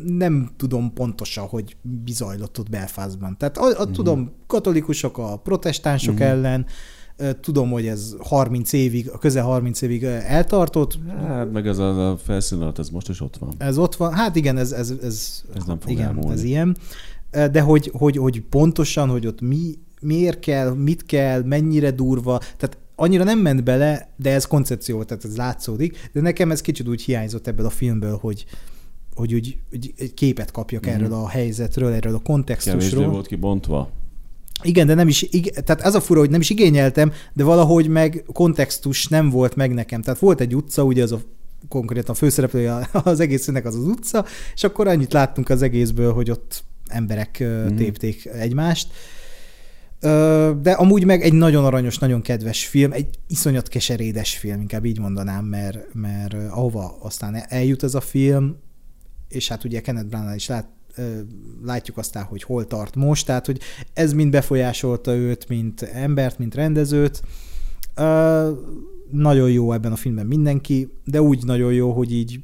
nem 0.04 0.50
tudom 0.56 0.92
pontosan, 0.92 1.46
hogy 1.46 1.76
bizajlott 2.04 2.58
ott 2.58 2.70
Belfastban. 2.70 3.36
Tehát 3.38 3.58
a, 3.58 3.64
a, 3.64 3.68
uh-huh. 3.68 3.90
tudom, 3.90 4.32
katolikusok 4.46 5.18
a 5.18 5.36
protestánsok 5.36 6.14
uh-huh. 6.14 6.28
ellen, 6.28 6.66
tudom, 7.40 7.70
hogy 7.70 7.86
ez 7.86 8.14
30 8.18 8.72
évig, 8.72 9.10
közel 9.20 9.44
30 9.44 9.82
évig 9.82 10.04
eltartott. 10.04 10.98
Hát 11.26 11.52
meg 11.52 11.66
ez 11.66 11.78
a, 11.78 12.10
a 12.10 12.16
felszínalat, 12.16 12.78
ez 12.78 12.88
most 12.88 13.08
is 13.08 13.20
ott 13.20 13.36
van. 13.36 13.54
Ez 13.58 13.78
ott 13.78 13.94
van, 13.94 14.12
hát 14.12 14.36
igen, 14.36 14.56
ez, 14.56 14.72
ez, 14.72 14.90
ez, 15.02 15.42
ez 15.54 15.64
nem 15.64 15.80
fog 15.80 15.90
igen, 15.90 16.06
elmúlni. 16.06 16.32
ez 16.32 16.42
ilyen. 16.42 16.76
De 17.30 17.60
hogy, 17.60 17.90
hogy, 17.92 18.16
hogy 18.16 18.40
pontosan, 18.40 19.08
hogy 19.08 19.26
ott 19.26 19.40
mi, 19.40 19.74
miért 20.00 20.38
kell, 20.38 20.74
mit 20.74 21.06
kell, 21.06 21.42
mennyire 21.42 21.90
durva, 21.90 22.38
tehát 22.38 22.78
annyira 22.94 23.24
nem 23.24 23.38
ment 23.38 23.64
bele, 23.64 24.08
de 24.16 24.32
ez 24.32 24.46
koncepció, 24.46 25.02
tehát 25.02 25.24
ez 25.24 25.36
látszódik, 25.36 26.10
de 26.12 26.20
nekem 26.20 26.50
ez 26.50 26.60
kicsit 26.60 26.88
úgy 26.88 27.02
hiányzott 27.02 27.46
ebből 27.46 27.66
a 27.66 27.70
filmből, 27.70 28.18
hogy, 28.20 28.44
hogy 29.18 29.34
úgy, 29.34 29.58
úgy 29.72 29.92
egy 29.96 30.14
képet 30.14 30.50
kapjak 30.50 30.86
mm-hmm. 30.86 30.94
erről 30.94 31.12
a 31.12 31.28
helyzetről, 31.28 31.92
erről 31.92 32.14
a 32.14 32.18
kontextusról. 32.18 32.80
Kevésbé 32.80 33.04
volt 33.04 33.26
kibontva. 33.26 33.90
Igen, 34.62 34.86
de 34.86 34.94
nem 34.94 35.08
is, 35.08 35.22
igen, 35.22 35.64
tehát 35.64 35.82
ez 35.82 35.94
a 35.94 36.00
fura, 36.00 36.20
hogy 36.20 36.30
nem 36.30 36.40
is 36.40 36.50
igényeltem, 36.50 37.12
de 37.32 37.44
valahogy 37.44 37.88
meg 37.88 38.24
kontextus 38.32 39.06
nem 39.06 39.30
volt 39.30 39.56
meg 39.56 39.74
nekem. 39.74 40.02
Tehát 40.02 40.20
volt 40.20 40.40
egy 40.40 40.54
utca, 40.54 40.82
ugye 40.82 41.02
az 41.02 41.12
a 41.12 41.20
konkrétan 41.68 42.14
főszereplője 42.14 42.88
az 42.92 43.20
egésznek 43.20 43.64
az 43.64 43.74
az 43.74 43.86
utca, 43.86 44.24
és 44.54 44.64
akkor 44.64 44.86
annyit 44.86 45.12
láttunk 45.12 45.48
az 45.48 45.62
egészből, 45.62 46.12
hogy 46.12 46.30
ott 46.30 46.64
emberek 46.86 47.44
mm. 47.44 47.76
tépték 47.76 48.26
egymást. 48.26 48.88
De 50.62 50.72
amúgy 50.76 51.04
meg 51.04 51.22
egy 51.22 51.32
nagyon 51.32 51.64
aranyos, 51.64 51.98
nagyon 51.98 52.22
kedves 52.22 52.66
film, 52.66 52.92
egy 52.92 53.08
iszonyat 53.26 53.68
keserédes 53.68 54.36
film, 54.36 54.60
inkább 54.60 54.84
így 54.84 54.98
mondanám, 54.98 55.44
mert, 55.44 55.94
mert 55.94 56.34
ahova 56.50 56.98
aztán 57.00 57.44
eljut 57.48 57.82
ez 57.82 57.94
a 57.94 58.00
film, 58.00 58.56
és 59.28 59.48
hát 59.48 59.64
ugye 59.64 59.80
Kenneth 59.80 60.06
branagh 60.06 60.34
is 60.34 60.46
lát, 60.46 60.68
látjuk 61.64 61.98
aztán, 61.98 62.24
hogy 62.24 62.42
hol 62.42 62.66
tart 62.66 62.96
most, 62.96 63.26
tehát 63.26 63.46
hogy 63.46 63.60
ez 63.92 64.12
mind 64.12 64.30
befolyásolta 64.30 65.14
őt, 65.14 65.48
mint 65.48 65.82
embert, 65.82 66.38
mint 66.38 66.54
rendezőt. 66.54 67.22
Nagyon 69.10 69.50
jó 69.50 69.72
ebben 69.72 69.92
a 69.92 69.96
filmben 69.96 70.26
mindenki, 70.26 70.92
de 71.04 71.22
úgy 71.22 71.44
nagyon 71.44 71.72
jó, 71.72 71.92
hogy 71.92 72.12
így 72.12 72.40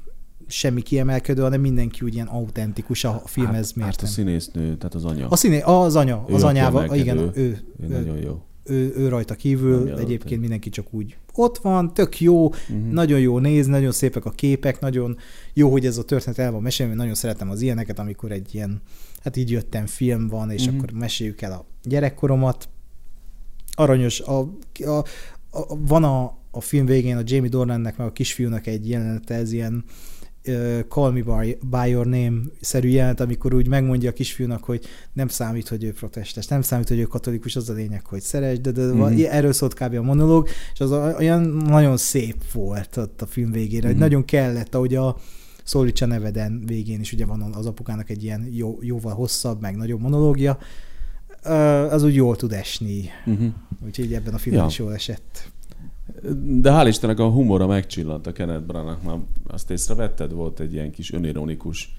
semmi 0.46 0.82
kiemelkedő, 0.82 1.42
hanem 1.42 1.60
mindenki 1.60 2.04
úgy 2.04 2.14
ilyen 2.14 2.26
autentikus 2.26 3.04
a 3.04 3.22
filmhez. 3.24 3.72
Hát, 3.76 3.84
hát 3.84 4.02
a 4.02 4.06
színésznő, 4.06 4.76
tehát 4.76 4.94
az 4.94 5.04
anya. 5.04 5.28
A 5.28 5.36
színé, 5.36 5.60
az 5.60 5.96
anya, 5.96 6.24
ő 6.28 6.34
az 6.34 6.42
anyával, 6.42 6.94
igen, 6.94 7.18
ő, 7.18 7.30
ő, 7.34 7.58
ő, 7.80 7.88
nagyon 7.88 8.16
jó. 8.16 8.42
Ő, 8.64 8.92
ő 8.96 9.08
rajta 9.08 9.34
kívül, 9.34 9.94
egyébként 9.98 10.40
mindenki 10.40 10.68
csak 10.68 10.94
úgy 10.94 11.16
ott 11.36 11.58
van, 11.58 11.94
tök 11.94 12.20
jó, 12.20 12.46
uh-huh. 12.46 12.90
nagyon 12.90 13.20
jó 13.20 13.38
néz, 13.38 13.66
nagyon 13.66 13.92
szépek 13.92 14.24
a 14.24 14.30
képek, 14.30 14.80
nagyon 14.80 15.16
jó, 15.52 15.70
hogy 15.70 15.86
ez 15.86 15.98
a 15.98 16.04
történet 16.04 16.38
el 16.38 16.52
van 16.52 16.62
mesélve, 16.62 16.94
nagyon 16.94 17.14
szeretem 17.14 17.50
az 17.50 17.60
ilyeneket, 17.60 17.98
amikor 17.98 18.32
egy 18.32 18.54
ilyen, 18.54 18.82
hát 19.22 19.36
így 19.36 19.50
jöttem, 19.50 19.86
film 19.86 20.28
van, 20.28 20.50
és 20.50 20.66
uh-huh. 20.66 20.78
akkor 20.78 20.92
meséljük 20.92 21.42
el 21.42 21.52
a 21.52 21.66
gyerekkoromat. 21.82 22.68
Aranyos, 23.74 24.20
a, 24.20 24.38
a, 24.84 25.04
a, 25.50 25.76
van 25.76 26.04
a, 26.04 26.36
a 26.50 26.60
film 26.60 26.86
végén 26.86 27.16
a 27.16 27.22
Jamie 27.24 27.50
Dornannek, 27.50 27.96
meg 27.96 28.06
a 28.06 28.12
kisfiúnak 28.12 28.66
egy 28.66 28.88
jelenete, 28.88 29.34
ez 29.34 29.52
ilyen 29.52 29.84
Call 30.88 31.10
Me 31.10 31.22
By, 31.22 31.58
by 31.70 31.88
Your 31.88 32.06
Name-szerű 32.06 32.88
jelent, 32.88 33.20
amikor 33.20 33.54
úgy 33.54 33.68
megmondja 33.68 34.10
a 34.10 34.12
kisfiúnak, 34.12 34.64
hogy 34.64 34.84
nem 35.12 35.28
számít, 35.28 35.68
hogy 35.68 35.84
ő 35.84 35.92
protestes, 35.92 36.46
nem 36.46 36.62
számít, 36.62 36.88
hogy 36.88 36.98
ő 36.98 37.02
katolikus, 37.02 37.56
az 37.56 37.68
a 37.68 37.72
lényeg, 37.72 38.06
hogy 38.06 38.20
szeres, 38.20 38.60
de, 38.60 38.70
de 38.70 38.82
mm-hmm. 38.82 39.18
erről 39.24 39.52
szólt 39.52 39.74
kb. 39.74 39.94
a 39.94 40.02
monológ, 40.02 40.48
és 40.72 40.80
az 40.80 40.92
olyan 40.92 41.42
nagyon 41.42 41.96
szép 41.96 42.52
volt 42.52 42.96
ott 42.96 43.22
a 43.22 43.26
film 43.26 43.50
végére, 43.50 43.76
mm-hmm. 43.76 43.86
hogy 43.86 43.94
mhm. 43.94 44.04
nagyon 44.04 44.24
kellett, 44.24 44.74
ahogy 44.74 44.94
a 44.94 45.16
Szólítsa 45.64 46.06
neveden 46.06 46.62
végén 46.66 47.00
is 47.00 47.12
ugye 47.12 47.26
van 47.26 47.40
az 47.52 47.66
apukának 47.66 48.10
egy 48.10 48.22
ilyen 48.22 48.48
jó, 48.50 48.78
jóval 48.80 49.14
hosszabb, 49.14 49.60
meg 49.60 49.76
nagyobb 49.76 50.00
monológia, 50.00 50.58
az 51.90 52.02
úgy 52.02 52.14
jól 52.14 52.36
tud 52.36 52.52
esni. 52.52 53.10
Uh-huh. 53.26 53.52
Úgyhogy 53.84 54.14
ebben 54.14 54.34
a 54.34 54.38
filmben 54.38 54.62
ja. 54.62 54.70
is 54.70 54.78
jól 54.78 54.94
esett. 54.94 55.50
De 56.60 56.70
hál' 56.72 56.86
Istennek 56.88 57.18
a 57.18 57.28
humora 57.28 57.66
megcsillant 57.66 58.26
a 58.26 58.32
Kenneth 58.32 58.62
Branagh. 58.62 59.02
Már 59.04 59.16
azt 59.46 59.70
észrevetted? 59.70 60.32
Volt 60.32 60.60
egy 60.60 60.72
ilyen 60.72 60.90
kis 60.90 61.12
önironikus, 61.12 61.96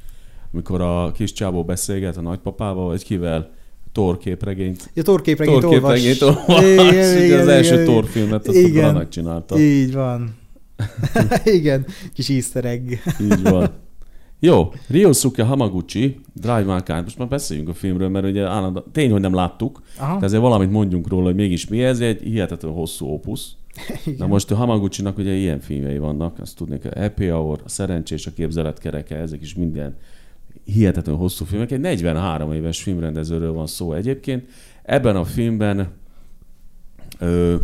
amikor 0.53 0.81
a 0.81 1.11
kis 1.11 1.31
csábó 1.31 1.63
beszélget 1.63 2.17
a 2.17 2.21
nagypapával, 2.21 2.87
vagy 2.87 3.03
kivel, 3.03 3.51
Thor 3.91 4.17
képregényt. 4.17 4.91
Ja, 4.93 5.03
Thor 5.03 5.21
képregényt, 5.21 5.59
Thor 5.59 5.71
képregényt 5.71 6.21
olvas. 6.21 6.47
olvas. 6.47 6.63
Igen, 6.63 7.23
igen, 7.23 7.39
az 7.39 7.47
első 7.47 7.73
igen, 7.73 7.85
Thor 7.85 8.05
filmet 8.05 8.47
azt 8.47 8.57
igen, 8.57 8.83
a 8.85 8.91
Branagh 8.91 9.09
csinálta. 9.09 9.59
Így 9.59 9.93
van. 9.93 10.35
igen, 11.43 11.85
kis 12.13 12.29
easter 12.29 12.65
egg. 12.65 12.89
így 13.21 13.41
van. 13.41 13.71
Jó, 14.39 14.73
Ryosuke 14.87 15.43
Hamaguchi, 15.43 16.19
Drive 16.33 16.63
My 16.63 16.79
Car. 16.79 17.03
Most 17.03 17.17
már 17.17 17.27
beszéljünk 17.27 17.69
a 17.69 17.73
filmről, 17.73 18.09
mert 18.09 18.25
ugye 18.25 18.47
állandó, 18.47 18.79
tény, 18.91 19.11
hogy 19.11 19.21
nem 19.21 19.33
láttuk, 19.33 19.81
Aha. 19.99 20.19
de 20.19 20.25
ezért 20.25 20.41
valamit 20.41 20.71
mondjunk 20.71 21.07
róla, 21.07 21.25
hogy 21.25 21.35
mégis 21.35 21.67
mi 21.67 21.83
ez. 21.83 21.99
Egy 21.99 22.21
hihetetlen 22.21 22.71
hosszú 22.71 23.05
opusz. 23.05 23.51
Igen. 24.05 24.17
Na 24.17 24.27
most 24.27 24.51
a 24.51 24.55
Hamaguchi-nak 24.55 25.17
ugye 25.17 25.33
ilyen 25.33 25.59
filmjei 25.59 25.97
vannak, 25.97 26.39
azt 26.39 26.55
tudni 26.55 26.79
hogy 26.81 26.93
Happy 26.93 27.27
Hour, 27.27 27.61
a 27.63 27.69
Szerencsés, 27.69 28.27
a 28.27 28.33
Képzeletkereke, 28.33 29.15
ezek 29.15 29.41
is 29.41 29.55
minden 29.55 29.97
hihetetlen 30.63 31.15
hosszú 31.15 31.45
filmek. 31.45 31.71
Egy 31.71 31.79
43 31.79 32.51
éves 32.51 32.81
filmrendezőről 32.81 33.51
van 33.51 33.67
szó 33.67 33.93
egyébként. 33.93 34.49
Ebben 34.83 35.15
a 35.15 35.23
filmben 35.23 35.91
ö, 37.19 37.55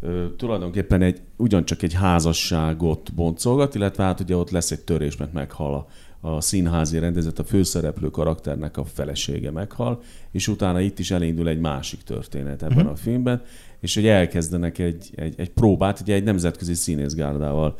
ö, 0.00 0.26
tulajdonképpen 0.36 1.02
egy, 1.02 1.20
ugyancsak 1.36 1.82
egy 1.82 1.92
házasságot 1.92 3.14
boncolgat, 3.14 3.74
illetve 3.74 4.04
hát 4.04 4.20
ugye 4.20 4.36
ott 4.36 4.50
lesz 4.50 4.70
egy 4.70 4.80
törés, 4.80 5.16
mert 5.16 5.32
meghal 5.32 5.74
a, 5.74 6.28
a 6.28 6.40
színházi 6.40 6.98
rendezet, 6.98 7.38
a 7.38 7.44
főszereplő 7.44 8.10
karakternek 8.10 8.76
a 8.76 8.84
felesége 8.84 9.50
meghal, 9.50 10.02
és 10.30 10.48
utána 10.48 10.80
itt 10.80 10.98
is 10.98 11.10
elindul 11.10 11.48
egy 11.48 11.60
másik 11.60 12.02
történet 12.02 12.62
ebben 12.62 12.76
uh-huh. 12.76 12.92
a 12.92 12.96
filmben, 12.96 13.42
és 13.82 13.94
hogy 13.94 14.06
elkezdenek 14.06 14.78
egy, 14.78 15.10
egy, 15.14 15.34
egy 15.36 15.50
próbát, 15.50 16.00
ugye 16.00 16.14
egy 16.14 16.24
nemzetközi 16.24 16.74
színészgárdával, 16.74 17.74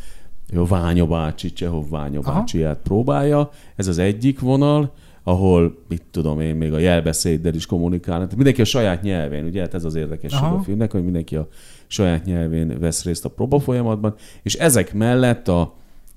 a 0.55 0.66
Ványa 0.66 1.06
bácsi, 1.06 1.52
Csehov 1.52 1.89
Ványa 1.89 2.20
bácsiját 2.20 2.78
próbálja, 2.82 3.50
ez 3.76 3.86
az 3.86 3.98
egyik 3.98 4.40
vonal, 4.40 4.92
ahol, 5.22 5.78
mit 5.89 6.02
tudom 6.10 6.40
én, 6.40 6.55
még 6.55 6.72
a 6.72 6.78
jelbeszéddel 6.78 7.55
is 7.55 7.66
kommunikálnak. 7.66 8.34
Mindenki 8.34 8.60
a 8.60 8.64
saját 8.64 9.02
nyelvén, 9.02 9.44
ugye? 9.44 9.60
Hát 9.60 9.74
ez 9.74 9.84
az 9.84 9.94
érdekesség 9.94 10.39
Aha. 10.42 10.55
a 10.55 10.62
filmnek, 10.62 10.92
hogy 10.92 11.05
mindenki 11.05 11.36
a 11.36 11.48
saját 11.86 12.24
nyelvén 12.24 12.78
vesz 12.81 13.05
részt 13.05 13.24
a 13.24 13.28
próba 13.28 13.58
folyamatban, 13.58 14.14
és 14.42 14.55
ezek 14.55 14.94
mellett 14.94 15.48
a, 15.48 15.74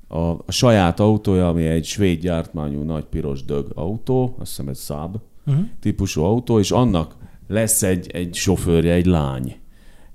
a, 0.07 0.17
a 0.17 0.51
saját 0.51 0.99
autója, 0.99 1.47
ami 1.47 1.65
egy 1.65 1.85
svéd 1.85 2.19
gyártmányú 2.19 2.81
nagy 2.83 3.05
piros 3.05 3.43
dög 3.43 3.72
autó, 3.73 4.35
azt 4.39 4.49
hiszem 4.49 4.67
egy 4.67 4.77
Saab 4.77 5.17
uh-huh. 5.45 5.65
típusú 5.80 6.22
autó, 6.22 6.59
és 6.59 6.72
annak 6.72 7.15
lesz 7.47 7.83
egy, 7.83 8.09
egy 8.14 8.33
sofőrje, 8.33 8.93
egy 8.93 9.05
lány 9.05 9.55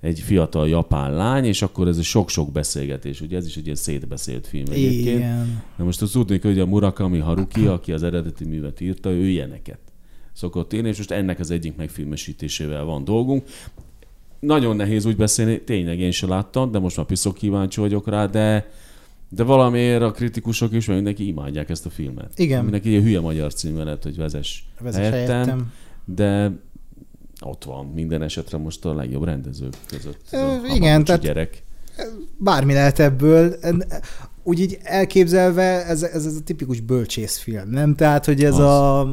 egy 0.00 0.20
fiatal 0.20 0.68
japán 0.68 1.14
lány, 1.14 1.44
és 1.44 1.62
akkor 1.62 1.88
ez 1.88 1.98
a 1.98 2.02
sok-sok 2.02 2.52
beszélgetés, 2.52 3.20
ugye 3.20 3.36
ez 3.36 3.46
is 3.46 3.56
egy 3.56 3.64
ilyen 3.64 3.76
szétbeszélt 3.76 4.46
film 4.46 4.64
egyébként. 4.70 5.18
Igen. 5.18 5.62
Na 5.76 5.84
most 5.84 6.02
azt 6.02 6.12
tudni, 6.12 6.38
hogy 6.42 6.58
a 6.58 6.66
Murakami 6.66 7.18
Haruki, 7.18 7.66
aki 7.66 7.92
az 7.92 8.02
eredeti 8.02 8.44
művet 8.44 8.80
írta, 8.80 9.10
ő 9.10 9.28
ilyeneket 9.28 9.78
szokott 10.32 10.72
írni, 10.72 10.88
és 10.88 10.96
most 10.96 11.10
ennek 11.10 11.38
az 11.38 11.50
egyik 11.50 11.76
megfilmesítésével 11.76 12.84
van 12.84 13.04
dolgunk. 13.04 13.44
Nagyon 14.40 14.76
nehéz 14.76 15.04
úgy 15.04 15.16
beszélni, 15.16 15.60
tényleg 15.60 15.98
én 15.98 16.10
sem 16.10 16.28
láttam, 16.28 16.70
de 16.70 16.78
most 16.78 16.96
már 16.96 17.06
piszok 17.06 17.34
kíváncsi 17.34 17.80
vagyok 17.80 18.08
rá, 18.08 18.26
de 18.26 18.70
de 19.32 19.42
valamiért 19.42 20.02
a 20.02 20.10
kritikusok 20.10 20.72
is, 20.72 20.86
meg 20.86 20.96
mindenki 20.96 21.26
imádják 21.26 21.70
ezt 21.70 21.86
a 21.86 21.90
filmet. 21.90 22.38
Igen. 22.38 22.62
Mindenki 22.62 22.96
egy 22.96 23.02
hülye 23.02 23.20
magyar 23.20 23.54
címe 23.54 23.84
lett, 23.84 24.02
hogy 24.02 24.16
vezes, 24.16 24.68
vezes 24.80 25.08
helyettem, 25.08 25.34
helyettem. 25.34 25.72
De 26.04 26.52
ott 27.40 27.64
van 27.64 27.86
minden 27.86 28.22
esetre 28.22 28.58
most 28.58 28.84
a 28.84 28.94
legjobb 28.94 29.24
rendezők 29.24 29.74
között. 29.86 30.20
Ö, 30.32 30.54
igen, 30.74 31.04
tehát 31.04 31.20
gyerek. 31.20 31.62
bármi 32.38 32.72
lehet 32.72 32.98
ebből. 32.98 33.54
Úgy 34.42 34.60
így 34.60 34.78
elképzelve, 34.82 35.86
ez, 35.86 36.02
ez, 36.02 36.26
ez 36.26 36.34
a 36.34 36.42
tipikus 36.44 36.80
bölcsészfilm, 36.80 37.70
nem? 37.70 37.94
Tehát, 37.94 38.24
hogy 38.24 38.44
ez 38.44 38.54
Az. 38.54 38.60
a 38.60 39.08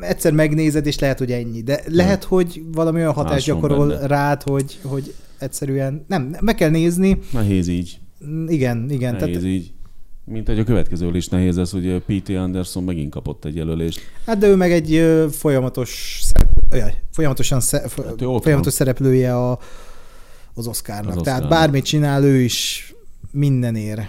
egyszer 0.00 0.32
megnézed, 0.32 0.86
és 0.86 0.98
lehet, 0.98 1.18
hogy 1.18 1.32
ennyi. 1.32 1.62
De 1.62 1.82
lehet, 1.86 2.20
nem. 2.20 2.28
hogy 2.28 2.62
valami 2.72 2.98
olyan 2.98 3.12
hatást 3.12 3.46
gyakorol 3.46 3.86
benne. 3.86 4.06
rád, 4.06 4.42
hogy, 4.42 4.78
hogy 4.82 5.14
egyszerűen 5.38 6.04
nem, 6.08 6.36
meg 6.40 6.54
kell 6.54 6.70
nézni. 6.70 7.18
Nehéz 7.32 7.68
így. 7.68 7.98
Igen, 8.46 8.90
igen. 8.90 9.12
Nehéz 9.14 9.34
tehát, 9.34 9.48
így. 9.48 9.72
Mint 10.26 10.46
hogy 10.46 10.58
a 10.58 10.64
következő 10.64 11.16
is 11.16 11.28
nehéz 11.28 11.58
ez, 11.58 11.70
hogy 11.70 12.02
P.T. 12.06 12.28
Anderson 12.28 12.84
megint 12.84 13.10
kapott 13.10 13.44
egy 13.44 13.56
jelölést. 13.56 14.00
Hát 14.26 14.38
de 14.38 14.46
ő 14.46 14.56
meg 14.56 14.72
egy 14.72 15.04
folyamatos, 15.30 16.20
szerep, 16.22 16.53
jaj, 16.76 17.02
folyamatosan 17.10 17.60
sze, 17.60 17.80
hát 17.80 18.22
folyamatos 18.42 18.72
szereplője 18.72 19.36
a, 19.36 19.58
az 20.54 20.66
Oscarnak. 20.66 21.16
Az 21.16 21.22
Tehát 21.22 21.48
bármit 21.48 21.84
csinál, 21.84 22.24
ő 22.24 22.40
is 22.40 22.94
mindenért 23.30 24.02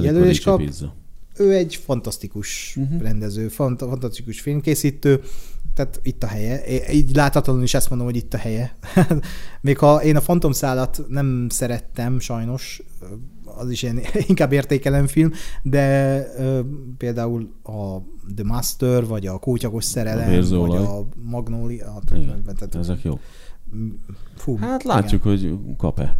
jelölést 0.00 0.44
kap. 0.44 0.58
Pizza. 0.58 0.94
Ő 1.36 1.52
egy 1.54 1.80
fantasztikus 1.84 2.76
uh-huh. 2.76 3.02
rendező, 3.02 3.48
fant- 3.48 3.80
fantasztikus 3.80 4.40
filmkészítő, 4.40 5.22
tehát 5.74 6.00
itt 6.02 6.22
a 6.22 6.26
helye. 6.26 6.62
Így 6.92 7.14
láthatóan 7.14 7.62
is 7.62 7.74
ezt 7.74 7.88
mondom, 7.88 8.06
hogy 8.06 8.16
itt 8.16 8.34
a 8.34 8.38
helye. 8.38 8.74
Még 9.60 9.78
ha 9.78 10.02
én 10.02 10.16
a 10.16 10.20
Phantom 10.20 10.52
szállat 10.52 11.02
nem 11.08 11.46
szerettem, 11.48 12.18
sajnos, 12.18 12.82
az 13.60 13.70
is 13.70 13.82
ilyen 13.82 14.00
inkább 14.28 14.52
értékelem 14.52 15.06
film, 15.06 15.32
de 15.62 16.16
ö, 16.38 16.60
például 16.98 17.52
a 17.62 17.96
The 18.34 18.44
Master, 18.44 19.06
vagy 19.06 19.26
a 19.26 19.38
Kótyagos 19.38 19.84
szerelem, 19.84 20.44
a 20.52 20.56
vagy 20.56 20.76
a 20.76 21.06
Magnolia. 21.22 22.00
Tehát, 22.44 22.74
ezek 22.74 23.02
jó. 23.02 23.18
Fú, 24.36 24.56
hát 24.56 24.82
látjuk, 24.82 25.24
igen. 25.24 25.38
hogy 25.38 25.76
kap-e. 25.76 26.18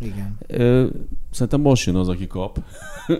Igen. 0.00 0.36
Ö, 0.46 0.86
szerintem 1.30 1.60
most 1.60 1.86
jön 1.86 1.94
az, 1.94 2.08
aki 2.08 2.26
kap. 2.26 2.62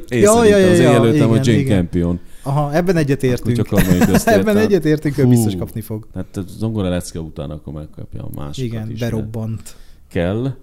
Én 0.08 0.20
ja, 0.20 0.44
ja, 0.44 0.56
ja, 0.56 0.70
az 0.70 0.78
ja, 0.78 0.90
előttem, 0.90 1.28
hogy 1.28 1.46
Jane 1.46 1.58
igen. 1.58 1.76
Campion. 1.76 2.20
Aha, 2.42 2.74
ebben 2.74 2.96
egyetértünk. 2.96 3.68
ebben 4.24 4.56
egyetértünk, 4.56 5.14
hogy 5.14 5.28
biztos 5.28 5.56
kapni 5.56 5.80
fog. 5.80 6.06
Hát 6.14 6.40
zongora 6.58 6.88
lecke 6.88 7.20
után 7.20 7.50
akkor 7.50 7.72
megkapja 7.72 8.22
a 8.22 8.28
másikat 8.34 8.72
Igen, 8.72 8.90
is. 8.90 9.00
berobbant. 9.00 9.76
Kell. 10.08 10.54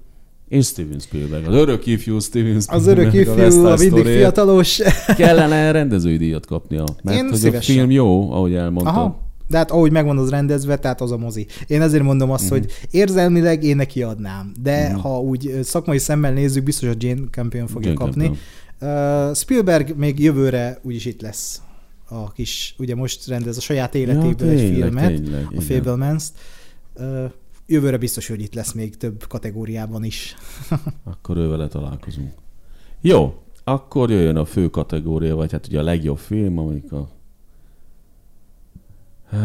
És 0.50 0.66
Steven 0.66 1.00
Spielberg, 1.00 1.48
az 1.48 1.56
örök 1.56 1.86
ifjú 1.86 2.19
Steven 2.19 2.61
Spielberg. 2.61 2.82
Az 2.82 2.88
örök 2.88 3.14
ifjú, 3.14 3.66
a, 3.66 3.72
a 3.72 3.78
mindig 3.78 4.06
fiatalos. 4.06 4.80
Kellene 5.18 5.72
rendezői 5.72 6.18
díjat 6.18 6.45
kapnia, 6.45 6.84
mert 7.03 7.18
Én 7.18 7.30
hogy 7.30 7.38
szívesen. 7.38 7.76
a 7.76 7.80
film 7.80 7.92
jó, 7.92 8.32
ahogy 8.32 8.53
elmondtam. 8.53 8.95
Aha. 8.95 9.28
De 9.48 9.58
hát 9.58 9.72
ahogy 9.72 9.92
megvan 9.92 10.18
az 10.18 10.30
rendezve, 10.30 10.78
tehát 10.78 11.02
az 11.02 11.11
a 11.11 11.18
mozi. 11.18 11.48
Én 11.68 11.82
ezért 11.82 12.03
mondom 12.03 12.32
azt, 12.32 12.45
mm. 12.45 12.48
hogy 12.48 12.72
érzelmileg 12.92 13.64
én 13.64 13.76
neki 13.76 14.03
adnám, 14.03 14.52
de 14.61 14.90
mm. 14.90 14.95
ha 14.95 15.19
úgy 15.22 15.60
szakmai 15.64 15.98
szemmel 15.98 16.34
nézzük, 16.34 16.64
biztos 16.64 16.90
a 16.90 16.94
Jane 16.98 17.22
Campion 17.32 17.68
fogja 17.68 17.88
Jane 17.90 18.06
kapni. 18.06 18.24
Campion. 18.24 19.30
Uh, 19.30 19.36
Spielberg 19.36 19.98
még 19.98 20.19
jövőre 20.19 20.80
úgyis 20.84 21.06
itt 21.06 21.22
lesz 21.22 21.61
a 22.10 22.32
kis, 22.32 22.76
ugye 22.78 22.95
most 22.95 23.28
rendez 23.28 23.58
a 23.58 23.61
saját 23.61 23.95
életéből 23.95 24.52
ja, 24.52 24.60
egy 24.60 24.74
filmet, 24.74 25.14
tényleg, 25.14 25.48
a 25.56 25.61
Fablemans-t. 25.61 26.34
Jövőre 27.72 27.98
biztos, 27.98 28.27
hogy 28.27 28.41
itt 28.41 28.53
lesz 28.53 28.72
még 28.72 28.98
több 28.98 29.27
kategóriában 29.27 30.03
is. 30.03 30.35
akkor 31.03 31.38
ővele 31.38 31.67
találkozunk. 31.67 32.31
Jó, 33.01 33.41
akkor 33.64 34.09
jöjjön 34.09 34.35
a 34.35 34.45
fő 34.45 34.69
kategória, 34.69 35.35
vagy 35.35 35.51
hát 35.51 35.67
ugye 35.67 35.80
a 35.80 35.83
legjobb 35.83 36.17
film, 36.17 36.57
amik 36.57 36.91
a 36.91 37.09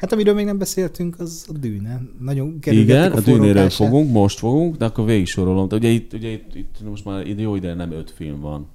Hát 0.00 0.12
amiről 0.12 0.34
még 0.34 0.44
nem 0.44 0.58
beszéltünk, 0.58 1.20
az 1.20 1.46
a 1.48 1.58
dűne. 1.58 2.00
Nagyon 2.20 2.58
Igen, 2.64 3.12
a, 3.12 3.16
a 3.16 3.20
dűnéről 3.20 3.70
fogunk, 3.70 4.12
most 4.12 4.38
fogunk, 4.38 4.76
de 4.76 4.84
akkor 4.84 5.04
végig 5.04 5.26
sorolom. 5.26 5.68
Ugye 5.70 5.88
itt, 5.88 6.12
ugye 6.12 6.28
itt, 6.28 6.54
itt 6.54 6.76
most 6.88 7.04
már 7.04 7.26
jó 7.26 7.56
ide 7.56 7.74
nem 7.74 7.92
öt 7.92 8.10
film 8.10 8.40
van. 8.40 8.66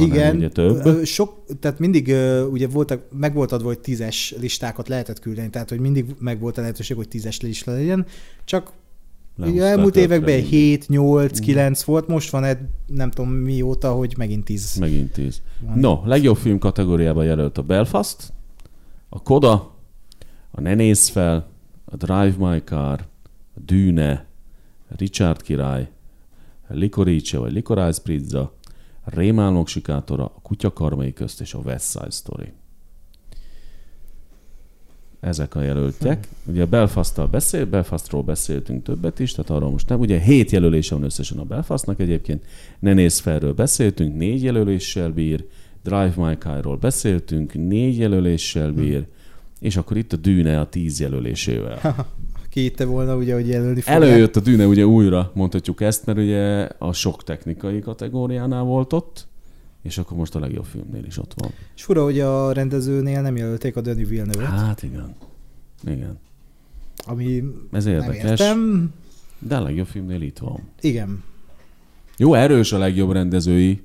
Igen, 0.00 0.36
ugye 0.36 0.48
több. 0.48 1.04
sok, 1.04 1.44
tehát 1.60 1.78
mindig 1.78 2.14
ugye 2.50 2.68
voltak, 2.68 3.02
meg 3.18 3.34
volt 3.34 3.52
adva, 3.52 3.66
hogy 3.66 3.78
tízes 3.78 4.34
listákat 4.40 4.88
lehetett 4.88 5.18
küldeni, 5.18 5.50
tehát 5.50 5.68
hogy 5.68 5.80
mindig 5.80 6.04
meg 6.18 6.40
volt 6.40 6.58
a 6.58 6.60
lehetőség, 6.60 6.96
hogy 6.96 7.08
tízes 7.08 7.40
lista 7.40 7.72
legyen, 7.72 8.06
csak 8.44 8.72
Ugye 9.46 9.64
elmúlt 9.64 9.96
években 9.96 10.42
7, 10.42 10.88
8, 10.88 11.38
9 11.40 11.82
volt, 11.82 12.06
most 12.06 12.30
van 12.30 12.44
egy, 12.44 12.58
nem 12.86 13.10
tudom 13.10 13.30
mióta, 13.32 13.92
hogy 13.92 14.14
megint 14.16 14.44
10. 14.44 14.76
Megint 14.78 15.12
10. 15.12 15.42
Van. 15.60 15.78
No, 15.78 16.00
legjobb 16.04 16.36
film 16.36 16.58
kategóriában 16.58 17.24
jelölt 17.24 17.58
a 17.58 17.62
Belfast, 17.62 18.32
a 19.08 19.22
Koda, 19.22 19.74
a 20.50 20.60
Ne 20.60 20.74
nézz 20.74 21.08
fel, 21.08 21.48
a 21.84 21.96
Drive 21.96 22.34
My 22.38 22.62
Car, 22.64 23.06
a 23.54 23.60
Dűne, 23.64 24.26
a 24.90 24.94
Richard 24.96 25.42
király, 25.42 25.90
a 26.68 26.74
Licorice 26.74 27.38
vagy 27.38 27.52
Licorice 27.52 28.02
Pizza, 28.02 28.52
Rémálmok 29.10 29.68
sikátora, 29.68 30.24
a 30.24 30.40
Kutya 30.42 30.72
karmai 30.72 31.12
közt 31.12 31.40
és 31.40 31.54
a 31.54 31.58
West 31.58 31.90
Side 31.90 32.10
Story. 32.10 32.52
Ezek 35.20 35.54
a 35.54 35.62
jelöltek. 35.62 36.28
Ugye 36.44 36.62
a 36.62 36.66
Belfast-tal 36.66 37.26
beszél, 37.26 37.66
Belfastról 37.66 38.22
beszéltünk 38.22 38.82
többet 38.82 39.18
is, 39.18 39.32
tehát 39.32 39.50
arról 39.50 39.70
most 39.70 39.88
nem. 39.88 40.00
Ugye 40.00 40.18
hét 40.18 40.50
jelölése 40.50 40.94
van 40.94 41.04
összesen 41.04 41.38
a 41.38 41.44
Belfastnak 41.44 42.00
egyébként. 42.00 42.44
Ne 42.78 42.92
nézz 42.92 43.18
felről 43.18 43.54
beszéltünk, 43.54 44.16
négy 44.16 44.42
jelöléssel 44.42 45.10
bír. 45.10 45.44
Drive 45.82 46.12
My 46.16 46.36
Car-ról 46.38 46.76
beszéltünk, 46.76 47.54
négy 47.54 47.98
jelöléssel 47.98 48.72
bír, 48.72 49.06
és 49.60 49.76
akkor 49.76 49.96
itt 49.96 50.12
a 50.12 50.16
Dűne 50.16 50.60
a 50.60 50.68
tíz 50.68 51.00
jelölésével. 51.00 51.80
Ki 52.50 52.64
itte 52.64 52.84
volna 52.84 53.16
ugye, 53.16 53.34
hogy 53.34 53.48
jelölni 53.48 53.80
fogják. 53.80 54.02
Előjött 54.02 54.36
a 54.36 54.40
Dűne 54.40 54.66
ugye 54.66 54.86
újra, 54.86 55.30
mondhatjuk 55.34 55.80
ezt, 55.80 56.06
mert 56.06 56.18
ugye 56.18 56.68
a 56.78 56.92
sok 56.92 57.24
technikai 57.24 57.80
kategóriánál 57.80 58.62
volt 58.62 58.92
ott, 58.92 59.26
és 59.82 59.98
akkor 59.98 60.16
most 60.16 60.34
a 60.34 60.40
legjobb 60.40 60.64
filmnél 60.64 61.04
is 61.04 61.18
ott 61.18 61.32
van. 61.36 61.50
És 61.76 61.82
fura, 61.82 62.02
hogy 62.02 62.20
a 62.20 62.52
rendezőnél 62.52 63.20
nem 63.20 63.36
jelölték 63.36 63.76
a 63.76 63.80
Denis 63.80 64.08
Villeneuve-t. 64.08 64.48
Hát 64.48 64.82
igen. 64.82 65.14
Igen. 65.86 66.18
Ami 67.06 67.42
Ez 67.72 67.86
érdekes. 67.86 68.22
Nem 68.22 68.30
értem. 68.30 68.94
De 69.38 69.56
a 69.56 69.62
legjobb 69.62 69.86
filmnél 69.86 70.22
itt 70.22 70.38
van. 70.38 70.60
Igen. 70.80 71.22
Jó, 72.16 72.34
erős 72.34 72.72
a 72.72 72.78
legjobb 72.78 73.12
rendezői 73.12 73.82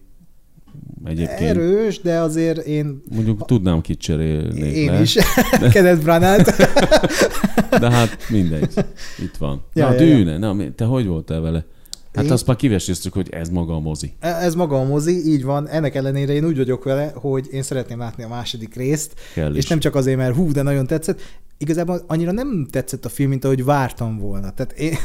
egyébként. 1.06 1.40
Erős, 1.40 2.02
de 2.02 2.20
azért 2.20 2.66
én... 2.66 3.02
Mondjuk 3.12 3.46
tudnám 3.46 3.82
kit 3.82 4.00
cserélni. 4.00 4.60
Én 4.60 4.92
le. 4.92 5.02
is. 5.02 5.18
Kenneth 5.74 6.04
Branagh. 6.04 6.50
de 7.80 7.92
hát 7.92 8.30
mindegy. 8.30 8.74
Itt 9.20 9.38
van. 9.38 9.64
Ja, 9.74 9.86
Na, 9.88 9.92
ja, 9.94 9.98
dűne. 9.98 10.32
Ja. 10.32 10.38
Na, 10.38 10.56
te 10.76 10.86
hogy 10.86 11.06
voltál 11.06 11.42
vele? 11.42 11.66
Hát 12.14 12.26
én... 12.26 12.32
azt 12.32 12.48
már 12.48 12.56
kiveséztük, 12.56 13.14
hogy 13.14 13.30
ez 13.30 13.50
maga 13.50 13.74
a 13.74 13.80
mozi. 13.80 14.14
E, 14.20 14.28
ez 14.28 14.56
maga 14.56 14.80
a 14.80 14.84
mozi, 14.84 15.32
így 15.32 15.44
van. 15.44 15.68
Ennek 15.68 15.96
ellenére 15.96 16.34
én 16.34 16.46
úgy 16.46 16.58
vagyok 16.58 16.84
vele, 16.84 17.12
hogy 17.16 17.48
én 17.52 17.62
szeretném 17.62 18.00
látni 18.00 18.24
a 18.24 18.28
második 18.28 18.76
részt. 18.76 19.14
Kell 19.34 19.52
és 19.52 19.58
is. 19.58 19.68
nem 19.68 19.80
csak 19.80 19.96
azért, 19.96 20.18
mert 20.18 20.36
hú, 20.36 20.52
de 20.52 20.62
nagyon 20.62 20.88
tetszett. 20.88 21.22
Igazából 21.64 22.04
annyira 22.08 22.32
nem 22.32 22.68
tetszett 22.70 23.06
a 23.06 23.10
film, 23.10 23.30
mint 23.30 23.46
ahogy 23.46 23.64
vártam 23.64 24.18
volna. 24.18 24.52
Tehát, 24.52 24.72
én, 24.72 24.98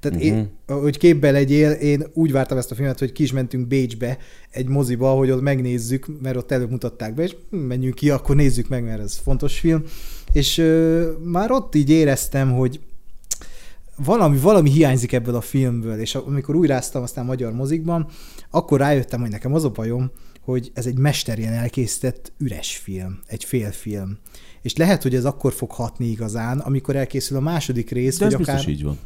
tehát 0.00 0.16
uh-huh. 0.18 0.24
én, 0.24 0.50
mhm. 0.66 0.78
hogy 0.80 0.98
képbe 0.98 1.30
legyél, 1.30 1.70
én 1.70 2.06
úgy 2.12 2.32
vártam 2.32 2.58
ezt 2.58 2.70
a 2.70 2.74
filmet, 2.74 2.98
hogy 2.98 3.12
ki 3.12 3.22
is 3.22 3.32
mentünk 3.32 3.66
Bécsbe 3.66 4.18
egy 4.50 4.68
moziba, 4.68 5.10
hogy 5.10 5.30
ott 5.30 5.40
megnézzük, 5.40 6.06
mert 6.22 6.36
ott 6.36 6.50
előbb 6.50 6.70
mutatták 6.70 7.14
be, 7.14 7.22
és 7.22 7.36
menjünk 7.50 7.94
ki, 7.94 8.10
akkor 8.10 8.36
nézzük 8.36 8.68
meg, 8.68 8.84
mert 8.84 9.00
ez 9.00 9.16
fontos 9.16 9.58
film. 9.58 9.82
És 10.32 10.58
ö, 10.58 11.10
már 11.24 11.50
ott 11.50 11.74
így 11.74 11.90
éreztem, 11.90 12.52
hogy 12.52 12.80
valami, 14.04 14.38
valami 14.38 14.70
hiányzik 14.70 15.12
ebből 15.12 15.34
a 15.34 15.40
filmből, 15.40 15.98
és 15.98 16.14
amikor 16.14 16.54
újráztam 16.54 17.02
aztán 17.02 17.24
magyar 17.24 17.52
mozikban, 17.52 18.06
akkor 18.50 18.78
rájöttem, 18.78 19.20
hogy 19.20 19.30
nekem 19.30 19.54
az 19.54 19.64
a 19.64 19.70
bajom, 19.70 20.10
hogy 20.40 20.70
ez 20.74 20.86
egy 20.86 20.98
mesterien 20.98 21.52
elkészített 21.52 22.32
üres 22.38 22.76
film, 22.76 23.18
egy 23.26 23.44
félfilm. 23.44 24.18
És 24.66 24.76
lehet, 24.76 25.02
hogy 25.02 25.14
ez 25.14 25.24
akkor 25.24 25.52
fog 25.52 25.70
hatni 25.70 26.06
igazán, 26.06 26.58
amikor 26.58 26.96
elkészül 26.96 27.36
a 27.36 27.40
második 27.40 27.90
rész, 27.90 28.18
De 28.18 28.24
vagy 28.24 28.34
ez 28.34 28.40
akár... 28.40 28.68
így 28.68 28.82
van. 28.82 28.98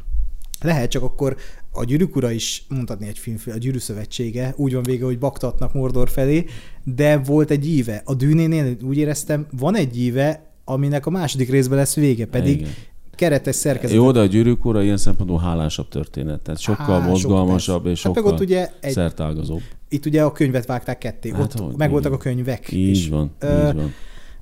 Lehet, 0.60 0.90
csak 0.90 1.02
akkor 1.02 1.36
a 1.72 1.84
Gyűrűk 1.84 2.16
ura 2.16 2.30
is 2.30 2.64
mondhatni 2.68 3.06
egy 3.06 3.18
film, 3.18 3.36
a 3.47 3.58
Gyűrű 3.58 3.78
Szövetsége, 3.78 4.55
úgy 4.56 4.74
van 4.74 4.82
vége, 4.82 5.05
hogy 5.05 5.18
baktatnak 5.18 5.72
Mordor 5.72 6.08
felé, 6.08 6.44
de 6.84 7.16
volt 7.16 7.50
egy 7.50 7.66
íve. 7.66 8.02
A 8.05 8.14
Dűnénél 8.14 8.76
úgy 8.82 8.97
éreztem, 8.97 9.47
van 9.58 9.76
egy 9.76 9.98
íve, 9.98 10.52
aminek 10.64 11.06
a 11.06 11.10
második 11.10 11.50
részben 11.50 11.78
lesz 11.78 11.94
vége, 11.94 12.26
pedig 12.26 12.60
Igen 12.60 12.70
keretes 13.14 13.55
szerkezet. 13.55 13.97
Jó, 13.97 14.12
de 14.12 14.20
a 14.20 14.26
gyűrűk 14.26 14.64
ura 14.64 14.82
ilyen 14.82 14.97
szempontból 14.97 15.39
hálásabb 15.39 15.89
történet, 15.89 16.40
tehát 16.40 16.60
sokkal 16.60 17.00
Há, 17.00 17.06
mozgalmasabb 17.06 17.86
és 17.86 18.02
hát 18.02 18.14
sokkal 18.14 18.32
hát 18.32 18.40
ugye 18.40 18.70
egy, 18.80 18.92
szertágazóbb. 18.92 19.62
Itt 19.89 20.06
ugye 20.06 20.22
a 20.22 20.32
könyvet 20.32 20.66
vágták 20.66 20.98
ketté, 20.98 21.30
hát, 21.30 21.60
ott 21.60 21.76
megvoltak 21.76 22.12
a 22.12 22.16
könyvek. 22.16 22.72
Így 22.72 22.89
és, 22.89 23.08
van, 23.08 23.30
ö, 23.39 23.68
így 23.68 23.74
van 23.74 23.94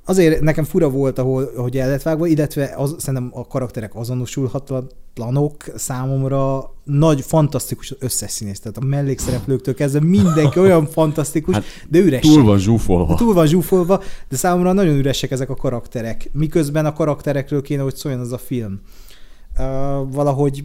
azért 0.08 0.40
nekem 0.40 0.64
fura 0.64 0.90
volt, 0.90 1.18
ahol, 1.18 1.52
hogy 1.56 1.78
el 1.78 1.88
lett 1.88 2.02
vágva, 2.02 2.26
illetve 2.26 2.74
az, 2.76 2.94
szerintem 2.98 3.30
a 3.32 3.46
karakterek 3.46 3.94
azonosulhatatlanok 3.94 5.64
számomra 5.76 6.74
nagy, 6.84 7.20
fantasztikus 7.20 7.94
összes 7.98 8.30
színész. 8.30 8.60
Tehát 8.60 8.76
a 8.76 8.84
mellékszereplőktől 8.84 9.74
kezdve 9.74 10.00
mindenki 10.00 10.58
olyan 10.58 10.86
fantasztikus, 10.96 11.54
hát, 11.54 11.64
de 11.88 11.98
üres. 11.98 12.20
Túl 12.20 12.44
van 12.44 12.58
zsúfolva. 12.58 13.14
Túl 13.14 13.34
van 13.34 13.46
zsúfolva, 13.46 14.02
de 14.28 14.36
számomra 14.36 14.72
nagyon 14.72 14.96
üresek 14.96 15.30
ezek 15.30 15.50
a 15.50 15.54
karakterek. 15.54 16.30
Miközben 16.32 16.86
a 16.86 16.92
karakterekről 16.92 17.62
kéne, 17.62 17.82
hogy 17.82 17.96
szóljon 17.96 18.20
az 18.20 18.32
a 18.32 18.38
film. 18.38 18.80
Uh, 19.58 19.64
valahogy 20.12 20.64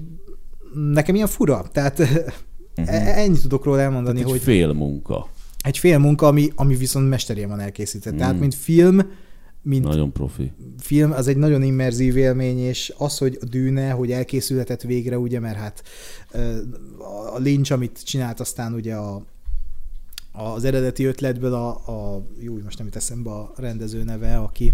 nekem 0.94 1.16
ilyen 1.16 1.28
fura. 1.28 1.66
Tehát 1.72 2.00
uh-huh. 2.00 3.18
ennyit 3.18 3.42
tudok 3.42 3.64
róla 3.64 3.80
elmondani, 3.80 4.16
Tehát 4.18 4.34
egy 4.34 4.38
hogy... 4.38 4.54
fél 4.54 4.74
munka. 4.74 5.28
Egy 5.64 5.78
fél 5.78 5.98
munka, 5.98 6.28
ami, 6.28 6.52
ami 6.56 6.76
viszont 6.76 7.10
mesterien 7.10 7.50
van 7.50 7.60
elkészítve. 7.60 8.12
Mm. 8.12 8.18
Tehát, 8.18 8.40
mint 8.40 8.56
film, 8.56 9.02
mint 9.64 9.84
nagyon 9.84 10.12
profi. 10.12 10.52
film, 10.78 11.12
az 11.12 11.28
egy 11.28 11.38
nagyon 11.38 11.64
immerzív 11.64 12.18
élmény, 12.18 12.58
és 12.58 12.94
az, 12.98 13.18
hogy 13.18 13.38
a 13.42 13.46
dűne, 13.46 13.90
hogy 13.90 14.12
elkészülhetett 14.12 14.82
végre, 14.82 15.18
ugye, 15.18 15.40
mert 15.40 15.58
hát 15.58 15.84
a 17.34 17.38
Lynch, 17.38 17.72
amit 17.72 18.04
csinált 18.04 18.40
aztán 18.40 18.74
ugye 18.74 18.96
a, 18.96 19.26
az 20.32 20.64
eredeti 20.64 21.04
ötletből 21.04 21.54
a, 21.54 21.68
a 21.70 22.26
jó, 22.40 22.58
most 22.64 22.78
nem 22.78 22.90
teszem 22.90 23.24
be 23.24 23.30
a 23.30 23.54
rendező 23.56 24.04
neve, 24.04 24.38
aki 24.38 24.74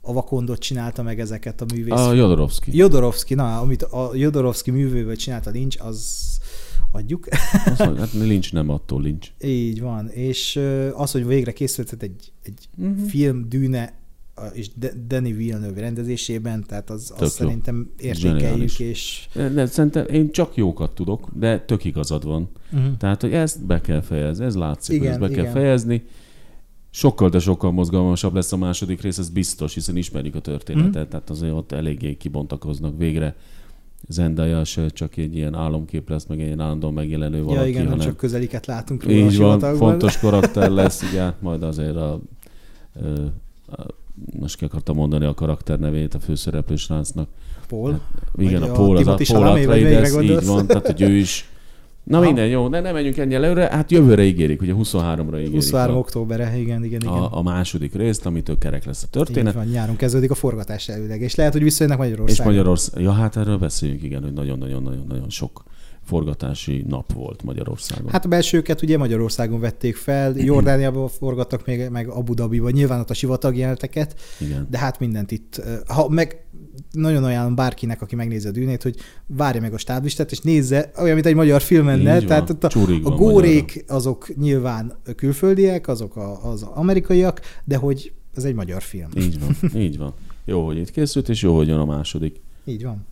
a 0.00 0.12
Vakondot 0.12 0.58
csinálta 0.58 1.02
meg 1.02 1.20
ezeket 1.20 1.60
a 1.60 1.64
művész. 1.74 1.98
A 1.98 2.12
Jodorowsky. 2.12 2.76
Jodorowsky, 2.76 3.34
na, 3.34 3.60
amit 3.60 3.82
a 3.82 4.10
Jodorowsky 4.14 4.70
művővel 4.70 5.16
csinálta 5.16 5.50
Lynch, 5.50 5.86
az 5.86 6.26
adjuk. 6.92 7.26
Az, 7.64 7.78
hát 7.98 8.12
Lynch 8.12 8.52
nem 8.52 8.68
attól 8.68 9.02
Lynch. 9.02 9.30
Így 9.40 9.80
van, 9.80 10.08
és 10.08 10.60
az, 10.94 11.10
hogy 11.10 11.26
végre 11.26 11.52
készültet 11.52 12.02
egy, 12.02 12.32
egy 12.42 12.68
uh-huh. 12.76 13.08
film 13.08 13.48
dűne 13.48 13.92
és 14.52 14.70
Danny 15.06 15.36
Villeneuve 15.36 15.80
rendezésében, 15.80 16.64
tehát 16.66 16.90
az, 16.90 17.12
az 17.18 17.32
szerintem 17.32 17.90
értékeljük, 17.98 18.80
és... 18.80 19.28
De 19.34 19.66
szerintem 19.66 20.06
én 20.06 20.30
csak 20.30 20.56
jókat 20.56 20.90
tudok, 20.90 21.28
de 21.34 21.60
tök 21.60 21.84
igazad 21.84 22.24
van. 22.24 22.48
Uh-huh. 22.72 22.96
Tehát, 22.96 23.20
hogy 23.20 23.32
ezt 23.32 23.66
be 23.66 23.80
kell 23.80 24.00
fejezni, 24.00 24.44
ez 24.44 24.56
látszik, 24.56 24.94
igen, 24.94 25.06
hogy 25.06 25.12
ezt 25.12 25.20
be 25.20 25.30
igen. 25.30 25.44
kell 25.44 25.52
fejezni. 25.62 26.04
Sokkal, 26.90 27.28
de 27.28 27.38
sokkal 27.38 27.72
mozgalmasabb 27.72 28.34
lesz 28.34 28.52
a 28.52 28.56
második 28.56 29.00
rész, 29.00 29.18
ez 29.18 29.28
biztos, 29.28 29.74
hiszen 29.74 29.96
ismerjük 29.96 30.34
a 30.34 30.40
történetet, 30.40 30.94
uh-huh. 30.94 31.08
tehát 31.08 31.30
azért 31.30 31.52
ott 31.52 31.72
eléggé 31.72 32.16
kibontakoznak 32.16 32.98
végre. 32.98 33.36
Zendaya 34.08 34.64
se 34.64 34.88
csak 34.88 35.16
egy 35.16 35.36
ilyen 35.36 35.54
álomkép 35.54 36.08
lesz, 36.08 36.26
meg 36.26 36.40
egy 36.40 36.46
ilyen 36.46 36.60
állandóan 36.60 36.92
megjelenő 36.92 37.42
valaki. 37.42 37.62
Ja, 37.62 37.68
igen, 37.68 37.84
hanem 37.84 37.98
csak 37.98 38.16
közeliket 38.16 38.66
látunk 38.66 39.02
róla 39.02 39.16
Így 39.16 39.36
van, 39.36 39.60
fontos 39.76 40.18
karakter 40.18 40.70
lesz, 40.70 41.02
igen, 41.12 41.34
majd 41.40 41.62
azért 41.62 41.96
a, 41.96 42.20
a 43.66 43.86
most 44.38 44.56
ki 44.56 44.64
akartam 44.64 44.96
mondani 44.96 45.24
a 45.24 45.34
karakter 45.34 45.78
nevét 45.78 46.14
a 46.14 46.18
főszereplő 46.18 46.76
srácnak. 46.76 47.28
Paul? 47.68 47.90
Hát, 47.90 48.00
igen, 48.36 48.62
a, 48.62 48.70
a 48.70 48.72
Paul, 48.72 48.96
az 48.96 49.06
a 49.06 49.16
Paul 49.32 49.46
Atreides, 49.46 50.22
így 50.22 50.44
van, 50.44 50.66
tehát 50.66 50.86
hogy 50.86 51.00
ő 51.00 51.16
is 51.16 51.48
Na 52.08 52.20
minden, 52.20 52.46
jó, 52.46 52.68
de 52.68 52.80
nem 52.80 52.94
menjünk 52.94 53.16
ennyi 53.16 53.34
előre. 53.34 53.68
Hát 53.70 53.90
jövőre 53.90 54.24
ígérik, 54.24 54.60
ugye 54.62 54.72
23-ra 54.76 55.36
ígérik. 55.36 55.54
23 55.54 55.96
a, 55.96 55.98
októberre, 55.98 56.58
igen, 56.58 56.84
igen, 56.84 57.00
igen. 57.00 57.12
A, 57.12 57.38
a 57.38 57.42
második 57.42 57.94
részt, 57.94 58.26
amitől 58.26 58.58
kerek 58.58 58.84
lesz 58.84 59.02
a 59.02 59.06
történet. 59.10 59.52
Így 59.52 59.58
van, 59.58 59.68
nyáron 59.68 59.96
kezdődik 59.96 60.30
a 60.30 60.34
forgatás 60.34 60.88
előleg, 60.88 61.20
és 61.20 61.34
lehet, 61.34 61.52
hogy 61.52 61.62
visszajönnek 61.62 61.98
Magyarországra. 61.98 62.42
És 62.42 62.48
Magyarország, 62.48 63.02
ja 63.02 63.12
hát 63.12 63.36
erről 63.36 63.58
beszéljünk, 63.58 64.02
igen, 64.02 64.22
hogy 64.22 64.32
nagyon-nagyon-nagyon-nagyon 64.32 65.30
sok 65.30 65.64
forgatási 66.08 66.84
nap 66.86 67.12
volt 67.12 67.42
Magyarországon. 67.42 68.10
Hát 68.10 68.24
a 68.24 68.28
belsőket 68.28 68.82
ugye 68.82 68.98
Magyarországon 68.98 69.60
vették 69.60 69.96
fel, 69.96 70.36
Jordániában 70.50 71.08
forgattak 71.08 71.66
még, 71.66 71.88
meg 71.88 72.08
Abu 72.08 72.34
Dhabiban, 72.34 72.72
nyilván 72.72 73.00
ott 73.00 73.10
a 73.10 73.14
sivatag 73.14 73.56
jeleneteket, 73.56 74.20
Igen. 74.40 74.66
de 74.70 74.78
hát 74.78 74.98
mindent 74.98 75.30
itt. 75.30 75.62
Ha 75.86 76.08
meg 76.08 76.46
nagyon 76.92 77.24
ajánlom 77.24 77.54
bárkinek, 77.54 78.02
aki 78.02 78.14
megnézi 78.14 78.48
a 78.48 78.50
dűnét, 78.50 78.82
hogy 78.82 78.96
várja 79.26 79.60
meg 79.60 79.72
a 79.72 79.78
stáblistát, 79.78 80.30
és 80.30 80.40
nézze, 80.40 80.90
olyan, 80.96 81.14
mint 81.14 81.26
egy 81.26 81.34
magyar 81.34 81.60
film 81.60 81.86
lenne. 81.86 82.20
Tehát 82.20 82.64
a, 82.64 82.68
a 83.02 83.10
górék 83.10 83.84
azok 83.88 84.36
nyilván 84.36 84.98
külföldiek, 85.16 85.88
azok 85.88 86.16
a, 86.16 86.50
az 86.50 86.62
amerikaiak, 86.62 87.40
de 87.64 87.76
hogy 87.76 88.12
ez 88.34 88.44
egy 88.44 88.54
magyar 88.54 88.82
film. 88.82 89.08
Így 89.16 89.40
van, 89.40 89.80
így 89.82 89.98
van. 89.98 90.14
Jó, 90.44 90.66
hogy 90.66 90.76
itt 90.76 90.90
készült, 90.90 91.28
és 91.28 91.42
jó, 91.42 91.56
hogy 91.56 91.68
jön 91.68 91.78
a 91.78 91.84
második. 91.84 92.40
Így 92.64 92.82
van. 92.82 93.06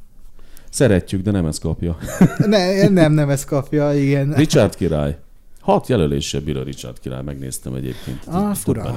Szeretjük, 0.77 1.23
de 1.23 1.31
nem 1.31 1.47
ez 1.47 1.59
kapja. 1.59 1.97
ne, 2.39 2.89
nem, 2.89 3.13
nem 3.13 3.29
ez 3.31 3.45
kapja, 3.45 3.95
igen. 3.95 4.33
Richard 4.33 4.75
király. 4.75 5.19
Hat 5.61 5.89
jelöléssel 5.89 6.41
bír 6.41 6.57
a 6.57 6.63
Richard 6.63 6.99
király, 7.01 7.23
megnéztem 7.23 7.75
egyébként. 7.75 8.27
Ah, 8.27 8.55
fura. 8.55 8.95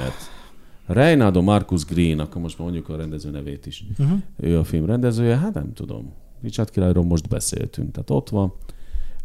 Reynaldo 0.86 1.42
Marcus 1.42 1.86
Green, 1.86 2.20
akkor 2.20 2.42
most 2.42 2.58
mondjuk 2.58 2.90
a 2.90 2.96
rendező 2.96 3.30
nevét 3.30 3.66
is. 3.66 3.84
Uh-huh. 3.98 4.20
Ő 4.40 4.58
a 4.58 4.64
film 4.64 4.86
rendezője, 4.86 5.38
hát 5.38 5.54
nem 5.54 5.74
tudom. 5.74 6.14
Richard 6.42 6.70
királyról 6.70 7.04
most 7.04 7.28
beszéltünk, 7.28 7.92
tehát 7.92 8.10
ott 8.10 8.30
van. 8.30 8.54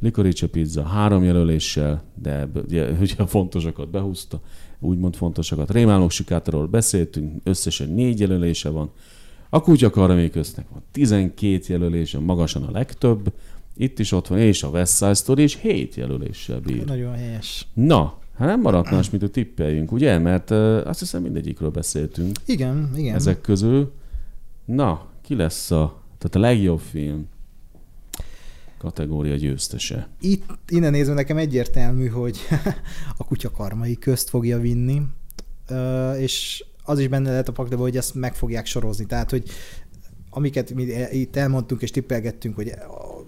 Licorice 0.00 0.47
Pizza 0.47 0.83
három 0.83 1.24
jelöléssel, 1.24 2.02
de 2.23 2.49
ugye, 2.66 2.91
ugye 2.91 3.15
a 3.16 3.26
fontosakat 3.26 3.91
behúzta, 3.91 4.41
úgymond 4.81 5.16
fontosakat. 5.16 5.70
Rémálmok 5.70 6.10
sikátorról 6.10 6.66
beszéltünk, 6.66 7.41
összesen 7.44 7.89
négy 7.89 8.20
jelölése 8.20 8.68
van. 8.68 8.91
A 9.55 9.60
kutya 9.60 10.15
még 10.15 10.31
köznek 10.31 10.66
van 10.68 10.83
12 10.91 11.60
jelölése, 11.66 12.18
magasan 12.18 12.62
a 12.62 12.70
legtöbb. 12.70 13.33
Itt 13.76 13.99
is 13.99 14.12
ott 14.12 14.26
van, 14.26 14.39
és 14.39 14.62
a 14.62 14.68
West 14.68 14.97
Side 14.97 15.15
Story 15.15 15.42
is 15.42 15.60
7 15.60 15.94
jelöléssel 15.94 16.60
bír. 16.60 16.84
Nagyon 16.84 17.15
helyes. 17.15 17.66
Na, 17.74 18.18
hát 18.36 18.49
nem 18.49 18.60
maradt 18.60 18.91
más, 18.91 19.10
mint 19.10 19.23
a 19.23 19.28
tippeljünk, 19.28 19.92
ugye? 19.92 20.18
Mert 20.18 20.50
uh, 20.50 20.81
azt 20.84 20.99
hiszem 20.99 21.23
mindegyikről 21.23 21.70
beszéltünk. 21.70 22.36
Igen, 22.44 22.91
igen. 22.97 23.15
Ezek 23.15 23.41
közül. 23.41 23.92
Na, 24.65 25.07
ki 25.23 25.34
lesz 25.34 25.70
a, 25.70 26.02
tehát 26.18 26.36
a 26.36 26.39
legjobb 26.39 26.81
film 26.81 27.28
kategória 28.78 29.36
győztese? 29.36 30.08
Itt 30.20 30.44
innen 30.68 30.91
nézve 30.91 31.15
nekem 31.15 31.36
egyértelmű, 31.36 32.07
hogy 32.07 32.39
a 33.18 33.24
kutya 33.24 33.50
karmai 33.50 33.99
közt 33.99 34.28
fogja 34.28 34.58
vinni, 34.58 35.02
és 36.18 36.65
az 36.84 36.98
is 36.98 37.08
benne 37.08 37.30
lehet 37.30 37.48
a 37.48 37.52
pakliba, 37.52 37.82
hogy 37.82 37.96
ezt 37.96 38.14
meg 38.14 38.34
fogják 38.34 38.66
sorozni. 38.66 39.06
Tehát, 39.06 39.30
hogy 39.30 39.42
amiket 40.30 40.74
mi 40.74 40.86
itt 41.10 41.36
elmondtunk 41.36 41.82
és 41.82 41.90
tippelgettünk, 41.90 42.54
hogy... 42.54 42.72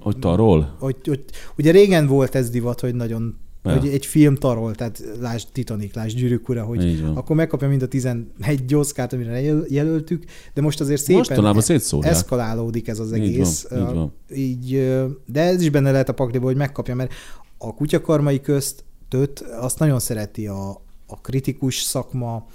Hogy 0.01 0.19
tarol? 0.19 0.77
Hogy, 0.79 0.97
hogy, 1.05 1.25
ugye 1.59 1.71
régen 1.71 2.07
volt 2.07 2.35
ez 2.35 2.51
divat, 2.51 2.81
hogy 2.81 2.95
nagyon 2.95 3.37
ja. 3.67 3.79
hogy 3.79 3.89
egy 3.89 4.07
film 4.07 4.35
tarol, 4.35 4.75
tehát 4.75 5.03
lásd 5.21 5.49
Titanic, 5.53 5.95
lásd 5.95 6.17
Gyűrűk 6.17 6.49
ura, 6.49 6.65
hogy 6.65 7.05
akkor 7.15 7.37
megkapja 7.37 7.69
mind 7.69 7.83
a 7.83 7.87
11 7.87 8.75
oszkát, 8.75 9.13
amire 9.13 9.41
jelöltük, 9.69 10.25
de 10.55 10.61
most 10.61 10.81
azért 10.81 11.03
szépen 11.03 11.63
eszkalálódik 12.01 12.89
ez 12.89 12.99
az 12.99 13.13
egész. 13.13 13.67
Így 13.73 13.79
van, 13.79 13.89
így, 13.89 13.95
van. 13.95 14.13
így 14.35 14.95
de 15.27 15.41
ez 15.41 15.63
is 15.63 15.71
benne 15.71 15.91
lehet 15.91 16.09
a 16.09 16.15
pakliba, 16.15 16.45
hogy 16.45 16.57
megkapja, 16.57 16.95
mert 16.95 17.13
a 17.59 17.75
kutyakarmai 17.75 18.41
közt 18.41 18.85
tőt, 19.09 19.41
azt 19.41 19.79
nagyon 19.79 19.99
szereti 19.99 20.47
a, 20.47 20.71
a 21.07 21.21
kritikus 21.21 21.81
szakma, 21.81 22.47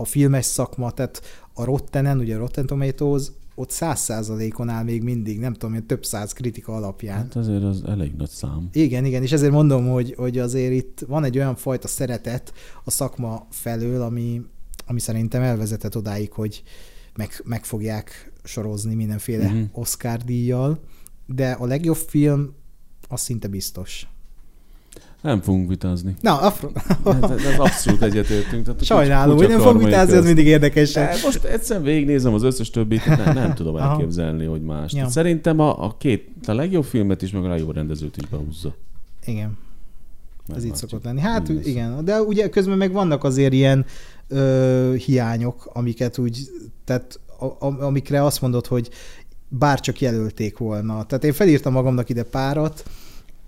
a 0.00 0.04
filmes 0.04 0.44
szakma, 0.44 0.90
tehát 0.90 1.22
a 1.54 1.64
Rottenen, 1.64 2.18
ugye 2.18 2.34
a 2.34 2.38
Rotten 2.38 2.66
Tomatoes, 2.66 3.26
ott 3.54 3.70
száz 3.70 4.00
százalékon 4.00 4.68
áll 4.68 4.84
még 4.84 5.02
mindig, 5.02 5.38
nem 5.38 5.52
tudom, 5.52 5.74
hogy 5.74 5.84
több 5.84 6.04
száz 6.04 6.32
kritika 6.32 6.74
alapján. 6.74 7.16
Hát 7.16 7.36
azért 7.36 7.62
az 7.62 7.82
elég 7.86 8.12
nagy 8.16 8.28
szám. 8.28 8.68
Igen, 8.72 9.04
igen, 9.04 9.22
és 9.22 9.32
ezért 9.32 9.52
mondom, 9.52 9.88
hogy, 9.88 10.14
hogy 10.16 10.38
azért 10.38 10.72
itt 10.72 11.04
van 11.08 11.24
egy 11.24 11.36
olyan 11.36 11.56
fajta 11.56 11.88
szeretet 11.88 12.52
a 12.84 12.90
szakma 12.90 13.46
felől, 13.50 14.02
ami, 14.02 14.42
ami 14.86 15.00
szerintem 15.00 15.42
elvezetett 15.42 15.96
odáig, 15.96 16.32
hogy 16.32 16.62
meg, 17.16 17.42
meg 17.44 17.64
fogják 17.64 18.32
sorozni 18.44 18.94
mindenféle 18.94 19.46
uh-huh. 19.46 19.68
Oscar 19.72 20.18
díjjal, 20.18 20.80
de 21.26 21.50
a 21.50 21.66
legjobb 21.66 21.96
film 21.96 22.54
az 23.08 23.20
szinte 23.20 23.48
biztos. 23.48 24.08
Nem 25.20 25.40
fogunk 25.40 25.68
vitázni. 25.68 26.16
Na, 26.20 26.40
afro... 26.40 26.70
ez, 27.04 27.30
ez 27.30 27.58
abszolút 27.58 28.02
egyetértünk. 28.02 28.64
Tehát 28.64 28.84
Sajnálom, 28.84 29.36
hogy 29.36 29.48
nem 29.48 29.60
fogunk 29.60 29.84
vitázni, 29.84 30.16
ez 30.16 30.24
mindig 30.24 30.46
érdekes. 30.46 30.94
Most 31.24 31.44
egyszerűen 31.44 31.84
végignézem 31.84 32.34
az 32.34 32.42
összes 32.42 32.70
többit, 32.70 33.06
nem, 33.06 33.34
nem 33.34 33.54
tudom 33.60 33.76
elképzelni, 33.76 34.44
hogy 34.44 34.62
más. 34.62 34.92
Ja. 34.92 35.08
Szerintem 35.08 35.58
a, 35.60 35.84
a 35.84 35.96
két, 35.98 36.28
a 36.46 36.52
legjobb 36.52 36.84
filmet 36.84 37.22
is, 37.22 37.30
meg 37.30 37.44
a 37.44 37.48
legjobb 37.48 37.74
rendezőt 37.74 38.16
is 38.16 38.28
behúzza. 38.28 38.74
Igen. 39.24 39.58
Nem 40.46 40.56
ez 40.56 40.64
így 40.64 40.76
szokott 40.76 41.04
lenni. 41.04 41.20
Hát 41.20 41.48
így 41.48 41.66
igen, 41.66 41.90
lesz. 41.90 42.04
de 42.04 42.20
ugye 42.22 42.48
közben 42.48 42.78
meg 42.78 42.92
vannak 42.92 43.24
azért 43.24 43.52
ilyen 43.52 43.86
ö, 44.28 44.94
hiányok, 44.96 45.70
amiket 45.72 46.18
úgy, 46.18 46.50
tehát 46.84 47.20
a, 47.38 47.44
a, 47.44 47.82
amikre 47.82 48.24
azt 48.24 48.40
mondod, 48.40 48.66
hogy 48.66 48.90
bárcsak 49.48 50.00
jelölték 50.00 50.58
volna. 50.58 51.04
Tehát 51.04 51.24
én 51.24 51.32
felírtam 51.32 51.72
magamnak 51.72 52.08
ide 52.08 52.22
párat, 52.22 52.84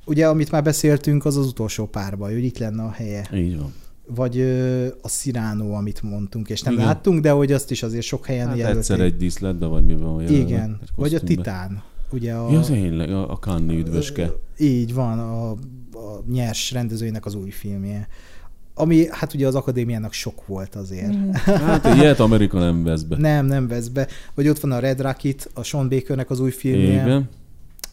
ugye, 0.05 0.29
amit 0.29 0.51
már 0.51 0.63
beszéltünk, 0.63 1.25
az 1.25 1.37
az 1.37 1.47
utolsó 1.47 1.87
párba, 1.87 2.25
hogy 2.25 2.45
itt 2.45 2.59
lenne 2.59 2.83
a 2.83 2.91
helye. 2.91 3.29
Így 3.35 3.59
van. 3.59 3.73
Vagy 4.07 4.39
ö, 4.39 4.87
a 5.03 5.09
Sziránó, 5.09 5.75
amit 5.75 6.03
mondtunk, 6.03 6.49
és 6.49 6.63
nem 6.63 6.73
Igen. 6.73 6.87
láttunk, 6.87 7.21
de 7.21 7.31
hogy 7.31 7.53
azt 7.53 7.71
is 7.71 7.83
azért 7.83 8.05
sok 8.05 8.27
helyen 8.27 8.49
hát 8.49 8.57
jelölték. 8.57 8.81
egyszer 8.81 9.01
egy 9.01 9.17
díszletbe, 9.17 9.67
vagy 9.67 9.85
mi 9.85 9.97
van 9.97 10.29
Igen, 10.29 10.81
vagy 10.97 11.15
a 11.15 11.21
Titán. 11.21 11.83
Ugye 12.13 12.35
a, 12.35 12.53
ja, 12.53 12.61
tényleg, 12.61 13.11
a, 13.11 13.31
a 13.31 13.39
Kanni 13.39 13.79
üdvöske. 13.79 14.33
Így 14.59 14.95
van, 14.95 15.19
a, 15.19 15.51
a 15.99 16.23
nyers 16.31 16.73
rendezőinek 16.73 17.27
az 17.27 17.35
új 17.35 17.51
filmje. 17.51 18.09
Ami 18.75 19.07
hát 19.11 19.35
ugye 19.35 19.47
az 19.47 19.55
akadémiának 19.55 20.13
sok 20.13 20.47
volt 20.47 20.75
azért. 20.75 21.17
Mm. 21.17 21.31
Hát 21.67 21.95
ilyet 21.95 22.21
Amerika 22.21 22.59
nem 22.59 22.85
vesz 22.85 23.03
be. 23.03 23.17
Nem, 23.17 23.47
nem 23.47 23.69
vesz 23.69 23.89
be. 23.89 24.09
Vagy 24.35 24.49
ott 24.49 24.59
van 24.59 24.73
a 24.73 24.79
Red 24.79 25.01
Rocket, 25.01 25.51
a 25.55 25.63
Sean 25.63 25.89
Bakernek 25.89 26.31
az 26.31 26.41
új 26.41 26.51
filmje. 26.51 27.03
Igen. 27.03 27.29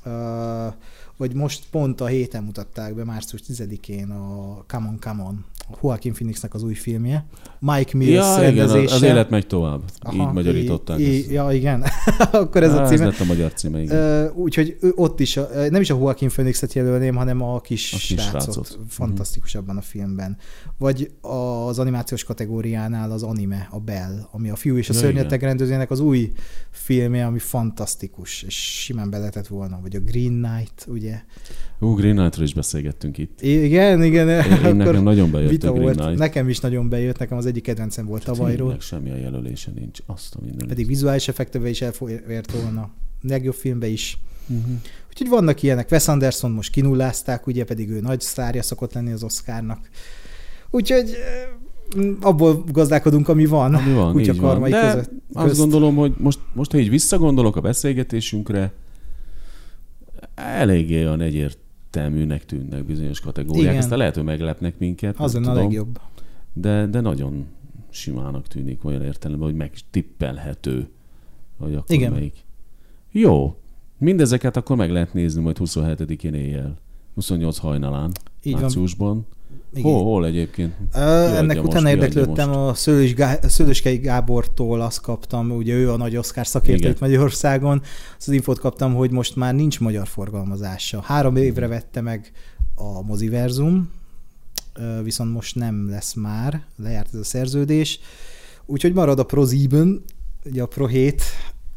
Uh, 0.05 0.73
vagy 1.19 1.33
most 1.33 1.69
pont 1.71 2.01
a 2.01 2.05
héten 2.05 2.43
mutatták 2.43 2.95
be, 2.95 3.03
március 3.03 3.41
10-én 3.47 4.11
a 4.11 4.63
Come 4.67 4.87
on, 4.87 4.99
Come 4.99 5.23
on, 5.23 5.45
Joaquin 5.81 6.13
Phoenixnek 6.13 6.53
az 6.53 6.63
új 6.63 6.73
filmje. 6.73 7.25
Mike 7.59 7.97
Mills 7.97 8.13
ja, 8.13 8.39
rendezése. 8.39 8.81
Igen, 8.81 8.93
az 8.93 9.01
élet 9.01 9.29
megy 9.29 9.47
tovább. 9.47 9.81
Aha, 9.99 10.15
így 10.15 10.33
magyarították. 10.33 10.99
Í, 10.99 11.03
í, 11.03 11.31
ja, 11.31 11.51
igen. 11.51 11.83
Akkor 12.31 12.63
ez 12.63 12.71
Há, 12.71 12.83
a 12.83 12.87
címe. 12.87 13.05
Ez 13.05 13.11
lett 13.11 13.19
a 13.19 13.25
magyar 13.25 13.53
címe, 13.53 13.81
igen. 13.81 14.31
Úgyhogy 14.33 14.77
ott 14.95 15.19
is, 15.19 15.39
nem 15.69 15.81
is 15.81 15.89
a 15.89 15.97
Joaquin 15.97 16.29
Phoenixet 16.29 16.73
jelölném, 16.73 17.15
hanem 17.15 17.41
a 17.41 17.61
kis, 17.61 17.93
a 17.93 17.97
kis 17.97 18.05
srácot. 18.05 18.41
srácot. 18.41 18.77
Mhm. 18.77 18.87
Fantasztikus 18.87 19.55
abban 19.55 19.77
a 19.77 19.81
filmben. 19.81 20.37
Vagy 20.77 21.11
az 21.21 21.79
animációs 21.79 22.23
kategóriánál 22.23 23.11
az 23.11 23.23
anime, 23.23 23.67
a 23.71 23.79
Bell, 23.79 24.27
ami 24.31 24.49
a 24.49 24.55
fiú 24.55 24.77
és 24.77 24.89
a 24.89 24.93
ja, 24.93 24.99
szörnyeteg 24.99 25.41
rendezőjének 25.41 25.91
az 25.91 25.99
új 25.99 26.31
filmje, 26.71 27.25
ami 27.25 27.39
fantasztikus, 27.39 28.43
és 28.43 28.81
simán 28.83 29.09
be 29.09 29.17
lehetett 29.17 29.47
volna. 29.47 29.79
Vagy 29.81 29.95
a 29.95 29.99
Green 29.99 30.41
Knight, 30.41 30.85
ugye? 30.87 31.21
Ú, 31.79 31.93
Green 31.93 32.15
Knight-ról 32.15 32.45
is 32.45 32.53
beszélgettünk 32.53 33.17
itt. 33.17 33.41
Igen, 33.41 34.03
igen. 34.03 34.29
Én, 34.29 34.65
én 34.65 34.75
nekem 34.75 35.03
nagyon 35.03 35.31
bejött 35.31 35.63
a 35.63 35.71
Green 35.71 35.81
volt. 35.81 35.97
Knight. 35.97 36.17
Nekem 36.17 36.49
is 36.49 36.59
nagyon 36.59 36.89
bejött, 36.89 37.17
nekem 37.17 37.37
az 37.37 37.45
egyik 37.45 37.63
kedvencem 37.63 38.05
volt 38.05 38.23
tavalyról. 38.23 38.79
semmi 38.79 39.09
a 39.09 39.15
jelölése 39.15 39.71
nincs, 39.75 39.99
azt 40.05 40.35
a 40.35 40.39
minden. 40.43 40.67
Pedig 40.67 40.87
vizuális 40.87 41.27
effektevel 41.27 41.69
is 41.69 41.81
elfért 41.81 42.51
volna. 42.51 42.89
Legjobb 43.21 43.53
filmbe 43.53 43.87
is. 43.87 44.17
Uh-huh. 44.47 44.73
Úgyhogy 45.09 45.29
vannak 45.29 45.63
ilyenek. 45.63 45.91
Wes 45.91 46.07
Anderson 46.07 46.51
most 46.51 46.71
kinullázták, 46.71 47.47
ugye 47.47 47.63
pedig 47.63 47.89
ő 47.89 47.99
nagy 48.01 48.21
sztárja 48.21 48.61
szokott 48.61 48.93
lenni 48.93 49.11
az 49.11 49.23
Oscarnak. 49.23 49.89
Úgyhogy 50.69 51.15
abból 52.21 52.63
gazdálkodunk, 52.71 53.27
ami 53.27 53.45
van. 53.45 53.75
Ami 53.75 53.93
van, 53.93 54.11
Kutya 54.11 54.33
így 54.33 54.39
van. 54.39 54.69
De 54.69 54.91
között, 54.91 55.11
azt 55.33 55.57
gondolom, 55.57 55.95
hogy 55.95 56.13
most, 56.17 56.39
most, 56.53 56.71
ha 56.71 56.77
így 56.77 56.89
visszagondolok 56.89 57.55
a 57.55 57.61
beszélgetésünkre, 57.61 58.73
eléggé 60.35 61.05
olyan 61.05 61.21
egyértelműnek 61.91 62.45
tűnnek 62.45 62.85
bizonyos 62.85 63.19
kategóriák. 63.19 63.65
Igen. 63.65 63.77
Aztán 63.77 63.97
lehet, 63.97 64.15
hogy 64.15 64.23
meglepnek 64.23 64.77
minket. 64.77 65.19
Az 65.19 65.35
a 65.35 65.53
legjobb. 65.53 65.99
De, 66.53 66.85
de 66.85 67.01
nagyon 67.01 67.45
simának 67.89 68.47
tűnik 68.47 68.85
olyan 68.85 69.01
értelemben, 69.03 69.47
hogy 69.47 69.57
megtippelhető, 69.57 70.89
hogy 71.57 71.73
akkor 71.73 71.95
Igen. 71.95 72.11
melyik. 72.11 72.45
Jó. 73.11 73.59
Mindezeket 73.97 74.57
akkor 74.57 74.75
meg 74.75 74.91
lehet 74.91 75.13
nézni 75.13 75.41
majd 75.41 75.57
27-én 75.59 76.33
éjjel. 76.33 76.77
28 77.13 77.57
hajnalán, 77.57 78.11
Így 78.43 78.53
márciusban. 78.53 79.13
Van. 79.13 79.25
Igen. 79.73 79.91
Hol, 79.91 80.03
hol 80.03 80.25
egyébként? 80.25 80.73
Ö, 80.95 80.99
ennek 81.35 81.63
utána 81.63 81.89
érdeklődtem 81.89 82.53
a 82.55 82.73
Szőlős 82.73 83.13
Gá- 83.13 83.49
Szőlőskei 83.49 83.97
Gábortól, 83.97 84.81
azt 84.81 85.01
kaptam, 85.01 85.51
ugye 85.51 85.73
ő 85.73 85.91
a 85.91 85.97
nagy 85.97 86.17
Oscar 86.17 86.47
szakértő 86.47 86.95
Magyarországon, 86.99 87.81
azt 88.17 88.27
az 88.27 88.33
infót 88.33 88.59
kaptam, 88.59 88.95
hogy 88.95 89.11
most 89.11 89.35
már 89.35 89.55
nincs 89.55 89.79
magyar 89.79 90.07
forgalmazása. 90.07 91.01
Három 91.01 91.35
évre 91.35 91.67
vette 91.67 92.01
meg 92.01 92.31
a 92.75 93.01
Moziverzum, 93.01 93.91
viszont 95.03 95.33
most 95.33 95.55
nem 95.55 95.89
lesz 95.89 96.13
már, 96.13 96.63
lejárt 96.77 97.13
ez 97.13 97.19
a 97.19 97.23
szerződés, 97.23 97.99
úgyhogy 98.65 98.93
marad 98.93 99.19
a 99.19 99.23
ProSieben, 99.23 100.03
ugye 100.45 100.61
a 100.61 100.65
Pro 100.65 100.85
7, 100.85 101.23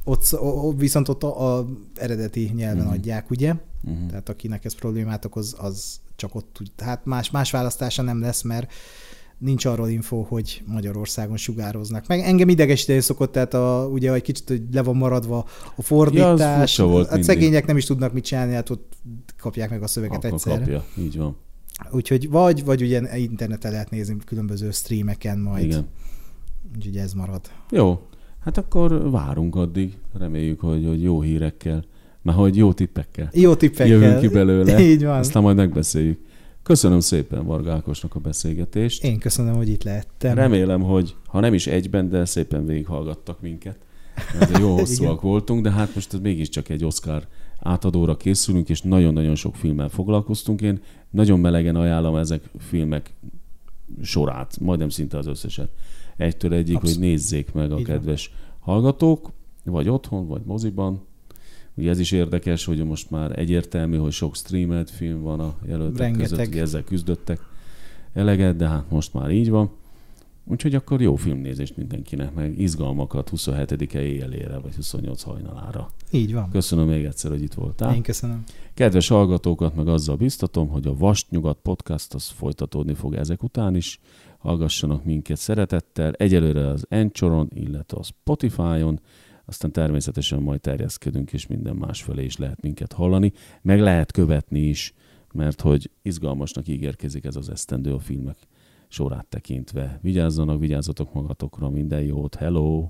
ott, 0.04 0.38
viszont 0.76 1.08
ott 1.08 1.22
a, 1.22 1.56
a 1.58 1.66
eredeti 1.94 2.52
nyelven 2.54 2.78
uh-huh. 2.78 2.92
adják, 2.92 3.30
ugye? 3.30 3.54
Uh-huh. 3.84 4.06
Tehát 4.08 4.28
akinek 4.28 4.64
ez 4.64 4.74
problémát 4.74 5.24
okoz, 5.24 5.54
az 5.58 6.00
csak 6.22 6.34
ott. 6.34 6.58
Hát 6.78 7.04
más, 7.04 7.30
más 7.30 7.50
választása 7.50 8.02
nem 8.02 8.20
lesz, 8.20 8.42
mert 8.42 8.72
nincs 9.38 9.64
arról 9.64 9.88
info, 9.88 10.22
hogy 10.22 10.62
Magyarországon 10.66 11.36
sugároznak. 11.36 12.06
Meg 12.06 12.20
engem 12.20 12.48
idegesíteni 12.48 13.00
szokott, 13.00 13.32
tehát 13.32 13.54
a, 13.54 13.88
ugye 13.92 14.12
egy 14.12 14.22
kicsit 14.22 14.48
hogy 14.48 14.62
le 14.72 14.82
van 14.82 14.96
maradva 14.96 15.46
a 15.76 15.82
fordítás. 15.82 16.78
Ja, 16.78 16.86
volt 16.86 17.10
a 17.10 17.22
szegények 17.22 17.66
nem 17.66 17.76
is 17.76 17.84
tudnak 17.84 18.12
mit 18.12 18.24
csinálni, 18.24 18.54
hát 18.54 18.70
ott 18.70 18.96
kapják 19.38 19.70
meg 19.70 19.82
a 19.82 19.86
szöveget 19.86 20.16
Akkor 20.16 20.32
egyszerre. 20.32 20.58
Kapja, 20.58 20.84
így 20.98 21.16
van. 21.16 21.36
Úgyhogy 21.90 22.30
vagy, 22.30 22.64
vagy 22.64 22.82
ugye 22.82 23.18
interneten 23.18 23.72
lehet 23.72 23.90
nézni 23.90 24.16
különböző 24.24 24.70
streameken 24.70 25.38
majd. 25.38 25.64
Igen. 25.64 25.86
Úgyhogy 26.76 26.96
ez 26.96 27.12
marad. 27.12 27.40
Jó, 27.70 28.00
hát 28.40 28.56
akkor 28.56 29.10
várunk 29.10 29.56
addig. 29.56 29.98
Reméljük, 30.18 30.60
hogy, 30.60 30.86
hogy 30.86 31.02
jó 31.02 31.20
hírekkel, 31.20 31.84
mert 32.22 32.38
hogy 32.38 32.56
jó 32.56 32.72
tippekkel. 32.72 33.30
Jó 33.32 33.54
tippekkel. 33.54 33.86
Jövünk 33.86 34.20
ki 34.20 34.28
belőle. 34.28 34.80
Így 34.90 35.04
van. 35.04 35.18
Aztán 35.18 35.42
majd 35.42 35.56
megbeszéljük. 35.56 36.18
Köszönöm 36.62 37.00
szépen 37.00 37.46
Vargákosnak 37.46 38.14
a 38.14 38.18
beszélgetést. 38.18 39.04
Én 39.04 39.18
köszönöm, 39.18 39.54
hogy 39.54 39.68
itt 39.68 39.82
lehettem. 39.82 40.34
Remélem, 40.34 40.80
hogy 40.82 41.14
ha 41.26 41.40
nem 41.40 41.54
is 41.54 41.66
egyben, 41.66 42.08
de 42.08 42.24
szépen 42.24 42.66
végighallgattak 42.66 43.40
minket. 43.40 43.78
Mert 44.38 44.58
jó 44.58 44.74
hosszúak 44.78 45.20
voltunk, 45.20 45.62
de 45.62 45.70
hát 45.70 45.94
most 45.94 46.12
ez 46.14 46.20
mégiscsak 46.20 46.68
egy 46.68 46.84
Oscar 46.84 47.26
átadóra 47.60 48.16
készülünk, 48.16 48.68
és 48.68 48.80
nagyon-nagyon 48.80 49.34
sok 49.34 49.54
filmmel 49.56 49.88
foglalkoztunk. 49.88 50.60
Én 50.60 50.80
nagyon 51.10 51.40
melegen 51.40 51.76
ajánlom 51.76 52.16
ezek 52.16 52.50
filmek 52.58 53.14
sorát, 54.02 54.60
majdnem 54.60 54.88
szinte 54.88 55.18
az 55.18 55.26
összeset. 55.26 55.70
Egytől 56.16 56.52
egyik, 56.52 56.76
Abszolút. 56.76 56.96
hogy 56.96 57.04
nézzék 57.08 57.52
meg 57.52 57.72
a 57.72 57.78
Így 57.78 57.84
kedves 57.84 58.30
van. 58.30 58.74
hallgatók, 58.74 59.30
vagy 59.64 59.88
otthon, 59.88 60.26
vagy 60.26 60.42
moziban, 60.44 61.06
Ugye 61.74 61.90
ez 61.90 61.98
is 61.98 62.12
érdekes, 62.12 62.64
hogy 62.64 62.84
most 62.84 63.10
már 63.10 63.38
egyértelmű, 63.38 63.96
hogy 63.96 64.12
sok 64.12 64.36
streamelt 64.36 64.90
film 64.90 65.22
van 65.22 65.40
a 65.40 65.54
jelöltek 65.66 65.98
Rengeteg. 65.98 66.28
között, 66.28 66.46
hogy 66.46 66.58
ezzel 66.58 66.84
küzdöttek 66.84 67.40
eleget, 68.12 68.56
de 68.56 68.68
hát 68.68 68.90
most 68.90 69.14
már 69.14 69.30
így 69.30 69.50
van. 69.50 69.70
Úgyhogy 70.44 70.74
akkor 70.74 71.00
jó 71.00 71.16
filmnézést 71.16 71.76
mindenkinek, 71.76 72.34
meg 72.34 72.58
izgalmakat 72.60 73.30
27-e 73.36 74.00
éjjelére, 74.00 74.58
vagy 74.58 74.74
28 74.74 75.22
hajnalára. 75.22 75.90
Így 76.10 76.32
van. 76.32 76.50
Köszönöm 76.50 76.86
még 76.86 77.04
egyszer, 77.04 77.30
hogy 77.30 77.42
itt 77.42 77.54
voltál. 77.54 77.94
Én 77.94 78.02
köszönöm. 78.02 78.44
Kedves 78.74 79.08
hallgatókat 79.08 79.74
meg 79.74 79.88
azzal 79.88 80.16
biztatom, 80.16 80.68
hogy 80.68 80.86
a 80.86 80.94
Vastnyugat 80.96 81.58
podcast 81.62 82.14
az 82.14 82.28
folytatódni 82.28 82.94
fog 82.94 83.14
ezek 83.14 83.42
után 83.42 83.76
is. 83.76 84.00
Hallgassanak 84.38 85.04
minket 85.04 85.36
szeretettel. 85.36 86.12
Egyelőre 86.12 86.68
az 86.68 86.86
Enchoron, 86.88 87.50
illetve 87.54 87.98
a 87.98 88.02
Spotify-on 88.02 89.00
aztán 89.44 89.72
természetesen 89.72 90.42
majd 90.42 90.60
terjeszkedünk, 90.60 91.32
és 91.32 91.46
minden 91.46 91.76
másfelé 91.76 92.24
is 92.24 92.36
lehet 92.36 92.62
minket 92.62 92.92
hallani, 92.92 93.32
meg 93.62 93.80
lehet 93.80 94.12
követni 94.12 94.60
is, 94.60 94.94
mert 95.32 95.60
hogy 95.60 95.90
izgalmasnak 96.02 96.68
ígérkezik 96.68 97.24
ez 97.24 97.36
az 97.36 97.48
esztendő 97.48 97.94
a 97.94 97.98
filmek 97.98 98.36
sorát 98.88 99.26
tekintve. 99.26 99.98
Vigyázzanak, 100.02 100.60
vigyázzatok 100.60 101.12
magatokra, 101.12 101.70
minden 101.70 102.02
jót, 102.02 102.34
hello! 102.34 102.88